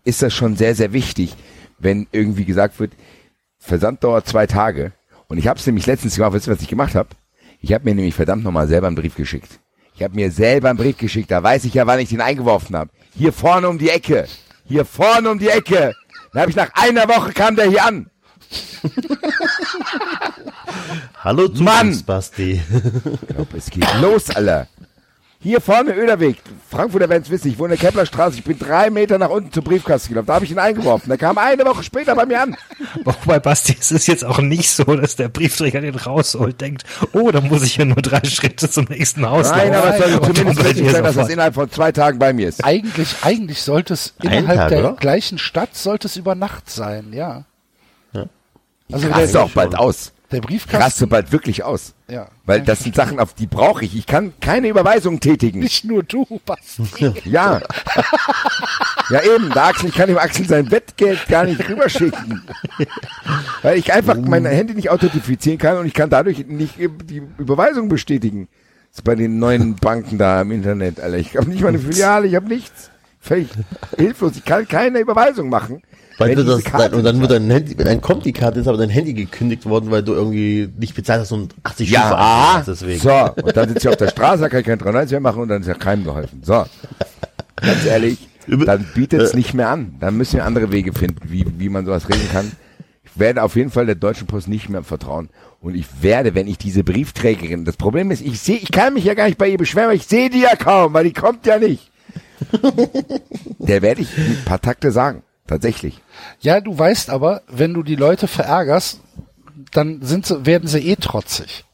ist 0.03 0.21
das 0.21 0.33
schon 0.33 0.55
sehr, 0.55 0.75
sehr 0.75 0.93
wichtig, 0.93 1.35
wenn 1.77 2.07
irgendwie 2.11 2.45
gesagt 2.45 2.79
wird, 2.79 2.91
Versand 3.57 4.03
dauert 4.03 4.27
zwei 4.27 4.45
Tage. 4.45 4.91
Und 5.27 5.37
ich 5.37 5.47
habe 5.47 5.59
es 5.59 5.65
nämlich 5.65 5.85
letztens 5.85 6.15
gemacht, 6.15 6.33
wisst 6.33 6.47
ihr, 6.47 6.53
was 6.53 6.61
ich 6.61 6.67
gemacht 6.67 6.95
habe? 6.95 7.09
Ich 7.61 7.73
habe 7.73 7.85
mir 7.85 7.95
nämlich 7.95 8.15
verdammt 8.15 8.43
nochmal 8.43 8.67
selber 8.67 8.87
einen 8.87 8.95
Brief 8.95 9.15
geschickt. 9.15 9.59
Ich 9.95 10.03
habe 10.03 10.15
mir 10.15 10.31
selber 10.31 10.69
einen 10.69 10.77
Brief 10.77 10.97
geschickt, 10.97 11.29
da 11.29 11.43
weiß 11.43 11.65
ich 11.65 11.73
ja, 11.73 11.85
wann 11.85 11.99
ich 11.99 12.09
den 12.09 12.21
eingeworfen 12.21 12.75
habe. 12.75 12.89
Hier 13.15 13.33
vorne 13.33 13.67
um 13.67 13.77
die 13.77 13.89
Ecke. 13.89 14.27
Hier 14.65 14.85
vorne 14.85 15.29
um 15.29 15.39
die 15.39 15.49
Ecke. 15.49 15.93
Da 16.31 16.41
habe 16.41 16.51
ich 16.51 16.55
nach 16.55 16.71
einer 16.73 17.07
Woche 17.09 17.33
kam 17.33 17.55
der 17.55 17.69
hier 17.69 17.83
an. 17.83 18.09
Hallo 21.23 21.49
Mann! 21.55 22.01
Basti. 22.05 22.61
Ich 23.21 23.27
glaub, 23.27 23.53
es 23.53 23.69
geht 23.69 23.85
los, 24.01 24.29
Alter. 24.29 24.67
Hier 25.41 25.61
vorne 25.61 25.95
Öderweg. 25.95 26.35
Frankfurter 26.69 27.07
werden 27.07 27.23
es 27.23 27.29
wissen. 27.29 27.47
Ich 27.47 27.57
wohne 27.57 27.73
in 27.73 27.79
der 27.79 27.89
Keplerstraße. 27.89 28.39
Ich 28.39 28.43
bin 28.43 28.59
drei 28.59 28.89
Meter 28.89 29.17
nach 29.17 29.29
unten 29.29 29.53
zum 29.53 29.63
Briefkasten 29.63 30.09
gelaufen. 30.09 30.27
Da 30.27 30.33
habe 30.33 30.43
ich 30.43 30.51
ihn 30.51 30.59
eingeworfen. 30.59 31.07
Der 31.07 31.17
kam 31.17 31.37
eine 31.37 31.63
Woche 31.65 31.81
später 31.81 32.13
bei 32.13 32.25
mir 32.25 32.41
an. 32.41 32.57
Wobei 33.05 33.39
Basti, 33.39 33.73
es 33.79 33.89
ist 33.89 34.07
jetzt 34.07 34.25
auch 34.25 34.39
nicht 34.39 34.69
so, 34.69 34.83
dass 34.83 35.15
der 35.15 35.29
Briefträger 35.29 35.79
den 35.79 35.95
rausholt, 35.95 36.59
denkt, 36.59 36.83
oh, 37.13 37.31
da 37.31 37.39
muss 37.39 37.63
ich 37.63 37.77
ja 37.77 37.85
nur 37.85 38.01
drei 38.01 38.21
Schritte 38.25 38.69
zum 38.69 38.85
nächsten 38.89 39.29
Haus 39.29 39.49
Nein, 39.49 39.73
aber 39.73 39.93
es 39.93 40.03
soll 40.03 40.19
Und 40.19 40.35
zumindest 40.35 40.63
wichtig 40.65 40.91
sein, 40.91 41.03
dass 41.05 41.15
das 41.15 41.29
innerhalb 41.29 41.53
von 41.55 41.71
zwei 41.71 41.93
Tagen 41.93 42.19
bei 42.19 42.33
mir 42.33 42.49
ist. 42.49 42.65
Eigentlich, 42.65 43.15
eigentlich 43.21 43.61
sollte 43.61 43.93
es 43.93 44.15
innerhalb 44.21 44.59
Tag, 44.59 44.69
der 44.69 44.79
oder? 44.79 44.93
gleichen 44.95 45.37
Stadt 45.37 45.73
sollte 45.73 46.07
es 46.07 46.17
über 46.17 46.35
Nacht 46.35 46.69
sein, 46.69 47.13
ja. 47.13 47.45
Also 48.91 49.07
Raste 49.07 49.33
der, 49.33 49.43
auch 49.43 49.51
bald 49.51 49.75
aus. 49.77 50.11
Der 50.31 50.39
Raste 50.39 50.47
Briefkasten, 50.47 51.09
bald 51.09 51.31
wirklich 51.31 51.63
aus. 51.63 51.93
ja. 52.07 52.27
Weil 52.45 52.61
das 52.61 52.79
sind 52.79 52.95
Sachen, 52.95 53.19
auf 53.19 53.33
die 53.33 53.47
brauche 53.47 53.83
ich. 53.85 53.95
Ich 53.95 54.05
kann 54.05 54.33
keine 54.39 54.67
Überweisung 54.69 55.19
tätigen. 55.19 55.59
nicht 55.59 55.85
nur 55.85 56.03
du, 56.03 56.25
Basti. 56.45 56.83
Ja. 57.25 57.61
Ja 59.09 59.23
eben, 59.23 59.49
der 59.51 59.65
Axel, 59.65 59.89
ich 59.89 59.95
kann 59.95 60.07
dem 60.07 60.17
Axel 60.17 60.45
sein 60.47 60.69
Wettgeld 60.69 61.27
gar 61.27 61.45
nicht 61.45 61.67
rüberschicken. 61.67 62.43
Weil 63.63 63.77
ich 63.79 63.91
einfach 63.91 64.17
mein 64.17 64.45
Handy 64.45 64.75
nicht 64.75 64.89
authentifizieren 64.91 65.57
kann 65.57 65.77
und 65.77 65.85
ich 65.87 65.93
kann 65.93 66.09
dadurch 66.09 66.45
nicht 66.45 66.75
die 66.77 67.23
Überweisung 67.37 67.89
bestätigen. 67.89 68.47
Das 68.91 68.99
ist 68.99 69.03
bei 69.03 69.15
den 69.15 69.39
neuen 69.39 69.75
Banken 69.75 70.17
da 70.17 70.41
im 70.41 70.51
Internet, 70.51 70.99
Alter. 70.99 71.17
Ich 71.17 71.35
habe 71.37 71.49
nicht 71.49 71.61
mal 71.61 71.69
eine 71.69 71.79
Filiale, 71.79 72.27
ich 72.27 72.35
habe 72.35 72.47
nichts. 72.47 72.89
Völlig 73.19 73.49
hilflos. 73.97 74.33
Ich 74.35 74.45
kann 74.45 74.67
keine 74.67 74.99
Überweisung 74.99 75.49
machen. 75.49 75.81
Weil 76.19 76.29
wenn 76.29 76.35
du 76.35 76.43
das, 76.43 76.63
Karte 76.63 76.95
und 76.95 77.03
dann 77.03 77.19
wird 77.21 77.31
dein 77.31 77.49
Handy, 77.49 77.75
dein 77.75 78.01
Kontikarte 78.01 78.59
ist 78.59 78.67
aber 78.67 78.77
dein 78.77 78.89
Handy 78.89 79.13
gekündigt 79.13 79.65
worden, 79.65 79.89
weil 79.89 80.03
du 80.03 80.13
irgendwie 80.13 80.69
nicht 80.77 80.93
bezahlt 80.93 81.21
hast 81.21 81.31
und 81.31 81.55
80 81.63 81.87
Stufen 81.89 82.03
Ja, 82.03 82.53
hast 82.57 82.67
deswegen. 82.67 82.99
so. 82.99 83.09
Und 83.41 83.55
dann 83.55 83.69
sitze 83.69 83.87
ich 83.87 83.89
auf 83.89 83.95
der 83.97 84.09
Straße, 84.09 84.41
da 84.41 84.49
kann 84.49 84.59
ich 84.59 84.65
kein 84.65 84.77
93 84.79 85.11
mehr 85.13 85.21
machen 85.21 85.41
und 85.41 85.47
dann 85.47 85.61
ist 85.61 85.67
ja 85.67 85.73
keinem 85.73 86.03
geholfen. 86.03 86.41
So. 86.43 86.65
Ganz 87.55 87.85
ehrlich, 87.85 88.17
dann 88.47 88.85
bietet 88.93 89.21
es 89.21 89.33
nicht 89.33 89.53
mehr 89.53 89.69
an. 89.69 89.95
Dann 89.99 90.17
müssen 90.17 90.35
wir 90.35 90.45
andere 90.45 90.71
Wege 90.71 90.93
finden, 90.93 91.19
wie, 91.23 91.45
wie 91.57 91.69
man 91.69 91.85
sowas 91.85 92.07
regeln 92.09 92.29
kann. 92.31 92.51
Ich 93.03 93.19
werde 93.19 93.41
auf 93.43 93.55
jeden 93.55 93.71
Fall 93.71 93.85
der 93.85 93.95
Deutschen 93.95 94.27
Post 94.27 94.47
nicht 94.47 94.69
mehr 94.69 94.83
vertrauen. 94.83 95.29
Und 95.61 95.75
ich 95.75 95.85
werde, 96.01 96.35
wenn 96.35 96.47
ich 96.47 96.57
diese 96.57 96.83
Briefträgerin, 96.83 97.65
das 97.65 97.75
Problem 97.75 98.11
ist, 98.11 98.21
ich 98.21 98.39
sehe, 98.39 98.57
ich 98.57 98.71
kann 98.71 98.93
mich 98.93 99.03
ja 99.03 99.13
gar 99.13 99.25
nicht 99.25 99.37
bei 99.37 99.47
ihr 99.49 99.57
beschweren, 99.57 99.89
weil 99.89 99.95
ich 99.97 100.05
sehe 100.05 100.29
die 100.29 100.41
ja 100.41 100.55
kaum, 100.55 100.93
weil 100.93 101.05
die 101.05 101.13
kommt 101.13 101.45
ja 101.45 101.57
nicht. 101.59 101.91
Der 103.59 103.81
werde 103.81 104.01
ich 104.01 104.17
ein 104.17 104.37
paar 104.45 104.61
Takte 104.61 104.91
sagen. 104.91 105.23
Tatsächlich. 105.49 105.99
Ja, 106.41 106.61
du 106.61 106.77
weißt 106.77 107.09
aber, 107.09 107.41
wenn 107.47 107.73
du 107.73 107.81
die 107.81 107.95
Leute 107.95 108.27
verärgerst, 108.27 108.99
dann 109.71 109.99
sind 110.03 110.27
sie, 110.27 110.45
werden 110.45 110.67
sie 110.67 110.77
eh 110.79 110.95
trotzig. 110.95 111.65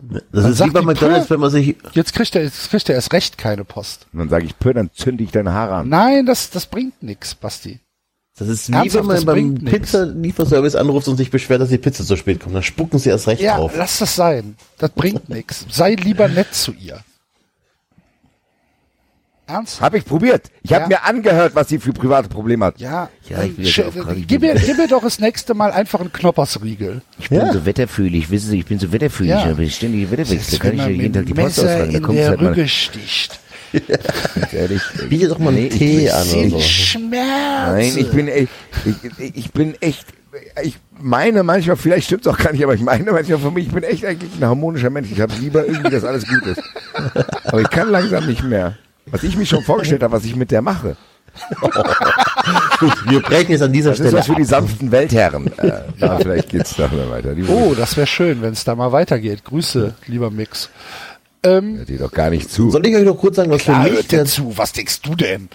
Das 0.00 0.22
Dann 0.30 0.52
ist 0.52 0.64
wie 0.64 0.70
bei 0.70 0.82
McDonalds, 0.82 1.30
wenn 1.30 1.40
man 1.40 1.50
sich, 1.50 1.76
Jetzt 1.92 2.12
kriegt 2.12 2.36
er, 2.36 2.42
jetzt 2.42 2.68
kriegt 2.68 2.88
er 2.90 2.94
erst 2.94 3.12
recht 3.14 3.38
keine 3.38 3.64
Post. 3.64 4.06
Und 4.12 4.18
dann 4.18 4.28
sage 4.28 4.44
ich, 4.44 4.56
pö, 4.58 4.74
dann 4.74 4.90
zünde 4.92 5.24
ich 5.24 5.30
deine 5.30 5.52
Haare 5.54 5.76
an. 5.76 5.88
Nein, 5.88 6.26
das, 6.26 6.50
das 6.50 6.66
bringt 6.66 7.02
nix, 7.02 7.34
Basti. 7.34 7.80
das 8.38 8.48
ist 8.48 8.68
wie 8.68 8.94
wenn 8.94 9.06
man 9.06 9.24
beim. 9.24 9.54
Pizza-Lieferservice 9.54 10.76
anruft 10.76 11.08
und 11.08 11.16
sich 11.16 11.30
beschwert, 11.30 11.62
dass 11.62 11.70
die 11.70 11.78
Pizza 11.78 12.04
zu 12.04 12.16
spät 12.16 12.38
kommt. 12.40 12.54
Dann 12.54 12.62
spucken 12.62 12.98
sie 12.98 13.08
erst 13.08 13.26
recht 13.28 13.40
Ja, 13.40 13.56
drauf. 13.56 13.72
lass 13.76 13.98
das 13.98 14.14
sein. 14.14 14.56
Das 14.76 14.90
bringt 14.90 15.30
nix. 15.30 15.64
Sei 15.70 15.94
lieber 15.94 16.28
nett 16.28 16.54
zu 16.54 16.72
ihr. 16.72 17.00
Ernsthaft? 19.48 19.80
Habe 19.82 19.98
ich 19.98 20.04
probiert. 20.04 20.50
Ich 20.62 20.72
habe 20.72 20.82
Ja. 20.82 20.88
mir 20.88 21.04
angehört, 21.04 21.54
was 21.54 21.68
sie 21.68 21.78
für 21.78 21.92
private 21.92 22.28
Probleme 22.28 22.66
hat. 22.66 22.78
Ja, 22.78 23.08
Ja, 23.28 23.42
ich 23.42 23.56
will 23.58 23.84
auch 23.86 23.92
gerade- 23.94 24.20
gib, 24.20 24.40
mir, 24.42 24.54
gib 24.54 24.76
mir 24.76 24.86
doch 24.88 25.02
das 25.02 25.18
nächste 25.18 25.54
Mal 25.54 25.72
einfach 25.72 26.00
einen 26.00 26.12
Knoppersriegel. 26.12 27.02
Ich 27.18 27.28
bin 27.30 27.50
so 27.52 27.64
wetterfühlig, 27.66 28.30
wissen 28.30 28.50
Sie, 28.50 28.58
ich 28.60 28.66
bin 28.66 28.78
so 28.78 28.92
wetterfühlig, 28.92 29.30
Ja. 29.30 29.40
ich 29.44 29.46
habe 29.46 29.68
ständig 29.70 30.10
Wetterwechsel, 30.10 30.58
da 30.58 30.64
kann 30.64 30.74
ich 30.74 30.80
ja 30.80 30.88
jeden 30.88 31.12
Tag 31.12 31.26
die 31.26 31.34
Post 31.34 31.58
Messer 31.58 31.62
ausfragen, 31.72 31.92
da 31.94 32.00
kommt 32.00 32.18
der 32.18 32.28
halt 32.28 32.40
mal, 32.42 32.52
Rübe 32.52 32.68
sticht. 32.68 33.40
ehrlich. 34.52 34.82
Biete 35.08 35.28
doch 35.28 35.38
mal 35.38 35.48
einen 35.50 35.58
Nee, 35.58 35.66
ich- 35.66 35.78
Tee 35.78 36.04
ich- 36.06 36.12
an 36.14 36.28
oder 36.28 36.50
so. 36.50 36.60
Schmerz. 36.60 37.70
Nein, 37.72 37.92
ich 37.98 38.10
bin 38.10 38.28
echt, 38.28 38.48
ich, 39.18 39.34
ich 39.36 39.52
bin 39.52 39.74
echt, 39.80 40.06
ich 40.62 40.78
meine 41.00 41.42
manchmal, 41.42 41.76
vielleicht 41.76 42.06
stimmt's 42.06 42.26
auch 42.26 42.38
gar 42.38 42.52
nicht, 42.52 42.62
aber 42.64 42.74
ich 42.74 42.80
meine 42.80 43.10
manchmal 43.12 43.38
für 43.38 43.50
mich, 43.50 43.66
ich 43.66 43.72
bin 43.72 43.82
echt 43.82 44.04
eigentlich 44.04 44.30
ein 44.40 44.44
harmonischer 44.46 44.90
Mensch. 44.90 45.08
Ich 45.12 45.20
habe 45.20 45.34
lieber 45.40 45.66
irgendwie, 45.66 45.90
dass 45.90 46.04
alles 46.04 46.26
gut 46.26 46.42
ist. 46.46 46.62
Aber 47.44 47.60
ich 47.60 47.70
kann 47.70 47.90
langsam 47.90 48.26
nicht 48.26 48.42
mehr. 48.42 48.76
Was 49.10 49.22
ich 49.22 49.36
mir 49.36 49.46
schon 49.46 49.62
vorgestellt 49.62 50.02
habe, 50.02 50.12
was 50.12 50.24
ich 50.24 50.36
mit 50.36 50.50
der 50.50 50.62
mache. 50.62 50.96
Gut, 52.80 53.10
wir 53.10 53.20
brechen 53.20 53.52
jetzt 53.52 53.62
an 53.62 53.72
dieser 53.72 53.90
Das 53.90 54.00
ist 54.00 54.06
Stelle 54.06 54.18
was 54.18 54.26
für 54.26 54.34
die 54.34 54.44
sanften 54.44 54.90
Weltherren. 54.90 55.46
Äh, 55.58 55.82
na, 55.98 56.18
vielleicht 56.18 56.48
geht's 56.48 56.74
da 56.76 56.88
mal 56.88 57.10
weiter. 57.10 57.34
Die, 57.34 57.44
Oh, 57.44 57.74
das 57.76 57.96
wäre 57.96 58.06
schön, 58.06 58.42
wenn 58.42 58.52
es 58.52 58.64
da 58.64 58.74
mal 58.74 58.92
weitergeht. 58.92 59.44
Grüße, 59.44 59.94
lieber 60.06 60.30
Mix. 60.30 60.68
Ähm, 61.44 61.76
hört 61.76 61.88
dir 61.88 61.98
doch 61.98 62.10
gar 62.12 62.30
nicht 62.30 62.50
zu. 62.50 62.70
Soll 62.70 62.86
ich 62.86 62.96
euch 62.96 63.04
noch 63.04 63.18
kurz 63.18 63.36
sagen, 63.36 63.50
was 63.50 63.62
für 63.62 63.72
klar 63.72 63.84
mich 63.84 63.92
hört 63.92 64.12
der 64.12 64.20
er 64.20 64.26
zu. 64.26 64.56
Was 64.56 64.72
denkst 64.72 65.02
du 65.02 65.14
denn? 65.14 65.48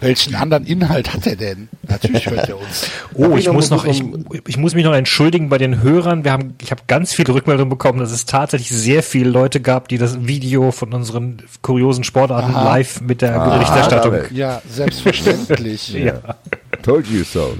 Welchen 0.00 0.34
anderen 0.34 0.64
Inhalt 0.64 1.12
hat 1.12 1.26
er 1.26 1.36
denn? 1.36 1.68
Natürlich 1.82 2.28
hört 2.28 2.48
er 2.48 2.58
uns. 2.58 2.86
Oh, 3.14 3.36
ich 3.36 3.50
muss 3.50 3.70
noch, 3.70 3.84
ich, 3.84 4.02
ich 4.46 4.56
muss 4.56 4.74
mich 4.74 4.84
noch 4.84 4.92
entschuldigen 4.94 5.48
bei 5.48 5.58
den 5.58 5.82
Hörern. 5.82 6.22
Wir 6.24 6.30
haben, 6.32 6.54
ich 6.62 6.70
habe 6.70 6.82
ganz 6.86 7.12
viele 7.12 7.34
Rückmeldungen 7.34 7.68
bekommen, 7.68 7.98
dass 7.98 8.12
es 8.12 8.26
tatsächlich 8.26 8.70
sehr 8.70 9.02
viele 9.02 9.28
Leute 9.28 9.60
gab, 9.60 9.88
die 9.88 9.98
das 9.98 10.26
Video 10.26 10.70
von 10.70 10.94
unseren 10.94 11.42
kuriosen 11.62 12.04
Sportarten 12.04 12.54
Aha. 12.54 12.64
live 12.64 13.00
mit 13.00 13.22
der 13.22 13.40
Ah, 13.40 13.56
Berichterstattung. 13.56 14.12
David. 14.12 14.30
Ja, 14.32 14.62
selbstverständlich. 14.68 15.88
ja. 15.94 16.20
Told 16.82 17.06
you 17.08 17.24
so. 17.24 17.56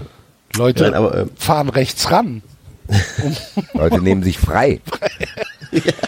Leute 0.57 0.85
Nein, 0.85 0.95
aber, 0.95 1.19
ähm, 1.19 1.31
fahren 1.37 1.69
rechts 1.69 2.11
ran. 2.11 2.43
Leute 3.75 4.01
nehmen 4.01 4.23
sich 4.23 4.39
frei. 4.39 4.81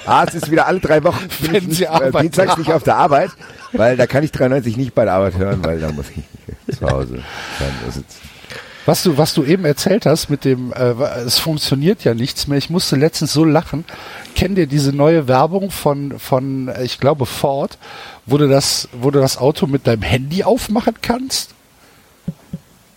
Ah, 0.07 0.25
es 0.27 0.35
ist 0.35 0.51
wieder 0.51 0.67
alle 0.67 0.81
drei 0.81 1.05
Wochen 1.05 1.29
bin 1.43 1.53
Wenn 1.53 1.71
ich 1.71 1.77
sie 1.77 1.87
nicht, 1.87 2.01
äh, 2.01 2.21
dienstags 2.23 2.57
nicht 2.57 2.73
auf 2.73 2.83
der 2.83 2.97
Arbeit, 2.97 3.31
weil 3.73 3.95
da 3.99 4.07
kann 4.07 4.25
ich 4.25 4.33
93 4.33 4.79
nicht 4.79 4.95
bei 4.95 5.05
der 5.05 5.13
Arbeit 5.13 5.37
hören, 5.37 5.63
weil 5.63 5.79
da 5.79 5.93
muss 5.93 6.07
ich 6.09 6.79
zu 6.79 6.89
Hause 6.89 7.23
sein. 7.59 8.05
Was 8.87 9.03
du, 9.03 9.19
was 9.19 9.35
du 9.35 9.45
eben 9.45 9.67
erzählt 9.67 10.07
hast 10.07 10.31
mit 10.31 10.47
dem, 10.47 10.73
äh, 10.73 10.95
es 11.27 11.39
funktioniert 11.39 12.03
ja 12.05 12.15
nichts 12.15 12.47
mehr. 12.47 12.57
Ich 12.57 12.71
musste 12.71 12.97
letztens 12.97 13.35
so 13.35 13.45
lachen. 13.45 13.85
Kennt 14.35 14.57
ihr 14.57 14.67
diese 14.67 14.95
neue 14.95 15.29
Werbung 15.29 15.71
von, 15.71 16.19
von, 16.19 16.69
äh, 16.69 16.83
ich 16.85 16.99
glaube 16.99 17.27
Ford, 17.27 17.77
wo 18.25 18.39
du 18.39 18.49
das, 18.49 18.89
wo 18.93 19.11
du 19.11 19.21
das 19.21 19.37
Auto 19.37 19.67
mit 19.67 19.87
deinem 19.87 20.03
Handy 20.03 20.43
aufmachen 20.43 20.95
kannst? 21.03 21.55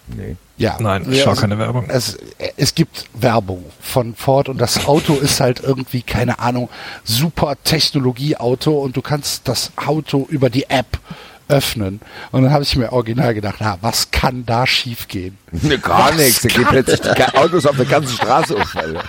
Nee. 0.08 0.36
Ja. 0.58 0.78
Nein, 0.80 1.06
ich 1.10 1.18
Ja, 1.18 1.24
schaue 1.24 1.32
also, 1.32 1.42
keine 1.42 1.58
Werbung. 1.58 1.86
Es, 1.90 2.18
es 2.58 2.76
gibt 2.76 3.06
Werbung 3.14 3.66
von 3.82 4.16
Ford 4.16 4.50
und 4.50 4.60
das 4.60 4.86
Auto 4.86 5.16
ist 5.16 5.40
halt 5.40 5.62
irgendwie, 5.62 6.02
keine 6.04 6.40
Ahnung, 6.40 6.70
super 7.04 7.56
Technologieauto 7.64 8.72
und 8.72 8.96
du 8.96 9.02
kannst 9.02 9.48
das 9.48 9.72
Auto 9.76 10.28
über 10.30 10.50
die 10.50 10.70
App 10.70 11.00
öffnen. 11.48 12.00
Und 12.32 12.44
dann 12.44 12.54
habe 12.54 12.64
ich 12.64 12.76
mir 12.76 12.94
original 12.94 13.34
gedacht, 13.34 13.56
na, 13.60 13.78
was 13.82 14.12
kann 14.12 14.46
da 14.46 14.66
schiefgehen? 14.66 15.38
Nee, 15.52 15.78
gar 15.78 16.14
nichts. 16.14 16.42
Da 16.42 16.50
geht 16.50 16.68
plötzlich 16.68 17.02
die 17.02 17.24
Autos 17.38 17.66
auf 17.66 17.76
der 17.76 17.86
ganzen 17.86 18.16
Straße 18.16 18.56
auf. 18.56 18.76
Alter. 18.76 19.04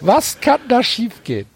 Was 0.00 0.40
kann 0.40 0.60
da 0.68 0.82
schiefgehen? 0.82 1.46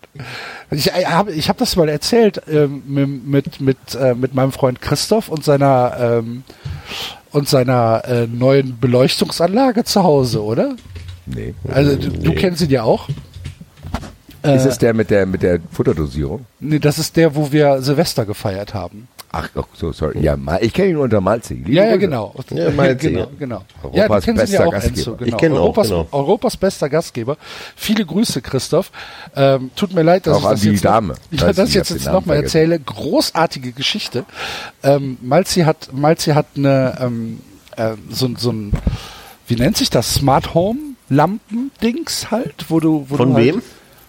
Ich 0.71 0.93
äh, 0.93 1.07
habe 1.07 1.33
ich 1.33 1.49
hab 1.49 1.59
das 1.59 1.77
mal 1.77 1.89
erzählt 1.89 2.41
ähm, 2.49 2.83
mit, 2.87 3.27
mit, 3.27 3.61
mit, 3.61 3.95
äh, 3.95 4.15
mit 4.15 4.35
meinem 4.35 4.53
Freund 4.53 4.81
Christoph 4.81 5.29
und 5.29 5.45
seiner, 5.45 5.97
ähm, 5.99 6.45
und 7.35 7.49
seiner 7.49 8.03
äh, 8.07 8.27
neuen 8.29 8.79
Beleuchtungsanlage 8.79 9.85
zu 9.85 10.05
Hause, 10.05 10.43
oder? 10.43 10.77
Nee. 11.27 11.55
Also 11.69 11.97
du, 11.97 12.11
du 12.11 12.33
kennst 12.35 12.63
ihn 12.63 12.71
ja 12.71 12.85
auch. 12.85 13.09
Ist 14.43 14.67
es 14.67 14.79
der 14.79 14.93
mit 14.95 15.11
der 15.11 15.27
mit 15.27 15.43
der 15.43 15.59
Futterdosierung? 15.73 16.45
Nee, 16.61 16.79
das 16.79 16.99
ist 16.99 17.17
der, 17.17 17.35
wo 17.35 17.51
wir 17.51 17.81
Silvester 17.81 18.27
gefeiert 18.27 18.75
haben. 18.75 19.09
Ach, 19.37 19.49
oh, 19.57 19.65
so 19.75 19.91
sorry. 19.91 20.21
Ja, 20.21 20.37
Mal- 20.37 20.63
ich 20.63 20.73
kenne 20.73 20.91
ihn 20.91 20.95
nur 20.95 21.05
unter. 21.05 21.21
Liebe 21.49 21.73
Ja, 21.73 21.87
ja, 21.87 21.97
genau. 21.97 22.35
Ja, 22.51 22.71
Malzig, 22.71 23.01
genau, 23.01 23.21
ja. 23.21 23.29
genau. 23.37 23.65
Europas 23.83 23.97
ja, 23.97 24.07
du 24.07 24.15
kennst 24.15 24.29
ihn 24.29 24.37
bester 24.37 24.61
ja 24.61 24.67
auch, 24.67 24.73
Gastgeber. 24.73 24.97
Enzo. 24.99 25.17
Genau. 25.17 25.29
Ich 25.29 25.37
kenn 25.37 25.53
ihn 25.53 25.59
auch, 25.59 25.63
Europas, 25.63 25.89
genau. 25.89 26.09
Europas 26.13 26.57
bester 26.57 26.89
Gastgeber. 26.89 27.37
Viele 27.75 28.07
Grüße, 28.07 28.43
Christoph. 28.43 28.93
Ähm, 29.35 29.71
tut 29.75 29.93
mir 29.93 30.03
leid, 30.03 30.27
dass 30.27 30.37
Auch 30.37 30.43
ich 30.45 30.51
das 30.51 30.61
die 30.61 30.71
jetzt 30.71 30.85
Dame, 30.85 31.15
Noch, 31.31 31.41
ja, 31.41 31.53
das 31.53 31.69
ich 31.69 31.75
jetzt, 31.75 31.91
jetzt 31.91 32.07
nochmal 32.07 32.37
erzähle. 32.37 32.79
Großartige 32.79 33.73
Geschichte. 33.73 34.25
Ähm, 34.83 35.19
Malzi 35.21 35.63
hat, 35.63 35.89
Malzi 35.93 36.31
hat 36.33 36.47
eine, 36.57 36.97
ähm, 37.01 37.41
äh, 37.77 37.95
so, 38.11 38.31
so 38.37 38.53
ein, 38.53 38.73
wie 39.49 39.57
nennt 39.57 39.77
sich 39.77 39.91
das? 39.91 40.15
Smart 40.15 40.55
Home 40.55 40.79
Lampen-Dings 41.09 42.31
halt, 42.31 42.67
wo 42.69 42.81
du, 42.81 43.07
wo 43.09 43.17
Von 43.17 43.31
du 43.31 43.35
halt, 43.35 43.47
wem? 43.47 43.63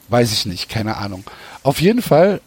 Weiß 0.10 0.32
ich 0.32 0.46
nicht, 0.46 0.70
keine 0.70 0.98
Ahnung. 0.98 1.24
Auf 1.64 1.82
jeden 1.82 2.02
Fall 2.02 2.42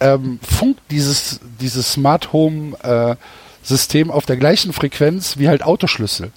ähm, 0.00 0.38
funkt 0.42 0.80
dieses, 0.90 1.40
dieses 1.60 1.92
Smart 1.92 2.32
Home 2.32 2.76
äh, 2.82 3.16
System 3.62 4.10
auf 4.10 4.26
der 4.26 4.36
gleichen 4.36 4.72
Frequenz 4.72 5.38
wie 5.38 5.48
halt 5.48 5.62
Autoschlüssel. 5.62 6.30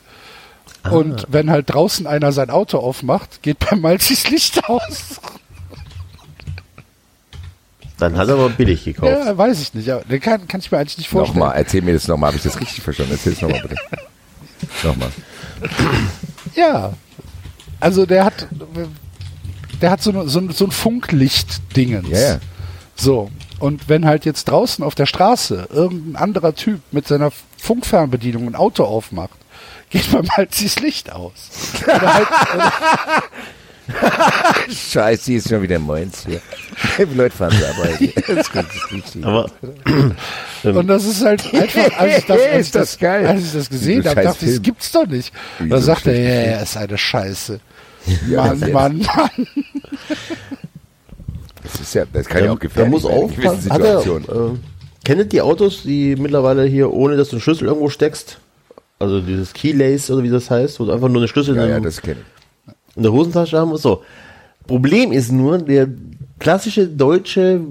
Und 0.90 1.26
wenn 1.30 1.50
halt 1.52 1.70
draußen 1.74 2.08
einer 2.08 2.32
sein 2.32 2.50
Auto 2.50 2.78
aufmacht, 2.80 3.42
geht 3.44 3.60
bei 3.60 3.76
Malzis 3.76 4.30
Licht 4.30 4.64
aus. 4.70 5.20
Dann 7.98 8.16
hat 8.18 8.30
er 8.30 8.36
aber 8.36 8.50
billig 8.50 8.86
gekauft. 8.86 9.12
Ja, 9.12 9.38
weiß 9.38 9.62
ich 9.62 9.74
nicht. 9.74 9.90
Aber 9.90 10.04
den 10.06 10.22
kann, 10.22 10.48
kann 10.48 10.62
ich 10.62 10.72
mir 10.72 10.78
eigentlich 10.78 10.98
nicht 10.98 11.10
vorstellen. 11.10 11.38
Nochmal, 11.40 11.58
erzähl 11.58 11.82
mir 11.82 11.94
das 11.94 12.08
nochmal. 12.08 12.30
Habe 12.30 12.38
ich 12.38 12.44
das 12.44 12.60
richtig 12.60 12.82
verstanden? 12.82 13.12
Erzähl 13.12 13.34
es 13.34 13.42
nochmal 13.42 13.62
bitte. 13.62 13.76
nochmal. 14.84 15.10
Ja. 16.56 16.94
Also 17.82 18.06
der 18.06 18.24
hat, 18.24 18.48
der 19.82 19.92
hat 19.92 20.02
so, 20.02 20.12
eine, 20.12 20.30
so, 20.30 20.40
ein- 20.40 20.52
so 20.52 20.66
ein 20.66 20.72
Funklicht-Dingens. 20.72 22.08
Ja, 22.10 22.20
ja. 22.20 22.40
So. 22.96 23.30
Und 23.60 23.90
wenn 23.90 24.06
halt 24.06 24.26
jetzt 24.26 24.46
draußen 24.46 24.84
auf 24.84 24.96
der 24.96 25.06
Straße 25.06 25.68
irgendein 25.72 26.16
anderer 26.16 26.56
Typ 26.56 26.82
mit 26.92 27.08
seiner 27.08 27.32
Funkfernbedienung 27.58 28.48
ein 28.48 28.56
Auto 28.56 28.84
aufmacht, 28.84 29.38
geht 29.90 30.12
beim 30.12 30.26
Malzis 30.38 30.80
Licht 30.80 31.12
aus. 31.12 31.50
Oder 31.84 32.14
halt, 32.14 32.28
oder, 32.56 32.74
Scheiße, 34.70 35.26
hier 35.26 35.38
ist 35.40 35.50
schon 35.50 35.62
wieder 35.62 35.80
Moins 35.80 36.26
hier. 36.26 36.42
Die 37.10 37.16
Leute 37.16 37.36
fahren 37.36 37.54
zur 37.58 37.68
Arbeit. 37.70 38.00
Aber 39.24 39.50
Und 40.80 40.88
das 40.88 41.06
ist 41.06 41.24
halt 41.24 41.54
einfach, 41.54 41.98
als 41.98 42.18
ich 42.18 42.26
das, 42.26 42.38
als 42.38 42.52
ich 42.52 42.60
Ist 42.60 42.76
das. 42.76 43.04
Als 43.04 43.44
ich 43.46 43.54
das 43.54 43.70
gesehen 43.70 44.08
habe, 44.08 44.22
dachte 44.22 44.46
ich, 44.46 44.52
das 44.52 44.62
gibt's 44.62 44.92
doch 44.92 45.08
nicht. 45.08 45.34
Da 45.60 45.78
so 45.78 45.84
sagt 45.84 46.08
er, 46.08 46.20
ja, 46.20 46.52
ja, 46.52 46.58
ist 46.62 46.78
eine 46.78 46.98
Scheiße. 46.98 47.60
Ja, 48.30 48.54
Mann, 48.54 48.72
Mann, 48.72 48.98
Mann. 49.00 49.48
Das 51.72 51.82
ist 51.82 51.94
ja, 51.94 52.06
das 52.12 52.26
kann 52.28 52.44
ja 52.44 52.52
auch 52.52 52.56
da 52.56 52.60
gefährlich 52.60 52.92
muss 52.92 53.04
werden 53.04 53.22
in 53.22 53.28
gewissen 53.36 53.48
aufpassen. 53.50 53.72
Hat 53.72 53.82
er, 53.82 54.00
Situationen. 54.00 54.56
äh, 54.56 54.58
kennt 55.06 55.20
ihr 55.20 55.26
die 55.26 55.42
Autos, 55.42 55.84
die 55.84 56.16
mittlerweile 56.16 56.64
hier, 56.66 56.92
ohne 56.92 57.18
dass 57.18 57.30
du 57.30 57.36
einen 57.36 57.42
Schlüssel 57.42 57.68
irgendwo 57.68 57.90
steckst? 57.90 58.40
Also 59.00 59.22
dieses 59.22 59.54
Keylace 59.54 60.12
oder 60.12 60.24
wie 60.24 60.30
das 60.30 60.50
heißt, 60.50 60.80
wo 60.80 60.86
du 60.86 60.92
einfach 60.92 61.08
nur 61.08 61.18
einen 61.18 61.28
Schlüssel 61.28 61.56
Ja, 61.56 61.64
in, 61.64 61.70
ja, 61.70 61.80
das 61.80 62.02
kenne 62.02 62.18
ich. 62.68 62.74
in 62.98 63.04
der 63.04 63.12
Hosentasche 63.14 63.58
haben 63.58 63.70
musst. 63.70 63.84
So. 63.84 64.04
Problem 64.68 65.12
ist 65.12 65.32
nur, 65.32 65.58
der 65.60 65.88
klassische 66.40 66.88
Deutsche 66.88 67.62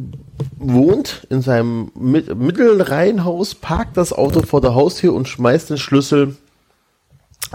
wohnt 0.56 1.26
in 1.30 1.42
seinem 1.42 1.90
Mit 1.94 2.34
Mittelreihenhaus, 2.36 3.54
parkt 3.54 3.96
das 3.96 4.12
Auto 4.12 4.42
vor 4.42 4.60
der 4.60 4.74
Haustür 4.74 5.12
und 5.14 5.28
schmeißt 5.28 5.70
den 5.70 5.78
Schlüssel 5.78 6.36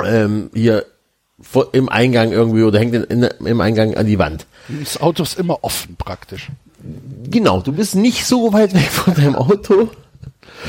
ähm, 0.03 0.49
hier 0.53 0.85
vor, 1.39 1.73
im 1.73 1.89
Eingang 1.89 2.31
irgendwie 2.31 2.63
oder 2.63 2.79
hängt 2.79 2.93
den 2.93 3.03
in, 3.03 3.23
im 3.23 3.61
Eingang 3.61 3.95
an 3.95 4.05
die 4.05 4.19
Wand. 4.19 4.45
Das 4.67 5.01
Auto 5.01 5.23
ist 5.23 5.37
immer 5.37 5.63
offen 5.63 5.95
praktisch. 5.97 6.49
Genau, 7.29 7.61
du 7.61 7.71
bist 7.71 7.95
nicht 7.95 8.25
so 8.25 8.53
weit 8.53 8.73
weg 8.73 8.89
von 8.89 9.13
deinem 9.13 9.35
Auto. 9.35 9.89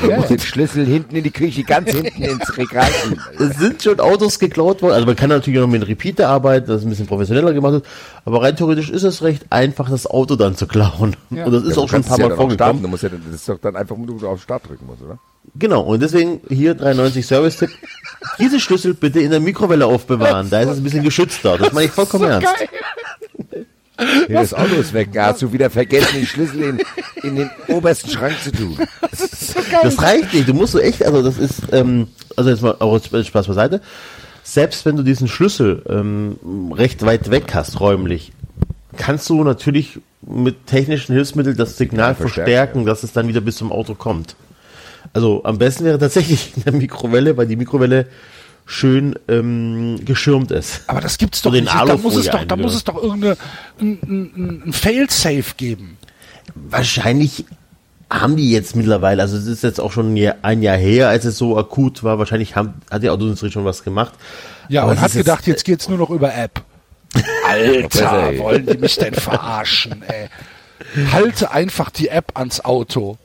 Du 0.01 0.11
musst 0.11 0.29
den 0.29 0.39
Schlüssel 0.39 0.85
hinten 0.85 1.15
in 1.15 1.23
die 1.23 1.31
Küche, 1.31 1.63
ganz 1.63 1.89
hinten 1.91 2.21
ins 2.21 2.57
Regal. 2.57 2.89
Es 3.39 3.57
sind 3.57 3.81
schon 3.81 3.99
Autos 3.99 4.39
geklaut 4.39 4.81
worden. 4.81 4.93
Also 4.93 5.05
man 5.05 5.15
kann 5.15 5.29
natürlich 5.29 5.59
noch 5.59 5.67
mit 5.67 5.81
einem 5.81 5.87
Repeater 5.89 6.29
arbeiten, 6.29 6.67
das 6.67 6.83
ein 6.83 6.89
bisschen 6.89 7.07
professioneller 7.07 7.53
gemacht 7.53 7.73
wird. 7.73 7.85
Aber 8.25 8.41
rein 8.43 8.55
theoretisch 8.55 8.89
ist 8.89 9.03
es 9.03 9.23
recht 9.23 9.45
einfach, 9.51 9.89
das 9.89 10.05
Auto 10.07 10.35
dann 10.35 10.55
zu 10.55 10.67
klauen. 10.67 11.15
Ja. 11.29 11.45
Und 11.45 11.51
das 11.53 11.63
ist 11.63 11.77
Ja, 11.77 11.83
auch 11.83 11.89
schon 11.89 11.99
ein 12.01 12.03
paar 12.03 12.17
ja 12.19 12.27
Mal 12.27 12.35
starten. 12.35 12.35
vorgekommen. 12.57 12.81
Du 12.83 12.87
musst 12.89 13.03
ja, 13.03 13.09
dann- 13.09 13.23
das 13.25 13.35
ist 13.35 13.49
doch 13.49 13.59
dann 13.59 13.75
einfach, 13.75 13.95
wo 13.97 14.05
du 14.05 14.27
auf 14.27 14.41
Start 14.41 14.67
drücken 14.67 14.85
musst, 14.85 15.01
oder? 15.01 15.17
Genau, 15.57 15.81
und 15.81 16.01
deswegen 16.01 16.41
hier 16.49 16.73
93 16.73 17.25
Service-Tipp. 17.25 17.69
Diese 18.39 18.59
Schlüssel 18.59 18.95
bitte 18.95 19.19
in 19.19 19.29
der 19.31 19.39
Mikrowelle 19.39 19.85
aufbewahren. 19.85 20.49
Da 20.49 20.61
ist 20.61 20.69
es 20.69 20.77
ein 20.77 20.83
bisschen 20.83 21.03
geschützter. 21.03 21.57
Das 21.57 21.71
meine 21.71 21.85
ich 21.85 21.91
vollkommen 21.91 22.25
ernst. 22.29 22.47
Nee, 23.97 24.33
das 24.33 24.53
Auto 24.53 24.75
ist 24.75 24.93
weg. 24.93 25.09
Da 25.13 25.27
hast 25.27 25.41
du 25.41 25.53
wieder 25.53 25.69
vergessen, 25.69 26.15
den 26.15 26.25
Schlüssel 26.25 26.61
in, 26.61 26.81
in 27.23 27.35
den 27.35 27.49
obersten 27.67 28.09
Schrank 28.09 28.35
zu 28.43 28.51
tun. 28.51 28.77
Das 29.81 30.01
reicht 30.01 30.33
nicht. 30.33 30.47
Du 30.47 30.53
musst 30.53 30.73
so 30.73 30.79
echt, 30.79 31.03
also 31.03 31.21
das 31.21 31.37
ist, 31.37 31.61
ähm, 31.71 32.07
also 32.35 32.49
jetzt 32.49 32.61
mal 32.61 32.75
auch 32.79 32.99
Spaß 32.99 33.47
beiseite. 33.47 33.81
Selbst 34.43 34.85
wenn 34.85 34.95
du 34.95 35.03
diesen 35.03 35.27
Schlüssel 35.27 35.83
ähm, 35.89 36.71
recht 36.73 37.05
weit 37.05 37.31
weg 37.31 37.53
hast, 37.53 37.79
räumlich, 37.79 38.31
kannst 38.97 39.29
du 39.29 39.43
natürlich 39.43 39.99
mit 40.21 40.67
technischen 40.67 41.13
Hilfsmitteln 41.13 41.57
das 41.57 41.77
Signal 41.77 42.09
Ja, 42.09 42.15
verstärken, 42.15 42.45
verstärken, 42.45 42.85
dass 42.85 43.03
es 43.03 43.13
dann 43.13 43.27
wieder 43.27 43.41
bis 43.41 43.57
zum 43.57 43.71
Auto 43.71 43.95
kommt. 43.95 44.35
Also 45.13 45.43
am 45.43 45.57
besten 45.57 45.85
wäre 45.85 45.99
tatsächlich 45.99 46.53
in 46.57 46.63
der 46.63 46.73
Mikrowelle, 46.73 47.37
weil 47.37 47.47
die 47.47 47.55
Mikrowelle 47.55 48.07
schön 48.65 49.15
ähm, 49.27 49.99
geschirmt 50.05 50.51
ist. 50.51 50.81
Aber 50.87 51.01
das 51.01 51.17
gibt's 51.17 51.41
doch 51.41 51.51
nicht. 51.51 51.67
Da 51.67 51.97
muss 51.97 52.15
es 52.15 52.29
doch, 52.29 52.43
da 52.45 52.55
muss 52.55 52.73
es 52.73 52.83
doch 52.83 53.01
irgendeine, 53.01 53.37
ein, 53.79 53.99
ein, 54.03 54.63
ein 54.67 54.73
Fail-Safe 54.73 55.43
geben. 55.57 55.97
Wahrscheinlich 56.55 57.45
haben 58.09 58.35
die 58.35 58.51
jetzt 58.51 58.75
mittlerweile, 58.75 59.21
also 59.21 59.35
es 59.37 59.45
ist 59.47 59.63
jetzt 59.63 59.79
auch 59.79 59.91
schon 59.91 60.13
ein 60.41 60.61
Jahr, 60.61 60.77
her, 60.77 61.09
als 61.09 61.25
es 61.25 61.37
so 61.37 61.57
akut 61.57 62.03
war, 62.03 62.19
wahrscheinlich 62.19 62.55
haben, 62.55 62.75
hat 62.89 63.03
die 63.03 63.09
Autoindustrie 63.09 63.51
schon 63.51 63.65
was 63.65 63.83
gemacht. 63.83 64.13
Ja, 64.69 64.83
Aber 64.83 64.91
und 64.91 65.01
hat 65.01 65.09
ist 65.09 65.15
jetzt- 65.15 65.25
gedacht, 65.25 65.47
jetzt 65.47 65.65
geht's 65.65 65.89
nur 65.89 65.97
noch 65.97 66.09
über 66.09 66.33
App. 66.33 66.61
Alter, 67.47 68.37
wollen 68.37 68.65
die 68.65 68.77
mich 68.77 68.95
denn 68.97 69.13
verarschen, 69.13 70.03
ey? 70.07 70.29
Halte 71.11 71.51
einfach 71.51 71.89
die 71.89 72.09
App 72.09 72.31
ans 72.35 72.63
Auto. 72.63 73.17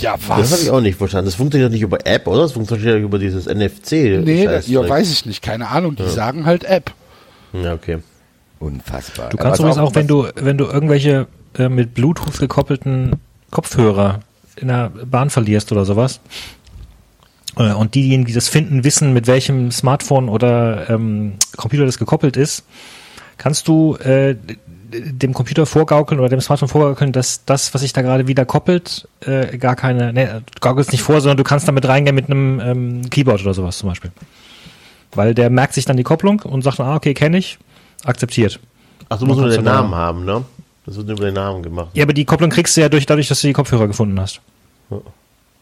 Ja, 0.00 0.16
Das 0.16 0.28
habe 0.28 0.42
was? 0.42 0.62
ich 0.62 0.70
auch 0.70 0.80
nicht 0.80 0.98
verstanden. 0.98 1.26
Das 1.26 1.34
funktioniert 1.34 1.72
nicht 1.72 1.82
über 1.82 2.06
App, 2.06 2.26
oder? 2.26 2.42
Das 2.42 2.52
funktioniert 2.52 3.00
über 3.00 3.18
dieses 3.18 3.46
NFC. 3.46 3.92
Nee, 4.24 4.44
das, 4.44 4.68
ja, 4.68 4.86
weiß 4.86 5.10
ich 5.10 5.26
nicht, 5.26 5.42
keine 5.42 5.68
Ahnung, 5.68 5.96
die 5.96 6.08
sagen 6.08 6.44
halt 6.44 6.64
App. 6.64 6.92
Ja, 7.52 7.72
okay. 7.74 7.98
Unfassbar. 8.58 9.30
Du 9.30 9.36
kannst 9.36 9.60
übrigens 9.60 9.78
auch, 9.78 9.94
wenn 9.94 10.06
du, 10.06 10.28
wenn 10.36 10.58
du 10.58 10.64
irgendwelche 10.64 11.26
äh, 11.58 11.68
mit 11.68 11.94
Bluetooth 11.94 12.38
gekoppelten 12.38 13.16
Kopfhörer 13.50 14.20
in 14.56 14.68
der 14.68 14.90
Bahn 15.04 15.30
verlierst 15.30 15.72
oder 15.72 15.84
sowas, 15.84 16.20
äh, 17.56 17.72
und 17.72 17.94
diejenigen, 17.94 18.24
die 18.24 18.32
das 18.32 18.48
finden, 18.48 18.84
wissen, 18.84 19.12
mit 19.12 19.26
welchem 19.26 19.70
Smartphone 19.70 20.28
oder 20.28 20.88
ähm, 20.90 21.34
Computer 21.56 21.86
das 21.86 21.98
gekoppelt 21.98 22.36
ist, 22.36 22.64
kannst 23.38 23.68
du 23.68 23.96
äh, 23.96 24.36
dem 24.90 25.32
Computer 25.34 25.66
vorgaukeln 25.66 26.20
oder 26.20 26.28
dem 26.28 26.40
Smartphone 26.40 26.68
vorgaukeln, 26.68 27.12
dass 27.12 27.44
das, 27.44 27.74
was 27.74 27.80
sich 27.80 27.92
da 27.92 28.02
gerade 28.02 28.26
wieder 28.26 28.44
koppelt, 28.44 29.08
äh, 29.20 29.58
gar 29.58 29.76
keine, 29.76 30.12
ne, 30.12 30.42
du 30.44 30.60
gaukelst 30.60 30.92
nicht 30.92 31.02
vor, 31.02 31.20
sondern 31.20 31.36
du 31.36 31.44
kannst 31.44 31.66
damit 31.68 31.86
reingehen 31.86 32.14
mit 32.14 32.30
einem 32.30 32.60
ähm, 32.60 33.10
Keyboard 33.10 33.42
oder 33.42 33.54
sowas 33.54 33.78
zum 33.78 33.88
Beispiel. 33.88 34.12
Weil 35.14 35.34
der 35.34 35.50
merkt 35.50 35.74
sich 35.74 35.84
dann 35.84 35.96
die 35.96 36.02
Kopplung 36.02 36.40
und 36.40 36.62
sagt, 36.62 36.80
ah, 36.80 36.94
okay, 36.96 37.14
kenne 37.14 37.38
ich, 37.38 37.58
akzeptiert. 38.04 38.60
Ach, 39.08 39.18
du 39.18 39.26
musst 39.26 39.40
nur 39.40 39.48
den 39.48 39.58
du 39.58 39.64
da- 39.64 39.74
Namen 39.74 39.94
haben, 39.94 40.24
ne? 40.24 40.44
Das 40.84 40.96
wird 40.96 41.08
nur 41.08 41.16
über 41.16 41.26
den 41.26 41.34
Namen 41.34 41.62
gemacht. 41.62 41.88
Ja, 41.94 42.04
aber 42.04 42.12
die 42.12 42.24
Kopplung 42.24 42.50
kriegst 42.50 42.76
du 42.76 42.80
ja 42.80 42.88
durch, 42.88 43.06
dadurch, 43.06 43.26
dass 43.28 43.40
du 43.40 43.48
die 43.48 43.52
Kopfhörer 43.52 43.88
gefunden 43.88 44.20
hast. 44.20 44.40
Ja. 44.90 44.98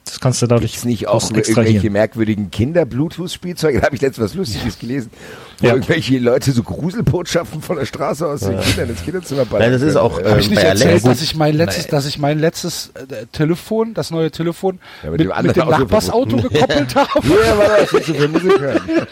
Das 0.04 0.20
kannst 0.20 0.42
du 0.42 0.46
dadurch 0.46 0.72
Gibt's 0.72 0.84
nicht 0.84 1.08
auch 1.08 1.30
irgendwelche 1.30 1.88
merkwürdigen 1.88 2.50
Kinder-Bluetooth-Spielzeuge? 2.50 3.80
Da 3.80 3.86
habe 3.86 3.96
ich 3.96 4.02
letztens 4.02 4.32
was 4.32 4.34
Lustiges 4.34 4.78
gelesen, 4.78 5.10
wo 5.60 5.66
Ja. 5.66 5.74
irgendwelche 5.74 6.18
Leute 6.18 6.52
so 6.52 6.62
Gruselbotschaften 6.62 7.62
von 7.62 7.76
der 7.76 7.86
Straße 7.86 8.26
aus 8.26 8.40
den 8.40 8.60
Kindern 8.60 8.90
ins 8.90 9.02
Kinderzimmer 9.04 9.44
ballern 9.44 9.70
Nein, 9.70 9.72
das 9.72 9.82
ist 9.82 9.94
können. 9.94 10.06
auch, 10.06 10.18
Äh, 10.18 10.22
äh, 10.22 10.30
Habe 10.30 10.40
ich 10.40 10.50
nicht 10.50 10.62
erzählt, 10.62 11.06
dass 11.06 11.22
ich 11.22 11.34
mein 11.36 11.54
letztes, 11.56 11.86
dass 11.86 12.06
ich 12.06 12.18
mein 12.18 12.38
letztes 12.38 12.90
äh, 12.94 13.26
Telefon, 13.32 13.94
das 13.94 14.10
neue 14.10 14.30
Telefon, 14.30 14.78
Ja, 15.02 15.10
mit 15.10 15.20
mit, 15.20 15.30
dem 15.30 15.46
mit, 15.46 15.56
dem 15.56 15.62
Auto 15.62 15.70
Nachbarsauto 15.78 16.36
gekoppelt 16.36 16.94
habe? 16.94 17.10
Ja, 17.28 17.58
weil 17.58 17.68
das 17.80 17.92
jetzt 17.92 18.06
so 18.06 18.14
viel 18.14 18.28
Musik 18.28 18.60
hören. 18.60 18.80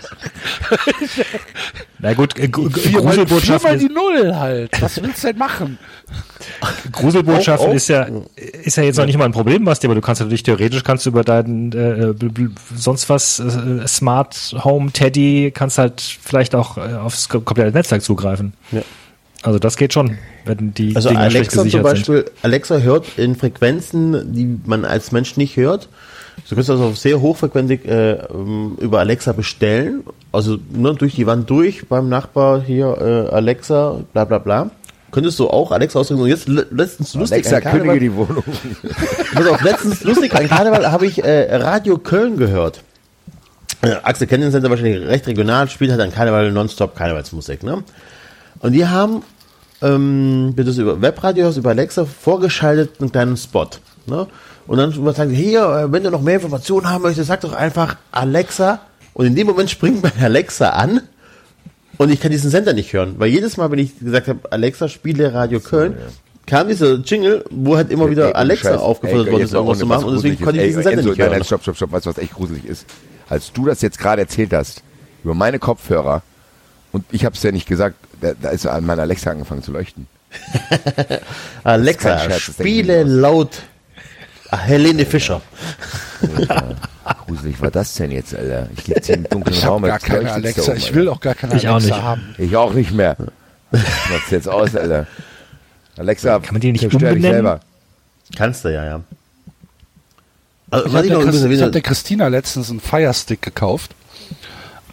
Na 1.98 2.14
gut, 2.14 2.36
äh, 2.38 2.48
Gruselbotschaften, 2.48 3.78
viermal 3.78 3.78
die 3.78 3.86
ist, 3.86 3.92
Null 3.94 4.34
halt. 4.36 4.82
Was 4.82 5.00
willst 5.02 5.22
du 5.22 5.28
denn 5.28 5.38
machen? 5.38 5.78
Gruselbotschaften 6.92 7.68
Oh, 7.68 7.72
oh. 7.72 7.74
ist 7.74 7.88
ja 7.88 8.06
ist 8.64 8.76
ja 8.76 8.82
jetzt 8.82 8.96
noch 8.96 9.06
nicht 9.06 9.16
mal 9.16 9.24
ein 9.24 9.32
Problem, 9.32 9.64
was 9.66 9.78
dir, 9.80 9.86
aber 9.88 9.94
du 9.94 10.00
kannst 10.00 10.20
natürlich 10.20 10.42
theoretisch 10.42 10.82
kannst 10.82 11.06
du 11.06 11.10
über 11.10 11.22
deinen 11.22 11.70
äh, 11.72 12.10
bl- 12.12 12.50
sonst 12.76 13.08
was 13.08 13.38
äh, 13.38 13.86
Smart 13.86 14.54
Home 14.64 14.90
Teddy 14.92 15.52
kannst 15.54 15.78
halt 15.78 16.00
vielleicht 16.32 16.54
auch 16.56 16.76
äh, 16.76 16.94
aufs 16.96 17.28
ko- 17.28 17.40
komplette 17.40 17.70
Netzwerk 17.76 18.02
zugreifen. 18.02 18.52
Ja. 18.72 18.82
Also 19.44 19.58
das 19.58 19.76
geht 19.76 19.92
schon, 19.92 20.18
wenn 20.44 20.72
die 20.74 20.94
Also 20.96 21.08
schlecht 21.10 21.20
Alexa 21.22 21.50
zum 21.56 21.64
gesichert 21.64 21.86
sind. 21.86 21.94
Beispiel, 22.06 22.24
Alexa 22.42 22.78
hört 22.78 23.06
in 23.18 23.36
Frequenzen, 23.36 24.32
die 24.34 24.58
man 24.66 24.84
als 24.84 25.12
Mensch 25.12 25.36
nicht 25.36 25.56
hört. 25.56 25.88
Du 26.48 26.54
kannst 26.54 26.70
also 26.70 26.92
sehr 26.92 27.20
hochfrequentig 27.20 27.84
äh, 27.84 28.12
ähm, 28.12 28.76
über 28.80 29.00
Alexa 29.00 29.32
bestellen, 29.32 30.02
also 30.32 30.58
nur 30.72 30.94
durch 30.94 31.14
die 31.16 31.26
Wand 31.26 31.50
durch 31.50 31.88
beim 31.88 32.08
Nachbar 32.08 32.62
hier 32.62 32.96
äh, 33.30 33.34
Alexa, 33.34 34.00
bla 34.12 34.24
bla 34.24 34.38
bla. 34.38 34.70
könntest 35.10 35.38
du 35.40 35.48
auch 35.50 35.72
Alexa 35.72 35.98
ausdrücken. 35.98 36.22
Und 36.22 36.28
jetzt 36.28 36.48
le- 36.48 36.66
letztens 36.70 37.12
lustig. 37.14 37.44
Alexa, 37.46 37.58
Karneval- 37.68 37.78
kündige 37.80 38.00
die 38.00 38.14
Wohnung. 38.14 38.44
Pass 39.34 39.46
auf, 39.46 39.62
letztens 39.62 40.04
lustig, 40.04 40.34
an 40.34 40.48
Karneval 40.48 40.90
habe 40.90 41.04
ich 41.06 41.22
äh, 41.22 41.54
Radio 41.56 41.98
Köln 41.98 42.36
gehört. 42.38 42.82
Äh, 43.82 43.96
Axel 44.02 44.26
kennt 44.26 44.42
den 44.42 44.50
Sender 44.52 44.70
wahrscheinlich 44.70 45.06
recht 45.06 45.26
regional, 45.26 45.68
spielt 45.68 45.90
halt 45.90 46.00
an 46.00 46.12
Karneval 46.12 46.52
nonstop 46.52 46.96
Karnevalsmusik, 46.96 47.62
ne? 47.62 47.82
Und 48.60 48.72
die 48.72 48.86
haben, 48.86 49.22
ähm, 49.82 50.52
wenn 50.54 50.64
du 50.64 50.70
es 50.70 50.78
über 50.78 51.02
Webradio 51.02 51.44
hörst, 51.44 51.58
über 51.58 51.70
Alexa, 51.70 52.04
vorgeschaltet 52.04 53.00
einen 53.00 53.10
kleinen 53.10 53.36
Spot, 53.36 53.68
ne? 54.06 54.28
Und 54.68 54.78
dann 54.78 54.92
sagen 55.14 55.30
sie, 55.30 55.36
hier, 55.36 55.62
äh, 55.64 55.92
wenn 55.92 56.04
du 56.04 56.10
noch 56.10 56.22
mehr 56.22 56.36
Informationen 56.36 56.88
haben 56.88 57.02
möchtest, 57.02 57.26
sag 57.26 57.40
doch 57.40 57.52
einfach 57.52 57.96
Alexa. 58.12 58.80
Und 59.14 59.26
in 59.26 59.34
dem 59.34 59.48
Moment 59.48 59.68
springt 59.68 60.02
mein 60.02 60.12
Alexa 60.22 60.70
an 60.70 61.02
und 61.98 62.10
ich 62.10 62.20
kann 62.20 62.30
diesen 62.30 62.50
Sender 62.50 62.72
nicht 62.72 62.92
hören. 62.92 63.16
Weil 63.18 63.28
jedes 63.28 63.56
Mal, 63.56 63.70
wenn 63.70 63.80
ich 63.80 63.98
gesagt 63.98 64.28
habe, 64.28 64.40
Alexa, 64.50 64.88
spiele 64.88 65.34
Radio 65.34 65.60
Köln, 65.60 65.96
kam 66.46 66.68
dieser 66.68 66.94
Jingle, 66.94 67.44
wo 67.50 67.76
halt 67.76 67.90
immer 67.90 68.08
wieder 68.08 68.36
Alexa 68.36 68.76
aufgefordert 68.76 69.30
worden 69.30 69.42
ist, 69.42 69.52
irgendwas 69.52 69.78
zu 69.78 69.86
machen. 69.86 70.04
Und 70.04 70.14
deswegen 70.14 70.42
konnte 70.42 70.60
ich 70.60 70.68
diesen 70.68 70.82
Sender 70.84 71.02
nicht 71.02 71.18
hören. 71.18 71.32
nein, 71.32 71.44
stopp, 71.44 71.62
stopp, 71.62 71.76
stopp. 71.76 71.92
Weißt 71.92 72.06
du, 72.06 72.10
was 72.10 72.18
echt 72.18 72.34
gruselig 72.34 72.64
ist? 72.64 72.86
Als 73.32 73.50
du 73.50 73.64
das 73.64 73.80
jetzt 73.80 73.98
gerade 73.98 74.20
erzählt 74.20 74.52
hast, 74.52 74.82
über 75.24 75.32
meine 75.32 75.58
Kopfhörer, 75.58 76.20
und 76.92 77.02
ich 77.10 77.24
habe 77.24 77.34
es 77.34 77.42
ja 77.42 77.50
nicht 77.50 77.66
gesagt, 77.66 77.96
da, 78.20 78.32
da 78.38 78.50
ist 78.50 78.66
an 78.66 78.84
meiner 78.84 79.00
Alexa 79.02 79.30
angefangen 79.30 79.62
zu 79.62 79.72
leuchten. 79.72 80.06
Alexa, 81.64 82.18
Scherz, 82.18 82.40
spiele 82.42 83.04
laut 83.04 83.62
Helene 84.50 85.06
Fischer. 85.06 85.40
Gruselig 87.26 87.58
war 87.62 87.70
das 87.70 87.94
denn 87.94 88.10
jetzt, 88.10 88.34
Alter? 88.34 88.68
Ich 88.76 88.84
gehe 88.84 88.96
jetzt 88.96 89.06
hier 89.06 89.16
im 89.16 89.24
dunklen 89.24 89.56
Ich 89.56 89.66
Raum. 89.66 89.82
gar 89.82 89.94
jetzt 89.94 90.04
keine 90.04 90.30
Alexa. 90.30 90.74
Ich 90.74 90.84
Alter. 90.88 90.94
will 90.94 91.08
auch 91.08 91.20
gar 91.20 91.34
keine 91.34 91.56
Ich 91.56 91.66
Alexa 91.66 92.02
haben. 92.02 92.34
Ich 92.36 92.54
auch 92.54 92.74
nicht 92.74 92.92
mehr. 92.92 93.16
Mach's 93.70 94.30
jetzt 94.30 94.46
aus, 94.48 94.76
Alter. 94.76 95.06
Alexa, 95.96 96.38
Kann 96.40 96.52
man 96.52 96.60
die 96.60 96.72
nicht 96.72 96.84
umbenennen? 96.84 97.22
selber. 97.22 97.60
Kannst 98.36 98.64
du 98.66 98.68
ja, 98.74 98.84
ja. 98.84 99.00
Also, 100.72 100.86
Ich 100.88 100.94
habe 100.94 101.08
der, 101.08 101.18
Christ- 101.20 101.62
hab 101.62 101.72
der 101.72 101.82
Christina 101.82 102.28
letztens 102.28 102.70
einen 102.70 102.80
Firestick 102.80 103.42
gekauft. 103.42 103.94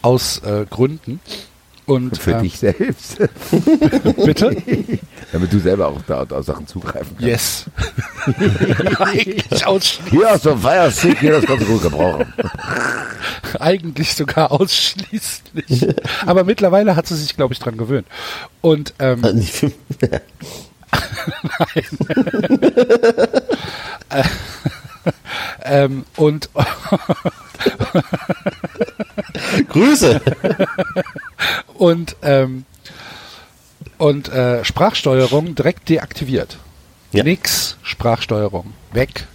Aus 0.01 0.39
äh, 0.39 0.65
Gründen. 0.69 1.19
Und 1.85 2.17
Für 2.19 2.33
ähm, 2.33 2.43
dich 2.43 2.59
selbst. 2.59 3.17
bitte? 4.23 4.55
Damit 5.31 5.51
du 5.51 5.59
selber 5.59 5.87
auch 5.87 5.99
da 6.05 6.21
auf 6.29 6.45
Sachen 6.45 6.67
zugreifen 6.67 7.17
kannst. 7.17 7.25
Yes. 7.27 7.65
eigentlich, 8.99 9.65
ausschli 9.65 10.11
Hier 10.11 10.29
hast 10.29 10.45
du 10.45 10.51
einen 10.51 10.61
Firestick, 10.61 11.19
hier, 11.19 11.31
das 11.31 11.45
kannst 11.45 11.63
du 11.63 11.71
gut 11.71 11.81
gebrauchen. 11.81 12.31
eigentlich 13.59 14.13
sogar 14.13 14.51
ausschließlich. 14.51 15.87
Aber 16.27 16.43
mittlerweile 16.43 16.95
hat 16.95 17.07
sie 17.07 17.15
sich, 17.15 17.35
glaube 17.35 17.53
ich, 17.55 17.59
dran 17.59 17.75
gewöhnt. 17.77 18.05
Und 18.61 18.93
ähm, 18.99 19.21
ähm, 25.63 26.05
und 26.15 26.49
Grüße. 29.69 30.21
und 31.75 32.15
ähm, 32.21 32.65
und 33.97 34.29
äh, 34.29 34.63
Sprachsteuerung 34.63 35.55
direkt 35.55 35.89
deaktiviert. 35.89 36.57
Ja. 37.11 37.23
Nix 37.23 37.77
Sprachsteuerung. 37.83 38.73
Weg. 38.93 39.27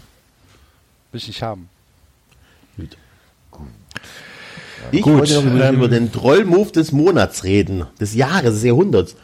Will 1.12 1.20
ich 1.20 1.28
nicht 1.28 1.42
haben. 1.42 1.68
Ich 4.92 5.02
Gut, 5.02 5.18
wollte 5.18 5.34
noch 5.34 5.44
ähm, 5.44 5.76
über 5.76 5.88
den 5.88 6.12
Troll-Move 6.12 6.72
des 6.72 6.92
Monats 6.92 7.44
reden. 7.44 7.86
Des 8.00 8.14
Jahres, 8.14 8.54
des 8.54 8.64
Jahrhunderts. 8.64 9.16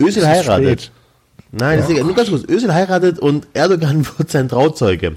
Özil 0.00 0.26
heiratet. 0.26 0.90
Nein, 1.52 1.78
das 1.78 1.86
ist 1.88 1.92
egal. 1.92 2.04
nur 2.04 2.14
ganz 2.14 2.28
kurz. 2.30 2.44
Özil 2.48 2.72
heiratet 2.74 3.18
und 3.18 3.46
Erdogan 3.54 4.06
wird 4.18 4.30
sein 4.30 4.48
Trauzeuge. 4.48 5.16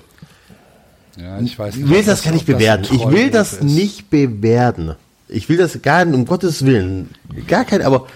Ja, 1.18 1.40
ich 1.40 1.58
weiß 1.60 1.76
nicht. 1.76 1.86
Ich 1.86 1.92
will 1.92 2.04
das 2.04 2.24
gar 2.24 2.32
nicht 2.32 2.46
bewerten. 2.46 2.86
Ich 2.96 3.08
will 3.10 3.30
das 3.30 3.54
ist. 3.54 3.64
nicht 3.64 4.10
bewerten. 4.10 4.96
Ich 5.28 5.50
will 5.50 5.58
das 5.58 5.82
gar 5.82 6.06
nicht, 6.06 6.16
um 6.16 6.26
Gottes 6.26 6.66
Willen. 6.66 7.10
Gar 7.48 7.66
kein, 7.66 7.82
aber 7.82 8.08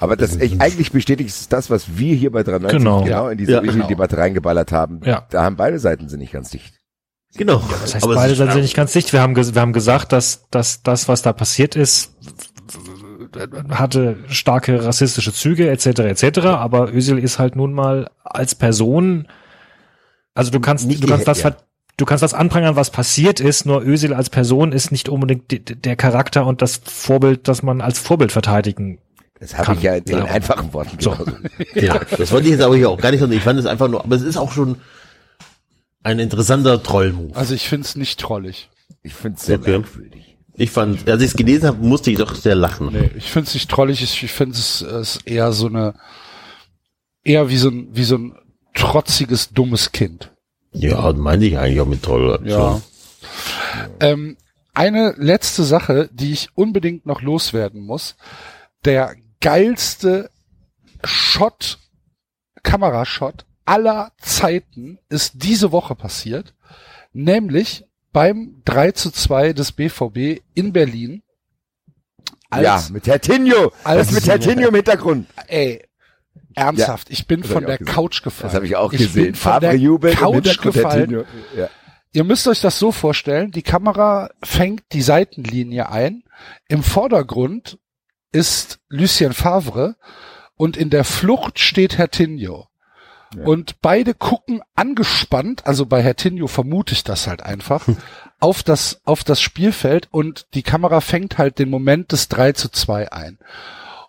Aber 0.00 0.16
das 0.16 0.36
ich, 0.36 0.60
eigentlich 0.60 0.90
bestätigt 0.92 1.30
es 1.30 1.48
das, 1.48 1.70
was 1.70 1.96
wir 1.96 2.14
hier 2.16 2.32
bei 2.32 2.42
93 2.42 2.78
Genau. 2.78 3.04
genau 3.04 3.28
in 3.28 3.38
diese 3.38 3.52
Ja, 3.52 3.60
genau. 3.60 3.86
Debatte 3.86 4.16
reingeballert 4.18 4.72
haben. 4.72 5.00
Ja. 5.04 5.26
Da 5.30 5.42
haben 5.44 5.56
beide 5.56 5.78
Seiten 5.78 6.08
sind 6.08 6.18
nicht 6.20 6.32
ganz 6.32 6.50
dicht. 6.50 6.74
genau. 7.36 7.62
Das 7.82 7.94
heißt, 7.94 8.04
aber 8.04 8.14
beide 8.16 8.34
Seiten 8.34 8.52
sind 8.52 8.62
nicht 8.62 8.74
ganz 8.76 8.92
dicht. 8.92 9.12
Wir 9.12 9.20
haben, 9.22 9.36
wir 9.36 9.60
haben 9.60 9.72
gesagt, 9.72 10.12
dass, 10.12 10.46
dass 10.50 10.82
das, 10.82 11.06
was 11.06 11.22
da 11.22 11.32
passiert 11.32 11.76
ist, 11.76 12.14
hatte 13.70 14.16
starke 14.28 14.84
rassistische 14.84 15.32
Züge 15.32 15.70
etc. 15.70 15.86
etc. 16.00 16.38
Aber 16.46 16.92
Özil 16.92 17.18
ist 17.18 17.38
halt 17.38 17.56
nun 17.56 17.72
mal 17.72 18.10
als 18.24 18.54
Person, 18.54 19.28
also 20.34 20.50
du 20.50 20.60
kannst, 20.60 20.86
Nicht 20.86 21.02
du 21.02 21.08
kannst 21.08 21.26
das, 21.28 21.42
ja. 21.42 21.56
du 21.96 22.04
kannst 22.04 22.22
das 22.22 22.34
anprangern, 22.34 22.76
was 22.76 22.90
passiert 22.90 23.40
ist. 23.40 23.66
Nur 23.66 23.82
Özil 23.82 24.14
als 24.14 24.30
Person 24.30 24.72
ist 24.72 24.90
nicht 24.92 25.08
unbedingt 25.08 25.50
de- 25.50 25.58
de- 25.58 25.76
der 25.76 25.96
Charakter 25.96 26.46
und 26.46 26.62
das 26.62 26.80
Vorbild, 26.84 27.48
das 27.48 27.62
man 27.62 27.80
als 27.80 27.98
Vorbild 27.98 28.32
verteidigen. 28.32 28.98
Das 29.38 29.56
habe 29.56 29.74
ich 29.74 29.82
ja 29.82 29.94
in 29.94 30.04
Ja. 30.06 30.24
einfachen 30.24 30.72
Worten 30.74 30.98
So. 31.00 31.16
Ja, 31.74 31.98
das 32.16 32.30
wollte 32.30 32.46
ich 32.46 32.52
jetzt 32.52 32.62
aber 32.62 32.76
hier 32.76 32.90
auch 32.90 32.98
gar 33.00 33.10
nicht, 33.10 33.20
sondern 33.20 33.38
ich 33.38 33.44
fand 33.44 33.58
es 33.58 33.66
einfach 33.66 33.88
nur, 33.88 34.04
aber 34.04 34.14
es 34.16 34.22
ist 34.22 34.36
auch 34.36 34.52
schon 34.52 34.76
ein 36.02 36.18
interessanter 36.18 36.82
Troll-Move. 36.82 37.34
Also 37.36 37.54
ich 37.54 37.68
finde 37.68 37.86
es 37.86 37.96
nicht 37.96 38.20
trollig. 38.20 38.70
Ich 39.02 39.14
finde 39.14 39.38
es 39.38 39.46
sehr 39.46 39.58
Okay. 39.58 39.78
merkwürdig. 39.78 40.29
Ich 40.60 40.70
fand, 40.70 41.08
als 41.08 41.22
ich 41.22 41.28
es 41.28 41.36
gelesen 41.36 41.68
habe, 41.68 41.78
musste 41.78 42.10
ich 42.10 42.18
doch 42.18 42.34
sehr 42.34 42.54
lachen. 42.54 42.90
Nee, 42.92 43.10
ich 43.16 43.30
finde 43.30 43.48
es 43.48 43.54
nicht 43.54 43.70
trollig. 43.70 44.02
Ich, 44.02 44.30
finde 44.30 44.58
es 44.58 44.82
ist 44.82 45.26
eher 45.26 45.52
so 45.52 45.68
eine, 45.68 45.94
eher 47.24 47.48
wie 47.48 47.56
so 47.56 47.70
ein, 47.70 47.88
wie 47.92 48.04
so 48.04 48.18
ein 48.18 48.38
trotziges, 48.74 49.54
dummes 49.54 49.90
Kind. 49.92 50.32
Ja, 50.72 51.14
meinte 51.14 51.46
ich 51.46 51.56
eigentlich 51.56 51.80
auch 51.80 51.86
mit 51.86 52.02
Troll. 52.02 52.40
Ja. 52.44 52.78
Ähm, 54.00 54.36
eine 54.74 55.14
letzte 55.16 55.62
Sache, 55.62 56.10
die 56.12 56.32
ich 56.32 56.50
unbedingt 56.54 57.06
noch 57.06 57.22
loswerden 57.22 57.80
muss. 57.80 58.16
Der 58.84 59.14
geilste 59.40 60.28
Shot, 61.02 61.78
Kamerashot 62.62 63.46
aller 63.64 64.12
Zeiten 64.18 64.98
ist 65.08 65.42
diese 65.42 65.72
Woche 65.72 65.94
passiert. 65.94 66.54
Nämlich 67.14 67.86
beim 68.12 68.62
3 68.64 68.92
zu 68.92 69.10
2 69.10 69.52
des 69.52 69.72
BVB 69.72 70.40
in 70.54 70.72
Berlin. 70.72 71.22
ja, 72.54 72.82
mit 72.90 73.06
Hertinho. 73.06 73.72
als- 73.84 74.10
mit 74.12 74.26
Hertinho 74.26 74.68
im 74.68 74.74
Hintergrund. 74.74 75.28
Ey, 75.46 75.86
ernsthaft, 76.54 77.10
ich 77.10 77.26
bin 77.26 77.44
von 77.44 77.64
der. 77.66 77.78
Couch 77.78 78.22
gefallen. 78.22 78.48
Das 78.48 78.54
habe 78.54 78.66
ich 78.66 78.76
auch 78.76 78.92
Ich 78.92 78.98
gesehen. 79.00 79.24
bin 79.26 79.34
von 79.36 79.52
Favre 79.52 79.60
der 79.60 79.76
jubelt 79.76 80.14
im 80.14 80.18
Couch 80.20 80.60
gefallen. 80.60 81.24
Ja. 81.56 81.68
Ihr 82.12 82.24
müsst 82.24 82.48
euch 82.48 82.60
das 82.60 82.78
so 82.78 82.90
vorstellen, 82.90 83.52
die 83.52 83.62
Kamera 83.62 84.30
fängt 84.42 84.82
die 84.92 85.02
Seitenlinie 85.02 85.90
ein. 85.90 86.24
Im 86.68 86.82
Vordergrund 86.82 87.78
ist 88.32 88.80
Lucien 88.88 89.32
Favre 89.32 89.94
und 90.56 90.76
in 90.76 90.90
der 90.90 91.04
Flucht 91.04 91.60
steht 91.60 91.98
Hertinho. 91.98 92.66
Und 93.44 93.80
beide 93.80 94.14
gucken 94.14 94.60
angespannt, 94.74 95.66
also 95.66 95.86
bei 95.86 96.02
Hertinho 96.02 96.46
vermute 96.48 96.94
ich 96.94 97.04
das 97.04 97.26
halt 97.26 97.42
einfach, 97.42 97.86
auf 98.40 98.62
das, 98.62 99.00
auf 99.04 99.22
das 99.22 99.40
Spielfeld 99.40 100.08
und 100.10 100.46
die 100.54 100.62
Kamera 100.62 101.00
fängt 101.00 101.38
halt 101.38 101.58
den 101.58 101.70
Moment 101.70 102.12
des 102.12 102.28
3 102.28 102.52
zu 102.52 102.70
2 102.70 103.12
ein. 103.12 103.38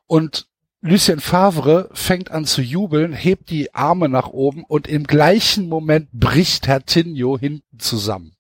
Und 0.08 0.48
Lucien 0.82 1.20
Favre 1.20 1.90
fängt 1.94 2.32
an 2.32 2.46
zu 2.46 2.62
jubeln, 2.62 3.14
hebt 3.14 3.52
die 3.52 3.76
Arme 3.76 4.10
nach 4.10 4.30
oben 4.30 4.64
und 4.64 4.88
im 4.88 5.04
gleichen 5.06 5.70
Moment 5.70 6.10
bricht 6.12 6.68
Hertinho 6.68 7.38
hinten 7.38 7.78
zusammen. 7.78 8.36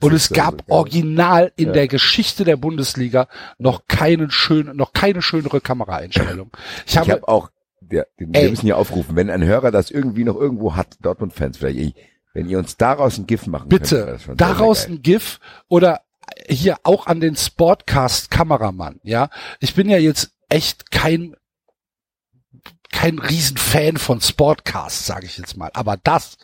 Und 0.00 0.12
es 0.12 0.30
gab 0.30 0.64
original 0.70 1.52
in 1.56 1.72
der 1.72 1.88
Geschichte 1.88 2.44
der 2.44 2.56
Bundesliga 2.56 3.28
noch 3.58 3.86
keinen 3.86 4.30
schönen, 4.30 4.76
noch 4.76 4.92
keine 4.92 5.22
schönere 5.22 5.60
Kameraeinstellung. 5.60 6.50
Ich 6.86 6.92
Ich 6.92 6.98
habe, 6.98 7.12
habe 7.12 7.28
auch, 7.28 7.50
der, 7.90 8.06
den, 8.18 8.34
wir 8.34 8.50
müssen 8.50 8.66
hier 8.66 8.76
aufrufen, 8.76 9.16
wenn 9.16 9.30
ein 9.30 9.44
Hörer 9.44 9.70
das 9.70 9.90
irgendwie 9.90 10.24
noch 10.24 10.36
irgendwo 10.36 10.76
hat, 10.76 10.96
Dortmund-Fans 11.00 11.58
vielleicht, 11.58 11.78
ey, 11.78 11.94
wenn 12.34 12.48
ihr 12.48 12.58
uns 12.58 12.76
daraus 12.76 13.18
ein 13.18 13.26
GIF 13.26 13.46
machen 13.46 13.68
könnt, 13.68 13.82
bitte, 13.82 14.04
sehr, 14.04 14.18
sehr 14.18 14.34
daraus 14.36 14.86
ein 14.86 15.02
GIF 15.02 15.38
oder 15.68 16.00
hier 16.48 16.78
auch 16.84 17.06
an 17.06 17.20
den 17.20 17.36
Sportcast-Kameramann, 17.36 19.00
ja. 19.02 19.28
Ich 19.60 19.74
bin 19.74 19.88
ja 19.88 19.98
jetzt 19.98 20.32
echt 20.48 20.90
kein, 20.90 21.36
kein 22.90 23.18
Riesenfan 23.18 23.96
von 23.96 24.20
Sportcast, 24.20 25.06
sage 25.06 25.26
ich 25.26 25.38
jetzt 25.38 25.56
mal. 25.56 25.70
Aber 25.74 25.96
das, 25.96 26.38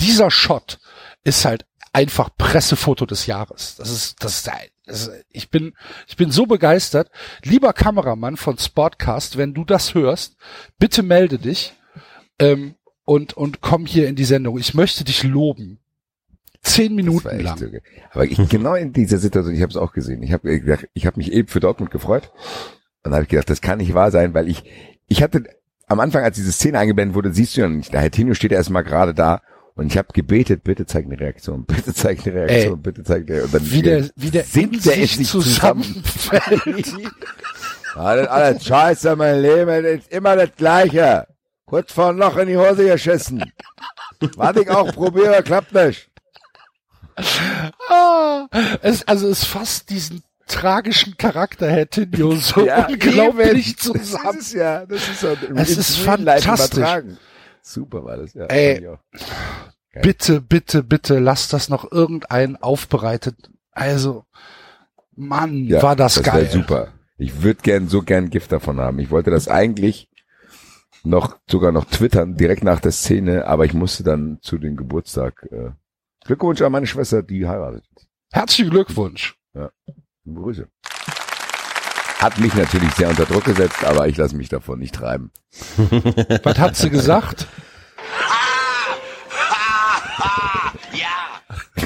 dieser 0.00 0.30
Shot 0.30 0.78
ist 1.24 1.44
halt 1.44 1.66
einfach 1.92 2.30
Pressefoto 2.36 3.06
des 3.06 3.26
Jahres. 3.26 3.76
Das 3.76 3.90
ist, 3.90 4.22
das 4.22 4.38
ist, 4.38 4.50
ich 5.30 5.50
bin, 5.50 5.74
ich 6.06 6.16
bin 6.16 6.30
so 6.30 6.46
begeistert. 6.46 7.10
Lieber 7.42 7.72
Kameramann 7.72 8.36
von 8.36 8.58
Sportcast, 8.58 9.36
wenn 9.36 9.54
du 9.54 9.64
das 9.64 9.94
hörst, 9.94 10.36
bitte 10.78 11.02
melde 11.02 11.38
dich 11.38 11.74
ähm, 12.38 12.74
und 13.04 13.34
und 13.34 13.60
komm 13.60 13.86
hier 13.86 14.08
in 14.08 14.16
die 14.16 14.24
Sendung. 14.24 14.58
Ich 14.58 14.74
möchte 14.74 15.04
dich 15.04 15.22
loben. 15.22 15.78
Zehn 16.62 16.94
Minuten 16.94 17.40
lang. 17.40 17.58
so. 17.58 17.66
Aber 18.10 18.24
ich, 18.24 18.36
genau 18.48 18.74
in 18.74 18.92
dieser 18.92 19.18
Situation, 19.18 19.54
ich 19.54 19.62
habe 19.62 19.70
es 19.70 19.76
auch 19.76 19.92
gesehen. 19.92 20.22
Ich 20.22 20.32
habe 20.32 20.60
gedacht, 20.60 20.88
ich 20.92 21.06
habe 21.06 21.18
mich 21.18 21.32
eben 21.32 21.48
für 21.48 21.60
Dortmund 21.60 21.90
gefreut. 21.90 22.32
Und 23.04 23.12
dann 23.12 23.14
habe 23.14 23.22
ich 23.22 23.28
gedacht, 23.28 23.48
das 23.48 23.60
kann 23.60 23.78
nicht 23.78 23.94
wahr 23.94 24.10
sein, 24.10 24.34
weil 24.34 24.48
ich, 24.48 24.64
ich 25.06 25.22
hatte 25.22 25.44
am 25.86 26.00
Anfang, 26.00 26.22
als 26.22 26.36
diese 26.36 26.52
Szene 26.52 26.78
eingeblendet 26.78 27.14
wurde, 27.14 27.32
siehst 27.32 27.56
du 27.56 27.62
ja 27.62 27.68
nicht. 27.68 27.92
Der 27.92 28.00
Herr 28.00 28.10
Tino 28.10 28.34
steht 28.34 28.52
erstmal 28.52 28.84
gerade 28.84 29.14
da 29.14 29.40
und 29.78 29.86
ich 29.86 29.96
habe 29.96 30.08
gebetet, 30.12 30.64
bitte 30.64 30.84
zeig 30.86 31.06
eine 31.06 31.18
Reaktion, 31.18 31.64
bitte 31.66 31.94
zeig 31.94 32.26
eine 32.26 32.34
Reaktion, 32.34 32.74
Ey, 32.74 32.76
bitte 32.82 33.02
zeig 33.04 33.30
eine 33.30 33.44
Und 33.44 33.54
dann 33.54 33.70
Wie 33.70 33.80
der, 33.82 34.10
wie 34.16 34.30
der 34.30 34.42
in 34.42 34.48
sinkt 34.48 34.84
der 34.84 34.92
sich 34.94 35.10
endlich 35.12 35.28
zusammen. 35.28 35.82
zusammenfällt. 35.82 36.92
Alles, 37.94 38.28
alles 38.28 38.64
scheiße, 38.64 39.16
mein 39.16 39.40
Leben 39.40 39.84
ist 39.86 40.12
immer 40.12 40.36
das 40.36 40.50
Gleiche. 40.56 41.26
Kurz 41.64 41.92
vor 41.92 42.10
ein 42.10 42.16
Loch 42.18 42.36
in 42.36 42.48
die 42.48 42.56
Hose 42.56 42.86
geschissen. 42.86 43.52
Was 44.36 44.56
ich 44.56 44.70
auch 44.70 44.92
probiere, 44.92 45.42
klappt 45.42 45.72
nicht. 45.74 46.10
Ah, 47.88 48.46
es, 48.82 49.06
also 49.08 49.28
es 49.28 49.44
fasst 49.44 49.90
diesen 49.90 50.22
tragischen 50.46 51.16
Charakter 51.18 51.68
Herr 51.70 51.88
Tinio 51.88 52.36
so 52.36 52.60
unglaublich 52.62 53.68
eben. 53.70 53.78
zusammen. 53.78 54.24
Das 54.24 54.36
ist 54.36 54.52
ja, 54.54 54.86
das 54.86 55.08
ist 55.08 55.22
Es 55.22 55.68
ins 55.70 55.78
ist 55.90 55.98
fantastisch. 55.98 56.78
übertragen. 56.78 57.18
Super 57.68 58.02
war 58.04 58.16
das, 58.16 58.32
ja. 58.32 58.46
Ey. 58.46 58.88
Bitte, 60.00 60.40
bitte, 60.40 60.82
bitte, 60.82 61.18
lass 61.18 61.48
das 61.48 61.68
noch 61.68 61.92
irgendein 61.92 62.56
aufbereitet. 62.56 63.50
Also, 63.72 64.24
Mann, 65.14 65.64
Ja, 65.66 65.82
war 65.82 65.94
das, 65.94 66.14
das 66.14 66.24
geil. 66.24 66.48
super. 66.50 66.94
Ich 67.18 67.42
würde 67.42 67.60
gern 67.62 67.88
so 67.88 68.02
gern 68.02 68.30
Gift 68.30 68.52
davon 68.52 68.80
haben. 68.80 68.98
Ich 69.00 69.10
wollte 69.10 69.30
das 69.30 69.48
eigentlich 69.48 70.08
noch 71.04 71.36
sogar 71.50 71.72
noch 71.72 71.84
twittern 71.84 72.36
direkt 72.36 72.64
nach 72.64 72.80
der 72.80 72.92
Szene, 72.92 73.46
aber 73.46 73.66
ich 73.66 73.74
musste 73.74 74.02
dann 74.02 74.38
zu 74.40 74.56
dem 74.56 74.76
Geburtstag. 74.76 75.46
Äh, 75.50 75.70
Glückwunsch 76.24 76.62
an 76.62 76.72
meine 76.72 76.86
Schwester, 76.86 77.22
die 77.22 77.46
heiratet. 77.46 77.84
Herzlichen 78.32 78.70
Glückwunsch. 78.70 79.36
Liebe 80.24 80.40
Grüße. 80.40 80.68
Hat 82.18 82.38
mich 82.38 82.54
natürlich 82.54 82.92
sehr 82.94 83.08
unter 83.08 83.26
Druck 83.26 83.44
gesetzt, 83.44 83.84
aber 83.84 84.08
ich 84.08 84.16
lasse 84.16 84.34
mich 84.36 84.48
davon 84.48 84.80
nicht 84.80 84.94
treiben. 84.96 85.30
Was 86.42 86.58
hat 86.58 86.76
sie 86.76 86.90
gesagt? 86.90 87.46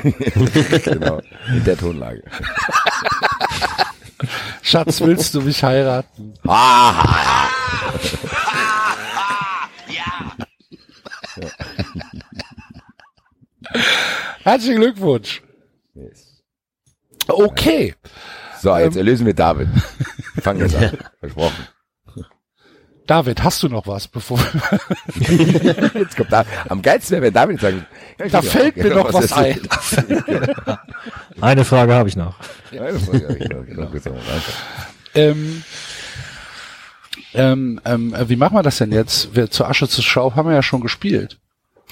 genau. 0.85 1.21
In 1.49 1.65
der 1.65 1.77
Tonlage. 1.77 2.23
Schatz, 4.63 5.01
willst 5.01 5.35
du 5.35 5.43
mich 5.43 5.63
heiraten? 5.63 6.35
Herzlichen 14.43 14.81
Glückwunsch. 14.81 15.43
Okay. 17.29 17.95
So, 18.63 18.77
jetzt 18.77 18.95
Ähm. 18.95 18.99
erlösen 18.99 19.27
wir 19.27 19.35
David. 19.35 19.69
Fang 20.41 20.57
jetzt 20.61 20.77
an. 20.77 20.97
Versprochen. 21.19 21.67
David, 23.09 23.43
hast 23.43 23.61
du 23.65 23.69
noch 23.69 23.89
was, 23.89 24.07
bevor 24.07 24.39
Jetzt 25.19 26.17
kommt 26.17 26.31
da. 26.33 26.45
Am 26.69 26.81
geilsten 26.81 27.17
wäre, 27.17 27.25
wenn 27.25 27.33
David 27.35 27.61
sagt, 27.61 27.75
ja, 28.21 28.29
da 28.29 28.41
fällt 28.41 28.79
auch 28.79 28.85
mir 28.85 28.95
noch 28.95 29.13
was 29.13 29.33
erzählt. 29.33 29.69
ein. 29.99 30.79
Eine 31.41 31.65
Frage 31.65 31.95
habe 31.95 32.09
ich 32.09 32.15
noch. 32.15 32.37
Eine 32.71 33.01
Frage 33.01 33.29
hab 33.29 33.37
ich 33.37 33.49
noch. 33.77 33.91
Genau. 33.91 34.17
Ähm, 35.17 35.65
ähm, 37.35 37.81
ähm, 37.85 38.15
äh, 38.15 38.29
wie 38.29 38.37
machen 38.37 38.55
wir 38.57 38.63
das 38.63 38.79
denn 38.79 38.93
jetzt? 38.93 39.35
Wir, 39.35 39.51
zur 39.51 39.69
Asche 39.69 39.89
zur 39.89 40.05
Schau 40.05 40.37
haben 40.37 40.49
wir 40.49 40.55
ja 40.55 40.63
schon 40.63 40.81
gespielt. 40.81 41.39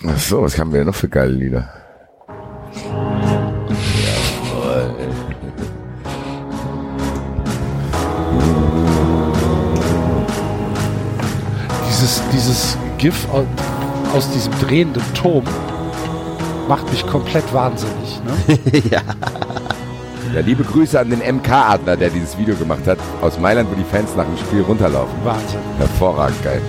Ach 0.06 0.16
so, 0.18 0.42
was 0.42 0.56
haben 0.56 0.72
wir 0.72 0.84
noch 0.84 0.94
für 0.94 1.08
geile 1.08 1.32
Lieder? 1.32 1.68
Dieses, 12.00 12.22
dieses 12.32 12.78
GIF 12.96 13.28
aus, 14.14 14.30
diesem 14.30 14.58
drehenden 14.58 15.02
Turm 15.12 15.44
macht 16.66 16.90
mich 16.90 17.06
komplett 17.06 17.52
wahnsinnig. 17.52 18.20
Ne? 18.24 18.58
Ja, 20.34 20.40
liebe 20.40 20.62
Grüße 20.62 20.98
an 20.98 21.10
den 21.10 21.18
MK-Adler, 21.18 21.96
der 21.96 22.08
dieses 22.08 22.38
Video 22.38 22.54
gemacht 22.54 22.86
hat, 22.86 22.98
aus 23.20 23.38
Mailand, 23.38 23.68
wo 23.70 23.74
die 23.74 23.84
Fans 23.84 24.14
nach 24.16 24.24
dem 24.24 24.38
Spiel 24.38 24.62
runterlaufen. 24.62 25.12
Wahnsinn. 25.24 25.58
Hervorragend 25.76 26.42
geil. 26.42 26.62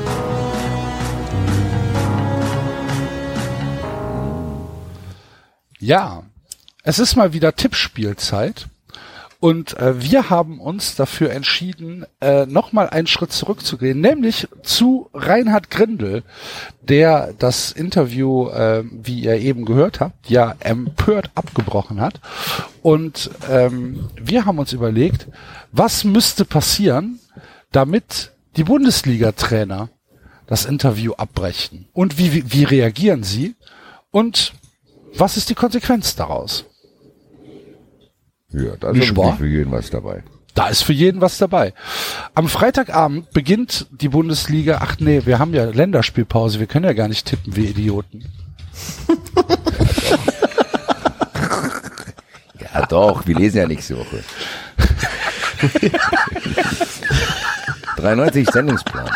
Ja, 5.79 6.23
es 6.83 6.99
ist 6.99 7.15
mal 7.15 7.31
wieder 7.31 7.55
Tippspielzeit. 7.55 8.67
Und 9.41 9.75
äh, 9.79 9.99
wir 9.99 10.29
haben 10.29 10.61
uns 10.61 10.95
dafür 10.95 11.31
entschieden, 11.31 12.05
äh, 12.21 12.45
nochmal 12.45 12.91
einen 12.91 13.07
Schritt 13.07 13.31
zurückzugehen, 13.31 13.99
nämlich 13.99 14.47
zu 14.61 15.09
Reinhard 15.15 15.71
Grindel, 15.71 16.21
der 16.83 17.33
das 17.39 17.71
Interview, 17.71 18.49
äh, 18.49 18.83
wie 18.91 19.21
ihr 19.21 19.37
eben 19.37 19.65
gehört 19.65 19.99
habt, 19.99 20.29
ja 20.29 20.53
empört 20.59 21.31
abgebrochen 21.33 21.99
hat. 21.99 22.21
Und 22.83 23.31
ähm, 23.49 24.11
wir 24.15 24.45
haben 24.45 24.59
uns 24.59 24.73
überlegt, 24.73 25.27
was 25.71 26.03
müsste 26.03 26.45
passieren, 26.45 27.19
damit 27.71 28.33
die 28.57 28.63
Bundesliga-Trainer 28.63 29.89
das 30.45 30.65
Interview 30.65 31.13
abbrechen? 31.13 31.87
Und 31.93 32.19
wie, 32.19 32.31
wie, 32.31 32.51
wie 32.51 32.63
reagieren 32.63 33.23
sie? 33.23 33.55
Und 34.11 34.53
was 35.15 35.35
ist 35.35 35.49
die 35.49 35.55
Konsequenz 35.55 36.15
daraus? 36.15 36.65
Ja, 38.53 38.75
da 38.79 38.91
ist 38.91 39.15
wirklich 39.15 39.35
für 39.35 39.47
jeden 39.47 39.71
was 39.71 39.89
dabei. 39.89 40.23
Da 40.53 40.67
ist 40.67 40.83
für 40.83 40.93
jeden 40.93 41.21
was 41.21 41.37
dabei. 41.37 41.73
Am 42.35 42.49
Freitagabend 42.49 43.31
beginnt 43.31 43.87
die 43.91 44.09
Bundesliga. 44.09 44.79
Ach 44.81 44.97
nee, 44.99 45.21
wir 45.25 45.39
haben 45.39 45.53
ja 45.53 45.65
Länderspielpause. 45.65 46.59
Wir 46.59 46.67
können 46.67 46.85
ja 46.85 46.93
gar 46.93 47.07
nicht 47.07 47.25
tippen 47.25 47.55
wie 47.55 47.65
Idioten. 47.67 48.25
Ja 52.73 52.85
doch, 52.85 53.27
wir 53.27 53.35
lesen 53.35 53.57
ja 53.57 53.67
nächste 53.67 53.97
Woche. 53.97 54.23
93 57.97 58.49
Sendungsplan. 58.49 59.09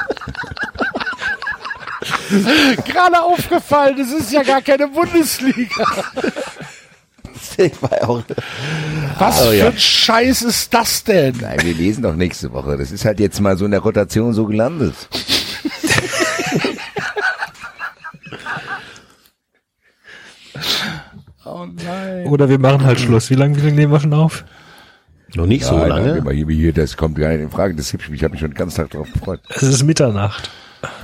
Gerade 2.85 3.21
aufgefallen, 3.21 3.99
es 3.99 4.11
ist 4.11 4.31
ja 4.31 4.43
gar 4.43 4.61
keine 4.61 4.87
Bundesliga. 4.87 5.85
Ich 7.57 7.81
war 7.81 7.91
ja 8.01 8.07
auch, 8.07 8.21
Was 9.17 9.41
Oh, 9.41 9.45
für 9.49 9.55
ja. 9.55 9.67
ein 9.67 9.77
Scheiß 9.77 10.41
ist 10.41 10.73
das 10.73 11.03
denn? 11.03 11.35
Nein, 11.41 11.59
wir 11.63 11.73
lesen 11.73 12.03
doch 12.03 12.15
nächste 12.15 12.51
Woche. 12.51 12.77
Das 12.77 12.91
ist 12.91 13.05
halt 13.05 13.19
jetzt 13.19 13.39
mal 13.39 13.57
so 13.57 13.65
in 13.65 13.71
der 13.71 13.79
Rotation 13.79 14.33
so 14.33 14.45
gelandet. 14.45 14.93
Oh 21.45 21.65
nein. 21.65 22.25
Oder 22.27 22.49
wir 22.49 22.59
machen 22.59 22.83
halt 22.83 22.99
Schluss. 22.99 23.29
Wie 23.29 23.35
lange, 23.35 23.55
wie 23.57 23.61
lange 23.61 23.73
nehmen 23.75 23.91
wir 23.93 23.99
schon 23.99 24.13
auf? 24.13 24.45
noch 25.35 25.45
nicht 25.47 25.65
so 25.65 25.77
Nein, 25.77 25.89
lange. 25.89 26.21
nein, 26.23 26.33
hier, 26.35 26.47
hier, 26.47 26.71
das 26.71 26.95
kommt 26.95 27.17
gar 27.17 27.27
nicht 27.29 27.41
in 27.41 27.49
Frage. 27.49 27.75
Das 27.75 27.91
hübsch. 27.91 28.09
Ich 28.13 28.23
habe 28.23 28.31
mich 28.31 28.39
schon 28.39 28.51
den 28.51 28.55
ganzen 28.57 28.77
Tag 28.77 28.91
darauf 28.91 29.11
gefreut. 29.11 29.41
Es 29.49 29.63
ist 29.63 29.83
Mitternacht. 29.83 30.49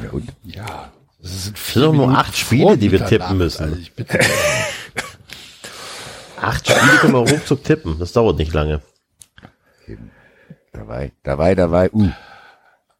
Ja, 0.01 0.09
und 0.11 0.29
Ja, 0.45 0.89
das 1.21 1.43
sind 1.45 1.57
sind 1.57 1.95
nur 1.97 2.17
acht 2.17 2.37
Spiele, 2.37 2.77
die 2.77 2.91
wir 2.93 3.05
tippen 3.05 3.37
müssen. 3.37 3.63
Also 3.63 3.75
ich 3.75 3.91
bitte. 3.93 4.19
Acht 6.41 6.67
Spiele 6.67 6.97
können 6.99 7.13
wir 7.13 7.19
ruckzuck 7.19 7.63
tippen. 7.63 7.99
Das 7.99 8.13
dauert 8.13 8.37
nicht 8.39 8.51
lange. 8.53 8.81
dabei, 10.73 11.11
dabei, 11.21 11.53
dabei. 11.53 11.91
Uh, 11.91 12.09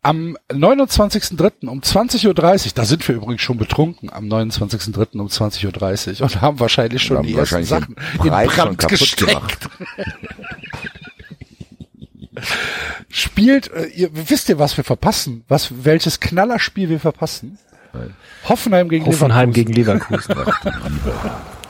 Am 0.04 0.38
29.03. 0.50 1.68
um 1.68 1.80
20.30 1.80 2.28
Uhr, 2.28 2.72
da 2.76 2.86
sind 2.86 3.08
wir 3.08 3.16
übrigens 3.16 3.42
schon 3.42 3.58
betrunken, 3.58 4.12
am 4.12 4.26
29.03. 4.26 5.20
um 5.20 5.28
20.30 5.28 6.20
Uhr 6.20 6.24
und 6.24 6.42
haben 6.42 6.60
wahrscheinlich 6.60 7.02
schon 7.02 7.18
haben 7.18 7.28
die 7.28 7.36
ersten 7.36 7.64
Sachen 7.64 7.96
den 8.24 8.26
in 8.26 8.48
Brand 8.48 8.78
kaputt 8.78 9.00
gesteckt. 9.00 9.28
gemacht. 9.28 9.70
Spielt, 13.10 13.72
äh, 13.72 13.86
ihr, 13.88 14.10
wisst 14.14 14.50
ihr, 14.50 14.60
was 14.60 14.78
wir 14.78 14.84
verpassen? 14.84 15.44
Was, 15.48 15.84
welches 15.84 16.20
Knallerspiel 16.20 16.90
wir 16.90 17.00
verpassen? 17.00 17.58
Hoffenheim 18.48 18.88
gegen 18.88 19.06
Hoffenheim 19.06 19.52
Leverkusen. 19.52 19.74
gegen 19.74 19.74
Leverkusen. 19.74 20.36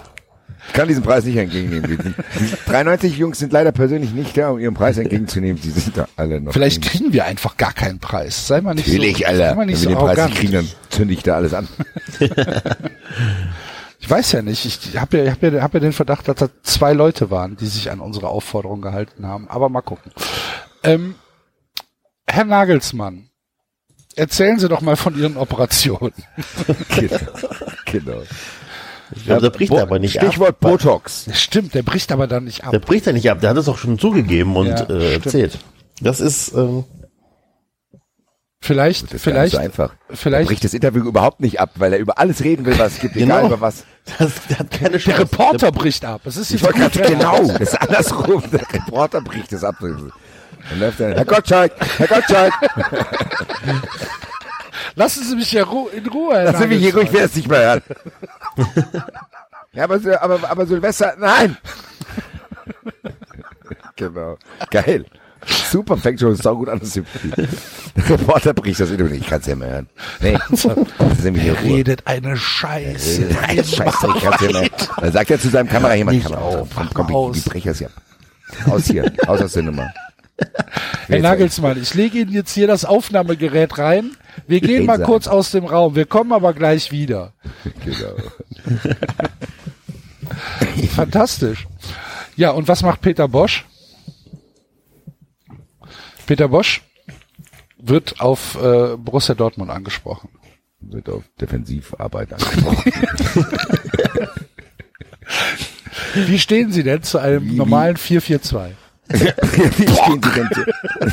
ich 0.72 0.74
kann 0.77 0.88
diesen 0.88 1.03
Preis 1.03 1.25
nicht 1.25 1.35
entgegennehmen. 1.35 1.90
Die, 1.90 1.98
die 1.98 2.56
93 2.66 3.17
Jungs 3.17 3.40
sind 3.40 3.51
leider 3.51 3.74
persönlich 3.74 4.14
nicht 4.14 4.38
da, 4.38 4.51
um 4.51 4.59
ihren 4.59 4.74
Preis 4.74 4.98
entgegenzunehmen. 4.98 5.61
Die 5.61 5.69
sind 5.69 5.98
da 5.98 6.08
alle 6.16 6.40
noch. 6.40 6.53
Vielleicht 6.53 6.82
kriegen 6.82 7.11
wir 7.11 7.25
einfach 7.25 7.58
gar 7.58 7.74
keinen 7.74 8.00
Preis. 8.00 8.48
Sei 8.48 8.61
mal 8.61 8.74
nicht 8.74 8.88
Natürlich, 8.88 9.17
so, 9.17 9.25
Alter. 9.25 9.38
sei 9.38 9.43
mal 9.43 9.51
Wenn 9.51 9.58
wir 9.59 9.66
nicht 9.66 9.82
so 9.82 9.90
den 9.90 9.98
Preis 9.98 10.08
arrogant. 10.08 10.30
nicht 10.30 10.40
kriegen, 10.40 10.53
dann 10.53 10.67
zünde 10.90 11.14
ich 11.14 11.24
da 11.24 11.35
alles 11.35 11.53
an. 11.53 11.67
Ich 14.03 14.09
weiß 14.09 14.32
ja 14.32 14.41
nicht. 14.41 14.66
Ich 14.66 14.98
habe 14.98 15.17
ja, 15.19 15.24
ich 15.25 15.30
hab 15.30 15.43
ja, 15.43 15.61
hab 15.61 15.74
ja 15.75 15.80
den 15.80 15.93
Verdacht, 15.93 16.27
dass 16.27 16.35
da 16.35 16.50
zwei 16.64 16.91
Leute 16.93 17.30
waren, 17.30 17.56
die 17.56 17.67
sich 17.67 17.91
an 17.91 18.00
unsere 18.00 18.30
Aufforderung 18.30 18.82
gehalten 18.82 19.27
haben. 19.27 19.48
Aber 19.48 19.69
mal 19.69 19.82
gucken. 19.82 20.11
Ähm, 20.83 21.14
Herr 22.25 22.45
Nagelsmann, 22.45 23.30
erzählen 24.16 24.58
Sie 24.58 24.69
doch 24.69 24.82
mal 24.82 24.95
von 24.95 25.16
Ihren 25.17 25.38
Operationen. 25.38 26.14
Genau. 26.90 27.17
genau. 27.85 28.24
Ich 29.15 29.25
glaube, 29.25 29.41
der 29.41 29.49
bricht 29.49 29.72
Bo- 29.72 29.80
aber 29.80 29.99
nicht 29.99 30.14
Stichwort 30.17 30.49
ab. 30.51 30.59
Botox. 30.61 31.25
Das 31.25 31.41
stimmt, 31.41 31.73
der 31.73 31.83
bricht 31.83 32.11
aber 32.11 32.27
dann 32.27 32.45
nicht 32.45 32.64
ab. 32.64 32.72
Der 32.72 32.80
bricht 32.80 33.06
ja 33.06 33.11
nicht 33.14 33.30
ab. 33.30 33.41
Der 33.41 33.49
hat 33.51 33.57
es 33.57 33.67
auch 33.67 33.77
schon 33.77 33.99
zugegeben 33.99 34.56
und 34.56 34.67
Ja, 34.67 34.83
äh, 34.90 35.14
erzählt. 35.15 35.59
Das 36.01 36.19
ist, 36.19 36.53
ähm, 36.53 36.85
Vielleicht, 38.64 39.06
Das 39.06 39.14
ist 39.15 39.23
vielleicht, 39.23 39.53
so 39.53 39.57
einfach. 39.57 39.95
Er 40.07 40.15
vielleicht, 40.17 40.48
bricht 40.48 40.64
das 40.64 40.75
Interview 40.75 41.03
überhaupt 41.03 41.40
nicht 41.40 41.59
ab, 41.59 41.72
weil 41.77 41.93
er 41.93 41.99
über 41.99 42.19
alles 42.19 42.43
reden 42.43 42.64
will, 42.67 42.77
was 42.77 42.93
es 42.93 42.99
gibt, 42.99 43.15
egal 43.15 43.41
Genau. 43.41 43.48
über 43.56 43.61
was. 43.61 43.85
Das, 44.19 44.31
der 44.49 44.59
hat 44.59 44.69
keine 44.72 44.99
der. 44.99 45.19
Reporter 45.19 45.72
bricht 45.72 46.06
ab. 46.06 46.22
Es 46.25 46.38
ist 46.38 46.51
Ich 46.51 46.61
jetzt 46.61 46.75
wollte 46.77 46.80
gerade 46.99 47.11
genau, 47.15 47.38
das 47.48 47.59
ist 47.59 47.81
andersrum. 47.81 48.43
Der 48.51 48.61
Reporter 48.72 49.22
bricht 49.22 49.51
das 49.51 49.64
ab. 49.64 49.75
Dann 49.80 50.11
läuft 50.80 50.99
er, 50.99 51.15
Herr 51.15 51.25
Gottschalk, 51.25 51.72
Herr 51.98 52.07
Gottschalk, 52.07 52.53
Lassen 54.95 55.23
Sie 55.23 55.35
mich 55.35 55.51
ja 55.51 55.63
ru 55.63 55.87
in 55.87 56.05
Ruhe. 56.07 56.43
Lassen 56.43 56.63
Sie 56.63 56.67
mich 56.67 56.79
hier 56.79 56.93
ruhig, 56.95 57.07
ich 57.07 57.13
will 57.13 57.21
das 57.21 57.35
nicht 57.35 57.47
mehr 57.47 57.59
hören. 57.59 57.81
ja, 59.73 59.83
aber, 59.83 60.21
aber, 60.21 60.49
aber 60.49 60.65
Silvester, 60.65 61.15
nein! 61.17 61.57
genau. 63.95 64.37
Geil. 64.69 65.05
Super, 65.71 65.97
fängt 65.97 66.19
schon 66.19 66.35
sau 66.35 66.55
gut 66.55 66.69
an, 66.69 66.79
das. 66.79 66.93
Der 66.93 68.09
Reporter 68.09 68.53
bricht 68.53 68.79
das 68.79 68.91
Interview 68.91 69.13
nicht, 69.13 69.23
ich 69.23 69.27
kann 69.27 69.41
es 69.41 69.47
ja 69.47 69.55
mehr 69.55 69.69
hören. 69.69 69.89
Nee, 70.19 70.37
das 70.49 70.65
ist 70.65 71.23
nämlich 71.23 71.43
hier 71.43 71.59
Ruhe. 71.59 71.77
Redet 71.77 72.05
eine 72.05 72.37
Scheiße. 72.37 73.21
Nein, 73.41 73.63
Scheiße, 73.63 74.07
ich 74.15 74.23
kann's 74.23 74.41
ja 74.41 74.51
mehr. 74.51 74.69
Dann 74.97 75.11
sagt 75.11 75.31
er 75.31 75.39
zu 75.39 75.49
seinem 75.49 75.67
Kamera, 75.67 75.95
jemand 75.95 76.17
Nicht 76.17 76.27
Kamera 76.27 76.41
auf, 76.41 76.69
komm, 76.75 76.89
komm, 76.93 77.11
mal 77.11 77.31
ich, 77.31 77.37
ich 77.37 77.45
breche 77.45 77.71
es 77.71 77.79
ja. 77.79 77.87
Aus 78.69 78.85
hier, 78.85 79.11
aus 79.25 79.41
aus 79.41 79.53
der 79.53 79.63
Nummer. 79.63 79.91
Herr 81.07 81.19
Nagelsmann, 81.19 81.81
ich 81.81 81.93
lege 81.93 82.19
Ihnen 82.19 82.31
jetzt 82.31 82.53
hier 82.53 82.67
das 82.67 82.85
Aufnahmegerät 82.85 83.77
rein. 83.77 84.11
Wir 84.47 84.61
gehen 84.61 84.85
mal 84.85 85.01
kurz 85.01 85.27
aus 85.27 85.51
dem 85.51 85.65
Raum. 85.65 85.95
Wir 85.95 86.05
kommen 86.05 86.31
aber 86.33 86.53
gleich 86.53 86.91
wieder. 86.91 87.33
Genau. 87.85 88.15
Fantastisch. 90.95 91.67
Ja, 92.35 92.51
und 92.51 92.67
was 92.67 92.81
macht 92.83 93.01
Peter 93.01 93.27
Bosch? 93.27 93.65
Peter 96.25 96.47
Bosch 96.47 96.81
wird 97.77 98.19
auf 98.21 98.55
äh, 98.61 98.95
Borussia 98.97 99.35
Dortmund 99.35 99.69
angesprochen. 99.71 100.29
Wird 100.79 101.09
auf 101.09 101.23
Defensivarbeit 101.39 102.33
angesprochen. 102.33 102.91
Wie 106.15 106.39
stehen 106.39 106.71
Sie 106.71 106.83
denn 106.83 107.03
zu 107.03 107.19
einem 107.19 107.49
Wie- 107.51 107.55
normalen 107.55 107.97
4-4-2? 107.97 108.71
Wie, 109.14 109.88
stehen 109.88 110.22
Sie 110.23 110.31
denn 110.35 110.49
zu, 110.53 110.65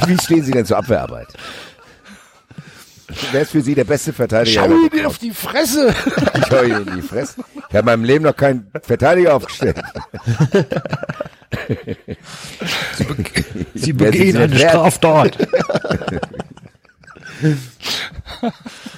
wie 0.08 0.18
stehen 0.22 0.42
Sie 0.44 0.52
denn 0.52 0.64
zur 0.66 0.78
Abwehrarbeit? 0.78 1.28
Wer 3.32 3.42
ist 3.42 3.52
für 3.52 3.62
Sie 3.62 3.74
der 3.74 3.84
beste 3.84 4.12
Verteidiger? 4.12 4.66
Schau 4.68 4.96
ihn 4.96 5.06
auf 5.06 5.18
die 5.18 5.30
Fresse! 5.30 5.94
Ich 6.38 6.50
hau 6.50 6.62
Ihnen 6.62 6.86
in 6.88 6.96
die 6.96 7.02
Fresse. 7.02 7.36
Ich 7.56 7.62
habe 7.64 7.78
in 7.78 7.84
meinem 7.86 8.04
Leben 8.04 8.24
noch 8.24 8.36
keinen 8.36 8.70
Verteidiger 8.82 9.34
aufgestellt. 9.34 9.80
Sie 13.74 13.98
Wer 13.98 14.10
begehen 14.10 14.32
sind 14.32 14.42
eine 14.42 14.52
Sie? 14.52 14.58
Straftat. 14.60 15.38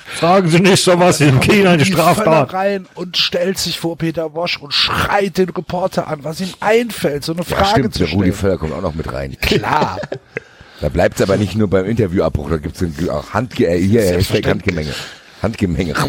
Fragen 0.07 0.49
Sie 0.49 0.61
nicht 0.61 0.83
so 0.83 0.99
was, 0.99 1.19
Sie 1.19 1.31
begehen 1.31 1.67
eine 1.67 1.85
Straftat. 1.85 2.53
rein 2.53 2.87
und 2.95 3.17
stellt 3.17 3.59
sich 3.59 3.79
vor 3.79 3.97
Peter 3.97 4.31
Bosch 4.31 4.59
und 4.59 4.73
schreit 4.75 5.39
den 5.39 5.49
Reporter 5.51 6.09
an, 6.09 6.25
was 6.25 6.41
ihm 6.41 6.53
einfällt, 6.61 7.25
so 7.25 7.33
eine 7.33 7.43
Ja, 7.43 7.57
Frage 7.57 7.81
stimmt, 7.81 7.95
zu 7.95 7.99
der 8.01 8.09
Rudi 8.09 8.19
stellen. 8.29 8.35
Völler 8.35 8.59
kommt 8.59 8.73
auch 8.73 8.83
noch 8.83 8.95
mit 8.95 9.13
rein. 9.13 9.37
Klar. 9.41 9.99
Da 10.81 10.89
bleibt 10.89 11.17
es 11.17 11.23
aber 11.23 11.37
nicht 11.37 11.55
nur 11.57 11.69
beim 11.69 11.85
Interviewabbruch, 11.87 12.51
da 12.51 12.57
gibt 12.57 12.81
es 12.81 13.09
auch 13.09 13.31
Handge 13.35 13.67
äh, 13.67 13.79
hier, 13.81 14.03
Hashtag 14.03 14.47
Handgemenge. 14.47 14.93
Handgemenge. 15.43 15.95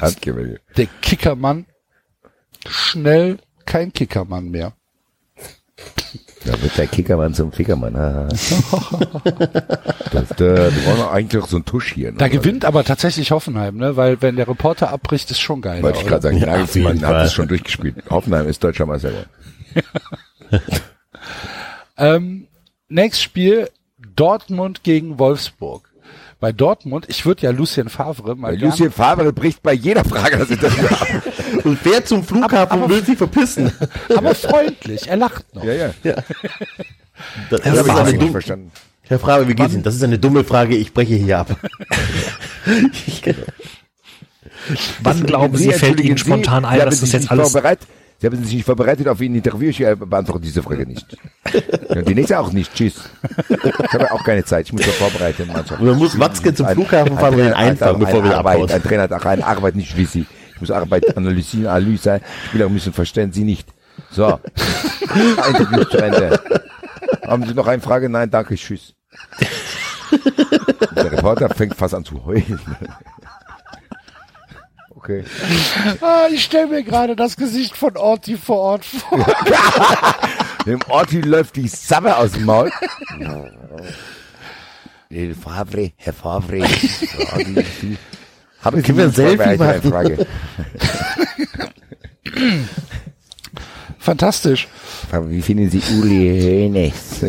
Handgemenge. 0.00 0.60
Der 0.76 0.86
Kickermann 1.02 1.66
schnell 2.68 3.38
kein 3.66 3.92
Kickermann 3.92 4.50
mehr. 4.50 4.72
Da 6.44 6.60
wird 6.62 6.78
der 6.78 6.86
Kickermann 6.86 7.34
zum 7.34 7.52
Fickermann. 7.52 7.96
haha. 7.96 8.28
das, 10.12 10.28
der, 10.38 10.74
wir 10.74 10.82
brauchen 10.84 11.08
eigentlich 11.12 11.44
so 11.46 11.56
einen 11.56 11.66
Tusch 11.66 11.92
hier. 11.92 12.12
Ne? 12.12 12.18
Da 12.18 12.28
gewinnt 12.28 12.64
aber 12.64 12.82
tatsächlich 12.82 13.30
Hoffenheim, 13.30 13.76
ne? 13.76 13.96
Weil 13.96 14.22
wenn 14.22 14.36
der 14.36 14.48
Reporter 14.48 14.90
abbricht, 14.90 15.30
ist 15.30 15.40
schon 15.40 15.60
geil. 15.60 15.82
Wollte 15.82 16.00
ich 16.00 16.06
gerade 16.06 16.22
sagen, 16.22 16.38
Ja, 16.38 16.46
Nagelsmann 16.46 17.04
hat 17.04 17.26
es 17.26 17.34
schon 17.34 17.48
durchgespielt. 17.48 17.96
Hoffenheim 18.08 18.48
ist 18.48 18.64
deutscher 18.64 18.86
Meister 18.86 19.10
geworden. 19.10 19.28
Ähm, 22.00 22.46
nächstes 22.88 23.22
Spiel 23.22 23.68
Dortmund 24.16 24.82
gegen 24.82 25.18
Wolfsburg. 25.18 25.89
Bei 26.40 26.52
Dortmund, 26.52 27.04
ich 27.08 27.26
würde 27.26 27.42
ja 27.42 27.50
Lucien 27.50 27.90
Favre 27.90 28.34
mal 28.34 28.56
gern, 28.56 28.70
Lucien 28.70 28.90
Favre 28.90 29.30
bricht 29.30 29.62
bei 29.62 29.74
jeder 29.74 30.04
Frage 30.06 30.38
das 30.38 30.48
Interview 30.48 30.86
ab. 30.86 31.06
Und 31.64 31.78
fährt 31.78 32.08
zum 32.08 32.24
Flughafen 32.24 32.82
und 32.82 32.88
will 32.88 33.04
sich 33.04 33.18
verpissen. 33.18 33.70
aber 34.16 34.34
freundlich, 34.34 35.06
er 35.08 35.16
lacht 35.18 35.54
noch. 35.54 35.62
Ja, 35.62 35.74
ja. 35.74 35.90
Das, 36.02 36.24
Das 37.50 37.60
das 37.60 37.88
habe 37.88 38.00
ist 38.00 38.06
ich 38.06 38.12
nicht 38.12 38.22
dumme, 38.22 38.30
verstanden. 38.32 38.72
Herr 39.02 39.18
Frage, 39.18 39.48
wie 39.48 39.54
geht's 39.54 39.74
Ihnen? 39.74 39.82
Das 39.82 39.94
ist 39.94 40.02
eine 40.02 40.18
dumme 40.18 40.44
Frage, 40.44 40.76
ich 40.76 40.94
breche 40.94 41.16
hier 41.16 41.40
ab. 41.40 41.56
Wann 45.02 45.22
glauben 45.26 45.56
Sie, 45.58 45.72
fällt 45.72 46.00
Ihnen 46.00 46.16
spontan 46.16 46.62
Sie, 46.62 46.68
ein, 46.68 46.74
Sie 46.76 46.80
haben 46.80 46.90
dass 46.90 47.00
das 47.00 47.12
jetzt 47.12 47.30
alles... 47.30 47.50
Vorbereitet, 47.50 47.86
Sie 48.20 48.26
haben 48.26 48.44
sich 48.44 48.56
nicht 48.56 48.66
vorbereitet 48.66 49.08
auf 49.08 49.18
Ihr 49.22 49.28
Interview. 49.28 49.70
Ich 49.70 49.80
äh, 49.80 49.96
beantworte 49.96 50.42
diese 50.42 50.62
Frage 50.62 50.86
nicht. 50.86 51.16
Ja, 51.92 52.02
die 52.02 52.14
nächste 52.14 52.38
auch 52.38 52.52
nicht. 52.52 52.72
Tschüss. 52.72 53.00
Ich 53.48 53.92
habe 53.92 54.12
auch 54.12 54.22
keine 54.22 54.44
Zeit. 54.44 54.66
Ich 54.66 54.72
muss 54.72 54.82
doch 54.82 54.92
vorbereiten. 54.92 55.48
Mannschaft. 55.48 55.80
Und 55.80 55.88
dann 55.88 55.98
muss 55.98 56.16
Watzke 56.16 56.54
zum 56.54 56.68
Flughafen 56.68 57.18
fahren 57.18 57.34
und 57.34 57.46
hat 57.46 57.54
einfangen, 57.54 57.98
bevor 57.98 58.22
wir 58.22 58.38
Arbeit. 58.38 58.70
Ein 58.70 58.82
Trainer 58.84 59.02
hat 59.02 59.12
auch 59.12 59.24
eine 59.24 59.44
Arbeit 59.44 59.74
nicht 59.74 59.96
wie 59.96 60.04
Sie. 60.04 60.24
Ich 60.54 60.60
muss 60.60 60.70
Arbeit 60.70 61.16
analysieren, 61.16 61.66
Analyse. 61.66 62.20
Spieler 62.46 62.68
müssen 62.68 62.92
verstehen, 62.92 63.32
Sie 63.32 63.42
nicht. 63.42 63.68
So. 64.12 64.38
Interview 65.48 65.82
zu 65.84 65.98
Ende. 65.98 66.40
Haben 67.26 67.46
Sie 67.48 67.54
noch 67.54 67.66
eine 67.66 67.82
Frage? 67.82 68.08
Nein, 68.08 68.30
danke, 68.30 68.54
tschüss. 68.54 68.94
Der 70.94 71.10
Reporter 71.10 71.48
fängt 71.48 71.74
fast 71.74 71.94
an 71.94 72.04
zu 72.04 72.24
heulen. 72.24 72.60
Okay. 75.10 75.24
Ah, 76.00 76.26
ich 76.32 76.44
stelle 76.44 76.68
mir 76.68 76.82
gerade 76.82 77.16
das 77.16 77.36
Gesicht 77.36 77.76
von 77.76 77.96
Orti 77.96 78.36
vor 78.36 78.58
Ort 78.58 78.84
vor. 78.84 79.18
Dem 80.66 80.78
Orti 80.88 81.20
läuft 81.20 81.56
die 81.56 81.66
Sabbe 81.68 82.16
aus 82.16 82.32
dem 82.32 82.44
Maul. 82.44 82.70
Herr 85.10 85.34
Favre, 85.34 85.92
Herr 85.96 86.12
Favre. 86.12 86.62
Haben 88.62 88.82
Sie 88.84 89.02
ein 89.02 89.10
Selfie 89.10 89.42
eine 89.42 89.56
machen? 89.56 89.90
Frage? 89.90 90.26
Fantastisch. 93.98 94.68
Wie 95.26 95.42
finden 95.42 95.70
Sie 95.70 95.82
Uli 95.98 96.68
Hoeneß? 96.70 97.24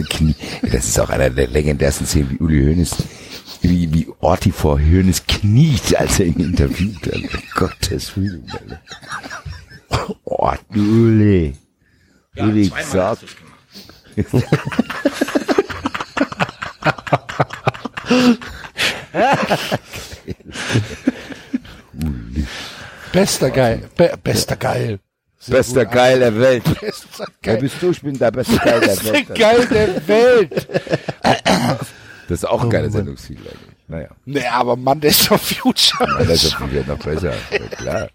Das 0.72 0.86
ist 0.86 1.00
auch 1.00 1.10
einer 1.10 1.30
der 1.32 1.48
legendärsten 1.48 2.06
Szenen, 2.06 2.32
wie 2.32 2.38
Uli 2.38 2.64
Hoeneß, 2.66 2.96
wie, 3.62 3.94
wie 3.94 4.08
Orti 4.20 4.52
vor 4.52 4.80
Hoeneß 4.80 5.26
kniet, 5.28 5.96
als 5.96 6.20
er 6.20 6.28
ihn 6.28 6.40
interviewt. 6.40 7.12
Alter. 7.12 7.40
Gottes 7.56 8.16
Willen. 8.18 8.46
Alter. 8.52 8.82
Orti, 10.24 10.80
Uli. 10.80 11.54
Uli, 12.38 12.72
sag. 12.92 13.18
Bester 23.12 23.50
Geil. 23.50 23.90
Be 23.98 24.14
bester 24.24 24.56
Geil. 24.56 25.00
Sehr 25.40 25.56
Bester. 25.58 25.86
Geil 25.86 26.20
der 26.20 26.40
Welt. 26.40 26.64
Bester 26.82 27.28
Wer 27.42 27.54
Geil. 27.54 27.58
bist 27.58 27.76
du? 27.82 27.92
Ich 27.92 28.02
bin 28.02 28.18
der 28.18 28.32
beste 28.32 28.58
Geil 28.58 28.80
der 28.80 28.88
Bester 28.88 29.14
Welt. 29.14 29.36
Geil 29.36 29.68
der 29.68 30.08
Welt. 30.08 30.68
Das 32.32 32.44
ist 32.44 32.46
auch 32.46 32.64
ein 32.64 32.70
geiler 32.70 32.90
Sendungsziel 32.90 33.40
eigentlich. 33.40 33.76
Naja. 33.90 34.08
Nee, 34.24 34.46
aber 34.46 34.78
Mondays 34.78 35.26
for 35.26 35.38
Future. 35.38 36.08
Das 36.20 36.30
ist 36.30 36.44
ist 36.46 36.52
schon, 36.54 36.72
wieder 36.72 36.86
noch 36.86 36.98
besser. 36.98 37.34
Ja, 37.52 37.60
klar. 37.76 38.10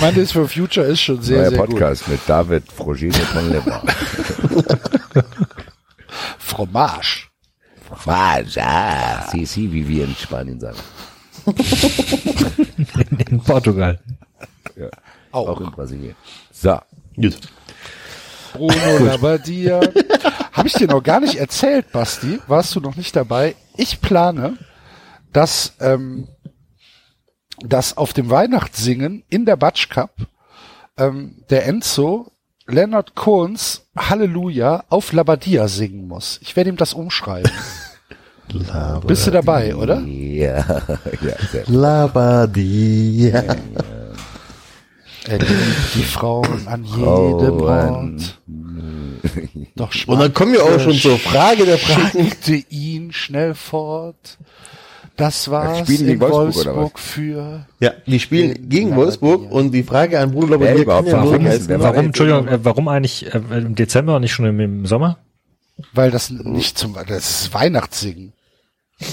Mondays 0.00 0.30
for 0.30 0.48
Future 0.48 0.86
ist 0.86 1.00
schon 1.00 1.20
sehr, 1.20 1.38
Neuer 1.38 1.50
sehr 1.50 1.58
Podcast 1.58 2.06
mit 2.06 2.20
David 2.28 2.70
Frogene 2.70 3.12
von 3.12 3.50
Lemmer. 3.50 3.82
gut. 4.52 4.66
Fromage. 6.38 7.26
Was? 8.04 8.56
Ah, 8.56 9.28
si, 9.32 9.44
si, 9.44 9.72
wie 9.72 9.88
wir 9.88 10.04
in 10.04 10.14
Spanien 10.14 10.60
sagen. 10.60 10.78
In 13.28 13.40
Portugal. 13.40 13.98
Auch. 15.32 15.48
Auch 15.48 15.60
in 15.60 15.72
Brasilien. 15.72 16.14
So. 16.52 16.78
Gut. 17.16 17.36
Bruno 18.56 19.04
Labbadia. 19.04 19.80
Habe 20.52 20.68
ich 20.68 20.74
dir 20.74 20.88
noch 20.88 21.02
gar 21.02 21.20
nicht 21.20 21.36
erzählt, 21.36 21.92
Basti? 21.92 22.40
Warst 22.46 22.74
du 22.74 22.80
noch 22.80 22.96
nicht 22.96 23.14
dabei? 23.14 23.54
Ich 23.76 24.00
plane, 24.00 24.56
dass, 25.32 25.74
ähm, 25.80 26.28
dass 27.60 27.96
auf 27.96 28.12
dem 28.12 28.30
Weihnachtssingen 28.30 29.22
in 29.28 29.44
der 29.44 29.56
Batsch 29.56 29.90
Cup 29.90 30.12
ähm, 30.96 31.44
der 31.50 31.66
Enzo 31.66 32.32
Leonard 32.66 33.14
Cohns 33.14 33.86
Halleluja 33.96 34.84
auf 34.88 35.12
Labadia 35.12 35.68
singen 35.68 36.08
muss. 36.08 36.38
Ich 36.42 36.56
werde 36.56 36.70
ihm 36.70 36.76
das 36.76 36.94
umschreiben. 36.94 37.52
Bist 39.06 39.26
du 39.26 39.30
dabei, 39.30 39.74
oder? 39.74 40.00
Ja, 40.00 40.56
ja, 41.20 41.36
sehr. 41.50 41.64
Labadia. 41.66 43.56
Er 45.28 45.38
liebt 45.38 45.94
die 45.94 46.02
Frauen 46.02 46.66
an 46.66 46.84
jedem 46.84 47.58
Frauen. 47.58 48.14
Ort. 48.14 48.40
Doch 49.74 49.92
Und 50.06 50.20
dann 50.20 50.32
kommen 50.32 50.52
wir 50.52 50.64
auch 50.64 50.80
schon 50.80 50.94
zur 50.94 51.18
Frage 51.18 51.64
der 51.64 51.78
Fragen. 51.78 52.24
Schickte 52.24 52.54
ihn 52.70 53.12
schnell 53.12 53.54
fort. 53.54 54.38
Das 55.16 55.50
war's 55.50 55.78
spielen 55.78 55.98
die 55.98 56.12
in 56.12 56.18
gegen 56.18 56.20
Wolfsburg, 56.20 56.66
Wolfsburg 56.66 56.98
für 56.98 57.66
Ja, 57.80 57.92
die 58.06 58.20
spielen 58.20 58.68
gegen 58.68 58.94
Wolfsburg 58.94 59.50
und 59.50 59.72
die 59.72 59.82
Frage 59.82 60.20
an 60.20 60.32
Bruder 60.32 60.60
Wer 60.60 60.76
überhaupt 60.76 61.08
ja 61.08 61.22
heißen, 61.22 61.68
wer 61.68 61.80
Warum, 61.80 62.06
Entschuldigung, 62.06 62.48
äh, 62.48 62.58
warum 62.62 62.88
eigentlich 62.88 63.34
äh, 63.34 63.38
im 63.56 63.74
Dezember 63.74 64.16
und 64.16 64.22
nicht 64.22 64.32
schon 64.32 64.44
im, 64.44 64.60
im 64.60 64.86
Sommer? 64.86 65.18
weil 65.92 66.10
das 66.10 66.30
nicht 66.30 66.78
zum 66.78 66.94
das 66.94 67.42
ist 67.42 67.54
Weihnachtssingen. 67.54 68.32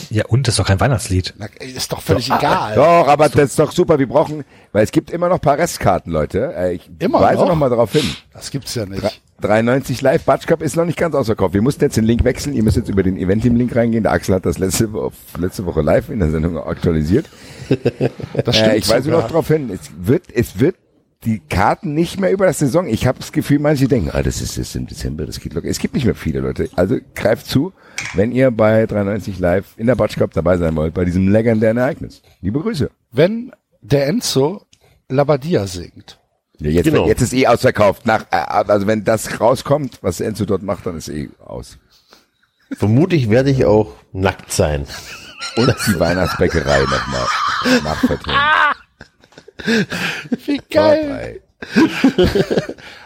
Ja, 0.09 0.25
und 0.27 0.47
das 0.47 0.53
ist 0.53 0.59
doch 0.59 0.65
kein 0.67 0.79
Weihnachtslied. 0.79 1.33
Na, 1.37 1.47
ist 1.59 1.91
doch 1.91 2.01
völlig 2.01 2.27
egal. 2.27 2.75
Doch, 2.75 3.07
aber 3.07 3.27
das 3.27 3.49
ist 3.51 3.59
doch 3.59 3.71
super. 3.73 3.99
Wir 3.99 4.07
brauchen, 4.07 4.45
weil 4.71 4.83
es 4.85 4.91
gibt 4.91 5.11
immer 5.11 5.27
noch 5.27 5.35
ein 5.35 5.41
paar 5.41 5.57
Restkarten, 5.57 6.11
Leute. 6.11 6.53
Äh, 6.55 6.75
Ich 6.75 6.89
Immer 6.99 7.19
weise 7.19 7.41
noch? 7.41 7.49
noch 7.49 7.55
mal 7.55 7.69
darauf 7.69 7.91
hin. 7.91 8.05
Das 8.31 8.49
gibt's 8.49 8.75
ja 8.75 8.85
nicht. 8.85 9.21
93 9.41 10.01
Live 10.01 10.23
Batsch 10.23 10.47
Cup 10.47 10.61
ist 10.61 10.77
noch 10.77 10.85
nicht 10.85 10.97
ganz 10.97 11.15
ausverkauft. 11.15 11.53
Wir 11.53 11.61
mussten 11.61 11.83
jetzt 11.83 11.97
den 11.97 12.05
Link 12.05 12.23
wechseln. 12.23 12.55
Ihr 12.55 12.63
müsst 12.63 12.77
jetzt 12.77 12.87
über 12.87 13.03
den 13.03 13.17
Event-Team-Link 13.17 13.75
reingehen. 13.75 14.03
Der 14.03 14.13
Axel 14.13 14.35
hat 14.35 14.45
das 14.45 14.57
letzte, 14.57 14.87
letzte 15.37 15.65
Woche 15.65 15.81
live 15.81 16.09
in 16.09 16.19
der 16.19 16.31
Sendung 16.31 16.57
aktualisiert. 16.57 17.25
Das 18.45 18.57
Äh, 18.57 18.77
ich 18.77 18.87
weise 18.87 19.09
noch 19.09 19.27
darauf 19.27 19.47
hin. 19.49 19.69
Es 19.69 19.91
wird, 19.97 20.23
es 20.33 20.59
wird 20.59 20.75
die 21.25 21.39
Karten 21.39 21.93
nicht 21.93 22.19
mehr 22.19 22.31
über 22.31 22.45
das 22.45 22.59
Saison. 22.59 22.87
Ich 22.87 23.05
habe 23.07 23.19
das 23.19 23.31
Gefühl, 23.33 23.59
manche 23.59 23.87
denken, 23.87 24.11
ah, 24.13 24.23
das 24.23 24.41
ist 24.41 24.55
jetzt 24.57 24.75
im 24.75 24.87
Dezember, 24.87 25.25
das 25.25 25.39
geht 25.39 25.53
locker. 25.53 25.67
Es 25.67 25.79
gibt 25.79 25.93
nicht 25.93 26.05
mehr 26.05 26.15
viele 26.15 26.39
Leute. 26.39 26.69
Also 26.75 26.97
greift 27.15 27.47
zu, 27.47 27.73
wenn 28.13 28.31
ihr 28.31 28.51
bei 28.51 28.85
93 28.85 29.39
Live 29.39 29.73
in 29.77 29.87
der 29.87 29.95
Batsch 29.95 30.17
Cup 30.17 30.31
dabei 30.33 30.57
sein 30.57 30.75
wollt, 30.75 30.93
bei 30.93 31.05
diesem 31.05 31.27
legendären 31.29 31.77
Ereignis. 31.77 32.21
Liebe 32.41 32.59
Grüße. 32.59 32.89
Wenn 33.11 33.51
der 33.81 34.07
Enzo 34.07 34.65
Labadia 35.09 35.67
singt. 35.67 36.19
Ja, 36.59 36.69
jetzt, 36.69 36.85
Genau. 36.85 37.07
jetzt 37.07 37.21
ist 37.21 37.33
eh 37.33 37.47
ausverkauft. 37.47 38.05
Nach, 38.05 38.25
äh, 38.31 38.35
also 38.35 38.87
wenn 38.87 39.03
das 39.03 39.39
rauskommt, 39.41 39.99
was 40.01 40.21
Enzo 40.21 40.45
dort 40.45 40.63
macht, 40.63 40.85
dann 40.85 40.97
ist 40.97 41.09
eh 41.09 41.29
aus. 41.43 41.77
Vermutlich 42.71 43.29
werde 43.29 43.49
ich 43.51 43.65
auch 43.65 43.93
nackt 44.13 44.51
sein. 44.51 44.85
Und 45.55 45.75
die 45.87 45.99
Weihnachtsbäckerei 45.99 46.81
nochmal 46.81 47.27
nachvertonen. 47.83 48.39
Wie 50.45 50.61
geil. 50.69 51.41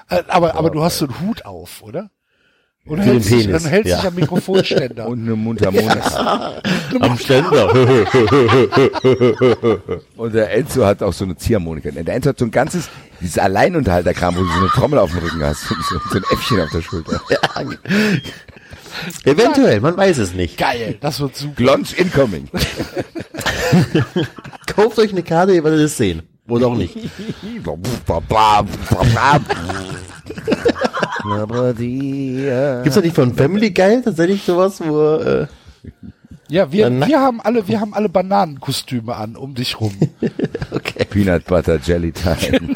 Äh, 0.09 0.24
aber, 0.27 0.56
aber 0.56 0.69
du 0.69 0.82
hast 0.83 0.99
so 0.99 1.06
einen 1.06 1.19
Hut 1.19 1.45
auf, 1.45 1.82
oder? 1.83 2.09
Und 2.88 3.03
dich, 3.06 3.27
Penis, 3.27 3.64
dann 3.64 3.72
hältst 3.72 3.91
ja. 3.91 3.98
dich 3.98 4.07
am 4.07 4.16
Mikrofonständer. 4.16 5.07
Und 5.09 5.24
eine 5.24 5.35
Mundharmonika. 5.35 6.61
Am 6.99 7.17
Ständer. 7.17 7.74
Und 10.16 10.33
der 10.33 10.53
Enzo 10.53 10.85
hat 10.85 11.03
auch 11.03 11.14
so 11.14 11.25
eine 11.25 11.35
Ziehharmonika. 11.35 11.91
Der 11.91 12.16
Enzo 12.16 12.30
hat 12.30 12.40
so 12.40 12.45
ein 12.45 12.51
ganzes, 12.51 12.90
dieses 13.19 13.38
Alleinunterhalterkram, 13.38 14.35
wo 14.35 14.40
du 14.40 14.48
so 14.48 14.59
eine 14.59 14.69
Trommel 14.69 14.99
auf 14.99 15.11
dem 15.11 15.19
Rücken 15.19 15.43
hast 15.43 15.69
und 15.69 15.83
so, 15.83 15.95
ein 16.17 16.24
Äffchen 16.32 16.61
auf 16.61 16.72
der 16.72 16.82
Schulter. 16.82 17.22
Eventuell, 19.25 19.80
man 19.82 19.95
weiß 19.98 20.17
es 20.17 20.33
nicht. 20.33 20.57
Geil, 20.57 20.98
das 21.01 21.19
wird 21.19 21.35
super. 21.35 21.53
Glonch 21.56 21.93
incoming. 21.98 22.49
Kauft 24.66 24.98
euch 24.98 25.11
eine 25.11 25.24
Karte, 25.24 25.53
ihr 25.53 25.64
werdet 25.64 25.82
es 25.82 25.98
sehen. 25.98 26.24
Oder 26.48 26.67
auch 26.67 26.75
nicht. 26.75 26.95
Aber 31.23 31.73
die, 31.73 32.49
Gibt's 32.83 32.95
da 32.95 33.01
nicht 33.01 33.15
von 33.15 33.33
Family 33.33 33.71
Guy 33.71 34.01
tatsächlich 34.03 34.43
sowas, 34.43 34.81
wo 34.83 35.15
äh, 35.15 35.47
Ja, 36.47 36.71
wir, 36.71 36.89
wir 36.91 37.19
haben 37.19 37.41
alle, 37.41 37.67
wir 37.67 37.81
haben 37.81 37.93
alle 37.93 38.09
Bananenkostüme 38.09 39.15
an 39.15 39.35
um 39.35 39.55
dich 39.55 39.79
rum. 39.79 39.95
okay. 40.71 41.05
Peanut 41.05 41.45
Butter 41.45 41.79
Jelly 41.83 42.11
Time. 42.11 42.75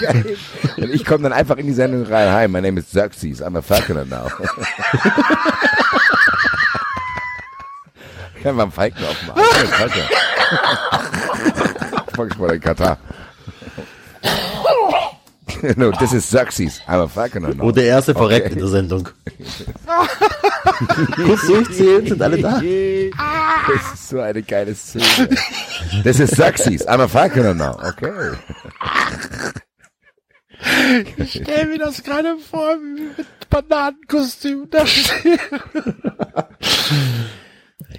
Geil. 0.00 0.36
Und 0.76 0.90
ich 0.94 1.04
komme 1.04 1.24
dann 1.24 1.32
einfach 1.32 1.56
in 1.56 1.66
die 1.66 1.72
Sendung 1.72 2.04
rein. 2.04 2.32
Hi, 2.32 2.48
my 2.48 2.60
name 2.60 2.78
is 2.78 2.86
Xerxes. 2.86 3.42
I'm 3.42 3.56
a 3.56 3.62
Falconer 3.62 4.04
now. 4.04 4.26
Ich 8.40 8.46
habe 8.46 8.62
einen 8.62 8.72
Falken 8.72 9.04
auf 9.04 9.16
Fuck, 12.14 12.52
in 12.52 12.60
Katar. 12.60 12.98
no, 15.76 15.90
this 15.92 16.12
is 16.12 16.28
Xerxes. 16.28 16.80
I'm 16.86 17.00
a 17.00 17.08
Falconer 17.08 17.54
now. 17.54 17.64
Wo 17.64 17.72
der 17.72 17.84
erste 17.84 18.14
verreckt 18.14 18.52
in 18.52 18.58
der 18.58 18.68
Sendung. 18.68 19.08
Kurz 21.16 21.46
durchzählen, 21.46 22.06
sind 22.06 22.22
alle 22.22 22.38
da. 22.38 22.60
Das 22.60 23.94
ist 23.94 24.08
so 24.08 24.20
eine 24.20 24.42
geile 24.42 24.74
Szene. 24.74 25.04
Das 26.04 26.20
ist 26.20 26.34
Xerxes. 26.34 26.86
I'm 26.88 27.00
a 27.00 27.08
Falconer 27.08 27.54
now. 27.54 27.78
Okay. 27.82 28.36
Ich 31.16 31.40
stell 31.42 31.66
mir 31.66 31.78
das 31.78 32.02
gerade 32.02 32.36
vor, 32.38 32.76
wie 32.76 32.96
wir 32.96 33.14
mit 33.16 33.26
Bananenkostüm 33.48 34.68
da 34.70 34.86
stehen. 34.86 35.38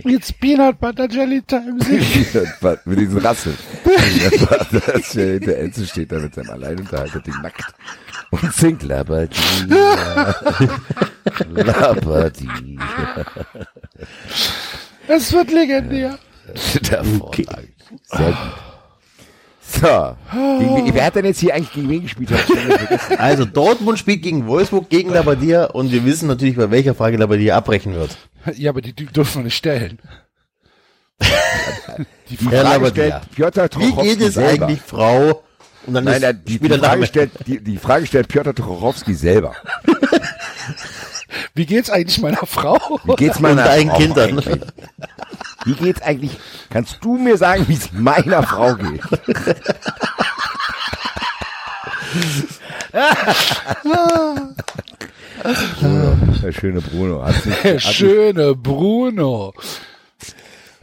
Jetzt 0.04 0.40
Peanut 0.40 0.80
Butter 0.80 1.08
Jelly 1.10 1.42
Time 1.42 1.78
singen. 1.84 2.48
mit 2.86 3.00
diesen 3.00 3.18
Rasseln. 3.20 3.58
Das 4.86 5.12
hier 5.12 5.34
hinter 5.34 5.58
Enzo 5.58 5.84
steht 5.86 6.12
da 6.12 6.20
mit 6.20 6.34
seinem 6.34 6.50
Alleinunterhalter-Ding 6.52 7.42
nackt 7.42 7.74
und 8.32 8.54
singt 8.54 8.84
Labadi. 8.84 9.36
Labadi. 11.50 12.50
Es 15.08 15.34
wird 15.34 15.52
legendär. 15.52 16.18
Hervorragend. 16.90 17.74
Sehr 18.06 18.28
gut. 18.28 18.38
So. 19.62 20.16
Gegen, 20.60 20.94
wer 20.94 21.06
hat 21.06 21.16
denn 21.16 21.26
jetzt 21.26 21.40
hier 21.40 21.56
eigentlich 21.56 21.72
gegen 21.74 21.90
wen 21.90 22.02
gespielt? 22.04 22.30
Also 23.18 23.46
Dortmund 23.46 24.00
spielt 24.00 24.22
gegen 24.22 24.46
Wolfsburg, 24.48 24.90
gegen 24.90 25.12
Labadia 25.12 25.66
und 25.66 25.92
wir 25.92 26.04
wissen 26.04 26.28
natürlich, 26.28 26.58
bei 26.58 26.70
welcher 26.72 26.94
Frage 26.94 27.18
Labadia 27.18 27.56
abbrechen 27.56 27.94
wird. 27.94 28.18
Ja, 28.56 28.72
aber 28.72 28.82
die, 28.82 28.94
die 28.94 29.06
dürfen 29.06 29.36
wir 29.40 29.44
nicht 29.46 29.56
stellen. 29.58 30.00
Die 32.30 32.38
Frage 32.38 32.88
stellt 32.88 33.32
Piotr 33.36 33.64
Wie 33.66 33.70
Trochowski 33.70 34.16
geht 34.16 34.28
es 34.28 34.34
selber. 34.36 34.66
eigentlich, 34.66 34.82
Frau? 34.82 35.44
Und 35.86 35.94
dann 35.96 36.04
Nein, 36.04 36.16
ist 36.16 36.22
nein, 36.22 36.42
die, 36.46 36.60
die, 36.60 36.70
Frage 36.78 37.06
stellt, 37.08 37.32
die, 37.48 37.60
die 37.64 37.78
Frage 37.78 38.08
stellt 38.08 38.28
Piotr 38.28 38.54
Trochowski 38.54 39.14
selber. 39.14 39.56
Wie 41.54 41.66
geht's 41.66 41.90
eigentlich 41.90 42.22
meiner 42.22 42.46
Frau? 42.46 43.00
Wie 43.04 43.16
geht's 43.16 43.38
Und 43.38 43.44
meiner 43.44 43.64
deinen 43.64 43.90
Frau 43.90 43.98
Kindern. 43.98 44.30
eigentlich? 44.40 44.62
Wie 45.66 45.74
geht's 45.74 46.02
eigentlich? 46.02 46.38
Kannst 46.70 46.98
du 47.02 47.18
mir 47.18 47.38
sagen, 47.38 47.68
wie 47.68 47.76
es 47.76 47.92
meiner 47.92 48.44
Frau 48.44 48.76
geht? 48.76 49.02
Bruno, 55.80 56.18
der 56.44 56.52
schöne 56.52 56.82
Bruno. 56.82 57.24
Hat 57.26 57.36
sich, 57.36 57.56
Der 57.62 57.80
schöne 57.80 58.56
Bruno. 58.56 59.54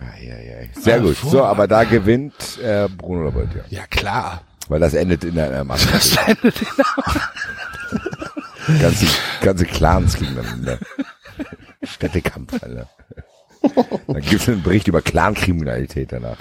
Ai, 0.00 0.32
ai, 0.32 0.56
ai. 0.60 0.70
Sehr 0.80 1.00
gut. 1.00 1.16
So, 1.16 1.44
aber 1.44 1.66
da 1.66 1.84
gewinnt 1.84 2.58
äh, 2.62 2.88
Bruno 2.88 3.24
Labbadia. 3.24 3.62
ja. 3.68 3.80
Ja, 3.80 3.86
klar. 3.86 4.42
Weil 4.68 4.80
das 4.80 4.94
endet 4.94 5.24
in 5.24 5.38
einer 5.38 5.64
Maske. 5.64 5.92
Das 5.92 6.16
endet 6.26 6.54
in 6.62 6.68
Ganze, 8.80 9.06
ganze 9.40 9.64
Clans 9.64 10.18
gegeneinander. 10.18 10.78
Städtekampf, 11.82 12.52
Alter. 12.62 12.86
Dann 14.06 14.20
gibt 14.22 14.42
es 14.42 14.48
einen 14.48 14.62
Bericht 14.62 14.88
über 14.88 15.02
Clankriminalität 15.02 16.12
danach. 16.12 16.36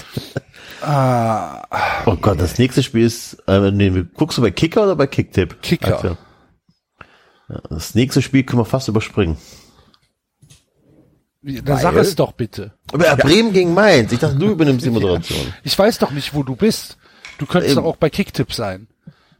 Oh 2.05 2.15
Gott, 2.17 2.39
das 2.39 2.57
nächste 2.57 2.83
Spiel 2.83 3.05
ist, 3.05 3.37
äh, 3.47 3.71
nee, 3.71 4.05
guckst 4.15 4.37
du 4.37 4.41
bei 4.41 4.51
Kicker 4.51 4.83
oder 4.83 4.95
bei 4.95 5.07
Kicktipp? 5.07 5.61
Kicker. 5.61 6.17
Ja, 7.49 7.59
das 7.69 7.95
nächste 7.95 8.21
Spiel 8.21 8.43
können 8.43 8.61
wir 8.61 8.65
fast 8.65 8.87
überspringen. 8.87 9.37
Dann 11.41 11.77
sag 11.77 11.95
es 11.95 12.15
doch 12.15 12.33
bitte. 12.33 12.73
Aber 12.91 13.05
ja. 13.05 13.15
Bremen 13.15 13.53
gegen 13.53 13.73
Mainz. 13.73 14.11
Ich 14.11 14.19
dachte, 14.19 14.35
du 14.35 14.47
übernimmst 14.51 14.85
die 14.85 14.89
Moderation. 14.89 15.53
Ich 15.63 15.77
weiß 15.77 15.99
doch 15.99 16.11
nicht, 16.11 16.33
wo 16.33 16.43
du 16.43 16.55
bist. 16.55 16.97
Du 17.37 17.45
könntest 17.45 17.73
Eben. 17.73 17.83
doch 17.83 17.91
auch 17.91 17.95
bei 17.97 18.09
Kicktipp 18.09 18.51
sein. 18.51 18.87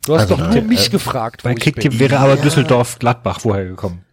Du 0.06 0.14
hast 0.16 0.22
Also 0.32 0.38
doch 0.38 0.54
nur 0.54 0.62
mich 0.64 0.88
äh, 0.88 0.90
gefragt, 0.90 1.44
Bei 1.44 1.54
Kicktipp 1.54 1.92
bin. 1.92 2.00
wäre 2.00 2.20
aber 2.20 2.38
Düsseldorf 2.38 3.00
Gladbach 3.00 3.42
vorher 3.42 3.66
gekommen. 3.66 4.06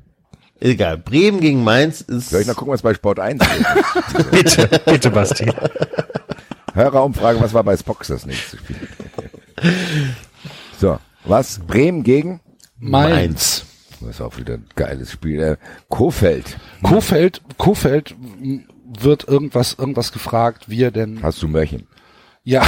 Egal. 0.65 0.97
Bremen 0.97 1.41
gegen 1.41 1.63
Mainz 1.63 2.01
ist. 2.01 2.31
Soll 2.31 2.41
ich 2.41 2.47
noch 2.47 2.57
gucken, 2.57 2.73
was 2.73 2.81
bei 2.81 2.95
Sport 2.95 3.21
1 3.21 3.43
ist? 3.43 4.31
Bitte, 4.31 4.81
bitte, 4.87 5.11
Basti. 5.11 5.53
Hörerumfrage, 6.73 7.39
was 7.39 7.53
war 7.53 7.63
bei 7.63 7.77
Spox 7.77 8.09
das 8.09 8.25
nächste 8.25 8.57
Spiel? 8.57 8.77
So, 10.81 10.99
was? 11.25 11.59
Bremen 11.61 12.03
gegen? 12.03 12.41
Mainz. 12.79 13.65
Das 14.01 14.17
ist 14.17 14.21
auch 14.23 14.39
wieder 14.39 14.55
ein 14.55 14.67
geiles 14.75 15.13
Spiel. 15.13 15.41
Äh, 15.43 15.57
Kofeld. 15.91 16.57
Kofeld, 16.83 17.43
Kofeld 17.59 18.13
m, 18.43 18.65
wird 18.99 19.29
irgendwas, 19.29 19.75
irgendwas 19.79 20.13
gefragt, 20.13 20.65
wie 20.69 20.83
er 20.83 20.91
denn, 20.91 21.23
Hast 21.23 21.43
du 21.43 21.49
Mörchen? 21.49 21.87
ja. 22.43 22.67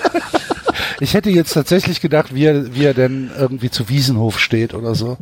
ich 1.00 1.12
hätte 1.14 1.30
jetzt 1.30 1.52
tatsächlich 1.52 2.00
gedacht, 2.00 2.34
wie 2.34 2.44
er, 2.46 2.74
wie 2.74 2.84
er 2.84 2.94
denn 2.94 3.30
irgendwie 3.36 3.70
zu 3.70 3.88
Wiesenhof 3.90 4.38
steht 4.38 4.72
oder 4.74 4.94
so. 4.94 5.18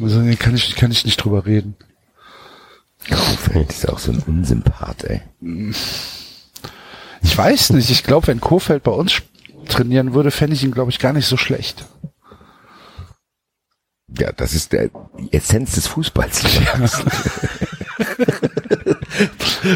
Also, 0.00 0.20
nee, 0.20 0.36
kann 0.36 0.54
ich, 0.54 0.74
kann 0.76 0.90
ich 0.90 1.04
nicht 1.04 1.16
drüber 1.16 1.46
reden. 1.46 1.76
Kofeld 3.08 3.70
ist 3.70 3.88
auch 3.88 3.98
so 3.98 4.12
ein 4.12 4.22
Unsympath, 4.26 5.04
ey. 5.04 5.22
Ich 7.22 7.36
weiß 7.36 7.70
nicht. 7.70 7.90
Ich 7.90 8.04
glaube, 8.04 8.26
wenn 8.28 8.40
Kofeld 8.40 8.82
bei 8.82 8.90
uns 8.90 9.22
trainieren 9.68 10.14
würde, 10.14 10.30
fände 10.30 10.54
ich 10.54 10.64
ihn, 10.64 10.72
glaube 10.72 10.90
ich, 10.90 10.98
gar 10.98 11.12
nicht 11.12 11.26
so 11.26 11.36
schlecht. 11.36 11.84
Ja, 14.18 14.32
das 14.32 14.54
ist 14.54 14.72
der 14.72 14.90
die 15.18 15.32
Essenz 15.32 15.74
des 15.74 15.86
Fußballs. 15.86 16.42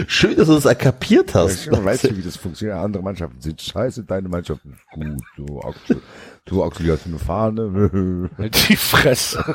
Schön, 0.06 0.36
dass 0.36 0.48
du 0.48 0.58
das 0.58 0.78
kapiert 0.78 1.34
hast. 1.34 1.66
Ja, 1.66 1.84
weißt 1.84 2.04
du, 2.04 2.16
wie 2.16 2.22
das 2.22 2.36
funktioniert? 2.36 2.78
Andere 2.78 3.02
Mannschaften 3.02 3.40
sind 3.40 3.60
scheiße, 3.60 4.04
deine 4.04 4.28
Mannschaft 4.28 4.60
ist 4.64 4.86
gut. 4.92 5.16
Du, 5.36 5.60
Axel, 5.60 6.00
du, 6.44 6.62
Axel, 6.64 6.92
hast 6.92 7.06
eine 7.06 7.18
Fahne. 7.18 8.30
Halt 8.38 8.56
die 8.68 8.76
Fresse. 8.76 9.42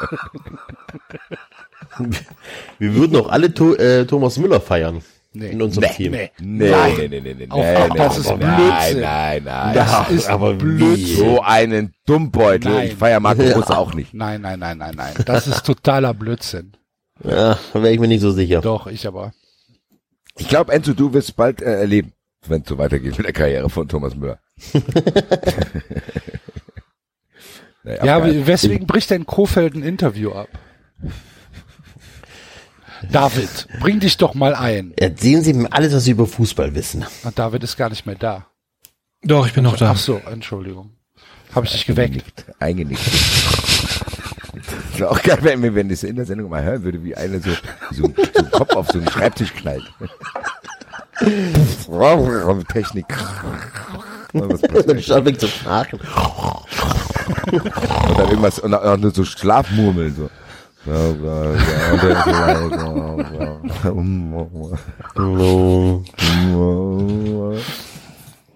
Wir 2.79 2.95
würden 2.95 3.15
auch 3.17 3.29
alle 3.29 3.53
to 3.53 3.75
äh, 3.75 4.05
Thomas 4.05 4.37
Müller 4.37 4.59
feiern. 4.59 5.01
Nee. 5.33 5.49
In 5.49 5.61
unserem 5.61 5.89
Team. 5.91 6.11
Nee. 6.13 6.31
Nee, 6.39 6.69
Nein. 6.71 6.93
nee, 6.97 7.07
nee, 7.09 7.19
nee, 7.19 7.33
nee, 7.33 7.47
Auch- 7.49 7.57
nee, 7.57 7.75
auch 7.75 7.89
nee, 7.89 7.97
das 7.97 8.17
ist 8.19 8.27
nein, 8.29 8.39
Blödsinn. 8.39 9.01
Nein, 9.01 9.43
nein, 9.43 9.73
Das 9.73 9.91
nein. 9.91 10.15
ist 10.17 10.29
aber 10.29 10.53
Blödsinn. 10.53 11.17
So 11.17 11.41
einen 11.41 11.93
Dummbeutel. 12.05 12.71
Nein. 12.71 12.87
Ich 12.87 12.95
feier 12.95 13.19
Marco 13.19 13.41
Rose 13.43 13.77
auch 13.77 13.93
nicht. 13.93 14.13
Nein, 14.13 14.39
nein, 14.41 14.59
nein, 14.59 14.77
nein, 14.77 14.95
nein. 14.95 15.13
Das 15.25 15.47
ist 15.47 15.65
totaler 15.65 16.13
Blödsinn. 16.13 16.71
Ja, 17.21 17.57
da 17.73 17.83
wäre 17.83 17.91
ich 17.93 17.99
mir 17.99 18.07
nicht 18.07 18.21
so 18.21 18.31
sicher. 18.31 18.61
Doch, 18.61 18.87
ich 18.87 19.05
aber. 19.07 19.33
Ich 20.37 20.47
glaube, 20.49 20.71
Enzo, 20.73 20.93
du 20.93 21.13
wirst 21.13 21.35
bald 21.35 21.61
äh, 21.61 21.79
erleben, 21.79 22.13
wenn 22.47 22.61
es 22.61 22.67
so 22.67 22.77
weitergeht 22.77 23.17
mit 23.17 23.25
der 23.25 23.33
Karriere 23.33 23.69
von 23.69 23.87
Thomas 23.87 24.15
Müller. 24.15 24.39
naja, 27.83 28.05
Ja, 28.05 28.47
weswegen 28.47 28.87
bricht 28.87 29.09
denn 29.09 29.25
Kofeld 29.25 29.75
ein 29.75 29.83
Interview 29.83 30.31
ab? 30.31 30.49
David, 33.11 33.67
bring 33.79 33.99
dich 33.99 34.17
doch 34.17 34.33
mal 34.33 34.55
ein. 34.55 34.93
Erzählen 34.97 35.43
Sie 35.43 35.53
mir 35.53 35.71
alles, 35.71 35.93
was 35.93 36.05
Sie 36.05 36.11
über 36.11 36.25
Fußball 36.25 36.73
wissen. 36.73 37.05
Na, 37.23 37.31
David 37.31 37.63
ist 37.63 37.77
gar 37.77 37.89
nicht 37.89 38.05
mehr 38.05 38.15
da. 38.15 38.47
Doch, 39.21 39.45
ich 39.47 39.53
bin 39.53 39.63
noch 39.63 39.77
da. 39.77 39.91
Ach 39.91 39.97
so, 39.97 40.17
Entschuldigung. 40.17 40.91
Habe 41.53 41.65
ich 41.67 41.71
dich 41.73 41.85
geweckt? 41.85 42.45
Eingenickt. 42.59 42.99
Das 44.95 44.99
wäre 45.01 45.11
auch 45.11 45.21
geil, 45.21 45.37
wenn, 45.41 45.61
wir- 45.61 45.75
wenn 45.75 45.89
das 45.89 46.03
in 46.03 46.15
der 46.15 46.25
Sendung 46.25 46.49
mal 46.49 46.63
hören 46.63 46.81
würde, 46.83 47.03
wie 47.03 47.15
einer 47.15 47.39
so, 47.39 47.49
so, 47.91 48.03
so 48.33 48.39
einen 48.39 48.51
Kopf 48.51 48.73
auf 48.75 48.87
so 48.87 48.97
einen 48.99 49.09
Schreibtisch 49.09 49.53
knallt. 49.53 49.83
Technik. 52.67 53.05
Und 54.33 54.53
was 54.53 54.61
passiert? 54.61 55.39
Zu 55.39 55.47
fragen. 55.47 55.99
Und 57.51 58.17
dann 58.19 58.27
irgendwas, 58.29 58.59
und 58.59 58.71
dann 58.71 59.01
nur 59.01 59.11
so 59.11 59.25
Schlafmurmeln, 59.25 60.15
so, 60.15 60.29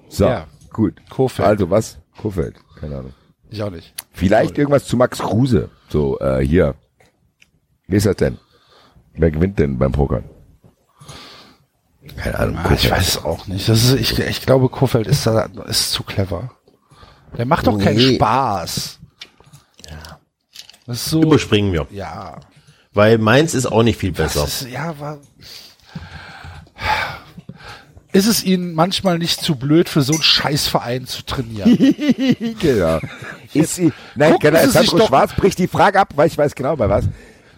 So, 0.09 0.25
Ja. 0.25 0.45
gut. 0.73 0.93
Kofeld. 1.09 1.47
Also 1.47 1.69
was? 1.69 1.97
Kofeld, 2.21 2.55
keine 2.79 2.97
Ahnung. 2.97 3.13
Ich 3.49 3.63
auch 3.63 3.71
nicht. 3.71 3.93
Vielleicht 4.11 4.57
irgendwas 4.57 4.85
zu 4.85 4.95
Max 4.97 5.19
Kruse. 5.19 5.69
So, 5.89 6.19
äh, 6.19 6.45
hier. 6.45 6.75
Wie 7.87 7.95
ist 7.95 8.05
das 8.05 8.15
denn? 8.17 8.37
Wer 9.13 9.31
gewinnt 9.31 9.57
denn 9.59 9.77
beim 9.77 9.91
Pokern? 9.91 10.23
Keine 12.17 12.39
Ahnung. 12.39 12.57
Ah, 12.63 12.73
ich 12.73 12.89
weiß 12.89 13.07
es 13.07 13.23
auch 13.23 13.47
nicht. 13.47 13.67
Das 13.67 13.83
ist, 13.83 13.93
ich, 13.99 14.17
ich 14.19 14.41
glaube, 14.41 14.69
Kofeld 14.69 15.07
ist, 15.07 15.25
da, 15.25 15.45
ist 15.67 15.91
zu 15.91 16.03
clever. 16.03 16.51
Der 17.37 17.45
macht 17.45 17.67
doch 17.67 17.77
keinen 17.77 17.97
Nee. 17.97 18.15
Spaß. 18.15 18.99
Das 20.85 20.97
ist 20.97 21.05
so. 21.05 21.21
Überspringen 21.21 21.71
wir. 21.73 21.87
Ja. 21.91 22.39
Weil 22.93 23.17
meins 23.19 23.53
ist 23.53 23.67
auch 23.67 23.83
nicht 23.83 23.99
viel 23.99 24.11
besser. 24.11 24.45
Ist, 24.45 24.67
ja, 24.67 24.99
war, 24.99 25.19
ist 28.11 28.25
es 28.25 28.43
Ihnen 28.43 28.73
manchmal 28.73 29.19
nicht 29.19 29.41
zu 29.41 29.55
blöd, 29.55 29.87
für 29.89 30.01
so 30.01 30.13
einen 30.13 30.23
Scheißverein 30.23 31.05
zu 31.05 31.23
trainieren? 31.23 31.77
genau. 32.59 32.99
Ist 33.53 33.75
sie, 33.75 33.91
nein, 34.15 34.35
genau, 34.39 34.65
Sandro 34.67 35.05
Schwarz 35.05 35.33
bricht 35.33 35.59
die 35.59 35.67
Frage 35.67 35.99
ab, 35.99 36.09
weil 36.15 36.27
ich 36.27 36.37
weiß 36.37 36.55
genau 36.55 36.75
bei 36.75 36.89
was. 36.89 37.05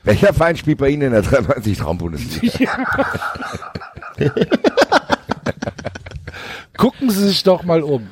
Welcher 0.04 0.34
Verein 0.34 0.58
spielt 0.58 0.80
bei 0.80 0.90
Ihnen 0.90 1.04
in 1.04 1.12
der 1.12 1.22
93 1.22 1.78
Traumbundesliga? 1.78 2.88
Gucken 6.78 7.10
Sie 7.12 7.28
sich 7.28 7.44
doch 7.44 7.64
mal 7.64 7.84
um. 7.84 8.08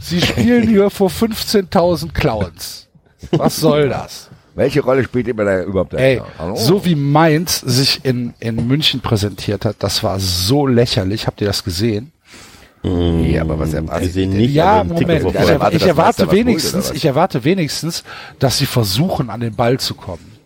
Sie 0.00 0.20
spielen 0.22 0.68
hier 0.68 0.88
vor 0.88 1.10
15.000 1.10 2.12
Clowns. 2.12 2.88
Was 3.32 3.56
soll 3.56 3.88
das? 3.88 4.30
Welche 4.56 4.80
Rolle 4.82 5.04
spielt 5.04 5.28
immer 5.28 5.44
da 5.44 5.62
überhaupt 5.62 5.92
der 5.92 6.00
Ey, 6.00 6.22
so 6.54 6.84
wie 6.86 6.94
Mainz 6.94 7.60
sich 7.60 8.04
in, 8.04 8.32
in 8.40 8.66
München 8.66 9.00
präsentiert 9.00 9.66
hat, 9.66 9.76
das 9.80 10.02
war 10.02 10.18
so 10.18 10.66
lächerlich. 10.66 11.26
Habt 11.26 11.42
ihr 11.42 11.46
das 11.46 11.62
gesehen? 11.62 12.10
Ja, 12.82 13.42
aber 13.42 13.58
was 13.58 13.74
erwartet 13.74 14.14
denn? 14.14 14.30
nicht, 14.30 14.52
Ja, 14.54 14.82
Ticker 14.82 14.94
Moment. 14.94 15.16
Ich, 15.16 15.22
vorbei. 15.22 15.52
erwarte, 15.52 15.76
ich 15.76 15.82
dass 15.82 15.88
erwarte 15.88 16.30
wenigstens, 16.32 16.90
ich 16.90 17.04
erwarte 17.04 17.44
wenigstens, 17.44 18.02
dass 18.38 18.58
sie 18.58 18.66
versuchen, 18.66 19.28
an 19.28 19.40
den 19.40 19.54
Ball 19.54 19.78
zu 19.78 19.94
kommen. 19.94 20.38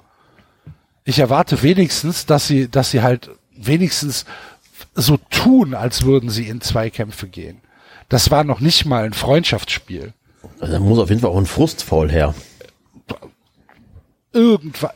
Ich 1.05 1.19
erwarte 1.19 1.63
wenigstens, 1.63 2.27
dass 2.27 2.49
sie, 2.49 2.69
dass 2.69 2.91
sie 2.91 3.03
halt 3.03 3.31
wenigstens 3.57 4.25
so 4.95 5.19
tun, 5.31 5.75
als 5.75 6.05
würden 6.05 6.31
sie 6.31 6.49
in 6.49 6.61
Zweikämpfe 6.61 7.29
gehen. 7.29 7.59
Das 8.09 8.33
war 8.33 8.43
noch 8.43 8.61
nicht 8.61 8.87
mal 8.87 9.05
ein 9.05 9.13
Freundschaftsspiel. 9.13 10.15
Also, 10.59 10.73
Da 10.73 10.81
muss 10.81 10.99
auf 10.99 11.11
jeden 11.11 11.21
Fall 11.21 11.31
auch 11.31 11.37
ein 11.39 11.47
Frustfaul 11.47 12.11
her. 12.11 12.35
Irgendwas, 14.33 14.93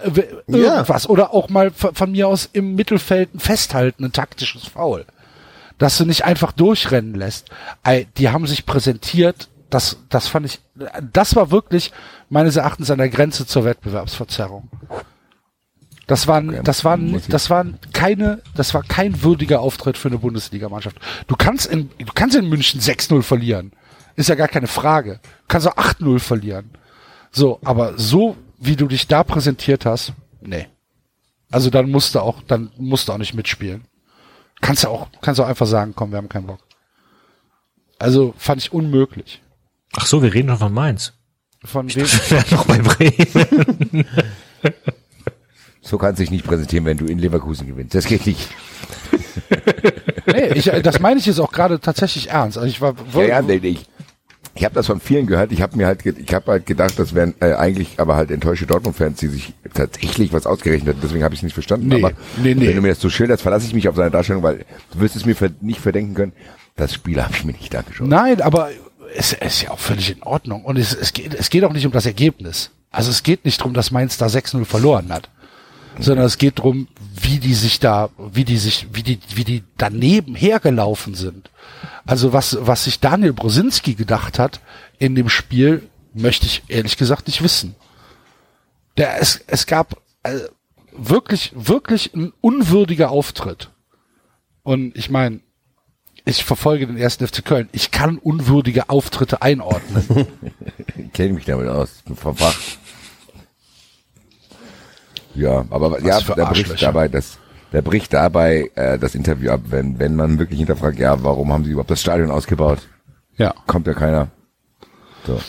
irgendwas. 0.46 1.08
Oder 1.08 1.34
auch 1.34 1.48
mal 1.48 1.70
von 1.72 2.12
mir 2.12 2.28
aus 2.28 2.48
im 2.52 2.74
Mittelfeld 2.74 3.34
ein 3.34 3.40
Festhalten, 3.40 4.04
ein 4.04 4.12
taktisches 4.12 4.68
Foul. 4.68 5.04
Dass 5.78 5.98
du 5.98 6.04
nicht 6.04 6.24
einfach 6.24 6.52
durchrennen 6.52 7.14
lässt. 7.14 7.50
Die 8.16 8.28
haben 8.28 8.46
sich 8.46 8.64
präsentiert, 8.64 9.48
das, 9.70 9.96
das 10.08 10.28
fand 10.28 10.46
ich, 10.46 10.60
das 11.12 11.34
war 11.34 11.50
wirklich 11.50 11.90
meines 12.28 12.54
Erachtens 12.54 12.90
an 12.90 12.98
der 12.98 13.08
Grenze 13.08 13.44
zur 13.44 13.64
Wettbewerbsverzerrung. 13.64 14.68
Das 16.06 16.28
waren, 16.28 16.62
das 16.62 16.84
waren, 16.84 17.20
das 17.28 17.50
waren 17.50 17.78
keine, 17.92 18.42
das 18.54 18.74
war 18.74 18.82
kein 18.82 19.22
würdiger 19.22 19.60
Auftritt 19.60 19.96
für 19.96 20.08
eine 20.08 20.18
Bundesligamannschaft. 20.18 20.96
Du 21.26 21.34
kannst 21.34 21.66
in, 21.66 21.90
du 21.98 22.12
kannst 22.14 22.36
in 22.36 22.48
München 22.48 22.80
6-0 22.80 23.22
verlieren. 23.22 23.72
Ist 24.14 24.28
ja 24.28 24.34
gar 24.34 24.48
keine 24.48 24.66
Frage. 24.68 25.14
Du 25.14 25.48
kannst 25.48 25.66
auch 25.66 25.76
8-0 25.76 26.20
verlieren. 26.20 26.70
So, 27.32 27.58
aber 27.64 27.94
so, 27.96 28.36
wie 28.58 28.76
du 28.76 28.86
dich 28.86 29.06
da 29.06 29.24
präsentiert 29.24 29.86
hast, 29.86 30.12
nee. 30.40 30.66
Also 31.50 31.70
dann 31.70 31.90
musst 31.90 32.14
du 32.14 32.20
auch, 32.20 32.42
dann 32.42 32.70
musst 32.76 33.08
du 33.08 33.12
auch 33.12 33.18
nicht 33.18 33.34
mitspielen. 33.34 33.84
Kannst 34.60 34.84
du 34.84 34.88
auch, 34.88 35.08
kannst 35.20 35.38
du 35.38 35.44
auch 35.44 35.48
einfach 35.48 35.66
sagen, 35.66 35.92
komm, 35.94 36.10
wir 36.10 36.18
haben 36.18 36.28
keinen 36.28 36.46
Bock. 36.46 36.60
Also 37.98 38.34
fand 38.38 38.60
ich 38.62 38.72
unmöglich. 38.72 39.42
Ach 39.96 40.06
so, 40.06 40.22
wir 40.22 40.34
reden 40.34 40.48
schon 40.48 40.58
von 40.58 40.72
Mainz. 40.72 41.12
Von 41.64 41.88
wem? 41.94 42.06
Wir 42.06 42.30
wären 42.30 42.46
noch 42.50 42.66
bei 42.66 42.78
Bremen. 42.78 44.06
So 45.86 45.98
kannst 45.98 46.18
du 46.18 46.22
dich 46.22 46.30
nicht 46.30 46.46
präsentieren, 46.46 46.86
wenn 46.86 46.96
du 46.96 47.04
in 47.04 47.18
Leverkusen 47.18 47.66
gewinnst. 47.66 47.94
Das 47.94 48.06
geht 48.06 48.26
nicht. 48.26 48.48
nee, 50.26 50.46
ich, 50.54 50.64
das 50.82 50.98
meine 50.98 51.20
ich 51.20 51.26
jetzt 51.26 51.38
auch 51.38 51.52
gerade 51.52 51.78
tatsächlich 51.78 52.30
ernst. 52.30 52.56
Also 52.56 52.66
ich 52.66 52.80
war 52.80 52.94
Ja, 53.12 53.22
ja, 53.22 53.42
nee, 53.42 53.58
nee, 53.60 53.68
ich, 53.68 53.86
ich 54.56 54.64
habe 54.64 54.74
das 54.74 54.86
von 54.86 55.00
vielen 55.00 55.26
gehört. 55.26 55.50
Ich 55.50 55.62
habe 55.62 55.76
mir 55.76 55.86
halt, 55.86 56.06
ich 56.06 56.32
habe 56.32 56.52
halt 56.52 56.66
gedacht, 56.66 56.98
das 56.98 57.14
wären 57.14 57.34
äh, 57.40 57.54
eigentlich 57.54 57.98
aber 57.98 58.14
halt 58.14 58.30
enttäuschte 58.30 58.66
Dortmund-Fans, 58.66 59.18
die 59.18 59.26
sich 59.26 59.52
tatsächlich 59.74 60.32
was 60.32 60.46
ausgerechnet 60.46 60.88
hätten. 60.88 61.00
Deswegen 61.02 61.24
habe 61.24 61.34
ich 61.34 61.40
es 61.40 61.44
nicht 61.44 61.54
verstanden. 61.54 61.88
Nee, 61.88 61.96
aber 61.96 62.12
nee, 62.40 62.54
nee. 62.54 62.68
wenn 62.68 62.76
du 62.76 62.82
mir 62.82 62.88
das 62.88 63.00
so 63.00 63.10
schilderst, 63.10 63.42
verlasse 63.42 63.66
ich 63.66 63.74
mich 63.74 63.88
auf 63.88 63.96
seine 63.96 64.12
Darstellung, 64.12 64.42
weil 64.44 64.64
du 64.92 65.00
wirst 65.00 65.16
es 65.16 65.26
mir 65.26 65.34
nicht 65.60 65.80
verdenken 65.80 66.14
können. 66.14 66.32
Das 66.76 66.94
Spiel 66.94 67.20
habe 67.22 67.34
ich 67.34 67.44
mir 67.44 67.52
nicht 67.52 67.74
angeschaut. 67.74 68.06
Nein, 68.06 68.40
aber 68.40 68.70
es 69.16 69.32
ist 69.32 69.62
ja 69.62 69.70
auch 69.70 69.78
völlig 69.78 70.10
in 70.10 70.22
Ordnung. 70.22 70.64
Und 70.64 70.76
es, 70.76 70.94
es, 70.94 71.12
geht, 71.12 71.34
es 71.34 71.50
geht 71.50 71.64
auch 71.64 71.72
nicht 71.72 71.86
um 71.86 71.92
das 71.92 72.06
Ergebnis. 72.06 72.70
Also 72.90 73.10
es 73.10 73.24
geht 73.24 73.44
nicht 73.44 73.60
darum, 73.60 73.74
dass 73.74 73.90
Mainz 73.90 74.18
da 74.18 74.26
6-0 74.26 74.64
verloren 74.64 75.12
hat. 75.12 75.30
Sondern 75.98 76.26
es 76.26 76.38
geht 76.38 76.58
darum, 76.58 76.88
wie 77.22 77.38
die 77.38 77.54
sich 77.54 77.78
da, 77.78 78.10
wie 78.18 78.44
die 78.44 78.56
sich, 78.56 78.88
wie 78.92 79.02
die, 79.02 79.20
wie 79.34 79.44
die 79.44 79.62
daneben 79.78 80.34
hergelaufen 80.34 81.14
sind. 81.14 81.50
Also 82.04 82.32
was, 82.32 82.58
was 82.60 82.84
sich 82.84 83.00
Daniel 83.00 83.32
Brosinski 83.32 83.94
gedacht 83.94 84.38
hat 84.38 84.60
in 84.98 85.14
dem 85.14 85.28
Spiel, 85.28 85.88
möchte 86.12 86.46
ich 86.46 86.62
ehrlich 86.68 86.96
gesagt 86.96 87.28
nicht 87.28 87.42
wissen. 87.42 87.76
Der, 88.96 89.20
es, 89.20 89.42
es 89.46 89.66
gab 89.66 90.02
äh, 90.22 90.38
wirklich, 90.92 91.52
wirklich 91.54 92.12
ein 92.14 92.32
unwürdiger 92.40 93.10
Auftritt. 93.10 93.70
Und 94.62 94.96
ich 94.96 95.10
meine, 95.10 95.40
ich 96.24 96.42
verfolge 96.42 96.86
den 96.86 96.96
ersten 96.96 97.26
FC 97.26 97.44
Köln. 97.44 97.68
Ich 97.72 97.90
kann 97.90 98.18
unwürdige 98.18 98.88
Auftritte 98.88 99.42
einordnen. 99.42 100.26
Ich 100.96 101.12
kenne 101.12 101.34
mich 101.34 101.44
damit 101.44 101.68
aus. 101.68 101.90
Ich 101.98 102.04
bin 102.04 102.16
vom 102.16 102.36
Fach. 102.36 102.58
Ja, 105.34 105.64
aber 105.70 106.00
ja, 106.02 106.20
für 106.20 106.34
da 106.34 106.44
bricht 106.46 106.82
dabei 106.82 107.08
das, 107.08 107.38
da 107.72 107.80
bricht 107.80 108.12
dabei 108.12 108.70
äh, 108.74 108.98
das 108.98 109.14
Interview 109.14 109.50
ab, 109.50 109.60
wenn 109.66 109.98
wenn 109.98 110.16
man 110.16 110.38
wirklich 110.38 110.58
hinterfragt, 110.58 110.98
ja, 110.98 111.22
warum 111.22 111.52
haben 111.52 111.64
sie 111.64 111.72
überhaupt 111.72 111.90
das 111.90 112.00
Stadion 112.00 112.30
ausgebaut? 112.30 112.78
ja. 113.36 113.54
Kommt 113.66 113.86
ja 113.86 113.94
keiner. 113.94 114.28
So. 115.26 115.40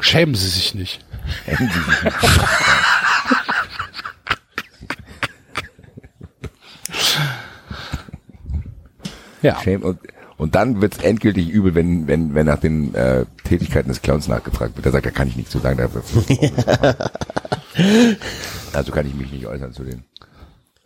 Schämen 0.00 0.34
Sie 0.34 0.48
sich 0.48 0.74
nicht. 0.74 1.04
Ja. 9.42 9.58
Shame. 9.62 9.82
Und, 9.82 9.98
Und 10.40 10.54
dann 10.54 10.80
wird's 10.80 10.96
endgültig 10.98 11.50
übel, 11.50 11.74
wenn, 11.74 12.06
wenn, 12.06 12.34
wenn 12.34 12.46
nach 12.46 12.58
den 12.58 12.94
äh, 12.94 13.26
Tätigkeiten 13.44 13.90
des 13.90 14.00
Clowns 14.00 14.26
nachgefragt 14.26 14.74
wird. 14.74 14.86
Da 14.86 14.90
sagt 14.90 15.04
er, 15.04 15.12
kann 15.12 15.28
ich 15.28 15.36
nichts 15.36 15.52
zu 15.52 15.58
sagen. 15.58 15.76
Da- 15.76 15.90
also 18.72 18.90
kann 18.92 19.06
ich 19.06 19.12
mich 19.14 19.30
nicht 19.32 19.46
äußern 19.46 19.74
zu 19.74 19.84
den. 19.84 20.02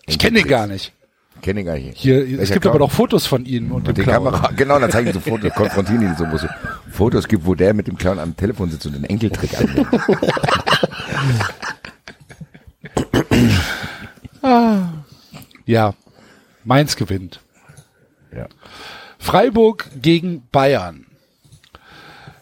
Ich 0.07 0.19
kenne 0.19 0.39
den 0.41 0.49
gar 0.49 0.67
nicht. 0.67 0.93
Kenne 1.41 1.61
ihn 1.61 1.67
gar 1.67 1.75
nicht. 1.77 1.97
Hier, 1.97 2.25
es 2.41 2.51
gibt 2.51 2.67
aber 2.67 2.79
Clown? 2.79 2.89
doch 2.89 2.95
Fotos 2.97 3.27
von 3.27 3.45
Ihnen 3.45 3.71
und 3.71 3.87
dem 3.87 3.95
Die 3.95 4.03
Clown. 4.03 4.25
Kamera, 4.25 4.51
genau, 4.57 4.81
dann 4.81 4.91
zeigen 4.91 5.07
sie 5.07 5.13
so 5.13 5.21
Fotos, 5.21 5.53
konfrontieren 5.55 6.03
ihn 6.03 6.17
so, 6.19 6.25
wo 6.29 6.35
es 6.35 6.47
Fotos 6.91 7.29
gibt, 7.29 7.47
wo 7.47 7.55
der 7.55 7.75
mit 7.75 7.87
dem 7.87 7.97
Clown 7.97 8.19
am 8.19 8.37
Telefon 8.37 8.71
sitzt 8.73 8.87
und 8.87 8.95
den 8.97 9.05
Enkeltrick 9.05 9.57
anwendet. 9.57 9.87
Ja, 15.67 15.95
Mainz 16.65 16.97
gewinnt. 16.97 17.41
Freiburg 19.25 19.89
gegen 20.03 20.47
Bayern. 20.53 21.07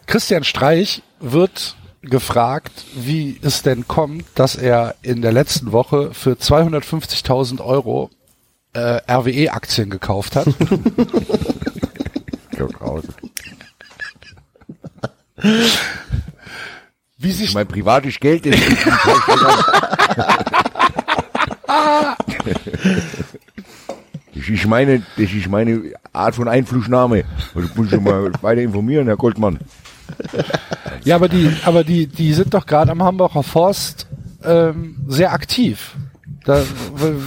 Christian 0.07 0.43
Streich 0.43 1.02
wird 1.20 1.77
gefragt, 2.02 2.73
wie 2.97 3.39
es 3.41 3.62
denn 3.62 3.86
kommt, 3.86 4.25
dass 4.35 4.57
er 4.57 4.97
in 5.01 5.23
der 5.23 5.31
letzten 5.31 5.70
Woche 5.70 6.12
für 6.12 6.33
250.000 6.33 7.65
Euro 7.65 8.11
äh, 8.73 9.01
RWE-Aktien 9.09 9.91
gekauft 9.91 10.35
hat. 10.35 10.49
Wie 17.17 17.33
sich 17.33 17.55
Mein 17.55 17.69
privates 17.69 18.19
Geld 18.19 18.44
ist. 18.44 18.61
Das 24.43 24.51
ist 24.51 24.67
meine, 24.67 25.03
das 25.17 25.33
ist 25.33 25.49
meine 25.49 25.93
Art 26.12 26.35
von 26.35 26.49
Einflussnahme. 26.49 27.23
Und 27.55 27.65
ich 27.65 27.75
muss 27.77 27.91
schon 27.91 28.03
mal 28.03 28.33
weiter 28.43 28.61
informieren, 28.61 29.07
Herr 29.07 29.17
Goldmann. 29.17 29.61
Ja, 31.05 31.15
aber 31.15 31.29
die, 31.29 31.49
aber 31.65 31.85
die, 31.85 32.09
die 32.09 32.33
sind 32.33 32.53
doch 32.53 32.67
gerade 32.67 32.91
am 32.91 33.05
Hambacher 33.05 33.45
Forst 33.45 34.09
ähm, 34.45 34.97
sehr 35.07 35.33
aktiv. 35.33 35.95
Da, 36.45 36.61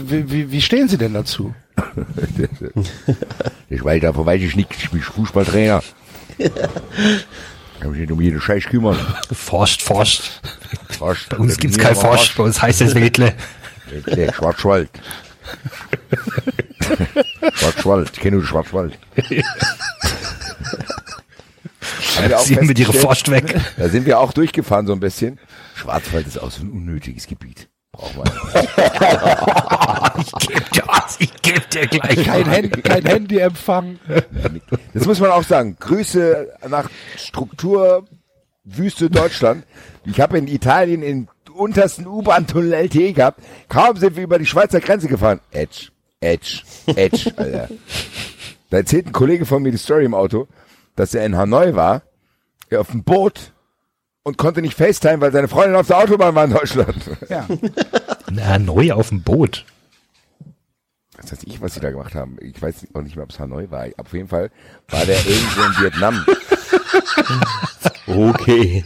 wie, 0.07 0.29
wie, 0.29 0.51
wie 0.51 0.61
stehen 0.61 0.89
Sie 0.89 0.97
denn 0.97 1.13
dazu? 1.13 1.53
Das 3.67 3.83
weiß, 3.83 4.01
davon 4.01 4.25
weiß 4.25 4.41
ich 4.41 4.55
nichts. 4.55 4.77
Ich 4.83 4.91
bin 4.91 5.01
Fußballtrainer. 5.01 5.81
Kann 7.79 7.91
mich 7.91 8.01
nicht 8.01 8.11
um 8.11 8.21
jeden 8.21 8.39
Scheiß 8.39 8.65
kümmern. 8.65 8.95
Forscht, 9.33 9.81
forscht. 9.81 10.39
Fast. 10.89 11.29
Bei 11.29 11.37
uns 11.37 11.57
gibt's 11.57 11.77
kein 11.77 11.95
Forscht, 11.95 12.37
bei 12.37 12.43
uns 12.43 12.61
heißt 12.61 12.81
es 12.81 12.93
Wedle. 12.93 13.33
Der 14.05 14.31
Schwarzwald. 14.33 14.89
Schwarzwald. 17.53 18.09
Ich 18.13 18.19
kenne 18.19 18.35
nur 18.37 18.43
den 18.43 18.47
Schwarzwald. 18.47 18.97
Sie 22.43 22.55
haben 22.57 22.67
mit 22.67 22.79
ihre 22.79 22.91
festgestellt- 22.93 23.01
Forscht 23.01 23.29
weg. 23.29 23.55
Da 23.77 23.89
sind 23.89 24.05
wir 24.05 24.19
auch 24.19 24.33
durchgefahren 24.33 24.87
so 24.87 24.93
ein 24.93 24.99
bisschen. 24.99 25.39
Schwarzwald 25.75 26.27
ist 26.27 26.37
auch 26.39 26.51
so 26.51 26.63
ein 26.63 26.71
unnötiges 26.71 27.27
Gebiet. 27.27 27.69
Brauchen 27.91 28.23
wir. 28.23 28.25
Ich 30.17 30.31
geb 30.47 30.71
dir 30.71 30.83
was, 30.87 31.17
ich 31.19 31.41
geb 31.41 31.69
dir 31.71 31.87
gleich. 31.87 32.23
Kein, 32.25 32.49
Hand, 32.49 32.83
kein 32.83 33.05
Handyempfang. 33.05 33.99
Das 34.93 35.05
muss 35.05 35.19
man 35.19 35.31
auch 35.31 35.43
sagen. 35.43 35.75
Grüße 35.79 36.53
nach 36.69 36.89
Struktur 37.17 38.05
Wüste 38.63 39.09
Deutschland. 39.09 39.65
Ich 40.05 40.21
habe 40.21 40.37
in 40.37 40.47
Italien 40.47 41.01
in 41.03 41.27
untersten 41.55 42.07
U-Bahn-Tunnel 42.07 42.73
LTE 42.73 43.13
gehabt. 43.13 43.41
Kaum 43.69 43.97
sind 43.97 44.15
wir 44.15 44.23
über 44.23 44.39
die 44.39 44.45
Schweizer 44.45 44.79
Grenze 44.79 45.07
gefahren. 45.07 45.39
Edge, 45.51 45.89
Edge, 46.19 46.61
Edge, 46.87 47.31
Alter. 47.35 47.69
Da 48.69 48.77
erzählt 48.77 49.07
ein 49.07 49.11
Kollege 49.11 49.45
von 49.45 49.63
mir 49.63 49.71
die 49.71 49.77
Story 49.77 50.05
im 50.05 50.13
Auto, 50.13 50.47
dass 50.95 51.13
er 51.13 51.25
in 51.25 51.37
Hanoi 51.37 51.75
war, 51.75 52.01
er 52.69 52.81
auf 52.81 52.91
dem 52.91 53.03
Boot 53.03 53.53
und 54.23 54.37
konnte 54.37 54.61
nicht 54.61 54.75
FaceTime, 54.75 55.21
weil 55.21 55.31
seine 55.31 55.47
Freundin 55.47 55.75
auf 55.75 55.87
der 55.87 55.99
Autobahn 55.99 56.35
war 56.35 56.45
in 56.45 56.51
Deutschland. 56.51 56.97
Ja. 57.29 57.47
Na, 58.31 58.57
neu 58.57 58.91
auf 58.91 59.09
dem 59.09 59.21
Boot. 59.21 59.65
Das 61.17 61.31
heißt 61.31 61.43
ich, 61.45 61.61
was 61.61 61.75
sie 61.75 61.79
da 61.79 61.91
gemacht 61.91 62.15
haben. 62.15 62.37
Ich 62.41 62.61
weiß 62.61 62.87
auch 62.93 63.01
nicht 63.01 63.15
mehr, 63.15 63.23
ob 63.23 63.31
es 63.31 63.39
Hanoi 63.39 63.69
war. 63.69 63.87
Auf 63.97 64.13
jeden 64.13 64.27
Fall 64.27 64.51
war 64.89 65.05
der 65.05 65.17
irgendwo 65.17 65.61
in 65.61 65.83
Vietnam. 65.83 66.25
Okay. 68.07 68.83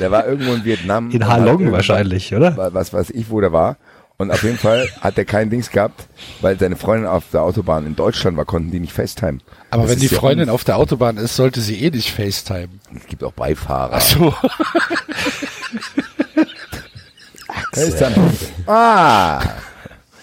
Der 0.00 0.10
war 0.10 0.26
irgendwo 0.26 0.52
in 0.52 0.64
Vietnam. 0.64 1.10
In 1.12 1.26
Halong 1.28 1.70
wahrscheinlich, 1.70 2.34
oder? 2.34 2.56
Was 2.72 2.92
weiß 2.92 3.10
ich, 3.10 3.30
wo 3.30 3.40
der 3.40 3.52
war. 3.52 3.76
Und 4.16 4.32
auf 4.32 4.42
jeden 4.42 4.58
Fall 4.58 4.88
hat 5.00 5.16
er 5.16 5.24
kein 5.24 5.48
Dings 5.48 5.70
gehabt, 5.70 6.08
weil 6.40 6.58
seine 6.58 6.74
Freundin 6.74 7.08
auf 7.08 7.22
der 7.32 7.42
Autobahn 7.42 7.86
in 7.86 7.94
Deutschland 7.94 8.36
war, 8.36 8.44
konnten 8.44 8.72
die 8.72 8.80
nicht 8.80 8.92
FaceTime. 8.92 9.38
Aber 9.70 9.82
Das 9.82 9.92
wenn 9.92 10.00
die 10.00 10.06
ja 10.08 10.18
Freundin 10.18 10.50
auf 10.50 10.64
der 10.64 10.76
Autobahn 10.76 11.18
ist, 11.18 11.36
sollte 11.36 11.60
sie 11.60 11.80
eh 11.84 11.90
nicht 11.90 12.10
FaceTime. 12.10 12.68
Es 12.96 13.06
gibt 13.06 13.22
auch 13.22 13.30
Beifahrer. 13.32 14.00
So. 14.00 14.34
FaceTime. 17.72 18.32
Ah. 18.66 19.40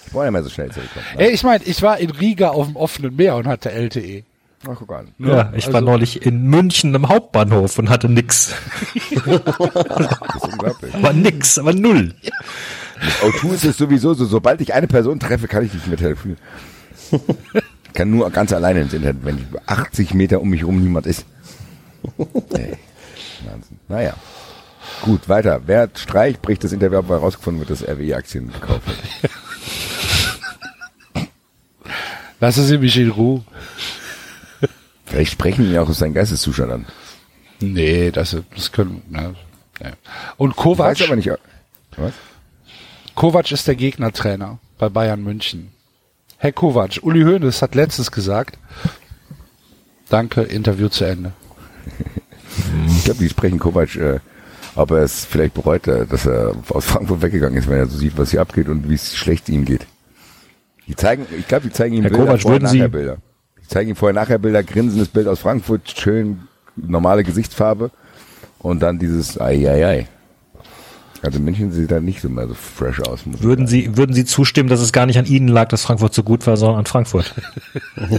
Ich 0.07 0.13
wollte 0.13 0.25
ja 0.25 0.31
mal 0.31 0.43
so 0.43 0.49
schnell 0.49 0.71
zurückkommen. 0.71 1.05
Ey, 1.17 1.29
ich 1.29 1.43
meine, 1.43 1.63
ich 1.63 1.81
war 1.81 1.97
in 1.97 2.09
Riga 2.09 2.49
auf 2.49 2.67
dem 2.67 2.75
offenen 2.75 3.15
Meer 3.15 3.37
und 3.37 3.47
hatte 3.47 3.71
LTE. 3.71 4.23
Ach, 4.67 4.75
guck 4.79 4.91
an. 4.93 5.07
Ja, 5.19 5.51
ich 5.55 5.67
war 5.67 5.75
also- 5.75 5.85
neulich 5.85 6.25
in 6.25 6.43
München 6.47 6.95
am 6.95 7.07
Hauptbahnhof 7.09 7.77
und 7.79 7.89
hatte 7.89 8.09
nix. 8.09 8.53
Das 9.25 10.35
ist 10.35 10.43
unglaublich. 10.53 10.93
Aber 10.93 11.13
nix, 11.13 11.57
aber 11.57 11.73
null. 11.73 12.13
O2 13.21 13.53
ist 13.53 13.65
es 13.65 13.77
sowieso 13.77 14.13
so, 14.13 14.25
sobald 14.25 14.61
ich 14.61 14.73
eine 14.73 14.87
Person 14.87 15.19
treffe, 15.19 15.47
kann 15.47 15.63
ich 15.65 15.73
nicht 15.73 15.87
mehr 15.87 15.97
telefonieren. 15.97 16.41
Ich 17.11 17.93
kann 17.93 18.09
nur 18.09 18.29
ganz 18.31 18.51
alleine 18.53 18.81
ins 18.81 18.93
Internet, 18.93 19.23
wenn 19.25 19.37
ich 19.37 19.43
80 19.67 20.13
Meter 20.13 20.41
um 20.41 20.49
mich 20.49 20.63
rum 20.65 20.81
niemand 20.81 21.05
ist. 21.05 21.25
Ey, 22.53 22.77
Wahnsinn. 23.49 23.79
Naja. 23.87 24.13
Gut, 25.01 25.27
weiter. 25.27 25.61
Wer 25.65 25.89
Streich 25.95 26.39
bricht 26.39 26.63
das 26.63 26.71
Interview 26.71 26.99
ab, 26.99 27.05
weil 27.07 27.19
herausgefunden 27.19 27.59
wird, 27.59 27.69
dass 27.69 27.87
RWE-Aktien 27.87 28.51
gekauft 28.51 28.81
hat. 28.87 28.95
Lassen 32.39 32.63
Sie 32.65 32.77
mich 32.77 32.97
in 32.97 33.09
Ruhe. 33.11 33.43
Vielleicht 35.05 35.31
sprechen 35.31 35.65
ihn 35.69 35.77
auch 35.77 35.89
aus 35.89 35.99
seinem 35.99 36.13
Geisteszustand 36.13 36.71
an. 36.71 36.85
Nee, 37.61 38.11
das, 38.11 38.35
das 38.55 38.71
können, 38.71 39.01
ne, 39.09 39.35
ja. 39.81 39.91
Und 40.37 40.51
Ich 40.51 40.55
Kovac, 40.57 40.99
weiß 40.99 41.07
aber 41.07 41.15
nicht. 41.15 41.29
Was? 41.97 42.13
Kovac 43.15 43.51
ist 43.51 43.67
der 43.67 43.75
Gegnertrainer 43.75 44.59
bei 44.77 44.89
Bayern 44.89 45.23
München. 45.23 45.71
Herr 46.37 46.51
Kovac, 46.51 46.99
Uli 47.01 47.21
Hoeneß 47.23 47.61
hat 47.61 47.75
letztes 47.75 48.11
gesagt, 48.11 48.57
danke, 50.09 50.41
Interview 50.41 50.89
zu 50.89 51.05
Ende. 51.05 51.31
Ich 52.87 53.03
glaube, 53.05 53.19
die 53.19 53.29
sprechen 53.29 53.59
Kovac, 53.59 53.95
äh, 53.95 54.19
ob 54.75 54.91
er 54.91 54.97
es 55.03 55.23
vielleicht 55.25 55.53
bereut, 55.53 55.87
äh, 55.87 56.05
dass 56.05 56.25
er 56.25 56.53
aus 56.69 56.85
Frankfurt 56.85 57.21
weggegangen 57.21 57.57
ist, 57.57 57.69
wenn 57.69 57.77
er 57.77 57.87
so 57.87 57.97
sieht, 57.97 58.17
was 58.17 58.31
hier 58.31 58.41
abgeht 58.41 58.67
und 58.67 58.89
wie 58.89 58.95
es 58.95 59.15
schlecht 59.15 59.47
ihm 59.49 59.63
geht. 59.65 59.85
Die 60.87 60.95
zeigen, 60.95 61.25
ich 61.37 61.47
glaube, 61.47 61.67
die 61.67 61.73
zeigen 61.73 61.95
ihm 61.95 62.01
Herr 62.03 62.11
Bilder, 62.11 62.25
Kovac, 62.25 62.45
würden 62.45 62.67
Sie- 62.67 62.87
Bilder. 62.87 63.17
Die 63.65 63.69
zeigen 63.69 63.89
ihm 63.89 63.95
vorher, 63.95 64.13
nachher 64.13 64.37
Bilder, 64.37 64.63
grinsendes 64.63 65.09
Bild 65.09 65.27
aus 65.27 65.39
Frankfurt, 65.39 65.93
schön 65.97 66.47
normale 66.75 67.23
Gesichtsfarbe 67.23 67.89
und 68.59 68.81
dann 68.81 68.99
dieses 68.99 69.41
Ei, 69.41 69.67
ei, 69.69 69.85
ei. 69.85 70.07
Also 71.21 71.39
München 71.39 71.71
sieht 71.71 71.89
da 71.89 71.99
nicht 71.99 72.21
so 72.21 72.29
mehr 72.29 72.47
so 72.47 72.53
fresh 72.53 72.99
aus. 72.99 73.21
ich 73.25 73.41
Würden 73.41 73.65
sagen. 73.65 73.81
Sie, 73.81 73.97
würden 73.97 74.13
Sie 74.13 74.25
zustimmen, 74.25 74.69
dass 74.69 74.79
es 74.79 74.91
gar 74.91 75.07
nicht 75.07 75.17
an 75.17 75.25
Ihnen 75.25 75.47
lag, 75.47 75.69
dass 75.69 75.81
Frankfurt 75.81 76.13
so 76.13 76.21
gut 76.21 76.45
war, 76.45 76.55
sondern 76.55 76.79
an 76.79 76.85
Frankfurt? 76.85 77.33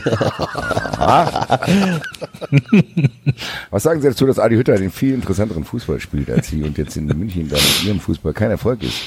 Was 3.71 3.85
sagen 3.85 4.01
Sie 4.01 4.09
dazu, 4.09 4.27
dass 4.27 4.41
Adi 4.41 4.57
Hütter 4.57 4.75
den 4.77 4.91
viel 4.91 5.15
interessanteren 5.15 5.63
Fußball 5.65 6.01
spielt 6.01 6.29
als 6.31 6.49
Sie 6.49 6.65
und 6.65 6.77
jetzt 6.79 6.97
in 6.97 7.07
München 7.07 7.49
dann 7.49 7.61
mit 7.61 7.85
Ihrem 7.85 8.01
Fußball 8.01 8.33
kein 8.33 8.51
Erfolg 8.51 8.83
ist? 8.83 8.99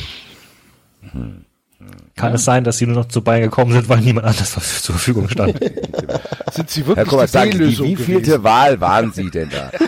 Kann 2.15 2.33
es 2.33 2.43
sein, 2.43 2.65
dass 2.65 2.77
Sie 2.77 2.85
nur 2.85 2.95
noch 2.95 3.07
zu 3.07 3.21
Bayern 3.21 3.43
gekommen 3.43 3.71
sind, 3.71 3.87
weil 3.87 3.99
niemand 4.01 4.27
anders 4.27 4.51
zur 4.51 4.61
Verfügung 4.93 5.29
stand? 5.29 5.57
Sind 6.51 6.69
Sie 6.69 6.81
Herr 6.81 6.87
wirklich 6.87 7.07
Kovac, 7.07 7.27
die 7.27 7.31
sagen 7.31 7.51
Sie, 7.53 7.59
wie 7.59 7.93
gewesen? 7.93 8.05
vielte 8.05 8.43
Wahl 8.43 8.81
waren 8.81 9.13
Sie 9.13 9.29
denn 9.29 9.49
da? 9.49 9.71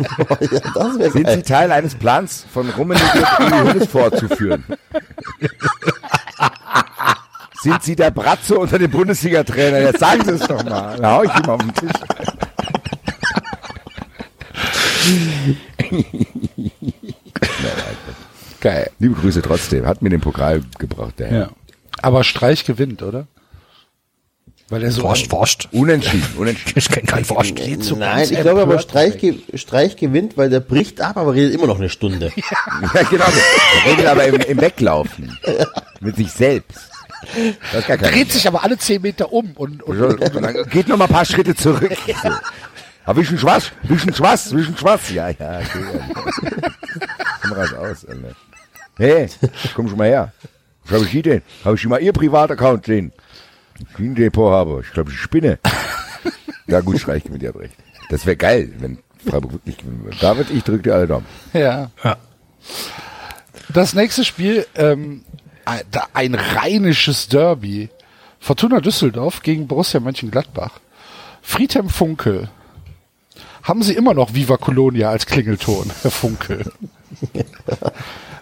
Das 0.73 0.97
wäre 0.97 1.11
Sind 1.11 1.29
Sie. 1.29 1.41
Teil 1.41 1.69
eines 1.71 1.95
Plans 1.95 2.45
von 2.53 2.69
Rummenigge 2.69 3.25
Hoeneß 3.39 3.87
vorzuführen? 3.87 4.63
Sind 7.61 7.83
Sie 7.83 7.95
der 7.97 8.11
Bratze 8.11 8.57
unter 8.57 8.79
den 8.79 8.89
Bundesliga-Trainer? 8.89 9.81
Jetzt 9.81 9.99
sagen 9.99 10.23
Sie 10.23 10.31
es 10.31 10.47
doch 10.47 10.63
mal. 10.63 10.95
Da 10.97 11.17
hau 11.17 11.23
ich 11.23 11.35
ihm 11.35 11.49
auf 11.49 11.59
den 11.61 11.73
Tisch. 11.73 11.91
Geil. 18.61 18.89
Liebe 18.99 19.15
Grüße 19.15 19.41
trotzdem. 19.41 19.85
Hat 19.85 20.01
mir 20.01 20.09
den 20.09 20.21
Pokal 20.21 20.61
gebracht, 20.79 21.19
der 21.19 21.27
Herr. 21.27 21.39
Ja. 21.39 21.49
Aber 22.01 22.23
Streich 22.23 22.65
gewinnt, 22.65 23.01
oder? 23.03 23.27
Weil 24.71 24.83
er 24.83 24.91
so 24.91 25.01
Forscht, 25.01 25.29
forscht. 25.29 25.67
Unentschieden, 25.73 26.25
unentschieden. 26.37 26.79
Ich 26.79 26.87
kenne 26.87 27.05
keinen 27.05 27.25
Forscht. 27.25 27.59
Nein, 27.97 28.27
ich 28.31 28.39
glaube 28.39 28.61
aber 28.61 28.79
Streich, 28.79 29.17
ge 29.17 29.35
Streich 29.55 29.97
gewinnt, 29.97 30.37
weil 30.37 30.49
der 30.49 30.61
bricht 30.61 31.01
ab, 31.01 31.17
aber 31.17 31.33
redet 31.33 31.53
immer 31.53 31.67
noch 31.67 31.77
eine 31.77 31.89
Stunde. 31.89 32.31
Ja, 32.93 33.03
genau. 33.03 33.25
Der 33.25 33.91
redet 33.91 34.05
aber 34.05 34.25
im, 34.25 34.35
im 34.35 34.61
Weglaufen. 34.61 35.37
Mit 35.99 36.15
sich 36.15 36.31
selbst. 36.31 36.89
Dreht 37.87 38.31
sich 38.31 38.47
aber 38.47 38.63
alle 38.63 38.77
zehn 38.77 39.01
Meter 39.01 39.31
um 39.31 39.51
und, 39.55 39.83
und, 39.83 40.01
und 40.01 40.35
dann 40.41 40.69
geht 40.69 40.87
noch 40.87 40.97
mal 40.97 41.05
ein 41.05 41.11
paar 41.11 41.25
Schritte 41.25 41.53
zurück. 41.53 41.95
So. 42.23 42.29
Aber 43.05 43.19
wischen 43.19 43.37
schwarz, 43.37 43.71
wischen 43.83 44.13
schwarz, 44.13 44.51
wischen 44.53 44.77
schwarz. 44.77 45.09
Ja, 45.11 45.29
ja, 45.29 45.59
okay. 45.59 45.83
Kameras 47.41 47.73
aus, 47.73 48.05
Alter. 48.05 48.35
Hey, 48.97 49.27
komm 49.75 49.87
schon 49.87 49.97
mal 49.97 50.07
her. 50.07 50.31
Was 50.85 50.93
habe 50.93 51.06
ich 51.06 51.11
hier 51.11 51.24
denn? 51.24 51.42
Habe 51.64 51.76
ich 51.76 51.85
mal 51.88 52.01
Ihr 52.01 52.14
Privataccount 52.14 52.85
sehen? 52.85 53.11
Ein 53.98 54.16
Depot 54.16 54.51
habe. 54.51 54.82
Ich 54.85 54.92
glaube, 54.93 55.11
ich 55.11 55.18
spinne. 55.19 55.60
Ja 56.68 56.80
gut, 56.80 57.00
Streich 57.00 57.26
mit 57.30 57.42
dir 57.42 57.53
recht. 57.53 57.76
Das 58.10 58.26
wäre 58.26 58.38
geil, 58.38 58.72
wenn 58.80 59.00
Freiburg 59.27 59.51
wirklich 59.53 59.77
gewinnen 59.77 60.06
würde. 60.06 60.16
David, 60.22 60.50
ich 60.51 60.64
drücke 60.64 60.84
dir 60.84 60.93
alle 60.95 61.08
Daumen. 61.08 61.26
Ja. 61.51 61.92
Ja. 62.01 62.16
Das 63.74 63.93
nächste 63.93 64.24
Spiel, 64.24 64.66
ähm, 64.76 65.24
ein- 65.66 65.82
da- 65.92 66.08
ein 66.14 66.35
rheinisches 66.35 67.27
Derby. 67.27 67.90
Fortuna 68.40 68.80
Düsseldorf 68.80 69.42
gegen 69.42 69.68
Borussia 69.68 70.00
Mönchengladbach. 70.00 70.80
Friedhelm 71.42 71.90
Funkel. 71.90 72.50
Haben 73.64 73.84
Sie 73.84 73.93
immer 73.93 74.14
noch 74.14 74.34
Viva 74.34 74.56
Colonia 74.58 75.10
als 75.10 75.26
Klingelton, 75.26 75.92
Herr 76.03 76.11
Funkel? 76.11 76.72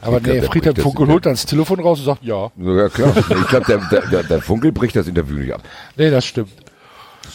Aber 0.01 0.19
glaub, 0.19 0.33
nee, 0.35 0.41
der 0.41 0.49
Friedhelm 0.49 0.75
das 0.75 0.83
Funkel 0.83 1.07
holt 1.07 1.25
dann 1.25 1.33
das 1.33 1.45
Telefon 1.45 1.79
raus 1.81 1.99
und 1.99 2.05
sagt, 2.05 2.23
ja, 2.23 2.49
Sogar 2.59 2.89
klar. 2.89 3.13
Ich 3.17 3.47
glaube, 3.47 3.65
der, 3.67 4.01
der, 4.07 4.23
der, 4.23 4.41
Funkel 4.41 4.71
bricht 4.71 4.95
das 4.95 5.07
Interview 5.07 5.37
nicht 5.37 5.53
ab. 5.53 5.61
nee, 5.97 6.09
das 6.09 6.25
stimmt. 6.25 6.49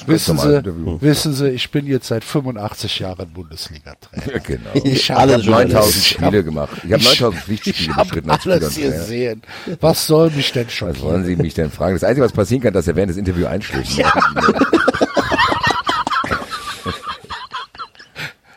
Wissen 0.06 0.34
normales 0.34 0.52
Sie, 0.64 0.70
Interview. 0.70 0.98
wissen 1.00 1.32
Sie, 1.34 1.48
ich 1.50 1.70
bin 1.70 1.86
jetzt 1.86 2.08
seit 2.08 2.24
85 2.24 2.98
Jahren 2.98 3.28
Bundesliga-Trainer. 3.32 4.32
Ja, 4.32 4.38
genau. 4.40 4.70
Ich 4.82 5.08
habe 5.10 5.20
Alles 5.20 5.42
Ich 5.42 5.48
habe 5.48 5.62
9000 5.68 5.96
Ich 5.96 6.08
Spiele 6.08 6.26
hab- 6.38 6.44
gemacht. 6.44 6.70
Ich 6.84 6.92
habe 6.92 7.02
9000 7.04 7.34
Pflichtspiele 7.44 7.94
bestritten 7.94 8.30
als 8.30 8.46
alles 8.46 8.72
Spieler. 8.72 8.88
Ja. 8.90 8.96
gesehen. 8.96 9.42
Was 9.80 10.06
soll 10.06 10.30
mich 10.30 10.50
denn 10.52 10.66
Was 10.80 11.00
wollen? 11.00 11.24
Sie 11.24 11.36
mich 11.36 11.54
denn 11.54 11.70
fragen? 11.70 11.94
Das 11.94 12.02
Einzige, 12.02 12.24
was 12.24 12.32
passieren 12.32 12.62
kann, 12.62 12.72
dass 12.72 12.88
er 12.88 12.96
während 12.96 13.10
des 13.10 13.18
Interviews 13.18 13.46
einschläft. 13.46 13.92
Ja. 13.98 14.12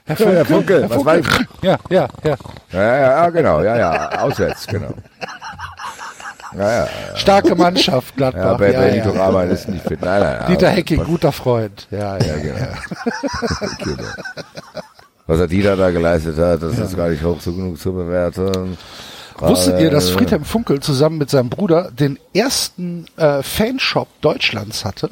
Herr 0.08 0.16
Herr 0.18 0.46
Funkel, 0.46 0.82
Herr 0.82 0.90
was 0.90 1.06
war 1.06 1.18
ich? 1.18 1.28
Ja, 1.62 1.78
ja, 1.90 2.08
ja. 2.24 2.36
Ja, 2.72 2.82
ja, 2.82 2.98
ja, 3.00 3.30
genau, 3.30 3.62
ja, 3.62 3.78
ja, 3.78 4.10
auswärts, 4.22 4.66
genau. 4.68 4.94
Ja, 6.58 6.72
ja, 6.72 6.88
Starke 7.16 7.56
Mannschaft, 7.56 8.14
ja, 8.18 8.32
Gladbach. 8.32 8.60
Ja, 8.72 8.80
Benito 8.80 9.14
ja. 9.14 9.26
Raman 9.26 9.50
ist 9.52 9.68
nicht 9.68 9.86
fit. 9.86 10.02
Nein, 10.02 10.22
nein, 10.22 10.46
Dieter 10.48 10.68
aber- 10.68 10.76
Hecking, 10.78 11.04
guter 11.04 11.32
Freund. 11.32 11.88
Ja, 11.92 12.18
ja. 12.18 12.26
Ja, 12.26 12.38
genau. 12.38 12.68
genau. 13.84 14.10
Was 15.28 15.40
er 15.42 15.48
Dieter 15.48 15.76
da 15.76 15.90
geleistet 15.92 16.38
hat, 16.38 16.64
das 16.64 16.78
ist 16.80 16.96
gar 16.96 17.10
nicht 17.10 17.22
hoch 17.24 17.42
so 17.42 17.52
genug 17.54 17.78
zu 17.78 17.94
bewerten. 17.94 18.78
Wusstet 19.40 19.80
ihr, 19.82 19.92
dass 19.92 20.10
Äh, 20.10 20.14
Friedhelm 20.14 20.46
Funkel 20.46 20.80
zusammen 20.80 21.18
mit 21.18 21.30
seinem 21.30 21.50
Bruder 21.50 21.92
den 21.92 22.18
ersten 22.34 23.06
äh, 23.18 23.44
Fanshop 23.44 24.08
Deutschlands 24.22 24.86
hatte? 24.86 25.10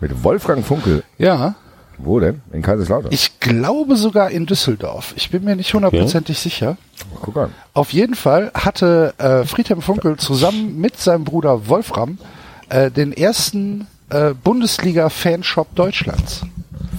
Mit 0.00 0.24
Wolfgang 0.24 0.66
Funkel. 0.66 1.04
Ja, 1.16 1.54
Wo 2.04 2.18
denn? 2.20 2.42
In 2.52 2.62
Kaiserslautern. 2.62 3.12
ich 3.12 3.38
glaube 3.38 3.96
sogar 3.96 4.30
in 4.30 4.46
Düsseldorf. 4.46 5.14
Ich 5.16 5.30
bin 5.30 5.44
mir 5.44 5.56
nicht 5.56 5.72
hundertprozentig 5.72 6.38
sicher. 6.38 6.76
Guck 7.20 7.36
an. 7.36 7.52
Auf 7.74 7.92
jeden 7.92 8.14
Fall 8.14 8.50
hatte 8.54 9.14
äh, 9.18 9.44
Friedhelm 9.44 9.82
Funkel 9.82 10.16
zusammen 10.16 10.78
mit 10.80 10.98
seinem 10.98 11.24
Bruder 11.24 11.68
Wolfram 11.68 12.18
äh, 12.68 12.90
den 12.90 13.12
ersten 13.12 13.86
äh, 14.10 14.34
Bundesliga-Fanshop 14.34 15.74
Deutschlands. 15.74 16.42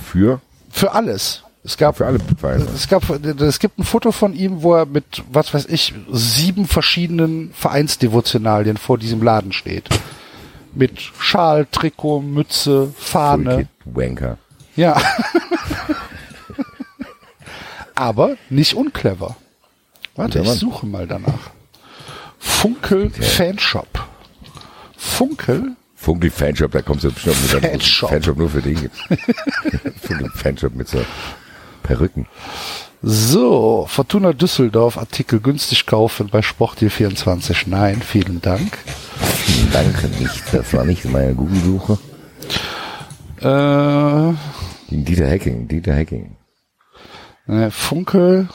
Für, 0.04 0.40
Für 0.70 0.94
alles. 0.94 1.44
Es 1.66 1.78
gab 1.78 1.96
für 1.98 2.06
alle 2.06 2.20
Vereine. 2.38 2.66
Es 2.76 2.90
gab, 2.90 3.10
es 3.10 3.60
gibt 3.60 3.80
ein 3.80 3.84
Foto 3.84 4.12
von 4.12 4.34
ihm, 4.34 4.64
wo 4.64 4.76
er 4.76 4.86
mit, 4.86 5.24
was 5.32 5.54
weiß 5.54 5.66
ich, 5.68 5.94
sieben 6.12 6.68
verschiedenen 6.68 7.52
Vereinsdevotionalien 7.54 8.76
vor 8.76 8.98
diesem 8.98 9.24
Laden 9.24 9.54
steht. 9.54 9.88
Mit 10.76 11.00
Schal, 11.00 11.66
Trikot, 11.72 12.22
Mütze, 12.22 12.92
Fahne. 12.98 13.68
Wanker. 13.86 14.38
Ja. 14.76 14.98
Aber 17.96 18.38
nicht 18.50 18.74
unclever. 18.74 19.36
Warte, 20.16 20.40
ich 20.40 20.50
suche 20.50 20.86
mal 20.86 21.08
danach. 21.08 21.52
Funkel 22.40 23.10
Fanshop. 23.10 24.08
Funkel? 24.98 25.76
Funkel 25.96 26.32
Fanshop, 26.32 26.72
da 26.72 26.82
kommst 26.82 27.04
du 27.04 27.12
bestimmt 27.12 27.42
mit 27.42 27.52
einem 27.52 27.72
Fanshop. 27.72 28.10
Fanshop 28.10 28.38
nur 28.38 28.50
für 28.50 28.62
dich. 28.62 28.78
Funkel 30.02 30.30
Fanshop 30.36 30.76
mit 30.76 30.88
so 30.88 31.04
Perücken. 31.84 32.28
So, 33.02 33.86
Fortuna 33.90 34.32
Düsseldorf, 34.32 34.98
Artikel 34.98 35.42
günstig 35.42 35.86
kaufen 35.86 36.30
bei 36.30 36.40
Sportdeal24. 36.40 37.64
Nein, 37.68 38.02
vielen 38.02 38.42
Dank. 38.42 38.78
Danke 39.74 40.08
nicht, 40.08 40.42
das 40.54 40.74
war 40.74 40.86
nicht 40.86 41.04
meine 41.06 41.36
Google-Suche. 41.36 41.98
Äh, 43.42 44.34
Dieter 44.94 45.28
Hacking, 45.30 45.68
Dieter 45.68 45.96
Hacking. 45.96 46.36
Ne, 47.48 47.72
Funkel 47.72 48.48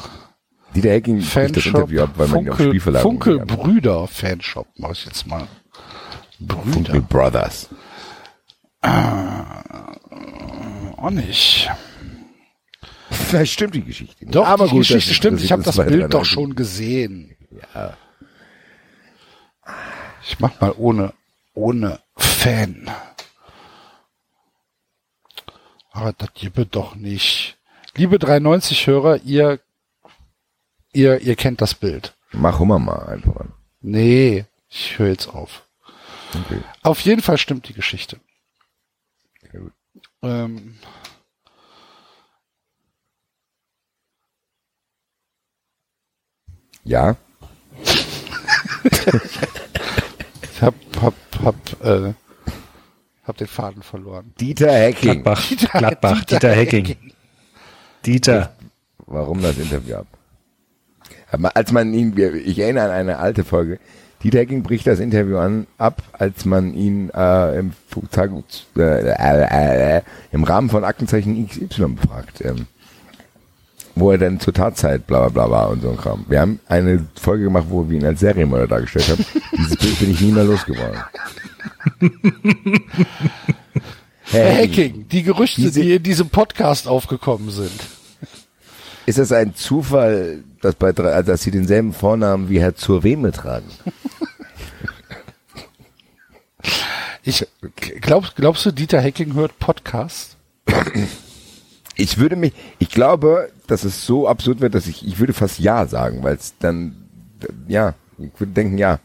Dieter 0.75 0.93
Hacking 0.93 1.17
bricht 1.19 1.57
das 1.57 1.65
Fanshop, 1.65 1.75
Interview 1.75 2.03
ab, 2.03 2.11
weil 2.17 2.29
man 2.29 2.41
ihn 2.41 2.49
auf 2.51 2.57
Funkel, 2.57 2.71
Spielverlag 2.71 3.03
Funkel 3.03 3.39
Brüder 3.47 4.07
Fanshop, 4.07 4.67
mache 4.77 4.93
ich 4.93 5.05
jetzt 5.07 5.27
mal. 5.27 5.43
hat. 5.43 5.49
Funkel 6.39 7.01
Brüder, 7.01 7.01
Brothers. 7.01 7.69
auch 10.97 11.11
nicht. 11.11 11.71
Vielleicht 13.11 13.53
stimmt 13.53 13.75
die 13.75 13.83
Geschichte. 13.83 14.25
nicht. 14.25 14.35
Doch, 14.35 14.47
Aber 14.47 14.67
die 14.67 14.71
gut, 14.71 14.81
Geschichte 14.81 15.11
das 15.11 15.17
stimmt, 15.17 15.41
ich 15.43 15.53
habe 15.53 15.63
das 15.63 15.79
uns 15.79 15.89
Bild 15.89 16.15
doch 16.15 16.25
schon 16.25 16.55
gesehen. 16.55 17.35
Ja. 17.75 17.97
Ich 20.23 20.39
mach 20.41 20.61
mal 20.61 20.75
ohne, 20.77 21.15
ohne 21.55 22.01
Fan. 22.17 22.91
Aber 25.99 26.13
das 26.13 26.33
gibt 26.33 26.77
doch 26.77 26.95
nicht. 26.95 27.57
Liebe 27.97 28.19
390-Hörer, 28.19 29.17
ihr, 29.25 29.59
ihr, 30.93 31.21
ihr 31.21 31.35
kennt 31.35 31.61
das 31.61 31.75
Bild. 31.75 32.15
Mach 32.31 32.61
Hummer 32.61 32.79
mal 32.79 33.09
einfach. 33.09 33.47
Nee, 33.81 34.45
ich 34.69 34.97
höre 34.97 35.09
jetzt 35.09 35.27
auf. 35.27 35.67
Okay. 36.29 36.61
Auf 36.83 37.01
jeden 37.01 37.21
Fall 37.21 37.37
stimmt 37.37 37.69
die 37.69 37.73
Geschichte. 37.73 38.21
Gut. 39.51 39.73
Ähm, 40.23 40.79
Ja, 46.85 47.17
ich 48.85 50.63
hab, 50.63 50.75
hab, 51.03 51.15
hab, 51.43 51.85
äh, 51.85 52.15
hab 53.29 53.37
den 53.37 53.47
Faden 53.47 53.83
verloren. 53.83 54.33
Dieter 54.41 54.73
Hacking. 54.73 55.23
Gladbach, 55.23 55.47
Dieter- 55.49 55.79
Gladbach, 55.79 56.19
Dieter 56.25 56.39
Dieter 56.41 56.53
Hecking. 56.55 56.97
Dieter. 58.05 58.53
Warum 59.07 59.41
das 59.43 59.59
Interview 59.59 59.97
ab? 59.97 60.07
Als 61.55 61.73
man 61.73 61.93
ihn, 61.93 62.15
ich 62.45 62.59
erinnere 62.59 62.85
an 62.85 62.91
eine 62.91 63.19
alte 63.19 63.45
Folge, 63.45 63.79
Dieter 64.23 64.41
Hacking 64.41 64.63
bricht 64.63 64.87
das 64.87 64.99
Interview 64.99 65.37
an, 65.39 65.67
ab, 65.79 66.03
als 66.13 66.45
man 66.45 66.75
ihn 66.75 67.11
äh, 67.11 67.59
im, 67.59 67.73
Fu- 67.89 68.03
Tag- 68.11 68.31
äh, 68.77 68.81
äh, 68.81 69.97
äh, 69.99 70.03
im 70.33 70.45
Rahmen 70.45 70.71
von 70.71 70.85
Aktenzeichen 70.85 71.47
XY 71.47 71.95
befragt. 71.95 72.41
Ähm, 72.45 72.67
wo 74.01 74.11
er 74.11 74.19
dann 74.19 74.41
zur 74.41 74.53
Tatzeit 74.55 75.07
bla 75.07 75.29
bla 75.29 75.47
bla 75.47 75.51
war 75.51 75.71
und 75.71 75.83
so 75.83 75.91
ein 75.91 75.97
Kram. 75.97 76.25
Wir 76.29 76.41
haben 76.41 76.61
eine 76.69 77.07
Folge 77.21 77.45
gemacht, 77.45 77.67
wo 77.69 77.89
wir 77.89 77.99
ihn 77.99 78.05
als 78.07 78.21
Serienmörder 78.21 78.67
dargestellt 78.69 79.09
haben. 79.09 79.25
Dieses 79.57 79.77
Bild 79.77 79.99
bin 79.99 80.11
ich 80.11 80.21
nie 80.21 80.33
mehr 80.33 80.45
losgeworden. 80.45 81.01
Herr 84.31 84.55
Hacking, 84.57 85.09
die 85.09 85.23
Gerüchte, 85.23 85.61
Diese- 85.63 85.81
die 85.81 85.95
in 85.95 86.03
diesem 86.03 86.29
Podcast 86.29 86.87
aufgekommen 86.89 87.51
sind. 87.51 87.71
Ist 89.07 89.19
es 89.19 89.33
ein 89.33 89.55
Zufall, 89.55 90.45
dass, 90.61 90.75
bei, 90.75 90.89
also 90.95 91.33
dass 91.33 91.43
Sie 91.43 91.51
denselben 91.51 91.95
Vornamen 91.95 92.51
wie 92.51 92.61
Herr 92.61 92.75
Zurweme 92.75 93.33
tragen? 93.33 93.67
Ich 97.23 97.47
glaub, 98.03 98.35
glaubst 98.37 98.67
du, 98.67 98.71
Dieter 98.71 99.03
Hacking 99.03 99.33
hört 99.35 99.59
Podcast? 99.59 100.37
Ich 102.01 102.19
würde 102.19 102.37
mich, 102.37 102.53
ich 102.79 102.91
glaube, 102.91 103.51
dass 103.67 103.85
es 103.85 104.07
so 104.07 104.29
absurd 104.29 104.61
wird, 104.61 104.75
dass 104.75 104.87
ich, 104.87 105.07
ich 105.07 105.19
würde 105.19 105.33
fast 105.33 105.59
Ja 105.59 105.87
sagen, 105.87 106.23
weil 106.23 106.37
es 106.37 106.55
dann, 106.61 106.97
ja, 107.67 107.95
ich 108.19 108.31
würde 108.39 108.53
denken, 108.53 108.79
ja. 108.79 109.01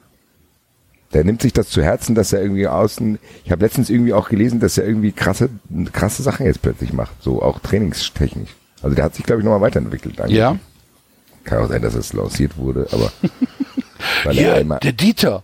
Der 1.11 1.23
nimmt 1.23 1.41
sich 1.41 1.53
das 1.53 1.69
zu 1.69 1.83
Herzen, 1.83 2.15
dass 2.15 2.33
er 2.33 2.41
irgendwie 2.41 2.67
außen, 2.67 3.19
ich 3.45 3.51
habe 3.51 3.63
letztens 3.65 3.89
irgendwie 3.89 4.13
auch 4.13 4.29
gelesen, 4.29 4.59
dass 4.59 4.77
er 4.77 4.85
irgendwie 4.87 5.11
krasse, 5.11 5.49
krasse 5.91 6.23
Sachen 6.23 6.45
jetzt 6.45 6.61
plötzlich 6.61 6.93
macht, 6.93 7.21
so 7.21 7.41
auch 7.41 7.59
trainingstechnisch. 7.59 8.49
Also 8.81 8.95
der 8.95 9.05
hat 9.05 9.15
sich, 9.15 9.25
glaube 9.25 9.41
ich, 9.41 9.45
nochmal 9.45 9.61
weiterentwickelt. 9.61 10.21
eigentlich. 10.21 10.37
Ja. 10.37 10.57
Kann 11.43 11.63
auch 11.63 11.69
sein, 11.69 11.81
dass 11.81 11.95
es 11.95 12.13
lanciert 12.13 12.57
wurde, 12.57 12.87
aber 12.91 13.11
weil 14.23 14.33
Hier, 14.35 14.49
er 14.49 14.61
immer 14.61 14.77
der 14.79 14.93
Dieter. 14.93 15.43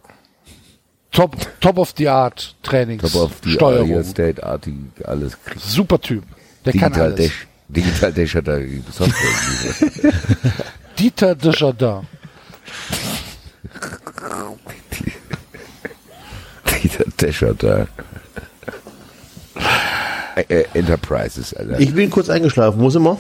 Top, 1.11 1.35
top 1.59 1.77
of 1.79 1.93
the 1.97 2.07
art 2.07 2.55
Trainings. 2.61 3.01
top 3.01 3.15
auf 3.15 3.41
die 3.41 3.51
Steuerung. 3.51 3.89
Real 3.89 4.01
Estate 4.01 4.43
Arti 4.43 4.75
alles. 5.03 5.37
Super 5.57 5.99
Typ. 5.99 6.23
Der 6.65 6.73
kann 6.73 6.91
Digital 6.91 7.01
alles. 7.01 7.15
Dash. 7.17 7.47
Digital 7.69 8.13
Dash 8.13 8.35
hat 8.35 8.47
da 8.47 8.57
die 8.57 8.83
Software. 8.91 10.13
Dieter 10.99 11.35
Desjardins. 11.35 12.05
Digital 16.71 17.05
Dash 17.17 17.41
hat 17.41 17.63
da. 17.63 17.87
äh, 20.47 20.63
Enterprises, 20.73 21.53
Alter. 21.53 21.79
Ich 21.79 21.93
bin 21.93 22.09
kurz 22.09 22.29
eingeschlafen. 22.29 22.79
Wo 22.79 22.89
sind 22.89 23.03
wir? 23.03 23.17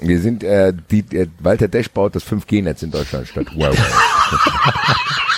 Wir 0.00 0.20
sind, 0.20 0.42
äh, 0.42 0.72
die, 0.90 1.04
äh, 1.16 1.28
Walter 1.38 1.68
Desch 1.68 1.88
baut 1.90 2.16
das 2.16 2.24
5G-Netz 2.24 2.82
in 2.82 2.90
Deutschland 2.90 3.28
statt 3.28 3.46
Huawei. 3.54 3.76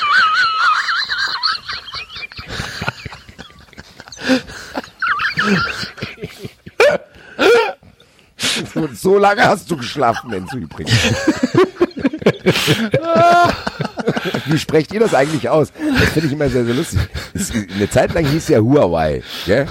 so, 8.72 8.88
so 8.94 9.18
lange 9.18 9.42
hast 9.42 9.70
du 9.70 9.76
geschlafen, 9.76 10.32
Enzo 10.32 10.56
übrigens. 10.56 10.92
Wie 14.46 14.58
sprecht 14.58 14.92
ihr 14.92 15.00
das 15.00 15.14
eigentlich 15.14 15.48
aus? 15.48 15.72
Das 15.98 16.10
finde 16.10 16.28
ich 16.28 16.32
immer 16.32 16.48
sehr, 16.48 16.64
sehr 16.64 16.74
lustig. 16.74 17.00
Das, 17.34 17.50
eine 17.50 17.90
Zeit 17.90 18.14
lang 18.14 18.24
hieß 18.24 18.48
ja 18.48 18.60
Huawei. 18.60 19.22
Gell? 19.46 19.66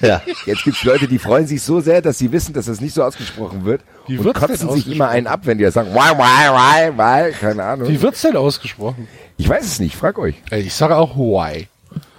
Ja. 0.00 0.22
Jetzt 0.46 0.64
gibt's 0.64 0.82
Leute, 0.84 1.06
die 1.06 1.18
freuen 1.18 1.46
sich 1.46 1.62
so 1.62 1.80
sehr, 1.80 2.00
dass 2.02 2.18
sie 2.18 2.32
wissen, 2.32 2.54
dass 2.54 2.66
das 2.66 2.80
nicht 2.80 2.94
so 2.94 3.02
ausgesprochen 3.04 3.64
wird 3.64 3.82
Wie 4.06 4.18
und 4.18 4.32
kotzen 4.32 4.56
sich 4.56 4.66
ausgesprochen? 4.66 4.92
immer 4.94 5.08
einen 5.08 5.26
ab, 5.26 5.40
wenn 5.44 5.58
die 5.58 5.64
das 5.64 5.74
sagen. 5.74 5.90
Wai, 5.94 6.16
wai, 6.16 6.50
wai, 6.50 6.92
wai. 6.96 7.30
Keine 7.32 7.62
Ahnung. 7.64 7.88
Wie 7.88 8.00
wird's 8.00 8.22
denn 8.22 8.36
ausgesprochen? 8.36 9.08
Ich 9.36 9.48
weiß 9.48 9.64
es 9.64 9.80
nicht, 9.80 9.96
frag 9.96 10.18
euch. 10.18 10.36
Ich 10.50 10.74
sage 10.74 10.96
auch 10.96 11.16
Huawei. 11.16 11.68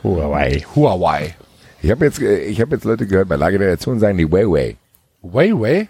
Huawei. 0.04 0.64
Huawei. 0.76 1.36
Ich 1.82 1.90
habe 1.90 2.06
jetzt, 2.06 2.22
äh, 2.22 2.44
ich 2.44 2.62
habe 2.62 2.76
jetzt 2.76 2.84
Leute 2.86 3.08
gehört, 3.08 3.28
bei 3.30 3.36
Lage 3.36 3.58
der 3.58 3.72
Nation 3.72 4.00
sagen 4.00 4.18
die 4.18 4.26
Huawei. 4.26 4.76
Huawei? 5.24 5.88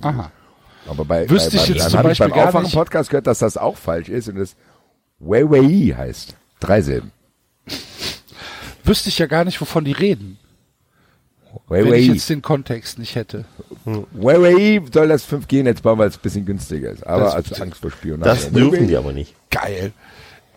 Aha. 0.00 0.30
Aber 0.88 1.04
bei, 1.04 1.28
Wüsste 1.28 1.56
bei, 1.56 1.62
ich 1.62 1.68
bei, 1.68 1.74
jetzt 1.74 1.90
zum 1.90 1.98
habe 1.98 2.12
ich 2.12 2.18
beim 2.18 2.30
Beispiel 2.30 2.46
Aufwachen-Podcast 2.48 3.10
gehört, 3.10 3.26
dass 3.26 3.38
das 3.40 3.56
auch 3.56 3.76
falsch 3.76 4.08
ist 4.08 4.28
und 4.28 4.36
es 4.36 4.56
Huawei 5.20 5.94
heißt. 5.96 6.34
Drei 6.60 6.80
Silben. 6.82 7.12
Wüsste 8.84 9.08
ich 9.08 9.18
ja 9.18 9.26
gar 9.26 9.44
nicht, 9.44 9.60
wovon 9.60 9.84
die 9.84 9.92
reden, 9.92 10.38
wenn 11.68 11.92
ich 11.92 12.06
jetzt 12.06 12.28
den 12.30 12.42
Kontext 12.42 12.98
nicht 12.98 13.14
hätte. 13.16 13.44
Huawei 13.84 14.80
soll 14.92 15.08
das 15.08 15.26
5G-Netz 15.28 15.80
bauen, 15.80 15.98
weil 15.98 16.08
es 16.08 16.16
ein 16.16 16.20
bisschen 16.22 16.46
günstiger 16.46 16.90
ist. 16.90 17.04
Aber 17.06 17.24
Das- 17.24 17.34
als 17.34 17.60
Angst 17.60 17.80
vor 17.80 17.90
Spionage. 17.90 18.24
Das 18.30 18.52
dürfen 18.52 18.86
die 18.88 18.96
aber 18.96 19.12
nicht. 19.12 19.34
Geil. 19.50 19.92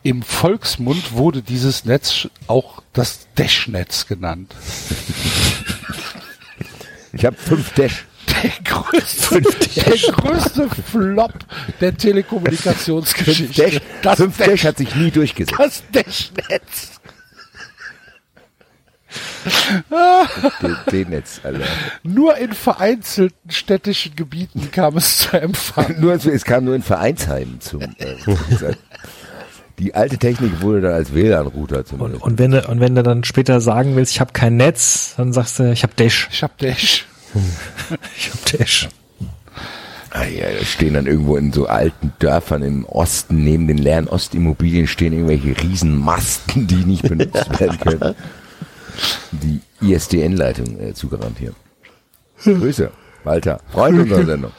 Im 0.04 0.22
Volksmund 0.22 1.14
wurde 1.14 1.42
dieses 1.42 1.84
Netz 1.86 2.28
auch 2.48 2.82
das 2.94 3.28
Dash-Netz 3.36 4.08
genannt. 4.08 4.54
Ich 7.14 7.26
habe 7.26 7.36
fünf 7.36 7.74
Dash. 7.74 8.06
Der 8.44 8.52
größte, 8.64 9.42
der 9.42 9.98
größte 10.14 10.70
Flop 10.92 11.34
der 11.82 11.98
Telekommunikationsgeschichte. 11.98 13.64
Dash. 13.64 13.82
Das 14.02 14.18
fünf 14.18 14.38
Dash, 14.38 14.48
Dash 14.48 14.66
hat 14.66 14.78
sich 14.78 14.96
nie 14.96 15.12
durchgesetzt. 15.12 15.60
das 15.60 15.84
Dash-Netz. 15.92 17.00
D-Netz, 20.92 21.42
Alter. 21.44 21.66
Nur 22.04 22.38
in 22.38 22.54
vereinzelten 22.54 23.50
städtischen 23.50 24.16
Gebieten 24.16 24.70
kam 24.72 24.98
es 24.98 25.20
zu 25.20 25.38
Empfang. 25.38 26.00
Nur, 26.00 26.14
es 26.14 26.46
kam 26.46 26.66
nur 26.66 26.76
in 26.76 26.84
Vereinsheimen 26.84 27.60
zum. 27.60 27.82
Äh, 27.82 28.16
die 29.80 29.95
alte 29.95 30.17
Technik 30.17 30.61
wurde 30.61 30.82
dann 30.82 30.93
als 30.93 31.14
WLAN-Router 31.14 31.77
Und, 31.80 31.88
zumindest. 31.88 32.24
und, 32.24 32.38
wenn 32.38 32.51
du, 32.51 32.67
und 32.67 32.80
wenn 32.80 32.95
du 32.95 33.03
dann 33.03 33.24
später 33.24 33.61
sagen 33.61 33.95
willst, 33.95 34.11
ich 34.11 34.19
habe 34.19 34.33
kein 34.33 34.58
Netz, 34.58 35.14
dann 35.17 35.33
sagst 35.33 35.59
du, 35.59 35.72
ich 35.72 35.83
habe 35.83 35.93
Dash. 35.95 36.27
Ich 36.32 36.43
hab 36.43 36.58
Dash. 36.58 37.06
Ich 38.17 38.30
habe 38.30 38.58
Dash. 38.58 38.90
Ah, 40.11 40.24
ja, 40.25 40.45
da 40.58 40.66
stehen 40.66 40.95
dann 40.95 41.06
irgendwo 41.06 41.38
in 41.38 41.53
so 41.53 41.67
alten 41.67 42.11
Dörfern 42.17 42.64
im 42.64 42.83
Osten, 42.85 43.43
neben 43.43 43.67
den 43.67 43.77
leeren 43.77 44.08
Ostimmobilien 44.08 44.88
stehen 44.88 45.14
irgendwelche 45.14 45.56
Riesenmasten, 45.61 46.66
die 46.66 46.83
nicht 46.83 47.03
benutzt 47.03 47.48
werden 47.59 47.80
können. 47.80 48.16
Die 49.32 49.61
ISDN-Leitung 49.82 50.80
äh, 50.80 50.93
zugerannt 50.95 51.38
hier. 51.38 51.53
Grüße, 52.43 52.90
Walter. 53.24 53.61
Freund 53.72 53.99
unserer 53.99 54.25
Sendung. 54.25 54.51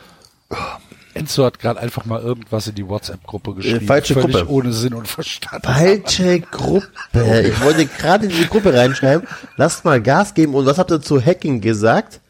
Enzo 1.20 1.44
hat 1.44 1.58
gerade 1.58 1.78
einfach 1.80 2.06
mal 2.06 2.20
irgendwas 2.20 2.66
in 2.66 2.74
die 2.74 2.88
WhatsApp-Gruppe 2.88 3.54
geschrieben. 3.54 3.86
falsche 3.86 4.14
völlig 4.14 4.36
Gruppe. 4.36 4.50
ohne 4.50 4.72
Sinn 4.72 4.94
und 4.94 5.06
Verstand. 5.06 5.64
Falsche 5.64 6.40
Gruppe. 6.40 6.88
Ich 7.50 7.60
wollte 7.62 7.86
gerade 7.86 8.26
in 8.26 8.32
die 8.32 8.46
Gruppe 8.46 8.72
reinschreiben, 8.72 9.26
lasst 9.56 9.84
mal 9.84 10.00
Gas 10.00 10.34
geben 10.34 10.54
und 10.54 10.64
was 10.66 10.78
habt 10.78 10.90
ihr 10.90 11.00
zu 11.00 11.24
Hacking 11.24 11.60
gesagt? 11.60 12.20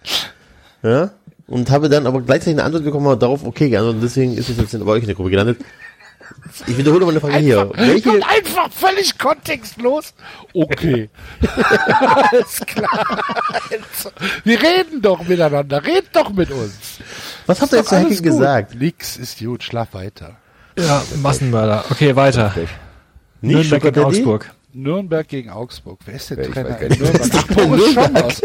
Ja? 0.83 1.11
Und 1.47 1.71
habe 1.71 1.89
dann 1.89 2.07
aber 2.07 2.21
gleichzeitig 2.23 2.55
eine 2.55 2.65
Antwort 2.65 2.85
bekommen 2.85 3.19
darauf, 3.19 3.45
okay, 3.45 3.77
also 3.77 3.93
deswegen 3.93 4.37
ist 4.37 4.49
es 4.49 4.57
jetzt 4.57 4.73
bei 4.85 4.91
euch 4.93 5.03
in 5.03 5.07
der 5.07 5.15
Gruppe 5.15 5.31
gelandet. 5.31 5.59
Ich 6.67 6.77
wiederhole 6.77 7.05
mal 7.05 7.11
eine 7.11 7.21
Frage 7.21 7.39
hier. 7.39 7.71
Welche, 7.75 8.11
Und 8.11 8.23
einfach 8.23 8.71
völlig 8.71 9.19
kontextlos. 9.19 10.15
Okay. 10.53 11.09
Alles 12.01 12.61
klar. 12.67 13.23
Wir 14.45 14.61
reden 14.63 15.03
doch 15.03 15.27
miteinander. 15.27 15.85
Red 15.85 16.07
doch 16.13 16.33
mit 16.33 16.51
uns. 16.51 16.99
Was 17.51 17.61
habt 17.61 17.73
ihr 17.73 17.79
jetzt 17.79 17.91
gut. 17.91 18.23
gesagt? 18.23 18.75
Nix 18.75 19.17
ist 19.17 19.39
gut. 19.39 19.63
Schlaf 19.63 19.95
weiter. 19.95 20.37
Ja, 20.79 21.03
Massenmörder. 21.23 21.85
Okay, 21.91 22.15
weiter. 22.17 22.55
Nicht 23.41 23.71
Nürnberg 23.71 23.83
gegen? 23.83 24.05
Augsburg. 24.05 24.51
Nürnberg 24.73 25.29
gegen 25.29 25.51
Augsburg. 25.51 25.99
Wer 26.05 26.15
ist 26.15 26.31
der 26.31 26.43
Trainer 26.43 26.81
in. 26.81 26.89
Nürnberg? 26.99 27.31
Ach, 27.35 27.47
Boris 27.55 27.93
Schommers. 27.93 28.43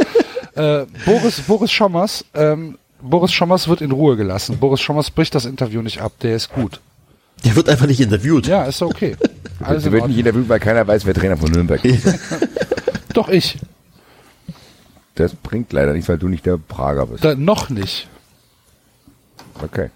äh, 0.56 0.85
Boris, 1.06 1.42
Boris 1.42 1.72
Schommers. 1.72 2.25
Ähm, 2.34 2.77
Boris 3.01 3.32
Schommers 3.32 3.67
wird 3.67 3.82
in 3.82 3.92
Ruhe 3.92 4.16
gelassen. 4.16 4.58
Boris 4.58 4.82
Schommers 4.82 5.11
bricht 5.11 5.35
das 5.35 5.45
Interview 5.45 5.82
nicht 5.82 6.01
ab. 6.01 6.14
Der 6.22 6.35
ist 6.35 6.51
gut. 6.51 6.80
Der 7.43 7.56
wird 7.56 7.69
einfach 7.69 7.85
nicht 7.85 8.00
interviewt. 8.00 8.48
Ja, 8.48 8.64
ist 8.64 8.82
okay. 8.82 9.16
In 9.59 9.92
wird 9.92 10.08
nicht 10.09 10.25
will, 10.25 10.50
weil 10.50 10.59
keiner 10.59 10.85
weiß, 10.85 11.06
wer 11.06 11.14
Trainer 11.14 11.38
von 11.38 11.50
Nürnberg 11.50 11.84
ist. 11.85 12.19
Doch 13.14 13.30
ich. 13.30 13.58
Das 15.16 15.34
bringt 15.34 15.72
leider 15.72 15.93
nichts, 15.93 16.09
weil 16.09 16.17
du 16.17 16.27
nicht 16.27 16.45
der 16.45 16.58
Prager 16.58 17.08
bist. 17.08 17.24
Da, 17.24 17.35
noch 17.35 17.69
nicht. 17.69 18.09
Okay. 19.61 19.90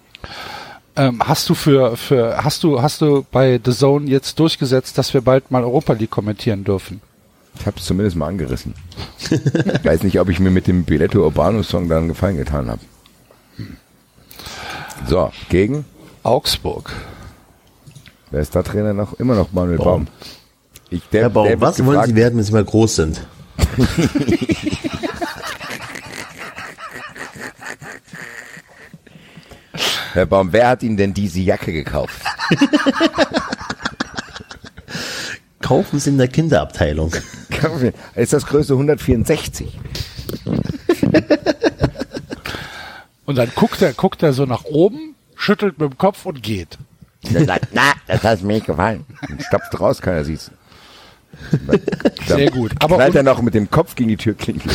Ähm, 0.95 1.21
hast 1.25 1.49
du 1.49 1.55
für, 1.55 1.95
für, 1.95 2.43
hast 2.43 2.63
du, 2.63 2.81
hast 2.81 3.01
du 3.01 3.25
bei 3.31 3.59
The 3.63 3.71
Zone 3.71 4.09
jetzt 4.09 4.39
durchgesetzt, 4.39 4.97
dass 4.97 5.13
wir 5.13 5.21
bald 5.21 5.49
mal 5.51 5.63
Europa 5.63 5.93
League 5.93 6.11
kommentieren 6.11 6.63
dürfen? 6.63 7.01
Ich 7.57 7.65
habe 7.65 7.77
es 7.77 7.85
zumindest 7.85 8.17
mal 8.17 8.27
angerissen. 8.27 8.73
Ich 9.19 9.31
weiß 9.85 10.03
nicht, 10.03 10.19
ob 10.19 10.29
ich 10.29 10.39
mir 10.39 10.51
mit 10.51 10.67
dem 10.67 10.83
Biletto 10.83 11.23
Urbano 11.23 11.63
Song 11.63 11.89
da 11.89 11.97
einen 11.97 12.09
Gefallen 12.09 12.37
getan 12.37 12.69
habe. 12.69 12.81
So, 15.07 15.31
gegen? 15.49 15.85
Augsburg. 16.23 16.91
Wer 18.31 18.41
ist 18.41 18.55
da 18.55 18.63
Trainer 18.63 18.93
noch? 18.93 19.13
Immer 19.19 19.35
noch 19.35 19.51
Manuel 19.51 19.77
Baum. 19.77 20.07
Ich, 20.89 21.03
der, 21.09 21.23
Herr 21.23 21.29
Baum, 21.29 21.47
der 21.47 21.61
was 21.61 21.79
wollen 21.79 21.91
gefragt, 21.91 22.09
Sie 22.09 22.15
werden, 22.15 22.37
wenn 22.37 22.43
Sie 22.43 22.51
mal 22.51 22.65
groß 22.65 22.95
sind? 22.95 23.25
Herr 30.13 30.25
Baum, 30.25 30.51
wer 30.51 30.69
hat 30.69 30.83
Ihnen 30.83 30.97
denn 30.97 31.13
diese 31.13 31.39
Jacke 31.39 31.71
gekauft? 31.71 32.21
Kaufen 35.61 35.99
Sie 35.99 36.09
in 36.09 36.17
der 36.17 36.27
Kinderabteilung. 36.27 37.13
Ist 38.15 38.33
das 38.33 38.45
Größe 38.45 38.73
164? 38.73 39.79
Und 43.25 43.37
dann 43.37 43.51
guckt 43.53 43.81
er, 43.81 43.93
guckt 43.93 44.23
er 44.23 44.33
so 44.33 44.45
nach 44.45 44.63
oben, 44.63 45.15
schüttelt 45.35 45.77
mit 45.79 45.91
dem 45.91 45.97
Kopf 45.97 46.25
und 46.25 46.41
geht. 46.41 46.77
Na, 47.29 47.41
na, 47.45 47.57
na, 47.73 47.93
das 48.07 48.23
hat 48.23 48.41
mir 48.41 48.53
nicht 48.53 48.65
gefallen. 48.65 49.05
Und 49.29 49.43
stopft 49.43 49.79
raus, 49.79 50.01
keiner 50.01 50.23
sieht's. 50.23 50.49
Sehr 52.25 52.49
gut. 52.49 52.71
Aber 52.79 52.95
Knallt 52.95 53.15
er 53.15 53.23
noch 53.23 53.41
mit 53.41 53.53
dem 53.53 53.69
Kopf 53.69 53.95
gegen 53.95 54.09
die 54.09 54.17
Türklinke. 54.17 54.69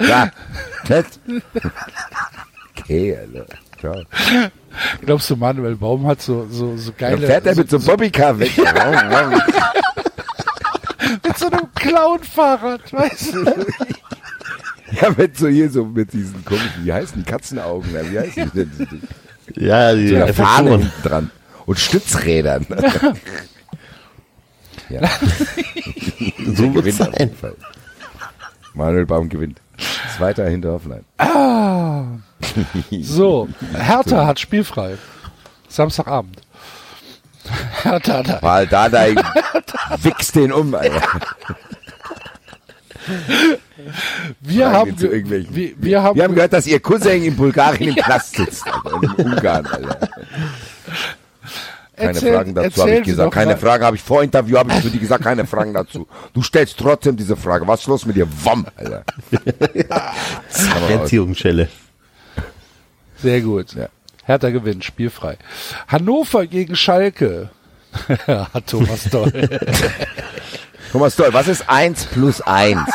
Ja, 0.00 0.30
Test. 0.86 1.20
Okay, 2.78 3.16
Alter. 3.16 3.46
Ciao. 3.78 4.02
glaubst 5.04 5.30
du, 5.30 5.36
Manuel 5.36 5.76
Baum 5.76 6.06
hat 6.06 6.20
so, 6.20 6.46
so, 6.50 6.76
so 6.76 6.92
Dann 6.98 7.12
geile, 7.16 7.26
fährt 7.26 7.46
er 7.46 7.56
mit 7.56 7.70
so 7.70 7.76
einem 7.78 7.86
Bobbycar 7.86 8.38
weg. 8.38 8.52
mit 11.24 11.38
so 11.38 11.46
einem 11.46 11.72
Clown-Fahrrad, 11.74 12.92
weißt 12.92 13.34
du? 13.34 13.44
ja, 15.00 15.10
mit 15.16 15.36
so 15.38 15.48
hier 15.48 15.70
so 15.70 15.84
mit 15.84 16.12
diesen 16.12 16.44
komischen, 16.44 16.84
wie 16.84 16.92
heißen 16.92 17.22
die 17.24 17.30
Katzenaugen, 17.30 17.90
wie 18.10 18.18
heißen 18.18 18.50
die 18.54 18.64
denn? 18.66 19.02
Ja, 19.56 19.94
die 19.94 20.08
So 20.08 20.32
Fahne 20.34 20.90
dran. 21.02 21.30
Und 21.66 21.78
Stützrädern. 21.78 22.66
ja. 24.90 25.00
So 26.54 26.74
wird's 26.74 26.96
gewinnt 26.98 27.00
auf 27.00 27.18
jeden 27.18 27.30
sein. 27.30 27.30
Fall. 27.40 27.54
Manuel 28.74 29.06
Baum 29.06 29.28
gewinnt. 29.28 29.60
Zweiter 30.16 30.48
hinter 30.48 30.72
Hoffenheim. 30.72 31.04
So, 33.02 33.48
Hertha 33.78 34.26
hat 34.26 34.38
spielfrei. 34.40 34.96
Samstagabend. 35.68 36.40
Hertha 37.82 38.18
hat 38.18 38.40
Paul 38.40 38.66
Dardai 38.66 39.14
wichst 40.02 40.34
den 40.36 40.52
um, 40.52 40.74
Alter. 40.74 41.02
Wir 44.40 44.66
Fragen 44.66 44.76
haben, 44.76 44.96
ge- 44.96 45.08
irgendwelchen- 45.10 45.54
wir, 45.54 45.72
wir 45.76 46.02
haben, 46.02 46.16
Wir 46.16 46.24
haben 46.24 46.34
gehört, 46.34 46.52
dass 46.52 46.66
ihr 46.66 46.80
Cousin 46.80 47.22
in 47.22 47.36
Bulgarien 47.36 47.90
im 47.90 47.94
Knast 48.04 48.36
sitzt. 48.36 48.66
Alter, 48.66 48.94
und 48.94 49.18
in 49.18 49.26
Ungarn, 49.32 49.66
Alter. 49.66 50.08
Keine 52.00 52.12
Erzähl- 52.14 52.34
Fragen 52.34 52.54
dazu, 52.54 52.80
habe 52.82 52.90
ich 52.92 53.02
gesagt. 53.04 53.32
Keine 53.32 53.52
mal. 53.52 53.58
Fragen 53.58 53.84
habe 53.84 53.96
ich 53.96 54.02
vor 54.02 54.22
Interview, 54.22 54.58
habe 54.58 54.72
ich 54.72 54.82
zu 54.82 54.90
dir 54.90 54.98
gesagt, 54.98 55.22
keine 55.24 55.46
Fragen 55.46 55.74
dazu. 55.74 56.06
Du 56.32 56.42
stellst 56.42 56.76
trotzdem 56.78 57.16
diese 57.16 57.36
Frage. 57.36 57.66
Was 57.66 57.80
ist 57.80 57.86
los 57.86 58.06
mit 58.06 58.16
dir? 58.16 58.26
Wam, 58.44 58.66
Alter. 58.76 59.04
Erziehungsschelle. 60.88 61.68
Sehr 63.22 63.40
gut. 63.42 63.74
Ja. 63.74 63.88
Hertha 64.24 64.50
gewinnt, 64.50 64.84
spielfrei. 64.84 65.36
Hannover 65.88 66.46
gegen 66.46 66.74
Schalke. 66.76 67.50
Hat 68.26 68.66
Thomas 68.66 69.04
Doll. 69.10 69.32
Thomas 70.92 71.16
Doll, 71.16 71.32
was 71.32 71.48
ist 71.48 71.68
eins 71.68 72.04
plus 72.06 72.40
eins? 72.40 72.88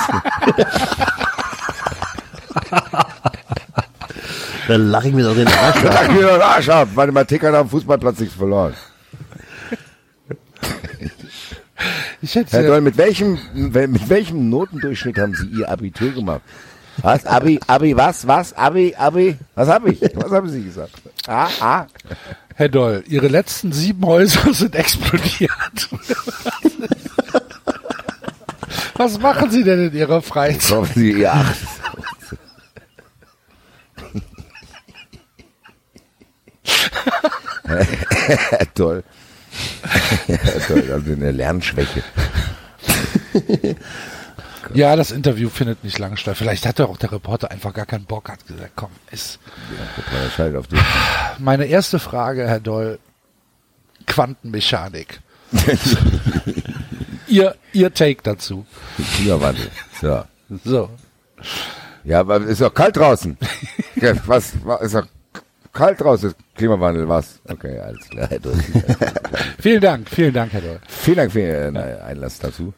Da 4.67 4.75
lache 4.77 5.09
ich 5.09 5.13
mir 5.13 5.23
doch 5.23 5.35
den 5.35 5.47
Arsch 5.47 5.83
ab. 5.83 5.93
Sag 5.93 6.11
mir 6.11 6.21
doch 6.23 6.41
Arsch 6.41 6.69
ab. 6.69 6.89
Meine 6.95 7.11
Mathematik 7.11 7.43
hat 7.43 7.53
am 7.53 7.69
Fußballplatz 7.69 8.19
nichts 8.19 8.35
verloren. 8.35 8.73
Herr 12.49 12.63
Doll, 12.63 12.81
mit 12.81 12.97
welchem, 12.97 13.37
mit 13.53 14.09
welchem 14.09 14.49
Notendurchschnitt 14.49 15.17
haben 15.17 15.35
Sie 15.35 15.47
Ihr 15.47 15.69
Abitur 15.69 16.11
gemacht? 16.11 16.41
Was? 16.97 17.25
Abi, 17.25 17.59
Abi, 17.67 17.95
was, 17.95 18.25
was? 18.27 18.53
Abi, 18.53 18.95
Abi? 18.97 19.37
Was 19.53 19.67
habe 19.67 19.91
ich? 19.91 20.01
Was 20.15 20.31
haben 20.31 20.49
Sie 20.49 20.63
gesagt? 20.63 20.93
Ah, 21.27 21.49
ah. 21.59 21.85
Herr 22.55 22.69
Doll, 22.69 23.03
Ihre 23.07 23.27
letzten 23.27 23.73
sieben 23.73 24.05
Häuser 24.05 24.53
sind 24.53 24.75
explodiert. 24.75 25.51
Was 28.95 29.19
machen 29.19 29.51
Sie 29.51 29.63
denn 29.63 29.87
in 29.89 29.93
Ihrer 29.93 30.21
Freizeit? 30.21 30.71
Kommen 30.71 30.89
Sie 30.95 31.11
Ihr 31.11 31.33
Acht. 31.33 31.57
Toll. 37.67 37.87
Toll, 38.75 39.03
also 40.91 41.11
eine 41.11 41.31
Lernschwäche. 41.31 42.03
Ja, 44.73 44.95
das 44.95 45.11
Interview 45.11 45.49
findet 45.49 45.83
nicht 45.83 45.99
lange 45.99 46.17
statt. 46.17 46.37
Vielleicht 46.37 46.65
hatte 46.65 46.87
auch 46.87 46.97
der 46.97 47.11
Reporter 47.11 47.51
einfach 47.51 47.73
gar 47.73 47.85
keinen 47.85 48.05
Bock, 48.05 48.29
hat 48.29 48.45
gesagt, 48.47 48.71
komm, 48.75 48.89
ist. 49.11 49.39
Scheiß 50.35 50.55
auf 50.55 50.67
dich. 50.67 50.79
Meine 51.37 51.65
erste 51.65 51.99
Frage, 51.99 52.47
Herr 52.47 52.59
Doll, 52.59 52.99
Quantenmechanik. 54.07 55.19
ihr, 57.27 57.55
ihr 57.73 57.93
Take 57.93 58.21
dazu. 58.23 58.65
Klimawandel. 59.15 59.69
So. 60.01 60.23
So. 60.63 60.89
Ja, 62.03 62.21
aber 62.21 62.37
ist 62.41 62.61
doch 62.61 62.73
kalt 62.73 62.97
draußen. 62.97 63.37
Ja, 63.95 64.13
Was, 64.25 64.53
was 64.63 64.81
ist 64.81 64.95
doch 64.95 65.07
kalt 65.73 66.01
draußen? 66.01 66.33
Klimawandel, 66.55 67.07
was? 67.07 67.39
Okay, 67.47 67.79
alles 67.79 68.09
klar. 68.09 68.29
Vielen 69.59 69.81
Dank, 69.81 70.09
vielen 70.09 70.33
Dank, 70.33 70.53
Herr 70.53 70.61
Doll. 70.61 70.79
Vielen 70.87 71.17
Dank 71.17 71.31
für 71.31 71.41
Ihren 71.41 71.75
äh, 71.75 71.97
Einlass 72.05 72.39
dazu. 72.39 72.73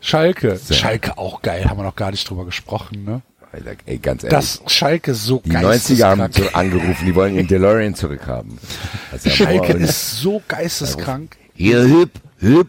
Schalke. 0.00 0.58
Schalke 0.70 1.18
auch 1.18 1.42
geil, 1.42 1.64
haben 1.68 1.78
wir 1.78 1.84
noch 1.84 1.96
gar 1.96 2.10
nicht 2.10 2.28
drüber 2.28 2.44
gesprochen, 2.44 3.04
ne? 3.04 3.22
Alter, 3.52 3.72
ey, 3.84 3.98
ganz 3.98 4.22
ehrlich. 4.22 4.38
Das 4.38 4.62
Schalke 4.68 5.14
so 5.14 5.42
die 5.44 5.50
90er 5.50 6.04
haben 6.04 6.32
so 6.32 6.48
angerufen, 6.52 7.04
die 7.04 7.14
wollen 7.14 7.34
ihren 7.34 7.48
DeLorean 7.48 7.94
zurückhaben. 7.94 8.58
Ja 9.24 9.30
Schalke 9.30 9.72
ist 9.72 10.20
so 10.20 10.40
geisteskrank. 10.46 11.36
Hier, 11.54 11.82
Hüb, 11.82 12.10
Hüb, 12.38 12.68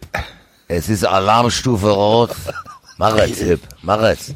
es 0.68 0.90
ist 0.90 1.06
Alarmstufe 1.06 1.90
Rot. 1.90 2.32
Mach 2.98 3.16
es, 3.18 3.42
Hüb, 3.42 3.62
mach 3.84 4.02
es. 4.02 4.34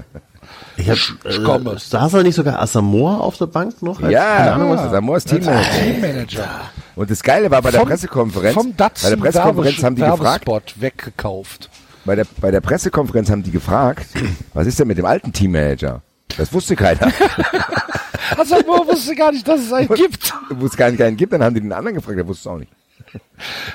Ich 0.78 0.90
hab, 0.90 0.98
komme. 1.46 1.74
äh, 1.74 1.80
saß 1.80 2.12
da 2.12 2.24
nicht 2.24 2.36
sogar 2.36 2.60
Asamoah 2.62 3.22
auf 3.22 3.38
der 3.38 3.46
Bank 3.48 3.82
noch? 3.82 4.02
Als- 4.02 4.12
Ja, 4.12 4.36
keine 4.38 4.52
Ahnung, 4.54 4.70
was 4.72 4.82
das 4.82 4.92
das 4.92 5.24
ist 5.24 5.28
Teammanager. 5.44 5.70
Teammanager. 5.80 6.50
Und 6.96 7.10
das 7.12 7.24
Geile 7.24 7.50
war 7.52 7.62
bei 7.62 7.72
der 7.72 7.80
Vom- 7.82 7.90
Pressekonferenz, 7.90 8.54
Vom 8.54 8.74
bei 8.74 8.90
der 9.10 9.16
Pressekonferenz 9.18 9.84
haben 9.84 9.96
die 9.96 10.02
gefragt, 10.02 10.82
weggekauft. 10.82 11.70
bei 12.04 12.16
der, 12.16 12.26
bei 12.42 12.52
der 12.52 12.62
Pressekonferenz 12.62 13.30
haben 13.30 13.44
die 13.44 13.52
gefragt, 13.52 14.08
was 14.54 14.68
ist 14.68 14.80
denn 14.80 14.88
mit 14.88 14.98
dem 14.98 15.06
alten 15.06 15.32
Teammanager? 15.32 16.02
Das 16.38 16.52
wusste 16.52 16.76
keiner. 16.76 17.12
Man 18.38 18.88
wusste 18.88 19.16
gar 19.16 19.32
nicht, 19.32 19.48
dass 19.48 19.62
es 19.62 19.72
einen 19.72 19.88
gibt. 19.88 20.34
Wusste 20.50 20.78
gar 20.78 20.90
nicht, 20.90 20.98
keinen 21.00 21.16
gibt, 21.16 21.32
dann 21.32 21.44
haben 21.44 21.54
die 21.54 21.62
den 21.62 21.72
anderen 21.72 21.96
gefragt, 21.96 22.18
der 22.18 22.28
wusste 22.28 22.50
es 22.50 22.54
auch 22.54 22.58
nicht. 22.58 22.72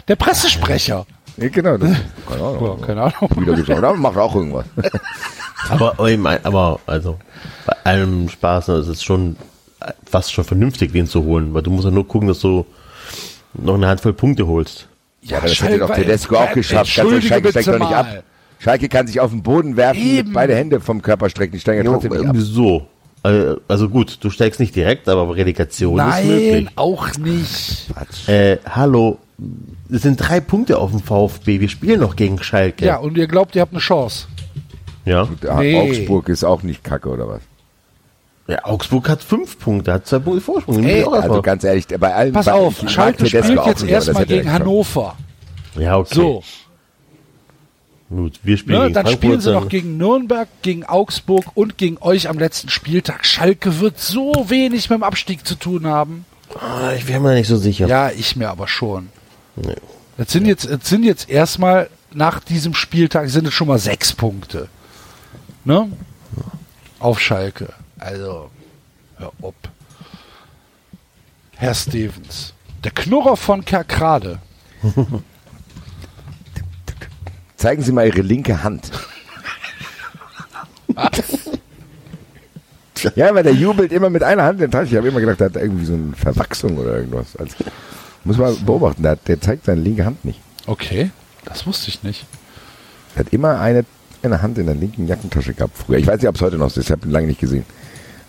Der 0.09 0.17
Pressesprecher. 0.17 1.07
Ja, 1.37 1.49
genau, 1.49 1.77
das, 1.77 1.91
keine 2.29 2.43
Ahnung. 2.43 2.79
Ja, 2.81 2.87
keine 2.87 3.03
Ahnung. 3.03 3.31
Wieder 3.37 3.55
gesagt, 3.55 3.83
aber 3.85 3.97
macht 3.97 4.17
auch 4.17 4.35
irgendwas. 4.35 4.65
Aber, 5.69 5.95
aber, 6.43 6.81
also 6.87 7.19
bei 7.67 7.75
allem 7.85 8.29
Spaß 8.31 8.69
ne, 8.69 8.75
ist 8.79 8.89
es 8.89 9.03
schon 9.03 9.37
fast 10.11 10.33
schon 10.33 10.43
vernünftig, 10.45 10.91
den 10.93 11.07
zu 11.07 11.23
holen, 11.23 11.53
weil 11.53 11.63
du 11.63 11.71
musst 11.71 11.85
ja 11.85 11.91
nur 11.91 12.09
gucken, 12.09 12.29
dass 12.29 12.41
du 12.41 12.65
noch 13.53 13.75
eine 13.75 13.87
Handvoll 13.87 14.15
Punkte 14.15 14.47
holst. 14.47 14.89
Ja, 15.23 15.37
aber 15.37 15.49
das 15.49 15.63
hätte 15.63 15.79
doch 15.79 15.95
Tedesco 15.95 16.37
auch 16.37 16.53
geschafft. 16.55 16.97
Ganz 16.97 17.23
Schalke 17.23 17.51
steigt 17.53 17.69
doch 17.69 17.79
nicht 17.79 17.93
ab. 17.93 18.23
Schalke 18.59 18.89
kann 18.89 19.07
sich 19.07 19.21
auf 19.21 19.31
den 19.31 19.43
Boden 19.43 19.77
werfen, 19.77 20.01
Eben. 20.03 20.29
mit 20.29 20.35
beide 20.35 20.55
Hände 20.57 20.81
vom 20.81 21.03
Körper 21.03 21.29
strecken, 21.29 21.53
die 21.53 21.61
steigen 21.61 21.85
ja 21.85 21.93
trotzdem 21.93 22.13
nicht 22.13 22.27
ab. 22.27 22.37
so. 22.39 22.87
Äh, 23.23 23.57
Also 23.69 23.91
gut, 23.91 24.17
du 24.23 24.31
steigst 24.31 24.61
nicht 24.61 24.75
direkt, 24.75 25.09
aber 25.11 25.37
Relegation 25.37 25.99
ist 25.99 26.05
Nein, 26.07 26.27
möglich. 26.27 26.69
auch 26.77 27.07
nicht. 27.19 27.87
Äh, 28.27 28.57
hallo, 28.69 29.19
es 29.93 30.03
sind 30.03 30.17
drei 30.17 30.41
Punkte 30.41 30.79
auf 30.79 30.91
dem 30.91 31.01
VfB. 31.01 31.61
Wir 31.61 31.69
spielen 31.69 32.01
noch 32.01 32.17
gegen 32.17 32.43
Schalke. 32.43 32.85
Ja, 32.85 32.97
und 32.97 33.17
ihr 33.19 33.27
glaubt, 33.27 33.55
ihr 33.57 33.63
habt 33.63 33.73
eine 33.73 33.81
Chance. 33.81 34.27
ja. 35.05 35.29
Ja, 35.43 35.61
Nee. 35.61 35.79
Augsburg 35.81 36.29
ist 36.29 36.45
auch 36.45 36.63
nicht 36.63 36.83
kacke, 36.85 37.09
oder 37.09 37.29
was? 37.29 37.41
ja 38.49 38.65
Augsburg 38.65 39.09
hat 39.09 39.23
fünf 39.23 39.59
Punkte, 39.61 39.93
hat 39.93 40.07
zwei 40.09 40.19
Punkte 40.19 40.41
Vorsprung. 40.41 40.83
Ey, 40.83 41.05
Also 41.05 41.41
ganz 41.41 41.63
ehrlich, 41.63 41.87
bei 41.87 42.13
allen... 42.15 42.33
Pass 42.33 42.47
bei, 42.47 42.53
auf, 42.53 42.83
Schalke 42.89 43.27
spielt 43.27 43.65
jetzt 43.67 43.83
erstmal 43.85 44.23
er 44.25 44.27
gegen. 44.27 44.53
Hannover. 44.53 45.17
ja, 45.77 45.97
okay. 45.97 46.15
So, 46.15 46.43
Gut, 48.09 48.41
wir 48.43 48.57
spielen 48.57 48.77
ne, 48.79 48.85
gegen 48.87 48.95
dann 48.95 49.05
Frankfurt, 49.07 49.25
spielen 49.25 49.41
sie 49.41 49.53
dann- 49.53 49.63
noch 49.63 49.69
gegen 49.69 49.97
Nürnberg, 49.99 50.49
gegen 50.63 50.85
Augsburg 50.85 51.45
und 51.55 51.79
gegen 51.79 51.97
euch 52.01 52.29
am 52.29 52.41
letzten 52.41 52.69
Spieltag. 52.69 53.25
Schalke 53.25 53.79
wird 53.79 54.01
so 54.01 54.33
wenig 54.49 54.91
mit 54.91 54.99
dem 54.99 55.05
Abstieg 55.05 55.47
zu 55.47 55.55
tun 55.55 55.87
haben. 55.87 56.25
Ah, 56.59 56.93
ich 56.97 57.07
wäre 57.07 57.21
mir 57.21 57.35
nicht 57.35 57.47
so 57.47 57.57
sicher. 57.57 57.87
Ja, 57.87 58.11
ich 58.11 58.35
mir 58.35 58.49
aber 58.51 58.67
schon. 58.67 59.11
Nee. 59.57 59.77
Jetzt 60.19 60.33
sind 60.33 60.47
jetzt, 60.47 60.65
jetzt 60.65 60.87
sind 60.87 61.05
jetzt 61.05 61.29
erstmal 61.31 61.89
nach 62.13 62.41
diesem 62.41 62.75
Spieltag 62.75 63.29
sind 63.31 63.47
es 63.47 63.55
schon 63.55 63.69
mal 63.69 63.79
sechs 63.79 64.13
Punkte. 64.13 64.69
Ne? 65.65 65.91
Auf 66.99 67.21
Schalke. 67.21 67.73
Also, 67.99 68.51
hör 69.17 69.33
ob. 69.41 69.55
Herr 71.57 71.75
Stevens. 71.75 72.55
Der 72.85 72.91
Knurrer 72.93 73.37
von 73.37 73.65
Kerkrade. 73.65 74.39
Zeigen 77.57 77.83
Sie 77.83 77.93
mal 77.93 78.07
Ihre 78.07 78.23
linke 78.23 78.63
Hand. 78.63 78.91
ja, 83.15 83.35
weil 83.35 83.43
der 83.43 83.53
jubelt 83.53 83.93
immer 83.93 84.09
mit 84.09 84.23
einer 84.23 84.45
Hand 84.45 84.61
in 84.61 84.71
der 84.71 84.81
Tasche. 84.81 84.93
Ich 84.93 84.97
habe 84.97 85.09
immer 85.09 85.21
gedacht, 85.21 85.41
der 85.41 85.49
hat 85.49 85.57
irgendwie 85.57 85.85
so 85.85 85.93
eine 85.95 86.15
Verwachsung 86.15 86.79
oder 86.79 86.97
irgendwas. 86.97 87.37
Also, 87.37 87.57
muss 88.25 88.37
man 88.39 88.65
beobachten, 88.65 89.03
der, 89.03 89.17
der 89.17 89.41
zeigt 89.41 89.65
seine 89.65 89.81
linke 89.81 90.05
Hand 90.05 90.25
nicht. 90.25 90.41
Okay, 90.67 91.11
das 91.45 91.67
wusste 91.67 91.89
ich 91.89 92.03
nicht. 92.03 92.27
Er 93.15 93.21
hat 93.21 93.33
immer 93.33 93.61
eine, 93.61 93.85
eine 94.23 94.43
Hand 94.43 94.59
in 94.59 94.67
der 94.67 94.75
linken 94.75 95.07
Jackentasche 95.07 95.55
gehabt 95.55 95.77
früher. 95.77 95.99
Ich 95.99 96.07
weiß 96.07 96.21
nicht, 96.21 96.29
ob 96.29 96.35
es 96.37 96.43
heute 96.43 96.57
noch 96.57 96.71
so 96.71 96.81
ist. 96.81 96.87
Ich 96.87 96.93
habe 96.93 97.07
ihn 97.07 97.11
lange 97.13 97.27
nicht 97.27 97.41
gesehen. 97.41 97.65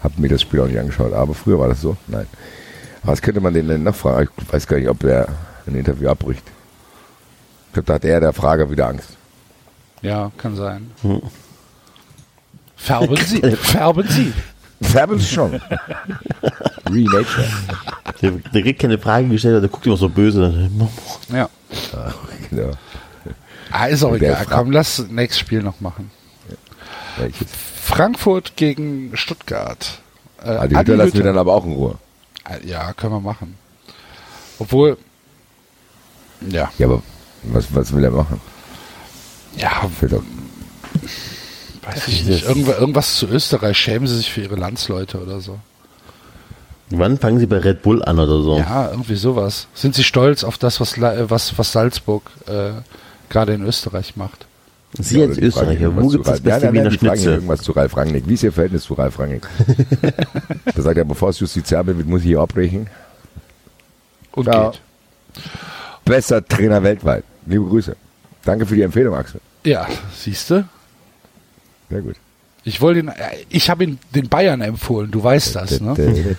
Habe 0.04 0.20
mir 0.20 0.30
das 0.30 0.42
Spiel 0.42 0.62
auch 0.62 0.68
nicht 0.68 0.80
angeschaut. 0.80 1.14
Aber 1.14 1.34
früher 1.34 1.60
war 1.60 1.68
das 1.68 1.82
so. 1.82 1.96
Nein. 2.08 2.26
Was 3.04 3.22
könnte 3.22 3.42
man 3.42 3.54
den 3.54 3.68
denn 3.68 3.84
noch 3.84 3.96
fragen? 3.96 4.30
Ich 4.42 4.52
weiß 4.54 4.68
gar 4.68 4.78
nicht, 4.78 4.90
ob 4.90 5.04
er 5.04 5.28
ein 5.68 5.76
Interview 5.76 6.10
abbricht. 6.10 6.44
Ich 7.68 7.74
glaube, 7.74 7.88
da 7.88 7.94
hat 7.96 8.06
er 8.06 8.20
der 8.20 8.34
Frager 8.34 8.70
wieder 8.70 8.88
Angst. 8.88 9.10
Ja, 10.02 10.32
kann 10.38 10.56
sein. 10.56 10.92
Färben 12.76 13.18
Sie, 13.18 13.42
färben 13.56 14.08
Sie. 14.08 14.34
Färben 14.82 15.20
Sie 15.20 15.28
schon. 15.28 15.54
Renature. 16.90 17.48
Der, 18.22 18.32
der 18.32 18.62
kriegt 18.62 18.80
keine 18.82 18.98
Frage 18.98 19.28
gestellt, 19.28 19.62
der 19.62 19.70
guckt 19.70 19.86
immer 19.86 19.98
so 19.98 20.10
böse. 20.10 20.42
Dann, 20.42 20.90
Ja. 21.36 21.50
Genau. 22.50 22.72
Ah, 23.72 23.86
ist 23.86 24.04
auch 24.04 24.14
egal. 24.16 24.46
Komm, 24.50 24.72
lass 24.72 25.00
nächstes 25.10 25.40
Spiel 25.40 25.64
noch 25.64 25.80
machen. 25.80 26.12
Welches? 27.18 27.48
Frankfurt 27.82 28.56
gegen 28.58 29.12
Stuttgart. 29.16 30.00
Äh, 30.44 30.50
Ah, 30.50 30.68
die 30.68 30.76
Adi 30.76 30.92
Hütter 30.92 31.04
lassen 31.06 31.14
wir 31.18 31.24
dann 31.24 31.38
aber 31.38 31.54
auch 31.54 31.66
in 31.66 31.74
Ruhe. 31.74 31.98
Äh, 32.50 32.68
Ja, 32.68 32.92
können 32.94 33.14
wir 33.14 33.20
machen. 33.22 33.56
Obwohl, 34.60 34.98
ja, 36.50 36.72
Ja, 36.78 36.88
aber 36.88 37.02
was, 37.44 37.74
was 37.74 37.94
will 37.96 38.04
er 38.04 38.12
machen? 38.12 38.42
ja, 39.58 39.70
Fällt 40.00 40.14
doch- 40.14 40.24
weiß 41.96 42.08
ich 42.08 42.26
nicht. 42.26 42.46
Irgendwas, 42.46 42.78
irgendwas 42.80 43.16
zu 43.16 43.28
Österreich. 43.28 43.78
Schämen 43.78 44.08
sie 44.08 44.18
sich 44.18 44.32
für 44.32 44.42
ihre 44.42 44.56
Landsleute 44.56 45.20
oder 45.22 45.40
so. 45.42 45.60
wann 46.90 47.18
fangen 47.18 47.40
sie 47.40 47.46
bei 47.48 47.58
Red 47.58 47.82
Bull 47.84 48.04
an 48.04 48.20
oder 48.20 48.42
so? 48.42 48.58
Ja, 48.58 48.90
irgendwie 48.92 49.16
sowas. 49.16 49.68
Sind 49.74 49.96
sie 49.96 50.04
stolz 50.04 50.44
auf 50.44 50.58
das, 50.58 50.80
was, 50.80 50.98
äh, 50.98 51.30
was, 51.30 51.58
was 51.58 51.72
Salzburg 51.72 52.24
äh, 52.48 52.72
gerade 53.30 53.54
in 53.54 53.64
Österreich 53.64 54.16
macht? 54.16 54.46
Sie 55.00 55.20
Ja, 55.20 55.28
als 55.28 55.38
Österreicher, 55.38 55.84
irgendwas 55.84 56.04
wo 56.04 56.10
zu 56.10 56.18
gibt 56.18 56.28
es 56.28 56.32
das 56.34 56.42
beste 56.42 56.66
nein, 56.66 56.74
nein, 56.74 56.84
Wiener 56.84 56.92
Schnitzel? 56.98 57.34
irgendwas 57.36 57.62
zu 57.62 57.72
Ralf 57.72 57.96
Rangnick. 57.96 58.28
Wie 58.28 58.34
ist 58.34 58.44
Ihr 58.44 58.52
Verhältnis 58.52 58.84
zu 58.84 58.94
Ralf 58.96 59.18
Rangnick? 59.20 59.48
da 60.76 60.82
sagt 60.82 60.98
er, 60.98 61.06
bevor 61.06 61.30
es 61.30 61.40
justiziabel 61.40 61.98
wird, 61.98 62.08
muss 62.08 62.22
ich 62.22 62.28
hier 62.28 62.42
abbrechen. 62.42 62.88
Und 64.34 64.48
Ja. 64.48 64.72
geht. 64.72 64.82
Bester 66.04 66.46
Trainer 66.46 66.84
weltweit. 66.84 67.24
Liebe 67.46 67.64
Grüße. 67.66 67.96
Danke 68.44 68.66
für 68.66 68.76
die 68.76 68.82
Empfehlung, 68.82 69.16
Axel. 69.16 69.40
Ja, 69.64 69.88
siehste. 70.14 70.66
Sehr 71.92 72.02
gut. 72.02 72.16
Ich 72.64 72.80
wollte 72.80 73.00
ihn, 73.00 73.08
äh, 73.08 73.14
ich 73.50 73.70
habe 73.70 73.84
ihn 73.84 74.00
den 74.14 74.30
Bayern 74.30 74.62
empfohlen, 74.62 75.10
du 75.10 75.24
weißt 75.24 75.56
das, 75.56 75.82
ne? 75.82 75.96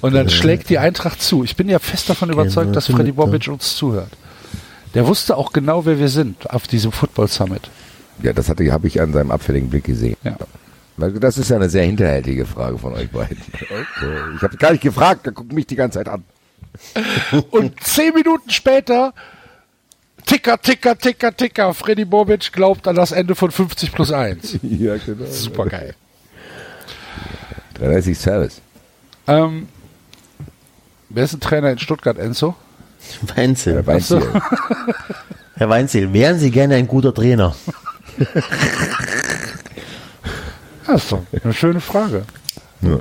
Und 0.00 0.14
dann 0.14 0.28
schlägt 0.30 0.70
die 0.70 0.78
Eintracht 0.78 1.20
zu. 1.20 1.42
Ich 1.42 1.56
bin 1.56 1.68
ja 1.68 1.80
fest 1.80 2.08
davon 2.08 2.30
überzeugt, 2.30 2.76
dass 2.76 2.86
Freddy 2.86 3.12
Bobic 3.12 3.48
uns 3.48 3.76
zuhört. 3.76 4.10
Der 4.94 5.06
wusste 5.06 5.36
auch 5.36 5.52
genau, 5.52 5.84
wer 5.84 5.98
wir 5.98 6.08
sind 6.08 6.48
auf 6.50 6.66
diesem 6.68 6.92
Football 6.92 7.28
Summit. 7.28 7.68
Ja, 8.22 8.32
das 8.32 8.48
hatte, 8.48 8.70
habe 8.72 8.86
ich 8.86 9.00
an 9.00 9.12
seinem 9.12 9.30
abfälligen 9.30 9.68
Blick 9.68 9.84
gesehen. 9.84 10.16
Ja. 10.24 10.36
Das 11.20 11.38
ist 11.38 11.50
ja 11.50 11.56
eine 11.56 11.68
sehr 11.68 11.84
hinterhältige 11.84 12.44
Frage 12.44 12.78
von 12.78 12.94
euch 12.94 13.10
beiden. 13.10 13.38
Okay. 13.54 13.84
Ich 14.36 14.42
habe 14.42 14.56
gar 14.56 14.72
nicht 14.72 14.82
gefragt, 14.82 15.26
da 15.26 15.30
guckt 15.30 15.52
mich 15.52 15.66
die 15.66 15.76
ganze 15.76 15.98
Zeit 15.98 16.08
an. 16.08 16.24
Und 17.50 17.80
zehn 17.82 18.14
Minuten 18.14 18.50
später, 18.50 19.14
Ticker, 20.26 20.60
Ticker, 20.60 20.96
Ticker, 20.96 21.36
Ticker, 21.36 21.74
Freddy 21.74 22.04
Bobic 22.04 22.52
glaubt 22.52 22.86
an 22.86 22.96
das 22.96 23.12
Ende 23.12 23.34
von 23.34 23.50
50 23.50 23.92
plus 23.92 24.12
1. 24.12 24.58
Ja, 24.62 24.96
genau. 24.96 25.26
Super 25.26 25.66
geil. 25.66 25.94
30 27.74 28.18
Service. 28.18 28.60
Ähm, 29.26 29.68
wer 31.08 31.24
ist 31.24 31.34
ein 31.34 31.40
Trainer 31.40 31.70
in 31.70 31.78
Stuttgart, 31.78 32.18
Enzo? 32.18 32.54
Weinzel. 33.36 33.84
So. 34.00 34.18
du, 34.20 34.26
Herr 35.56 35.68
Weinzel, 35.68 36.12
wären 36.12 36.38
Sie 36.38 36.50
gerne 36.50 36.74
ein 36.76 36.86
guter 36.86 37.14
Trainer? 37.14 37.54
Das 40.86 41.02
ist 41.04 41.12
doch 41.12 41.22
eine 41.44 41.54
schöne 41.54 41.80
Frage. 41.80 42.24
Ja. 42.82 42.98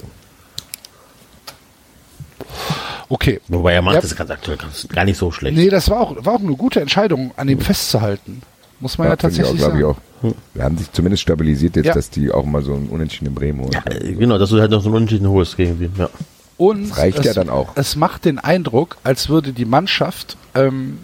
Okay. 3.10 3.40
Wobei 3.48 3.74
er 3.74 3.82
macht 3.82 3.96
Ja. 3.96 4.02
das 4.02 4.16
ganz 4.16 4.30
aktuell 4.30 4.58
gar 4.94 5.06
nicht 5.06 5.18
so 5.18 5.32
schlecht. 5.32 5.56
Nee, 5.56 5.70
das 5.70 5.90
war 5.90 6.02
auch, 6.02 6.26
war 6.26 6.36
auch 6.36 6.40
eine 6.40 6.56
gute 6.56 6.82
Entscheidung, 6.82 7.32
an 7.38 7.48
dem 7.48 7.60
festzuhalten. 7.62 8.42
Muss 8.80 8.98
man 8.98 9.08
ja, 9.08 9.14
auch, 9.14 9.18
tatsächlich 9.18 9.58
glaube 9.58 9.78
sagen. 9.78 9.80
ich 9.80 9.86
auch. 9.86 10.34
Wir 10.54 10.64
haben 10.64 10.78
sich 10.78 10.92
zumindest 10.92 11.24
stabilisiert 11.24 11.76
jetzt, 11.76 11.86
Ja. 11.86 11.94
dass 11.94 12.10
die 12.10 12.32
auch 12.32 12.46
mal 12.46 12.62
so 12.64 12.74
einen 12.74 12.88
Unentschieden 12.90 13.28
in 13.28 13.36
Bremen 13.36 13.62
holen. 13.62 13.72
Äh, 13.86 14.14
Genau, 14.14 14.38
dass 14.38 14.50
du 14.50 14.60
halt 14.60 14.72
noch 14.72 14.82
so 14.82 14.90
einen 14.90 14.96
Unentschieden 14.98 15.30
holst 15.30 15.58
gegen 15.58 15.80
die. 15.80 15.90
Ja. 16.00 16.10
Und 16.58 16.90
Das 16.90 16.98
reicht 16.98 17.20
es, 17.20 17.26
ja 17.26 17.34
dann 17.34 17.50
auch. 17.50 17.70
Es 17.76 17.96
macht 17.96 18.26
den 18.26 18.40
Eindruck, 18.40 18.98
als 19.04 19.30
würde 19.30 19.54
die 19.54 19.66
Mannschaft 19.66 20.38
ähm, 20.56 21.00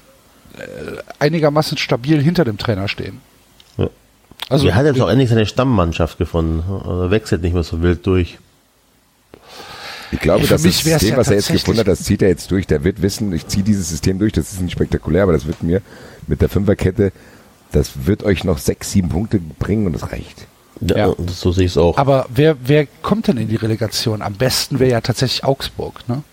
äh, 0.58 0.62
einigermaßen 1.20 1.78
stabil 1.78 2.22
hinter 2.22 2.44
dem 2.44 2.58
Trainer 2.58 2.88
stehen. 2.88 3.22
Ja. 3.78 3.90
Also 4.50 4.68
er 4.68 4.76
hat 4.76 4.86
jetzt 4.86 5.00
auch 5.00 5.10
endlich 5.10 5.30
seine 5.30 5.46
Stammmannschaft 5.46 6.18
gefunden. 6.18 6.64
Also 6.86 7.12
wechselt 7.12 7.44
nicht 7.44 7.54
mehr 7.54 7.64
so 7.64 7.82
wild 7.82 8.06
durch. 8.06 8.40
Ich 10.14 10.20
glaube, 10.20 10.48
dass 10.48 10.62
das 10.62 10.80
System, 10.80 11.10
ja 11.12 11.18
was 11.18 11.28
er 11.30 11.36
jetzt 11.36 11.52
gefunden 11.52 11.80
hat, 11.82 11.88
das 11.88 12.04
zieht 12.04 12.22
er 12.22 12.30
jetzt 12.30 12.50
durch. 12.52 12.68
Der 12.68 12.84
wird 12.84 13.02
wissen, 13.02 13.34
ich 13.34 13.48
ziehe 13.48 13.64
dieses 13.64 13.90
System 13.90 14.20
durch, 14.20 14.32
das 14.34 14.54
ist 14.54 14.62
nicht 14.62 14.74
spektakulär, 14.74 15.24
aber 15.24 15.34
das 15.34 15.46
wird 15.46 15.64
mir 15.64 15.82
mit 16.28 16.42
der 16.42 16.50
Fünferkette, 16.50 17.12
das 17.72 18.06
wird 18.06 18.24
euch 18.24 18.44
noch 18.44 18.58
sechs, 18.60 18.92
sieben 18.92 19.10
Punkte 19.10 19.40
bringen 19.40 19.86
und 19.88 19.94
das 19.94 20.12
reicht. 20.12 20.48
Ja, 20.82 20.98
Ja. 21.10 21.16
so 21.28 21.52
sehe 21.52 21.66
ich 21.66 21.72
es 21.72 21.78
auch. 21.78 21.98
aber 21.98 22.26
wer, 22.34 22.56
wer 22.64 22.88
kommt 23.02 23.28
denn 23.28 23.38
in 23.38 23.48
die 23.48 23.56
Relegation? 23.56 24.22
Am 24.22 24.34
besten 24.34 24.80
wäre 24.80 24.92
ja 24.92 25.02
tatsächlich 25.02 25.44
Augsburg, 25.44 26.08
ne? 26.08 26.24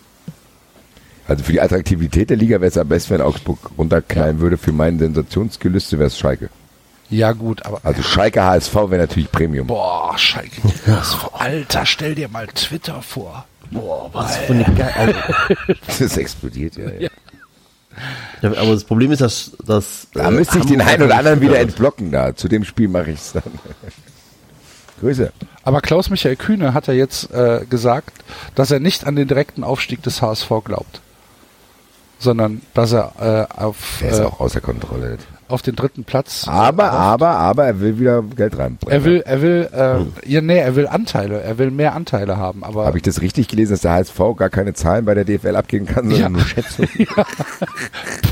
Also 1.28 1.44
für 1.44 1.52
die 1.52 1.60
Attraktivität 1.60 2.31
der 2.31 2.36
Liga 2.36 2.60
wäre 2.60 2.68
es 2.70 2.76
am 2.78 2.89
besten, 2.89 3.15
wenn 3.15 3.20
Augsburg 3.20 3.59
runterknallen 3.78 4.41
würde. 4.41 4.59
Für 4.59 4.73
mein 4.73 4.99
Sensationsgelüste 4.99 5.99
wäre 5.99 6.09
es 6.09 6.18
Schalke. 6.18 6.49
Ja 7.09 7.33
gut, 7.33 7.65
aber 7.67 7.81
Also 7.84 8.02
Schalke 8.02 8.42
HSV 8.42 8.75
wäre 8.75 8.99
natürlich 8.99 9.31
Premium. 9.31 9.67
boah, 9.68 10.17
Schalke. 10.18 10.60
Für, 10.84 11.34
Alter, 11.34 11.86
stell 11.86 12.15
dir 12.17 12.28
mal 12.28 12.47
Twitter 12.49 13.02
vor. 13.02 13.44
Boah, 13.70 14.10
was 14.12 14.26
Das 14.26 14.36
finde 14.39 14.66
ich 14.68 14.78
geil. 14.78 14.92
Also, 14.97 15.74
Das 15.99 16.16
explodiert 16.16 16.76
ja. 16.76 16.90
ja. 16.90 17.08
ja, 18.42 18.50
aber 18.50 18.73
das 18.73 18.84
Problem 18.84 19.12
ist, 19.12 19.20
dass, 19.20 19.52
dass 19.65 20.08
Da 20.12 20.28
äh, 20.28 20.31
müsste 20.31 20.58
ich 20.58 20.66
den 20.66 20.81
Hamburg 20.81 20.94
einen 20.94 21.02
oder 21.05 21.18
anderen 21.18 21.40
wieder 21.40 21.58
entblocken 21.58 22.10
da. 22.10 22.34
Zu 22.34 22.49
dem 22.49 22.65
Spiel 22.65 22.89
mache 22.89 23.10
ich 23.10 23.20
es 23.20 23.32
dann. 23.32 23.42
Grüße. 25.00 25.32
Aber 25.62 25.81
Klaus-Michael 25.81 26.36
Kühne 26.36 26.74
hat 26.74 26.86
ja 26.86 26.94
jetzt 26.94 27.31
äh, 27.32 27.65
gesagt, 27.68 28.12
dass 28.55 28.70
er 28.70 28.81
nicht 28.81 29.07
an 29.07 29.16
den 29.16 29.28
direkten 29.28 29.65
Aufstieg 29.65 30.02
des 30.02 30.20
HSV 30.20 30.50
glaubt. 30.65 31.00
Sondern 32.18 32.60
dass 32.74 32.92
er 32.92 33.49
äh, 33.58 33.60
auf, 33.60 33.99
Der 34.02 34.10
ist 34.10 34.18
äh, 34.18 34.24
auch 34.24 34.40
außer 34.40 34.60
Kontrolle. 34.60 35.16
Auf 35.50 35.62
den 35.62 35.76
dritten 35.76 36.04
Platz. 36.04 36.46
Aber, 36.48 36.90
aber, 36.92 37.30
aber 37.30 37.66
er 37.66 37.80
will 37.80 37.98
wieder 37.98 38.22
Geld 38.22 38.56
reinbringen. 38.58 38.92
er 38.92 39.04
will, 39.04 39.22
er 39.24 39.42
will, 39.42 39.68
äh, 39.72 40.28
ja, 40.30 40.40
nee, 40.40 40.58
er 40.58 40.76
will 40.76 40.86
Anteile, 40.86 41.40
er 41.42 41.58
will 41.58 41.70
mehr 41.70 41.94
Anteile 41.94 42.36
haben, 42.36 42.64
aber 42.64 42.86
Habe 42.86 42.98
ich 42.98 43.02
das 43.02 43.20
richtig 43.20 43.48
gelesen, 43.48 43.72
dass 43.72 43.80
der 43.80 43.92
HSV 43.92 44.18
gar 44.36 44.50
keine 44.50 44.74
Zahlen 44.74 45.04
bei 45.04 45.14
der 45.14 45.24
DFL 45.24 45.56
abgeben 45.56 45.86
kann, 45.86 46.04
sondern 46.10 46.20
Ja. 46.20 46.28
nur 46.28 46.42
Schätzungen? 46.42 46.90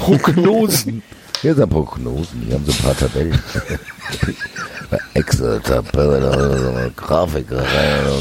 Prognosen. 0.00 1.02
Hier 1.40 1.54
sind 1.54 1.70
Prognosen, 1.70 2.42
hier 2.46 2.54
haben 2.54 2.64
so 2.66 2.72
ein 2.72 2.78
paar 2.78 2.96
Tabellen. 2.96 3.38
Excel-Tabelle, 5.14 6.92
Grafiker 6.96 7.62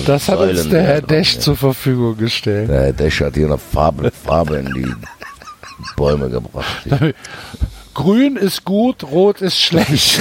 Das 0.06 0.28
hat 0.28 0.40
uns 0.40 0.68
der 0.70 0.84
Herr. 0.84 1.02
Desch 1.02 1.40
zur 1.40 1.56
Verfügung 1.56 2.18
gestellt. 2.18 2.70
Der 2.70 2.82
Herr 2.86 2.94
Desch 2.94 3.22
hat 3.22 3.36
hier 3.36 3.48
noch 3.48 3.60
Farbe, 3.60 4.12
Farbe 4.12 4.58
in 4.58 4.66
die 4.74 4.94
Bäume 5.96 6.30
gebracht. 6.30 6.88
Grün 7.98 8.36
ist 8.36 8.64
gut, 8.64 9.04
rot 9.04 9.42
ist 9.42 9.60
schlecht. 9.60 10.20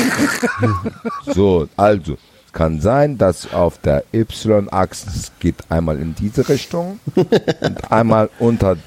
So, 1.34 1.68
also, 1.76 2.14
es 2.46 2.52
kann 2.54 2.80
sein, 2.80 3.18
dass 3.18 3.52
auf 3.52 3.76
der 3.78 4.02
Y-Achse 4.14 5.06
es 5.08 5.30
geht 5.40 5.56
einmal 5.68 5.98
in 5.98 6.14
diese 6.14 6.48
Richtung 6.48 6.98
und 7.14 7.92
einmal 7.92 8.30
unter 8.38 8.78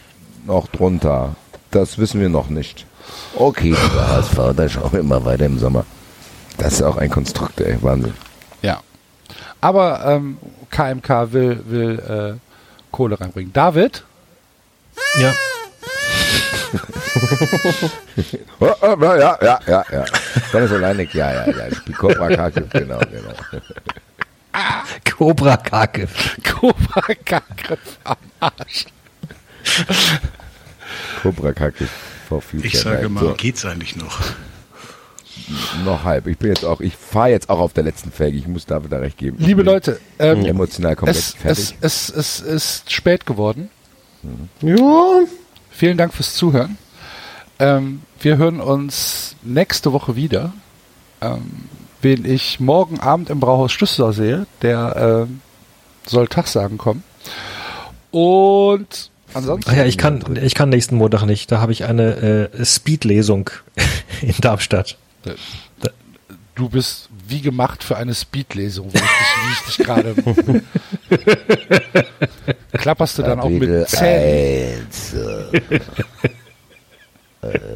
noch 0.47 0.67
drunter. 0.69 1.35
Das 1.69 1.99
wissen 1.99 2.19
wir 2.19 2.29
noch 2.29 2.49
nicht. 2.49 2.87
Okay, 3.35 3.69
lieber 3.69 4.07
HSV, 4.07 4.55
da 4.57 4.67
schauen 4.67 4.91
wir 4.91 5.03
mal 5.03 5.23
weiter 5.23 5.45
im 5.45 5.59
Sommer. 5.59 5.85
Das 6.57 6.73
ist 6.73 6.81
auch 6.81 6.97
ein 6.97 7.11
Konstrukt, 7.11 7.61
ey, 7.61 7.77
Wahnsinn. 7.81 8.13
ja. 8.63 8.79
Aber 9.61 10.03
ähm, 10.07 10.37
KMK 10.71 11.31
will, 11.33 11.63
will 11.67 11.99
äh, 11.99 12.39
Kohle 12.91 13.19
reinbringen. 13.21 13.53
David, 13.53 14.03
Ja. 15.21 15.31
Oh, 18.61 18.73
oh, 18.81 18.97
ja, 19.01 19.15
ja, 19.17 19.37
ja, 19.41 19.59
ja, 19.67 19.85
ja. 19.91 20.05
Dennis 20.51 20.71
Oleinik, 20.71 21.13
ja, 21.13 21.31
ja, 21.31 21.47
ja. 21.47 21.75
Spiel 21.75 21.95
Cobra 21.95 22.27
Kake, 22.35 22.63
genau, 22.73 22.99
genau. 22.99 23.33
Cobra 25.09 25.57
Kake. 25.57 26.07
Cobra 26.43 27.01
Griff 27.25 27.99
am 28.03 28.17
Arsch. 28.41 28.85
Cobra 31.21 31.53
for 32.27 32.41
Future. 32.41 32.67
Ich 32.67 32.79
sage 32.79 33.03
Nein, 33.03 33.13
mal, 33.13 33.21
so, 33.21 33.33
geht's 33.33 33.65
eigentlich 33.65 33.95
noch? 33.95 34.19
noch 35.83 36.03
halb. 36.03 36.27
Ich 36.27 36.37
bin 36.37 36.49
jetzt 36.49 36.65
auch, 36.65 36.79
ich 36.81 36.95
fahre 36.95 37.29
jetzt 37.29 37.49
auch 37.49 37.59
auf 37.59 37.73
der 37.73 37.83
letzten 37.83 38.11
Felge. 38.11 38.37
Ich 38.37 38.47
muss 38.47 38.65
David 38.65 38.91
da 38.91 38.97
recht 38.97 39.17
geben. 39.17 39.37
Ich 39.39 39.47
Liebe 39.47 39.63
bin 39.63 39.73
Leute, 39.73 39.99
ähm, 40.19 40.45
Emotional 40.45 40.95
komplett 40.95 41.17
es, 41.17 41.33
fertig. 41.33 41.77
es, 41.81 42.09
es, 42.09 42.39
es 42.39 42.41
ist 42.41 42.91
spät 42.91 43.25
geworden. 43.25 43.69
Ja. 44.61 45.21
Vielen 45.79 45.97
Dank 45.97 46.13
fürs 46.13 46.33
Zuhören. 46.33 46.77
Ähm, 47.57 48.01
wir 48.19 48.35
hören 48.35 48.59
uns 48.59 49.37
nächste 49.43 49.93
Woche 49.93 50.17
wieder. 50.17 50.51
Ähm, 51.21 51.69
wen 52.01 52.25
ich 52.25 52.59
morgen 52.59 52.99
Abend 52.99 53.29
im 53.29 53.39
Brauhaus 53.39 53.71
Schlüssel 53.71 54.11
sehe, 54.11 54.45
der 54.61 55.25
ähm, 55.29 55.39
soll 56.05 56.27
Tag 56.27 56.47
sagen 56.47 56.77
kommen. 56.77 57.05
Und 58.11 59.09
ansonsten. 59.33 59.71
Ach 59.71 59.77
ja, 59.77 59.85
ich 59.85 59.97
kann, 59.97 60.21
ich 60.43 60.53
kann 60.53 60.67
nächsten 60.67 60.97
Montag 60.97 61.23
nicht. 61.23 61.49
Da 61.49 61.61
habe 61.61 61.71
ich 61.71 61.85
eine 61.85 62.49
äh, 62.51 62.65
Speed-Lesung 62.65 63.49
in 64.21 64.35
Darmstadt. 64.41 64.97
Du 66.55 66.67
bist 66.67 67.08
wie 67.29 67.41
gemacht 67.41 67.83
für 67.83 67.97
eine 67.97 68.13
Speedlesung, 68.13 68.93
wie 68.93 68.97
ich 68.99 69.75
dich, 69.75 69.85
gerade. 69.85 70.15
Klapperst 72.73 73.17
du 73.17 73.23
dann 73.23 73.39
auch 73.39 73.43
Kapitel 73.43 73.79
mit 73.79 73.89
Zähnen? 73.89 74.87
äh, 75.15 75.89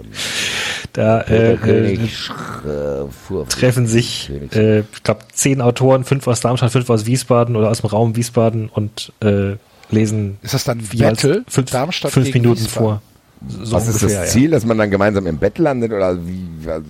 Da 0.93 1.21
äh, 1.21 1.53
äh, 1.55 1.93
äh, 1.93 3.07
treffen 3.49 3.87
sich, 3.87 4.29
äh, 4.53 4.81
ich 4.81 5.03
glaube, 5.03 5.21
zehn 5.33 5.61
Autoren, 5.61 6.03
fünf 6.03 6.27
aus 6.27 6.41
Darmstadt, 6.41 6.71
fünf 6.71 6.87
aus 6.89 7.05
Wiesbaden 7.07 7.55
oder 7.55 7.69
aus 7.71 7.81
dem 7.81 7.89
Raum 7.89 8.15
Wiesbaden 8.15 8.69
und 8.69 9.11
äh, 9.21 9.55
lesen 9.89 10.37
Ist 10.43 10.53
das 10.53 10.65
dann 10.65 10.79
Battle? 10.95 11.43
fünf, 11.47 11.71
Darmstadt 11.71 12.11
fünf 12.11 12.27
gegen 12.27 12.41
Minuten 12.41 12.61
Wiesbaden? 12.61 12.87
vor. 12.89 13.01
So 13.49 13.75
Was 13.75 13.87
ist 13.87 14.01
ungefähr, 14.03 14.19
das 14.19 14.27
ja. 14.27 14.31
Ziel, 14.33 14.51
dass 14.51 14.65
man 14.65 14.77
dann 14.77 14.91
gemeinsam 14.91 15.25
im 15.25 15.37
Bett 15.37 15.57
landet 15.57 15.91
oder 15.91 16.15
wie, 16.27 16.45
also, 16.69 16.85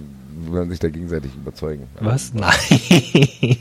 will 0.51 0.59
man 0.61 0.69
sich 0.69 0.80
da 0.80 0.89
gegenseitig 0.89 1.31
überzeugen? 1.35 1.88
Was? 1.99 2.33
Nein, 2.33 2.53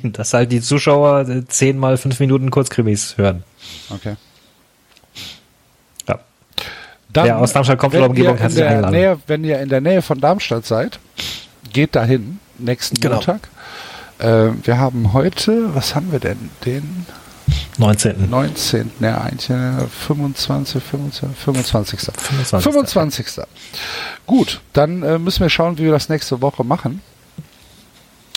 dass 0.13 0.35
halt 0.35 0.53
die 0.53 0.61
Zuschauer 0.61 1.29
äh, 1.29 1.45
zehn 1.47 1.79
mal 1.79 1.97
fünf 1.97 2.19
Minuten 2.21 2.51
Kurzkrimis 2.51 3.17
hören. 3.19 3.45
Okay. 3.91 4.17
Ja. 6.09 6.19
Dann, 7.13 7.25
Wer 7.27 7.39
aus 7.39 7.53
Darmstadt 7.53 7.79
kommt 7.79 7.93
wenn 7.95 8.01
oder 8.01 8.11
Umgebung, 8.11 8.35
ihr 8.35 8.39
kann 8.39 8.51
in 8.51 8.57
sich 8.57 8.65
einladen. 8.65 8.95
Nähe, 8.95 9.19
Wenn 9.27 9.45
ihr 9.45 9.61
in 9.61 9.69
der 9.69 9.81
Nähe 9.81 10.03
von 10.03 10.21
Darmstadt 10.21 10.67
seid, 10.67 10.99
geht 11.73 11.95
dahin, 11.95 12.39
nächsten 12.59 13.01
Genau. 13.01 13.17
Montag. 13.17 13.49
Äh, 14.19 14.51
wir 14.63 14.79
haben 14.79 15.13
heute, 15.13 15.75
was 15.75 15.95
haben 15.95 16.13
wir 16.13 16.21
denn? 16.21 16.51
Den 16.65 17.07
19. 17.79 18.29
19. 18.29 18.91
Ne, 19.01 19.19
eigentlich, 19.21 19.51
äh, 19.51 19.87
25, 20.07 20.83
25, 20.83 21.39
25. 21.39 22.01
25. 22.01 22.73
25. 22.73 23.27
Gut, 24.27 24.61
dann 24.73 25.03
äh, 25.03 25.19
müssen 25.19 25.41
wir 25.41 25.49
schauen, 25.49 25.79
wie 25.79 25.85
wir 25.85 25.93
das 25.93 26.09
nächste 26.09 26.43
Woche 26.43 26.65
machen. 26.65 27.01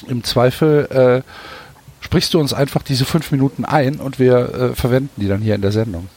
Im 0.07 0.23
Zweifel 0.23 1.23
äh, 1.25 2.03
sprichst 2.03 2.33
du 2.33 2.39
uns 2.39 2.53
einfach 2.53 2.81
diese 2.81 3.05
fünf 3.05 3.31
Minuten 3.31 3.65
ein 3.65 3.97
und 3.97 4.19
wir 4.19 4.38
äh, 4.53 4.75
verwenden 4.75 5.22
die 5.22 5.27
dann 5.27 5.41
hier 5.41 5.55
in 5.55 5.61
der 5.61 5.72
Sendung. 5.72 6.07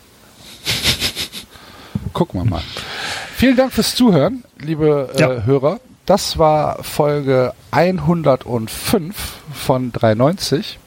Gucken 2.13 2.41
wir 2.41 2.45
mal. 2.49 2.63
Vielen 3.37 3.57
Dank 3.57 3.73
fürs 3.73 3.95
Zuhören, 3.95 4.45
liebe 4.59 5.11
äh, 5.15 5.21
Ja. 5.21 5.43
Hörer. 5.45 5.81
Das 6.07 6.39
war 6.39 6.83
Folge 6.83 7.53
105 7.71 9.15
von 9.53 9.93
390. 9.93 10.79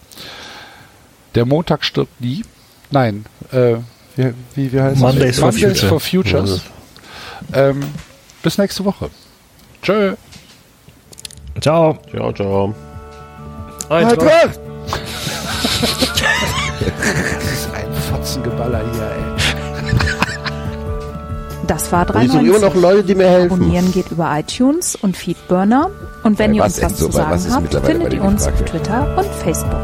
Der 1.35 1.45
Montag 1.45 1.83
stirbt 1.83 2.19
nie. 2.21 2.43
Nein, 2.91 3.25
äh, 3.51 3.75
wie, 4.15 4.33
wie, 4.55 4.73
wie 4.73 4.81
heißt 4.81 4.99
Mondays 4.99 5.35
es? 5.35 5.39
for 5.39 5.51
Mondays 5.51 5.79
Future. 5.81 5.87
for 5.89 5.99
Futures. 5.99 6.61
Ähm, 7.53 7.81
bis 8.43 8.57
nächste 8.57 8.83
Woche. 8.85 9.09
Tschö. 9.81 10.15
Ciao. 11.61 11.97
Ciao, 12.11 12.31
ciao. 12.33 12.75
Eintracht! 13.89 14.59
das 16.79 17.51
ist 17.53 17.69
ein 17.73 17.93
Fotzengeballer 18.09 18.81
hier, 18.93 19.03
ey. 19.03 19.17
Das 21.67 21.91
war 21.91 22.09
Und 22.13 22.23
ich 22.23 22.31
suche 22.31 22.41
immer 22.45 22.59
93. 22.59 22.61
noch 22.61 22.75
Leute, 22.81 23.03
die 23.03 23.15
mir 23.15 23.29
helfen. 23.29 23.53
Abonnieren 23.61 23.91
geht 23.93 24.11
über 24.11 24.37
iTunes 24.37 24.95
und 24.95 25.15
Feedburner. 25.15 25.89
Und 26.23 26.37
wenn 26.37 26.51
Bei 26.51 26.57
ihr 26.57 26.63
was 26.63 26.79
uns 26.79 26.83
was 26.91 26.97
so? 26.99 27.05
zu 27.07 27.11
sagen 27.13 27.53
habt, 27.53 27.85
findet 27.85 28.13
ihr 28.13 28.21
uns 28.23 28.45
auf? 28.47 28.53
Twitter 28.65 29.17
und 29.17 29.27
Facebook. 29.35 29.79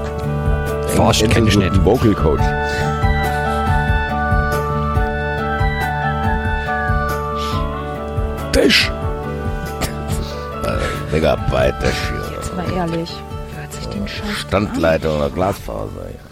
Forscht, 0.96 1.22
Endlich 1.22 1.36
kenn 1.36 1.48
ich 1.48 1.58
nicht. 1.58 1.86
Vocal 1.86 2.14
Coach. 2.14 2.42
Tisch! 8.52 8.92
Megabyte, 11.12 11.76
das 11.82 11.94
Jetzt 12.36 12.56
mal 12.56 12.72
ehrlich. 12.74 13.12
Wer 13.54 13.64
hat 13.64 13.74
sich 13.74 13.88
den 13.88 14.08
Scheiß 14.08 14.30
Standleitung 14.30 15.18
oder 15.18 15.30
Glasfaser. 15.30 16.10
Ja. 16.10 16.27